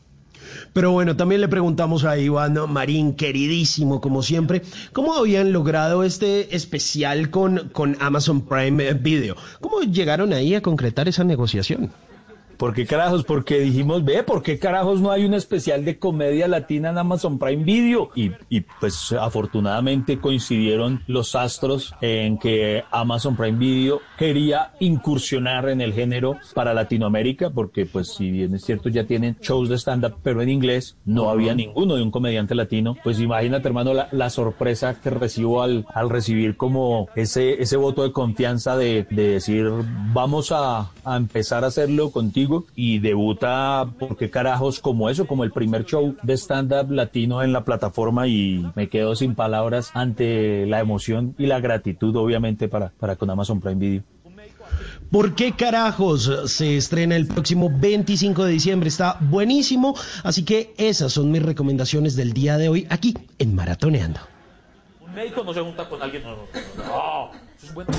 Pero 0.73 0.92
bueno, 0.92 1.17
también 1.17 1.41
le 1.41 1.49
preguntamos 1.49 2.05
a 2.05 2.18
Iván 2.18 2.59
Marín, 2.70 3.15
queridísimo 3.15 4.01
como 4.01 4.23
siempre, 4.23 4.62
¿cómo 4.92 5.15
habían 5.15 5.52
logrado 5.52 6.02
este 6.02 6.57
especial 6.57 7.31
con, 7.31 7.68
con 7.73 7.97
Amazon 8.01 8.47
Prime 8.47 8.94
Video? 8.94 9.36
¿Cómo 9.60 9.81
llegaron 9.83 10.33
ahí 10.33 10.55
a 10.55 10.62
concretar 10.62 11.09
esa 11.09 11.25
negociación? 11.25 11.92
¿Por 12.62 12.74
qué 12.74 12.86
carajos? 12.86 13.24
Porque 13.24 13.58
dijimos, 13.58 14.05
ve, 14.05 14.23
¿por 14.23 14.41
qué 14.41 14.57
carajos 14.57 15.00
no 15.00 15.10
hay 15.10 15.24
un 15.24 15.34
especial 15.34 15.84
de 15.84 15.99
comedia 15.99 16.47
latina 16.47 16.91
en 16.91 16.99
Amazon 16.99 17.36
Prime 17.36 17.65
Video? 17.65 18.10
Y, 18.15 18.31
y, 18.49 18.60
pues 18.78 19.10
afortunadamente 19.10 20.20
coincidieron 20.20 21.02
los 21.08 21.34
astros 21.34 21.92
en 22.00 22.39
que 22.39 22.84
Amazon 22.92 23.34
Prime 23.34 23.58
Video 23.58 24.00
quería 24.16 24.74
incursionar 24.78 25.70
en 25.70 25.81
el 25.81 25.92
género 25.92 26.36
para 26.55 26.73
Latinoamérica, 26.73 27.50
porque 27.50 27.84
pues 27.84 28.15
si 28.15 28.31
bien 28.31 28.55
es 28.55 28.62
cierto 28.62 28.89
ya 28.89 29.08
tienen 29.08 29.36
shows 29.41 29.68
de 29.68 29.74
stand-up, 29.74 30.18
pero 30.23 30.41
en 30.41 30.49
inglés 30.49 30.97
no 31.05 31.31
había 31.31 31.57
ninguno 31.57 31.97
de 31.97 32.02
un 32.05 32.12
comediante 32.12 32.55
latino. 32.55 32.97
Pues 33.02 33.18
imagínate 33.18 33.66
hermano 33.66 33.92
la, 33.92 34.07
la 34.12 34.31
sorpresa 34.31 35.00
que 35.00 35.10
recibo 35.10 35.65
al, 35.65 35.84
al 35.92 36.08
recibir 36.08 36.57
como 36.57 37.08
ese, 37.16 37.60
ese 37.60 37.76
voto 37.76 38.05
de 38.05 38.12
confianza 38.12 38.76
de, 38.76 39.05
de 39.10 39.31
decir, 39.31 39.68
vamos 40.12 40.52
a, 40.52 40.92
a 41.05 41.16
empezar 41.16 41.65
a 41.65 41.66
hacerlo 41.66 42.12
contigo 42.12 42.51
y 42.74 42.98
debuta, 42.98 43.86
¿por 43.98 44.16
qué 44.16 44.31
carajos? 44.31 44.81
Como 44.81 45.10
eso, 45.10 45.26
como 45.26 45.44
el 45.44 45.52
primer 45.52 45.84
show 45.84 46.16
de 46.22 46.34
stand-up 46.36 46.90
latino 46.90 47.42
en 47.42 47.52
la 47.52 47.64
plataforma 47.64 48.26
y 48.26 48.66
me 48.74 48.89
quedo 48.89 49.14
sin 49.14 49.34
palabras 49.34 49.90
ante 49.94 50.66
la 50.66 50.81
emoción 50.81 51.34
y 51.39 51.47
la 51.47 51.60
gratitud, 51.60 52.14
obviamente, 52.16 52.68
para, 52.68 52.90
para 52.98 53.16
con 53.16 53.31
Amazon 53.31 53.60
Prime 53.60 53.76
Video. 53.76 54.02
¿Por 55.10 55.34
qué 55.34 55.52
carajos 55.52 56.31
se 56.47 56.78
estrena 56.78 57.16
el 57.16 57.26
próximo 57.26 57.70
25 57.70 58.44
de 58.44 58.52
diciembre? 58.52 58.89
Está 58.89 59.18
buenísimo, 59.20 59.94
así 60.24 60.44
que 60.44 60.72
esas 60.78 61.12
son 61.12 61.31
mis 61.31 61.42
recomendaciones 61.42 62.16
del 62.16 62.32
día 62.32 62.56
de 62.56 62.70
hoy 62.70 62.86
aquí 62.89 63.14
en 63.39 63.55
Maratoneando. 63.55 64.20
Un 65.00 65.14
médico 65.14 65.44
no 65.44 65.52
se 65.52 65.60
junta 65.60 65.86
con 65.86 66.02
alguien. 66.02 66.22
No, 66.22 66.31
no, 66.31 66.40
no, 66.78 67.31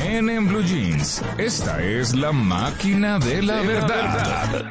En, 0.04 0.30
en 0.30 0.48
Blue 0.48 0.62
Jeans, 0.64 1.22
esta 1.38 1.82
es 1.82 2.14
la 2.16 2.32
máquina 2.34 3.18
de 3.18 3.42
la 3.42 3.62
verdad. 3.62 4.66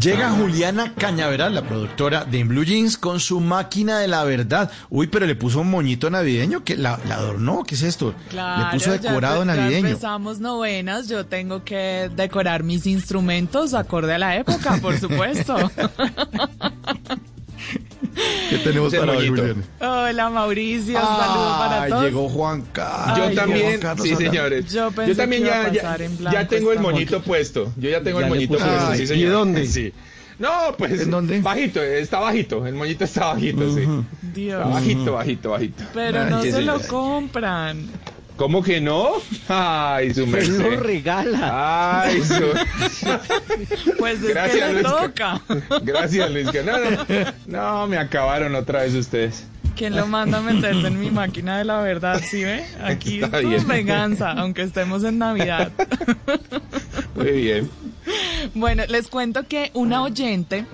Llega 0.00 0.30
Juliana 0.30 0.94
Cañaveral, 0.96 1.54
la 1.56 1.62
productora 1.62 2.24
de 2.24 2.38
En 2.40 2.48
Blue 2.48 2.62
Jeans, 2.64 2.96
con 2.96 3.18
su 3.18 3.40
máquina 3.40 3.98
de 3.98 4.06
la 4.06 4.22
verdad. 4.22 4.70
Uy, 4.88 5.08
pero 5.08 5.26
le 5.26 5.34
puso 5.34 5.60
un 5.62 5.70
moñito 5.70 6.08
navideño, 6.08 6.62
que 6.62 6.76
la, 6.76 7.00
la 7.08 7.16
adornó, 7.16 7.64
¿qué 7.64 7.74
es 7.74 7.82
esto? 7.82 8.14
Claro, 8.30 8.66
le 8.66 8.72
puso 8.72 8.92
decorado 8.92 9.42
empe- 9.44 9.46
ya 9.48 9.56
navideño. 9.56 9.88
empezamos 9.88 10.38
novenas, 10.38 11.08
yo 11.08 11.26
tengo 11.26 11.64
que 11.64 12.08
decorar 12.14 12.62
mis 12.62 12.86
instrumentos 12.86 13.74
acorde 13.74 14.14
a 14.14 14.18
la 14.18 14.36
época, 14.36 14.78
por 14.80 14.96
supuesto. 14.96 15.56
¿Qué 18.50 18.58
tenemos 18.58 18.94
para 18.94 19.12
hoy. 19.12 19.28
Juliana? 19.28 19.62
Hola 19.80 20.30
Mauricio, 20.30 20.94
saludos 20.98 21.58
para 21.58 21.82
Ay, 21.82 21.90
todos. 21.90 22.04
llegó 22.04 22.28
Juan 22.28 22.62
Carlos. 22.72 23.18
Yo 23.18 23.24
Ay, 23.24 23.34
también, 23.34 23.80
Carlos 23.80 24.06
sí 24.06 24.14
Solano. 24.14 24.30
señores. 24.30 24.72
Yo 24.72 24.90
pensé 24.90 25.14
también 25.14 25.42
que 25.42 25.48
iba 25.48 25.56
ya, 25.62 25.68
a 25.68 25.72
ya, 25.72 25.82
pasar 25.82 26.02
en 26.02 26.18
blanco 26.18 26.38
ya 26.38 26.48
tengo 26.48 26.72
el 26.72 26.78
moñito 26.80 27.22
puesto. 27.22 27.72
Yo 27.76 27.90
ya 27.90 28.02
tengo 28.02 28.20
Ya 28.20 28.26
el 28.26 28.32
moñito 28.32 28.54
puso 28.54 28.66
puesto, 28.66 28.92
el 28.92 28.98
sí, 28.98 29.06
señor. 29.06 29.28
¿Y 29.28 29.30
dónde? 29.30 29.66
Sí. 29.66 29.92
No, 30.38 30.50
pues 30.76 31.00
¿En 31.00 31.10
dónde? 31.10 31.40
bajito, 31.40 31.82
eh, 31.82 32.00
está 32.00 32.18
bajito. 32.20 32.66
El 32.66 32.74
moñito 32.74 33.04
está 33.04 33.26
bajito, 33.28 33.74
sí. 33.74 33.86
Dios. 34.34 34.60
Está 34.60 34.68
bajito, 34.74 35.12
bajito, 35.14 35.50
bajito. 35.50 35.84
Pero 35.94 36.20
Ay, 36.22 36.30
no 36.30 36.42
se 36.42 36.60
lo 36.62 36.80
compran. 36.82 37.86
¿Cómo 38.36 38.62
que 38.62 38.80
no? 38.80 39.12
Ay, 39.48 40.12
su 40.12 40.22
Él 40.24 40.28
merced. 40.30 40.58
lo 40.60 40.80
regala. 40.80 42.02
Ay, 42.02 42.22
su... 42.22 42.34
Pues 43.98 44.22
es 44.22 44.28
Gracias, 44.28 44.68
que 44.68 44.74
le 44.74 44.82
toca. 44.82 45.40
Gracias, 45.82 46.30
Luis. 46.30 46.50
que 46.50 46.62
No, 46.62 46.72
no, 46.78 47.32
no, 47.46 47.86
me 47.86 47.96
acabaron 47.98 48.54
otra 48.54 48.82
vez 48.82 48.94
ustedes. 48.94 49.46
¿Quién 49.74 49.94
lo 49.96 50.06
manda 50.06 50.38
a 50.38 50.40
meterse 50.40 50.86
en 50.86 50.98
mi 51.00 51.10
máquina 51.10 51.58
de 51.58 51.64
la 51.64 51.80
verdad? 51.80 52.20
¿Sí 52.24 52.44
ve? 52.44 52.64
Aquí 52.82 53.20
es 53.54 53.66
venganza, 53.66 54.32
aunque 54.32 54.62
estemos 54.62 55.04
en 55.04 55.18
Navidad. 55.18 55.70
Muy 57.14 57.32
bien. 57.32 57.70
Bueno, 58.54 58.84
les 58.88 59.08
cuento 59.08 59.46
que 59.46 59.70
una 59.74 60.02
oyente 60.02 60.64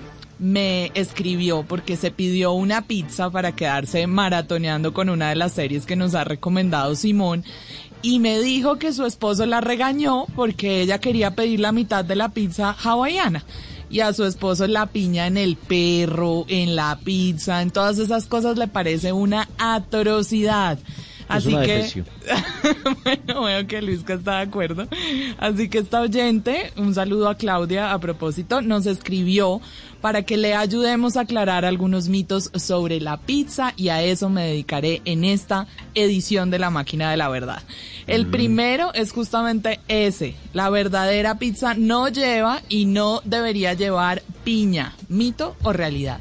me 0.43 0.91
escribió 0.93 1.63
porque 1.63 1.95
se 1.95 2.11
pidió 2.11 2.51
una 2.51 2.81
pizza 2.81 3.29
para 3.29 3.55
quedarse 3.55 4.07
maratoneando 4.07 4.93
con 4.93 5.09
una 5.09 5.29
de 5.29 5.37
las 5.37 5.53
series 5.53 5.85
que 5.85 5.95
nos 5.95 6.15
ha 6.15 6.25
recomendado 6.25 6.95
Simón 6.95 7.45
y 8.01 8.19
me 8.19 8.41
dijo 8.41 8.77
que 8.77 8.91
su 8.91 9.05
esposo 9.05 9.45
la 9.45 9.61
regañó 9.61 10.25
porque 10.35 10.81
ella 10.81 10.99
quería 10.99 11.31
pedir 11.31 11.61
la 11.61 11.71
mitad 11.71 12.03
de 12.03 12.17
la 12.17 12.29
pizza 12.29 12.75
hawaiana. 12.83 13.45
Y 13.89 14.01
a 14.01 14.11
su 14.11 14.25
esposo 14.25 14.67
la 14.67 14.87
piña 14.87 15.27
en 15.27 15.37
el 15.37 15.55
perro, 15.55 16.45
en 16.49 16.75
la 16.75 16.99
pizza, 17.01 17.61
en 17.61 17.71
todas 17.71 17.99
esas 17.99 18.25
cosas 18.25 18.57
le 18.57 18.67
parece 18.67 19.13
una 19.13 19.47
atrocidad. 19.57 20.77
Así 21.33 21.55
que 21.55 22.03
bueno, 23.03 23.43
veo 23.43 23.67
que 23.67 23.81
Luisca 23.81 24.13
está 24.13 24.37
de 24.37 24.43
acuerdo. 24.43 24.87
Así 25.37 25.69
que 25.69 25.79
esta 25.79 26.01
oyente, 26.01 26.71
un 26.77 26.93
saludo 26.93 27.29
a 27.29 27.35
Claudia 27.35 27.93
a 27.93 27.99
propósito, 27.99 28.61
nos 28.61 28.85
escribió 28.85 29.61
para 30.01 30.23
que 30.23 30.37
le 30.37 30.53
ayudemos 30.53 31.15
a 31.15 31.21
aclarar 31.21 31.63
algunos 31.63 32.09
mitos 32.09 32.51
sobre 32.55 32.99
la 32.99 33.17
pizza 33.17 33.73
y 33.77 33.89
a 33.89 34.03
eso 34.03 34.29
me 34.29 34.47
dedicaré 34.47 35.01
en 35.05 35.23
esta 35.23 35.67
edición 35.95 36.49
de 36.51 36.59
La 36.59 36.69
Máquina 36.69 37.09
de 37.09 37.17
la 37.17 37.29
Verdad. 37.29 37.63
El 38.05 38.27
primero 38.27 38.93
es 38.93 39.13
justamente 39.13 39.79
ese. 39.87 40.35
La 40.51 40.69
verdadera 40.69 41.39
pizza 41.39 41.73
no 41.73 42.09
lleva 42.09 42.61
y 42.67 42.85
no 42.85 43.21
debería 43.23 43.73
llevar 43.73 44.21
piña. 44.43 44.93
¿Mito 45.07 45.55
o 45.63 45.71
realidad? 45.71 46.19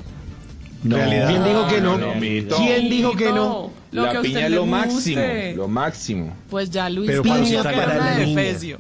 No. 0.83 0.97
¿Quién 0.97 1.45
dijo 1.45 1.69
que 1.69 1.81
no? 1.81 1.99
No. 1.99 2.13
¿Quién 2.21 2.91
dijo 2.91 3.13
que 3.17 3.33
no? 3.33 3.71
Lo 3.93 4.03
que 4.09 4.13
la 4.15 4.21
usted 4.21 4.23
piña 4.23 4.47
es 4.47 4.53
lo 4.53 4.67
máximo, 4.67 5.23
lo 5.57 5.69
máximo. 5.69 6.37
Pues 6.49 6.71
ya 6.71 6.89
Luis 6.89 7.11
Pero 7.11 7.23
para 7.23 7.43
que 7.43 7.55
era 7.55 7.61
una 8.01 8.11
de 8.17 8.27
no. 8.27 8.41
Efesio. 8.41 8.79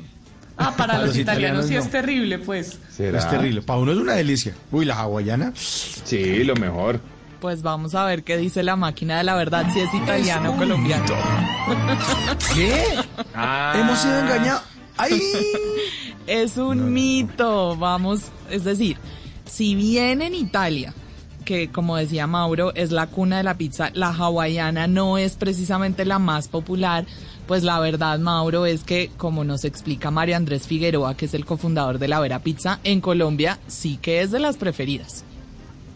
Ah, 0.57 0.75
para 0.77 0.77
Para 0.77 0.99
los 0.99 1.09
los 1.09 1.17
italianos 1.19 1.65
italianos 1.65 1.67
sí 1.67 1.75
no. 1.75 1.81
es 1.81 1.91
terrible, 1.91 2.39
pues. 2.39 2.79
¿Será? 2.91 3.19
Es 3.19 3.29
terrible. 3.29 3.63
Para 3.63 3.79
uno 3.81 3.93
es 3.93 3.99
una 3.99 4.15
delicia. 4.15 4.55
Uy, 4.71 4.85
la 4.85 4.97
hawaiana. 4.97 5.53
Sí, 5.55 6.45
lo 6.45 6.55
mejor. 6.57 7.01
Pues 7.41 7.63
vamos 7.63 7.95
a 7.95 8.05
ver 8.05 8.23
qué 8.23 8.37
dice 8.37 8.63
la 8.63 8.77
máquina 8.77 9.19
de 9.19 9.25
la 9.25 9.35
verdad, 9.35 9.67
si 9.73 9.81
es 9.81 9.93
italiano 9.93 10.53
o 10.53 10.57
colombiano. 10.57 11.05
¿Qué? 12.55 12.85
Ah. 13.35 13.75
Hemos 13.77 13.99
sido 13.99 14.19
engañados. 14.21 14.63
¡Ay! 14.97 15.21
Es 16.29 16.57
un 16.57 16.93
mito, 16.93 17.77
vamos, 17.77 18.31
es 18.49 18.63
decir, 18.63 18.97
si 19.45 19.75
bien 19.75 20.23
en 20.23 20.37
Italia, 20.37 20.95
que 21.43 21.69
como 21.69 21.97
decía 21.97 22.27
Mauro, 22.27 22.73
es 22.75 22.91
la 22.91 23.07
cuna 23.07 23.39
de 23.39 23.43
la 23.43 23.57
pizza, 23.57 23.91
la 23.95 24.09
hawaiana 24.09 24.87
no 24.87 25.19
es 25.19 25.37
precisamente 25.37 26.05
la 26.05 26.19
más 26.19 26.49
popular, 26.49 27.05
pues 27.47 27.65
la 27.65 27.81
verdad, 27.81 28.19
Mauro, 28.19 28.67
es 28.67 28.85
que, 28.85 29.11
como 29.17 29.45
nos 29.45 29.65
explica 29.65 30.11
Mario 30.11 30.37
Andrés 30.37 30.67
Figueroa, 30.67 31.17
que 31.17 31.27
es 31.27 31.35
el 31.35 31.45
cofundador 31.45 31.99
de 31.99 32.09
La 32.09 32.21
Vera 32.21 32.39
Pizza, 32.39 32.79
en 32.85 33.01
Colombia 33.01 33.59
sí 33.67 33.99
que 34.01 34.23
es 34.23 34.31
de 34.31 34.39
las 34.39 34.57
preferidas. 34.57 35.25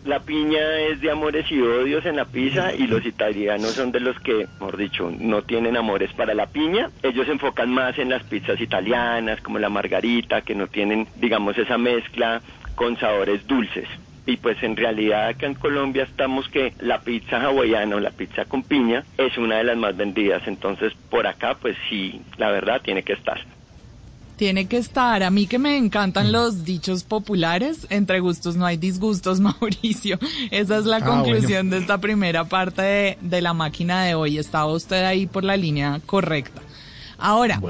La 0.04 0.20
piña 0.20 0.78
es 0.88 1.00
de 1.00 1.10
amores 1.10 1.50
y 1.50 1.60
odios 1.60 2.06
en 2.06 2.14
la 2.14 2.26
pizza 2.26 2.72
y 2.72 2.86
los 2.86 3.04
italianos 3.04 3.72
son 3.72 3.90
de 3.90 3.98
los 3.98 4.18
que, 4.20 4.46
mejor 4.60 4.76
dicho, 4.76 5.10
no 5.18 5.42
tienen 5.42 5.76
amores 5.76 6.12
para 6.12 6.32
la 6.32 6.46
piña. 6.46 6.90
Ellos 7.02 7.26
se 7.26 7.32
enfocan 7.32 7.70
más 7.70 7.98
en 7.98 8.10
las 8.10 8.22
pizzas 8.22 8.60
italianas, 8.60 9.40
como 9.40 9.58
la 9.58 9.68
margarita, 9.68 10.42
que 10.42 10.54
no 10.54 10.68
tienen, 10.68 11.08
digamos, 11.16 11.58
esa 11.58 11.76
mezcla 11.76 12.40
con 12.76 12.96
sabores 12.98 13.48
dulces. 13.48 13.88
Y 14.26 14.36
pues 14.38 14.60
en 14.62 14.76
realidad 14.76 15.28
acá 15.28 15.46
en 15.46 15.54
Colombia 15.54 16.02
estamos 16.04 16.48
que 16.48 16.74
la 16.80 17.00
pizza 17.00 17.40
hawaiana 17.40 17.96
o 17.96 18.00
la 18.00 18.10
pizza 18.10 18.44
con 18.44 18.62
piña 18.62 19.04
es 19.16 19.38
una 19.38 19.56
de 19.58 19.64
las 19.64 19.76
más 19.76 19.96
vendidas, 19.96 20.42
entonces 20.46 20.92
por 21.10 21.26
acá 21.26 21.56
pues 21.60 21.76
sí, 21.88 22.20
la 22.36 22.50
verdad 22.50 22.80
tiene 22.82 23.02
que 23.02 23.12
estar. 23.12 23.38
Tiene 24.36 24.68
que 24.68 24.76
estar. 24.76 25.22
A 25.22 25.30
mí 25.30 25.46
que 25.46 25.58
me 25.58 25.78
encantan 25.78 26.30
los 26.30 26.64
dichos 26.64 27.04
populares, 27.04 27.86
entre 27.88 28.20
gustos 28.20 28.54
no 28.56 28.66
hay 28.66 28.76
disgustos, 28.76 29.40
Mauricio. 29.46 30.18
Esa 30.50 30.76
es 30.76 30.84
la 30.84 30.96
Ah, 30.98 31.04
conclusión 31.06 31.70
de 31.70 31.78
esta 31.78 31.98
primera 31.98 32.44
parte 32.44 32.82
de, 32.82 33.18
de 33.22 33.40
la 33.40 33.54
máquina 33.54 34.02
de 34.04 34.14
hoy. 34.14 34.36
Estaba 34.36 34.66
usted 34.66 35.04
ahí 35.06 35.26
por 35.26 35.42
la 35.42 35.56
línea 35.56 36.00
correcta. 36.04 36.60
Ahora, 37.16 37.62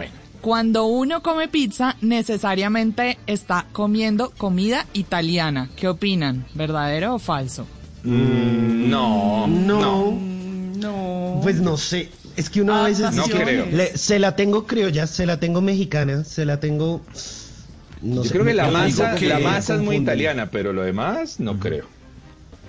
cuando 0.50 0.86
uno 0.86 1.22
come 1.24 1.48
pizza, 1.48 1.96
necesariamente 2.02 3.18
está 3.26 3.66
comiendo 3.72 4.30
comida 4.38 4.86
italiana. 4.92 5.68
¿Qué 5.74 5.88
opinan? 5.88 6.46
¿Verdadero 6.54 7.16
o 7.16 7.18
falso? 7.18 7.66
Mm, 8.04 8.88
no, 8.88 9.48
No. 9.48 10.16
No. 10.76 11.40
Pues 11.42 11.60
no 11.60 11.76
sé. 11.76 12.10
Es 12.36 12.48
que 12.48 12.62
uno 12.62 12.76
a 12.76 12.84
veces 12.84 13.12
No 13.12 13.24
creo. 13.24 13.66
le- 13.72 13.98
se 13.98 14.20
la 14.20 14.36
tengo 14.36 14.68
criolla, 14.68 15.08
se 15.08 15.26
la 15.26 15.40
tengo 15.40 15.60
mexicana, 15.62 16.22
se 16.22 16.44
la 16.44 16.60
tengo. 16.60 17.00
No 18.00 18.16
Yo 18.18 18.24
sé, 18.24 18.30
creo 18.30 18.44
que 18.44 18.54
la 18.54 18.70
masa, 18.70 19.16
que 19.16 19.26
la 19.26 19.40
masa 19.40 19.74
es 19.74 19.80
muy 19.80 19.96
italiana, 19.96 20.48
pero 20.52 20.72
lo 20.72 20.82
demás 20.82 21.40
no 21.40 21.58
creo. 21.58 21.86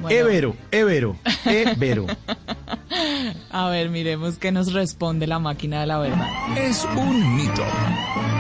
Evero, 0.10 0.56
Evero, 0.72 1.18
Evero. 1.46 2.08
A 3.52 3.70
ver, 3.70 3.90
miremos 3.90 4.38
qué 4.38 4.52
nos 4.52 4.74
responde 4.74 5.28
la 5.28 5.40
máquina 5.40 5.82
de 5.82 5.88
la 5.88 5.98
verdad. 6.00 6.28
Es 6.58 6.86
un 6.96 7.36
mito. 7.36 7.64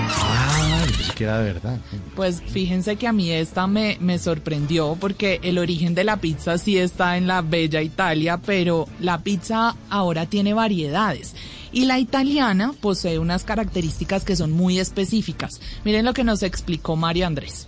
Ah, 0.09 0.85
es 0.99 1.11
que 1.13 1.23
era 1.23 1.39
verdad. 1.39 1.79
Pues 2.15 2.41
fíjense 2.41 2.95
que 2.95 3.07
a 3.07 3.13
mí 3.13 3.31
esta 3.31 3.67
me, 3.67 3.97
me 3.99 4.19
sorprendió 4.19 4.97
porque 4.99 5.39
el 5.43 5.57
origen 5.57 5.95
de 5.95 6.03
la 6.03 6.17
pizza 6.17 6.57
sí 6.57 6.77
está 6.77 7.17
en 7.17 7.27
la 7.27 7.41
bella 7.41 7.81
Italia, 7.81 8.37
pero 8.37 8.87
la 8.99 9.19
pizza 9.23 9.75
ahora 9.89 10.25
tiene 10.25 10.53
variedades. 10.53 11.35
Y 11.71 11.85
la 11.85 11.99
italiana 11.99 12.73
posee 12.79 13.19
unas 13.19 13.43
características 13.43 14.23
que 14.23 14.35
son 14.35 14.51
muy 14.51 14.79
específicas. 14.79 15.59
Miren 15.83 16.05
lo 16.05 16.13
que 16.13 16.23
nos 16.23 16.43
explicó 16.43 16.95
Mario 16.95 17.27
Andrés. 17.27 17.67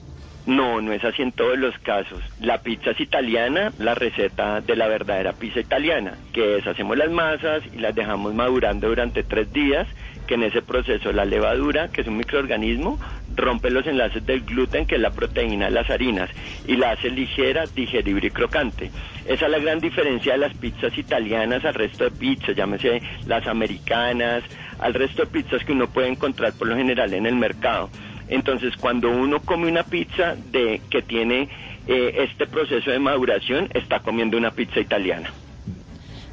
No, 0.50 0.82
no 0.82 0.92
es 0.94 1.04
así 1.06 1.22
en 1.22 1.32
todos 1.32 1.60
los 1.60 1.78
casos. 1.78 2.20
La 2.42 2.64
pizza 2.64 2.90
es 2.90 3.00
italiana, 3.00 3.72
la 3.78 3.94
receta 3.94 4.62
de 4.62 4.76
la 4.76 4.88
verdadera 4.88 5.34
pizza 5.34 5.60
italiana, 5.60 6.16
que 6.34 6.58
es 6.58 6.66
hacemos 6.66 6.98
las 6.98 7.12
masas 7.12 7.62
y 7.72 7.78
las 7.78 7.94
dejamos 7.94 8.34
madurando 8.34 8.88
durante 8.88 9.22
tres 9.22 9.54
días, 9.54 9.88
que 10.26 10.34
en 10.34 10.42
ese 10.42 10.64
proceso 10.64 11.12
la 11.12 11.24
levadura, 11.24 11.90
que 11.90 12.02
es 12.02 12.08
un 12.08 12.18
microorganismo, 12.18 13.00
rompe 13.36 13.70
los 13.70 13.86
enlaces 13.86 14.26
del 14.26 14.42
gluten, 14.42 14.88
que 14.88 14.96
es 14.96 15.02
la 15.02 15.12
proteína 15.12 15.66
de 15.66 15.72
las 15.72 15.90
harinas, 15.92 16.32
y 16.68 16.78
la 16.78 16.94
hace 16.94 17.12
ligera, 17.12 17.66
digerible 17.68 18.30
y 18.30 18.32
crocante. 18.32 18.90
Esa 19.28 19.46
es 19.46 19.52
la 19.52 19.60
gran 19.60 19.80
diferencia 19.80 20.32
de 20.32 20.40
las 20.40 20.58
pizzas 20.58 20.98
italianas 20.98 21.64
al 21.64 21.76
resto 21.76 22.06
de 22.06 22.12
pizzas, 22.12 22.56
llámese 22.56 23.04
las 23.28 23.46
americanas, 23.46 24.42
al 24.80 24.96
resto 24.96 25.26
de 25.26 25.28
pizzas 25.28 25.64
que 25.64 25.74
uno 25.74 25.86
puede 25.86 26.08
encontrar 26.08 26.54
por 26.54 26.68
lo 26.68 26.76
general 26.76 27.14
en 27.14 27.28
el 27.28 27.36
mercado. 27.36 27.92
Entonces, 28.30 28.74
cuando 28.80 29.10
uno 29.10 29.42
come 29.42 29.68
una 29.68 29.84
pizza 29.84 30.36
de 30.52 30.82
que 30.90 31.02
tiene 31.02 31.50
eh, 31.88 32.16
este 32.30 32.48
proceso 32.48 32.92
de 32.92 33.00
maduración, 33.00 33.70
está 33.74 34.00
comiendo 34.00 34.38
una 34.38 34.52
pizza 34.52 34.80
italiana. 34.80 35.32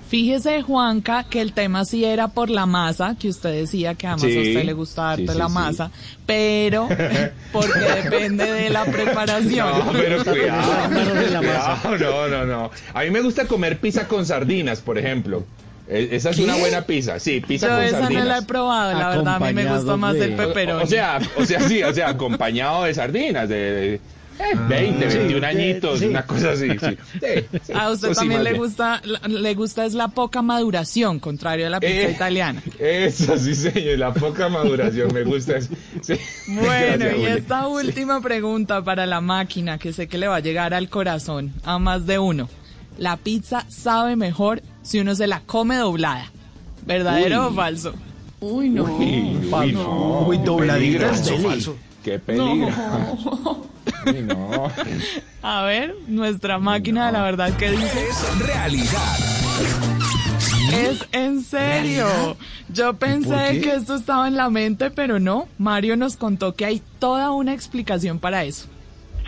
Fíjese, 0.08 0.62
Juanca, 0.62 1.24
que 1.28 1.40
el 1.40 1.52
tema 1.52 1.84
sí 1.84 2.04
era 2.04 2.28
por 2.28 2.48
la 2.48 2.64
masa, 2.64 3.16
que 3.18 3.28
usted 3.28 3.50
decía 3.50 3.94
que 3.96 4.06
además 4.06 4.22
Sí, 4.30 4.36
a 4.36 4.40
usted 4.40 4.64
le 4.64 4.72
gusta 4.72 5.10
harto 5.10 5.22
sí, 5.26 5.32
sí, 5.32 5.38
la 5.38 5.48
sí. 5.48 5.52
masa, 5.54 5.90
pero 6.24 6.88
porque 7.52 7.80
depende 7.80 8.52
de 8.52 8.70
la 8.70 8.84
preparación. 8.84 9.68
No, 9.68 9.92
pero 9.92 10.24
cuidado. 10.24 10.90
cuidado, 11.82 11.98
No, 11.98 12.28
no, 12.28 12.44
no. 12.46 12.70
A 12.94 13.02
mí 13.02 13.10
me 13.10 13.20
gusta 13.20 13.48
comer 13.48 13.80
pizza 13.80 14.06
con 14.06 14.24
sardinas, 14.24 14.80
por 14.80 14.96
ejemplo. 14.96 15.44
E- 15.88 16.08
Esa 16.12 16.30
es 16.30 16.38
una 16.38 16.56
buena 16.56 16.82
pizza. 16.82 17.18
Sí, 17.20 17.40
pizza 17.40 17.68
Yo 17.68 17.74
con 17.76 17.84
esa 17.84 18.00
sardinas. 18.00 18.24
no 18.24 18.28
la 18.30 18.38
he 18.38 18.42
probado, 18.42 18.98
la 18.98 19.08
verdad, 19.10 19.34
a 19.36 19.40
mí 19.40 19.52
me 19.54 19.64
gusta 19.66 19.96
más 19.96 20.16
el 20.16 20.34
O- 20.34 20.36
pepperoni. 20.36 20.82
O, 20.82 20.86
sea, 20.86 21.18
o 21.36 21.44
sea, 21.44 21.60
sí, 21.68 21.82
o 21.82 21.92
sea, 21.94 22.08
acompañado 22.10 22.84
de 22.84 22.94
sardinas, 22.94 23.48
de, 23.48 23.56
de- 23.56 23.94
eh, 24.38 24.54
20, 24.68 25.10
Sí, 25.10 25.16
21 25.18 25.40
de- 25.40 25.46
añitos, 25.46 25.98
sí. 26.00 26.06
una 26.06 26.26
cosa 26.26 26.50
así. 26.52 26.68
Sí, 26.70 26.98
Sí, 27.20 27.58
sí. 27.62 27.72
A 27.74 27.88
usted 27.90 28.12
también 28.12 28.44
le 28.44 28.50
bien. 28.50 28.62
gusta, 28.62 29.00
la- 29.04 29.26
le 29.28 29.54
gusta 29.54 29.86
es 29.86 29.94
la 29.94 30.08
poca 30.08 30.42
maduración, 30.42 31.20
contrario 31.20 31.68
a 31.68 31.70
la 31.70 31.80
pizza 31.80 31.92
Eh, 32.02 32.10
italiana. 32.10 32.62
Eso 32.78 33.38
sí, 33.38 33.54
señor, 33.54 33.98
la 33.98 34.12
poca 34.12 34.48
maduración 34.50 35.08
me 35.14 35.22
gusta. 35.24 35.54
Bueno, 36.48 36.66
Gracias, 36.98 37.18
y 37.18 37.24
esta 37.26 37.66
última 37.66 38.20
pregunta 38.20 38.82
para 38.82 39.06
la 39.06 39.20
máquina, 39.20 39.78
que 39.78 39.92
sé 39.92 40.06
que 40.06 40.18
le 40.18 40.28
va 40.28 40.36
a 40.36 40.40
llegar 40.40 40.74
al 40.74 40.88
corazón 40.88 41.52
a 41.64 41.78
más 41.78 42.06
de 42.06 42.18
uno. 42.18 42.48
La 42.98 43.16
pizza 43.16 43.64
sabe 43.68 44.16
mejor 44.16 44.62
si 44.86 45.00
uno 45.00 45.14
se 45.14 45.26
la 45.26 45.40
come 45.40 45.76
doblada. 45.76 46.30
¿Verdadero 46.86 47.40
Uy. 47.42 47.46
o 47.46 47.54
falso? 47.54 47.94
Uy, 48.40 48.68
no. 48.68 48.84
Uy, 48.84 49.36
uy, 49.52 49.72
no. 49.72 50.20
Uy, 50.28 50.38
dobladita 50.38 51.10
es 51.10 51.24
deli. 51.26 51.66
Qué 52.04 52.18
peligro. 52.20 52.68
Uy, 54.06 54.20
no. 54.22 54.70
A 55.42 55.62
ver, 55.62 55.94
nuestra 56.06 56.58
máquina 56.58 57.06
de 57.06 57.12
la 57.12 57.22
verdad 57.22 57.52
que 57.56 57.70
dice. 57.72 58.06
Es 58.08 58.38
realidad. 58.46 59.16
Es 60.72 61.06
en 61.12 61.42
serio. 61.42 62.06
Yo 62.68 62.94
pensé 62.94 63.60
que 63.60 63.74
esto 63.74 63.94
estaba 63.96 64.28
en 64.28 64.36
la 64.36 64.50
mente, 64.50 64.90
pero 64.90 65.18
no. 65.18 65.48
Mario 65.58 65.96
nos 65.96 66.16
contó 66.16 66.54
que 66.54 66.64
hay 66.66 66.82
toda 66.98 67.30
una 67.32 67.52
explicación 67.54 68.18
para 68.18 68.44
eso. 68.44 68.66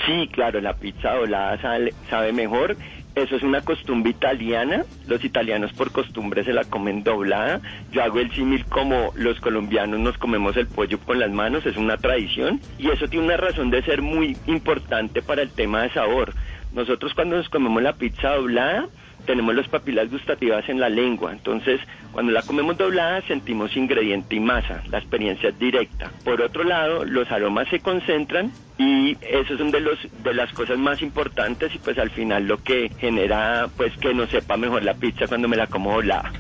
Sí, 0.07 0.29
claro, 0.33 0.61
la 0.61 0.75
pizza 0.75 1.11
doblada 1.15 1.61
sale- 1.61 1.95
sabe 2.11 2.33
mejor. 2.33 2.77
Eso 3.19 3.35
es 3.35 3.43
una 3.43 3.63
costumbre 3.63 4.11
italiana. 4.11 4.85
Los 5.09 5.25
italianos 5.25 5.73
por 5.73 5.91
costumbre 5.91 6.45
se 6.45 6.53
la 6.53 6.63
comen 6.63 7.03
doblada. 7.03 7.61
Yo 7.91 8.05
hago 8.05 8.21
el 8.21 8.31
símil 8.31 8.65
como 8.67 9.13
los 9.17 9.41
colombianos 9.41 9.99
nos 9.99 10.17
comemos 10.19 10.57
el 10.57 10.69
pollo 10.69 11.01
con 11.01 11.19
las 11.19 11.31
manos, 11.31 11.67
es 11.67 11.77
una 11.77 11.97
tradición. 11.97 12.61
Y 12.79 12.91
eso 12.91 13.09
tiene 13.09 13.27
una 13.27 13.37
razón 13.37 13.71
de 13.71 13.83
ser 13.83 14.03
muy 14.03 14.37
importante 14.47 15.21
para 15.21 15.43
el 15.43 15.51
tema 15.51 15.83
de 15.83 15.91
sabor. 15.91 16.33
Nosotros 16.73 17.13
cuando 17.13 17.37
nos 17.37 17.49
comemos 17.49 17.83
la 17.83 17.95
pizza 17.95 18.37
doblada, 18.37 18.87
tenemos 19.27 19.55
las 19.55 19.69
papilas 19.69 20.11
gustativas 20.11 20.69
en 20.69 20.81
la 20.81 20.89
lengua. 20.89 21.33
Entonces, 21.33 21.81
cuando 22.13 22.33
la 22.33 22.43
comemos 22.43 22.77
doblada, 22.79 23.21
sentimos 23.23 23.77
ingrediente 23.77 24.37
y 24.37 24.41
masa. 24.41 24.83
La 24.91 24.99
experiencia 24.99 25.51
es 25.51 25.59
directa. 25.59 26.11
Por 26.25 26.41
otro 26.41 26.65
lado, 26.65 27.05
los 27.05 27.31
aromas 27.31 27.69
se 27.69 27.81
concentran 27.81 28.53
y 28.79 29.17
eso 29.21 29.55
es 29.55 29.61
una 29.61 29.73
de, 29.73 29.81
los, 29.81 29.99
de 30.23 30.35
las 30.35 30.53
cosas 30.53 30.79
más 30.79 31.03
importantes 31.03 31.75
y 31.75 31.79
pues 31.79 31.99
al 31.99 32.11
final 32.11 32.47
lo 32.47 32.63
que 32.63 32.91
genera 32.99 33.69
pues 33.77 33.97
que 33.99 34.15
nos 34.15 34.31
sepa 34.31 34.57
mejor 34.57 34.83
la 34.85 34.95
pizza 34.95 35.27
cuando 35.27 35.49
me 35.49 35.57
la 35.57 35.67
como 35.67 35.93
doblada. 35.93 36.33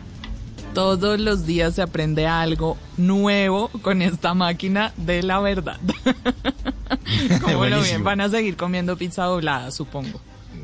Todos 0.74 1.18
los 1.18 1.44
días 1.46 1.74
se 1.74 1.82
aprende 1.82 2.26
algo 2.26 2.76
nuevo 2.96 3.68
con 3.82 4.00
esta 4.02 4.34
máquina 4.34 4.92
de 4.96 5.22
la 5.22 5.40
verdad. 5.40 5.78
Como 7.42 7.66
lo 7.66 7.80
bien, 7.82 8.04
van 8.04 8.20
a 8.20 8.28
seguir 8.28 8.56
comiendo 8.56 8.96
pizza 8.96 9.24
doblada, 9.24 9.70
supongo. 9.70 10.20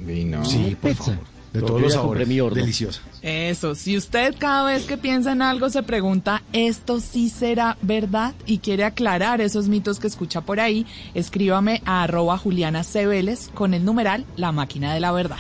Y 0.07 0.25
no. 0.25 0.45
Sí, 0.45 0.77
por 0.81 0.91
Pizza. 0.91 1.05
favor. 1.05 1.34
De 1.55 1.63
todos 1.63 1.81
los 1.81 1.93
sabores. 1.93 2.29
Deliciosa. 2.29 3.01
Eso, 3.23 3.77
si 3.77 3.97
usted 3.97 4.35
cada 4.37 4.65
vez 4.65 4.87
que 4.87 4.99
piensa 4.99 5.31
en 5.31 5.41
algo 5.41 5.71
se 5.71 5.85
pregunta, 5.85 6.43
¿esto 6.53 6.99
sí 6.99 7.31
será 7.31 7.79
verdad? 7.81 8.35
Y 8.45 8.59
quiere 8.59 8.83
aclarar 8.83 9.41
esos 9.41 9.69
mitos 9.69 10.01
que 10.01 10.09
escucha 10.09 10.41
por 10.41 10.59
ahí, 10.59 10.85
escríbame 11.15 11.81
a 11.85 12.03
arroba 12.03 12.37
Juliana 12.39 12.83
C. 12.83 13.07
Vélez 13.07 13.51
con 13.55 13.73
el 13.73 13.85
numeral 13.85 14.27
La 14.37 14.51
Máquina 14.51 14.93
de 14.93 14.99
la 14.99 15.13
Verdad. 15.13 15.39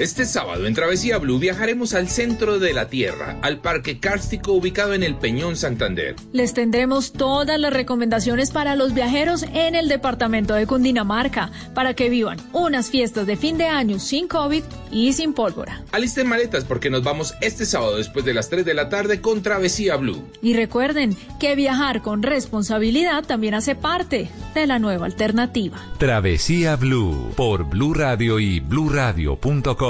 Este 0.00 0.24
sábado 0.24 0.66
en 0.66 0.72
Travesía 0.72 1.18
Blue 1.18 1.38
viajaremos 1.38 1.92
al 1.92 2.08
centro 2.08 2.58
de 2.58 2.72
la 2.72 2.88
Tierra, 2.88 3.36
al 3.42 3.58
Parque 3.58 4.00
Kárstico 4.00 4.54
ubicado 4.54 4.94
en 4.94 5.02
el 5.02 5.14
Peñón 5.14 5.56
Santander. 5.56 6.16
Les 6.32 6.54
tendremos 6.54 7.12
todas 7.12 7.60
las 7.60 7.70
recomendaciones 7.70 8.50
para 8.50 8.76
los 8.76 8.94
viajeros 8.94 9.42
en 9.52 9.74
el 9.74 9.88
departamento 9.88 10.54
de 10.54 10.66
Cundinamarca 10.66 11.52
para 11.74 11.92
que 11.92 12.08
vivan 12.08 12.38
unas 12.54 12.88
fiestas 12.88 13.26
de 13.26 13.36
fin 13.36 13.58
de 13.58 13.66
año 13.66 13.98
sin 13.98 14.26
COVID 14.26 14.62
y 14.90 15.12
sin 15.12 15.34
pólvora. 15.34 15.82
Alisten 15.92 16.26
maletas 16.26 16.64
porque 16.64 16.88
nos 16.88 17.04
vamos 17.04 17.34
este 17.42 17.66
sábado 17.66 17.98
después 17.98 18.24
de 18.24 18.32
las 18.32 18.48
3 18.48 18.64
de 18.64 18.72
la 18.72 18.88
tarde 18.88 19.20
con 19.20 19.42
Travesía 19.42 19.96
Blue. 19.96 20.24
Y 20.40 20.54
recuerden 20.54 21.14
que 21.38 21.54
viajar 21.56 22.00
con 22.00 22.22
responsabilidad 22.22 23.24
también 23.24 23.52
hace 23.52 23.74
parte 23.74 24.30
de 24.54 24.66
la 24.66 24.78
nueva 24.78 25.04
alternativa. 25.04 25.76
Travesía 25.98 26.76
Blue 26.76 27.34
por 27.36 27.64
Blue 27.64 27.92
Radio 27.92 28.40
y 28.40 28.60
bluradio.com. 28.60 29.89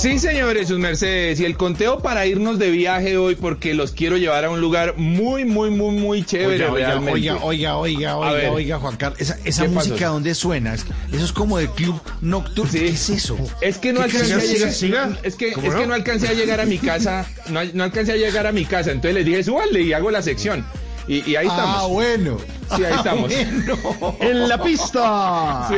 Sí, 0.00 0.20
señores, 0.20 0.68
sus 0.68 0.78
mercedes. 0.78 1.40
Y 1.40 1.44
el 1.44 1.56
conteo 1.56 1.98
para 2.00 2.24
irnos 2.24 2.58
de 2.60 2.70
viaje 2.70 3.16
hoy, 3.16 3.34
porque 3.34 3.74
los 3.74 3.90
quiero 3.90 4.16
llevar 4.16 4.44
a 4.44 4.50
un 4.50 4.60
lugar 4.60 4.94
muy, 4.96 5.44
muy, 5.44 5.70
muy, 5.70 5.90
muy 5.96 6.24
chévere. 6.24 6.66
Oiga, 6.66 6.72
oiga, 6.72 6.86
realmente. 6.88 7.12
oiga, 7.14 7.36
oiga, 7.42 7.76
oiga, 7.76 8.16
oiga, 8.16 8.50
oiga, 8.52 8.78
Juan 8.78 8.96
Carlos. 8.96 9.20
Esa, 9.20 9.36
esa 9.44 9.62
¿Qué 9.64 9.68
pasó? 9.70 9.88
música, 9.90 10.06
¿dónde 10.08 10.34
suena? 10.36 10.74
Es- 10.74 10.86
Eso 11.12 11.24
es 11.24 11.32
como 11.32 11.58
de 11.58 11.66
club 11.68 12.00
nocturno. 12.20 12.70
¿Qué 12.70 12.86
es 12.88 13.10
eso? 13.10 13.36
Es 13.60 13.78
que 13.78 13.92
no 13.92 13.98
¿Qué 14.00 14.04
alcancé 14.18 14.34
a 14.34 14.38
llegar. 14.38 14.72
Siga, 14.72 15.18
Es 15.24 15.34
que, 15.34 15.52
¿Cómo 15.52 15.66
es 15.66 15.74
no? 15.74 15.80
que 15.80 15.86
no 15.88 15.94
alcancé 15.94 16.28
a 16.28 16.32
llegar 16.34 16.60
a 16.60 16.64
mi 16.66 16.78
casa. 16.78 17.26
No, 17.48 17.60
no 17.74 17.82
alcancé 17.84 18.12
a 18.12 18.16
llegar 18.16 18.46
a 18.46 18.52
mi 18.52 18.64
casa. 18.66 18.92
Entonces 18.92 19.14
les 19.14 19.24
dije, 19.26 19.42
súbale 19.42 19.82
y 19.82 19.92
hago 19.94 20.12
la 20.12 20.22
sección. 20.22 20.64
Y, 21.08 21.28
y 21.28 21.34
ahí 21.36 21.48
Ah, 21.50 21.56
estamos. 21.56 21.88
bueno. 21.90 22.38
Sí, 22.76 22.84
ahí 22.84 22.92
Ah, 22.92 22.96
estamos. 22.98 23.30
bueno. 23.30 24.16
En 24.20 24.48
la 24.48 24.62
pista. 24.62 25.68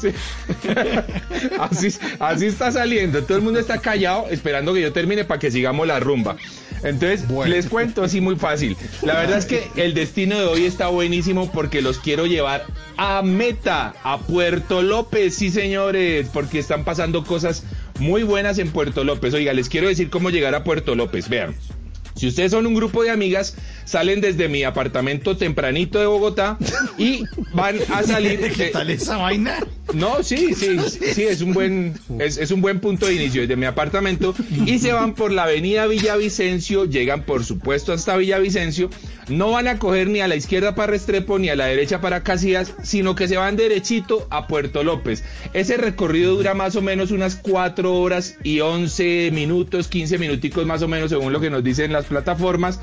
Sí, 0.00 0.08
sí. 0.10 0.68
Así, 1.58 1.88
así 2.18 2.46
está 2.46 2.70
saliendo. 2.72 3.22
Todo 3.24 3.38
el 3.38 3.44
mundo 3.44 3.58
está 3.60 3.78
callado 3.78 4.26
esperando 4.30 4.72
que 4.74 4.80
yo 4.82 4.92
termine 4.92 5.24
para 5.24 5.38
que 5.40 5.50
sigamos 5.50 5.86
la 5.86 6.00
rumba. 6.00 6.36
Entonces, 6.82 7.24
les 7.46 7.66
cuento 7.68 8.02
así 8.04 8.20
muy 8.20 8.36
fácil. 8.36 8.76
La 9.02 9.14
verdad 9.14 9.38
es 9.38 9.46
que 9.46 9.66
el 9.76 9.94
destino 9.94 10.38
de 10.38 10.44
hoy 10.44 10.64
está 10.66 10.88
buenísimo 10.88 11.50
porque 11.50 11.80
los 11.82 11.98
quiero 11.98 12.26
llevar 12.26 12.64
a 12.96 13.22
Meta, 13.22 13.94
a 14.04 14.18
Puerto 14.18 14.82
López, 14.82 15.34
sí 15.34 15.50
señores, 15.50 16.28
porque 16.32 16.58
están 16.58 16.84
pasando 16.84 17.24
cosas 17.24 17.64
muy 17.98 18.22
buenas 18.22 18.58
en 18.58 18.70
Puerto 18.70 19.04
López. 19.04 19.32
Oiga, 19.34 19.52
les 19.54 19.68
quiero 19.68 19.88
decir 19.88 20.10
cómo 20.10 20.30
llegar 20.30 20.54
a 20.54 20.64
Puerto 20.64 20.94
López. 20.94 21.28
Vean. 21.28 21.56
Si 22.16 22.26
ustedes 22.26 22.50
son 22.52 22.66
un 22.66 22.74
grupo 22.74 23.02
de 23.02 23.10
amigas, 23.10 23.54
salen 23.84 24.20
desde 24.20 24.48
mi 24.48 24.64
apartamento 24.64 25.36
tempranito 25.36 25.98
de 25.98 26.06
Bogotá 26.06 26.56
y 26.98 27.24
van 27.52 27.76
a 27.92 28.02
salir. 28.02 28.40
¿Qué 28.56 28.68
tal 28.68 28.90
esa 28.90 29.18
vaina? 29.18 29.58
No, 29.94 30.22
sí, 30.22 30.54
sí, 30.54 30.78
sí, 31.14 31.22
es 31.22 31.42
un 31.42 31.52
buen, 31.52 31.94
es, 32.18 32.38
es 32.38 32.50
un 32.50 32.60
buen 32.60 32.80
punto 32.80 33.06
de 33.06 33.14
inicio 33.14 33.42
desde 33.42 33.54
mi 33.54 33.66
apartamento 33.66 34.34
y 34.66 34.80
se 34.80 34.92
van 34.92 35.14
por 35.14 35.30
la 35.30 35.44
avenida 35.44 35.86
Villavicencio, 35.86 36.86
llegan 36.86 37.22
por 37.22 37.44
supuesto 37.44 37.92
hasta 37.92 38.16
Villavicencio, 38.16 38.90
no 39.28 39.52
van 39.52 39.68
a 39.68 39.78
coger 39.78 40.08
ni 40.08 40.20
a 40.20 40.28
la 40.28 40.34
izquierda 40.34 40.74
para 40.74 40.88
Restrepo 40.88 41.38
ni 41.38 41.50
a 41.50 41.56
la 41.56 41.66
derecha 41.66 42.00
para 42.00 42.24
Casillas, 42.24 42.74
sino 42.82 43.14
que 43.14 43.28
se 43.28 43.36
van 43.36 43.56
derechito 43.56 44.26
a 44.30 44.48
Puerto 44.48 44.82
López. 44.82 45.22
Ese 45.52 45.76
recorrido 45.76 46.34
dura 46.34 46.54
más 46.54 46.74
o 46.74 46.82
menos 46.82 47.12
unas 47.12 47.36
4 47.36 47.94
horas 47.94 48.36
y 48.42 48.60
11 48.60 49.30
minutos, 49.32 49.86
15 49.86 50.18
minuticos 50.18 50.66
más 50.66 50.82
o 50.82 50.88
menos 50.88 51.10
según 51.10 51.32
lo 51.32 51.40
que 51.40 51.50
nos 51.50 51.62
dicen 51.62 51.92
las 51.92 52.05
plataformas. 52.06 52.80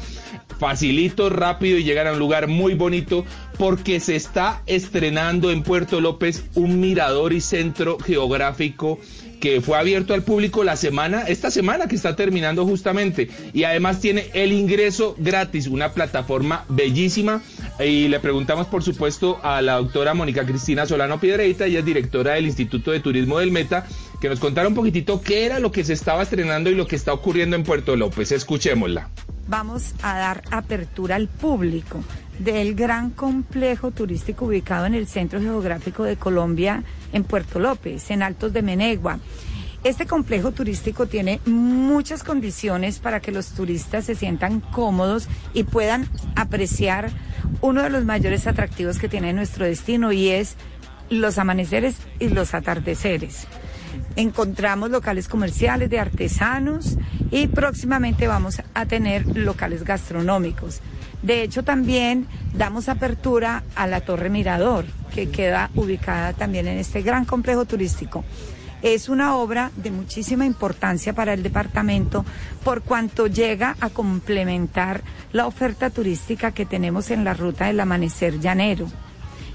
Facilito, 0.60 1.30
rápido 1.30 1.78
y 1.78 1.84
llegan 1.84 2.08
a 2.08 2.14
un 2.14 2.20
lugar 2.20 2.48
muy 2.48 2.74
bonito 2.74 3.26
porque 3.58 4.00
se 4.00 4.16
está 4.16 4.62
estrenando 4.66 5.52
en 5.52 5.64
Puerto 5.64 6.00
López 6.00 6.46
un 6.56 6.80
mirador 6.80 7.34
y 7.34 7.42
centro 7.42 7.98
geográfico 8.00 9.00
que 9.44 9.60
fue 9.60 9.78
abierto 9.78 10.14
al 10.14 10.24
público 10.24 10.64
la 10.64 10.78
semana, 10.78 11.24
esta 11.24 11.52
semana 11.52 11.88
que 11.88 11.98
está 11.98 12.16
terminando 12.16 12.66
justamente, 12.66 13.30
y 13.52 13.66
además 13.66 14.00
tiene 14.00 14.28
el 14.34 14.54
ingreso 14.54 15.18
gratis, 15.18 15.68
una 15.68 15.92
plataforma 15.92 16.64
bellísima, 16.70 17.42
y 17.78 18.08
le 18.08 18.22
preguntamos 18.22 18.68
por 18.68 18.84
supuesto 18.84 19.42
a 19.44 19.62
la 19.62 19.74
doctora 19.74 20.14
Mónica 20.14 20.46
Cristina 20.46 20.86
Solano 20.86 21.20
Piedreita, 21.20 21.66
ella 21.66 21.80
es 21.80 21.86
directora 21.86 22.36
del 22.36 22.46
Instituto 22.46 22.92
de 22.92 23.02
Turismo 23.02 23.40
del 23.40 23.52
Meta, 23.52 23.86
que 24.24 24.30
nos 24.30 24.40
contara 24.40 24.70
un 24.70 24.74
poquitito 24.74 25.20
qué 25.20 25.46
era 25.46 25.60
lo 25.60 25.74
que 25.74 25.84
se 25.84 25.92
estaba 25.92 26.24
estrenando 26.24 26.70
y 26.70 26.76
lo 26.76 26.88
que 26.88 26.96
está 26.96 27.12
ocurriendo 27.12 27.58
en 27.58 27.64
Puerto 27.64 27.98
López, 27.98 28.32
escuchémosla. 28.32 29.10
vamos 29.50 29.96
a 30.02 30.18
dar 30.18 30.44
apertura 30.50 31.18
al 31.18 31.28
público 31.28 32.02
del 32.40 32.74
gran 32.74 33.10
complejo 33.10 33.92
turístico 33.92 34.46
ubicado 34.46 34.86
en 34.86 34.94
el 34.94 35.08
Centro 35.08 35.42
Geográfico 35.42 36.06
de 36.06 36.16
Colombia, 36.16 36.86
en 37.12 37.26
Puerto 37.26 37.60
López, 37.60 38.12
en 38.12 38.24
Altos 38.24 38.54
de 38.54 38.62
Menegua. 38.62 39.20
Este 39.84 40.06
complejo 40.06 40.54
turístico 40.54 41.06
tiene 41.06 41.42
muchas 41.46 42.24
condiciones 42.24 43.00
para 43.00 43.20
que 43.20 43.34
los 43.34 43.50
turistas 43.50 44.06
se 44.06 44.16
sientan 44.16 44.62
cómodos 44.62 45.28
y 45.54 45.64
puedan 45.64 46.08
apreciar 46.38 47.12
uno 47.60 47.84
de 47.84 47.90
los 47.90 48.06
mayores 48.06 48.48
atractivos 48.48 49.00
que 49.00 49.10
tiene 49.10 49.34
nuestro 49.34 49.66
destino 49.66 50.14
y 50.14 50.30
es 50.30 50.56
los 51.10 51.38
amaneceres 51.38 51.98
y 52.22 52.30
los 52.30 52.54
atardeceres. 52.54 53.48
Encontramos 54.16 54.92
locales 54.92 55.28
comerciales 55.28 55.90
de 55.90 56.00
artesanos 56.00 56.98
y 57.32 57.48
próximamente 57.48 58.28
vamos 58.28 58.62
a 58.74 58.86
tener 58.86 59.38
locales 59.38 59.84
gastronómicos. 59.84 60.82
De 61.24 61.42
hecho, 61.42 61.64
también 61.64 62.28
damos 62.54 62.90
apertura 62.90 63.64
a 63.76 63.88
la 63.88 64.02
Torre 64.02 64.30
Mirador, 64.30 64.86
que 65.16 65.30
queda 65.30 65.72
ubicada 65.74 66.34
también 66.34 66.68
en 66.68 66.78
este 66.78 67.02
gran 67.02 67.26
complejo 67.26 67.66
turístico. 67.66 68.24
Es 68.82 69.08
una 69.08 69.38
obra 69.38 69.72
de 69.78 69.92
muchísima 69.92 70.46
importancia 70.46 71.14
para 71.14 71.34
el 71.34 71.42
departamento 71.42 72.26
por 72.66 72.82
cuanto 72.82 73.28
llega 73.28 73.78
a 73.80 73.90
complementar 73.90 75.02
la 75.32 75.48
oferta 75.48 75.90
turística 75.90 76.52
que 76.52 76.66
tenemos 76.66 77.10
en 77.10 77.24
la 77.24 77.34
ruta 77.34 77.68
del 77.68 77.80
amanecer 77.80 78.42
llanero 78.42 78.88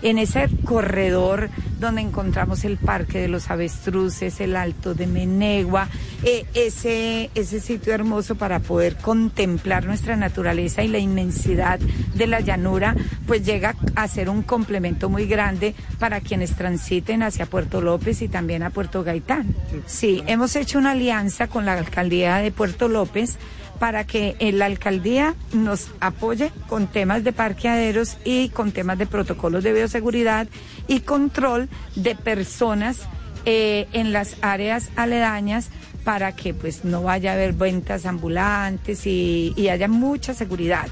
en 0.02 0.18
ese 0.18 0.48
corredor 0.64 1.50
donde 1.80 2.00
encontramos 2.00 2.64
el 2.64 2.76
Parque 2.76 3.20
de 3.20 3.28
los 3.28 3.50
Avestruces, 3.50 4.40
el 4.40 4.56
Alto 4.56 4.94
de 4.94 5.06
Menegua, 5.06 5.88
eh, 6.24 6.44
ese, 6.54 7.30
ese 7.34 7.60
sitio 7.60 7.94
hermoso 7.94 8.34
para 8.34 8.60
poder 8.60 8.96
contemplar 8.96 9.86
nuestra 9.86 10.16
naturaleza 10.16 10.82
y 10.82 10.88
la 10.88 10.98
inmensidad 10.98 11.78
de 11.78 12.26
la 12.26 12.40
llanura, 12.40 12.96
pues 13.26 13.44
llega 13.44 13.76
a 13.94 14.08
ser 14.08 14.28
un 14.28 14.42
complemento 14.42 15.08
muy 15.08 15.26
grande 15.26 15.74
para 15.98 16.20
quienes 16.20 16.56
transiten 16.56 17.22
hacia 17.22 17.46
Puerto 17.46 17.80
López 17.80 18.22
y 18.22 18.28
también 18.28 18.62
a 18.62 18.70
Puerto 18.70 19.04
Gaitán. 19.04 19.54
Sí, 19.86 20.22
hemos 20.26 20.56
hecho 20.56 20.78
una 20.78 20.92
alianza 20.92 21.46
con 21.46 21.64
la 21.64 21.74
alcaldía 21.74 22.36
de 22.36 22.50
Puerto 22.50 22.88
López 22.88 23.38
para 23.78 24.04
que 24.04 24.36
la 24.54 24.66
alcaldía 24.66 25.34
nos 25.52 25.90
apoye 26.00 26.50
con 26.68 26.86
temas 26.86 27.24
de 27.24 27.32
parqueaderos 27.32 28.18
y 28.24 28.48
con 28.50 28.72
temas 28.72 28.98
de 28.98 29.06
protocolos 29.06 29.64
de 29.64 29.72
bioseguridad 29.72 30.48
y 30.86 31.00
control 31.00 31.68
de 31.94 32.14
personas 32.14 33.00
eh, 33.44 33.86
en 33.92 34.12
las 34.12 34.36
áreas 34.42 34.90
aledañas 34.96 35.70
para 36.04 36.34
que 36.34 36.54
pues 36.54 36.84
no 36.84 37.02
vaya 37.02 37.30
a 37.30 37.34
haber 37.34 37.52
ventas 37.52 38.06
ambulantes 38.06 39.06
y 39.06 39.68
haya 39.68 39.88
mucha 39.88 40.34
seguridad. 40.34 40.88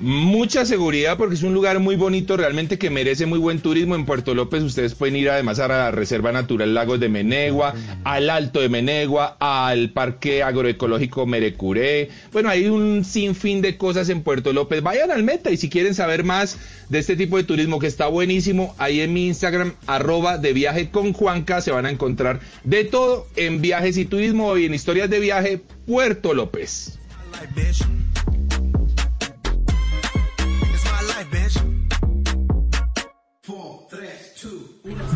Mucha 0.00 0.64
seguridad 0.64 1.18
porque 1.18 1.34
es 1.34 1.42
un 1.42 1.52
lugar 1.52 1.78
muy 1.78 1.94
bonito, 1.94 2.34
realmente 2.34 2.78
que 2.78 2.88
merece 2.88 3.26
muy 3.26 3.38
buen 3.38 3.60
turismo. 3.60 3.94
En 3.94 4.06
Puerto 4.06 4.34
López 4.34 4.62
ustedes 4.62 4.94
pueden 4.94 5.16
ir 5.16 5.28
además 5.28 5.58
a 5.58 5.68
la 5.68 5.90
Reserva 5.90 6.32
Natural 6.32 6.72
Lagos 6.72 7.00
de 7.00 7.10
Menegua, 7.10 7.74
al 8.04 8.30
Alto 8.30 8.62
de 8.62 8.70
Menegua, 8.70 9.36
al 9.38 9.90
Parque 9.90 10.42
Agroecológico 10.42 11.26
Merecuré. 11.26 12.08
Bueno, 12.32 12.48
hay 12.48 12.68
un 12.68 13.04
sinfín 13.04 13.60
de 13.60 13.76
cosas 13.76 14.08
en 14.08 14.22
Puerto 14.22 14.54
López. 14.54 14.82
Vayan 14.82 15.10
al 15.10 15.22
Meta 15.22 15.50
y 15.50 15.58
si 15.58 15.68
quieren 15.68 15.94
saber 15.94 16.24
más 16.24 16.56
de 16.88 16.98
este 16.98 17.14
tipo 17.14 17.36
de 17.36 17.44
turismo 17.44 17.78
que 17.78 17.86
está 17.86 18.06
buenísimo, 18.06 18.74
ahí 18.78 19.02
en 19.02 19.12
mi 19.12 19.26
Instagram, 19.26 19.74
arroba 19.86 20.38
de 20.38 20.54
viaje 20.54 20.88
con 20.88 21.12
Juanca, 21.12 21.60
se 21.60 21.72
van 21.72 21.84
a 21.84 21.90
encontrar 21.90 22.40
de 22.64 22.84
todo 22.84 23.26
en 23.36 23.60
viajes 23.60 23.98
y 23.98 24.06
turismo 24.06 24.56
y 24.56 24.64
en 24.64 24.72
historias 24.72 25.10
de 25.10 25.20
viaje 25.20 25.60
Puerto 25.86 26.32
López. 26.32 26.98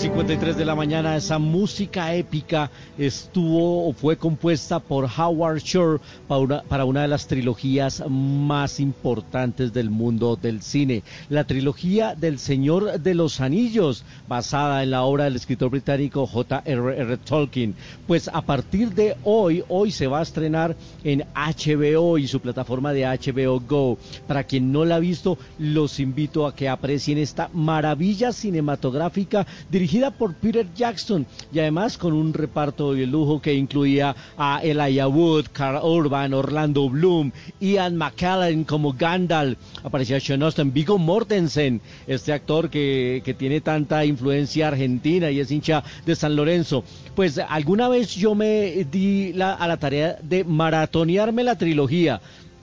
9.53 0.00 0.54
de 0.54 0.64
la 0.64 0.74
mañana, 0.74 1.14
esa 1.14 1.38
música 1.38 2.14
épica 2.14 2.70
estuvo 2.96 3.86
o 3.86 3.92
fue 3.92 4.16
compuesta 4.16 4.80
por 4.80 5.04
Howard 5.04 5.58
Shore 5.58 6.00
para 6.26 6.40
una, 6.40 6.62
para 6.62 6.84
una 6.86 7.02
de 7.02 7.08
las 7.08 7.26
trilogías 7.26 8.02
más 8.08 8.80
importantes 8.80 9.74
del 9.74 9.90
mundo 9.90 10.36
del 10.36 10.62
cine, 10.62 11.02
la 11.28 11.44
trilogía 11.44 12.14
del 12.14 12.38
Señor 12.38 12.98
de 12.98 13.14
los 13.14 13.42
Anillos, 13.42 14.04
basada 14.26 14.82
en 14.82 14.92
la 14.92 15.02
obra 15.02 15.24
del 15.24 15.36
escritor 15.36 15.68
británico 15.68 16.26
J.R.R. 16.26 17.16
Tolkien. 17.18 17.74
Pues 18.06 18.28
a 18.32 18.40
partir 18.40 18.94
de 18.94 19.16
hoy, 19.24 19.64
hoy 19.68 19.90
se 19.90 20.06
va 20.06 20.20
a 20.20 20.22
estrenar 20.22 20.76
en 21.04 21.26
HBO 21.34 22.16
y 22.16 22.26
su 22.26 22.40
plataforma 22.40 22.94
de 22.94 23.04
HBO 23.04 23.60
Go. 23.60 23.98
Para 24.26 24.44
quien 24.44 24.72
no 24.72 24.86
la 24.86 24.94
ha 24.94 25.00
visto, 25.00 25.36
los 25.58 26.00
invito 26.00 26.46
a 26.46 26.54
que 26.54 26.70
aprecien 26.70 27.18
esta 27.18 27.50
maravilla 27.52 28.32
cinematográfica 28.32 29.46
dirigida 29.70 29.89
por 30.16 30.34
Peter 30.34 30.66
Jackson 30.74 31.26
y 31.52 31.58
además 31.58 31.98
con 31.98 32.12
un 32.12 32.32
reparto 32.32 32.94
de 32.94 33.06
lujo 33.06 33.40
que 33.42 33.54
incluía 33.54 34.14
a 34.38 34.60
Elijah 34.62 35.08
Wood, 35.08 35.46
Carl 35.52 35.80
Urban, 35.84 36.32
Orlando 36.32 36.88
Bloom, 36.88 37.32
Ian 37.60 37.96
McKellen 37.96 38.62
como 38.64 38.92
Gandalf, 38.92 39.58
aparecía 39.82 40.20
Sean 40.20 40.42
Austin, 40.44 40.72
Viggo 40.72 40.96
Mortensen, 40.96 41.80
este 42.06 42.32
actor 42.32 42.70
que, 42.70 43.20
que 43.24 43.34
tiene 43.34 43.60
tanta 43.60 44.04
influencia 44.04 44.68
argentina 44.68 45.30
y 45.30 45.40
es 45.40 45.50
hincha 45.50 45.82
de 46.06 46.14
San 46.14 46.36
Lorenzo. 46.36 46.84
Pues 47.16 47.38
alguna 47.38 47.88
vez 47.88 48.14
yo 48.14 48.34
me 48.36 48.86
di 48.90 49.32
la- 49.32 49.54
a 49.54 49.66
la 49.66 49.76
tarea 49.78 50.18
de 50.22 50.44
maratonearme 50.44 51.42
la 51.42 51.58
trilogía 51.58 52.20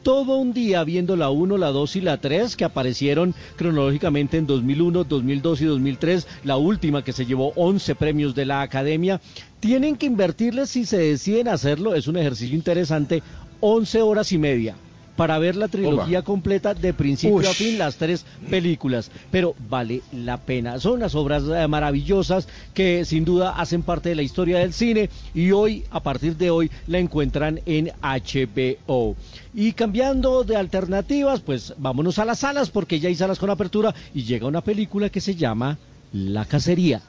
todo 0.07 0.37
un 0.37 0.53
día 0.53 0.85
viendo 0.85 1.17
la 1.17 1.29
1, 1.29 1.57
la 1.57 1.67
2 1.67 1.97
y 1.97 1.99
la 1.99 2.15
3 2.15 2.55
que 2.55 2.63
aparecieron 2.63 3.35
cronológicamente 3.57 4.37
en 4.37 4.47
2001, 4.47 5.03
2002 5.03 5.59
y 5.59 5.65
2003, 5.65 6.27
la 6.45 6.55
última 6.55 7.03
que 7.03 7.11
se 7.11 7.25
llevó 7.25 7.51
11 7.57 7.93
premios 7.95 8.33
de 8.33 8.45
la 8.45 8.61
Academia. 8.61 9.19
Tienen 9.59 9.97
que 9.97 10.05
invertirles 10.05 10.69
si 10.69 10.85
se 10.85 10.97
deciden 10.97 11.49
hacerlo, 11.49 11.93
es 11.93 12.07
un 12.07 12.15
ejercicio 12.15 12.55
interesante, 12.55 13.21
11 13.59 14.01
horas 14.01 14.31
y 14.31 14.37
media 14.37 14.77
para 15.17 15.37
ver 15.39 15.55
la 15.55 15.67
trilogía 15.67 16.21
completa 16.21 16.73
de 16.73 16.93
principio 16.93 17.39
a 17.39 17.53
fin, 17.53 17.77
las 17.77 17.97
tres 17.97 18.25
películas, 18.49 19.11
pero 19.31 19.55
vale 19.67 20.01
la 20.13 20.37
pena. 20.37 20.79
Son 20.79 20.93
unas 20.93 21.15
obras 21.15 21.43
eh, 21.43 21.67
maravillosas 21.67 22.47
que 22.73 23.03
sin 23.03 23.25
duda 23.25 23.59
hacen 23.59 23.81
parte 23.81 24.09
de 24.09 24.15
la 24.15 24.21
historia 24.21 24.59
del 24.59 24.73
cine 24.73 25.09
y 25.33 25.51
hoy, 25.51 25.83
a 25.89 26.01
partir 26.01 26.37
de 26.37 26.51
hoy, 26.51 26.71
la 26.85 26.99
encuentran 26.99 27.59
en 27.65 27.91
HBO. 28.01 29.15
Y 29.53 29.73
cambiando 29.73 30.43
de 30.43 30.55
alternativas, 30.55 31.41
pues 31.41 31.73
vámonos 31.77 32.19
a 32.19 32.25
las 32.25 32.39
salas 32.39 32.69
porque 32.69 32.99
ya 32.99 33.09
hay 33.09 33.15
salas 33.15 33.39
con 33.39 33.49
apertura 33.49 33.93
y 34.13 34.23
llega 34.23 34.47
una 34.47 34.61
película 34.61 35.09
que 35.09 35.19
se 35.19 35.35
llama 35.35 35.79
La 36.13 36.45
Cacería. 36.45 37.01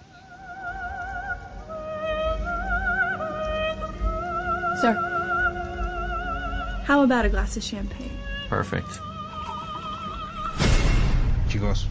Sir, 4.81 5.18
how 6.89 7.02
about 7.02 7.26
a 7.26 7.28
glass 7.28 7.57
of 7.58 7.62
champagne? 7.62 8.10
Perfect. 8.49 8.89
Chicos. 11.49 11.86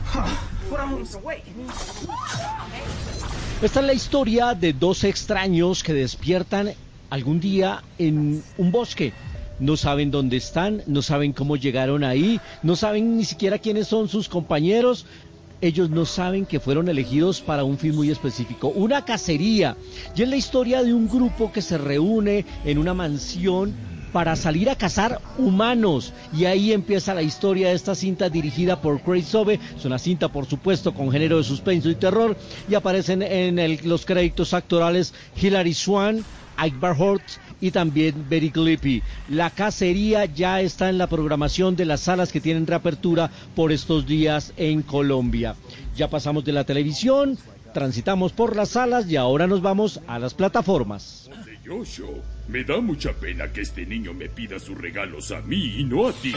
Esta 3.62 3.80
es 3.80 3.86
la 3.86 3.94
historia 3.94 4.56
de 4.56 4.74
dos 4.74 5.04
extraños 5.04 5.84
que 5.84 5.94
despiertan 5.94 6.74
algún 7.12 7.40
día 7.40 7.84
en 8.00 8.44
un 8.58 8.72
bosque. 8.72 9.14
No 9.60 9.78
saben 9.78 10.12
dónde 10.12 10.38
están, 10.38 10.84
no 10.88 11.02
saben 11.02 11.32
cómo 11.34 11.58
llegaron 11.58 12.04
ahí, 12.04 12.40
no 12.64 12.76
saben 12.76 13.18
ni 13.18 13.26
siquiera 13.26 13.60
quiénes 13.60 13.88
son 13.88 14.10
sus 14.10 14.28
compañeros. 14.28 15.06
Ellos 15.62 15.90
no 15.90 16.06
saben 16.06 16.46
que 16.46 16.60
fueron 16.60 16.88
elegidos 16.88 17.42
para 17.42 17.64
un 17.64 17.78
fin 17.78 17.96
muy 17.96 18.12
específico, 18.12 18.68
una 18.70 19.06
cacería. 19.06 19.76
Y 20.16 20.24
es 20.24 20.30
la 20.30 20.36
historia 20.36 20.84
de 20.84 20.94
un 20.94 21.08
grupo 21.08 21.52
que 21.52 21.64
se 21.64 21.78
reúne 21.80 22.46
en 22.66 22.78
una 22.78 22.94
mansión 22.94 23.74
para 24.12 24.36
salir 24.36 24.70
a 24.70 24.76
cazar 24.76 25.22
humanos. 25.38 26.14
Y 26.34 26.46
ahí 26.46 26.74
empieza 26.74 27.14
la 27.14 27.22
historia 27.22 27.70
de 27.70 27.76
esta 27.76 27.96
cinta 27.96 28.30
dirigida 28.30 28.82
por 28.82 29.02
Craig 29.02 29.24
Sobe. 29.24 29.60
Es 29.78 29.86
una 29.86 30.00
cinta, 30.00 30.30
por 30.30 30.46
supuesto, 30.46 30.94
con 30.94 31.12
género 31.12 31.38
de 31.38 31.44
suspenso 31.44 31.90
y 31.90 31.96
terror. 31.96 32.36
Y 32.70 32.76
aparecen 32.76 33.22
en 33.22 33.80
los 33.88 34.06
créditos 34.06 34.54
actorales 34.54 35.14
Hilary 35.42 35.74
Swan, 35.74 36.24
Ike 36.58 36.78
Barhort 36.80 37.24
y 37.62 37.72
también 37.72 38.26
Betty 38.30 38.50
Glippy. 38.50 39.04
La 39.30 39.50
cacería 39.50 40.26
ya 40.26 40.62
está 40.62 40.90
en 40.90 40.98
la 40.98 41.08
programación 41.08 41.76
de 41.76 41.86
las 41.86 42.02
salas 42.02 42.32
que 42.32 42.42
tienen 42.42 42.68
reapertura 42.68 43.32
por 43.56 43.72
estos 43.72 44.06
días 44.06 44.54
en 44.58 44.82
Colombia. 44.82 45.56
Ya 45.96 46.10
pasamos 46.10 46.46
de 46.46 46.54
la 46.54 46.64
televisión, 46.64 47.38
transitamos 47.74 48.32
por 48.32 48.56
las 48.56 48.70
salas 48.70 49.10
y 49.10 49.16
ahora 49.16 49.48
nos 49.48 49.62
vamos 49.62 50.00
a 50.08 50.20
las 50.20 50.34
plataformas. 50.34 51.30
Me 52.48 52.64
da 52.64 52.80
mucha 52.80 53.12
pena 53.14 53.52
que 53.52 53.62
este 53.62 53.86
niño 53.86 54.14
me 54.14 54.30
pida 54.30 54.58
sus 54.60 54.78
regalos 54.78 55.32
a 55.32 55.42
mí 55.42 55.80
y 55.80 55.84
no 55.84 56.08
a 56.08 56.14
ti. 56.14 56.34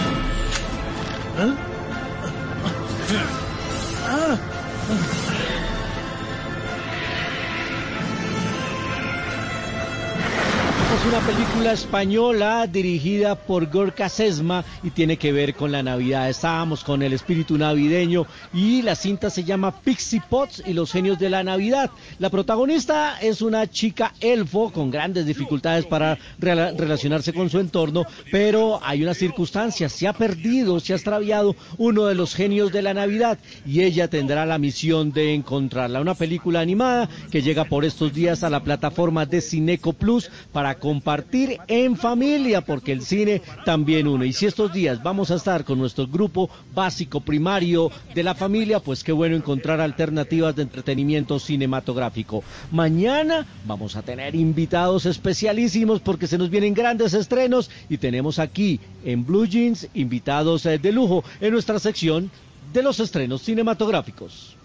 Es 11.01 11.07
una 11.07 11.21
película 11.27 11.73
española 11.73 12.67
dirigida 12.67 13.35
por 13.35 13.71
Gorka 13.71 14.11
Sesma 14.11 14.65
y 14.83 14.91
tiene 14.91 15.17
que 15.17 15.33
ver 15.33 15.55
con 15.55 15.73
la 15.73 15.83
Navidad. 15.83 16.29
Estábamos 16.29 16.85
con 16.85 17.03
el 17.03 17.15
espíritu 17.15 17.57
navideño 17.57 18.27
y 18.53 18.83
la 18.83 18.95
cinta 18.95 19.31
se 19.31 19.43
llama 19.43 19.81
Pixie 19.81 20.23
Pots 20.29 20.63
y 20.67 20.75
los 20.75 20.93
genios 20.93 21.19
de 21.19 21.31
la 21.31 21.43
Navidad. 21.43 21.91
La 22.19 22.29
protagonista 22.29 23.19
es 23.19 23.41
una 23.41 23.67
chica 23.67 24.13
elfo 24.21 24.71
con 24.71 24.91
grandes 24.91 25.25
dificultades 25.25 25.87
para 25.87 26.19
rela- 26.39 26.77
relacionarse 26.77 27.33
con 27.33 27.49
su 27.49 27.59
entorno, 27.61 28.05
pero 28.31 28.79
hay 28.83 29.03
una 29.03 29.15
circunstancia, 29.15 29.89
se 29.89 30.07
ha 30.07 30.13
perdido, 30.13 30.81
se 30.81 30.93
ha 30.93 30.97
extraviado 30.97 31.57
uno 31.79 32.05
de 32.07 32.15
los 32.15 32.35
genios 32.35 32.73
de 32.73 32.83
la 32.83 32.93
Navidad 32.93 33.39
y 33.65 33.81
ella 33.81 34.09
tendrá 34.09 34.45
la 34.45 34.59
misión 34.59 35.13
de 35.13 35.33
encontrarla. 35.35 36.01
Una 36.03 36.15
película 36.15 36.61
animada 36.61 37.09
que 37.33 37.41
llega 37.41 37.65
por 37.65 37.87
estos 37.87 38.13
días 38.13 38.45
a 38.45 38.51
la 38.51 38.63
plataforma 38.63 39.25
de 39.25 39.41
Cineco 39.41 39.95
Plus 39.95 40.31
para 40.53 40.75
compartir 40.91 41.61
en 41.69 41.97
familia, 41.97 42.63
porque 42.63 42.91
el 42.91 43.03
cine 43.03 43.43
también 43.65 44.09
une. 44.09 44.27
Y 44.27 44.33
si 44.33 44.47
estos 44.47 44.73
días 44.73 45.01
vamos 45.01 45.31
a 45.31 45.37
estar 45.37 45.65
con 45.65 45.79
nuestro 45.79 46.09
grupo 46.09 46.51
básico 46.75 47.21
primario 47.21 47.93
de 48.13 48.25
la 48.25 48.35
familia, 48.35 48.81
pues 48.81 49.05
qué 49.05 49.13
bueno 49.13 49.37
encontrar 49.37 49.81
alternativas 49.81 50.57
de 50.57 50.63
entretenimiento 50.63 51.39
cinematográfico. 51.39 52.43
Mañana 52.73 53.47
vamos 53.67 53.95
a 53.95 54.03
tener 54.03 54.35
invitados 54.35 55.07
especialísimos 55.07 56.01
porque 56.01 56.27
se 56.27 56.39
nos 56.39 56.51
vienen 56.51 56.75
grandes 56.75 57.15
estrenos 57.15 57.71
y 57.89 57.99
tenemos 57.99 58.41
aquí 58.41 58.81
en 59.05 59.25
Blue 59.25 59.47
Jeans 59.47 59.87
invitados 59.95 60.67
eh, 60.67 60.79
de 60.79 60.91
lujo 60.91 61.23
en 61.41 61.53
nuestra 61.53 61.79
sección 61.79 62.33
de 62.73 62.83
los 62.83 62.99
estrenos 62.99 63.43
cinematográficos. 63.43 64.57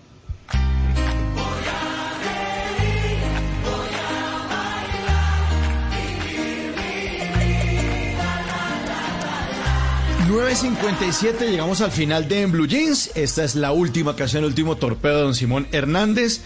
...9.57, 10.27 11.51
llegamos 11.51 11.81
al 11.81 11.91
final 11.91 12.27
de 12.27 12.41
En 12.41 12.51
Blue 12.51 12.65
Jeans. 12.65 13.11
Esta 13.13 13.43
es 13.43 13.53
la 13.53 13.71
última 13.71 14.15
canción, 14.15 14.43
el 14.43 14.47
último 14.49 14.75
torpedo 14.75 15.17
de 15.17 15.21
don 15.21 15.35
Simón 15.35 15.67
Hernández. 15.71 16.41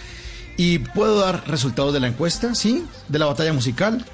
Y 0.57 0.79
puedo 0.79 1.19
dar 1.19 1.47
resultados 1.47 1.93
de 1.93 2.01
la 2.01 2.07
encuesta, 2.07 2.55
¿sí? 2.55 2.83
De 3.07 3.19
la 3.19 3.27
batalla 3.27 3.53
musical. 3.53 4.05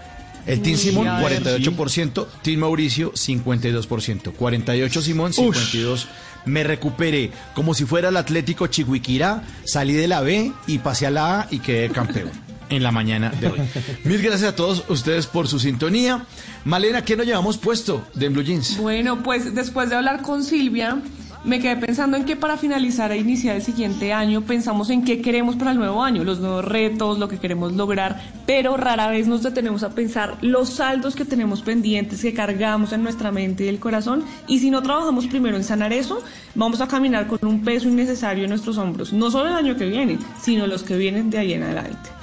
El 0.46 0.62
Team 0.62 0.78
Simón, 0.78 1.08
a 1.08 1.20
ver, 1.20 1.42
48%. 1.44 2.28
Team 2.44 2.60
Mauricio, 2.60 3.12
52%. 3.14 4.34
48 4.34 5.02
Simón, 5.02 5.34
52. 5.34 6.08
Me 6.46 6.64
recuperé 6.64 7.32
como 7.56 7.74
si 7.74 7.86
fuera 7.86 8.10
el 8.10 8.18
Atlético 8.18 8.68
Chihuiquirá. 8.68 9.44
Salí 9.64 9.94
de 9.94 10.08
la 10.08 10.22
B 10.22 10.52
y 10.68 10.78
pasé 10.78 11.08
a 11.08 11.12
la 11.12 11.42
A 11.42 11.48
y 11.50 11.58
quedé 11.58 11.90
campeón. 11.90 12.30
En 12.70 12.84
la 12.84 12.92
mañana 12.92 13.30
de 13.30 13.48
hoy. 13.48 13.60
Mil 14.04 14.22
gracias 14.22 14.52
a 14.52 14.56
todos 14.56 14.84
ustedes 14.90 15.28
por 15.28 15.48
su 15.48 15.60
sintonía. 15.60 16.26
Malena, 16.64 17.04
¿qué 17.04 17.16
nos 17.16 17.26
llevamos 17.26 17.58
puesto 17.58 18.06
de 18.14 18.30
Blue 18.30 18.44
Jeans? 18.44 18.78
Bueno, 18.78 19.22
pues 19.24 19.54
después 19.54 19.90
de 19.90 19.96
hablar 19.96 20.22
con 20.22 20.44
Silvia, 20.44 21.02
me 21.46 21.60
quedé 21.60 21.76
pensando 21.76 22.18
en 22.18 22.26
que 22.26 22.36
para 22.36 22.58
finalizar 22.58 23.12
e 23.12 23.18
iniciar 23.18 23.56
el 23.56 23.62
siguiente 23.62 24.12
año 24.12 24.42
pensamos 24.42 24.90
en 24.90 25.06
qué 25.06 25.22
queremos 25.22 25.56
para 25.56 25.72
el 25.72 25.78
nuevo 25.78 26.04
año, 26.04 26.24
los 26.24 26.40
nuevos 26.40 26.66
retos, 26.66 27.20
lo 27.20 27.30
que 27.30 27.38
queremos 27.38 27.74
lograr, 27.74 28.20
pero 28.48 28.78
rara 28.78 29.10
vez 29.10 29.28
nos 29.28 29.44
detenemos 29.44 29.84
a 29.84 29.92
pensar 29.92 30.38
los 30.42 30.70
saldos 30.70 31.16
que 31.16 31.24
tenemos 31.24 31.62
pendientes, 31.62 32.24
que 32.24 32.34
cargamos 32.34 32.94
en 32.94 33.04
nuestra 33.04 33.32
mente 33.32 33.66
y 33.66 33.68
el 33.68 33.80
corazón, 33.80 34.24
y 34.48 34.58
si 34.58 34.72
no 34.72 34.82
trabajamos 34.82 35.28
primero 35.28 35.56
en 35.56 35.64
sanar 35.64 35.94
eso, 35.94 36.24
vamos 36.56 36.82
a 36.82 36.88
caminar 36.88 37.28
con 37.28 37.38
un 37.44 37.64
peso 37.64 37.90
innecesario 37.90 38.46
en 38.46 38.50
nuestros 38.50 38.80
hombros, 38.80 39.14
no 39.14 39.30
solo 39.30 39.50
el 39.50 39.56
año 39.56 39.76
que 39.76 39.86
viene, 39.86 40.18
sino 40.42 40.66
los 40.66 40.82
que 40.82 40.98
vienen 40.98 41.30
de 41.30 41.38
ahí 41.38 41.54
en 41.54 41.62
adelante. 41.62 42.15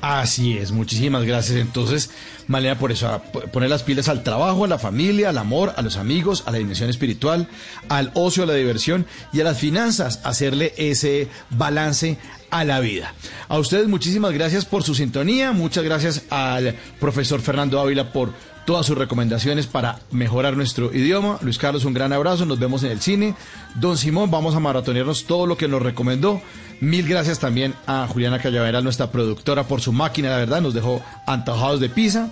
Así 0.00 0.56
es, 0.56 0.72
muchísimas 0.72 1.24
gracias. 1.24 1.58
Entonces, 1.58 2.10
Malena, 2.46 2.78
por 2.78 2.90
eso, 2.90 3.20
poner 3.52 3.68
las 3.68 3.82
pilas 3.82 4.08
al 4.08 4.22
trabajo, 4.22 4.64
a 4.64 4.68
la 4.68 4.78
familia, 4.78 5.28
al 5.28 5.38
amor, 5.38 5.74
a 5.76 5.82
los 5.82 5.96
amigos, 5.96 6.44
a 6.46 6.50
la 6.50 6.58
dimensión 6.58 6.88
espiritual, 6.88 7.48
al 7.88 8.10
ocio, 8.14 8.44
a 8.44 8.46
la 8.46 8.54
diversión 8.54 9.06
y 9.32 9.40
a 9.40 9.44
las 9.44 9.58
finanzas, 9.58 10.20
hacerle 10.24 10.72
ese 10.78 11.28
balance 11.50 12.18
a 12.50 12.64
la 12.64 12.80
vida. 12.80 13.14
A 13.48 13.58
ustedes 13.58 13.88
muchísimas 13.88 14.32
gracias 14.32 14.64
por 14.64 14.82
su 14.82 14.94
sintonía, 14.94 15.52
muchas 15.52 15.84
gracias 15.84 16.22
al 16.30 16.74
profesor 16.98 17.40
Fernando 17.40 17.78
Ávila 17.78 18.12
por 18.12 18.32
todas 18.64 18.86
sus 18.86 18.96
recomendaciones 18.96 19.66
para 19.66 20.00
mejorar 20.10 20.56
nuestro 20.56 20.94
idioma. 20.94 21.38
Luis 21.42 21.58
Carlos, 21.58 21.84
un 21.84 21.94
gran 21.94 22.12
abrazo, 22.12 22.46
nos 22.46 22.58
vemos 22.58 22.82
en 22.84 22.92
el 22.92 23.00
cine. 23.00 23.34
Don 23.74 23.98
Simón, 23.98 24.30
vamos 24.30 24.54
a 24.54 24.60
maratonearnos 24.60 25.24
todo 25.24 25.46
lo 25.46 25.56
que 25.56 25.68
nos 25.68 25.82
recomendó. 25.82 26.40
Mil 26.80 27.06
gracias 27.06 27.38
también 27.38 27.74
a 27.86 28.06
Juliana 28.06 28.38
Callavera, 28.38 28.80
nuestra 28.80 29.10
productora, 29.10 29.64
por 29.64 29.80
su 29.82 29.92
máquina, 29.92 30.30
la 30.30 30.36
verdad, 30.38 30.60
nos 30.62 30.72
dejó 30.74 31.02
antojados 31.26 31.80
de 31.80 31.88
pizza. 31.90 32.30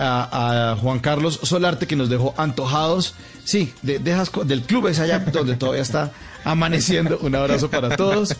A, 0.00 0.76
Juan 0.80 1.00
Carlos 1.00 1.40
Solarte, 1.42 1.86
que 1.88 1.96
nos 1.96 2.08
dejó 2.08 2.32
antojados, 2.36 3.14
sí, 3.44 3.72
de, 3.82 3.98
de 3.98 4.12
esas 4.12 4.30
co- 4.30 4.44
del 4.44 4.62
club 4.62 4.86
es 4.86 5.00
allá 5.00 5.18
donde 5.32 5.56
todavía 5.56 5.82
está 5.82 6.12
amaneciendo. 6.44 7.18
Un 7.20 7.34
abrazo 7.34 7.68
para 7.68 7.96
todos. 7.96 8.36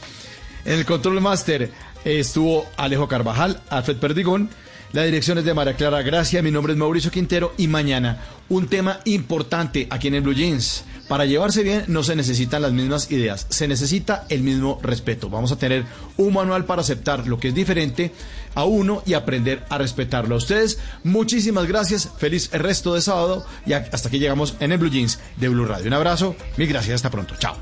En 0.64 0.74
el 0.78 0.84
control 0.86 1.20
master 1.20 1.72
estuvo 2.04 2.64
Alejo 2.76 3.08
Carvajal, 3.08 3.60
Alfred 3.70 3.96
Perdigón. 3.96 4.50
La 4.92 5.04
dirección 5.04 5.38
es 5.38 5.44
de 5.44 5.54
María 5.54 5.74
Clara 5.74 6.02
Gracia. 6.02 6.42
Mi 6.42 6.50
nombre 6.50 6.72
es 6.72 6.78
Mauricio 6.78 7.10
Quintero. 7.10 7.52
Y 7.58 7.68
mañana, 7.68 8.22
un 8.48 8.68
tema 8.68 9.00
importante 9.04 9.86
aquí 9.90 10.08
en 10.08 10.14
el 10.14 10.22
Blue 10.22 10.34
Jeans. 10.34 10.84
Para 11.08 11.24
llevarse 11.24 11.62
bien 11.62 11.84
no 11.88 12.02
se 12.02 12.14
necesitan 12.14 12.60
las 12.60 12.72
mismas 12.72 13.10
ideas, 13.10 13.46
se 13.48 13.66
necesita 13.66 14.26
el 14.28 14.42
mismo 14.42 14.78
respeto. 14.82 15.30
Vamos 15.30 15.50
a 15.50 15.56
tener 15.56 15.86
un 16.18 16.34
manual 16.34 16.66
para 16.66 16.82
aceptar 16.82 17.26
lo 17.26 17.40
que 17.40 17.48
es 17.48 17.54
diferente 17.54 18.12
a 18.54 18.64
uno 18.64 19.02
y 19.06 19.14
aprender 19.14 19.64
a 19.70 19.78
respetarlo. 19.78 20.34
A 20.34 20.38
ustedes, 20.38 20.78
muchísimas 21.04 21.66
gracias. 21.66 22.10
Feliz 22.18 22.50
resto 22.52 22.94
de 22.94 23.00
sábado. 23.00 23.46
Y 23.64 23.72
hasta 23.72 24.08
aquí 24.08 24.18
llegamos 24.18 24.56
en 24.60 24.72
el 24.72 24.78
Blue 24.78 24.90
Jeans 24.90 25.18
de 25.36 25.48
Blue 25.48 25.64
Radio. 25.64 25.86
Un 25.86 25.94
abrazo. 25.94 26.36
Mil 26.58 26.68
gracias. 26.68 26.96
Hasta 26.96 27.10
pronto. 27.10 27.34
Chao. 27.38 27.56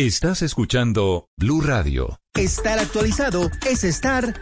Estás 0.00 0.40
escuchando 0.40 1.28
Blue 1.36 1.60
Radio. 1.60 2.20
Estar 2.34 2.78
actualizado 2.78 3.50
es 3.70 3.84
estar. 3.84 4.32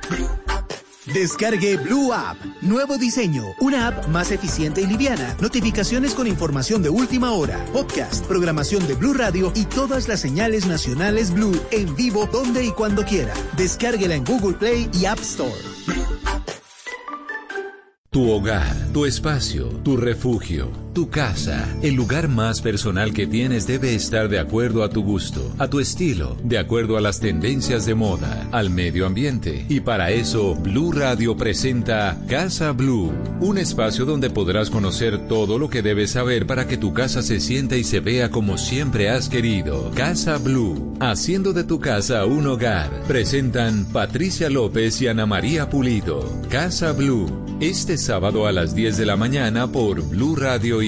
Descargue 1.12 1.76
Blue 1.78 2.12
App. 2.12 2.36
Nuevo 2.62 2.96
diseño. 2.96 3.42
Una 3.58 3.88
app 3.88 4.06
más 4.06 4.30
eficiente 4.30 4.82
y 4.82 4.86
liviana. 4.86 5.36
Notificaciones 5.40 6.14
con 6.14 6.28
información 6.28 6.80
de 6.80 6.90
última 6.90 7.32
hora. 7.32 7.58
Podcast, 7.72 8.24
programación 8.26 8.86
de 8.86 8.94
Blue 8.94 9.14
Radio 9.14 9.52
y 9.56 9.64
todas 9.64 10.06
las 10.06 10.20
señales 10.20 10.64
nacionales 10.64 11.34
Blue 11.34 11.60
en 11.72 11.96
vivo 11.96 12.28
donde 12.30 12.64
y 12.64 12.70
cuando 12.70 13.04
quiera. 13.04 13.34
Descárguela 13.56 14.14
en 14.14 14.24
Google 14.24 14.56
Play 14.58 14.88
y 14.94 15.06
App 15.06 15.18
Store. 15.18 15.50
Tu 18.10 18.30
hogar, 18.30 18.76
tu 18.92 19.06
espacio, 19.06 19.70
tu 19.82 19.96
refugio, 19.96 20.70
tu 20.98 21.10
casa, 21.10 21.64
el 21.80 21.94
lugar 21.94 22.26
más 22.26 22.60
personal 22.60 23.12
que 23.12 23.28
tienes 23.28 23.68
debe 23.68 23.94
estar 23.94 24.28
de 24.28 24.40
acuerdo 24.40 24.82
a 24.82 24.90
tu 24.90 25.04
gusto, 25.04 25.54
a 25.56 25.68
tu 25.68 25.78
estilo, 25.78 26.36
de 26.42 26.58
acuerdo 26.58 26.96
a 26.96 27.00
las 27.00 27.20
tendencias 27.20 27.86
de 27.86 27.94
moda, 27.94 28.48
al 28.50 28.68
medio 28.68 29.06
ambiente. 29.06 29.64
Y 29.68 29.78
para 29.78 30.10
eso, 30.10 30.56
Blue 30.56 30.90
Radio 30.90 31.36
presenta 31.36 32.20
Casa 32.28 32.72
Blue, 32.72 33.12
un 33.38 33.58
espacio 33.58 34.06
donde 34.06 34.28
podrás 34.28 34.70
conocer 34.70 35.28
todo 35.28 35.56
lo 35.60 35.70
que 35.70 35.82
debes 35.82 36.10
saber 36.10 36.48
para 36.48 36.66
que 36.66 36.76
tu 36.76 36.92
casa 36.92 37.22
se 37.22 37.38
sienta 37.38 37.76
y 37.76 37.84
se 37.84 38.00
vea 38.00 38.32
como 38.32 38.58
siempre 38.58 39.08
has 39.08 39.28
querido. 39.28 39.92
Casa 39.94 40.36
Blue, 40.38 40.96
haciendo 40.98 41.52
de 41.52 41.62
tu 41.62 41.78
casa 41.78 42.26
un 42.26 42.44
hogar. 42.48 42.90
Presentan 43.06 43.84
Patricia 43.84 44.50
López 44.50 45.00
y 45.00 45.06
Ana 45.06 45.26
María 45.26 45.70
Pulido. 45.70 46.28
Casa 46.50 46.90
Blue. 46.90 47.46
Este 47.60 47.98
sábado 47.98 48.46
a 48.46 48.52
las 48.52 48.72
10 48.72 48.98
de 48.98 49.04
la 49.04 49.16
mañana 49.16 49.66
por 49.66 50.00
Blue 50.08 50.36
Radio 50.36 50.80
y 50.80 50.87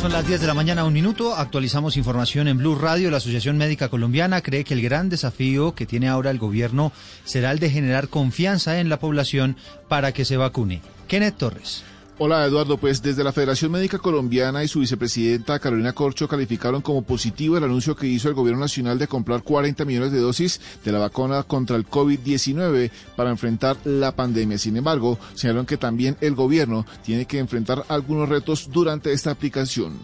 Son 0.00 0.12
las 0.12 0.26
10 0.26 0.40
de 0.40 0.46
la 0.46 0.54
mañana, 0.54 0.86
un 0.86 0.94
minuto. 0.94 1.34
Actualizamos 1.34 1.98
información 1.98 2.48
en 2.48 2.56
Blue 2.56 2.74
Radio. 2.74 3.10
La 3.10 3.18
Asociación 3.18 3.58
Médica 3.58 3.90
Colombiana 3.90 4.40
cree 4.40 4.64
que 4.64 4.72
el 4.72 4.80
gran 4.80 5.10
desafío 5.10 5.74
que 5.74 5.84
tiene 5.84 6.08
ahora 6.08 6.30
el 6.30 6.38
gobierno 6.38 6.90
será 7.24 7.50
el 7.50 7.58
de 7.58 7.68
generar 7.68 8.08
confianza 8.08 8.80
en 8.80 8.88
la 8.88 8.98
población 8.98 9.56
para 9.88 10.12
que 10.12 10.24
se 10.24 10.38
vacune. 10.38 10.80
Kenneth 11.06 11.36
Torres. 11.36 11.84
Hola 12.22 12.44
Eduardo, 12.44 12.76
pues 12.76 13.02
desde 13.02 13.24
la 13.24 13.32
Federación 13.32 13.72
Médica 13.72 13.98
Colombiana 13.98 14.62
y 14.62 14.68
su 14.68 14.80
vicepresidenta 14.80 15.58
Carolina 15.58 15.94
Corcho 15.94 16.28
calificaron 16.28 16.82
como 16.82 17.00
positivo 17.00 17.56
el 17.56 17.64
anuncio 17.64 17.96
que 17.96 18.08
hizo 18.08 18.28
el 18.28 18.34
Gobierno 18.34 18.60
Nacional 18.60 18.98
de 18.98 19.08
comprar 19.08 19.42
40 19.42 19.86
millones 19.86 20.12
de 20.12 20.20
dosis 20.20 20.60
de 20.84 20.92
la 20.92 20.98
vacuna 20.98 21.44
contra 21.44 21.76
el 21.76 21.86
COVID-19 21.86 22.90
para 23.16 23.30
enfrentar 23.30 23.78
la 23.84 24.14
pandemia. 24.14 24.58
Sin 24.58 24.76
embargo, 24.76 25.18
señalaron 25.32 25.64
que 25.64 25.78
también 25.78 26.18
el 26.20 26.34
gobierno 26.34 26.84
tiene 27.02 27.24
que 27.24 27.38
enfrentar 27.38 27.84
algunos 27.88 28.28
retos 28.28 28.70
durante 28.70 29.14
esta 29.14 29.30
aplicación. 29.30 29.98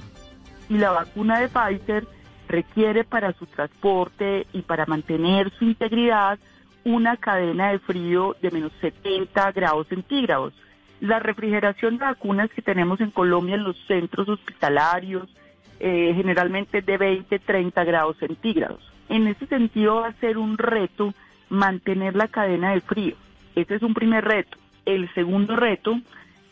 y 0.70 0.78
la 0.78 0.92
vacuna 0.92 1.38
de 1.38 1.50
Pfizer 1.50 2.08
requiere 2.48 3.04
para 3.04 3.34
su 3.34 3.44
transporte 3.44 4.46
y 4.54 4.62
para 4.62 4.86
mantener 4.86 5.52
su 5.58 5.66
integridad 5.66 6.38
una 6.82 7.18
cadena 7.18 7.72
de 7.72 7.78
frío 7.78 8.36
de 8.40 8.50
menos 8.50 8.72
70 8.80 9.52
grados 9.52 9.86
centígrados. 9.88 10.54
La 11.00 11.18
refrigeración 11.18 11.98
de 11.98 12.04
vacunas 12.04 12.50
que 12.50 12.62
tenemos 12.62 13.00
en 13.00 13.10
Colombia 13.10 13.56
en 13.56 13.64
los 13.64 13.76
centros 13.86 14.28
hospitalarios 14.28 15.28
eh, 15.78 16.12
generalmente 16.16 16.80
de 16.80 16.96
20, 16.96 17.38
30 17.38 17.84
grados 17.84 18.16
centígrados. 18.16 18.80
En 19.08 19.26
ese 19.26 19.46
sentido 19.46 19.96
va 19.96 20.08
a 20.08 20.12
ser 20.14 20.38
un 20.38 20.56
reto 20.56 21.12
mantener 21.50 22.16
la 22.16 22.28
cadena 22.28 22.72
de 22.72 22.80
frío. 22.80 23.14
Ese 23.54 23.74
es 23.74 23.82
un 23.82 23.94
primer 23.94 24.24
reto. 24.24 24.56
El 24.84 25.12
segundo 25.14 25.54
reto 25.54 25.98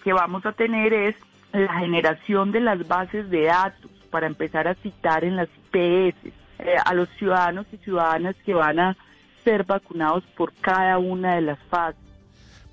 que 0.03 0.13
vamos 0.13 0.45
a 0.45 0.53
tener 0.53 0.93
es 0.93 1.17
la 1.53 1.79
generación 1.79 2.53
de 2.53 2.61
las 2.61 2.87
bases 2.87 3.31
de 3.31 3.45
datos 3.45 3.91
para 4.11 4.27
empezar 4.27 4.69
a 4.69 4.75
citar 4.75 5.25
en 5.25 5.37
las 5.37 5.49
IPS 5.73 6.33
eh, 6.59 6.77
a 6.85 6.95
los 6.95 7.09
ciudadanos 7.19 7.67
y 7.73 7.79
ciudadanas 7.79 8.37
que 8.45 8.55
van 8.55 8.79
a 8.79 8.97
ser 9.43 9.65
vacunados 9.65 10.25
por 10.37 10.53
cada 10.55 10.99
una 10.99 11.35
de 11.37 11.43
las 11.43 11.59
fases. 11.71 12.04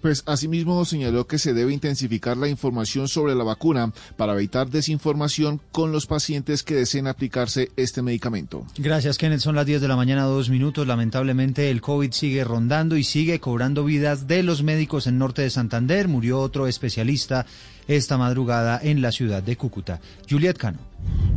Pues 0.01 0.23
asimismo 0.25 0.83
señaló 0.85 1.27
que 1.27 1.39
se 1.39 1.53
debe 1.53 1.73
intensificar 1.73 2.37
la 2.37 2.47
información 2.47 3.07
sobre 3.07 3.35
la 3.35 3.43
vacuna 3.43 3.93
para 4.17 4.33
evitar 4.33 4.69
desinformación 4.69 5.61
con 5.71 5.91
los 5.91 6.07
pacientes 6.07 6.63
que 6.63 6.75
deseen 6.75 7.07
aplicarse 7.07 7.71
este 7.75 8.01
medicamento. 8.01 8.65
Gracias, 8.77 9.17
Kenneth. 9.17 9.41
Son 9.41 9.55
las 9.55 9.65
10 9.65 9.81
de 9.81 9.87
la 9.87 9.95
mañana, 9.95 10.23
dos 10.23 10.49
minutos. 10.49 10.87
Lamentablemente, 10.87 11.69
el 11.69 11.81
COVID 11.81 12.11
sigue 12.11 12.43
rondando 12.43 12.97
y 12.97 13.03
sigue 13.03 13.39
cobrando 13.39 13.83
vidas 13.83 14.27
de 14.27 14.43
los 14.43 14.63
médicos 14.63 15.07
en 15.07 15.17
norte 15.17 15.41
de 15.41 15.49
Santander. 15.49 16.07
Murió 16.07 16.39
otro 16.39 16.67
especialista 16.67 17.45
esta 17.87 18.17
madrugada 18.17 18.79
en 18.81 19.01
la 19.01 19.11
ciudad 19.11 19.43
de 19.43 19.55
Cúcuta. 19.55 19.99
Juliet 20.29 20.57
Cano. 20.57 20.90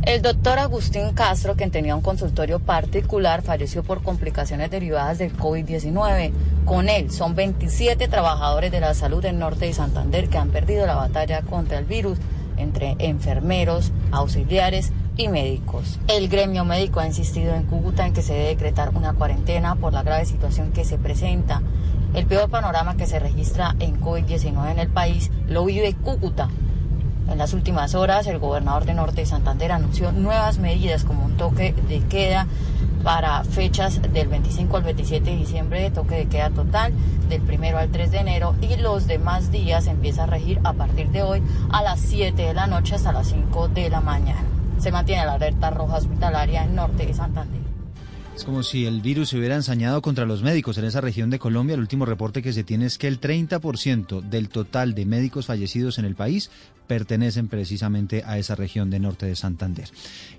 El 0.05 0.21
doctor 0.21 0.59
Agustín 0.59 1.13
Castro, 1.13 1.55
quien 1.55 1.71
tenía 1.71 1.95
un 1.95 2.03
consultorio 2.03 2.59
particular, 2.59 3.41
falleció 3.41 3.81
por 3.81 4.03
complicaciones 4.03 4.69
derivadas 4.69 5.17
del 5.17 5.35
COVID-19. 5.35 6.31
Con 6.63 6.89
él 6.89 7.09
son 7.09 7.33
27 7.33 8.07
trabajadores 8.07 8.71
de 8.71 8.81
la 8.81 8.93
salud 8.93 9.23
del 9.23 9.39
norte 9.39 9.65
de 9.65 9.73
Santander 9.73 10.29
que 10.29 10.37
han 10.37 10.51
perdido 10.51 10.85
la 10.85 10.93
batalla 10.93 11.41
contra 11.41 11.79
el 11.79 11.85
virus 11.85 12.19
entre 12.57 12.95
enfermeros, 12.99 13.91
auxiliares 14.11 14.91
y 15.17 15.27
médicos. 15.27 15.99
El 16.07 16.29
gremio 16.29 16.65
médico 16.65 16.99
ha 16.99 17.07
insistido 17.07 17.55
en 17.55 17.63
Cúcuta 17.63 18.05
en 18.05 18.13
que 18.13 18.21
se 18.21 18.33
debe 18.33 18.49
decretar 18.49 18.89
una 18.95 19.13
cuarentena 19.13 19.75
por 19.75 19.91
la 19.91 20.03
grave 20.03 20.25
situación 20.25 20.71
que 20.71 20.85
se 20.85 20.99
presenta. 20.99 21.63
El 22.13 22.27
peor 22.27 22.51
panorama 22.51 22.95
que 22.95 23.07
se 23.07 23.17
registra 23.17 23.75
en 23.79 23.99
COVID-19 23.99 24.71
en 24.71 24.79
el 24.79 24.89
país 24.89 25.31
lo 25.47 25.65
vive 25.65 25.95
Cúcuta, 25.95 26.49
en 27.29 27.37
las 27.37 27.53
últimas 27.53 27.95
horas, 27.95 28.27
el 28.27 28.39
gobernador 28.39 28.85
de 28.85 28.93
Norte 28.93 29.21
de 29.21 29.25
Santander 29.25 29.71
anunció 29.71 30.11
nuevas 30.11 30.59
medidas 30.59 31.03
como 31.03 31.25
un 31.25 31.37
toque 31.37 31.73
de 31.87 31.99
queda 32.01 32.47
para 33.03 33.43
fechas 33.43 34.01
del 34.01 34.27
25 34.27 34.77
al 34.77 34.83
27 34.83 35.29
de 35.29 35.35
diciembre, 35.35 35.91
toque 35.91 36.15
de 36.15 36.25
queda 36.27 36.49
total, 36.49 36.93
del 37.29 37.41
1 37.41 37.77
al 37.77 37.89
3 37.89 38.11
de 38.11 38.17
enero 38.17 38.55
y 38.61 38.75
los 38.77 39.07
demás 39.07 39.51
días 39.51 39.87
empieza 39.87 40.23
a 40.23 40.27
regir 40.27 40.59
a 40.63 40.73
partir 40.73 41.09
de 41.09 41.23
hoy 41.23 41.43
a 41.71 41.81
las 41.81 41.99
7 41.99 42.41
de 42.41 42.53
la 42.53 42.67
noche 42.67 42.95
hasta 42.95 43.11
las 43.11 43.27
5 43.27 43.69
de 43.69 43.89
la 43.89 44.01
mañana. 44.01 44.43
Se 44.79 44.91
mantiene 44.91 45.25
la 45.25 45.33
alerta 45.33 45.69
roja 45.69 45.97
hospitalaria 45.97 46.63
en 46.63 46.75
norte 46.75 47.05
de 47.05 47.13
Santander. 47.13 47.64
Es 48.35 48.43
como 48.43 48.63
si 48.63 48.85
el 48.85 48.99
virus 48.99 49.29
se 49.29 49.37
hubiera 49.37 49.55
ensañado 49.55 50.01
contra 50.01 50.25
los 50.25 50.43
médicos 50.43 50.77
en 50.77 50.83
esa 50.83 50.99
región 50.99 51.29
de 51.29 51.39
Colombia. 51.39 51.75
El 51.75 51.79
último 51.79 52.05
reporte 52.05 52.41
que 52.41 52.51
se 52.51 52.65
tiene 52.65 52.85
es 52.85 52.97
que 52.97 53.07
el 53.07 53.21
30% 53.21 54.21
del 54.21 54.49
total 54.49 54.93
de 54.93 55.05
médicos 55.05 55.45
fallecidos 55.45 55.99
en 55.99 56.05
el 56.05 56.15
país 56.15 56.51
pertenecen 56.85 57.47
precisamente 57.47 58.23
a 58.25 58.37
esa 58.37 58.55
región 58.55 58.89
de 58.89 58.99
norte 58.99 59.25
de 59.25 59.37
Santander. 59.37 59.89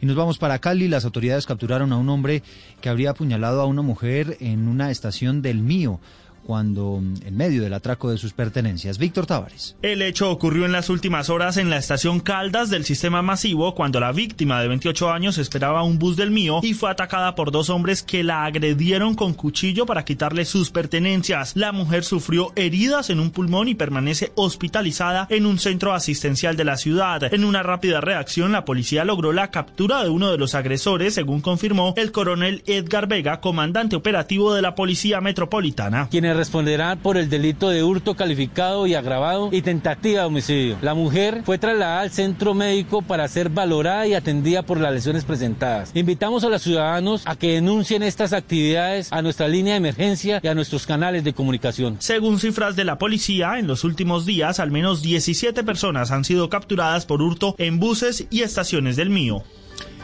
Y 0.02 0.04
nos 0.04 0.14
vamos 0.14 0.36
para 0.36 0.58
Cali. 0.58 0.88
Las 0.88 1.06
autoridades 1.06 1.46
capturaron 1.46 1.90
a 1.90 1.96
un 1.96 2.10
hombre 2.10 2.42
que 2.82 2.90
habría 2.90 3.10
apuñalado 3.10 3.62
a 3.62 3.66
una 3.66 3.80
mujer 3.80 4.36
en 4.40 4.68
una 4.68 4.90
estación 4.90 5.40
del 5.40 5.60
Mío 5.60 5.98
cuando 6.46 7.02
en 7.24 7.36
medio 7.36 7.62
del 7.62 7.74
atraco 7.74 8.10
de 8.10 8.18
sus 8.18 8.32
pertenencias. 8.32 8.98
Víctor 8.98 9.26
Tavares. 9.26 9.76
El 9.82 10.00
hecho 10.00 10.30
ocurrió 10.30 10.64
en 10.64 10.72
las 10.72 10.88
últimas 10.88 11.28
horas 11.28 11.56
en 11.56 11.70
la 11.70 11.76
estación 11.76 12.20
Caldas 12.20 12.70
del 12.70 12.84
sistema 12.84 13.20
masivo 13.20 13.74
cuando 13.74 13.98
la 13.98 14.12
víctima 14.12 14.60
de 14.60 14.68
28 14.68 15.10
años 15.10 15.38
esperaba 15.38 15.82
un 15.82 15.98
bus 15.98 16.16
del 16.16 16.30
mío 16.30 16.60
y 16.62 16.74
fue 16.74 16.90
atacada 16.90 17.34
por 17.34 17.50
dos 17.50 17.68
hombres 17.68 18.02
que 18.02 18.22
la 18.22 18.44
agredieron 18.44 19.14
con 19.16 19.34
cuchillo 19.34 19.86
para 19.86 20.04
quitarle 20.04 20.44
sus 20.44 20.70
pertenencias. 20.70 21.56
La 21.56 21.72
mujer 21.72 22.04
sufrió 22.04 22.52
heridas 22.54 23.10
en 23.10 23.18
un 23.18 23.30
pulmón 23.30 23.68
y 23.68 23.74
permanece 23.74 24.32
hospitalizada 24.36 25.26
en 25.30 25.46
un 25.46 25.58
centro 25.58 25.94
asistencial 25.94 26.56
de 26.56 26.64
la 26.64 26.76
ciudad. 26.76 27.34
En 27.34 27.44
una 27.44 27.64
rápida 27.64 28.00
reacción, 28.00 28.52
la 28.52 28.64
policía 28.64 29.04
logró 29.04 29.32
la 29.32 29.50
captura 29.50 30.04
de 30.04 30.10
uno 30.10 30.30
de 30.30 30.38
los 30.38 30.54
agresores, 30.54 31.14
según 31.14 31.40
confirmó 31.40 31.94
el 31.96 32.12
coronel 32.12 32.62
Edgar 32.66 33.08
Vega, 33.08 33.40
comandante 33.40 33.96
operativo 33.96 34.54
de 34.54 34.62
la 34.62 34.74
Policía 34.74 35.20
Metropolitana 35.20 36.08
responderá 36.36 36.96
por 36.96 37.16
el 37.16 37.28
delito 37.28 37.70
de 37.70 37.82
hurto 37.82 38.14
calificado 38.14 38.86
y 38.86 38.94
agravado 38.94 39.48
y 39.52 39.62
tentativa 39.62 40.20
de 40.20 40.26
homicidio. 40.26 40.76
La 40.82 40.94
mujer 40.94 41.42
fue 41.44 41.58
trasladada 41.58 42.02
al 42.02 42.10
centro 42.10 42.54
médico 42.54 43.02
para 43.02 43.26
ser 43.28 43.48
valorada 43.48 44.06
y 44.06 44.14
atendida 44.14 44.62
por 44.62 44.80
las 44.80 44.92
lesiones 44.92 45.24
presentadas. 45.24 45.90
Invitamos 45.94 46.44
a 46.44 46.48
los 46.48 46.62
ciudadanos 46.62 47.22
a 47.26 47.36
que 47.36 47.54
denuncien 47.54 48.02
estas 48.02 48.32
actividades 48.32 49.12
a 49.12 49.22
nuestra 49.22 49.48
línea 49.48 49.74
de 49.74 49.78
emergencia 49.78 50.40
y 50.42 50.48
a 50.48 50.54
nuestros 50.54 50.86
canales 50.86 51.24
de 51.24 51.34
comunicación. 51.34 51.96
Según 51.98 52.38
cifras 52.38 52.76
de 52.76 52.84
la 52.84 52.98
policía, 52.98 53.58
en 53.58 53.66
los 53.66 53.84
últimos 53.84 54.26
días 54.26 54.60
al 54.60 54.70
menos 54.70 55.02
17 55.02 55.64
personas 55.64 56.10
han 56.10 56.24
sido 56.24 56.48
capturadas 56.48 57.06
por 57.06 57.22
hurto 57.22 57.54
en 57.58 57.80
buses 57.80 58.26
y 58.30 58.42
estaciones 58.42 58.96
del 58.96 59.10
mío. 59.10 59.42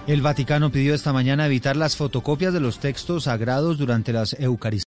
El 0.09 0.21
Vaticano 0.21 0.73
pidió 0.73 0.95
esta 0.95 1.13
mañana 1.13 1.47
evitar 1.47 1.77
las 1.77 1.97
fotocopias 1.97 2.53
de 2.53 2.59
los 2.59 2.81
textos 2.81 3.25
sagrados 3.25 3.79
durante 3.79 4.13
las 4.13 4.35
Eucaristías. 4.41 4.81